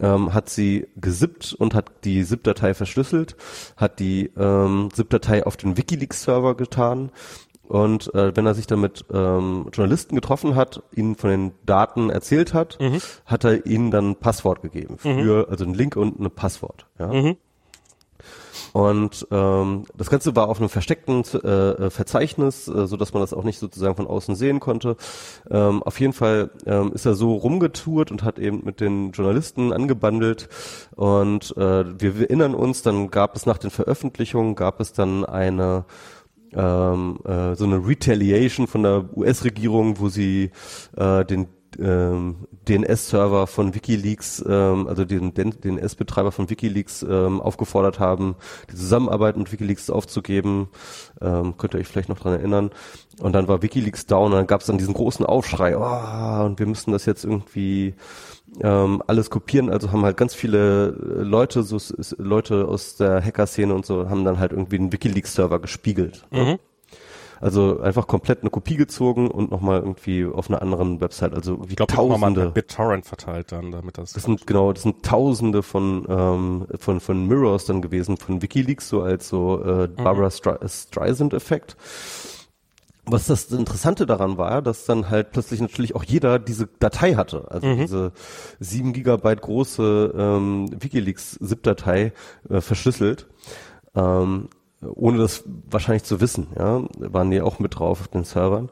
ähm, 0.00 0.34
hat 0.34 0.48
sie 0.48 0.86
gesippt 0.96 1.54
und 1.58 1.74
hat 1.74 2.04
die 2.04 2.24
ZIP-Datei 2.24 2.74
verschlüsselt, 2.74 3.36
hat 3.76 3.98
die 3.98 4.30
ähm, 4.36 4.88
ZIP-Datei 4.92 5.46
auf 5.46 5.56
den 5.56 5.76
WikiLeaks-Server 5.76 6.54
getan 6.54 7.10
und 7.68 8.12
äh, 8.14 8.36
wenn 8.36 8.46
er 8.46 8.54
sich 8.54 8.66
dann 8.66 8.80
mit 8.80 9.04
ähm, 9.12 9.68
Journalisten 9.72 10.14
getroffen 10.14 10.54
hat, 10.54 10.82
ihnen 10.94 11.16
von 11.16 11.30
den 11.30 11.52
Daten 11.64 12.10
erzählt 12.10 12.54
hat, 12.54 12.78
mhm. 12.80 13.00
hat 13.24 13.44
er 13.44 13.66
ihnen 13.66 13.90
dann 13.90 14.10
ein 14.10 14.16
Passwort 14.16 14.62
gegeben 14.62 14.98
mhm. 15.02 15.18
für, 15.20 15.38
mhm. 15.38 15.50
also 15.50 15.64
einen 15.64 15.74
Link 15.74 15.96
und 15.96 16.18
ein 16.18 16.30
Passwort. 16.30 16.86
Ja. 16.98 17.08
Mhm. 17.08 17.36
Und 18.72 19.26
ähm, 19.30 19.84
das 19.96 20.10
Ganze 20.10 20.36
war 20.36 20.50
auf 20.50 20.58
einem 20.58 20.68
versteckten 20.68 21.24
äh, 21.32 21.48
äh, 21.48 21.90
Verzeichnis, 21.90 22.68
äh, 22.68 22.86
so 22.86 22.98
dass 22.98 23.14
man 23.14 23.22
das 23.22 23.32
auch 23.32 23.42
nicht 23.42 23.58
sozusagen 23.58 23.96
von 23.96 24.06
außen 24.06 24.34
sehen 24.34 24.60
konnte. 24.60 24.96
Ähm, 25.50 25.82
auf 25.82 25.98
jeden 25.98 26.12
Fall 26.12 26.50
ähm, 26.66 26.92
ist 26.92 27.06
er 27.06 27.14
so 27.14 27.36
rumgetourt 27.36 28.10
und 28.10 28.22
hat 28.22 28.38
eben 28.38 28.64
mit 28.64 28.80
den 28.80 29.12
Journalisten 29.12 29.72
angebandelt. 29.72 30.50
Und 30.94 31.56
äh, 31.56 32.00
wir, 32.00 32.18
wir 32.18 32.26
erinnern 32.28 32.54
uns, 32.54 32.82
dann 32.82 33.10
gab 33.10 33.34
es 33.34 33.46
nach 33.46 33.56
den 33.56 33.70
Veröffentlichungen 33.70 34.54
gab 34.54 34.78
es 34.80 34.92
dann 34.92 35.24
eine 35.24 35.86
ähm, 36.52 37.18
äh, 37.24 37.54
so 37.54 37.64
eine 37.64 37.86
Retaliation 37.86 38.66
von 38.66 38.82
der 38.82 39.04
US-Regierung, 39.16 39.98
wo 39.98 40.08
sie 40.08 40.50
äh, 40.96 41.24
den 41.24 41.48
ähm, 41.78 42.46
DNS-Server 42.68 43.46
von 43.46 43.74
WikiLeaks, 43.74 44.44
ähm, 44.48 44.86
also 44.88 45.04
den 45.04 45.34
DNS-Betreiber 45.34 46.32
von 46.32 46.48
WikiLeaks 46.50 47.02
ähm, 47.02 47.40
aufgefordert 47.40 47.98
haben, 47.98 48.36
die 48.70 48.76
Zusammenarbeit 48.76 49.36
mit 49.36 49.52
WikiLeaks 49.52 49.90
aufzugeben. 49.90 50.68
Ähm, 51.20 51.56
könnt 51.56 51.74
ihr 51.74 51.80
euch 51.80 51.88
vielleicht 51.88 52.08
noch 52.08 52.18
dran 52.18 52.34
erinnern. 52.34 52.70
Und 53.20 53.32
dann 53.32 53.48
war 53.48 53.62
WikiLeaks 53.62 54.06
down 54.06 54.26
und 54.26 54.38
dann 54.38 54.46
gab 54.46 54.60
es 54.60 54.66
dann 54.66 54.78
diesen 54.78 54.94
großen 54.94 55.24
Aufschrei, 55.24 55.76
oh, 55.76 56.44
und 56.44 56.58
wir 56.58 56.66
müssen 56.66 56.92
das 56.92 57.06
jetzt 57.06 57.24
irgendwie 57.24 57.94
ähm, 58.62 59.02
alles 59.06 59.30
kopieren. 59.30 59.70
Also 59.70 59.92
haben 59.92 60.04
halt 60.04 60.16
ganz 60.16 60.34
viele 60.34 60.88
äh, 60.88 61.22
Leute, 61.22 61.62
so 61.62 61.78
Leute 62.18 62.66
aus 62.66 62.96
der 62.96 63.22
Hacker-Szene 63.22 63.74
und 63.74 63.86
so, 63.86 64.08
haben 64.08 64.24
dann 64.24 64.38
halt 64.38 64.52
irgendwie 64.52 64.76
einen 64.76 64.92
WikiLeaks-Server 64.92 65.58
gespiegelt. 65.58 66.24
Ne? 66.30 66.44
Mhm. 66.44 66.58
Also 67.40 67.80
einfach 67.80 68.06
komplett 68.06 68.40
eine 68.40 68.50
Kopie 68.50 68.76
gezogen 68.76 69.30
und 69.30 69.50
nochmal 69.50 69.80
irgendwie 69.80 70.24
auf 70.24 70.48
einer 70.48 70.62
anderen 70.62 71.00
Website. 71.00 71.34
Also 71.34 71.60
wie 71.66 71.70
ich 71.70 71.76
glaub, 71.76 71.88
Tausende. 71.88 72.50
BitTorrent 72.50 73.04
verteilt 73.04 73.52
dann, 73.52 73.72
damit 73.72 73.98
das. 73.98 74.14
Das 74.14 74.22
sind 74.22 74.46
genau, 74.46 74.72
das 74.72 74.84
sind 74.84 75.02
Tausende 75.04 75.62
von 75.62 76.06
ähm, 76.08 76.66
von 76.78 77.00
von 77.00 77.26
Mirrors 77.26 77.66
dann 77.66 77.82
gewesen 77.82 78.16
von 78.16 78.40
WikiLeaks 78.40 78.88
so 78.88 79.02
als 79.02 79.28
so 79.28 79.62
äh, 79.62 79.88
mhm. 79.88 79.96
Barbara 79.96 80.28
mhm. 80.28 80.68
Streisand-Effekt 80.68 81.76
was 83.06 83.26
das 83.26 83.50
Interessante 83.52 84.04
daran 84.04 84.36
war, 84.36 84.62
dass 84.62 84.84
dann 84.84 85.08
halt 85.08 85.30
plötzlich 85.30 85.60
natürlich 85.60 85.94
auch 85.94 86.04
jeder 86.04 86.38
diese 86.38 86.66
Datei 86.66 87.14
hatte, 87.14 87.46
also 87.50 87.66
mhm. 87.66 87.78
diese 87.78 88.12
sieben 88.58 88.92
Gigabyte 88.92 89.40
große 89.40 90.14
ähm, 90.16 90.68
WikiLeaks-ZIP-Datei 90.72 92.12
äh, 92.50 92.60
verschlüsselt, 92.60 93.26
ähm, 93.94 94.48
ohne 94.82 95.18
das 95.18 95.44
wahrscheinlich 95.70 96.04
zu 96.04 96.20
wissen, 96.20 96.48
ja, 96.58 96.82
waren 96.98 97.30
die 97.30 97.40
auch 97.40 97.60
mit 97.60 97.78
drauf 97.78 98.00
auf 98.00 98.08
den 98.08 98.24
Servern. 98.24 98.70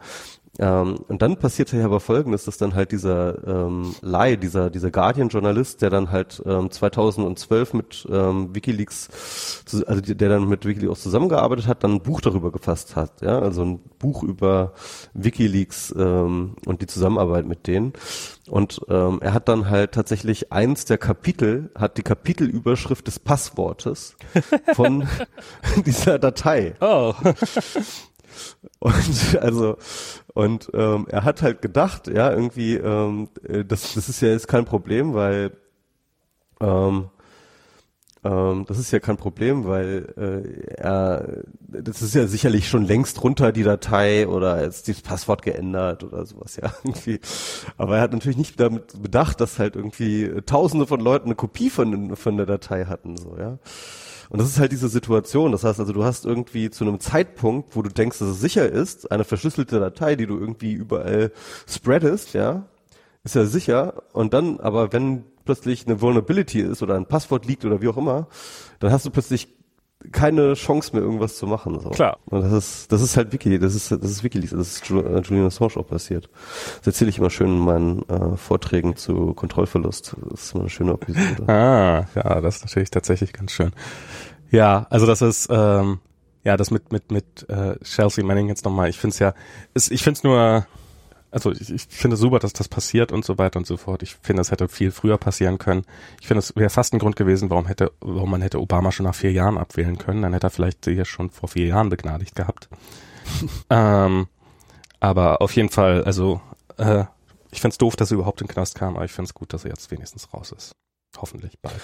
Ähm, 0.58 0.98
und 1.08 1.20
dann 1.20 1.36
passierte 1.36 1.76
ja 1.76 1.84
aber 1.84 2.00
Folgendes, 2.00 2.44
dass 2.44 2.58
dann 2.58 2.74
halt 2.74 2.92
dieser 2.92 3.46
ähm, 3.46 3.94
Lai, 4.02 4.36
dieser 4.36 4.70
dieser 4.70 4.90
Guardian-Journalist, 4.90 5.82
der 5.82 5.90
dann 5.90 6.12
halt 6.12 6.42
ähm, 6.46 6.70
2012 6.70 7.74
mit 7.74 8.06
ähm, 8.10 8.54
WikiLeaks, 8.54 9.64
also 9.86 10.00
der 10.00 10.28
dann 10.28 10.48
mit 10.48 10.64
WikiLeaks 10.64 11.02
zusammengearbeitet 11.02 11.66
hat, 11.66 11.82
dann 11.82 11.94
ein 11.94 12.02
Buch 12.02 12.20
darüber 12.20 12.52
gefasst 12.52 12.94
hat, 12.94 13.20
ja, 13.22 13.38
also 13.38 13.64
ein 13.64 13.80
Buch 13.98 14.22
über 14.22 14.74
WikiLeaks 15.14 15.94
ähm, 15.98 16.56
und 16.66 16.82
die 16.82 16.86
Zusammenarbeit 16.86 17.46
mit 17.46 17.66
denen. 17.66 17.92
Und 18.48 18.80
ähm, 18.88 19.20
er 19.22 19.32
hat 19.32 19.48
dann 19.48 19.70
halt 19.70 19.92
tatsächlich 19.92 20.52
eins 20.52 20.84
der 20.84 20.98
Kapitel, 20.98 21.70
hat 21.74 21.96
die 21.96 22.02
Kapitelüberschrift 22.02 23.06
des 23.06 23.18
Passwortes 23.18 24.16
von 24.74 25.08
dieser 25.86 26.18
Datei. 26.18 26.74
Oh. 26.80 27.14
Und 28.80 29.38
also 29.40 29.76
und 30.34 30.70
ähm, 30.74 31.06
er 31.08 31.24
hat 31.24 31.42
halt 31.42 31.62
gedacht, 31.62 32.08
ja, 32.08 32.30
irgendwie, 32.32 32.74
ähm, 32.76 33.28
äh, 33.48 33.64
das, 33.64 33.94
das 33.94 34.08
ist 34.08 34.20
ja 34.20 34.28
jetzt 34.28 34.48
kein 34.48 34.64
Problem, 34.64 35.14
weil 35.14 35.52
ähm, 36.60 37.10
Ähm, 38.24 38.64
das 38.66 38.78
ist 38.78 38.90
ja 38.90 39.00
kein 39.00 39.18
Problem, 39.18 39.66
weil 39.66 40.14
äh, 40.16 40.74
er, 40.80 41.42
das 41.68 42.00
ist 42.00 42.14
ja 42.14 42.26
sicherlich 42.26 42.68
schon 42.68 42.84
längst 42.84 43.22
runter 43.22 43.52
die 43.52 43.62
Datei 43.64 44.26
oder 44.26 44.62
jetzt 44.62 44.88
das 44.88 45.02
Passwort 45.02 45.42
geändert 45.42 46.04
oder 46.04 46.24
sowas 46.24 46.56
ja 46.56 46.72
irgendwie. 46.84 47.20
Aber 47.76 47.96
er 47.96 48.02
hat 48.02 48.12
natürlich 48.12 48.38
nicht 48.38 48.58
damit 48.58 49.02
bedacht, 49.02 49.40
dass 49.40 49.58
halt 49.58 49.76
irgendwie 49.76 50.30
Tausende 50.46 50.86
von 50.86 51.00
Leuten 51.00 51.26
eine 51.26 51.34
Kopie 51.34 51.68
von 51.68 52.16
von 52.16 52.36
der 52.38 52.46
Datei 52.46 52.86
hatten 52.86 53.16
so 53.18 53.36
ja. 53.38 53.58
Und 54.30 54.40
das 54.40 54.48
ist 54.48 54.58
halt 54.58 54.72
diese 54.72 54.88
Situation. 54.88 55.52
Das 55.52 55.64
heißt 55.64 55.80
also, 55.80 55.92
du 55.92 56.04
hast 56.04 56.24
irgendwie 56.24 56.70
zu 56.70 56.84
einem 56.84 57.00
Zeitpunkt, 57.00 57.76
wo 57.76 57.82
du 57.82 57.90
denkst, 57.90 58.18
dass 58.18 58.28
es 58.28 58.40
sicher 58.40 58.68
ist, 58.68 59.10
eine 59.10 59.24
verschlüsselte 59.24 59.80
Datei, 59.80 60.16
die 60.16 60.26
du 60.26 60.38
irgendwie 60.38 60.72
überall 60.72 61.32
spreadest, 61.68 62.34
ja, 62.34 62.66
ist 63.24 63.34
ja 63.34 63.44
sicher. 63.44 64.02
Und 64.12 64.34
dann, 64.34 64.60
aber 64.60 64.92
wenn 64.92 65.24
plötzlich 65.44 65.86
eine 65.86 66.00
Vulnerability 66.00 66.60
ist 66.60 66.82
oder 66.82 66.96
ein 66.96 67.06
Passwort 67.06 67.46
liegt 67.46 67.64
oder 67.64 67.80
wie 67.82 67.88
auch 67.88 67.96
immer, 67.96 68.28
dann 68.80 68.92
hast 68.92 69.06
du 69.06 69.10
plötzlich 69.10 69.48
keine 70.12 70.54
Chance 70.54 70.94
mehr 70.94 71.02
irgendwas 71.02 71.36
zu 71.36 71.46
machen. 71.46 71.78
So. 71.80 71.90
Klar. 71.90 72.18
Und 72.26 72.42
das 72.42 72.52
ist, 72.52 72.92
das 72.92 73.00
ist 73.02 73.16
halt 73.16 73.32
Wiki, 73.32 73.58
das 73.58 73.74
ist, 73.74 73.90
das 73.90 74.10
ist 74.10 74.24
WikiLeaks, 74.24 74.52
das 74.52 74.72
ist 74.76 74.90
äh, 74.90 75.20
Julian 75.20 75.46
Assange 75.46 75.76
auch 75.76 75.86
passiert. 75.86 76.28
Das 76.78 76.88
erzähle 76.88 77.10
ich 77.10 77.18
immer 77.18 77.30
schön 77.30 77.48
in 77.48 77.58
meinen 77.58 78.08
äh, 78.08 78.36
Vorträgen 78.36 78.96
zu 78.96 79.34
Kontrollverlust. 79.34 80.16
Das 80.30 80.44
ist 80.44 80.52
immer 80.52 80.62
eine 80.62 80.70
schöne 80.70 80.92
Episode. 80.92 81.44
Ah, 81.54 82.06
ja, 82.14 82.40
das 82.40 82.56
ist 82.56 82.64
natürlich 82.64 82.90
tatsächlich 82.90 83.32
ganz 83.32 83.52
schön. 83.52 83.72
Ja, 84.50 84.86
also 84.90 85.06
das 85.06 85.22
ist, 85.22 85.48
ähm, 85.50 86.00
ja, 86.44 86.56
das 86.56 86.70
mit, 86.70 86.92
mit, 86.92 87.10
mit 87.10 87.48
äh, 87.48 87.78
Chelsea 87.82 88.24
Manning 88.24 88.48
jetzt 88.48 88.64
nochmal, 88.64 88.88
ich 88.88 88.98
finde 88.98 89.14
es 89.14 89.18
ja, 89.18 89.34
ist, 89.74 89.90
ich 89.90 90.02
finde 90.02 90.18
es 90.18 90.24
nur, 90.24 90.66
also 91.34 91.50
ich, 91.50 91.68
ich 91.68 91.82
finde 91.88 92.16
super, 92.16 92.38
dass 92.38 92.52
das 92.52 92.68
passiert 92.68 93.10
und 93.10 93.24
so 93.24 93.38
weiter 93.38 93.58
und 93.58 93.66
so 93.66 93.76
fort. 93.76 94.04
Ich 94.04 94.14
finde, 94.22 94.40
es 94.40 94.52
hätte 94.52 94.68
viel 94.68 94.92
früher 94.92 95.18
passieren 95.18 95.58
können. 95.58 95.84
Ich 96.20 96.28
finde, 96.28 96.38
es 96.38 96.54
wäre 96.54 96.70
fast 96.70 96.92
ein 96.92 97.00
Grund 97.00 97.16
gewesen, 97.16 97.50
warum 97.50 97.66
hätte, 97.66 97.92
warum 98.00 98.30
man 98.30 98.40
hätte 98.40 98.60
Obama 98.60 98.92
schon 98.92 99.04
nach 99.04 99.16
vier 99.16 99.32
Jahren 99.32 99.58
abwählen 99.58 99.98
können. 99.98 100.22
Dann 100.22 100.32
hätte 100.32 100.46
er 100.46 100.50
vielleicht 100.50 100.84
hier 100.84 101.04
schon 101.04 101.30
vor 101.30 101.48
vier 101.48 101.66
Jahren 101.66 101.88
begnadigt 101.88 102.36
gehabt. 102.36 102.68
ähm, 103.70 104.28
aber 105.00 105.42
auf 105.42 105.56
jeden 105.56 105.70
Fall, 105.70 106.04
also 106.04 106.40
äh, 106.78 107.04
ich 107.50 107.60
finde 107.60 107.74
es 107.74 107.78
doof, 107.78 107.96
dass 107.96 108.12
er 108.12 108.14
überhaupt 108.14 108.40
in 108.40 108.46
den 108.46 108.52
Knast 108.52 108.76
kam, 108.76 108.94
aber 108.94 109.04
ich 109.04 109.12
finde 109.12 109.28
es 109.28 109.34
gut, 109.34 109.52
dass 109.52 109.64
er 109.64 109.70
jetzt 109.70 109.90
wenigstens 109.90 110.32
raus 110.32 110.52
ist. 110.52 110.76
Hoffentlich 111.16 111.58
bald. 111.60 111.80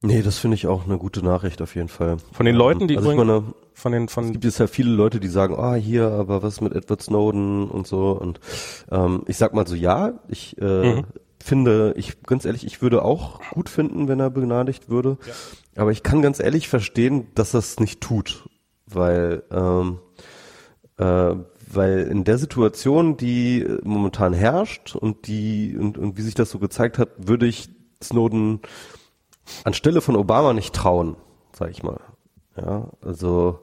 Nee, 0.00 0.22
das 0.22 0.38
finde 0.38 0.54
ich 0.54 0.66
auch 0.66 0.84
eine 0.84 0.96
gute 0.96 1.24
Nachricht 1.24 1.60
auf 1.60 1.74
jeden 1.74 1.88
Fall. 1.88 2.18
Von 2.32 2.46
den 2.46 2.54
Leuten, 2.54 2.86
die 2.86 2.96
also 2.96 3.10
ich 3.10 3.16
meine, 3.16 3.42
von 3.74 3.92
den 3.92 4.08
von 4.08 4.26
es 4.26 4.32
gibt 4.32 4.44
jetzt 4.44 4.58
ja 4.58 4.68
viele 4.68 4.90
Leute, 4.90 5.18
die 5.18 5.28
sagen, 5.28 5.56
ah 5.58 5.74
hier, 5.74 6.08
aber 6.10 6.42
was 6.42 6.60
mit 6.60 6.72
Edward 6.72 7.02
Snowden 7.02 7.68
und 7.68 7.86
so 7.86 8.12
und 8.12 8.38
ähm, 8.92 9.22
ich 9.26 9.36
sag 9.36 9.54
mal 9.54 9.66
so, 9.66 9.74
ja, 9.74 10.20
ich 10.28 10.56
äh, 10.60 10.94
mhm. 10.94 11.04
finde, 11.42 11.94
ich 11.96 12.22
ganz 12.22 12.44
ehrlich, 12.44 12.64
ich 12.64 12.80
würde 12.80 13.02
auch 13.02 13.40
gut 13.50 13.68
finden, 13.68 14.06
wenn 14.06 14.20
er 14.20 14.30
begnadigt 14.30 14.88
würde, 14.88 15.18
ja. 15.26 15.82
aber 15.82 15.90
ich 15.90 16.04
kann 16.04 16.22
ganz 16.22 16.38
ehrlich 16.38 16.68
verstehen, 16.68 17.26
dass 17.34 17.54
es 17.54 17.80
nicht 17.80 18.00
tut, 18.00 18.48
weil 18.86 19.42
ähm, 19.50 19.98
äh, 20.96 21.34
weil 21.70 22.08
in 22.10 22.24
der 22.24 22.38
Situation, 22.38 23.16
die 23.16 23.66
momentan 23.82 24.32
herrscht 24.32 24.94
und 24.94 25.26
die 25.26 25.76
und, 25.76 25.98
und 25.98 26.16
wie 26.16 26.22
sich 26.22 26.34
das 26.34 26.50
so 26.50 26.60
gezeigt 26.60 26.98
hat, 26.98 27.10
würde 27.18 27.46
ich 27.46 27.68
Snowden 28.02 28.60
anstelle 29.64 30.00
von 30.00 30.16
Obama 30.16 30.52
nicht 30.52 30.74
trauen, 30.74 31.16
sag 31.52 31.70
ich 31.70 31.82
mal. 31.82 32.00
Ja, 32.56 32.88
also 33.02 33.60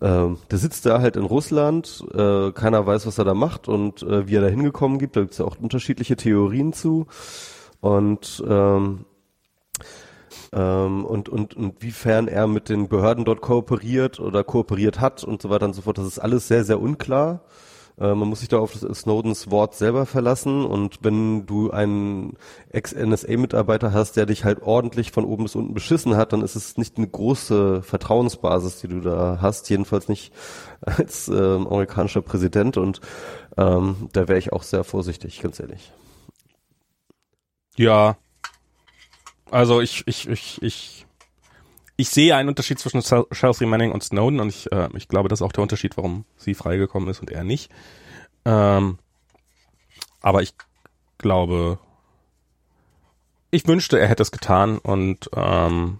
ähm, 0.00 0.38
der 0.50 0.58
sitzt 0.58 0.86
da 0.86 1.00
halt 1.00 1.16
in 1.16 1.24
Russland, 1.24 2.04
äh, 2.14 2.52
keiner 2.52 2.86
weiß, 2.86 3.06
was 3.06 3.18
er 3.18 3.24
da 3.24 3.34
macht 3.34 3.68
und 3.68 4.02
äh, 4.02 4.26
wie 4.26 4.36
er 4.36 4.42
da 4.42 4.48
hingekommen 4.48 4.98
gibt. 4.98 5.16
Da 5.16 5.20
gibt's 5.20 5.38
ja 5.38 5.44
auch 5.44 5.58
unterschiedliche 5.58 6.16
Theorien 6.16 6.72
zu. 6.72 7.06
Und 7.80 8.42
ähm, 8.46 9.04
ähm, 10.52 11.04
und, 11.04 11.28
und, 11.28 11.54
und 11.54 11.82
wiefern 11.82 12.28
er 12.28 12.46
mit 12.46 12.68
den 12.68 12.88
Behörden 12.88 13.24
dort 13.24 13.40
kooperiert 13.40 14.20
oder 14.20 14.44
kooperiert 14.44 15.00
hat 15.00 15.24
und 15.24 15.42
so 15.42 15.50
weiter 15.50 15.66
und 15.66 15.74
so 15.74 15.82
fort, 15.82 15.98
das 15.98 16.06
ist 16.06 16.18
alles 16.18 16.48
sehr, 16.48 16.64
sehr 16.64 16.80
unklar. 16.80 17.42
Äh, 17.98 18.14
man 18.14 18.28
muss 18.28 18.40
sich 18.40 18.48
da 18.48 18.58
auf 18.58 18.74
Snowdens 18.74 19.50
Wort 19.50 19.74
selber 19.74 20.06
verlassen. 20.06 20.64
Und 20.64 20.98
wenn 21.02 21.46
du 21.46 21.70
einen 21.70 22.36
Ex-NSA-Mitarbeiter 22.70 23.92
hast, 23.92 24.16
der 24.16 24.26
dich 24.26 24.44
halt 24.44 24.62
ordentlich 24.62 25.12
von 25.12 25.24
oben 25.24 25.44
bis 25.44 25.54
unten 25.54 25.74
beschissen 25.74 26.16
hat, 26.16 26.32
dann 26.32 26.42
ist 26.42 26.56
es 26.56 26.76
nicht 26.76 26.96
eine 26.96 27.08
große 27.08 27.82
Vertrauensbasis, 27.82 28.80
die 28.80 28.88
du 28.88 29.00
da 29.00 29.38
hast, 29.40 29.68
jedenfalls 29.70 30.08
nicht 30.08 30.32
als 30.80 31.28
äh, 31.28 31.34
amerikanischer 31.34 32.22
Präsident. 32.22 32.76
Und 32.76 33.00
ähm, 33.56 34.08
da 34.12 34.28
wäre 34.28 34.38
ich 34.38 34.52
auch 34.52 34.62
sehr 34.62 34.84
vorsichtig, 34.84 35.40
ganz 35.40 35.60
ehrlich. 35.60 35.92
Ja, 37.76 38.16
also 39.50 39.80
ich, 39.80 40.02
ich, 40.06 40.28
ich, 40.28 40.62
ich 40.62 41.01
ich 41.96 42.10
sehe 42.10 42.34
einen 42.36 42.48
Unterschied 42.48 42.78
zwischen 42.78 43.02
Chelsea 43.02 43.68
Manning 43.68 43.92
und 43.92 44.02
Snowden 44.02 44.40
und 44.40 44.48
ich, 44.48 44.70
äh, 44.72 44.88
ich 44.96 45.08
glaube, 45.08 45.28
das 45.28 45.40
ist 45.40 45.46
auch 45.46 45.52
der 45.52 45.62
Unterschied, 45.62 45.96
warum 45.96 46.24
sie 46.36 46.54
freigekommen 46.54 47.08
ist 47.08 47.20
und 47.20 47.30
er 47.30 47.44
nicht. 47.44 47.70
Ähm, 48.44 48.98
aber 50.20 50.42
ich 50.42 50.54
glaube, 51.18 51.78
ich 53.50 53.66
wünschte, 53.66 54.00
er 54.00 54.08
hätte 54.08 54.22
es 54.22 54.32
getan 54.32 54.78
und 54.78 55.30
ähm, 55.36 55.98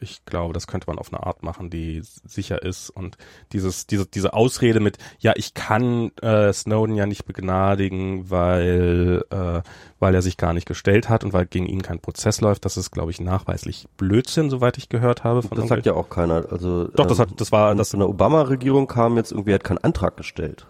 ich 0.00 0.24
glaube, 0.24 0.54
das 0.54 0.66
könnte 0.66 0.86
man 0.88 0.98
auf 0.98 1.12
eine 1.12 1.24
Art 1.24 1.42
machen, 1.42 1.70
die 1.70 2.00
sicher 2.02 2.62
ist 2.62 2.90
und 2.90 3.16
dieses, 3.52 3.86
diese, 3.86 4.06
diese 4.06 4.32
Ausrede 4.32 4.80
mit, 4.80 4.98
ja, 5.18 5.32
ich 5.36 5.54
kann 5.54 6.10
äh, 6.22 6.52
Snowden 6.52 6.96
ja 6.96 7.06
nicht 7.06 7.24
begnadigen, 7.24 8.30
weil, 8.30 9.24
äh, 9.30 9.62
weil 9.98 10.14
er 10.14 10.22
sich 10.22 10.36
gar 10.36 10.52
nicht 10.52 10.66
gestellt 10.66 11.08
hat 11.08 11.24
und 11.24 11.32
weil 11.32 11.46
gegen 11.46 11.66
ihn 11.66 11.82
kein 11.82 12.00
Prozess 12.00 12.40
läuft, 12.40 12.64
das 12.64 12.76
ist, 12.76 12.90
glaube 12.90 13.10
ich, 13.10 13.20
nachweislich 13.20 13.86
Blödsinn, 13.96 14.50
soweit 14.50 14.78
ich 14.78 14.88
gehört 14.88 15.24
habe. 15.24 15.42
Von 15.42 15.58
das 15.58 15.68
sagt 15.68 15.86
ja 15.86 15.94
auch 15.94 16.08
keiner. 16.08 16.50
Also 16.50 16.88
doch, 16.88 17.06
das 17.06 17.18
hat, 17.18 17.28
das 17.36 17.52
war, 17.52 17.74
das 17.74 17.90
von 17.90 18.00
der 18.00 18.08
Obama-Regierung 18.08 18.86
kam 18.86 19.16
jetzt 19.16 19.32
irgendwie, 19.32 19.54
hat 19.54 19.64
keinen 19.64 19.78
Antrag 19.78 20.16
gestellt 20.16 20.66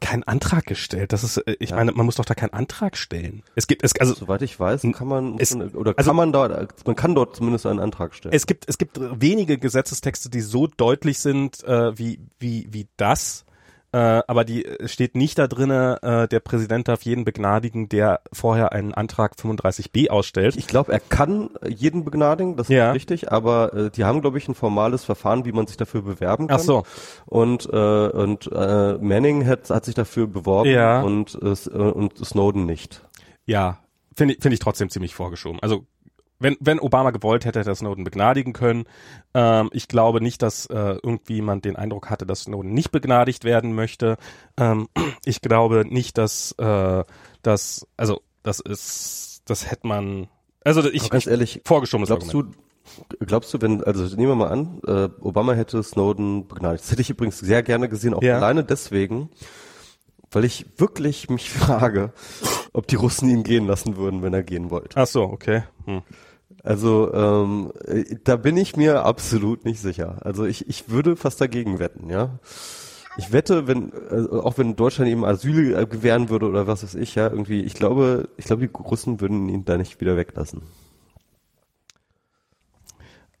keinen 0.00 0.22
Antrag 0.24 0.66
gestellt. 0.66 1.12
Das 1.12 1.24
ist, 1.24 1.38
äh, 1.38 1.56
ich 1.58 1.70
ja. 1.70 1.76
meine, 1.76 1.92
man 1.92 2.06
muss 2.06 2.16
doch 2.16 2.24
da 2.24 2.34
keinen 2.34 2.52
Antrag 2.52 2.96
stellen. 2.96 3.42
Es 3.54 3.66
gibt, 3.66 3.84
es, 3.84 3.94
also 3.98 4.14
soweit 4.14 4.42
ich 4.42 4.58
weiß, 4.58 4.82
kann 4.92 5.08
man 5.08 5.38
es, 5.38 5.54
oder 5.54 5.94
also, 5.96 6.10
kann 6.10 6.16
man 6.16 6.32
da, 6.32 6.66
man 6.86 6.96
kann 6.96 7.14
dort 7.14 7.36
zumindest 7.36 7.66
einen 7.66 7.80
Antrag 7.80 8.14
stellen. 8.14 8.34
Es 8.34 8.46
gibt, 8.46 8.68
es 8.68 8.78
gibt 8.78 8.98
wenige 8.98 9.58
Gesetzestexte, 9.58 10.30
die 10.30 10.40
so 10.40 10.66
deutlich 10.66 11.18
sind 11.18 11.64
äh, 11.64 11.96
wie 11.98 12.20
wie 12.38 12.66
wie 12.70 12.86
das 12.96 13.44
äh, 13.92 13.98
aber 14.26 14.44
die 14.44 14.66
äh, 14.66 14.86
steht 14.86 15.16
nicht 15.16 15.38
da 15.38 15.46
drinne, 15.46 15.98
äh, 16.02 16.28
der 16.28 16.40
Präsident 16.40 16.88
darf 16.88 17.02
jeden 17.02 17.24
begnadigen, 17.24 17.88
der 17.88 18.20
vorher 18.32 18.72
einen 18.72 18.92
Antrag 18.92 19.34
35b 19.34 20.10
ausstellt. 20.10 20.56
Ich 20.56 20.66
glaube, 20.66 20.92
er 20.92 21.00
kann 21.00 21.50
jeden 21.66 22.04
begnadigen, 22.04 22.56
das 22.56 22.68
ja. 22.68 22.90
ist 22.90 22.96
richtig, 22.96 23.32
aber 23.32 23.72
äh, 23.72 23.90
die 23.90 24.04
haben, 24.04 24.20
glaube 24.20 24.36
ich, 24.36 24.46
ein 24.46 24.54
formales 24.54 25.04
Verfahren, 25.04 25.46
wie 25.46 25.52
man 25.52 25.66
sich 25.66 25.78
dafür 25.78 26.02
bewerben 26.02 26.48
kann. 26.48 26.58
Ach 26.58 26.62
so. 26.62 26.82
Und, 27.24 27.66
äh, 27.72 28.08
und 28.08 28.50
äh, 28.52 28.98
Manning 28.98 29.46
hat, 29.46 29.70
hat 29.70 29.86
sich 29.86 29.94
dafür 29.94 30.26
beworben 30.26 30.70
ja. 30.70 31.00
und, 31.00 31.38
äh, 31.40 31.78
und 31.78 32.18
Snowden 32.18 32.66
nicht. 32.66 33.02
Ja, 33.46 33.78
finde 34.14 34.34
ich, 34.34 34.42
finde 34.42 34.54
ich 34.54 34.60
trotzdem 34.60 34.90
ziemlich 34.90 35.14
vorgeschoben. 35.14 35.60
Also 35.60 35.86
wenn, 36.40 36.56
wenn 36.60 36.78
Obama 36.78 37.10
gewollt 37.10 37.44
hätte, 37.44 37.60
hätte 37.60 37.70
er 37.70 37.74
Snowden 37.74 38.04
begnadigen 38.04 38.52
können. 38.52 38.84
Ähm, 39.34 39.70
ich 39.72 39.88
glaube 39.88 40.20
nicht, 40.20 40.42
dass 40.42 40.66
äh, 40.66 40.96
irgendwie 41.02 41.40
man 41.42 41.60
den 41.60 41.76
Eindruck 41.76 42.10
hatte, 42.10 42.26
dass 42.26 42.42
Snowden 42.42 42.72
nicht 42.72 42.90
begnadigt 42.90 43.44
werden 43.44 43.74
möchte. 43.74 44.16
Ähm, 44.56 44.88
ich 45.24 45.40
glaube 45.40 45.84
nicht, 45.88 46.18
dass 46.18 46.52
äh, 46.58 47.04
das, 47.42 47.86
also 47.96 48.20
das 48.42 48.60
ist, 48.60 49.42
das 49.46 49.70
hätte 49.70 49.86
man, 49.86 50.28
also 50.64 50.88
ich, 50.90 51.02
Aber 51.02 51.10
ganz 51.10 51.26
ehrlich, 51.26 51.62
vorgeschobenes 51.64 52.08
glaubst 52.08 52.28
Argument. 52.28 52.54
du, 52.54 52.62
Glaubst 53.20 53.52
du, 53.52 53.60
wenn, 53.60 53.84
also 53.84 54.04
nehmen 54.16 54.30
wir 54.30 54.34
mal 54.34 54.48
an, 54.48 54.80
äh, 54.86 55.08
Obama 55.20 55.52
hätte 55.52 55.82
Snowden 55.82 56.48
begnadigt. 56.48 56.84
Das 56.84 56.90
hätte 56.90 57.02
ich 57.02 57.10
übrigens 57.10 57.38
sehr 57.38 57.62
gerne 57.62 57.88
gesehen, 57.88 58.14
auch 58.14 58.22
ja. 58.22 58.36
alleine 58.36 58.64
deswegen, 58.64 59.28
weil 60.30 60.44
ich 60.46 60.64
wirklich 60.78 61.28
mich 61.28 61.50
frage, 61.50 62.12
ob 62.72 62.86
die 62.86 62.96
Russen 62.96 63.28
ihn 63.28 63.42
gehen 63.42 63.66
lassen 63.66 63.96
würden, 63.98 64.22
wenn 64.22 64.32
er 64.32 64.42
gehen 64.42 64.70
wollte. 64.70 64.98
Ach 64.98 65.06
so, 65.06 65.22
okay. 65.22 65.64
Hm. 65.84 66.02
Also 66.68 67.14
ähm, 67.14 67.72
da 68.24 68.36
bin 68.36 68.58
ich 68.58 68.76
mir 68.76 69.06
absolut 69.06 69.64
nicht 69.64 69.80
sicher. 69.80 70.18
Also 70.20 70.44
ich, 70.44 70.68
ich 70.68 70.90
würde 70.90 71.16
fast 71.16 71.40
dagegen 71.40 71.78
wetten, 71.78 72.10
ja. 72.10 72.40
Ich 73.16 73.32
wette, 73.32 73.66
wenn 73.66 73.90
also 74.10 74.42
auch 74.44 74.58
wenn 74.58 74.76
Deutschland 74.76 75.10
ihm 75.10 75.24
Asyl 75.24 75.74
äh, 75.74 75.86
gewähren 75.86 76.28
würde 76.28 76.46
oder 76.46 76.66
was 76.66 76.82
weiß 76.82 76.94
ich, 76.96 77.14
ja, 77.14 77.30
irgendwie, 77.30 77.62
ich 77.62 77.72
glaube, 77.72 78.28
ich 78.36 78.44
glaube, 78.44 78.68
die 78.68 78.76
Russen 78.76 79.22
würden 79.22 79.48
ihn 79.48 79.64
da 79.64 79.78
nicht 79.78 79.98
wieder 80.02 80.18
weglassen. 80.18 80.60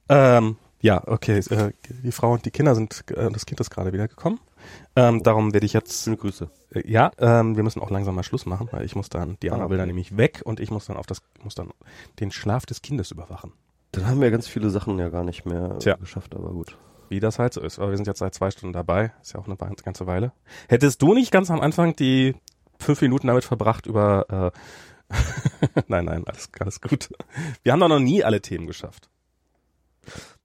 Ähm, 0.08 0.56
ja, 0.80 1.06
okay. 1.06 1.40
Äh, 1.50 1.72
die 2.02 2.12
Frau 2.12 2.32
und 2.32 2.46
die 2.46 2.50
Kinder 2.50 2.74
sind, 2.74 3.04
äh, 3.10 3.30
das 3.30 3.44
Kind 3.44 3.60
ist 3.60 3.68
gerade 3.68 3.92
wieder 3.92 4.08
gekommen. 4.08 4.40
Ähm, 4.96 5.22
darum 5.22 5.52
werde 5.52 5.66
ich 5.66 5.72
jetzt. 5.72 6.04
Schöne 6.04 6.16
Grüße. 6.16 6.50
Äh, 6.74 6.90
ja, 6.90 7.10
ähm, 7.18 7.56
wir 7.56 7.62
müssen 7.62 7.80
auch 7.80 7.90
langsam 7.90 8.14
mal 8.14 8.22
Schluss 8.22 8.46
machen, 8.46 8.68
weil 8.72 8.84
ich 8.84 8.96
muss 8.96 9.08
dann, 9.08 9.38
Diana 9.42 9.64
ah, 9.64 9.70
will 9.70 9.78
dann 9.78 9.88
nämlich 9.88 10.16
weg 10.16 10.42
und 10.44 10.60
ich 10.60 10.70
muss 10.70 10.86
dann 10.86 10.96
auf 10.96 11.06
das, 11.06 11.22
muss 11.42 11.54
dann 11.54 11.70
den 12.20 12.30
Schlaf 12.30 12.66
des 12.66 12.82
Kindes 12.82 13.10
überwachen. 13.10 13.52
Dann 13.92 14.06
haben 14.06 14.20
wir 14.20 14.30
ganz 14.30 14.48
viele 14.48 14.70
Sachen 14.70 14.98
ja 14.98 15.08
gar 15.08 15.24
nicht 15.24 15.46
mehr 15.46 15.78
Tja. 15.78 15.96
geschafft, 15.96 16.34
aber 16.34 16.50
gut. 16.50 16.76
Wie 17.08 17.20
das 17.20 17.38
halt 17.38 17.54
so 17.54 17.62
ist. 17.62 17.78
Aber 17.78 17.90
wir 17.90 17.96
sind 17.96 18.06
jetzt 18.06 18.18
seit 18.18 18.34
zwei 18.34 18.50
Stunden 18.50 18.74
dabei. 18.74 19.12
Ist 19.22 19.32
ja 19.32 19.40
auch 19.40 19.46
eine 19.46 19.56
ganze 19.56 20.06
Weile. 20.06 20.32
Hättest 20.68 21.00
du 21.00 21.14
nicht 21.14 21.30
ganz 21.30 21.50
am 21.50 21.60
Anfang 21.60 21.96
die 21.96 22.34
fünf 22.78 23.00
Minuten 23.00 23.28
damit 23.28 23.44
verbracht 23.44 23.86
über, 23.86 24.52
äh, 24.52 25.14
nein, 25.88 26.04
nein, 26.04 26.24
alles, 26.26 26.50
alles 26.60 26.80
gut. 26.80 27.08
Wir 27.62 27.72
haben 27.72 27.80
doch 27.80 27.88
noch 27.88 27.98
nie 27.98 28.22
alle 28.22 28.42
Themen 28.42 28.66
geschafft. 28.66 29.08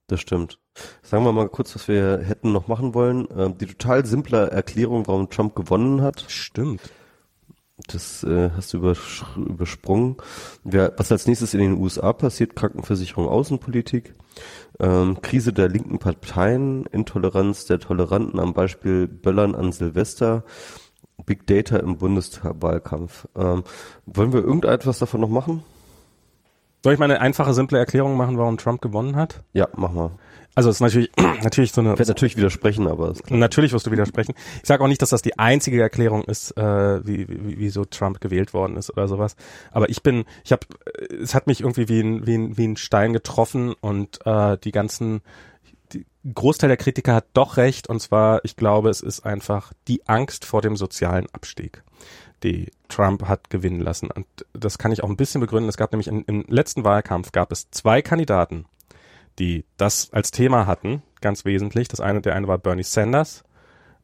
Das 0.06 0.20
stimmt. 0.20 0.58
Sagen 1.02 1.24
wir 1.24 1.32
mal 1.32 1.48
kurz, 1.48 1.74
was 1.74 1.88
wir 1.88 2.18
hätten 2.18 2.52
noch 2.52 2.68
machen 2.68 2.94
wollen. 2.94 3.26
Ähm, 3.36 3.56
die 3.56 3.66
total 3.66 4.04
simple 4.04 4.50
Erklärung, 4.50 5.06
warum 5.06 5.30
Trump 5.30 5.54
gewonnen 5.54 6.02
hat. 6.02 6.24
Stimmt. 6.28 6.80
Das 7.88 8.22
äh, 8.22 8.50
hast 8.56 8.72
du 8.72 8.78
übersch 8.78 9.24
übersprungen. 9.36 10.16
Wer, 10.62 10.92
was 10.96 11.10
als 11.10 11.26
nächstes 11.26 11.54
in 11.54 11.60
den 11.60 11.78
USA 11.78 12.12
passiert, 12.12 12.54
Krankenversicherung, 12.54 13.28
Außenpolitik, 13.28 14.14
ähm, 14.78 15.20
Krise 15.22 15.52
der 15.52 15.68
linken 15.68 15.98
Parteien, 15.98 16.86
Intoleranz 16.86 17.64
der 17.64 17.80
Toleranten 17.80 18.38
am 18.38 18.52
Beispiel 18.52 19.08
Böllern 19.08 19.56
an 19.56 19.72
Silvester, 19.72 20.44
Big 21.26 21.46
Data 21.46 21.78
im 21.78 21.98
Bundestagswahlkampf. 21.98 23.26
Ähm, 23.34 23.64
wollen 24.06 24.32
wir 24.32 24.44
irgendetwas 24.44 25.00
davon 25.00 25.20
noch 25.20 25.28
machen? 25.28 25.64
Soll 26.84 26.92
ich 26.92 26.98
mal 26.98 27.06
eine 27.06 27.18
einfache, 27.18 27.54
simple 27.54 27.78
Erklärung 27.78 28.14
machen, 28.14 28.36
warum 28.36 28.58
Trump 28.58 28.82
gewonnen 28.82 29.16
hat? 29.16 29.42
Ja, 29.54 29.68
mach 29.74 29.92
mal. 29.92 30.10
Also 30.54 30.68
es 30.68 30.76
ist 30.76 30.80
natürlich, 30.82 31.10
natürlich 31.42 31.72
so 31.72 31.80
eine. 31.80 31.94
Ich 31.94 31.98
werde 31.98 32.10
natürlich 32.10 32.36
widersprechen, 32.36 32.86
aber 32.88 33.12
ist 33.12 33.24
klar. 33.24 33.38
natürlich 33.38 33.72
wirst 33.72 33.86
du 33.86 33.90
widersprechen. 33.90 34.34
Ich 34.60 34.68
sage 34.68 34.84
auch 34.84 34.88
nicht, 34.88 35.00
dass 35.00 35.08
das 35.08 35.22
die 35.22 35.38
einzige 35.38 35.80
Erklärung 35.80 36.24
ist, 36.24 36.50
äh, 36.58 37.06
wie, 37.06 37.26
wie, 37.26 37.58
wieso 37.58 37.86
Trump 37.86 38.20
gewählt 38.20 38.52
worden 38.52 38.76
ist 38.76 38.90
oder 38.90 39.08
sowas. 39.08 39.34
Aber 39.72 39.88
ich 39.88 40.02
bin, 40.02 40.26
ich 40.44 40.52
habe, 40.52 40.66
es 41.22 41.34
hat 41.34 41.46
mich 41.46 41.62
irgendwie 41.62 41.88
wie 41.88 42.00
ein, 42.00 42.26
wie 42.26 42.34
ein, 42.36 42.58
wie 42.58 42.68
ein 42.68 42.76
Stein 42.76 43.14
getroffen 43.14 43.72
und 43.80 44.18
äh, 44.26 44.58
die 44.62 44.70
ganzen, 44.70 45.22
Großteil 46.32 46.68
der 46.68 46.76
Kritiker 46.76 47.14
hat 47.14 47.26
doch 47.34 47.56
recht. 47.56 47.88
Und 47.88 48.00
zwar, 48.00 48.44
ich 48.44 48.56
glaube, 48.56 48.90
es 48.90 49.00
ist 49.00 49.26
einfach 49.26 49.72
die 49.88 50.06
Angst 50.06 50.44
vor 50.44 50.62
dem 50.62 50.76
sozialen 50.76 51.26
Abstieg 51.32 51.82
die 52.44 52.70
Trump 52.88 53.26
hat 53.26 53.50
gewinnen 53.50 53.80
lassen. 53.80 54.10
Und 54.10 54.26
das 54.52 54.78
kann 54.78 54.92
ich 54.92 55.02
auch 55.02 55.08
ein 55.08 55.16
bisschen 55.16 55.40
begründen. 55.40 55.68
Es 55.68 55.76
gab 55.76 55.92
nämlich 55.92 56.08
in, 56.08 56.22
im 56.24 56.44
letzten 56.46 56.84
Wahlkampf 56.84 57.32
gab 57.32 57.50
es 57.50 57.70
zwei 57.70 58.02
Kandidaten, 58.02 58.66
die 59.38 59.64
das 59.76 60.12
als 60.12 60.30
Thema 60.30 60.66
hatten, 60.66 61.02
ganz 61.20 61.44
wesentlich. 61.44 61.88
Das 61.88 62.00
eine, 62.00 62.20
der 62.20 62.36
eine 62.36 62.46
war 62.46 62.58
Bernie 62.58 62.82
Sanders, 62.82 63.42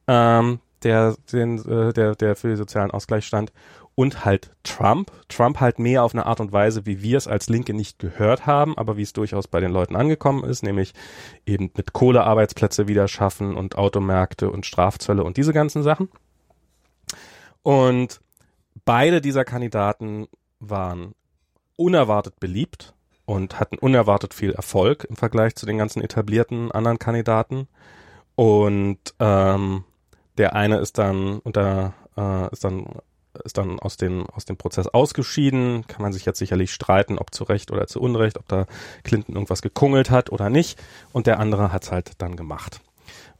ähm, 0.07 0.59
der, 0.83 1.15
den, 1.31 1.59
äh, 1.59 1.93
der, 1.93 2.15
der 2.15 2.35
für 2.35 2.47
den 2.47 2.57
sozialen 2.57 2.91
Ausgleich 2.91 3.25
stand, 3.25 3.53
und 4.01 4.25
halt 4.25 4.49
Trump. 4.63 5.11
Trump 5.29 5.59
halt 5.59 5.77
mehr 5.77 6.03
auf 6.03 6.15
eine 6.15 6.25
Art 6.25 6.39
und 6.39 6.51
Weise, 6.51 6.87
wie 6.87 7.03
wir 7.03 7.19
es 7.19 7.27
als 7.27 7.49
Linke 7.49 7.75
nicht 7.75 7.99
gehört 7.99 8.47
haben, 8.47 8.75
aber 8.75 8.97
wie 8.97 9.03
es 9.03 9.13
durchaus 9.13 9.47
bei 9.47 9.59
den 9.59 9.71
Leuten 9.71 9.95
angekommen 9.95 10.43
ist, 10.43 10.63
nämlich 10.63 10.95
eben 11.45 11.69
mit 11.77 11.93
Kohlearbeitsplätze 11.93 12.87
wieder 12.87 13.07
schaffen 13.07 13.55
und 13.55 13.77
Automärkte 13.77 14.49
und 14.49 14.65
Strafzölle 14.65 15.23
und 15.23 15.37
diese 15.37 15.53
ganzen 15.53 15.83
Sachen. 15.83 16.09
Und 17.61 18.21
beide 18.85 19.21
dieser 19.21 19.45
Kandidaten 19.45 20.27
waren 20.59 21.13
unerwartet 21.77 22.39
beliebt 22.39 22.95
und 23.25 23.59
hatten 23.59 23.77
unerwartet 23.77 24.33
viel 24.33 24.51
Erfolg 24.51 25.03
im 25.03 25.15
Vergleich 25.15 25.53
zu 25.53 25.67
den 25.67 25.77
ganzen 25.77 26.01
etablierten 26.01 26.71
anderen 26.71 26.97
Kandidaten. 26.97 27.67
Und 28.33 28.97
ähm, 29.19 29.83
der 30.39 30.55
eine 30.55 30.79
ist 30.79 30.97
dann 30.97 31.37
unter 31.37 31.93
äh, 32.17 32.51
ist 32.51 32.63
dann 32.63 32.87
ist 33.43 33.57
dann 33.57 33.79
aus 33.79 33.97
dem 33.97 34.25
aus 34.29 34.45
dem 34.45 34.57
Prozess 34.57 34.87
ausgeschieden. 34.87 35.85
Kann 35.87 36.01
man 36.01 36.13
sich 36.13 36.25
jetzt 36.25 36.39
sicherlich 36.39 36.73
streiten, 36.73 37.17
ob 37.17 37.33
zu 37.33 37.43
Recht 37.43 37.71
oder 37.71 37.87
zu 37.87 38.01
Unrecht, 38.01 38.37
ob 38.37 38.47
da 38.47 38.65
Clinton 39.03 39.35
irgendwas 39.35 39.61
gekungelt 39.61 40.09
hat 40.09 40.31
oder 40.31 40.49
nicht. 40.49 40.81
Und 41.13 41.27
der 41.27 41.39
andere 41.39 41.71
hat's 41.71 41.91
halt 41.91 42.11
dann 42.17 42.35
gemacht. 42.35 42.81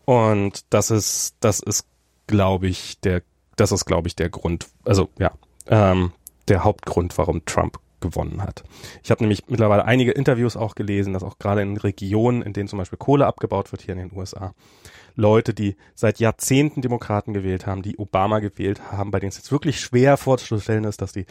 Und 0.06 0.66
das 0.70 0.92
ist 0.92 1.36
das 1.40 1.60
ist, 1.60 1.86
glaube 2.28 2.68
ich, 2.68 3.00
der 3.02 3.22
das 3.56 3.72
ist, 3.72 3.86
glaube 3.86 4.08
ich, 4.08 4.16
der 4.16 4.30
Grund. 4.30 4.68
Also 4.86 5.10
ja, 5.20 5.32
ähm, 5.68 6.14
der 6.48 6.64
Hauptgrund, 6.64 7.18
warum 7.18 7.46
Trump 7.46 7.80
gewonnen 8.02 8.42
hat. 8.42 8.64
Ich 9.04 9.12
habe 9.12 9.24
nämlich 9.24 9.48
mittlerweile 9.48 9.86
einige 9.86 10.12
Interviews 10.12 10.58
auch 10.58 10.76
gelesen, 10.76 11.14
dass 11.14 11.24
auch 11.24 11.38
gerade 11.40 11.62
in 11.62 11.78
Regionen, 11.78 12.42
in 12.42 12.54
denen 12.54 12.68
zum 12.68 12.80
Beispiel 12.80 12.98
Kohle 12.98 13.26
abgebaut 13.26 13.72
wird 13.72 13.82
hier 13.82 13.94
in 13.96 14.10
den 14.10 14.18
USA, 14.18 14.54
Leute, 15.16 15.54
die 15.54 15.76
seit 15.94 16.20
Jahrzehnten 16.20 16.82
Demokraten 16.82 17.34
gewählt 17.34 17.66
haben, 17.66 17.82
die 17.82 17.98
Obama 17.98 18.40
gewählt 18.40 18.92
haben, 18.92 19.12
bei 19.12 19.20
denen 19.20 19.30
es 19.30 19.38
jetzt 19.38 19.52
wirklich 19.52 19.80
schwer 19.80 20.18
vorzustellen 20.18 20.86
ist, 20.86 21.02
dass 21.02 21.12
die 21.12 21.26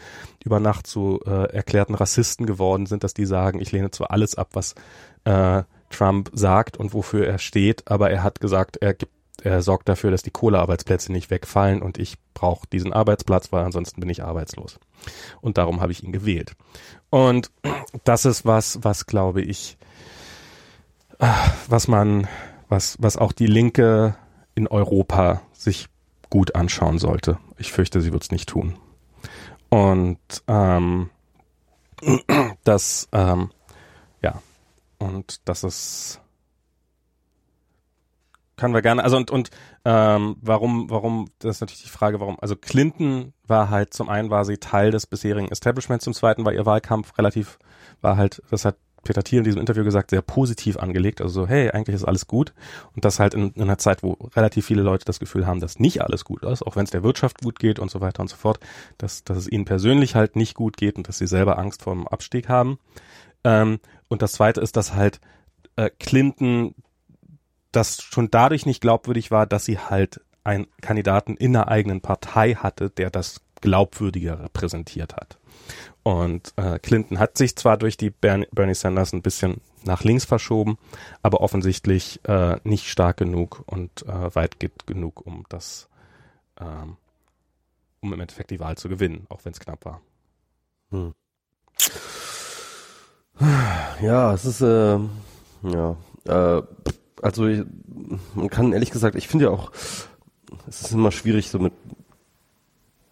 über 0.45 0.61
Nacht 0.61 0.87
zu 0.87 1.21
äh, 1.27 1.53
erklärten 1.53 1.95
Rassisten 1.95 2.47
geworden 2.47 2.87
sind, 2.87 3.05
dass 3.05 3.15
die 3.15 3.27
sagen, 3.27 3.61
ich 3.61 3.73
lehne 3.73 3.91
zwar 3.91 4.11
alles 4.11 4.37
ab, 4.37 4.51
was 4.53 4.75
äh, 5.25 5.63
Trump 5.91 6.31
sagt 6.33 6.77
und 6.77 6.95
wofür 6.95 7.27
er 7.27 7.39
steht, 7.39 7.91
aber 7.91 8.11
er 8.11 8.23
hat 8.23 8.41
gesagt, 8.41 8.77
er 8.77 8.95
gibt 8.95 9.13
er 9.45 9.62
sorgt 9.62 9.89
dafür, 9.89 10.11
dass 10.11 10.23
die 10.23 10.31
Kohlearbeitsplätze 10.31 11.12
nicht 11.12 11.31
wegfallen 11.31 11.83
und 11.83 11.99
ich 11.99 12.17
brauche 12.35 12.67
diesen 12.69 12.93
Arbeitsplatz, 12.93 13.53
weil 13.53 13.65
ansonsten 13.65 14.01
bin 14.01 14.11
ich 14.11 14.23
arbeitslos. 14.23 14.79
Und 15.41 15.59
darum 15.59 15.81
habe 15.81 15.93
ich 15.93 16.03
ihn 16.03 16.12
gewählt. 16.12 16.55
Und 17.11 17.51
das 18.05 18.25
ist 18.25 18.45
was, 18.45 18.79
was 18.83 19.07
glaube 19.07 19.43
ich, 19.43 19.77
was 21.69 21.89
man, 21.89 22.29
was, 22.69 22.97
was 23.01 23.17
auch 23.17 23.33
die 23.33 23.47
Linke 23.47 24.17
in 24.55 24.67
Europa 24.67 25.43
sich 25.53 25.89
gut 26.31 26.55
anschauen 26.55 26.99
sollte. 26.99 27.39
Ich 27.59 27.73
fürchte, 27.73 28.01
sie 28.01 28.12
wird 28.12 28.23
es 28.23 28.31
nicht 28.31 28.49
tun. 28.49 28.79
Und 29.69 30.19
ähm, 30.47 31.11
das, 32.65 33.09
ähm, 33.12 33.51
ja, 34.23 34.41
und 34.99 35.41
das 35.49 35.65
ist 35.65 36.21
können 38.61 38.74
wir 38.74 38.82
gerne, 38.82 39.03
also 39.03 39.16
und, 39.16 39.31
und 39.31 39.51
ähm, 39.85 40.37
warum, 40.41 40.91
warum, 40.91 41.31
das 41.39 41.57
ist 41.57 41.61
natürlich 41.62 41.82
die 41.82 41.89
Frage, 41.89 42.20
warum, 42.20 42.39
also 42.41 42.55
Clinton 42.57 43.32
war 43.47 43.70
halt, 43.70 43.95
zum 43.95 44.11
einen 44.11 44.28
war 44.28 44.45
sie 44.45 44.59
Teil 44.59 44.91
des 44.91 45.07
bisherigen 45.07 45.49
Establishments, 45.51 46.05
zum 46.05 46.12
zweiten 46.12 46.45
war 46.45 46.53
ihr 46.53 46.66
Wahlkampf 46.66 47.16
relativ, 47.16 47.59
war 48.03 48.19
halt, 48.19 48.43
das 48.51 48.66
hat 48.66 48.77
Peter 49.03 49.23
Thiel 49.23 49.39
in 49.39 49.45
diesem 49.45 49.61
Interview 49.61 49.82
gesagt, 49.82 50.11
sehr 50.11 50.20
positiv 50.20 50.77
angelegt, 50.77 51.23
also 51.23 51.43
so, 51.43 51.49
hey, 51.49 51.70
eigentlich 51.70 51.97
ist 51.97 52.05
alles 52.05 52.27
gut. 52.27 52.53
Und 52.95 53.07
das 53.07 53.19
halt 53.19 53.32
in, 53.32 53.51
in 53.53 53.62
einer 53.62 53.78
Zeit, 53.78 54.03
wo 54.03 54.12
relativ 54.37 54.66
viele 54.66 54.82
Leute 54.82 55.07
das 55.07 55.19
Gefühl 55.19 55.47
haben, 55.47 55.61
dass 55.61 55.78
nicht 55.78 56.03
alles 56.03 56.27
gut 56.27 56.43
ist, 56.43 56.62
auch 56.62 56.77
wenn 56.77 56.85
es 56.85 56.91
der 56.91 57.03
Wirtschaft 57.03 57.41
gut 57.41 57.59
geht 57.59 57.78
und 57.78 57.91
so 57.91 58.03
weiter 58.03 58.20
und 58.20 58.28
so 58.28 58.37
fort, 58.37 58.61
dass, 58.99 59.24
dass 59.24 59.39
es 59.39 59.49
ihnen 59.51 59.65
persönlich 59.65 60.16
halt 60.16 60.37
nicht 60.37 60.55
gut 60.55 60.77
geht 60.77 60.97
und 60.97 61.09
dass 61.09 61.16
sie 61.16 61.27
selber 61.27 61.59
Angst 61.59 61.82
vor 61.82 61.95
dem 61.95 62.07
Abstieg 62.07 62.51
haben. 62.51 62.78
Ähm, 63.43 63.81
und 64.09 64.20
das 64.20 64.32
zweite 64.32 64.61
ist, 64.61 64.77
dass 64.77 64.95
halt 64.95 65.19
äh, 65.77 65.89
Clinton 65.99 66.74
das 67.73 68.03
schon 68.03 68.31
dadurch 68.31 68.67
nicht 68.67 68.81
glaubwürdig 68.81 69.31
war, 69.31 69.47
dass 69.47 69.65
sie 69.65 69.79
halt 69.79 70.21
einen 70.45 70.67
Kandidaten 70.81 71.37
in 71.37 71.53
der 71.53 71.69
eigenen 71.69 72.01
Partei 72.01 72.55
hatte, 72.55 72.91
der 72.91 73.11
das 73.11 73.41
glaubwürdiger 73.61 74.41
repräsentiert 74.41 75.17
hat. 75.17 75.39
Und 76.03 76.55
äh, 76.57 76.79
Clinton 76.79 77.19
hat 77.19 77.37
sich 77.37 77.57
zwar 77.57 77.77
durch 77.77 77.97
die 77.97 78.11
Bernie, 78.11 78.75
Sanders 78.75 79.13
ein 79.13 79.23
bisschen 79.23 79.61
nach 79.85 80.03
links 80.03 80.25
verschoben, 80.25 80.79
aber 81.23 81.41
offensichtlich 81.41 82.21
äh, 82.25 82.57
nicht 82.65 82.89
stark 82.89 83.19
genug 83.19 83.63
und 83.67 84.07
äh, 84.07 84.35
weit 84.35 84.57
genug, 84.87 85.27
um 85.27 85.45
das, 85.49 85.89
ähm, 86.59 86.97
um 88.01 88.13
im 88.13 88.21
Endeffekt 88.21 88.51
die 88.51 88.61
Wahl 88.61 88.77
zu 88.77 88.89
gewinnen, 88.89 89.27
auch 89.29 89.45
wenn 89.45 89.53
es 89.53 89.61
knapp 89.61 89.85
war. 89.85 90.01
Hm. 90.91 91.15
Ja, 94.03 94.35
es 94.35 94.45
ist 94.45 94.61
äh, 94.61 94.99
ja 95.63 95.97
äh, 96.27 96.63
also 97.23 97.45
man 98.35 98.51
kann 98.51 98.73
ehrlich 98.73 98.91
gesagt, 98.91 99.17
ich 99.17 99.29
finde 99.29 99.47
ja 99.47 99.51
auch, 99.51 99.73
es 100.69 100.83
ist 100.83 100.93
immer 100.93 101.13
schwierig 101.13 101.51
so 101.51 101.59
mit, 101.59 101.73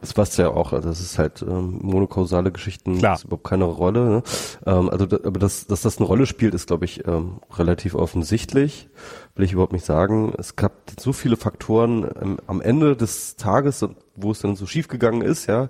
das 0.00 0.14
passt 0.14 0.38
ja 0.38 0.50
auch, 0.50 0.72
also 0.72 0.88
das 0.88 1.00
ist 1.00 1.18
halt 1.18 1.42
ähm, 1.42 1.80
monokausale 1.82 2.52
Geschichten, 2.52 2.98
Klar. 2.98 3.16
ist 3.16 3.24
überhaupt 3.24 3.48
keine 3.48 3.64
Rolle. 3.64 4.04
Ne? 4.08 4.22
Ähm, 4.64 4.88
also, 4.90 5.06
da, 5.06 5.16
aber 5.24 5.40
dass, 5.40 5.66
dass 5.66 5.82
das 5.82 5.98
eine 5.98 6.06
Rolle 6.06 6.26
spielt, 6.26 6.54
ist 6.54 6.68
glaube 6.68 6.84
ich 6.84 7.06
ähm, 7.08 7.40
relativ 7.52 7.94
offensichtlich. 7.96 8.88
Will 9.34 9.44
ich 9.44 9.52
überhaupt 9.52 9.72
nicht 9.72 9.84
sagen. 9.84 10.32
Es 10.38 10.54
gab 10.54 10.72
so 10.98 11.12
viele 11.12 11.36
Faktoren 11.36 12.08
ähm, 12.20 12.38
am 12.46 12.60
Ende 12.60 12.96
des 12.96 13.36
Tages, 13.36 13.84
wo 14.14 14.30
es 14.30 14.40
dann 14.40 14.54
so 14.54 14.66
schief 14.66 14.86
gegangen 14.86 15.22
ist, 15.22 15.46
ja. 15.46 15.68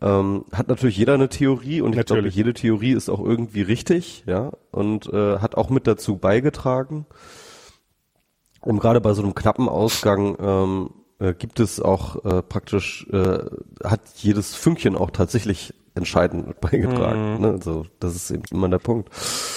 Ähm, 0.00 0.44
hat 0.52 0.68
natürlich 0.68 0.96
jeder 0.96 1.14
eine 1.14 1.28
Theorie 1.28 1.80
und 1.82 1.94
ich 1.94 2.06
glaube, 2.06 2.28
jede 2.28 2.54
Theorie 2.54 2.92
ist 2.92 3.10
auch 3.10 3.22
irgendwie 3.22 3.62
richtig, 3.62 4.24
ja, 4.26 4.50
und 4.70 5.12
äh, 5.12 5.38
hat 5.38 5.56
auch 5.56 5.68
mit 5.68 5.86
dazu 5.86 6.16
beigetragen. 6.16 7.04
Und 8.60 8.80
gerade 8.80 9.00
bei 9.00 9.12
so 9.14 9.22
einem 9.22 9.34
knappen 9.34 9.68
Ausgang 9.68 10.36
ähm, 10.40 10.90
äh, 11.18 11.34
gibt 11.34 11.60
es 11.60 11.80
auch 11.80 12.24
äh, 12.24 12.42
praktisch, 12.42 13.06
äh, 13.12 13.38
hat 13.84 14.00
jedes 14.16 14.54
Fünkchen 14.54 14.96
auch 14.96 15.10
tatsächlich 15.10 15.74
entscheidend 15.94 16.60
beigetragen. 16.60 17.34
Mhm. 17.34 17.40
Ne? 17.40 17.48
Also 17.50 17.86
das 17.98 18.14
ist 18.14 18.30
eben 18.30 18.42
immer 18.50 18.68
der 18.68 18.78
Punkt. 18.78 19.10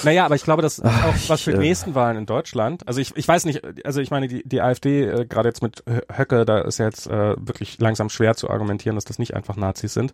Naja, 0.03 0.25
aber 0.25 0.35
ich 0.35 0.43
glaube, 0.43 0.61
das 0.61 0.79
ist 0.79 0.85
Ach, 0.85 1.07
auch 1.07 1.29
was 1.29 1.41
für 1.41 1.51
die 1.51 1.57
äh, 1.57 1.61
nächsten 1.61 1.95
Wahlen 1.95 2.17
in 2.17 2.25
Deutschland. 2.25 2.87
Also 2.87 3.01
ich, 3.01 3.15
ich 3.15 3.27
weiß 3.27 3.45
nicht, 3.45 3.61
also 3.85 4.01
ich 4.01 4.11
meine, 4.11 4.27
die, 4.27 4.47
die 4.47 4.61
AfD, 4.61 5.03
äh, 5.03 5.25
gerade 5.25 5.49
jetzt 5.49 5.61
mit 5.61 5.83
Höcke, 6.11 6.45
da 6.45 6.61
ist 6.61 6.79
ja 6.79 6.85
jetzt 6.85 7.07
äh, 7.07 7.35
wirklich 7.37 7.79
langsam 7.79 8.09
schwer 8.09 8.35
zu 8.35 8.49
argumentieren, 8.49 8.95
dass 8.95 9.05
das 9.05 9.19
nicht 9.19 9.35
einfach 9.35 9.55
Nazis 9.55 9.93
sind. 9.93 10.13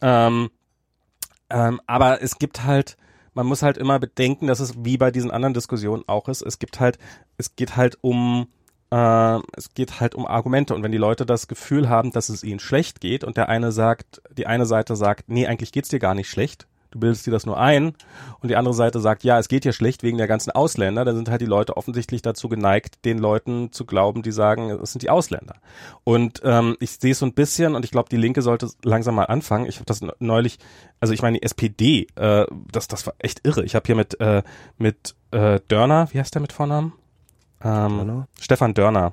Ähm, 0.00 0.50
ähm, 1.48 1.80
aber 1.86 2.22
es 2.22 2.38
gibt 2.38 2.64
halt 2.64 2.96
man 3.36 3.46
muss 3.46 3.62
halt 3.62 3.76
immer 3.76 3.98
bedenken, 3.98 4.46
dass 4.46 4.60
es 4.60 4.84
wie 4.84 4.96
bei 4.96 5.10
diesen 5.10 5.30
anderen 5.30 5.52
Diskussionen 5.52 6.02
auch 6.06 6.28
ist. 6.28 6.40
Es 6.40 6.58
gibt 6.58 6.80
halt, 6.80 6.98
es 7.36 7.54
geht 7.54 7.76
halt 7.76 7.98
um 8.00 8.48
äh, 8.90 9.38
es 9.56 9.74
geht 9.74 10.00
halt 10.00 10.14
um 10.14 10.26
Argumente 10.26 10.74
und 10.74 10.82
wenn 10.82 10.92
die 10.92 10.98
Leute 10.98 11.26
das 11.26 11.46
Gefühl 11.46 11.88
haben, 11.88 12.12
dass 12.12 12.30
es 12.30 12.42
ihnen 12.42 12.60
schlecht 12.60 13.00
geht 13.00 13.24
und 13.24 13.36
der 13.36 13.48
eine 13.50 13.72
sagt, 13.72 14.22
die 14.32 14.46
eine 14.46 14.64
Seite 14.64 14.96
sagt, 14.96 15.28
nee, 15.28 15.46
eigentlich 15.46 15.72
geht's 15.72 15.90
dir 15.90 15.98
gar 15.98 16.14
nicht 16.14 16.30
schlecht, 16.30 16.66
du 16.90 17.00
bildest 17.00 17.26
dir 17.26 17.30
das 17.30 17.46
nur 17.46 17.58
ein. 17.58 17.94
Und 18.40 18.48
die 18.48 18.56
andere 18.56 18.74
Seite 18.74 19.00
sagt, 19.00 19.24
ja, 19.24 19.38
es 19.38 19.48
geht 19.48 19.64
hier 19.64 19.72
schlecht 19.72 20.02
wegen 20.02 20.18
der 20.18 20.26
ganzen 20.26 20.50
Ausländer. 20.50 21.04
Dann 21.04 21.16
sind 21.16 21.28
halt 21.28 21.40
die 21.40 21.46
Leute 21.46 21.76
offensichtlich 21.76 22.22
dazu 22.22 22.48
geneigt, 22.48 23.04
den 23.04 23.18
Leuten 23.18 23.72
zu 23.72 23.84
glauben, 23.84 24.22
die 24.22 24.32
sagen, 24.32 24.70
es 24.70 24.92
sind 24.92 25.02
die 25.02 25.10
Ausländer. 25.10 25.56
Und 26.04 26.40
ähm, 26.44 26.76
ich 26.80 26.92
sehe 26.92 27.12
es 27.12 27.18
so 27.18 27.26
ein 27.26 27.34
bisschen, 27.34 27.74
und 27.74 27.84
ich 27.84 27.90
glaube, 27.90 28.08
die 28.08 28.16
Linke 28.16 28.42
sollte 28.42 28.68
langsam 28.84 29.14
mal 29.14 29.24
anfangen. 29.24 29.66
Ich 29.66 29.76
habe 29.76 29.86
das 29.86 30.00
neulich, 30.18 30.58
also 31.00 31.14
ich 31.14 31.22
meine, 31.22 31.38
die 31.38 31.42
SPD, 31.42 32.06
äh, 32.16 32.46
das, 32.70 32.88
das 32.88 33.06
war 33.06 33.14
echt 33.18 33.46
irre. 33.46 33.64
Ich 33.64 33.74
habe 33.74 33.86
hier 33.86 33.96
mit, 33.96 34.20
äh, 34.20 34.42
mit 34.78 35.14
äh, 35.30 35.60
Dörner, 35.68 36.08
wie 36.12 36.18
heißt 36.18 36.34
der 36.34 36.42
mit 36.42 36.52
Vornamen? 36.52 36.92
Ähm, 37.62 37.96
Dörner? 37.96 38.28
Stefan 38.40 38.74
Dörner. 38.74 39.12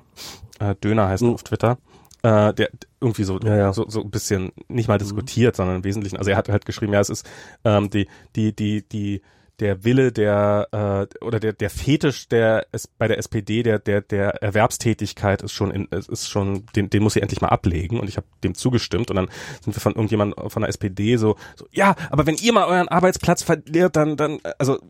Äh, 0.58 0.74
Döner 0.76 1.08
heißt 1.08 1.22
mhm. 1.22 1.34
auf 1.34 1.42
Twitter 1.42 1.78
äh, 2.24 2.54
der 2.54 2.70
irgendwie 3.00 3.24
so, 3.24 3.38
ja, 3.40 3.54
ja. 3.54 3.72
so 3.72 3.88
so 3.88 4.00
ein 4.00 4.10
bisschen 4.10 4.50
nicht 4.68 4.88
mal 4.88 4.94
mhm. 4.94 5.02
diskutiert, 5.02 5.54
mhm. 5.54 5.56
sondern 5.56 5.76
im 5.76 5.84
Wesentlichen, 5.84 6.16
also 6.16 6.30
er 6.30 6.36
hat 6.36 6.48
halt 6.48 6.64
geschrieben, 6.64 6.94
ja, 6.94 7.00
es 7.00 7.10
ist 7.10 7.28
ähm, 7.64 7.90
die 7.90 8.08
die 8.34 8.56
die 8.56 8.82
die 8.88 9.22
der 9.60 9.84
Wille 9.84 10.10
der 10.10 10.68
äh, 10.72 11.24
oder 11.24 11.38
der 11.38 11.52
der 11.52 11.70
Fetisch 11.70 12.28
der 12.28 12.66
ist 12.72 12.98
bei 12.98 13.06
der 13.06 13.18
SPD 13.18 13.62
der 13.62 13.78
der 13.78 14.00
der 14.00 14.42
Erwerbstätigkeit 14.42 15.42
ist 15.42 15.52
schon 15.52 15.70
in, 15.70 15.84
ist 15.86 16.28
schon 16.28 16.66
den 16.74 16.90
den 16.90 17.02
muss 17.04 17.12
sie 17.12 17.20
endlich 17.20 17.40
mal 17.40 17.50
ablegen 17.50 18.00
und 18.00 18.08
ich 18.08 18.16
habe 18.16 18.26
dem 18.42 18.56
zugestimmt 18.56 19.10
und 19.10 19.16
dann 19.16 19.28
sind 19.62 19.76
wir 19.76 19.80
von 19.80 19.92
irgendjemand 19.92 20.34
von 20.48 20.62
der 20.62 20.70
SPD 20.70 21.16
so 21.18 21.36
so 21.54 21.66
ja 21.70 21.94
aber 22.10 22.26
wenn 22.26 22.34
ihr 22.34 22.52
mal 22.52 22.66
euren 22.66 22.88
Arbeitsplatz 22.88 23.44
verliert 23.44 23.94
dann 23.94 24.16
dann 24.16 24.40
also 24.58 24.80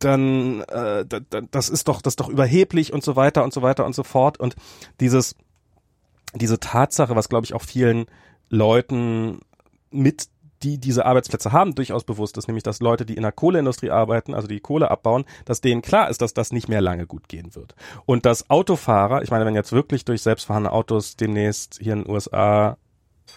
dann 0.00 0.62
äh, 0.62 1.06
da, 1.06 1.20
da, 1.30 1.42
das 1.42 1.68
ist 1.68 1.86
doch 1.86 2.02
das 2.02 2.12
ist 2.12 2.20
doch 2.20 2.28
überheblich 2.28 2.92
und 2.92 3.04
so 3.04 3.14
weiter 3.14 3.44
und 3.44 3.52
so 3.52 3.62
weiter 3.62 3.86
und 3.86 3.94
so 3.94 4.02
fort 4.02 4.40
und 4.40 4.56
dieses 4.98 5.36
diese 6.34 6.60
Tatsache, 6.60 7.16
was 7.16 7.28
glaube 7.28 7.44
ich 7.44 7.54
auch 7.54 7.62
vielen 7.62 8.06
Leuten 8.50 9.40
mit 9.90 10.28
die 10.64 10.78
diese 10.78 11.04
Arbeitsplätze 11.04 11.52
haben, 11.52 11.74
durchaus 11.74 12.04
bewusst 12.04 12.38
ist, 12.38 12.48
nämlich 12.48 12.62
dass 12.62 12.80
Leute, 12.80 13.04
die 13.04 13.16
in 13.16 13.22
der 13.22 13.32
Kohleindustrie 13.32 13.90
arbeiten, 13.90 14.34
also 14.34 14.48
die 14.48 14.60
Kohle 14.60 14.90
abbauen, 14.90 15.24
dass 15.44 15.60
denen 15.60 15.82
klar 15.82 16.08
ist, 16.08 16.22
dass 16.22 16.32
das 16.32 16.52
nicht 16.52 16.68
mehr 16.68 16.80
lange 16.80 17.06
gut 17.06 17.28
gehen 17.28 17.54
wird. 17.54 17.74
Und 18.06 18.24
dass 18.24 18.48
Autofahrer, 18.48 19.22
ich 19.22 19.30
meine, 19.30 19.44
wenn 19.44 19.54
jetzt 19.54 19.72
wirklich 19.72 20.04
durch 20.04 20.22
selbstfahrende 20.22 20.72
Autos 20.72 21.16
demnächst 21.16 21.78
hier 21.80 21.92
in 21.92 22.04
den 22.04 22.10
USA 22.10 22.78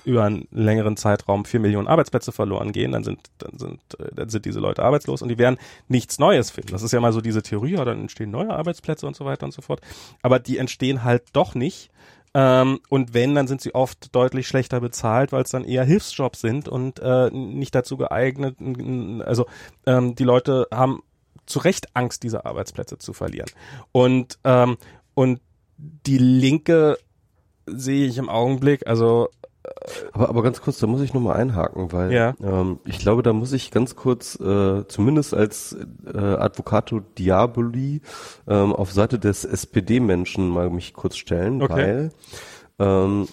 über 0.03 0.23
einen 0.23 0.47
längeren 0.51 0.95
Zeitraum 0.95 1.45
vier 1.45 1.59
Millionen 1.59 1.87
Arbeitsplätze 1.87 2.31
verloren 2.31 2.71
gehen, 2.71 2.91
dann 2.91 3.03
sind, 3.03 3.19
dann 3.39 3.57
sind, 3.57 3.79
äh, 3.99 4.13
dann 4.13 4.29
sind 4.29 4.45
diese 4.45 4.59
Leute 4.59 4.83
arbeitslos 4.83 5.21
und 5.21 5.29
die 5.29 5.37
werden 5.37 5.57
nichts 5.87 6.19
Neues 6.19 6.51
finden. 6.51 6.71
Das 6.71 6.83
ist 6.83 6.93
ja 6.93 6.99
mal 6.99 7.13
so 7.13 7.21
diese 7.21 7.41
Theorie, 7.41 7.73
ja, 7.73 7.85
dann 7.85 8.01
entstehen 8.01 8.31
neue 8.31 8.51
Arbeitsplätze 8.51 9.07
und 9.07 9.15
so 9.15 9.25
weiter 9.25 9.45
und 9.45 9.53
so 9.53 9.61
fort. 9.61 9.81
Aber 10.21 10.39
die 10.39 10.57
entstehen 10.57 11.03
halt 11.03 11.23
doch 11.33 11.55
nicht, 11.55 11.89
ähm, 12.37 12.81
und 12.89 13.15
wenn, 13.15 13.33
dann 13.33 13.47
sind 13.47 13.61
sie 13.61 13.73
oft 13.73 14.13
deutlich 14.13 14.47
schlechter 14.47 14.79
bezahlt, 14.79 15.31
weil 15.31 15.41
es 15.41 15.49
dann 15.49 15.63
eher 15.63 15.83
Hilfsjobs 15.83 16.39
sind 16.39 16.67
und 16.67 16.99
äh, 16.99 17.31
nicht 17.31 17.73
dazu 17.73 17.97
geeignet. 17.97 18.57
Also 19.25 19.47
ähm, 19.87 20.13
die 20.13 20.23
Leute 20.23 20.67
haben 20.71 21.01
zu 21.47 21.57
Recht 21.57 21.95
Angst, 21.95 22.21
diese 22.21 22.45
Arbeitsplätze 22.45 22.99
zu 22.99 23.13
verlieren. 23.13 23.49
Und, 23.91 24.37
ähm, 24.43 24.77
und 25.15 25.41
die 25.77 26.19
Linke 26.19 26.99
sehe 27.65 28.05
ich 28.05 28.19
im 28.19 28.29
Augenblick, 28.29 28.85
also 28.85 29.29
aber, 30.13 30.29
aber 30.29 30.43
ganz 30.43 30.61
kurz, 30.61 30.79
da 30.79 30.87
muss 30.87 31.01
ich 31.01 31.13
nochmal 31.13 31.37
einhaken, 31.37 31.91
weil 31.91 32.11
ja. 32.11 32.33
ähm, 32.41 32.79
ich 32.85 32.99
glaube, 32.99 33.23
da 33.23 33.33
muss 33.33 33.53
ich 33.53 33.71
ganz 33.71 33.95
kurz, 33.95 34.39
äh, 34.39 34.87
zumindest 34.87 35.33
als 35.33 35.77
äh, 36.05 36.17
Advocato 36.17 37.01
Diaboli, 37.17 38.01
ähm, 38.47 38.73
auf 38.73 38.91
Seite 38.91 39.19
des 39.19 39.45
SPD-Menschen 39.45 40.49
mal 40.49 40.69
mich 40.69 40.93
kurz 40.93 41.17
stellen, 41.17 41.61
okay. 41.61 41.73
weil 41.73 42.11
ähm, 42.79 43.27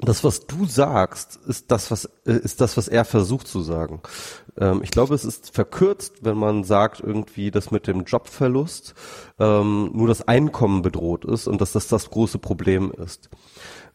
das, 0.00 0.24
was 0.24 0.46
du 0.46 0.66
sagst, 0.66 1.38
ist 1.46 1.70
das, 1.70 1.90
was 1.90 2.06
äh, 2.26 2.32
ist 2.32 2.60
das, 2.60 2.76
was 2.76 2.88
er 2.88 3.04
versucht 3.04 3.48
zu 3.48 3.62
sagen. 3.62 4.00
Ähm, 4.58 4.80
ich 4.82 4.90
glaube, 4.90 5.14
es 5.14 5.24
ist 5.24 5.54
verkürzt, 5.54 6.24
wenn 6.24 6.36
man 6.36 6.64
sagt 6.64 7.00
irgendwie, 7.00 7.50
dass 7.50 7.70
mit 7.70 7.86
dem 7.86 8.04
Jobverlust 8.04 8.94
ähm, 9.38 9.90
nur 9.94 10.08
das 10.08 10.26
Einkommen 10.26 10.82
bedroht 10.82 11.24
ist 11.24 11.46
und 11.46 11.60
dass 11.60 11.72
das 11.72 11.88
das 11.88 12.10
große 12.10 12.38
Problem 12.38 12.92
ist. 12.92 13.30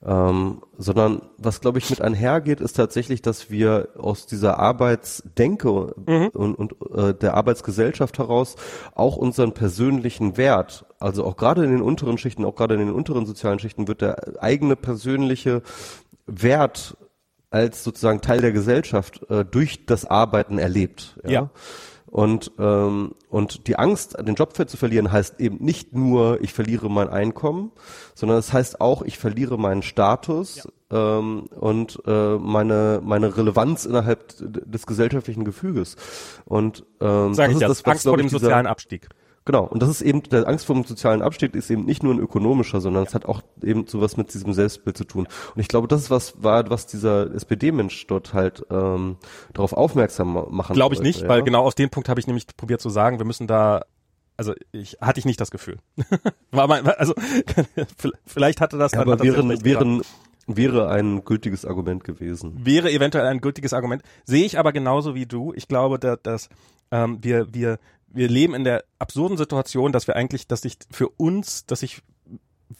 Ähm, 0.03 0.63
sondern 0.79 1.21
was, 1.37 1.61
glaube 1.61 1.77
ich, 1.77 1.91
mit 1.91 2.01
einhergeht, 2.01 2.59
ist 2.59 2.73
tatsächlich, 2.75 3.21
dass 3.21 3.51
wir 3.51 3.89
aus 3.99 4.25
dieser 4.25 4.57
Arbeitsdenke 4.57 5.93
mhm. 6.07 6.29
und, 6.33 6.55
und 6.55 6.75
äh, 6.95 7.13
der 7.13 7.35
Arbeitsgesellschaft 7.35 8.17
heraus 8.17 8.55
auch 8.95 9.15
unseren 9.15 9.53
persönlichen 9.53 10.37
Wert, 10.37 10.85
also 11.01 11.25
auch 11.25 11.35
gerade 11.35 11.63
in 11.63 11.71
den 11.71 11.81
unteren 11.81 12.17
Schichten, 12.17 12.45
auch 12.45 12.55
gerade 12.55 12.75
in 12.75 12.79
den 12.79 12.91
unteren 12.91 13.25
sozialen 13.25 13.59
Schichten, 13.59 13.87
wird 13.87 14.01
der 14.01 14.41
eigene 14.41 14.75
persönliche 14.75 15.61
Wert 16.25 16.97
als 17.49 17.83
sozusagen 17.83 18.21
Teil 18.21 18.41
der 18.41 18.53
Gesellschaft 18.53 19.29
äh, 19.29 19.43
durch 19.43 19.85
das 19.85 20.05
Arbeiten 20.05 20.57
erlebt. 20.57 21.19
Ja. 21.23 21.29
ja. 21.29 21.49
Und, 22.11 22.51
ähm, 22.59 23.15
und 23.29 23.67
die 23.67 23.77
Angst, 23.77 24.17
den 24.19 24.35
Job 24.35 24.53
zu 24.53 24.75
verlieren, 24.75 25.13
heißt 25.13 25.39
eben 25.39 25.63
nicht 25.63 25.93
nur, 25.95 26.41
ich 26.41 26.51
verliere 26.51 26.89
mein 26.89 27.07
Einkommen, 27.07 27.71
sondern 28.15 28.37
es 28.37 28.47
das 28.47 28.53
heißt 28.53 28.81
auch, 28.81 29.01
ich 29.01 29.17
verliere 29.17 29.57
meinen 29.57 29.81
Status 29.81 30.67
ja. 30.91 31.19
ähm, 31.19 31.45
und 31.57 32.01
äh, 32.05 32.37
meine, 32.37 32.99
meine 33.01 33.37
Relevanz 33.37 33.85
innerhalb 33.85 34.33
des 34.39 34.85
gesellschaftlichen 34.85 35.45
Gefüges. 35.45 35.95
Und 36.43 36.83
ähm, 36.99 37.33
Sag 37.33 37.47
das 37.47 37.53
ist 37.53 37.61
das, 37.61 37.85
was, 37.85 37.91
Angst 37.91 38.03
vor 38.03 38.17
dem 38.17 38.27
sozialen 38.27 38.67
Abstieg. 38.67 39.07
Genau, 39.43 39.65
und 39.65 39.81
das 39.81 39.89
ist 39.89 40.01
eben, 40.01 40.21
der 40.23 40.47
Angst 40.47 40.65
vor 40.65 40.75
dem 40.75 40.83
sozialen 40.83 41.23
Abstieg 41.23 41.55
ist 41.55 41.71
eben 41.71 41.85
nicht 41.85 42.03
nur 42.03 42.13
ein 42.13 42.19
ökonomischer, 42.19 42.79
sondern 42.79 43.03
es 43.03 43.15
hat 43.15 43.25
auch 43.25 43.41
eben 43.63 43.87
sowas 43.87 44.15
mit 44.15 44.31
diesem 44.33 44.53
Selbstbild 44.53 44.95
zu 44.95 45.03
tun. 45.03 45.27
Und 45.55 45.61
ich 45.61 45.67
glaube, 45.67 45.87
das 45.87 46.01
ist 46.01 46.11
was, 46.11 46.43
war, 46.43 46.69
was 46.69 46.85
dieser 46.85 47.33
SPD-Mensch 47.33 48.05
dort 48.05 48.33
halt 48.33 48.63
ähm, 48.69 49.17
darauf 49.53 49.73
aufmerksam 49.73 50.33
machen 50.51 50.75
Glaube 50.75 50.93
ich 50.93 50.99
wollte, 50.99 51.07
nicht, 51.07 51.21
ja? 51.21 51.27
weil 51.27 51.41
genau 51.41 51.63
aus 51.63 51.73
dem 51.73 51.89
Punkt 51.89 52.07
habe 52.07 52.19
ich 52.19 52.27
nämlich 52.27 52.45
probiert 52.55 52.81
zu 52.81 52.89
sagen, 52.89 53.17
wir 53.17 53.25
müssen 53.25 53.47
da 53.47 53.81
also 54.37 54.53
ich 54.71 54.97
hatte 55.01 55.19
ich 55.19 55.25
nicht 55.25 55.39
das 55.39 55.51
Gefühl. 55.51 55.77
War 56.51 56.67
mein, 56.67 56.87
also 56.87 57.13
vielleicht 58.25 58.59
hatte 58.59 58.77
das. 58.77 58.93
Ja, 58.93 59.01
aber 59.01 59.19
wären, 59.19 59.63
wären, 59.63 60.01
wäre 60.47 60.89
ein 60.89 61.23
gültiges 61.25 61.63
Argument 61.65 62.03
gewesen. 62.03 62.53
Wäre 62.63 62.91
eventuell 62.91 63.27
ein 63.27 63.41
gültiges 63.41 63.73
Argument. 63.73 64.01
Sehe 64.25 64.45
ich 64.45 64.57
aber 64.57 64.71
genauso 64.71 65.13
wie 65.13 65.27
du. 65.27 65.53
Ich 65.53 65.67
glaube, 65.67 65.99
dass, 65.99 66.19
dass 66.23 66.49
ähm, 66.89 67.19
wir 67.21 67.53
wir 67.53 67.77
wir 68.13 68.27
leben 68.27 68.53
in 68.53 68.63
der 68.63 68.83
absurden 68.99 69.37
Situation, 69.37 69.91
dass 69.91 70.07
wir 70.07 70.15
eigentlich, 70.15 70.47
dass 70.47 70.61
sich 70.61 70.77
für 70.91 71.09
uns, 71.09 71.65
dass 71.65 71.79
sich 71.79 72.01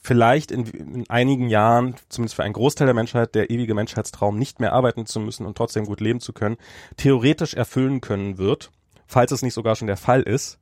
vielleicht 0.02 0.52
in, 0.52 0.66
in, 0.66 1.10
einigen 1.10 1.50
Jahren, 1.50 1.96
zumindest 2.10 2.36
für 2.36 2.44
einen 2.44 2.54
Großteil 2.54 2.88
der 2.88 2.94
Menschheit, 2.94 3.36
der 3.36 3.50
ewige 3.50 3.74
Menschheitstraum, 3.74 4.38
nicht 4.38 4.60
mehr 4.60 4.74
arbeiten 4.74 5.06
zu 5.06 5.20
müssen 5.20 5.46
und 5.46 5.58
trotzdem 5.58 5.86
gut 5.86 6.00
leben 6.00 6.20
zu 6.20 6.34
können, 6.34 6.58
theoretisch 6.98 7.54
erfüllen 7.54 8.02
können 8.02 8.38
wird, 8.38 8.72
falls 9.08 9.32
es 9.32 9.42
nicht 9.42 9.54
sogar 9.54 9.76
schon 9.76 9.88
der 9.88 9.98
Fall 9.98 10.22
ist. 10.22 10.60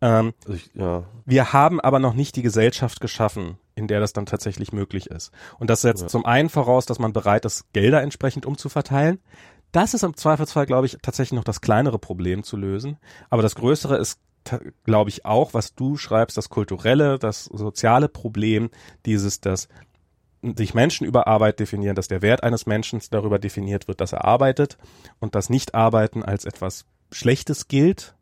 Ähm, 0.00 0.34
ich, 0.48 0.70
ja. 0.74 1.04
Wir 1.24 1.52
haben 1.52 1.80
aber 1.80 2.00
noch 2.00 2.14
nicht 2.14 2.34
die 2.34 2.42
Gesellschaft 2.42 3.00
geschaffen, 3.00 3.58
in 3.76 3.86
der 3.86 4.00
das 4.00 4.12
dann 4.12 4.26
tatsächlich 4.26 4.72
möglich 4.72 5.06
ist. 5.06 5.30
Und 5.58 5.70
das 5.70 5.82
setzt 5.82 6.02
ja. 6.02 6.08
zum 6.08 6.26
einen 6.26 6.48
voraus, 6.48 6.86
dass 6.86 6.98
man 6.98 7.12
bereit 7.12 7.44
ist, 7.44 7.72
Gelder 7.72 8.02
entsprechend 8.02 8.44
umzuverteilen. 8.44 9.20
Das 9.72 9.94
ist 9.94 10.02
im 10.02 10.16
Zweifelsfall, 10.16 10.66
glaube 10.66 10.86
ich, 10.86 10.98
tatsächlich 11.02 11.36
noch 11.36 11.44
das 11.44 11.62
kleinere 11.62 11.98
Problem 11.98 12.42
zu 12.42 12.56
lösen. 12.56 12.98
Aber 13.30 13.42
das 13.42 13.54
größere 13.54 13.96
ist, 13.96 14.20
glaube 14.84 15.10
ich, 15.10 15.24
auch, 15.24 15.54
was 15.54 15.74
du 15.74 15.96
schreibst, 15.96 16.36
das 16.36 16.50
kulturelle, 16.50 17.18
das 17.18 17.44
soziale 17.44 18.08
Problem, 18.08 18.70
dieses, 19.06 19.40
dass 19.40 19.68
sich 20.42 20.74
Menschen 20.74 21.06
über 21.06 21.26
Arbeit 21.26 21.60
definieren, 21.60 21.94
dass 21.94 22.08
der 22.08 22.20
Wert 22.20 22.42
eines 22.42 22.66
Menschen 22.66 23.00
darüber 23.10 23.38
definiert 23.38 23.88
wird, 23.88 24.00
dass 24.00 24.12
er 24.12 24.24
arbeitet 24.24 24.76
und 25.20 25.34
das 25.34 25.48
Nicht-Arbeiten 25.48 26.22
als 26.22 26.44
etwas 26.44 26.84
Schlechtes 27.10 27.68
gilt. 27.68 28.14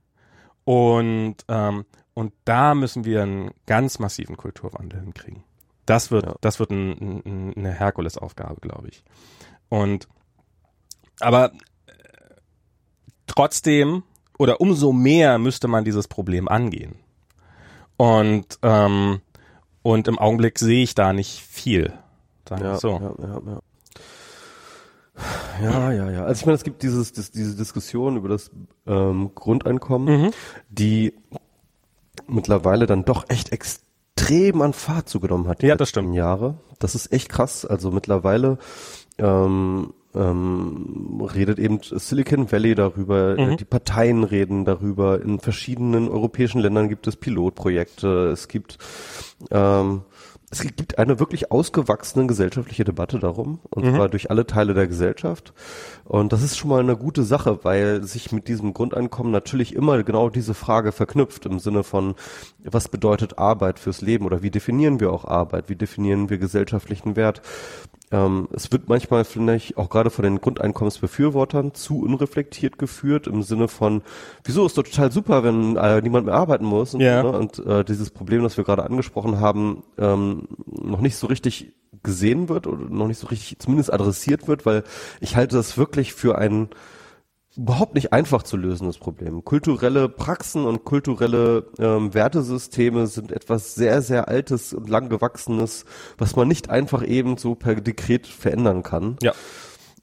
Und, 0.65 1.37
ähm, 1.49 1.87
und 2.13 2.33
da 2.45 2.75
müssen 2.75 3.05
wir 3.05 3.23
einen 3.23 3.53
ganz 3.67 3.99
massiven 3.99 4.37
Kulturwandel 4.37 5.01
hinkriegen. 5.01 5.43
Das 5.87 6.11
wird, 6.11 6.27
ja. 6.27 6.35
das 6.43 6.61
wird 6.61 6.71
ein, 6.71 7.23
ein, 7.25 7.55
eine 7.57 7.73
Herkulesaufgabe, 7.73 8.61
glaube 8.61 8.89
ich. 8.89 9.03
Und 9.71 10.07
aber 11.21 11.53
äh, 11.87 11.93
trotzdem 13.27 14.03
oder 14.39 14.61
umso 14.61 14.93
mehr 14.93 15.39
müsste 15.39 15.69
man 15.69 15.85
dieses 15.85 16.09
Problem 16.09 16.49
angehen. 16.49 16.97
Und, 17.99 18.59
ähm, 18.63 19.21
und 19.83 20.09
im 20.09 20.19
Augenblick 20.19 20.59
sehe 20.59 20.83
ich 20.83 20.95
da 20.95 21.13
nicht 21.13 21.43
viel. 21.43 21.93
Sagen 22.49 22.65
ja, 22.65 22.79
so. 22.79 22.93
Ja, 22.93 23.27
ja, 23.27 23.41
ja. 23.47 23.61
Ja, 25.63 25.93
ja, 25.93 26.11
ja. 26.11 26.25
Also 26.25 26.41
ich 26.41 26.47
meine, 26.47 26.57
es 26.57 26.65
gibt 26.65 26.83
dieses, 26.83 27.13
das, 27.13 27.31
diese 27.31 27.55
Diskussion 27.55 28.17
über 28.17 28.31
das 28.31 28.51
ähm, 28.87 29.33
Grundeinkommen, 29.35 30.23
mhm. 30.23 30.31
die 30.71 31.13
mittlerweile 32.27 32.87
dann 32.87 33.05
doch 33.05 33.27
echt 33.29 33.53
extrem 33.53 34.63
an 34.63 34.73
Fahrt 34.73 35.09
zugenommen 35.09 35.49
hat. 35.49 35.63
Ja, 35.63 35.77
das 35.77 35.91
stimmt. 35.91 36.15
Jahre. 36.15 36.59
Das 36.79 36.95
ist 36.95 37.13
echt 37.13 37.29
krass. 37.29 37.67
Also 37.67 37.91
mittlerweile 37.91 38.57
ähm, 39.19 39.93
ähm, 40.15 41.21
redet 41.35 41.59
eben 41.59 41.81
Silicon 41.83 42.51
Valley 42.51 42.75
darüber, 42.75 43.37
mhm. 43.39 43.57
die 43.57 43.65
Parteien 43.65 44.25
reden 44.25 44.65
darüber, 44.65 45.21
in 45.21 45.39
verschiedenen 45.39 46.09
europäischen 46.09 46.61
Ländern 46.61 46.89
gibt 46.89 47.07
es 47.07 47.17
Pilotprojekte, 47.17 48.29
es 48.29 48.49
gibt 48.49 48.79
ähm, 49.51 50.03
es 50.53 50.63
gibt 50.63 50.99
eine 50.99 51.21
wirklich 51.21 51.53
ausgewachsene 51.53 52.27
gesellschaftliche 52.27 52.83
Debatte 52.83 53.21
darum, 53.21 53.61
und 53.71 53.85
mhm. 53.85 53.95
zwar 53.95 54.09
durch 54.09 54.31
alle 54.31 54.47
Teile 54.47 54.75
der 54.75 54.89
Gesellschaft. 54.89 55.53
Und 56.05 56.33
das 56.33 56.43
ist 56.43 56.59
schon 56.59 56.71
mal 56.71 56.81
eine 56.81 56.97
gute 56.97 57.23
Sache, 57.23 57.61
weil 57.63 58.03
sich 58.03 58.33
mit 58.33 58.49
diesem 58.49 58.75
Grundeinkommen 58.75 59.31
natürlich 59.31 59.77
immer 59.77 60.03
genau 60.03 60.29
diese 60.29 60.55
Frage 60.55 60.91
verknüpft 60.91 61.47
im 61.47 61.61
Sinne 61.61 61.85
von, 61.85 62.17
was 62.65 62.89
bedeutet 62.89 63.39
Arbeit 63.39 63.79
fürs 63.79 64.01
Leben 64.01 64.27
oder 64.27 64.43
wie 64.43 64.51
definieren 64.51 64.99
wir 64.99 65.13
auch 65.13 65.25
Arbeit, 65.25 65.69
wie 65.69 65.77
definieren 65.77 66.31
wir 66.31 66.39
gesellschaftlichen 66.39 67.15
Wert. 67.15 67.43
Ähm, 68.13 68.49
es 68.53 68.73
wird 68.73 68.89
manchmal, 68.89 69.25
finde 69.25 69.55
ich, 69.55 69.77
auch 69.77 69.89
gerade 69.89 70.11
von 70.11 70.25
den 70.25 70.41
Grundeinkommensbefürwortern 70.41 71.75
zu 71.75 72.01
unreflektiert 72.01 72.79
geführt 72.79 73.29
im 73.29 73.43
Sinne 73.43 73.69
von, 73.69 74.03
wieso 74.45 74.67
ist 74.67 74.77
doch 74.77 74.83
total 74.83 75.13
super, 75.13 75.45
wenn 75.45 75.77
äh, 75.77 76.01
niemand 76.03 76.27
mehr 76.27 76.35
arbeiten 76.35 76.65
muss 76.65 76.95
und, 76.95 77.01
ja. 77.01 77.23
ne, 77.23 77.31
und 77.31 77.59
äh, 77.65 77.85
dieses 77.85 78.11
Problem, 78.11 78.43
das 78.43 78.57
wir 78.57 78.65
gerade 78.65 78.85
angesprochen 78.85 79.39
haben, 79.39 79.85
ähm, 79.97 80.49
noch 80.67 81.01
nicht 81.01 81.17
so 81.17 81.29
richtig 81.29 81.73
gesehen 82.03 82.49
wird 82.49 82.67
oder 82.67 82.83
noch 82.89 83.07
nicht 83.07 83.19
so 83.19 83.29
richtig 83.29 83.59
zumindest 83.59 83.93
adressiert 83.93 84.49
wird, 84.49 84.67
weil 84.67 84.83
ich 85.21 85.37
halte 85.37 85.57
das 85.57 85.79
wirklich 85.79 86.13
für 86.13 86.39
ein 86.39 86.71
überhaupt 87.57 87.95
nicht 87.95 88.13
einfach 88.13 88.43
zu 88.43 88.57
lösendes 88.57 88.99
Problem. 88.99 89.45
Kulturelle 89.45 90.09
Praxen 90.09 90.65
und 90.65 90.85
kulturelle 90.85 91.67
ähm, 91.79 92.15
Wertesysteme 92.15 93.07
sind 93.07 93.33
etwas 93.33 93.75
sehr, 93.75 94.03
sehr 94.03 94.29
Altes 94.29 94.73
und 94.73 94.89
lang 94.89 95.09
gewachsenes, 95.09 95.85
was 96.17 96.37
man 96.37 96.49
nicht 96.49 96.71
einfach 96.71 97.07
eben 97.07 97.37
so 97.37 97.55
per 97.55 97.75
Dekret 97.75 98.27
verändern 98.27 98.83
kann. 98.83 99.17
Ja. 99.23 99.33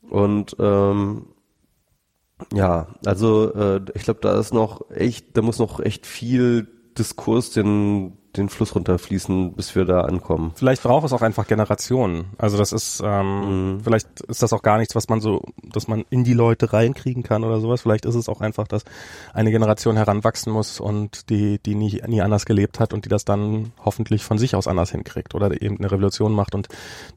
Und 0.10 0.56
ähm, 0.60 1.28
ja, 2.54 2.88
also 3.06 3.54
äh, 3.54 3.82
ich 3.96 4.04
glaube, 4.04 4.20
da 4.22 4.40
ist 4.40 4.54
noch 4.54 4.92
echt, 4.92 5.38
da 5.38 5.42
muss 5.42 5.60
noch 5.60 5.80
echt 5.80 6.06
viel 6.06 6.68
Diskurs 6.98 7.52
den 7.52 8.18
den 8.38 8.50
Fluss 8.50 8.76
runterfließen, 8.76 9.54
bis 9.54 9.76
wir 9.76 9.86
da 9.86 10.02
ankommen. 10.02 10.52
Vielleicht 10.56 10.84
braucht 10.84 11.06
es 11.06 11.14
auch 11.14 11.22
einfach 11.22 11.48
Generationen. 11.48 12.26
Also 12.38 12.58
das 12.58 12.72
ist, 12.72 13.02
ähm, 13.04 13.76
mhm. 13.76 13.82
vielleicht 13.84 14.22
ist 14.22 14.42
das 14.42 14.54
auch 14.54 14.62
gar 14.62 14.78
nichts, 14.78 14.96
was 14.96 15.10
man 15.10 15.22
so, 15.22 15.44
dass 15.64 15.88
man 15.88 16.06
in 16.10 16.24
die 16.24 16.34
Leute 16.34 16.74
reinkriegen 16.74 17.24
kann 17.24 17.44
oder 17.44 17.60
sowas. 17.60 17.82
Vielleicht 17.82 18.06
ist 18.06 18.16
es 18.16 18.30
auch 18.30 18.42
einfach, 18.42 18.68
dass 18.68 18.84
eine 19.34 19.52
Generation 19.52 19.98
heranwachsen 19.98 20.54
muss 20.54 20.80
und 20.80 21.30
die, 21.30 21.60
die 21.60 21.76
nie, 21.76 22.02
nie 22.08 22.22
anders 22.22 22.46
gelebt 22.46 22.80
hat 22.80 22.94
und 22.94 23.06
die 23.06 23.10
das 23.10 23.26
dann 23.26 23.74
hoffentlich 23.84 24.24
von 24.24 24.38
sich 24.38 24.56
aus 24.56 24.68
anders 24.68 24.92
hinkriegt 24.92 25.36
oder 25.36 25.62
eben 25.62 25.78
eine 25.78 25.92
Revolution 25.92 26.34
macht 26.34 26.56
und 26.56 26.68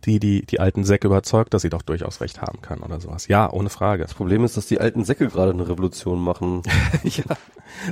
die, 0.04 0.18
die, 0.18 0.44
die 0.46 0.60
alten 0.60 0.84
Säcke 0.84 1.06
überzeugt, 1.06 1.54
dass 1.54 1.62
sie 1.62 1.70
doch 1.70 1.82
durchaus 1.82 2.20
recht 2.20 2.40
haben 2.40 2.60
kann 2.62 2.80
oder 2.80 3.00
sowas. 3.00 3.28
Ja, 3.28 3.50
ohne 3.52 3.70
Frage. 3.70 4.02
Das 4.02 4.14
Problem 4.14 4.44
ist, 4.44 4.56
dass 4.56 4.66
die 4.66 4.80
alten 4.80 5.04
Säcke 5.04 5.28
gerade 5.28 5.52
eine 5.52 5.68
Revolution 5.68 6.20
machen. 6.20 6.62
ja. 7.04 7.36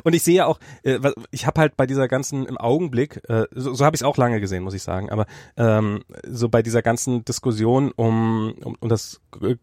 Und 0.02 0.14
ich 0.14 0.22
sehe 0.22 0.46
auch, 0.46 0.58
äh, 0.82 0.98
ich 1.30 1.46
habe 1.46 1.60
halt 1.60 1.76
bei 1.76 1.86
dieser 1.86 2.08
ganzen 2.08 2.46
im 2.46 2.58
Augenblick, 2.58 3.17
äh, 3.28 3.46
so, 3.52 3.74
so 3.74 3.84
habe 3.84 3.94
ich 3.94 4.00
es 4.00 4.04
auch 4.04 4.16
lange 4.16 4.40
gesehen, 4.40 4.62
muss 4.62 4.74
ich 4.74 4.82
sagen, 4.82 5.10
aber 5.10 5.26
ähm, 5.56 6.02
so 6.26 6.48
bei 6.48 6.62
dieser 6.62 6.82
ganzen 6.82 7.24
Diskussion 7.24 7.92
um, 7.92 8.54
um, 8.64 8.76
um 8.78 8.88
das 8.88 9.20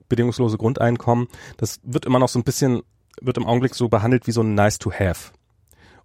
bedingungslose 0.10 0.58
Grundeinkommen, 0.58 1.28
das 1.58 1.80
wird 1.84 2.06
immer 2.06 2.20
noch 2.20 2.30
so 2.30 2.40
ein 2.40 2.44
bisschen, 2.44 2.82
wird 3.22 3.38
im 3.38 3.46
Augenblick 3.46 3.76
so 3.76 3.90
behandelt 3.90 4.28
wie 4.28 4.32
so 4.32 4.42
ein 4.42 4.56
nice 4.56 4.80
to 4.80 4.92
have. 4.92 5.32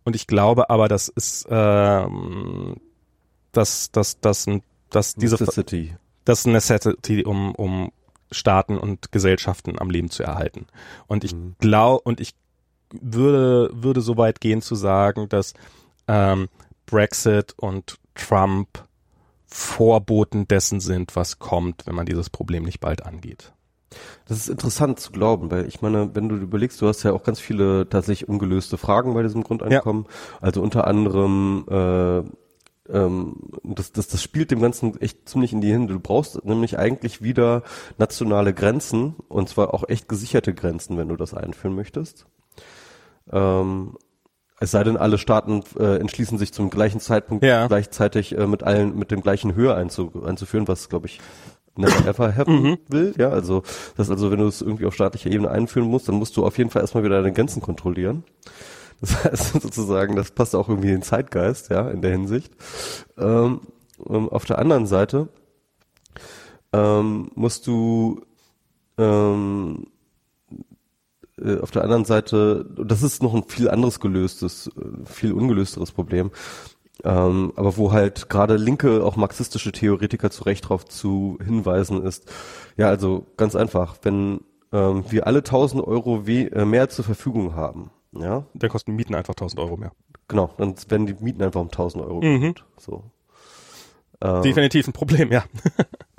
Und 0.05 0.17
ich 0.17 0.27
glaube 0.27 0.71
aber, 0.71 0.89
das 0.89 1.09
ist, 1.09 1.47
ähm, 1.51 2.77
dass, 3.53 3.91
dass, 3.91 4.21
dass, 4.21 4.47
dass 4.91 5.15
diese 5.15 5.37
Necessity. 5.37 5.97
Das 6.25 6.47
Necessity, 6.47 7.25
um, 7.25 7.55
um 7.55 7.93
Staaten 8.31 8.79
und 8.79 9.13
Gesellschaften 9.13 9.79
am 9.79 9.91
Leben 9.91 10.11
zu 10.11 10.23
erhalten. 10.23 10.67
Und 11.07 11.25
ich 11.25 11.35
mhm. 11.35 11.57
glaube, 11.59 12.03
und 12.03 12.21
ich 12.21 12.35
würde, 12.93 13.71
würde 13.73 14.01
so 14.01 14.17
weit 14.17 14.41
gehen 14.41 14.63
zu 14.63 14.75
sagen, 14.75 15.29
dass 15.29 15.55
ähm, 16.09 16.49
Brexit 16.91 17.55
und 17.57 17.99
Trump 18.15 18.85
Vorboten 19.47 20.47
dessen 20.47 20.81
sind, 20.81 21.17
was 21.17 21.39
kommt, 21.39 21.87
wenn 21.87 21.95
man 21.95 22.07
dieses 22.07 22.31
Problem 22.31 22.62
nicht 22.62 22.81
bald 22.81 23.05
angeht. 23.05 23.53
Das 24.27 24.39
ist 24.39 24.49
interessant 24.49 25.01
zu 25.01 25.11
glauben, 25.11 25.51
weil 25.51 25.67
ich 25.67 25.83
meine, 25.83 26.15
wenn 26.15 26.29
du 26.29 26.37
überlegst, 26.37 26.81
du 26.81 26.87
hast 26.87 27.03
ja 27.03 27.12
auch 27.12 27.25
ganz 27.25 27.41
viele 27.41 27.89
tatsächlich 27.89 28.29
ungelöste 28.29 28.79
Fragen 28.79 29.15
bei 29.15 29.25
diesem 29.25 29.43
Grundeinkommen. 29.43 30.05
Ja. 30.05 30.39
Also 30.41 30.62
unter 30.62 30.87
anderem, 30.87 31.67
äh, 31.69 32.19
ähm, 32.93 33.37
das, 33.65 33.91
das, 33.91 34.07
das 34.07 34.23
spielt 34.23 34.53
dem 34.53 34.61
Ganzen 34.61 35.01
echt 35.01 35.29
ziemlich 35.29 35.53
in 35.53 35.61
die 35.61 35.73
Hände. 35.73 35.95
Du 35.95 36.01
brauchst 36.01 36.45
nämlich 36.45 36.79
eigentlich 36.79 37.23
wieder 37.23 37.65
nationale 37.99 38.55
Grenzen 38.55 39.17
und 39.29 39.49
zwar 39.49 39.75
auch 39.75 39.89
echt 39.89 40.09
gesicherte 40.09 40.55
Grenzen, 40.55 40.97
wenn 40.97 41.09
du 41.09 41.17
das 41.17 41.35
einführen 41.35 41.75
möchtest. 41.75 42.27
Ähm, 43.33 43.97
es 44.61 44.70
sei 44.70 44.85
denn, 44.85 44.99
alle 44.99 45.19
Staaten 45.19 45.62
äh, 45.78 45.97
entschließen 45.97 46.39
sich 46.39 46.53
zum 46.53 46.69
gleichen 46.69 47.01
Zeitpunkt 47.01 47.43
ja. 47.45 47.66
gleichzeitig 47.66 48.37
äh, 48.37 48.47
mit 48.47 48.62
allen 48.62 48.97
mit 48.97 49.11
dem 49.11 49.23
gleichen 49.23 49.55
Höhe 49.55 49.74
einzu, 49.74 50.12
einzuführen, 50.24 50.69
was 50.69 50.91
glaube 50.91 51.07
ich 51.07 51.19
never 51.77 52.07
ever 52.07 52.37
happen 52.37 52.62
mhm. 52.62 52.78
will. 52.89 53.15
Ja, 53.16 53.31
also 53.31 53.62
das 53.97 54.11
also, 54.11 54.31
wenn 54.31 54.39
du 54.39 54.47
es 54.47 54.61
irgendwie 54.61 54.85
auf 54.85 54.95
staatlicher 54.95 55.31
Ebene 55.31 55.51
einführen 55.51 55.89
musst, 55.89 56.09
dann 56.09 56.16
musst 56.16 56.37
du 56.37 56.45
auf 56.45 56.59
jeden 56.59 56.70
Fall 56.70 56.82
erstmal 56.82 57.05
wieder 57.05 57.16
deine 57.16 57.32
Grenzen 57.32 57.62
kontrollieren. 57.62 58.23
Das 59.01 59.24
heißt 59.24 59.62
sozusagen, 59.62 60.15
das 60.15 60.31
passt 60.32 60.55
auch 60.55 60.69
irgendwie 60.69 60.89
in 60.89 60.97
den 60.97 61.03
Zeitgeist, 61.03 61.70
ja, 61.70 61.89
in 61.89 62.03
der 62.03 62.11
Hinsicht. 62.12 62.53
Ähm, 63.19 63.62
ähm, 64.09 64.28
auf 64.28 64.45
der 64.45 64.59
anderen 64.59 64.87
Seite 64.87 65.28
ähm, 66.74 67.31
musst 67.35 67.66
du 67.66 68.20
ähm, 68.99 69.87
äh, 69.87 70.00
auf 71.61 71.71
der 71.71 71.83
anderen 71.83 72.05
Seite, 72.05 72.67
das 72.77 73.03
ist 73.03 73.23
noch 73.23 73.35
ein 73.35 73.45
viel 73.45 73.69
anderes 73.69 74.01
gelöstes, 74.01 74.69
äh, 74.69 75.07
viel 75.07 75.33
ungelösteres 75.33 75.93
Problem, 75.93 76.31
ähm, 77.05 77.53
aber 77.57 77.77
wo 77.77 77.93
halt 77.93 78.29
gerade 78.29 78.57
linke, 78.57 79.05
auch 79.05 79.17
marxistische 79.17 79.73
Theoretiker 79.73 80.31
zu 80.31 80.45
Recht 80.45 80.65
darauf 80.65 80.85
zu 80.85 81.39
hinweisen 81.45 82.03
ist, 82.03 82.31
ja, 82.77 82.89
also 82.89 83.27
ganz 83.37 83.57
einfach, 83.57 83.97
wenn 84.03 84.41
ähm, 84.73 85.05
wir 85.09 85.27
alle 85.27 85.39
1000 85.39 85.83
Euro 85.83 86.23
äh, 86.27 86.65
mehr 86.65 86.89
zur 86.89 87.05
Verfügung 87.05 87.55
haben, 87.55 87.91
ja. 88.12 88.45
Dann 88.55 88.71
kosten 88.71 88.97
Mieten 88.97 89.15
einfach 89.15 89.35
1000 89.35 89.61
Euro 89.61 89.77
mehr. 89.77 89.93
Genau, 90.29 90.51
dann 90.59 90.75
werden 90.89 91.07
die 91.07 91.15
Mieten 91.15 91.43
einfach 91.43 91.61
um 91.61 91.69
1000 91.69 92.05
Euro 92.05 92.21
mhm. 92.21 92.55
so. 92.77 93.05
Ähm, 94.21 94.43
Definitiv 94.43 94.87
ein 94.87 94.93
Problem, 94.93 95.33
ja. 95.33 95.45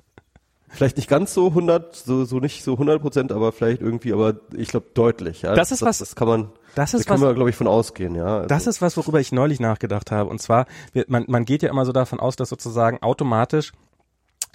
Vielleicht 0.71 0.97
nicht 0.97 1.09
ganz 1.09 1.33
so 1.33 1.47
100, 1.47 1.95
so, 1.95 2.23
so 2.23 2.39
nicht 2.39 2.63
so 2.63 2.73
100 2.73 3.01
Prozent, 3.01 3.31
aber 3.31 3.51
vielleicht 3.51 3.81
irgendwie, 3.81 4.13
aber 4.13 4.35
ich 4.55 4.69
glaube 4.69 4.87
deutlich. 4.93 5.41
Ja. 5.41 5.53
Das 5.53 5.71
ist 5.71 5.81
das, 5.81 5.87
was. 5.87 5.97
Das 5.99 6.15
kann 6.15 6.27
man. 6.27 6.49
Das 6.75 6.93
ist 6.93 7.05
da 7.05 7.13
können 7.13 7.21
was, 7.23 7.29
wir, 7.29 7.33
glaube 7.35 7.49
ich, 7.49 7.55
von 7.55 7.67
ausgehen, 7.67 8.15
ja. 8.15 8.37
Also. 8.37 8.47
Das 8.47 8.67
ist 8.67 8.81
was, 8.81 8.95
worüber 8.95 9.19
ich 9.19 9.31
neulich 9.31 9.59
nachgedacht 9.59 10.11
habe. 10.11 10.29
Und 10.29 10.41
zwar, 10.41 10.65
man, 11.07 11.25
man 11.27 11.43
geht 11.43 11.63
ja 11.63 11.69
immer 11.69 11.85
so 11.85 11.91
davon 11.91 12.19
aus, 12.19 12.37
dass 12.37 12.49
sozusagen 12.49 13.01
automatisch 13.01 13.73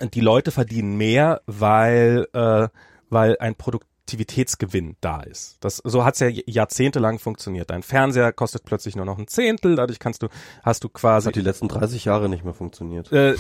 die 0.01 0.21
Leute 0.21 0.51
verdienen 0.51 0.97
mehr, 0.97 1.43
weil, 1.47 2.27
äh, 2.33 2.69
weil 3.11 3.37
ein 3.39 3.55
Produkt 3.55 3.87
Aktivitätsgewinn 4.07 4.95
da 5.01 5.21
ist. 5.21 5.57
Das, 5.59 5.79
so 5.83 6.05
hat's 6.05 6.21
ja 6.21 6.29
jahrzehntelang 6.29 7.19
funktioniert. 7.19 7.71
Dein 7.71 7.83
Fernseher 7.83 8.33
kostet 8.33 8.63
plötzlich 8.65 8.95
nur 8.95 9.05
noch 9.05 9.19
ein 9.19 9.27
Zehntel, 9.27 9.75
dadurch 9.75 9.99
kannst 9.99 10.23
du, 10.23 10.29
hast 10.63 10.85
du 10.85 10.89
quasi. 10.89 11.25
Das 11.25 11.31
hat 11.31 11.35
die 11.35 11.41
letzten 11.41 11.67
30 11.67 12.05
Jahre 12.05 12.29
nicht 12.29 12.45
mehr 12.45 12.55
funktioniert. 12.55 13.11
Äh, 13.11 13.35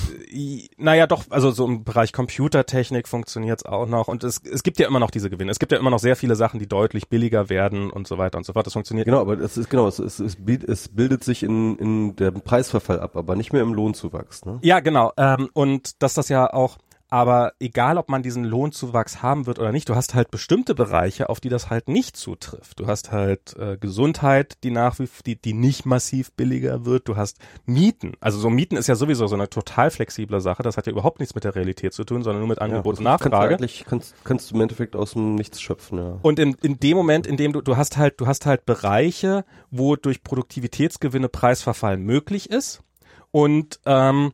naja, 0.76 1.06
doch, 1.06 1.22
also 1.30 1.52
so 1.52 1.66
im 1.66 1.84
Bereich 1.84 2.12
Computertechnik 2.12 3.06
funktioniert's 3.06 3.64
auch 3.64 3.86
noch 3.86 4.08
und 4.08 4.24
es, 4.24 4.40
es 4.42 4.64
gibt 4.64 4.80
ja 4.80 4.88
immer 4.88 4.98
noch 4.98 5.12
diese 5.12 5.30
Gewinne. 5.30 5.52
Es 5.52 5.60
gibt 5.60 5.70
ja 5.70 5.78
immer 5.78 5.90
noch 5.90 6.00
sehr 6.00 6.16
viele 6.16 6.34
Sachen, 6.34 6.58
die 6.58 6.66
deutlich 6.66 7.08
billiger 7.08 7.48
werden 7.48 7.88
und 7.92 8.08
so 8.08 8.18
weiter 8.18 8.36
und 8.36 8.44
so 8.44 8.52
fort. 8.52 8.66
Das 8.66 8.72
funktioniert. 8.72 9.04
Genau, 9.04 9.20
aber 9.20 9.38
es 9.38 9.56
ist 9.56 9.70
genau, 9.70 9.86
es, 9.86 10.00
es, 10.00 10.18
es, 10.18 10.36
es 10.66 10.88
bildet 10.88 11.22
sich 11.22 11.44
in, 11.44 11.78
in 11.78 12.16
dem 12.16 12.40
Preisverfall 12.40 12.98
ab, 12.98 13.16
aber 13.16 13.36
nicht 13.36 13.52
mehr 13.52 13.62
im 13.62 13.72
Lohnzuwachs. 13.72 14.44
Ne? 14.44 14.58
Ja, 14.62 14.80
genau. 14.80 15.12
Ähm, 15.16 15.48
und 15.52 16.02
dass 16.02 16.14
das 16.14 16.28
ja 16.28 16.52
auch 16.52 16.78
aber 17.16 17.54
egal, 17.60 17.96
ob 17.96 18.10
man 18.10 18.22
diesen 18.22 18.44
Lohnzuwachs 18.44 19.22
haben 19.22 19.46
wird 19.46 19.58
oder 19.58 19.72
nicht, 19.72 19.88
du 19.88 19.94
hast 19.94 20.14
halt 20.14 20.30
bestimmte 20.30 20.74
Bereiche, 20.74 21.30
auf 21.30 21.40
die 21.40 21.48
das 21.48 21.70
halt 21.70 21.88
nicht 21.88 22.14
zutrifft. 22.14 22.78
Du 22.78 22.88
hast 22.88 23.10
halt 23.10 23.56
äh, 23.56 23.78
Gesundheit, 23.78 24.58
die 24.62 24.70
nach 24.70 24.98
wie 24.98 25.08
die, 25.24 25.40
die 25.40 25.54
nicht 25.54 25.86
massiv 25.86 26.32
billiger 26.32 26.84
wird. 26.84 27.08
Du 27.08 27.16
hast 27.16 27.38
Mieten. 27.64 28.12
Also 28.20 28.38
so 28.38 28.50
Mieten 28.50 28.76
ist 28.76 28.86
ja 28.86 28.96
sowieso 28.96 29.28
so 29.28 29.34
eine 29.34 29.48
total 29.48 29.90
flexible 29.90 30.42
Sache. 30.42 30.62
Das 30.62 30.76
hat 30.76 30.84
ja 30.84 30.92
überhaupt 30.92 31.18
nichts 31.18 31.34
mit 31.34 31.44
der 31.44 31.54
Realität 31.54 31.94
zu 31.94 32.04
tun, 32.04 32.22
sondern 32.22 32.40
nur 32.40 32.50
mit 32.50 32.60
Angebot 32.60 32.96
ja, 32.96 32.98
und 32.98 33.04
Nachfrage. 33.04 33.56
Kannst 33.56 33.80
du, 33.80 33.84
kannst, 33.86 34.14
kannst 34.24 34.50
du 34.50 34.54
im 34.56 34.60
Endeffekt 34.60 34.94
aus 34.94 35.14
dem 35.14 35.36
Nichts 35.36 35.58
schöpfen, 35.58 35.96
ja. 35.96 36.18
Und 36.20 36.38
in, 36.38 36.52
in 36.60 36.78
dem 36.80 36.98
Moment, 36.98 37.26
in 37.26 37.38
dem 37.38 37.54
du, 37.54 37.62
du 37.62 37.78
hast 37.78 37.96
halt, 37.96 38.20
du 38.20 38.26
hast 38.26 38.44
halt 38.44 38.66
Bereiche, 38.66 39.46
wo 39.70 39.96
durch 39.96 40.22
Produktivitätsgewinne 40.22 41.30
Preisverfall 41.30 41.96
möglich 41.96 42.50
ist. 42.50 42.82
Und 43.30 43.80
ähm, 43.86 44.32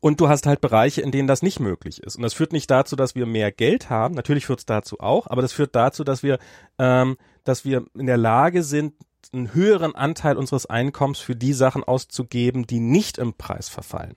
und 0.00 0.20
du 0.20 0.28
hast 0.28 0.46
halt 0.46 0.60
Bereiche, 0.60 1.00
in 1.00 1.10
denen 1.10 1.28
das 1.28 1.42
nicht 1.42 1.60
möglich 1.60 2.02
ist. 2.02 2.16
Und 2.16 2.22
das 2.22 2.34
führt 2.34 2.52
nicht 2.52 2.70
dazu, 2.70 2.96
dass 2.96 3.14
wir 3.14 3.26
mehr 3.26 3.52
Geld 3.52 3.90
haben. 3.90 4.14
Natürlich 4.14 4.46
führt 4.46 4.60
es 4.60 4.66
dazu 4.66 5.00
auch, 5.00 5.26
aber 5.26 5.42
das 5.42 5.52
führt 5.52 5.74
dazu, 5.74 6.04
dass 6.04 6.22
wir, 6.22 6.38
ähm, 6.78 7.16
dass 7.44 7.64
wir 7.64 7.84
in 7.94 8.06
der 8.06 8.16
Lage 8.16 8.62
sind, 8.62 8.94
einen 9.32 9.54
höheren 9.54 9.94
Anteil 9.94 10.36
unseres 10.36 10.66
Einkommens 10.66 11.18
für 11.18 11.36
die 11.36 11.52
Sachen 11.52 11.84
auszugeben, 11.84 12.66
die 12.66 12.80
nicht 12.80 13.18
im 13.18 13.34
Preis 13.34 13.68
verfallen. 13.68 14.16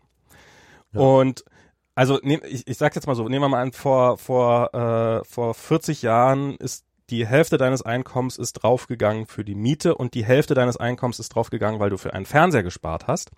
Ja. 0.93 1.01
Und 1.01 1.45
also 1.93 2.19
nehm, 2.21 2.41
ich, 2.47 2.67
ich 2.67 2.77
sag 2.77 2.95
jetzt 2.95 3.07
mal 3.07 3.15
so, 3.15 3.27
nehmen 3.29 3.43
wir 3.43 3.49
mal 3.49 3.61
an, 3.61 3.71
vor 3.71 4.17
vor 4.17 4.73
äh, 4.73 5.23
vor 5.23 5.53
40 5.53 6.01
Jahren 6.01 6.55
ist 6.55 6.85
die 7.09 7.25
Hälfte 7.25 7.57
deines 7.57 7.83
Einkommens 7.83 8.37
ist 8.37 8.53
draufgegangen 8.53 9.27
für 9.27 9.45
die 9.45 9.55
Miete 9.55 9.95
und 9.95 10.13
die 10.15 10.25
Hälfte 10.25 10.55
deines 10.55 10.77
Einkommens 10.77 11.19
ist 11.19 11.29
draufgegangen, 11.29 11.79
weil 11.79 11.91
du 11.91 11.97
für 11.97 12.13
einen 12.13 12.25
Fernseher 12.25 12.63
gespart 12.63 13.07
hast, 13.07 13.31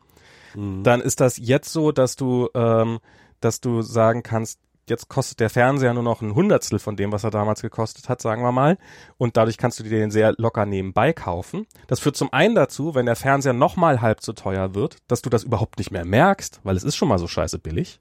mhm. 0.55 0.83
dann 0.83 1.01
ist 1.01 1.19
das 1.21 1.37
jetzt 1.37 1.71
so, 1.71 1.91
dass 1.91 2.15
du, 2.15 2.49
ähm, 2.53 2.99
dass 3.39 3.61
du 3.61 3.81
sagen 3.81 4.23
kannst, 4.23 4.59
jetzt 4.89 5.09
kostet 5.09 5.39
der 5.39 5.49
Fernseher 5.49 5.93
nur 5.93 6.03
noch 6.03 6.21
ein 6.21 6.33
Hundertstel 6.33 6.79
von 6.79 6.95
dem, 6.95 7.11
was 7.11 7.23
er 7.23 7.31
damals 7.31 7.61
gekostet 7.61 8.09
hat, 8.09 8.21
sagen 8.21 8.41
wir 8.41 8.51
mal. 8.51 8.77
Und 9.17 9.37
dadurch 9.37 9.57
kannst 9.57 9.79
du 9.79 9.83
dir 9.83 9.89
den 9.89 10.11
sehr 10.11 10.33
locker 10.37 10.65
nebenbei 10.65 11.13
kaufen. 11.13 11.65
Das 11.87 11.99
führt 11.99 12.15
zum 12.15 12.31
einen 12.31 12.55
dazu, 12.55 12.95
wenn 12.95 13.05
der 13.05 13.15
Fernseher 13.15 13.53
nochmal 13.53 14.01
halb 14.01 14.21
so 14.21 14.33
teuer 14.33 14.75
wird, 14.75 14.97
dass 15.07 15.21
du 15.21 15.29
das 15.29 15.43
überhaupt 15.43 15.77
nicht 15.77 15.91
mehr 15.91 16.05
merkst, 16.05 16.61
weil 16.63 16.77
es 16.77 16.83
ist 16.83 16.95
schon 16.95 17.09
mal 17.09 17.19
so 17.19 17.27
scheiße 17.27 17.59
billig. 17.59 17.99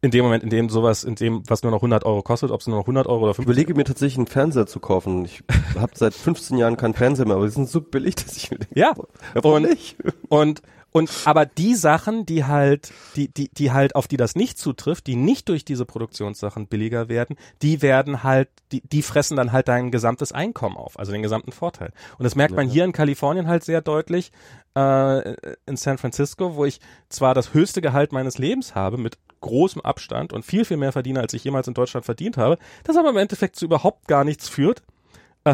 In 0.00 0.12
dem 0.12 0.24
Moment, 0.24 0.44
in 0.44 0.50
dem 0.50 0.68
sowas, 0.68 1.02
in 1.02 1.16
dem, 1.16 1.42
was 1.48 1.62
nur 1.62 1.72
noch 1.72 1.78
100 1.78 2.04
Euro 2.04 2.22
kostet, 2.22 2.52
ob 2.52 2.60
es 2.60 2.68
nur 2.68 2.76
noch 2.76 2.84
100 2.84 3.06
Euro 3.08 3.24
oder 3.24 3.34
50 3.34 3.42
Ich 3.42 3.46
überlege 3.46 3.74
mir 3.74 3.84
tatsächlich 3.84 4.16
einen 4.16 4.26
Fernseher 4.28 4.66
zu 4.66 4.78
kaufen. 4.78 5.24
Ich 5.24 5.42
habe 5.78 5.92
seit 5.94 6.14
15 6.14 6.56
Jahren 6.56 6.76
keinen 6.76 6.94
Fernseher 6.94 7.26
mehr, 7.26 7.36
aber 7.36 7.46
die 7.46 7.52
sind 7.52 7.68
so 7.68 7.80
billig, 7.80 8.14
dass 8.14 8.36
ich 8.36 8.50
mir 8.50 8.58
denke, 8.58 8.78
ja, 8.78 8.94
und, 9.42 9.62
nicht? 9.62 9.96
und 10.28 10.62
und 10.92 11.10
aber 11.24 11.46
die 11.46 11.74
Sachen, 11.74 12.26
die 12.26 12.44
halt, 12.44 12.92
die, 13.14 13.28
die, 13.28 13.48
die 13.48 13.70
halt, 13.70 13.94
auf 13.94 14.08
die 14.08 14.16
das 14.16 14.34
nicht 14.34 14.58
zutrifft, 14.58 15.06
die 15.06 15.16
nicht 15.16 15.48
durch 15.48 15.64
diese 15.64 15.86
Produktionssachen 15.86 16.66
billiger 16.66 17.08
werden, 17.08 17.36
die 17.62 17.80
werden 17.80 18.22
halt, 18.24 18.48
die, 18.72 18.80
die 18.80 19.02
fressen 19.02 19.36
dann 19.36 19.52
halt 19.52 19.68
dein 19.68 19.90
gesamtes 19.90 20.32
Einkommen 20.32 20.76
auf, 20.76 20.98
also 20.98 21.12
den 21.12 21.22
gesamten 21.22 21.52
Vorteil. 21.52 21.92
Und 22.18 22.24
das 22.24 22.34
merkt 22.34 22.54
man 22.54 22.68
hier 22.68 22.84
in 22.84 22.92
Kalifornien 22.92 23.46
halt 23.46 23.62
sehr 23.64 23.80
deutlich, 23.80 24.32
äh, 24.74 25.34
in 25.66 25.76
San 25.76 25.98
Francisco, 25.98 26.56
wo 26.56 26.64
ich 26.64 26.80
zwar 27.08 27.34
das 27.34 27.54
höchste 27.54 27.80
Gehalt 27.80 28.12
meines 28.12 28.38
Lebens 28.38 28.74
habe, 28.74 28.98
mit 28.98 29.18
großem 29.40 29.82
Abstand 29.82 30.32
und 30.32 30.44
viel, 30.44 30.64
viel 30.64 30.76
mehr 30.76 30.92
verdiene, 30.92 31.20
als 31.20 31.32
ich 31.34 31.44
jemals 31.44 31.68
in 31.68 31.74
Deutschland 31.74 32.04
verdient 32.04 32.36
habe, 32.36 32.58
das 32.84 32.96
aber 32.96 33.10
im 33.10 33.16
Endeffekt 33.16 33.56
zu 33.56 33.64
überhaupt 33.64 34.06
gar 34.08 34.24
nichts 34.24 34.48
führt, 34.48 34.82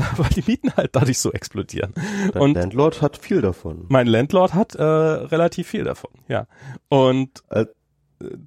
weil 0.17 0.31
die 0.31 0.45
Mieten 0.47 0.73
halt 0.77 0.91
dadurch 0.95 1.19
so 1.19 1.33
explodieren. 1.33 1.93
Dein 2.33 2.43
und 2.43 2.55
Landlord 2.55 3.03
hat 3.03 3.17
viel 3.17 3.41
davon. 3.41 3.87
Mein 3.89 4.07
Landlord 4.07 4.55
hat 4.55 4.75
äh, 4.75 4.83
relativ 4.83 5.69
viel 5.69 5.85
davon, 5.85 6.11
ja. 6.29 6.47
Und 6.89 7.43
äh, 7.51 7.67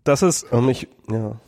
das 0.03 0.23
ist. 0.23 0.51
Um, 0.51 0.69
ich, 0.69 0.87
ja. 1.09 1.39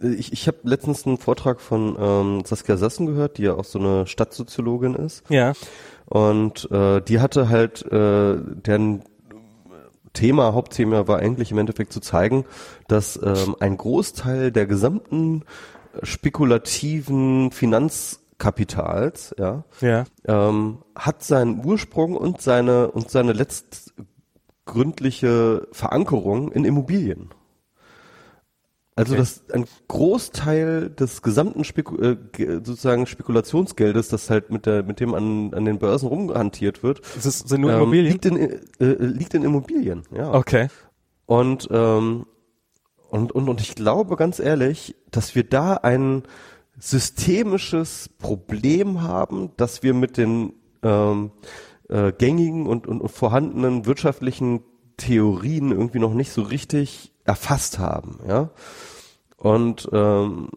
Ich, 0.00 0.32
ich 0.32 0.46
habe 0.46 0.58
letztens 0.62 1.06
einen 1.06 1.18
Vortrag 1.18 1.60
von 1.60 1.96
ähm, 1.98 2.42
Saskia 2.44 2.76
Sassen 2.76 3.06
gehört, 3.06 3.38
die 3.38 3.42
ja 3.42 3.54
auch 3.54 3.64
so 3.64 3.80
eine 3.80 4.06
Stadtsoziologin 4.06 4.94
ist. 4.94 5.28
Ja. 5.28 5.54
Und 6.06 6.70
äh, 6.70 7.00
die 7.00 7.18
hatte 7.18 7.48
halt, 7.48 7.84
äh, 7.90 8.36
deren 8.38 9.02
Thema, 10.12 10.54
Hauptthema 10.54 11.08
war 11.08 11.18
eigentlich 11.18 11.50
im 11.50 11.58
Endeffekt 11.58 11.92
zu 11.92 12.00
zeigen, 12.00 12.44
dass 12.86 13.20
ähm, 13.22 13.56
ein 13.60 13.76
Großteil 13.76 14.52
der 14.52 14.66
gesamten 14.66 15.44
spekulativen 16.02 17.50
Finanzkapitals, 18.38 19.34
ja, 19.38 19.64
ja. 19.80 20.04
Ähm, 20.26 20.78
hat 20.94 21.24
seinen 21.24 21.64
Ursprung 21.64 22.14
und 22.16 22.40
seine 22.40 22.90
und 22.90 23.10
seine 23.10 23.32
letztgründliche 23.32 25.66
Verankerung 25.72 26.52
in 26.52 26.64
Immobilien. 26.64 27.30
Also 28.94 29.14
okay. 29.14 29.20
das 29.20 29.42
ein 29.52 29.66
Großteil 29.86 30.88
des 30.90 31.22
gesamten 31.22 31.64
Speku 31.64 31.96
äh, 31.96 32.16
sozusagen 32.64 33.06
Spekulationsgeldes, 33.06 34.08
das 34.08 34.30
halt 34.30 34.50
mit 34.50 34.66
der 34.66 34.82
mit 34.82 34.98
dem 35.00 35.14
an, 35.14 35.54
an 35.54 35.64
den 35.64 35.78
Börsen 35.78 36.08
rumhantiert 36.08 36.82
wird, 36.82 37.00
das 37.14 37.24
ist, 37.26 37.48
sind 37.48 37.60
nur 37.60 37.70
ähm, 37.72 37.82
Immobilien? 37.82 38.12
liegt 38.12 38.26
in 38.26 38.36
äh, 38.36 38.58
liegt 38.80 39.34
in 39.34 39.44
Immobilien. 39.44 40.02
Ja. 40.12 40.34
Okay. 40.34 40.66
Und 41.26 41.68
ähm, 41.70 42.26
und 43.10 43.32
und 43.32 43.48
und 43.48 43.60
ich 43.60 43.76
glaube 43.76 44.16
ganz 44.16 44.40
ehrlich, 44.40 44.96
dass 45.10 45.34
wir 45.34 45.44
da 45.44 45.74
ein 45.74 46.22
systemisches 46.78 48.08
Problem 48.18 49.02
haben, 49.02 49.50
dass 49.56 49.82
wir 49.82 49.94
mit 49.94 50.16
den 50.16 50.52
ähm, 50.82 51.32
äh, 51.88 52.12
gängigen 52.12 52.66
und, 52.66 52.86
und, 52.86 53.00
und 53.00 53.08
vorhandenen 53.08 53.86
wirtschaftlichen 53.86 54.62
Theorien 54.96 55.72
irgendwie 55.72 55.98
noch 55.98 56.14
nicht 56.14 56.32
so 56.32 56.42
richtig 56.42 57.12
erfasst 57.24 57.78
haben, 57.78 58.18
ja. 58.26 58.50
Und 59.36 59.88
ähm, 59.92 60.48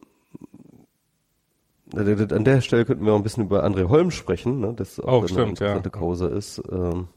an 1.93 2.45
der 2.45 2.61
Stelle 2.61 2.85
könnten 2.85 3.05
wir 3.05 3.13
auch 3.13 3.17
ein 3.17 3.23
bisschen 3.23 3.43
über 3.43 3.63
André 3.63 3.89
Holm 3.89 4.11
sprechen, 4.11 4.59
ne, 4.59 4.73
das 4.73 4.99
auch 4.99 5.07
oh, 5.07 5.19
eine 5.19 5.27
stimmt, 5.27 5.49
interessante 5.49 5.89
ja. 5.93 5.99
Cause 5.99 6.27
ist. 6.27 6.61
Ähm, 6.71 7.07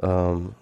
ähm, 0.00 0.54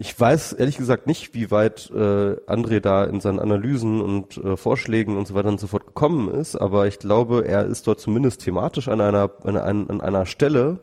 ich 0.00 0.18
weiß 0.18 0.54
ehrlich 0.54 0.78
gesagt 0.78 1.06
nicht, 1.06 1.34
wie 1.34 1.50
weit 1.50 1.90
äh, 1.90 2.34
André 2.46 2.80
da 2.80 3.04
in 3.04 3.20
seinen 3.20 3.38
Analysen 3.38 4.00
und 4.00 4.38
äh, 4.38 4.56
Vorschlägen 4.56 5.18
und 5.18 5.28
so 5.28 5.34
weiter 5.34 5.50
und 5.50 5.60
so 5.60 5.66
fort 5.66 5.86
gekommen 5.86 6.32
ist, 6.32 6.56
aber 6.56 6.86
ich 6.86 6.98
glaube, 6.98 7.46
er 7.46 7.66
ist 7.66 7.86
dort 7.86 8.00
zumindest 8.00 8.40
thematisch 8.40 8.88
an 8.88 9.02
einer, 9.02 9.30
an, 9.44 9.58
an 9.58 10.00
einer 10.00 10.24
Stelle, 10.24 10.80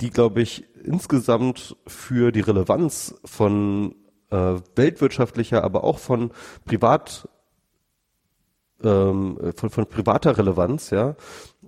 die, 0.00 0.08
glaube 0.08 0.40
ich, 0.40 0.64
insgesamt 0.82 1.76
für 1.86 2.32
die 2.32 2.40
Relevanz 2.40 3.14
von 3.26 3.96
äh, 4.30 4.54
weltwirtschaftlicher, 4.74 5.62
aber 5.62 5.84
auch 5.84 5.98
von 5.98 6.30
privat 6.64 7.28
ähm, 8.82 9.38
von, 9.56 9.68
von 9.68 9.86
privater 9.86 10.38
Relevanz, 10.38 10.88
ja, 10.88 11.16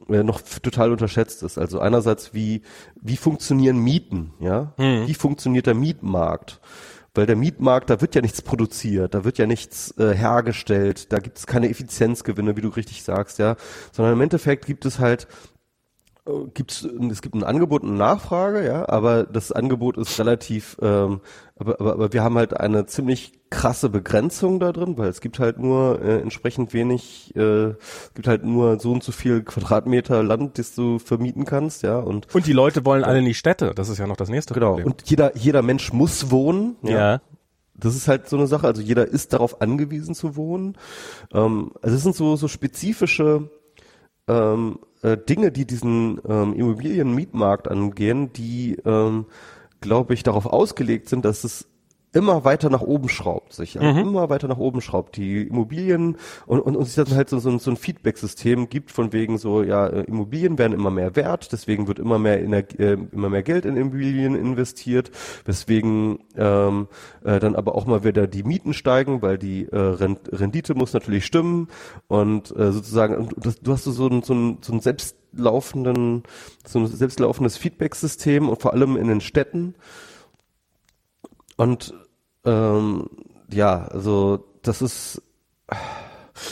noch 0.08 0.40
total 0.40 0.92
unterschätzt 0.92 1.42
ist. 1.42 1.58
Also 1.58 1.80
einerseits 1.80 2.34
wie 2.34 2.62
wie 3.00 3.16
funktionieren 3.16 3.78
Mieten, 3.78 4.32
ja, 4.40 4.72
mhm. 4.76 5.06
wie 5.06 5.14
funktioniert 5.14 5.66
der 5.66 5.74
Mietmarkt? 5.74 6.60
Weil 7.14 7.26
der 7.26 7.36
Mietmarkt, 7.36 7.88
da 7.88 8.02
wird 8.02 8.14
ja 8.14 8.20
nichts 8.20 8.42
produziert, 8.42 9.14
da 9.14 9.24
wird 9.24 9.38
ja 9.38 9.46
nichts 9.46 9.96
äh, 9.98 10.14
hergestellt, 10.14 11.12
da 11.12 11.18
gibt 11.18 11.38
es 11.38 11.46
keine 11.46 11.70
Effizienzgewinne, 11.70 12.58
wie 12.58 12.60
du 12.60 12.68
richtig 12.68 13.02
sagst, 13.02 13.38
ja, 13.38 13.56
sondern 13.90 14.14
im 14.14 14.20
Endeffekt 14.20 14.66
gibt 14.66 14.84
es 14.84 14.98
halt 14.98 15.26
gibt's, 16.54 16.86
es 17.10 17.22
gibt 17.22 17.34
ein 17.34 17.44
Angebot 17.44 17.82
und 17.82 17.90
eine 17.90 17.98
Nachfrage, 17.98 18.64
ja, 18.64 18.88
aber 18.88 19.24
das 19.24 19.52
Angebot 19.52 19.96
ist 19.96 20.18
relativ, 20.18 20.76
ähm, 20.82 21.20
aber, 21.56 21.80
aber, 21.80 21.92
aber 21.92 22.12
wir 22.12 22.22
haben 22.22 22.36
halt 22.36 22.58
eine 22.58 22.86
ziemlich 22.86 23.32
krasse 23.50 23.88
Begrenzung 23.88 24.58
da 24.58 24.72
drin, 24.72 24.98
weil 24.98 25.08
es 25.08 25.20
gibt 25.20 25.38
halt 25.38 25.58
nur 25.58 26.02
äh, 26.02 26.20
entsprechend 26.20 26.74
wenig, 26.74 27.34
äh, 27.36 27.70
es 27.70 28.12
gibt 28.14 28.26
halt 28.26 28.44
nur 28.44 28.80
so 28.80 28.92
und 28.92 29.04
so 29.04 29.12
viel 29.12 29.42
Quadratmeter 29.42 30.22
Land, 30.22 30.58
das 30.58 30.74
du 30.74 30.98
vermieten 30.98 31.44
kannst, 31.44 31.82
ja, 31.82 31.98
und 31.98 32.34
und 32.34 32.46
die 32.46 32.52
Leute 32.52 32.84
wollen 32.84 33.04
alle 33.04 33.20
in 33.20 33.24
die 33.24 33.34
Städte, 33.34 33.72
das 33.74 33.88
ist 33.88 33.98
ja 33.98 34.06
noch 34.06 34.16
das 34.16 34.28
nächste 34.28 34.52
genau. 34.52 34.70
Problem. 34.70 34.86
Und 34.88 35.02
jeder 35.08 35.36
jeder 35.36 35.62
Mensch 35.62 35.92
muss 35.92 36.30
wohnen, 36.30 36.76
ja. 36.82 36.90
ja. 36.90 37.20
Das 37.78 37.94
ist 37.94 38.08
halt 38.08 38.26
so 38.26 38.38
eine 38.38 38.46
Sache, 38.46 38.66
also 38.66 38.80
jeder 38.80 39.06
ist 39.06 39.34
darauf 39.34 39.60
angewiesen 39.60 40.14
zu 40.14 40.34
wohnen. 40.34 40.78
Ähm, 41.30 41.72
also 41.82 41.94
es 41.94 42.02
sind 42.02 42.16
so 42.16 42.34
so 42.36 42.48
spezifische 42.48 43.50
ähm, 44.28 44.78
äh, 45.02 45.16
Dinge, 45.16 45.52
die 45.52 45.66
diesen 45.66 46.20
ähm, 46.28 46.54
Immobilienmietmarkt 46.54 47.68
angehen, 47.68 48.32
die, 48.32 48.76
ähm, 48.84 49.26
glaube 49.80 50.14
ich, 50.14 50.22
darauf 50.22 50.46
ausgelegt 50.46 51.08
sind, 51.08 51.24
dass 51.24 51.44
es 51.44 51.68
immer 52.12 52.44
weiter 52.44 52.70
nach 52.70 52.80
oben 52.80 53.08
schraubt, 53.08 53.52
sich 53.52 53.74
mhm. 53.74 53.98
immer 53.98 54.30
weiter 54.30 54.48
nach 54.48 54.56
oben 54.56 54.80
schraubt. 54.80 55.16
Die 55.16 55.42
Immobilien 55.42 56.16
und, 56.46 56.60
und, 56.60 56.76
und 56.76 56.84
sich 56.84 56.94
dann 56.94 57.14
halt 57.14 57.28
so, 57.28 57.38
so, 57.38 57.56
so 57.58 57.70
ein 57.70 57.76
Feedback-System 57.76 58.68
gibt 58.68 58.90
von 58.90 59.12
wegen 59.12 59.36
so, 59.38 59.62
ja, 59.62 59.86
äh, 59.86 60.02
Immobilien 60.04 60.56
werden 60.56 60.72
immer 60.72 60.90
mehr 60.90 61.14
wert, 61.14 61.52
deswegen 61.52 61.88
wird 61.88 61.98
immer 61.98 62.18
mehr 62.18 62.42
Energie, 62.42 62.78
äh, 62.78 62.96
immer 63.12 63.28
mehr 63.28 63.42
Geld 63.42 63.66
in 63.66 63.76
Immobilien 63.76 64.34
investiert, 64.34 65.10
weswegen 65.44 66.20
ähm, 66.36 66.88
äh, 67.22 67.38
dann 67.38 67.54
aber 67.54 67.74
auch 67.74 67.86
mal 67.86 68.02
wieder 68.02 68.26
die 68.26 68.44
Mieten 68.44 68.72
steigen, 68.72 69.20
weil 69.20 69.36
die 69.36 69.66
äh, 69.66 69.76
Rendite 69.76 70.74
muss 70.74 70.94
natürlich 70.94 71.26
stimmen 71.26 71.68
und 72.08 72.50
äh, 72.56 72.72
sozusagen, 72.72 73.28
das, 73.36 73.60
du 73.60 73.72
hast 73.72 73.84
so, 73.84 73.90
so, 73.90 74.08
ein, 74.08 74.22
so, 74.22 74.32
ein, 74.32 74.58
so 74.62 74.72
ein 74.72 74.80
selbstlaufenden, 74.80 76.22
so 76.66 76.78
ein 76.78 76.86
selbstlaufendes 76.86 77.58
Feedback-System 77.58 78.48
und 78.48 78.62
vor 78.62 78.72
allem 78.72 78.96
in 78.96 79.08
den 79.08 79.20
Städten. 79.20 79.74
Und 81.56 81.94
ähm, 82.44 83.08
ja, 83.50 83.86
also 83.86 84.44
das 84.62 84.82
ist, 84.82 85.22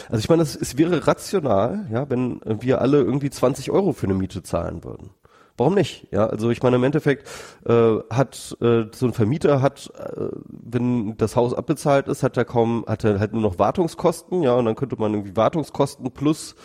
also 0.08 0.18
ich 0.18 0.28
meine, 0.28 0.42
es, 0.42 0.78
wäre 0.78 1.07
rational, 1.07 1.86
ja, 1.91 2.08
wenn 2.08 2.41
wir 2.44 2.81
alle 2.81 2.99
irgendwie 2.99 3.31
20 3.31 3.70
Euro 3.70 3.92
für 3.92 4.07
eine 4.07 4.15
Miete 4.15 4.42
zahlen 4.42 4.84
würden. 4.84 5.10
Warum 5.57 5.74
nicht? 5.74 6.08
Ja, 6.10 6.26
also 6.26 6.50
ich 6.50 6.60
meine, 6.65 6.76
im 6.76 6.83
Endeffekt 6.83 7.28
äh, 7.65 7.99
hat 8.10 8.57
äh, 8.60 8.86
so 8.92 9.07
ein 9.07 9.12
Vermieter 9.12 9.62
hat, 9.62 9.89
äh, 9.97 10.26
wenn 10.49 11.16
das 11.16 11.36
Haus 11.36 11.55
abbezahlt 11.55 12.08
ist, 12.08 12.24
hat 12.24 12.36
er 12.36 12.44
kaum, 12.44 12.84
hat 12.89 13.05
er 13.05 13.20
halt 13.20 13.33
nur 13.34 13.42
noch 13.42 13.60
Wartungskosten, 13.60 14.42
ja, 14.42 14.55
und 14.55 14.65
dann 14.65 14.74
könnte 14.74 14.97
man 14.99 15.15
irgendwie 15.15 15.36
Wartungskosten 15.36 16.10
plus 16.10 16.57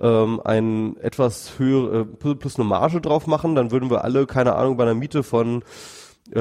ähm, 0.00 0.40
ein 0.42 0.96
etwas 1.00 1.58
höhere, 1.58 2.06
plus 2.06 2.56
eine 2.56 2.64
Marge 2.64 3.02
drauf 3.02 3.26
machen, 3.26 3.54
dann 3.54 3.72
würden 3.72 3.90
wir 3.90 4.04
alle, 4.04 4.24
keine 4.26 4.54
Ahnung, 4.54 4.78
bei 4.78 4.84
einer 4.84 4.94
Miete 4.94 5.22
von 5.22 5.62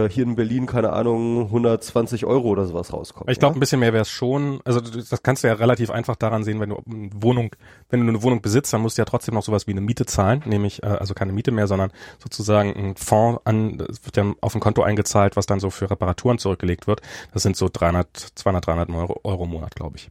hier 0.09 0.23
in 0.23 0.35
Berlin, 0.35 0.65
keine 0.65 0.93
Ahnung, 0.93 1.45
120 1.45 2.25
Euro 2.25 2.49
oder 2.49 2.65
sowas 2.65 2.93
rauskommt. 2.93 3.29
Ich 3.29 3.39
glaube, 3.39 3.53
ja? 3.53 3.57
ein 3.57 3.59
bisschen 3.59 3.79
mehr 3.79 3.93
wäre 3.93 4.03
es 4.03 4.09
schon. 4.09 4.59
Also 4.65 4.79
das 4.79 5.23
kannst 5.23 5.43
du 5.43 5.47
ja 5.47 5.53
relativ 5.53 5.89
einfach 5.89 6.15
daran 6.15 6.43
sehen, 6.43 6.59
wenn 6.59 6.69
du 6.69 6.83
eine 6.85 7.09
Wohnung, 7.13 7.55
wenn 7.89 8.01
du 8.01 8.07
eine 8.07 8.21
Wohnung 8.23 8.41
besitzt, 8.41 8.71
dann 8.73 8.81
musst 8.81 8.97
du 8.97 9.01
ja 9.01 9.05
trotzdem 9.05 9.33
noch 9.33 9.43
sowas 9.43 9.67
wie 9.67 9.71
eine 9.71 9.81
Miete 9.81 10.05
zahlen, 10.05 10.43
nämlich 10.45 10.83
äh, 10.83 10.87
also 10.87 11.13
keine 11.13 11.31
Miete 11.31 11.51
mehr, 11.51 11.67
sondern 11.67 11.91
sozusagen 12.19 12.75
ein 12.75 12.95
Fonds 12.95 13.41
an, 13.45 13.77
das 13.77 14.05
wird 14.05 14.17
ja 14.17 14.25
auf 14.41 14.55
ein 14.55 14.61
Konto 14.61 14.83
eingezahlt, 14.83 15.35
was 15.35 15.45
dann 15.45 15.59
so 15.59 15.69
für 15.69 15.89
Reparaturen 15.89 16.37
zurückgelegt 16.37 16.87
wird. 16.87 17.01
Das 17.33 17.43
sind 17.43 17.55
so 17.55 17.69
300, 17.71 18.15
200, 18.35 18.67
300 18.67 18.89
Euro, 18.89 19.19
Euro 19.23 19.43
im 19.45 19.51
Monat, 19.51 19.75
glaube 19.75 19.97
ich. 19.97 20.09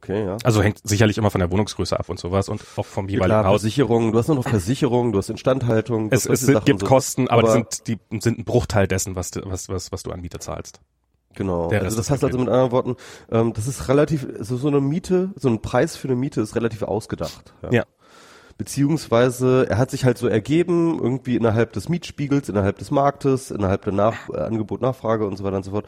Okay, 0.00 0.24
ja. 0.24 0.36
Also 0.44 0.62
hängt 0.62 0.78
sicherlich 0.86 1.18
immer 1.18 1.30
von 1.30 1.40
der 1.40 1.50
Wohnungsgröße 1.50 1.98
ab 1.98 2.08
und 2.08 2.18
sowas 2.20 2.48
und 2.48 2.62
auch 2.76 2.86
vom 2.86 3.06
Ja, 3.08 3.14
jeweiligen 3.14 3.40
klar, 3.40 3.44
Haus. 3.46 3.62
Versicherung, 3.62 4.12
du 4.12 4.18
hast 4.18 4.28
noch 4.28 4.42
Versicherung, 4.48 5.12
du 5.12 5.18
hast 5.18 5.28
Instandhaltung. 5.28 6.10
du 6.10 6.16
Es, 6.16 6.28
hast 6.28 6.42
es 6.42 6.46
Sachen 6.46 6.64
gibt 6.64 6.80
so. 6.80 6.86
Kosten, 6.86 7.28
aber, 7.28 7.42
aber- 7.42 7.48
die 7.48 7.52
sind, 7.94 8.02
die 8.12 8.20
sind 8.20 8.38
ein 8.38 8.44
Bruchteil 8.44 8.86
dessen, 8.86 9.16
was, 9.16 9.30
du- 9.32 9.42
was, 9.44 9.68
was, 9.68 9.90
was 9.92 10.02
du 10.04 10.10
an 10.12 10.20
Miete 10.20 10.38
zahlst. 10.38 10.80
Genau. 11.34 11.68
Der 11.68 11.82
Also 11.82 11.96
das 11.96 12.10
heißt 12.10 12.24
also 12.24 12.38
mit 12.38 12.48
anderen 12.48 12.70
Worten, 12.72 12.96
ähm, 13.30 13.52
das 13.52 13.66
ist 13.66 13.88
relativ, 13.88 14.26
so, 14.40 14.56
so 14.56 14.68
eine 14.68 14.80
Miete, 14.80 15.30
so 15.36 15.48
ein 15.48 15.60
Preis 15.62 15.96
für 15.96 16.08
eine 16.08 16.16
Miete 16.16 16.40
ist 16.40 16.54
relativ 16.56 16.82
ausgedacht. 16.82 17.52
Ja. 17.70 17.84
Beziehungsweise 18.56 19.66
er 19.70 19.78
hat 19.78 19.90
sich 19.92 20.04
halt 20.04 20.18
so 20.18 20.26
ergeben, 20.26 20.98
irgendwie 21.00 21.36
innerhalb 21.36 21.72
des 21.74 21.88
Mietspiegels, 21.88 22.48
innerhalb 22.48 22.78
des 22.78 22.90
Marktes, 22.90 23.52
innerhalb 23.52 23.82
der 23.84 23.92
Nach 23.92 24.28
äh, 24.30 24.38
Angebot, 24.38 24.80
Nachfrage 24.80 25.26
und 25.26 25.36
so 25.36 25.44
weiter 25.44 25.56
und 25.56 25.64
so 25.64 25.70
fort. 25.70 25.86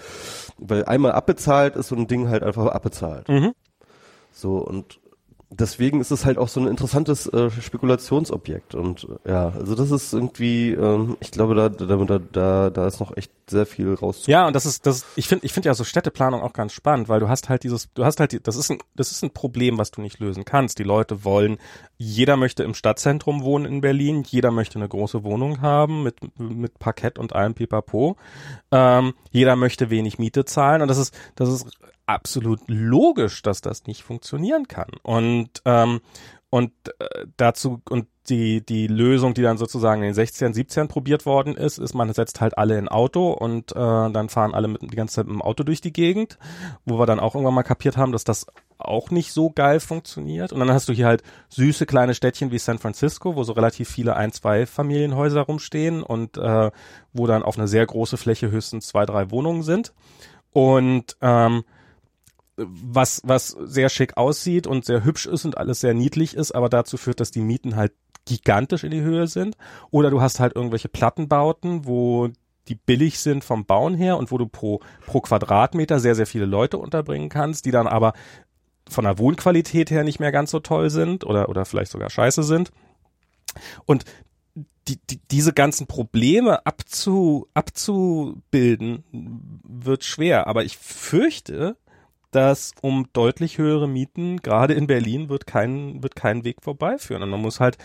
Weil 0.57 0.85
einmal 0.85 1.11
abbezahlt 1.13 1.75
ist 1.75 1.89
so 1.89 1.97
ein 1.97 2.07
Ding 2.07 2.29
halt 2.29 2.45
einfach 2.45 2.67
abbezahlt. 2.67 3.29
Mhm. 3.29 3.53
So 4.41 4.57
und 4.59 5.01
deswegen 5.51 6.01
ist 6.01 6.11
es 6.11 6.25
halt 6.25 6.39
auch 6.39 6.49
so 6.49 6.61
ein 6.61 6.69
interessantes 6.69 7.27
äh, 7.27 7.51
Spekulationsobjekt 7.51 8.75
und 8.75 9.09
ja, 9.27 9.51
also 9.51 9.75
das 9.75 9.91
ist 9.91 10.13
irgendwie, 10.13 10.71
ähm, 10.73 11.17
ich 11.21 11.33
glaube, 11.33 11.55
da, 11.55 11.69
da, 11.69 11.97
da, 11.97 12.19
da, 12.19 12.71
da 12.71 12.87
ist 12.87 13.01
noch 13.01 13.17
echt 13.17 13.33
sehr 13.49 13.67
viel 13.67 13.95
rauszuholen. 13.95 14.33
Ja, 14.33 14.47
und 14.47 14.55
das 14.55 14.65
ist, 14.65 14.87
das, 14.87 15.05
ich 15.17 15.27
finde, 15.27 15.45
ich 15.45 15.53
finde 15.53 15.69
ja 15.69 15.75
so 15.75 15.83
Städteplanung 15.83 16.41
auch 16.41 16.53
ganz 16.53 16.73
spannend, 16.73 17.09
weil 17.09 17.19
du 17.19 17.29
hast 17.29 17.49
halt 17.49 17.65
dieses, 17.65 17.93
du 17.95 18.05
hast 18.05 18.21
halt, 18.21 18.33
die, 18.33 18.41
das 18.41 18.55
ist 18.55 18.71
ein, 18.71 18.79
das 18.95 19.11
ist 19.11 19.25
ein 19.25 19.33
Problem, 19.33 19.77
was 19.77 19.91
du 19.91 20.01
nicht 20.01 20.21
lösen 20.21 20.45
kannst. 20.45 20.79
Die 20.79 20.85
Leute 20.85 21.25
wollen, 21.25 21.59
jeder 21.99 22.37
möchte 22.37 22.63
im 22.63 22.75
Stadtzentrum 22.75 23.43
wohnen 23.43 23.65
in 23.65 23.81
Berlin, 23.81 24.23
jeder 24.25 24.53
möchte 24.53 24.79
eine 24.79 24.89
große 24.89 25.25
Wohnung 25.25 25.61
haben 25.61 26.05
mit, 26.05 26.17
mit 26.39 26.79
Parkett 26.79 27.19
und 27.19 27.35
allem 27.35 27.55
Pipapo. 27.55 28.17
Ähm, 28.71 29.15
jeder 29.31 29.57
möchte 29.57 29.91
wenig 29.91 30.19
Miete 30.19 30.45
zahlen 30.45 30.81
und 30.81 30.89
das 30.89 30.99
ist, 30.99 31.13
das 31.35 31.49
ist 31.49 31.67
absolut 32.07 32.61
logisch, 32.67 33.43
dass 33.43 33.61
das 33.61 33.87
nicht 33.87 34.03
funktionieren 34.03 34.69
kann. 34.69 34.91
Und, 35.03 35.63
ähm, 35.65 36.01
und 36.51 36.73
äh, 36.99 37.27
dazu, 37.37 37.81
und 37.89 38.07
die, 38.29 38.65
die 38.65 38.87
Lösung, 38.87 39.35
die 39.35 39.43
dann 39.43 39.59
sozusagen 39.59 40.03
in 40.03 40.09
den 40.09 40.15
16, 40.15 40.55
17 40.55 40.89
probiert 40.89 41.27
worden 41.27 41.57
ist, 41.57 41.79
ist, 41.79 41.95
man 41.95 42.13
setzt 42.13 42.41
halt 42.41 42.57
alle 42.57 42.79
in 42.79 42.89
Auto 42.89 43.31
und 43.31 43.73
äh, 43.73 43.75
dann 43.75 44.29
fahren 44.29 44.55
alle 44.55 44.69
mit, 44.69 44.83
die 44.83 44.97
ganze 44.97 45.17
Zeit 45.17 45.27
mit 45.27 45.35
dem 45.35 45.43
Auto 45.43 45.65
durch 45.65 45.81
die 45.81 45.93
Gegend, 45.93 46.39
wo 46.85 46.99
wir 46.99 47.07
dann 47.07 47.21
auch 47.21 47.35
irgendwann 47.35 47.55
mal 47.55 47.63
kapiert 47.63 47.97
haben, 47.97 48.13
dass 48.13 48.25
das 48.25 48.47
auch 48.79 49.11
nicht 49.11 49.33
so 49.33 49.51
geil 49.51 49.81
funktioniert. 49.81 50.53
Und 50.53 50.61
dann 50.61 50.73
hast 50.73 50.89
du 50.89 50.93
hier 50.93 51.07
halt 51.07 51.23
süße 51.49 51.87
kleine 51.87 52.15
Städtchen 52.15 52.51
wie 52.51 52.59
San 52.59 52.79
Francisco, 52.79 53.37
wo 53.37 53.43
so 53.43 53.53
relativ 53.53 53.89
viele 53.89 54.17
ein-, 54.17 54.33
zwei 54.33 54.65
Familienhäuser 54.65 55.43
rumstehen 55.43 56.03
und 56.03 56.37
äh, 56.37 56.71
wo 57.13 57.27
dann 57.27 57.43
auf 57.43 57.59
eine 57.59 57.69
sehr 57.69 57.85
große 57.85 58.17
Fläche 58.17 58.51
höchstens 58.51 58.87
zwei, 58.87 59.05
drei 59.05 59.31
Wohnungen 59.31 59.63
sind. 59.63 59.93
Und 60.53 61.17
ähm, 61.21 61.65
was, 62.67 63.23
was 63.25 63.49
sehr 63.49 63.89
schick 63.89 64.17
aussieht 64.17 64.67
und 64.67 64.85
sehr 64.85 65.05
hübsch 65.05 65.27
ist 65.27 65.45
und 65.45 65.59
alles 65.59 65.81
sehr 65.81 65.95
niedlich 65.95 66.35
ist, 66.35 66.53
aber 66.53 66.69
dazu 66.69 66.97
führt, 66.97 67.21
dass 67.21 67.31
die 67.31 67.41
Mieten 67.41 67.77
halt 67.77 67.93
gigantisch 68.25 68.85
in 68.85 68.91
die 68.91 69.01
Höhe 69.01 69.27
sind. 69.27 69.57
Oder 69.91 70.11
du 70.11 70.21
hast 70.21 70.41
halt 70.41 70.55
irgendwelche 70.55 70.89
Plattenbauten, 70.89 71.87
wo 71.87 72.29
die 72.69 72.75
billig 72.75 73.19
sind 73.19 73.43
vom 73.43 73.65
Bauen 73.65 73.95
her 73.95 74.17
und 74.17 74.31
wo 74.31 74.39
du 74.39 74.47
pro, 74.47 74.81
pro 75.07 75.21
Quadratmeter 75.21 75.99
sehr, 75.99 76.15
sehr 76.15 76.27
viele 76.27 76.47
Leute 76.47 76.79
unterbringen 76.79 77.29
kannst, 77.29 77.65
die 77.65 77.71
dann 77.71 77.87
aber 77.87 78.13
von 78.89 79.05
der 79.05 79.19
Wohnqualität 79.19 79.91
her 79.91 80.05
nicht 80.05 80.21
mehr 80.21 80.33
ganz 80.33 80.51
so 80.51 80.61
toll 80.61 80.91
sind 80.91 81.25
oder, 81.25 81.49
oder 81.49 81.65
vielleicht 81.65 81.91
sogar 81.91 82.11
scheiße 82.11 82.43
sind. 82.43 82.71
Und 83.87 84.05
die, 84.89 84.99
die, 85.09 85.21
diese 85.31 85.53
ganzen 85.53 85.87
Probleme 85.87 86.67
abzu, 86.67 87.49
abzubilden 87.55 89.05
wird 89.63 90.05
schwer. 90.05 90.47
Aber 90.47 90.65
ich 90.65 90.77
fürchte, 90.79 91.77
dass 92.31 92.73
um 92.81 93.07
deutlich 93.13 93.59
höhere 93.59 93.89
Mieten, 93.89 94.39
gerade 94.39 94.75
in 94.75 94.87
Berlin, 94.87 95.29
wird 95.29 95.47
kein, 95.47 96.03
wird 96.03 96.17
kein 96.17 96.45
Weg 96.45 96.63
vorbeiführen. 96.63 97.23
Und 97.23 97.31
man 97.31 97.41
muss 97.41 97.61
halt, 97.61 97.79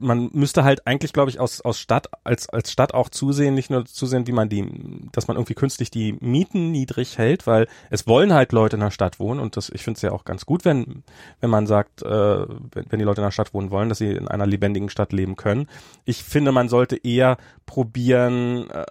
man 0.00 0.30
müsste 0.32 0.64
halt 0.64 0.86
eigentlich, 0.86 1.12
glaube 1.12 1.30
ich, 1.30 1.40
aus, 1.40 1.60
aus 1.60 1.78
Stadt, 1.78 2.08
als, 2.24 2.48
als 2.48 2.70
Stadt 2.70 2.94
auch 2.94 3.08
zusehen, 3.08 3.54
nicht 3.54 3.70
nur 3.70 3.84
zusehen, 3.84 4.26
wie 4.26 4.32
man 4.32 4.48
die, 4.48 4.64
dass 5.12 5.28
man 5.28 5.36
irgendwie 5.36 5.54
künstlich 5.54 5.90
die 5.90 6.14
Mieten 6.20 6.70
niedrig 6.70 7.18
hält, 7.18 7.46
weil 7.46 7.66
es 7.90 8.06
wollen 8.06 8.32
halt 8.32 8.52
Leute 8.52 8.76
in 8.76 8.80
der 8.80 8.90
Stadt 8.90 9.18
wohnen 9.18 9.40
und 9.40 9.56
das, 9.56 9.70
ich 9.70 9.82
finde 9.82 9.98
es 9.98 10.02
ja 10.02 10.12
auch 10.12 10.24
ganz 10.24 10.46
gut, 10.46 10.64
wenn, 10.64 11.02
wenn 11.40 11.50
man 11.50 11.66
sagt, 11.66 12.02
äh, 12.02 12.08
wenn, 12.08 12.86
wenn 12.88 12.98
die 12.98 13.04
Leute 13.04 13.20
in 13.20 13.26
der 13.26 13.32
Stadt 13.32 13.54
wohnen 13.54 13.70
wollen, 13.70 13.88
dass 13.88 13.98
sie 13.98 14.12
in 14.12 14.28
einer 14.28 14.46
lebendigen 14.46 14.88
Stadt 14.88 15.12
leben 15.12 15.36
können. 15.36 15.66
Ich 16.04 16.22
finde, 16.22 16.52
man 16.52 16.68
sollte 16.68 16.96
eher 16.96 17.36
probieren, 17.66 18.70
äh, 18.70 18.84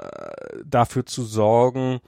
dafür 0.66 1.06
zu 1.06 1.24
sorgen, 1.24 2.00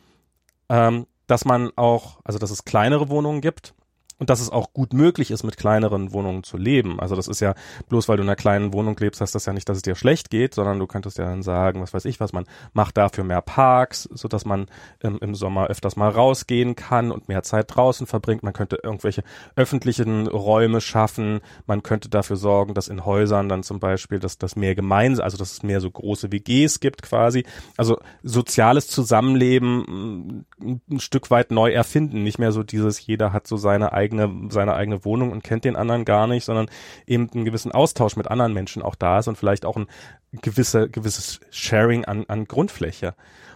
ähm, 0.70 1.06
dass 1.30 1.46
man 1.46 1.72
auch, 1.76 2.20
also 2.24 2.40
dass 2.40 2.50
es 2.50 2.66
kleinere 2.66 3.10
Wohnungen 3.10 3.42
gibt 3.42 3.74
und 4.20 4.30
dass 4.30 4.42
es 4.42 4.50
auch 4.50 4.74
gut 4.74 4.94
möglich 4.94 5.32
ist, 5.32 5.44
mit 5.44 5.58
kleineren 5.58 6.14
Wohnungen 6.14 6.44
zu 6.44 6.58
leben. 6.58 7.00
Also 7.00 7.16
das 7.16 7.28
ist 7.28 7.40
ja, 7.40 7.56
bloß 7.88 8.08
weil 8.08 8.18
du 8.18 8.24
in 8.24 8.30
einer 8.30 8.36
kleinen 8.36 8.74
Wohnung 8.74 8.96
lebst, 8.98 9.22
heißt 9.22 9.34
das 9.34 9.46
ja 9.46 9.54
nicht, 9.54 9.68
dass 9.70 9.78
es 9.78 9.84
dir 9.84 9.96
schlecht 9.96 10.30
geht, 10.30 10.54
sondern 10.54 10.78
du 10.78 10.88
könntest 10.88 11.18
ja 11.18 11.26
dann 11.26 11.42
sagen, 11.42 11.82
was 11.82 11.94
weiß 11.94 12.06
ich 12.06 12.20
was, 12.20 12.34
man 12.34 12.46
macht 12.74 12.98
dafür 12.98 13.24
mehr 13.24 13.42
Parks, 13.42 14.04
so 14.12 14.28
dass 14.28 14.46
man 14.46 14.68
ähm, 15.02 15.18
im 15.22 15.36
Sommer 15.36 15.68
öfters 15.68 15.96
mal 15.96 16.10
rausgehen 16.10 16.76
kann 16.76 17.12
und 17.12 17.30
mehr 17.30 17.44
Zeit 17.44 17.74
draußen 17.74 18.06
verbringt. 18.06 18.44
Man 18.44 18.54
könnte 18.54 18.80
irgendwelche 18.84 19.24
öffentlichen 19.56 20.28
Räume 20.28 20.82
schaffen. 20.82 21.40
Man 21.66 21.82
könnte 21.82 22.10
dafür 22.10 22.36
sorgen, 22.36 22.74
dass 22.74 22.90
in 22.90 23.06
Häusern 23.06 23.48
dann 23.48 23.64
zum 23.64 23.80
Beispiel, 23.80 24.20
dass 24.20 24.38
das 24.38 24.58
mehr 24.58 24.76
gemeinsam, 24.76 25.24
also 25.24 25.38
dass 25.38 25.54
es 25.54 25.64
mehr 25.64 25.80
so 25.80 25.90
große 25.90 26.32
WGs 26.32 26.82
gibt 26.82 27.02
quasi. 27.02 27.46
Also 27.78 27.98
soziales 28.22 28.88
Zusammenleben 28.88 30.46
ein 30.62 31.00
Stück 31.00 31.32
weit 31.32 31.52
neu 31.52 31.72
erfinden. 31.72 32.24
Nicht 32.24 32.40
mehr 32.40 32.52
so 32.52 32.64
dieses, 32.64 33.06
jeder 33.06 33.34
hat 33.34 33.48
so 33.48 33.58
seine 33.58 33.94
eigene, 33.94 34.50
seine 34.50 34.76
eigene 34.76 35.06
Wohnung 35.06 35.32
und 35.32 35.44
kennt 35.44 35.66
den 35.66 35.76
anderen 35.76 36.06
gar 36.06 36.28
nicht, 36.28 36.46
sondern 36.46 36.70
eben 37.08 37.30
einen 37.34 37.46
gewissen 37.46 37.72
Austausch 37.72 38.16
mit 38.16 38.30
anderen 38.30 38.54
Menschen 38.54 38.82
auch 38.82 38.96
da 38.96 39.20
ist 39.20 39.28
und 39.28 39.38
vielleicht 39.38 39.66
auch 39.66 39.78
ein 39.78 39.88
gewisse, 40.32 40.90
gewisses 40.90 41.40
Sharing 41.50 42.06
an, 42.06 42.26
an 42.28 42.46
Grundfläche. 42.46 43.16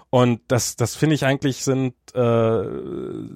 Und 0.09 0.41
das, 0.47 0.75
das 0.75 0.95
finde 0.95 1.15
ich 1.15 1.25
eigentlich 1.25 1.63
sind 1.63 1.95
äh, 2.13 2.63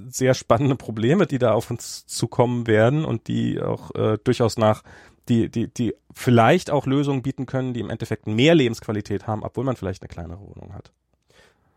sehr 0.10 0.36
spannende 0.36 0.76
Probleme, 0.76 1.26
die 1.26 1.40
da 1.40 1.54
auf 1.54 1.72
uns 1.72 2.06
zukommen 2.06 2.68
werden 2.68 3.04
und 3.04 3.28
die 3.28 3.60
auch 3.60 3.96
äh, 3.96 4.20
durchaus 4.24 4.58
nach 4.58 4.84
die, 5.28 5.50
die, 5.50 5.74
die 5.74 5.96
vielleicht 6.14 6.70
auch 6.70 6.86
Lösungen 6.86 7.24
bieten 7.24 7.48
können, 7.48 7.74
die 7.74 7.80
im 7.80 7.90
Endeffekt 7.90 8.28
mehr 8.28 8.56
Lebensqualität 8.56 9.28
haben, 9.28 9.44
obwohl 9.44 9.64
man 9.64 9.76
vielleicht 9.76 10.04
eine 10.04 10.10
kleinere 10.10 10.40
Wohnung 10.40 10.74
hat. 10.74 10.92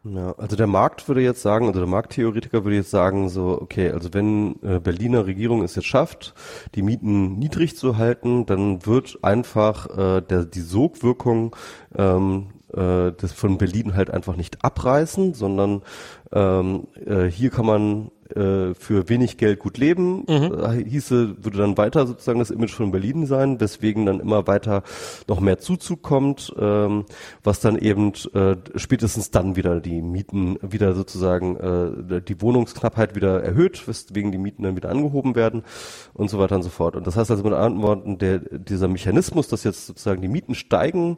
Ja, 0.02 0.32
also 0.38 0.56
der 0.56 0.66
Markt 0.66 1.08
würde 1.08 1.20
jetzt 1.20 1.42
sagen, 1.42 1.66
also 1.66 1.78
der 1.78 1.88
Markttheoretiker 1.88 2.64
würde 2.64 2.76
jetzt 2.76 2.90
sagen, 2.90 3.28
so, 3.28 3.60
okay, 3.60 3.90
also 3.90 4.08
wenn 4.14 4.56
äh, 4.62 4.80
Berliner 4.80 5.26
Regierung 5.26 5.62
es 5.62 5.74
jetzt 5.74 5.88
schafft, 5.88 6.32
die 6.74 6.80
Mieten 6.80 7.38
niedrig 7.38 7.76
zu 7.76 7.98
halten, 7.98 8.46
dann 8.46 8.86
wird 8.86 9.18
einfach 9.20 9.90
äh, 9.98 10.22
der, 10.22 10.46
die 10.46 10.60
Sogwirkung 10.60 11.54
ähm, 11.94 12.46
äh, 12.72 13.12
das 13.12 13.32
von 13.32 13.58
Berlin 13.58 13.94
halt 13.94 14.10
einfach 14.10 14.36
nicht 14.36 14.64
abreißen, 14.64 15.34
sondern 15.34 15.82
ähm, 16.32 16.86
äh, 16.94 17.26
hier 17.26 17.50
kann 17.50 17.66
man 17.66 18.10
äh, 18.36 18.74
für 18.74 19.08
wenig 19.08 19.36
Geld 19.36 19.58
gut 19.58 19.78
leben, 19.78 20.26
äh, 20.28 20.84
hieße, 20.84 21.44
würde 21.44 21.58
dann 21.58 21.76
weiter 21.76 22.06
sozusagen 22.06 22.38
das 22.38 22.50
Image 22.50 22.72
von 22.72 22.90
Berlin 22.90 23.26
sein, 23.26 23.60
weswegen 23.60 24.06
dann 24.06 24.20
immer 24.20 24.46
weiter 24.46 24.82
noch 25.28 25.40
mehr 25.40 25.58
Zuzug 25.58 26.02
kommt, 26.02 26.52
ähm, 26.58 27.04
was 27.42 27.60
dann 27.60 27.76
eben 27.78 28.12
äh, 28.34 28.56
spätestens 28.76 29.30
dann 29.30 29.56
wieder 29.56 29.80
die 29.80 30.02
Mieten 30.02 30.58
wieder 30.62 30.94
sozusagen 30.94 31.56
äh, 31.56 32.20
die 32.22 32.40
Wohnungsknappheit 32.40 33.14
wieder 33.14 33.42
erhöht, 33.42 33.86
weswegen 33.86 34.32
die 34.32 34.38
Mieten 34.38 34.62
dann 34.62 34.76
wieder 34.76 34.90
angehoben 34.90 35.34
werden 35.34 35.62
und 36.14 36.30
so 36.30 36.38
weiter 36.38 36.56
und 36.56 36.62
so 36.62 36.70
fort. 36.70 36.96
Und 36.96 37.06
das 37.06 37.16
heißt 37.16 37.30
also 37.30 37.42
mit 37.42 37.52
anderen 37.52 37.82
Worten, 37.82 38.18
der, 38.18 38.38
dieser 38.38 38.88
Mechanismus, 38.88 39.48
dass 39.48 39.64
jetzt 39.64 39.86
sozusagen 39.86 40.22
die 40.22 40.28
Mieten 40.28 40.54
steigen, 40.54 41.16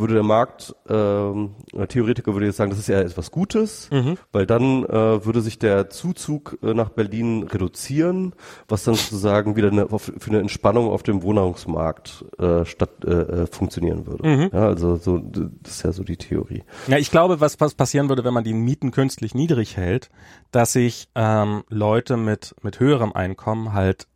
würde 0.00 0.14
der 0.14 0.22
Markt, 0.22 0.74
ähm, 0.88 1.54
Theoretiker 1.88 2.34
würde 2.34 2.46
jetzt 2.46 2.56
sagen, 2.56 2.70
das 2.70 2.80
ist 2.80 2.88
ja 2.88 3.00
etwas 3.00 3.30
Gutes, 3.30 3.88
weil 4.32 4.46
dann 4.46 4.84
äh, 4.84 5.24
würde 5.24 5.40
sich 5.40 5.58
der 5.58 5.90
Zuzug 5.90 6.58
äh, 6.62 6.74
nach 6.74 6.90
Berlin 6.90 7.44
reduzieren, 7.44 8.34
was 8.68 8.84
dann 8.84 8.94
sozusagen 8.94 9.56
wieder 9.56 9.70
eine, 9.70 9.88
für 9.88 10.30
eine 10.30 10.40
Entspannung 10.40 10.90
auf 10.90 11.02
dem 11.02 11.22
Wohnungsmarkt 11.22 12.24
äh, 12.38 12.64
statt 12.64 13.04
äh, 13.04 13.10
äh, 13.10 13.46
funktionieren 13.46 14.06
würde. 14.06 14.50
Ja, 14.52 14.66
also 14.66 14.96
so 14.96 15.18
das 15.18 15.72
ist 15.72 15.82
ja 15.82 15.92
so 15.92 16.02
die 16.04 16.16
Theorie. 16.16 16.64
Ja, 16.86 16.98
ich 16.98 17.10
glaube, 17.10 17.40
was, 17.40 17.60
was 17.60 17.74
passieren 17.74 18.08
würde, 18.08 18.24
wenn 18.24 18.34
man 18.34 18.44
die 18.44 18.54
Mieten 18.54 18.90
künstlich 18.90 19.34
niedrig 19.34 19.76
hält, 19.76 20.10
dass 20.50 20.72
sich 20.72 21.08
ähm, 21.14 21.64
Leute 21.68 22.16
mit, 22.16 22.54
mit 22.62 22.80
höherem 22.80 23.12
Einkommen 23.12 23.72
halt, 23.72 24.06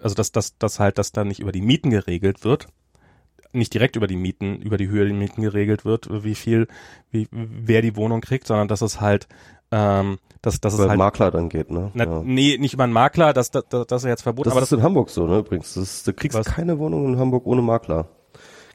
also 0.00 0.14
dass, 0.14 0.32
dass, 0.32 0.58
dass 0.58 0.78
halt 0.78 0.98
das 0.98 1.12
dann 1.12 1.28
nicht 1.28 1.40
über 1.40 1.52
die 1.52 1.62
Mieten 1.62 1.90
geregelt 1.90 2.44
wird, 2.44 2.68
nicht 3.52 3.74
direkt 3.74 3.96
über 3.96 4.06
die 4.06 4.16
Mieten, 4.16 4.60
über 4.62 4.76
die 4.76 4.88
Höhe 4.88 5.04
der 5.04 5.14
Mieten 5.14 5.42
geregelt 5.42 5.84
wird, 5.84 6.08
wie 6.24 6.34
viel, 6.34 6.68
wie, 7.10 7.28
wer 7.30 7.82
die 7.82 7.96
Wohnung 7.96 8.20
kriegt, 8.20 8.46
sondern 8.46 8.68
dass 8.68 8.80
es 8.82 9.00
halt, 9.00 9.28
ähm, 9.70 10.18
dass, 10.40 10.60
dass 10.60 10.74
es 10.74 10.80
Weil 10.80 10.90
halt, 10.90 10.98
Makler 10.98 11.30
dann 11.30 11.48
geht, 11.48 11.70
ne? 11.70 11.90
na, 11.94 12.04
ja. 12.04 12.22
nee, 12.24 12.58
nicht 12.58 12.74
über 12.74 12.84
einen 12.84 12.92
Makler, 12.92 13.32
das, 13.32 13.50
das, 13.50 13.64
das 13.68 14.02
ist 14.02 14.08
jetzt 14.08 14.22
verboten, 14.22 14.48
Das 14.48 14.54
aber 14.56 14.62
ist 14.62 14.72
in 14.72 14.82
Hamburg 14.82 15.10
so, 15.10 15.26
ne? 15.26 15.38
Übrigens, 15.38 15.74
das 15.74 16.02
du 16.04 16.12
kriegst 16.12 16.36
Was? 16.38 16.46
keine 16.46 16.78
Wohnung 16.78 17.06
in 17.06 17.18
Hamburg 17.18 17.46
ohne 17.46 17.62
Makler. 17.62 18.08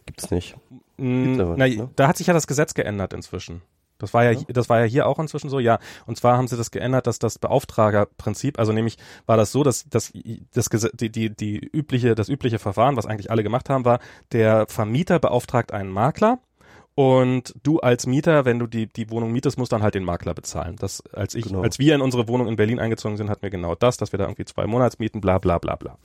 Gibt's 0.05 0.31
nicht. 0.31 0.55
mh, 0.97 1.41
aber 1.41 1.55
na, 1.57 1.65
nicht, 1.65 1.77
ne? 1.79 1.89
da 1.95 2.07
hat 2.07 2.17
sich 2.17 2.27
ja 2.27 2.33
das 2.33 2.47
Gesetz 2.47 2.73
geändert 2.73 3.13
inzwischen. 3.13 3.61
Das 3.97 4.13
war 4.13 4.23
ja, 4.23 4.31
ja, 4.31 4.41
das 4.47 4.69
war 4.69 4.79
ja 4.79 4.85
hier 4.85 5.07
auch 5.07 5.19
inzwischen 5.19 5.49
so, 5.49 5.59
ja. 5.59 5.79
Und 6.05 6.17
zwar 6.17 6.37
haben 6.37 6.47
sie 6.47 6.57
das 6.57 6.71
geändert, 6.71 7.07
dass 7.07 7.19
das 7.19 7.39
Beauftragerprinzip, 7.39 8.59
also 8.59 8.71
nämlich 8.71 8.97
war 9.25 9.37
das 9.37 9.51
so, 9.51 9.63
dass, 9.63 9.89
dass 9.89 10.11
das, 10.53 10.69
die, 10.93 11.09
die, 11.09 11.29
die 11.29 11.57
übliche, 11.57 12.15
das 12.15 12.29
übliche 12.29 12.59
Verfahren, 12.59 12.95
was 12.95 13.05
eigentlich 13.05 13.31
alle 13.31 13.43
gemacht 13.43 13.69
haben, 13.69 13.85
war, 13.85 13.99
der 14.31 14.67
Vermieter 14.67 15.19
beauftragt 15.19 15.71
einen 15.71 15.91
Makler, 15.91 16.39
und 16.99 17.53
du 17.61 17.79
als 17.79 18.07
Mieter, 18.07 18.43
wenn 18.45 18.57
du 18.57 18.65
die, 18.65 18.87
die 18.87 19.11
Wohnung 19.11 19.31
mietest, 19.31 19.59
musst 19.59 19.71
dann 19.71 19.83
halt 19.83 19.93
den 19.93 20.03
Makler 20.03 20.33
bezahlen. 20.33 20.77
Das, 20.79 21.03
als 21.13 21.35
ich, 21.35 21.45
genau. 21.45 21.61
als 21.61 21.77
wir 21.77 21.93
in 21.93 22.01
unsere 22.01 22.27
Wohnung 22.27 22.47
in 22.47 22.55
Berlin 22.55 22.79
eingezogen 22.79 23.17
sind, 23.17 23.29
hatten 23.29 23.43
wir 23.43 23.51
genau 23.51 23.75
das, 23.75 23.97
dass 23.97 24.13
wir 24.13 24.17
da 24.17 24.25
irgendwie 24.25 24.45
zwei 24.45 24.65
Monatsmieten, 24.65 25.21
bla, 25.21 25.37
bla, 25.37 25.59
bla, 25.59 25.75
bla. 25.75 25.99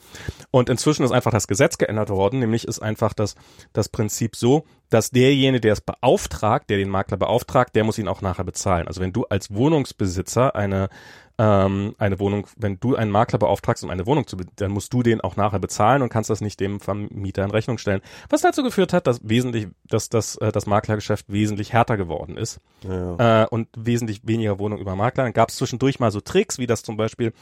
Und 0.51 0.69
inzwischen 0.69 1.03
ist 1.03 1.11
einfach 1.11 1.31
das 1.31 1.49
Gesetz 1.49 1.79
geändert 1.79 2.11
worden, 2.11 2.41
nämlich 2.41 2.69
ist 2.69 2.81
einfach 2.81 3.15
das, 3.15 3.37
das 3.73 3.89
Prinzip 3.89 4.37
so, 4.37 4.67
dass 4.91 5.11
derjenige, 5.11 5.62
der 5.62 5.73
es 5.73 5.81
beauftragt, 5.81 6.69
der 6.69 6.77
den 6.77 6.91
Makler 6.91 7.17
beauftragt, 7.17 7.75
der 7.75 7.85
muss 7.85 7.97
ihn 7.97 8.07
auch 8.07 8.21
nachher 8.21 8.45
bezahlen. 8.45 8.87
Also 8.87 9.01
wenn 9.01 9.15
du 9.15 9.25
als 9.25 9.55
Wohnungsbesitzer 9.55 10.55
eine 10.55 10.91
ähm, 11.39 11.94
eine 11.99 12.19
Wohnung, 12.19 12.47
wenn 12.57 12.78
du 12.78 12.94
einen 12.94 13.11
Makler 13.11 13.39
beauftragst, 13.39 13.83
um 13.85 13.91
eine 13.91 14.07
Wohnung 14.07 14.27
zu, 14.27 14.36
dann 14.57 14.70
musst 14.70 14.93
du 14.93 15.02
den 15.02 15.20
auch 15.20 15.36
nachher 15.36 15.59
bezahlen 15.59 16.02
und 16.02 16.09
kannst 16.09 16.31
das 16.31 16.41
nicht 16.41 16.61
dem 16.61 16.81
Vermieter 16.81 17.44
in 17.44 17.51
Rechnung 17.51 17.78
stellen. 17.78 18.01
Was 18.28 18.43
dazu 18.43 18.62
geführt 18.62 18.93
hat, 18.93 19.07
dass 19.07 19.20
wesentlich, 19.23 19.69
dass 19.85 20.09
das, 20.09 20.36
äh, 20.36 20.52
das 20.52 20.67
Maklergeschäft 20.67 21.31
wesentlich 21.33 21.73
härter 21.73 21.97
geworden 21.97 22.36
ist 22.36 22.61
ja, 22.85 23.17
ja. 23.17 23.43
Äh, 23.43 23.47
und 23.49 23.69
wesentlich 23.77 24.27
weniger 24.27 24.59
Wohnungen 24.59 24.83
über 24.83 24.97
Makler. 24.97 25.25
Dann 25.25 25.33
gab 25.33 25.49
es 25.49 25.57
zwischendurch 25.57 26.01
mal 26.01 26.11
so 26.11 26.20
Tricks, 26.20 26.59
wie 26.59 26.67
das 26.67 26.83
zum 26.83 26.97
Beispiel 26.97 27.33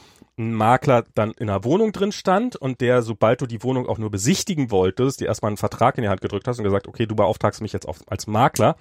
ein 0.41 0.53
Makler 0.53 1.05
dann 1.15 1.31
in 1.31 1.49
einer 1.49 1.63
Wohnung 1.63 1.91
drin 1.91 2.11
stand 2.11 2.55
und 2.55 2.81
der, 2.81 3.01
sobald 3.01 3.41
du 3.41 3.45
die 3.45 3.63
Wohnung 3.63 3.87
auch 3.87 3.97
nur 3.97 4.11
besichtigen 4.11 4.71
wolltest, 4.71 5.21
dir 5.21 5.27
erstmal 5.27 5.49
einen 5.49 5.57
Vertrag 5.57 5.97
in 5.97 6.03
die 6.03 6.09
Hand 6.09 6.21
gedrückt 6.21 6.47
hast 6.47 6.57
und 6.57 6.63
gesagt, 6.63 6.87
okay, 6.87 7.05
du 7.05 7.15
beauftragst 7.15 7.61
mich 7.61 7.73
jetzt 7.73 7.87
auf, 7.87 7.99
als 8.07 8.27
Makler 8.27 8.75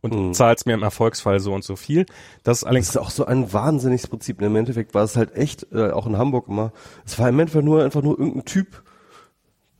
und 0.00 0.14
mhm. 0.14 0.34
zahlst 0.34 0.66
mir 0.66 0.74
im 0.74 0.82
Erfolgsfall 0.82 1.40
so 1.40 1.54
und 1.54 1.64
so 1.64 1.76
viel. 1.76 2.06
Das 2.44 2.58
ist 2.58 2.64
allerdings 2.64 2.88
das 2.88 2.96
ist 2.96 3.02
auch 3.02 3.10
so 3.10 3.24
ein 3.24 3.52
wahnsinniges 3.52 4.06
Prinzip. 4.06 4.40
Im 4.40 4.56
Endeffekt 4.56 4.94
war 4.94 5.04
es 5.04 5.16
halt 5.16 5.34
echt, 5.34 5.66
äh, 5.72 5.90
auch 5.90 6.06
in 6.06 6.18
Hamburg 6.18 6.48
immer, 6.48 6.72
es 7.04 7.18
war 7.18 7.28
im 7.28 7.38
Endeffekt 7.38 7.64
nur 7.64 7.82
einfach 7.82 8.02
nur 8.02 8.18
irgendein 8.18 8.44
Typ, 8.44 8.82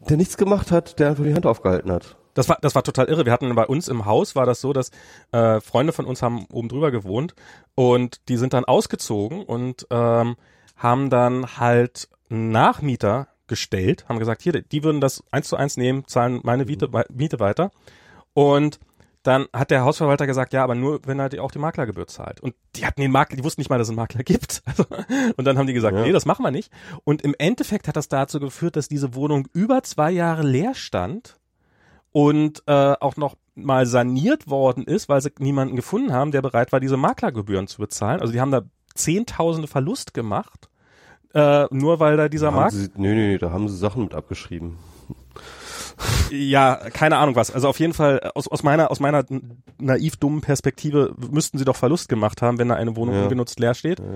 der 0.00 0.16
nichts 0.16 0.36
gemacht 0.36 0.70
hat, 0.70 0.98
der 0.98 1.10
einfach 1.10 1.24
die 1.24 1.34
Hand 1.34 1.46
aufgehalten 1.46 1.92
hat. 1.92 2.16
Das 2.34 2.50
war, 2.50 2.58
das 2.60 2.74
war 2.74 2.82
total 2.82 3.06
irre. 3.06 3.24
Wir 3.24 3.32
hatten 3.32 3.52
bei 3.54 3.66
uns 3.66 3.88
im 3.88 4.04
Haus 4.04 4.36
war 4.36 4.44
das 4.44 4.60
so, 4.60 4.74
dass 4.74 4.90
äh, 5.32 5.60
Freunde 5.62 5.94
von 5.94 6.04
uns 6.04 6.20
haben 6.20 6.46
oben 6.52 6.68
drüber 6.68 6.90
gewohnt 6.90 7.34
und 7.74 8.28
die 8.28 8.36
sind 8.36 8.52
dann 8.52 8.66
ausgezogen 8.66 9.42
und 9.42 9.86
ähm, 9.90 10.36
haben 10.76 11.10
dann 11.10 11.58
halt 11.58 12.08
Nachmieter 12.28 13.28
gestellt, 13.46 14.06
haben 14.08 14.18
gesagt, 14.18 14.42
hier, 14.42 14.52
die 14.52 14.84
würden 14.84 15.00
das 15.00 15.22
eins 15.30 15.48
zu 15.48 15.56
eins 15.56 15.76
nehmen, 15.76 16.06
zahlen 16.06 16.40
meine 16.42 16.64
Miete, 16.64 16.88
Miete 17.12 17.40
weiter. 17.40 17.70
Und 18.34 18.80
dann 19.22 19.46
hat 19.52 19.70
der 19.70 19.84
Hausverwalter 19.84 20.26
gesagt, 20.26 20.52
ja, 20.52 20.62
aber 20.62 20.74
nur, 20.74 21.00
wenn 21.04 21.18
er 21.18 21.28
die, 21.28 21.40
auch 21.40 21.50
die 21.50 21.58
Maklergebühr 21.58 22.06
zahlt. 22.06 22.40
Und 22.40 22.54
die 22.76 22.86
hatten 22.86 23.00
den 23.00 23.10
Makler, 23.10 23.36
die 23.36 23.44
wussten 23.44 23.60
nicht 23.60 23.70
mal, 23.70 23.78
dass 23.78 23.88
es 23.88 23.90
einen 23.90 23.96
Makler 23.96 24.22
gibt. 24.22 24.62
Also, 24.66 24.84
und 25.36 25.44
dann 25.44 25.58
haben 25.58 25.66
die 25.66 25.72
gesagt, 25.72 25.96
ja. 25.96 26.02
nee, 26.02 26.12
das 26.12 26.26
machen 26.26 26.44
wir 26.44 26.50
nicht. 26.50 26.70
Und 27.04 27.22
im 27.22 27.34
Endeffekt 27.38 27.88
hat 27.88 27.96
das 27.96 28.08
dazu 28.08 28.38
geführt, 28.40 28.76
dass 28.76 28.88
diese 28.88 29.14
Wohnung 29.14 29.48
über 29.52 29.82
zwei 29.82 30.10
Jahre 30.10 30.42
leer 30.42 30.74
stand 30.74 31.38
und 32.12 32.62
äh, 32.66 32.94
auch 33.00 33.16
noch 33.16 33.36
mal 33.54 33.86
saniert 33.86 34.50
worden 34.50 34.84
ist, 34.84 35.08
weil 35.08 35.20
sie 35.20 35.32
niemanden 35.38 35.76
gefunden 35.76 36.12
haben, 36.12 36.30
der 36.30 36.42
bereit 36.42 36.72
war, 36.72 36.80
diese 36.80 36.96
Maklergebühren 36.96 37.66
zu 37.68 37.78
bezahlen. 37.78 38.20
Also 38.20 38.32
die 38.32 38.40
haben 38.40 38.50
da 38.50 38.62
Zehntausende 38.96 39.68
Verlust 39.68 40.14
gemacht, 40.14 40.68
äh, 41.34 41.66
nur 41.70 42.00
weil 42.00 42.16
da 42.16 42.28
dieser 42.28 42.50
Markt. 42.50 42.74
Nee, 42.74 43.14
nee, 43.14 43.14
nee, 43.14 43.38
da 43.38 43.50
haben 43.50 43.68
sie 43.68 43.76
Sachen 43.76 44.02
mit 44.02 44.14
abgeschrieben 44.14 44.78
ja, 46.30 46.76
keine 46.92 47.16
Ahnung 47.18 47.36
was. 47.36 47.50
Also 47.50 47.68
auf 47.68 47.80
jeden 47.80 47.92
Fall 47.92 48.30
aus, 48.34 48.48
aus 48.48 48.62
meiner 48.62 48.90
aus 48.90 49.00
meiner 49.00 49.24
naiv 49.78 50.16
dummen 50.16 50.40
Perspektive 50.40 51.14
müssten 51.30 51.58
sie 51.58 51.64
doch 51.64 51.76
Verlust 51.76 52.08
gemacht 52.08 52.42
haben, 52.42 52.58
wenn 52.58 52.68
da 52.68 52.74
eine 52.74 52.96
Wohnung 52.96 53.14
ja. 53.14 53.22
ungenutzt 53.24 53.60
leer 53.60 53.74
steht 53.74 54.00
ja. 54.00 54.06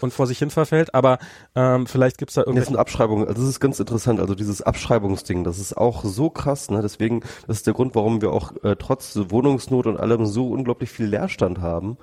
und 0.00 0.12
vor 0.12 0.26
sich 0.26 0.38
hin 0.38 0.50
verfällt. 0.50 0.94
Aber 0.94 1.18
ähm, 1.54 1.86
vielleicht 1.86 2.18
gibt's 2.18 2.34
da 2.34 2.42
irgendwelche... 2.42 2.60
Das 2.60 2.68
sind 2.68 2.78
Abschreibungen. 2.78 3.28
Also 3.28 3.40
das 3.40 3.50
ist 3.50 3.60
ganz 3.60 3.80
interessant. 3.80 4.20
Also 4.20 4.34
dieses 4.34 4.62
Abschreibungsding, 4.62 5.44
das 5.44 5.58
ist 5.58 5.76
auch 5.76 6.04
so 6.04 6.30
krass. 6.30 6.70
Ne? 6.70 6.80
Deswegen, 6.82 7.20
das 7.46 7.58
ist 7.58 7.66
der 7.66 7.74
Grund, 7.74 7.94
warum 7.94 8.22
wir 8.22 8.32
auch 8.32 8.52
äh, 8.62 8.76
trotz 8.76 9.18
Wohnungsnot 9.28 9.86
und 9.86 9.98
allem 9.98 10.26
so 10.26 10.50
unglaublich 10.50 10.90
viel 10.90 11.06
Leerstand 11.06 11.60
haben, 11.60 11.96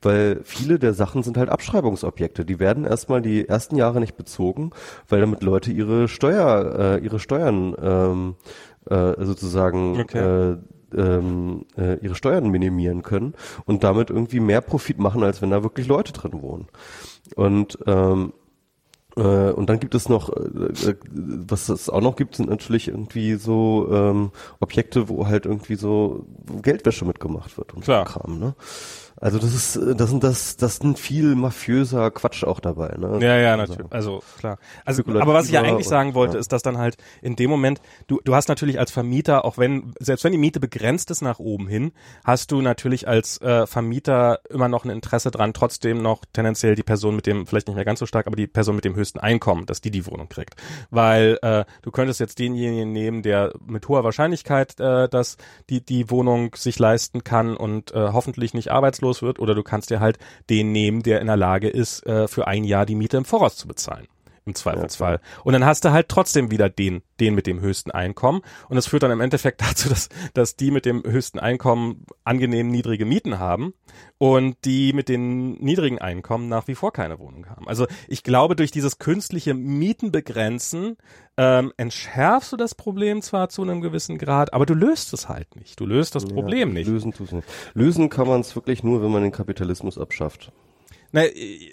weil 0.00 0.40
viele 0.44 0.78
der 0.78 0.94
Sachen 0.94 1.22
sind 1.22 1.36
halt 1.36 1.48
Abschreibungsobjekte. 1.48 2.44
Die 2.44 2.58
werden 2.58 2.84
erstmal 2.84 3.22
die 3.22 3.48
ersten 3.48 3.76
Jahre 3.76 4.00
nicht 4.00 4.16
bezogen, 4.16 4.70
weil 5.08 5.20
damit 5.20 5.42
Leute 5.42 5.70
ihre 5.70 6.08
Steuer, 6.08 6.98
äh, 6.98 7.04
ihre 7.04 7.18
Steuern 7.18 7.74
ähm, 7.80 8.34
äh, 8.88 9.24
sozusagen 9.24 10.00
okay. 10.00 10.52
äh, 10.52 10.56
ähm, 10.94 11.66
äh, 11.76 11.96
ihre 12.04 12.14
Steuern 12.14 12.50
minimieren 12.50 13.02
können 13.02 13.34
und 13.64 13.84
damit 13.84 14.10
irgendwie 14.10 14.40
mehr 14.40 14.60
Profit 14.60 14.98
machen, 14.98 15.22
als 15.22 15.42
wenn 15.42 15.50
da 15.50 15.62
wirklich 15.62 15.86
Leute 15.86 16.12
drin 16.12 16.42
wohnen. 16.42 16.66
Und 17.34 17.78
ähm, 17.86 18.32
äh, 19.16 19.50
und 19.50 19.68
dann 19.68 19.78
gibt 19.78 19.94
es 19.94 20.08
noch, 20.08 20.30
äh, 20.30 20.90
äh 20.90 20.94
was 21.10 21.68
es 21.68 21.90
auch 21.90 22.00
noch 22.00 22.16
gibt, 22.16 22.36
sind 22.36 22.48
natürlich 22.48 22.88
irgendwie 22.88 23.34
so 23.34 23.88
ähm, 23.90 24.30
Objekte, 24.60 25.08
wo 25.08 25.26
halt 25.26 25.46
irgendwie 25.46 25.74
so 25.74 26.26
Geldwäsche 26.62 27.04
mitgemacht 27.04 27.58
wird 27.58 27.74
und 27.74 27.84
Klar. 27.84 28.06
so 28.06 28.20
Kram, 28.20 28.38
ne? 28.38 28.54
Also 29.20 29.38
das 29.38 29.54
ist, 29.54 29.78
das 29.96 30.10
sind 30.10 30.24
das, 30.24 30.56
das 30.56 30.76
sind 30.76 30.98
viel 30.98 31.34
mafiöser 31.34 32.10
Quatsch 32.10 32.44
auch 32.44 32.60
dabei, 32.60 32.96
ne? 32.98 33.18
Ja, 33.20 33.36
ja, 33.36 33.56
natürlich. 33.56 33.92
Also 33.92 34.22
klar. 34.38 34.58
Also, 34.84 35.02
aber 35.06 35.34
was 35.34 35.46
ich 35.46 35.52
ja 35.52 35.62
eigentlich 35.62 35.86
sagen 35.86 36.14
wollte, 36.14 36.34
ja. 36.34 36.40
ist, 36.40 36.52
dass 36.52 36.62
dann 36.62 36.78
halt 36.78 36.96
in 37.20 37.36
dem 37.36 37.50
Moment, 37.50 37.80
du, 38.08 38.20
du 38.24 38.34
hast 38.34 38.48
natürlich 38.48 38.78
als 38.80 38.90
Vermieter, 38.90 39.44
auch 39.44 39.58
wenn, 39.58 39.94
selbst 40.00 40.24
wenn 40.24 40.32
die 40.32 40.38
Miete 40.38 40.60
begrenzt 40.60 41.10
ist 41.10 41.22
nach 41.22 41.38
oben 41.38 41.68
hin, 41.68 41.92
hast 42.24 42.50
du 42.50 42.62
natürlich 42.62 43.06
als 43.06 43.40
äh, 43.40 43.66
Vermieter 43.66 44.40
immer 44.48 44.68
noch 44.68 44.84
ein 44.84 44.90
Interesse 44.90 45.30
dran, 45.30 45.52
trotzdem 45.52 46.02
noch 46.02 46.24
tendenziell 46.32 46.74
die 46.74 46.82
Person 46.82 47.14
mit 47.14 47.26
dem, 47.26 47.46
vielleicht 47.46 47.68
nicht 47.68 47.76
mehr 47.76 47.84
ganz 47.84 48.00
so 48.00 48.06
stark, 48.06 48.26
aber 48.26 48.36
die 48.36 48.46
Person 48.46 48.74
mit 48.74 48.84
dem 48.84 48.96
höchsten 48.96 49.20
Einkommen, 49.20 49.66
dass 49.66 49.80
die 49.80 49.90
die 49.90 50.06
Wohnung 50.06 50.28
kriegt. 50.28 50.56
Weil 50.90 51.38
äh, 51.42 51.64
du 51.82 51.90
könntest 51.90 52.18
jetzt 52.18 52.40
denjenigen 52.40 52.92
nehmen, 52.92 53.22
der 53.22 53.52
mit 53.64 53.86
hoher 53.88 54.02
Wahrscheinlichkeit, 54.02 54.80
äh, 54.80 55.08
dass 55.08 55.36
die, 55.70 55.84
die 55.84 56.10
Wohnung 56.10 56.56
sich 56.56 56.78
leisten 56.78 57.22
kann 57.22 57.56
und 57.56 57.92
äh, 57.92 58.08
hoffentlich 58.12 58.52
nicht 58.52 58.72
arbeitslos 58.72 59.01
kostenlos 59.02 59.22
wird, 59.22 59.38
oder 59.38 59.54
du 59.54 59.62
kannst 59.62 59.90
dir 59.90 60.00
halt 60.00 60.18
den 60.48 60.72
nehmen, 60.72 61.02
der 61.02 61.20
in 61.20 61.26
der 61.26 61.36
Lage 61.36 61.68
ist, 61.68 62.06
äh, 62.06 62.28
für 62.28 62.46
ein 62.46 62.64
Jahr 62.64 62.86
die 62.86 62.94
Miete 62.94 63.16
im 63.16 63.24
Voraus 63.24 63.56
zu 63.56 63.66
bezahlen. 63.68 64.06
Im 64.44 64.56
Zweifelsfall. 64.56 65.20
Ja, 65.22 65.42
und 65.44 65.52
dann 65.52 65.64
hast 65.64 65.84
du 65.84 65.92
halt 65.92 66.08
trotzdem 66.08 66.50
wieder 66.50 66.68
den, 66.68 67.02
den 67.20 67.36
mit 67.36 67.46
dem 67.46 67.60
höchsten 67.60 67.92
Einkommen. 67.92 68.42
Und 68.68 68.74
das 68.74 68.88
führt 68.88 69.04
dann 69.04 69.12
im 69.12 69.20
Endeffekt 69.20 69.60
dazu, 69.68 69.88
dass, 69.88 70.08
dass 70.34 70.56
die 70.56 70.72
mit 70.72 70.84
dem 70.84 71.04
höchsten 71.04 71.38
Einkommen 71.38 72.04
angenehm 72.24 72.68
niedrige 72.68 73.04
Mieten 73.04 73.38
haben 73.38 73.72
und 74.18 74.56
die 74.64 74.92
mit 74.92 75.08
den 75.08 75.52
niedrigen 75.62 76.00
Einkommen 76.00 76.48
nach 76.48 76.66
wie 76.66 76.74
vor 76.74 76.92
keine 76.92 77.20
Wohnung 77.20 77.48
haben. 77.48 77.68
Also 77.68 77.86
ich 78.08 78.24
glaube, 78.24 78.56
durch 78.56 78.72
dieses 78.72 78.98
künstliche 78.98 79.54
Mietenbegrenzen 79.54 80.96
ähm, 81.36 81.72
entschärfst 81.76 82.50
du 82.50 82.56
das 82.56 82.74
Problem 82.74 83.22
zwar 83.22 83.48
zu 83.48 83.62
einem 83.62 83.80
gewissen 83.80 84.18
Grad, 84.18 84.52
aber 84.52 84.66
du 84.66 84.74
löst 84.74 85.12
es 85.12 85.28
halt 85.28 85.54
nicht. 85.54 85.78
Du 85.78 85.86
löst 85.86 86.16
das 86.16 86.24
ja, 86.24 86.30
Problem 86.30 86.72
nicht. 86.72 86.88
Lösen, 86.88 87.14
nicht. 87.16 87.44
lösen 87.74 88.08
kann 88.08 88.26
man 88.26 88.40
es 88.40 88.56
wirklich 88.56 88.82
nur, 88.82 89.02
wenn 89.02 89.10
man 89.12 89.22
den 89.22 89.32
Kapitalismus 89.32 89.98
abschafft. 89.98 90.50
Na, 91.12 91.22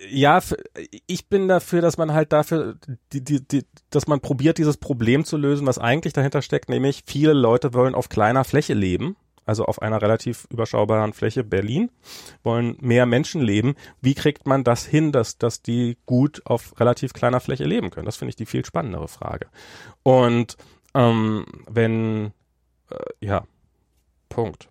ja, 0.10 0.42
ich 1.08 1.28
bin 1.28 1.48
dafür, 1.48 1.82
dass 1.82 1.98
man 1.98 2.14
halt 2.14 2.34
dafür, 2.34 2.76
die, 3.14 3.24
die, 3.24 3.48
die, 3.48 3.66
dass 3.90 4.06
man 4.06 4.20
probiert, 4.20 4.58
dieses 4.58 4.78
Problem 4.78 5.24
zu 5.24 5.38
lösen, 5.38 5.66
was 5.66 5.80
eigentlich 5.80 6.14
dahinter 6.14 6.42
steckt, 6.42 6.70
nämlich 6.70 7.04
viele 7.06 7.34
Leute 7.34 7.74
wollen 7.74 7.96
auf 7.96 8.10
kleiner 8.10 8.44
Fläche 8.44 8.74
leben, 8.74 9.16
also 9.46 9.66
auf 9.66 9.82
einer 9.82 10.02
relativ 10.02 10.46
überschaubaren 10.52 11.14
Fläche 11.14 11.46
Berlin, 11.46 11.90
wollen 12.44 12.76
mehr 12.82 13.06
Menschen 13.06 13.42
leben. 13.42 13.76
Wie 14.02 14.14
kriegt 14.14 14.46
man 14.46 14.66
das 14.66 14.86
hin, 14.86 15.14
dass, 15.14 15.38
dass 15.38 15.62
die 15.62 15.98
gut 16.06 16.42
auf 16.46 16.78
relativ 16.80 17.14
kleiner 17.14 17.40
Fläche 17.40 17.64
leben 17.64 17.92
können? 17.92 18.06
Das 18.06 18.18
finde 18.18 18.32
ich 18.32 18.36
die 18.36 18.46
viel 18.46 18.66
spannendere 18.66 19.08
Frage. 19.08 19.48
Und 20.04 20.58
ähm, 20.94 21.46
wenn, 21.68 22.34
äh, 22.92 23.26
ja, 23.26 23.46
Punkt. 24.30 24.70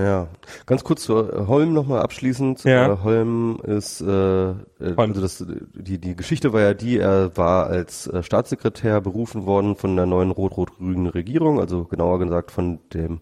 Ja, 0.00 0.28
ganz 0.66 0.84
kurz 0.84 1.02
zu 1.02 1.18
äh, 1.18 1.46
Holm 1.46 1.74
nochmal 1.74 2.00
abschließend. 2.00 2.64
Ja. 2.64 2.92
Äh, 2.92 2.96
Holm 3.02 3.60
ist, 3.62 4.00
äh, 4.00 4.50
äh 4.50 4.54
Holm. 4.96 5.10
also 5.10 5.20
das, 5.20 5.44
die, 5.74 5.98
die 5.98 6.16
Geschichte 6.16 6.52
war 6.52 6.60
ja 6.62 6.74
die, 6.74 6.98
er 6.98 7.36
war 7.36 7.66
als 7.66 8.10
Staatssekretär 8.22 9.00
berufen 9.00 9.46
worden 9.46 9.76
von 9.76 9.96
der 9.96 10.06
neuen 10.06 10.30
rot-rot-grünen 10.30 11.06
Regierung, 11.06 11.60
also 11.60 11.84
genauer 11.84 12.18
gesagt 12.18 12.50
von 12.50 12.78
dem 12.94 13.20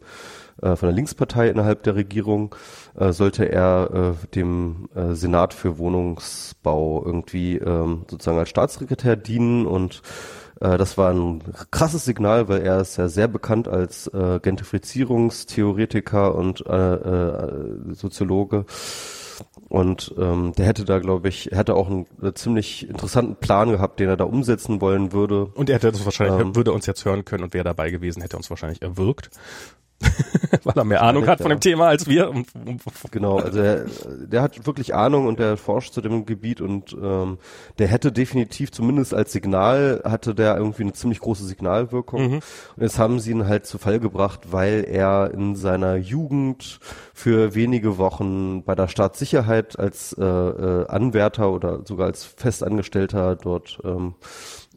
äh, 0.62 0.76
von 0.76 0.88
der 0.88 0.94
Linkspartei 0.94 1.48
innerhalb 1.48 1.82
der 1.82 1.94
Regierung, 1.94 2.54
äh, 2.96 3.12
sollte 3.12 3.50
er 3.50 4.14
äh, 4.22 4.26
dem 4.34 4.88
äh, 4.94 5.14
Senat 5.14 5.54
für 5.54 5.78
Wohnungsbau 5.78 7.02
irgendwie 7.04 7.56
ähm, 7.56 8.04
sozusagen 8.08 8.38
als 8.38 8.48
Staatssekretär 8.48 9.16
dienen 9.16 9.66
und 9.66 10.02
äh, 10.60 10.78
das 10.78 10.98
war 10.98 11.12
ein 11.12 11.42
krasses 11.70 12.04
Signal, 12.04 12.48
weil 12.48 12.62
er 12.62 12.80
ist 12.80 12.96
ja 12.96 13.08
sehr 13.08 13.28
bekannt 13.28 13.68
als 13.68 14.06
äh, 14.08 14.40
Gentrifizierungstheoretiker 14.40 16.34
und 16.34 16.66
äh, 16.66 16.94
äh, 16.94 17.94
Soziologe. 17.94 18.64
Und 19.68 20.14
ähm, 20.18 20.52
der 20.56 20.66
hätte 20.66 20.84
da, 20.84 20.98
glaube 20.98 21.28
ich, 21.28 21.50
hätte 21.52 21.74
auch 21.74 21.88
einen, 21.88 22.06
einen, 22.20 22.34
ziemlich 22.34 22.88
interessanten 22.88 23.36
Plan 23.36 23.70
gehabt, 23.70 24.00
den 24.00 24.08
er 24.08 24.16
da 24.16 24.24
umsetzen 24.24 24.80
wollen 24.80 25.12
würde. 25.12 25.46
Und 25.54 25.68
er 25.68 25.76
hätte 25.76 25.92
das 25.92 26.04
wahrscheinlich, 26.04 26.40
ähm, 26.40 26.56
würde 26.56 26.72
uns 26.72 26.86
jetzt 26.86 27.04
hören 27.04 27.24
können 27.24 27.44
und 27.44 27.54
wäre 27.54 27.64
dabei 27.64 27.90
gewesen, 27.90 28.22
hätte 28.22 28.36
uns 28.36 28.50
wahrscheinlich 28.50 28.82
erwürgt. 28.82 29.30
Weil 30.64 30.76
er 30.76 30.84
mehr 30.84 31.02
Ahnung 31.02 31.26
hat 31.26 31.40
von 31.40 31.50
dem 31.50 31.60
Thema 31.60 31.88
als 31.88 32.06
wir. 32.06 32.32
Genau, 33.10 33.38
also 33.38 33.60
er, 33.60 33.86
der 34.20 34.42
hat 34.42 34.66
wirklich 34.66 34.94
Ahnung 34.94 35.26
und 35.26 35.38
der 35.38 35.56
forscht 35.56 35.92
zu 35.92 36.00
dem 36.00 36.24
Gebiet 36.24 36.60
und 36.60 36.96
ähm, 37.00 37.38
der 37.78 37.88
hätte 37.88 38.12
definitiv 38.12 38.70
zumindest 38.70 39.12
als 39.12 39.32
Signal, 39.32 40.02
hatte 40.04 40.34
der 40.34 40.56
irgendwie 40.56 40.82
eine 40.82 40.92
ziemlich 40.92 41.20
große 41.20 41.44
Signalwirkung. 41.44 42.20
Mhm. 42.20 42.34
Und 42.34 42.82
jetzt 42.82 42.98
haben 42.98 43.18
sie 43.18 43.32
ihn 43.32 43.48
halt 43.48 43.66
zu 43.66 43.78
Fall 43.78 43.98
gebracht, 43.98 44.52
weil 44.52 44.84
er 44.88 45.32
in 45.32 45.56
seiner 45.56 45.96
Jugend 45.96 46.78
für 47.12 47.54
wenige 47.54 47.98
Wochen 47.98 48.62
bei 48.64 48.74
der 48.74 48.88
Staatssicherheit 48.88 49.78
als 49.78 50.12
äh, 50.12 50.24
äh, 50.24 50.86
Anwärter 50.86 51.50
oder 51.50 51.80
sogar 51.84 52.06
als 52.06 52.24
Festangestellter 52.24 53.36
dort 53.36 53.80
ähm, 53.84 54.14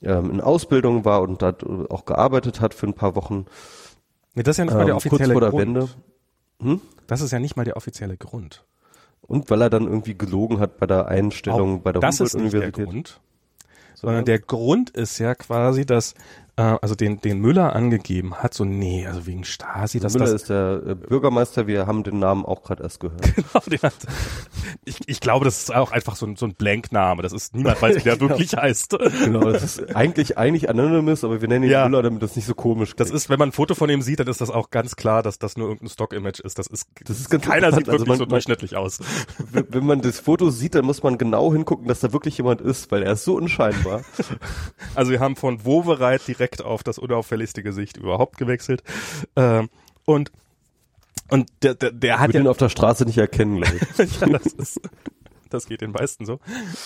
ähm, 0.02 0.32
in 0.32 0.42
Ausbildung 0.42 1.06
war 1.06 1.22
und 1.22 1.42
dort 1.42 1.64
auch 1.64 2.06
gearbeitet 2.06 2.60
hat 2.60 2.74
für 2.74 2.88
ein 2.88 2.96
paar 2.96 3.16
Wochen. 3.16 3.46
Nee, 4.34 4.44
das 4.44 4.54
ist 4.54 4.58
ja 4.60 4.66
nicht 4.66 4.74
mal 4.76 4.86
der 4.86 4.96
offizielle 4.96 5.34
ähm, 5.34 5.40
kurz 5.40 5.52
vor 5.52 5.60
der 5.60 5.66
Grund. 5.66 5.76
Wende. 5.76 5.90
Hm? 6.62 6.82
Das 7.08 7.22
ist 7.22 7.32
ja 7.32 7.40
nicht 7.40 7.56
mal 7.56 7.66
der 7.66 7.76
offizielle 7.76 8.18
Grund. 8.18 8.64
Und 9.22 9.50
weil 9.50 9.62
er 9.62 9.70
dann 9.70 9.88
irgendwie 9.88 10.18
gelogen 10.18 10.60
hat 10.60 10.78
bei 10.78 10.88
der 10.88 11.08
Einstellung 11.08 11.80
Auch 11.80 11.82
bei 11.82 11.92
der 11.92 12.02
das 12.02 12.20
ist 12.20 12.36
nicht 12.36 12.54
der 12.54 12.62
Humboldt-Universität. 12.62 12.86
Grund. 12.86 13.22
Sondern 13.96 14.26
der 14.26 14.40
Grund 14.40 14.90
ist 14.90 15.20
ja 15.20 15.36
quasi, 15.36 15.86
dass 15.86 16.16
äh, 16.58 16.62
also 16.82 16.96
den, 16.96 17.22
den 17.22 17.40
Müller 17.40 17.76
angegeben 17.76 18.36
hat, 18.36 18.54
so 18.54 18.66
nee, 18.66 19.06
also 19.08 19.26
wegen 19.26 19.44
Stasi, 19.44 20.00
dass 20.00 20.14
Müller 20.14 20.26
das 20.26 20.42
ist 20.42 20.50
der 20.50 20.82
äh, 20.86 20.96
Bürgermeister, 20.96 21.68
wir 21.68 21.88
haben 21.88 22.04
den 22.04 22.20
Namen 22.20 22.46
auch 22.46 22.64
gerade 22.64 22.84
erst 22.84 23.00
gehört. 23.00 23.22
Genau, 23.36 23.64
den 23.70 23.80
hat, 23.82 23.94
ich, 24.86 24.98
ich 25.08 25.20
glaube, 25.20 25.46
das 25.46 25.60
ist 25.64 25.74
auch 25.76 25.92
einfach 25.92 26.16
so 26.16 26.26
ein, 26.26 26.36
so 26.36 26.46
ein 26.46 26.54
Blank-Name. 26.54 27.22
Das 27.22 27.34
ist 27.34 27.56
niemand 27.56 27.82
weiß, 27.82 27.98
wie 27.98 28.02
der 28.02 28.20
wirklich 28.20 28.54
heißt. 28.56 28.98
genau, 29.24 29.52
das 29.52 29.64
ist 29.64 29.96
eigentlich 29.96 30.38
eigentlich 30.38 30.70
Anonymous, 30.70 31.24
aber 31.24 31.42
wir 31.42 31.48
nennen 31.48 31.66
ihn 31.66 31.72
Ja. 31.72 31.88
Müller, 31.90 32.04
damit 32.04 32.22
das 32.22 32.36
nicht 32.36 32.46
so 32.46 32.54
komisch 32.56 32.96
Das 32.96 33.08
klingt. 33.08 33.18
ist, 33.22 33.30
wenn 33.30 33.40
man 33.40 33.50
ein 33.50 33.52
Foto 33.54 33.76
von 33.76 33.90
ihm 33.90 34.02
sieht, 34.02 34.20
dann 34.20 34.28
ist 34.28 34.42
das 34.42 34.50
auch 34.50 34.70
ganz 34.70 34.96
klar, 34.96 35.24
dass 35.24 35.40
das 35.40 35.58
nur 35.58 35.68
irgendein 35.68 35.90
Stock-Image 35.90 36.40
ist. 36.42 36.60
Das 36.60 36.68
ist, 36.68 36.88
Das 37.06 37.20
ist 37.20 37.30
ganz 37.30 37.46
keiner 37.46 37.72
sieht 37.72 37.88
wirklich 37.88 37.94
Also 37.94 38.06
man- 38.06 38.18
so 38.18 38.26
durchschnittlich 38.26 38.76
aus. 38.76 39.00
wenn 39.52 39.66
wenn 39.70 39.86
man 39.86 40.02
das 40.02 40.20
Foto 40.20 40.50
sieht, 40.50 40.76
dann 40.76 40.86
muss 40.86 41.02
man 41.04 41.18
genau 41.18 41.52
hingucken, 41.54 41.88
dass 41.88 42.00
da 42.02 42.14
wirklich 42.14 42.38
jemand 42.38 42.62
ist, 42.62 42.92
weil 42.92 43.04
er 43.04 43.14
ist 43.14 43.24
so 43.24 43.36
unscheinbar. 43.36 44.02
Also 44.96 45.12
wir 45.12 45.20
haben 45.20 45.36
von 45.36 45.66
Wovereit 45.66 46.28
direkt 46.28 46.41
auf 46.64 46.84
das 46.84 46.98
unauffälligste 46.98 47.64
Gesicht 47.64 47.98
überhaupt 47.98 48.38
gewechselt. 48.38 48.84
Ähm, 49.36 49.70
und 50.06 50.32
und 51.30 51.50
der, 51.62 51.76
der, 51.76 51.92
der 51.92 52.20
hat 52.20 52.34
ja 52.34 52.42
ihn 52.42 52.48
auf 52.48 52.58
der 52.58 52.70
Straße 52.70 53.06
nicht 53.06 53.18
erkennen, 53.18 53.62
glaube 53.62 53.78
ich. 53.78 54.20
ja, 54.22 54.28
das 54.28 54.48
ist, 54.48 54.82
das 55.50 55.66
geht 55.66 55.82
den 55.82 55.92
meisten 55.92 56.26
so. 56.26 56.40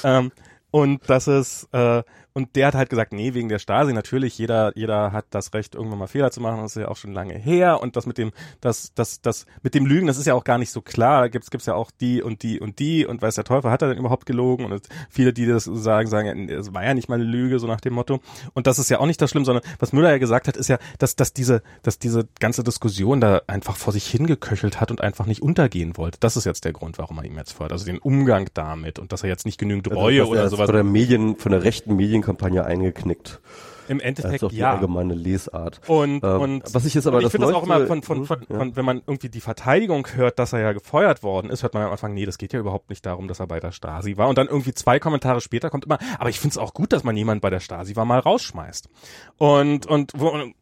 Ähm, 0.04 0.32
und 0.70 1.02
das 1.10 1.28
ist, 1.28 1.68
äh, 1.72 2.04
und 2.38 2.58
der 2.58 2.68
hat 2.68 2.76
halt 2.76 2.90
gesagt, 2.90 3.14
nee, 3.14 3.34
wegen 3.34 3.48
der 3.48 3.60
Stasi, 3.60 3.94
natürlich, 3.94 4.38
jeder, 4.38 4.74
jeder 4.76 5.14
hat 5.14 5.26
das 5.30 5.54
Recht, 5.54 5.74
irgendwann 5.74 6.00
mal 6.00 6.08
Fehler 6.08 6.32
zu 6.32 6.42
machen, 6.42 6.62
das 6.62 6.76
ist 6.76 6.82
ja 6.82 6.90
auch 6.90 6.98
schon 6.98 7.14
lange 7.14 7.34
her. 7.34 7.82
Und 7.82 7.96
das 7.96 8.06
mit 8.06 8.18
dem, 8.18 8.34
das, 8.60 8.92
das, 8.94 9.22
das, 9.22 9.46
mit 9.64 9.74
dem 9.74 9.86
Lügen, 9.86 10.06
das 10.06 10.18
ist 10.18 10.26
ja 10.26 10.34
auch 10.34 10.44
gar 10.44 10.58
nicht 10.58 10.72
so 10.72 10.82
klar. 10.82 11.22
Da 11.22 11.28
gibt's, 11.30 11.50
gibt's 11.50 11.66
ja 11.66 11.76
auch 11.76 11.92
die 11.92 12.22
und 12.22 12.44
die 12.44 12.60
und 12.60 12.80
die 12.80 13.06
und 13.06 13.22
weiß 13.22 13.36
der 13.36 13.46
Teufel, 13.46 13.72
hat 13.72 13.82
er 13.82 13.88
denn 13.88 13.98
überhaupt 13.98 14.26
gelogen? 14.26 14.66
Und 14.66 14.86
viele, 15.10 15.32
die 15.32 15.46
das 15.46 15.64
sagen, 15.64 16.10
sagen, 16.10 16.50
es 16.50 16.74
war 16.74 16.84
ja 16.84 16.94
nicht 16.94 17.08
mal 17.08 17.16
eine 17.16 17.24
Lüge, 17.24 17.58
so 17.58 17.68
nach 17.68 17.80
dem 17.80 17.94
Motto. 17.94 18.20
Und 18.54 18.68
das 18.68 18.80
ist 18.80 18.90
ja 18.90 19.00
auch 19.00 19.06
nicht 19.06 19.22
das 19.22 19.30
Schlimme, 19.30 19.46
sondern 19.46 19.64
was 19.80 19.94
Müller 19.94 20.12
ja 20.12 20.18
gesagt 20.18 20.50
hat, 20.50 20.58
ist 20.58 20.68
ja, 20.68 20.78
dass, 21.00 21.16
dass 21.16 21.32
diese, 21.32 21.64
dass 21.84 22.00
diese 22.00 22.28
ganze 22.42 22.66
Diskussion 22.66 23.22
da 23.22 23.44
einfach 23.48 23.78
vor 23.78 23.94
sich 23.94 24.08
hingeköchelt 24.08 24.82
hat 24.82 24.92
und 24.92 25.00
einfach 25.00 25.26
nicht 25.26 25.42
untergehen 25.42 25.96
wollte. 25.96 26.18
Das 26.20 26.36
ist 26.36 26.44
jetzt 26.44 26.66
der 26.66 26.74
Grund, 26.74 26.98
warum 26.98 27.18
er 27.20 27.24
ihm 27.24 27.38
jetzt 27.38 27.54
fordert. 27.54 27.72
Also 27.72 27.86
den 27.86 28.00
Umgang 28.00 28.50
damit 28.54 29.00
und 29.00 29.14
dass 29.14 29.24
er 29.24 29.30
jetzt 29.30 29.46
nicht 29.46 29.58
genügend 29.58 29.90
Reue 29.90 30.20
Also, 30.20 30.32
oder 30.34 30.42
er 30.42 30.50
sowas. 30.50 30.66
Von 30.66 30.76
der 30.76 30.84
Medien, 30.84 31.38
von 31.38 31.54
der 31.54 31.64
rechten 31.64 31.96
Medienkampagne 32.26 32.66
eingeknickt. 32.66 33.42
Im 33.88 34.00
Das 34.00 34.08
Endeffekt 34.08 34.36
ist 34.36 34.44
auch 34.44 34.50
die 34.50 34.58
ja. 34.58 34.74
allgemeine 34.74 35.14
Lesart. 35.14 35.80
Und, 35.88 36.24
Ähm, 36.24 36.42
und 36.42 36.74
was 36.74 36.86
ich 36.86 36.96
jetzt 36.96 37.06
aber 37.06 37.18
ich 37.20 37.24
das 37.26 37.32
finde 37.32 37.48
das 37.48 37.56
auch 37.56 37.64
immer 37.64 37.86
von, 37.86 38.02
von, 38.02 38.26
von, 38.26 38.40
Ja. 38.50 38.58
von, 38.58 38.76
wenn 38.76 38.84
man 38.86 39.04
irgendwie 39.06 39.30
die 39.30 39.42
Verteidigung 39.42 40.08
hört, 40.16 40.40
dass 40.40 40.54
er 40.54 40.60
ja 40.60 40.74
gefeuert 40.74 41.22
worden 41.22 41.52
ist, 41.52 41.62
hört 41.62 41.76
man 41.76 41.84
am 41.84 41.92
Anfang, 41.92 42.16
nee, 42.16 42.26
das 42.26 42.40
geht 42.40 42.52
ja 42.54 42.60
überhaupt 42.60 42.90
nicht 42.90 43.06
darum, 43.06 43.28
dass 43.28 43.40
er 43.40 43.46
bei 43.46 43.60
der 43.60 43.72
Stasi 43.72 44.18
war. 44.18 44.28
Und 44.28 44.40
dann 44.40 44.48
irgendwie 44.48 44.74
zwei 44.74 45.00
Kommentare 45.00 45.40
später 45.40 45.70
kommt 45.70 45.86
immer, 45.86 46.00
aber 46.18 46.30
ich 46.30 46.40
finde 46.40 46.54
es 46.54 46.58
auch 46.58 46.74
gut, 46.74 46.94
dass 46.94 47.04
man 47.04 47.16
jemand 47.16 47.42
bei 47.42 47.52
der 47.52 47.60
Stasi 47.60 47.96
war, 47.96 48.06
mal 48.06 48.18
rausschmeißt. 48.20 48.90
Und, 49.38 49.86
und, 49.86 50.14
wo, 50.16 50.34
hm, 50.34 50.56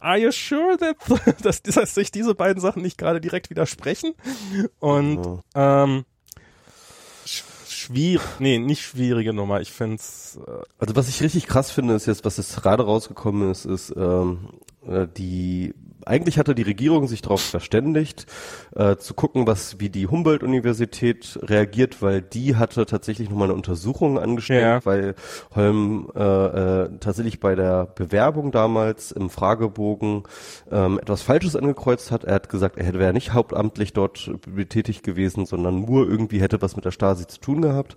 Are 0.00 0.16
you 0.16 0.30
sure 0.30 0.76
that, 0.78 0.96
dass, 1.44 1.60
dass 1.62 1.94
sich 1.96 2.12
diese 2.12 2.36
beiden 2.36 2.60
Sachen 2.60 2.82
nicht 2.82 2.96
gerade 2.98 3.20
direkt 3.20 3.50
widersprechen? 3.50 4.14
Und 4.78 5.42
ähm, 5.56 6.04
sch- 6.04 6.04
schwierig, 7.88 8.22
nee, 8.38 8.58
nicht 8.58 8.82
schwierige 8.82 9.32
Nummer. 9.32 9.60
Ich 9.60 9.72
find's 9.72 10.38
äh, 10.46 10.50
Also 10.78 10.96
was 10.96 11.08
ich 11.08 11.22
richtig 11.22 11.46
krass 11.46 11.70
finde, 11.70 11.94
ist 11.94 12.06
jetzt, 12.06 12.24
was 12.24 12.36
jetzt 12.36 12.62
gerade 12.62 12.84
rausgekommen 12.84 13.50
ist, 13.50 13.64
ist 13.64 13.94
ähm, 13.96 14.48
äh, 14.86 15.06
die 15.16 15.74
eigentlich 16.08 16.38
hatte 16.38 16.54
die 16.54 16.62
Regierung 16.62 17.06
sich 17.06 17.22
darauf 17.22 17.40
verständigt, 17.42 18.26
äh, 18.74 18.96
zu 18.96 19.14
gucken, 19.14 19.46
was 19.46 19.78
wie 19.80 19.90
die 19.90 20.06
Humboldt-Universität 20.06 21.38
reagiert, 21.42 22.02
weil 22.02 22.22
die 22.22 22.56
hatte 22.56 22.86
tatsächlich 22.86 23.28
nochmal 23.30 23.48
eine 23.48 23.54
Untersuchung 23.54 24.18
angestellt, 24.18 24.62
Ja. 24.62 24.84
weil 24.84 25.14
Holm 25.54 26.10
äh, 26.14 26.20
äh, 26.22 26.90
tatsächlich 27.00 27.40
bei 27.40 27.54
der 27.54 27.86
Bewerbung 27.86 28.50
damals 28.52 29.12
im 29.12 29.30
Fragebogen 29.30 30.24
ähm, 30.70 30.98
etwas 30.98 31.22
Falsches 31.22 31.56
angekreuzt 31.56 32.10
hat. 32.10 32.24
Er 32.24 32.34
hat 32.36 32.48
gesagt, 32.48 32.76
er 32.78 32.84
hätte 32.84 32.98
wäre 32.98 33.12
nicht 33.12 33.32
hauptamtlich 33.32 33.92
dort 33.92 34.30
tätig 34.68 35.02
gewesen, 35.02 35.46
sondern 35.46 35.84
nur 35.84 36.08
irgendwie 36.08 36.40
hätte 36.40 36.62
was 36.62 36.76
mit 36.76 36.84
der 36.84 36.90
Stasi 36.90 37.26
zu 37.26 37.40
tun 37.40 37.62
gehabt. 37.62 37.96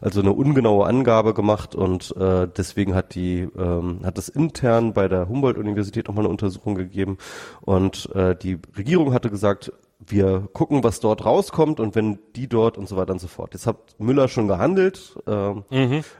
Also 0.00 0.20
eine 0.20 0.32
ungenaue 0.32 0.86
Angabe 0.86 1.34
gemacht 1.34 1.74
und 1.74 2.14
äh, 2.16 2.48
deswegen 2.56 2.94
hat 2.94 3.14
die 3.14 3.48
ähm, 3.56 4.00
hat 4.04 4.18
es 4.18 4.28
intern 4.28 4.92
bei 4.92 5.08
der 5.08 5.28
Humboldt-Universität 5.28 6.08
nochmal 6.08 6.24
eine 6.24 6.30
Untersuchung 6.30 6.74
gegeben 6.74 7.18
und 7.60 8.08
äh, 8.14 8.34
die 8.36 8.58
Regierung 8.76 9.12
hatte 9.12 9.30
gesagt, 9.30 9.72
wir 10.04 10.48
gucken, 10.52 10.82
was 10.82 11.00
dort 11.00 11.24
rauskommt 11.24 11.78
und 11.78 11.94
wenn 11.94 12.18
die 12.34 12.48
dort 12.48 12.76
und 12.76 12.88
so 12.88 12.96
weiter 12.96 13.12
und 13.12 13.20
so 13.20 13.28
fort. 13.28 13.54
Jetzt 13.54 13.66
hat 13.66 13.76
Müller 13.98 14.28
schon 14.28 14.48
gehandelt, 14.48 15.16
ähm, 15.26 15.64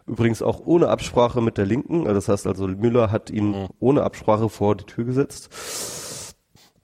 übrigens 0.07 0.43
auch 0.43 0.61
ohne 0.65 0.89
Absprache 0.89 1.41
mit 1.41 1.59
der 1.59 1.67
Linken. 1.67 2.03
Also 2.07 2.15
das 2.15 2.29
heißt 2.29 2.47
also, 2.47 2.69
Müller 2.69 3.11
hat 3.11 3.31
ihn 3.31 3.55
ohne 3.81 4.05
Absprache 4.05 4.49
vor 4.49 4.77
die 4.77 4.85
Tür 4.85 5.05
gesetzt. 5.05 5.49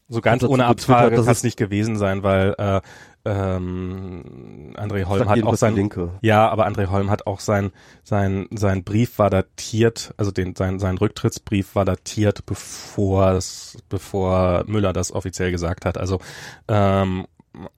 So 0.09 0.21
ganz 0.23 0.41
dazu 0.41 0.53
ohne 0.53 0.65
Abfrage 0.67 1.17
kann 1.17 1.21
es 1.25 1.29
es- 1.39 1.43
nicht 1.45 1.57
gewesen 1.59 1.97
sein, 1.97 2.23
weil 2.23 2.55
äh, 2.59 2.81
ähm, 3.25 4.73
André 4.77 5.05
Holm 5.05 5.29
hat 5.29 5.43
auch 5.43 5.57
sein 5.57 5.75
Linke. 5.75 6.13
ja, 6.23 6.49
aber 6.49 6.67
André 6.67 6.87
Holm 6.89 7.11
hat 7.11 7.27
auch 7.27 7.41
sein 7.41 7.73
sein 8.05 8.47
sein 8.51 8.85
Brief 8.85 9.19
war 9.19 9.29
datiert, 9.31 10.15
also 10.17 10.31
den 10.31 10.55
sein 10.57 10.79
sein 10.79 10.97
Rücktrittsbrief 10.97 11.75
war 11.75 11.85
datiert, 11.85 12.47
bevor 12.47 13.33
es 13.33 13.77
bevor 13.89 14.65
Müller 14.67 14.93
das 14.93 15.13
offiziell 15.13 15.51
gesagt 15.51 15.85
hat. 15.85 15.99
Also 15.99 16.21
ähm, 16.69 17.27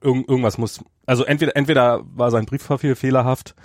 irgend, 0.01 0.29
irgendwas 0.29 0.57
muss 0.57 0.79
also 1.05 1.25
entweder 1.25 1.55
entweder 1.57 2.01
war 2.15 2.31
sein 2.31 2.45
Briefpapier 2.45 2.95
fehlerhaft. 2.95 3.55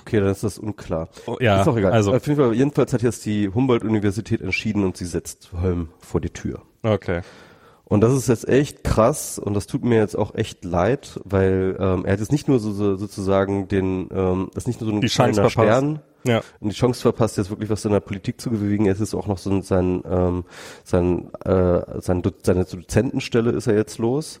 Okay, 0.00 0.18
dann 0.18 0.30
ist 0.30 0.42
das 0.42 0.58
unklar. 0.58 1.08
Oh, 1.26 1.36
ja, 1.38 1.60
ist 1.60 1.68
auch 1.68 1.76
egal. 1.76 1.92
also 1.92 2.12
Auf 2.14 2.26
jeden 2.26 2.40
Fall, 2.40 2.52
jedenfalls 2.54 2.92
hat 2.92 3.02
jetzt 3.02 3.24
die 3.26 3.48
Humboldt-Universität 3.48 4.40
entschieden 4.40 4.82
und 4.84 4.96
sie 4.96 5.06
setzt 5.06 5.52
Holm 5.52 5.90
vor 6.00 6.20
die 6.20 6.30
Tür. 6.30 6.62
okay. 6.82 7.20
Und 7.92 8.00
das 8.00 8.14
ist 8.14 8.26
jetzt 8.26 8.48
echt 8.48 8.84
krass 8.84 9.38
und 9.38 9.52
das 9.52 9.66
tut 9.66 9.84
mir 9.84 9.98
jetzt 9.98 10.16
auch 10.16 10.34
echt 10.34 10.64
leid, 10.64 11.20
weil 11.24 11.76
ähm, 11.78 12.06
er 12.06 12.14
hat 12.14 12.20
jetzt 12.20 12.32
nicht 12.32 12.48
nur 12.48 12.58
so, 12.58 12.72
so 12.72 12.96
sozusagen 12.96 13.68
den, 13.68 14.08
ähm, 14.14 14.48
das 14.54 14.62
ist 14.62 14.68
nicht 14.68 14.80
nur 14.80 14.88
so 14.88 14.96
ein 14.96 15.02
Die 15.02 15.08
Chance 15.08 15.42
kleiner. 15.42 15.50
Stern, 15.50 16.00
Ja. 16.24 16.40
und 16.60 16.72
die 16.72 16.74
Chance 16.74 17.02
verpasst, 17.02 17.36
jetzt 17.36 17.50
wirklich 17.50 17.68
was 17.68 17.84
in 17.84 17.92
der 17.92 18.00
Politik 18.00 18.40
zu 18.40 18.48
bewegen. 18.48 18.86
Es 18.86 18.98
ist 18.98 19.14
auch 19.14 19.26
noch 19.26 19.36
so 19.36 19.50
ein, 19.50 19.60
sein, 19.60 20.02
ähm, 20.10 20.44
sein, 20.84 21.34
äh, 21.44 22.00
sein, 22.00 22.22
seine 22.42 22.64
Dozentenstelle 22.64 23.50
ist 23.50 23.66
er 23.66 23.76
jetzt 23.76 23.98
los. 23.98 24.40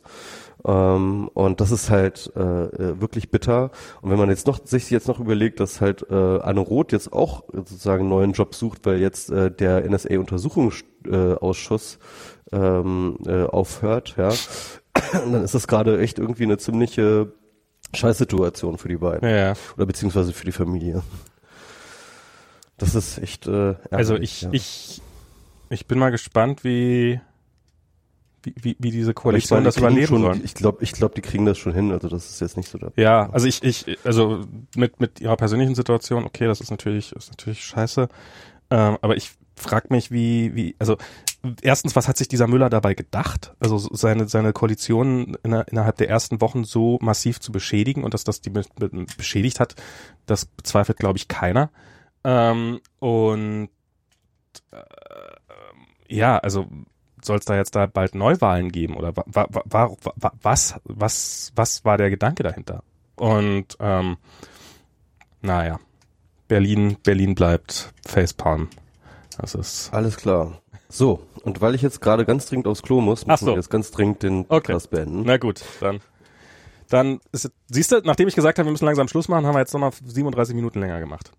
Ähm, 0.64 1.28
und 1.34 1.60
das 1.60 1.72
ist 1.72 1.90
halt 1.90 2.32
äh, 2.34 2.40
äh, 2.40 2.98
wirklich 3.02 3.30
bitter. 3.30 3.70
Und 4.00 4.10
wenn 4.10 4.18
man 4.18 4.30
jetzt 4.30 4.46
noch 4.46 4.60
sich 4.64 4.88
jetzt 4.90 5.08
noch 5.08 5.20
überlegt, 5.20 5.60
dass 5.60 5.82
halt 5.82 6.06
äh, 6.08 6.14
Anne 6.14 6.60
Roth 6.60 6.92
jetzt 6.92 7.12
auch 7.12 7.44
sozusagen 7.52 8.04
einen 8.04 8.10
neuen 8.10 8.32
Job 8.32 8.54
sucht, 8.54 8.86
weil 8.86 8.98
jetzt 8.98 9.30
äh, 9.30 9.50
der 9.50 9.84
NSA-Untersuchungsausschuss 9.90 11.98
ähm, 12.52 13.18
äh, 13.26 13.44
aufhört, 13.44 14.14
ja, 14.16 14.32
dann 15.12 15.42
ist 15.42 15.54
das 15.54 15.66
gerade 15.66 16.00
echt 16.00 16.18
irgendwie 16.18 16.44
eine 16.44 16.58
ziemliche 16.58 17.32
Scheißsituation 17.94 18.78
für 18.78 18.88
die 18.88 18.96
beiden. 18.96 19.28
Ja. 19.28 19.54
Oder 19.76 19.86
beziehungsweise 19.86 20.32
für 20.32 20.44
die 20.44 20.52
Familie. 20.52 21.02
Das 22.78 22.94
ist 22.94 23.18
echt. 23.18 23.46
Äh, 23.46 23.74
Also 23.90 24.16
ich, 24.16 24.42
ja. 24.42 24.48
ich, 24.52 25.00
ich 25.70 25.86
bin 25.86 25.98
mal 25.98 26.10
gespannt, 26.10 26.64
wie, 26.64 27.20
wie, 28.42 28.54
wie, 28.56 28.76
wie 28.78 28.90
diese 28.90 29.10
Aber 29.10 29.10
ich 29.10 29.14
Koalition 29.22 29.56
meine, 29.58 29.66
das 29.66 29.76
überleben 29.76 30.06
schon, 30.06 30.22
soll. 30.22 30.40
Ich 30.42 30.54
glaube, 30.54 30.82
ich 30.82 30.92
glaube, 30.92 31.14
die 31.14 31.20
kriegen 31.20 31.46
das 31.46 31.58
schon 31.58 31.74
hin. 31.74 31.92
Also 31.92 32.08
das 32.08 32.30
ist 32.30 32.40
jetzt 32.40 32.56
nicht 32.56 32.68
so 32.68 32.78
der. 32.78 32.92
Ja, 32.96 33.30
also 33.30 33.46
ich, 33.46 33.62
ich, 33.62 33.98
also 34.04 34.44
mit, 34.74 35.00
mit 35.00 35.20
ihrer 35.20 35.36
persönlichen 35.36 35.74
Situation, 35.74 36.24
okay, 36.24 36.46
das 36.46 36.60
ist 36.60 36.70
natürlich, 36.70 37.12
ist 37.12 37.30
natürlich 37.30 37.64
scheiße. 37.64 38.08
Ähm, 38.70 38.98
aber 39.00 39.16
ich 39.16 39.32
frag 39.54 39.90
mich, 39.90 40.10
wie, 40.10 40.54
wie, 40.54 40.74
also 40.78 40.96
erstens, 41.62 41.96
was 41.96 42.08
hat 42.08 42.16
sich 42.16 42.28
dieser 42.28 42.46
Müller 42.46 42.70
dabei 42.70 42.94
gedacht? 42.94 43.54
Also 43.60 43.78
so 43.78 43.94
seine, 43.94 44.28
seine 44.28 44.52
Koalition 44.52 45.36
inner, 45.42 45.66
innerhalb 45.68 45.96
der 45.96 46.08
ersten 46.08 46.40
Wochen 46.40 46.64
so 46.64 46.98
massiv 47.00 47.40
zu 47.40 47.52
beschädigen 47.52 48.04
und 48.04 48.14
dass 48.14 48.24
das 48.24 48.40
die 48.40 48.50
be- 48.50 48.64
be- 48.76 49.06
beschädigt 49.16 49.60
hat, 49.60 49.74
das 50.26 50.44
bezweifelt, 50.44 50.98
glaube 50.98 51.18
ich, 51.18 51.28
keiner. 51.28 51.70
Ähm, 52.24 52.80
und 53.00 53.68
äh, 54.70 54.76
ja, 56.08 56.38
also 56.38 56.66
soll 57.22 57.38
es 57.38 57.44
da 57.44 57.56
jetzt 57.56 57.74
da 57.76 57.86
bald 57.86 58.14
Neuwahlen 58.14 58.70
geben 58.72 58.96
oder 58.96 59.16
wa, 59.16 59.24
wa, 59.26 59.46
wa, 59.64 60.32
was, 60.42 60.74
was, 60.84 61.52
was 61.54 61.84
war 61.84 61.96
der 61.96 62.10
Gedanke 62.10 62.42
dahinter? 62.42 62.82
Und 63.16 63.76
ähm, 63.80 64.16
naja, 65.40 65.78
Berlin, 66.48 66.96
Berlin 67.02 67.34
bleibt 67.34 67.92
Facepalm. 68.06 68.68
Das 69.38 69.54
ist 69.54 69.92
Alles 69.94 70.16
klar. 70.16 70.60
So, 70.92 71.26
und 71.42 71.62
weil 71.62 71.74
ich 71.74 71.80
jetzt 71.80 72.02
gerade 72.02 72.26
ganz 72.26 72.44
dringend 72.44 72.66
aufs 72.66 72.82
Klo 72.82 73.00
muss, 73.00 73.26
müssen 73.26 73.46
so. 73.46 73.52
wir 73.52 73.56
jetzt 73.56 73.70
ganz 73.70 73.90
dringend 73.90 74.22
den 74.22 74.44
Podcast 74.44 74.90
beenden. 74.90 75.22
na 75.24 75.38
gut, 75.38 75.62
dann 75.80 76.00
dann 76.90 77.20
ist 77.32 77.50
siehst 77.70 77.92
du, 77.92 78.02
nachdem 78.04 78.28
ich 78.28 78.34
gesagt 78.34 78.58
habe, 78.58 78.66
wir 78.66 78.72
müssen 78.72 78.84
langsam 78.84 79.08
Schluss 79.08 79.26
machen, 79.26 79.46
haben 79.46 79.54
wir 79.54 79.60
jetzt 79.60 79.72
nochmal 79.72 79.92
37 80.04 80.54
Minuten 80.54 80.80
länger 80.80 81.00
gemacht. 81.00 81.32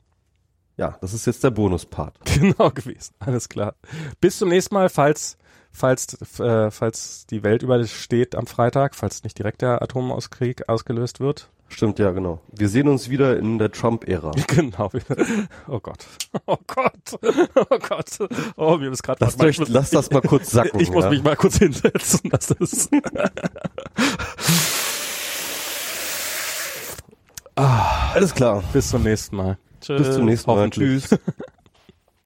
Ja, 0.76 0.98
das 1.02 1.14
ist 1.14 1.28
jetzt 1.28 1.44
der 1.44 1.52
Bonuspart. 1.52 2.18
Genau 2.40 2.72
gewesen. 2.72 3.14
Alles 3.20 3.48
klar. 3.48 3.76
Bis 4.20 4.40
zum 4.40 4.50
nächsten 4.50 4.74
Mal, 4.74 4.90
falls 4.90 5.38
falls 5.72 6.20
äh, 6.40 6.72
falls 6.72 7.28
die 7.28 7.44
Welt 7.44 7.62
übersteht 7.62 8.34
am 8.34 8.48
Freitag, 8.48 8.96
falls 8.96 9.24
nicht 9.24 9.38
direkt 9.38 9.62
der 9.62 9.84
Atomauskrieg 9.84 10.68
ausgelöst 10.68 11.20
wird. 11.20 11.52
Stimmt, 11.74 11.98
ja, 11.98 12.12
genau. 12.12 12.40
Wir 12.52 12.70
sehen 12.70 12.88
uns 12.88 13.10
wieder 13.10 13.38
in 13.38 13.58
der 13.58 13.72
Trump-Ära. 13.72 14.32
Genau. 14.48 14.92
Oh 15.68 15.80
Gott. 15.80 16.06
Oh 16.46 16.58
Gott. 16.68 17.18
Oh 17.70 17.80
Gott. 17.80 18.20
Oh, 18.56 18.78
mir 18.78 18.92
ist 18.92 19.02
gerade 19.02 19.26
Lasst 19.26 19.42
euch, 19.42 19.58
lasst 19.68 19.96
das 19.96 20.12
mal 20.12 20.22
kurz 20.22 20.52
sacken. 20.52 20.80
Ich 20.80 20.92
muss 20.92 21.06
ja? 21.06 21.10
mich 21.10 21.24
mal 21.24 21.36
kurz 21.36 21.58
hinsetzen. 21.58 22.30
Das 22.30 22.52
ist 22.52 22.92
Alles 27.56 28.34
klar. 28.36 28.64
bis 28.72 28.90
zum 28.90 29.02
nächsten 29.04 29.36
Mal. 29.36 29.58
Tschüss. 29.82 30.02
Bis 30.08 30.16
zum 30.16 30.26
nächsten 30.26 30.52
Mal. 30.52 30.70
Tschüss. 30.70 31.10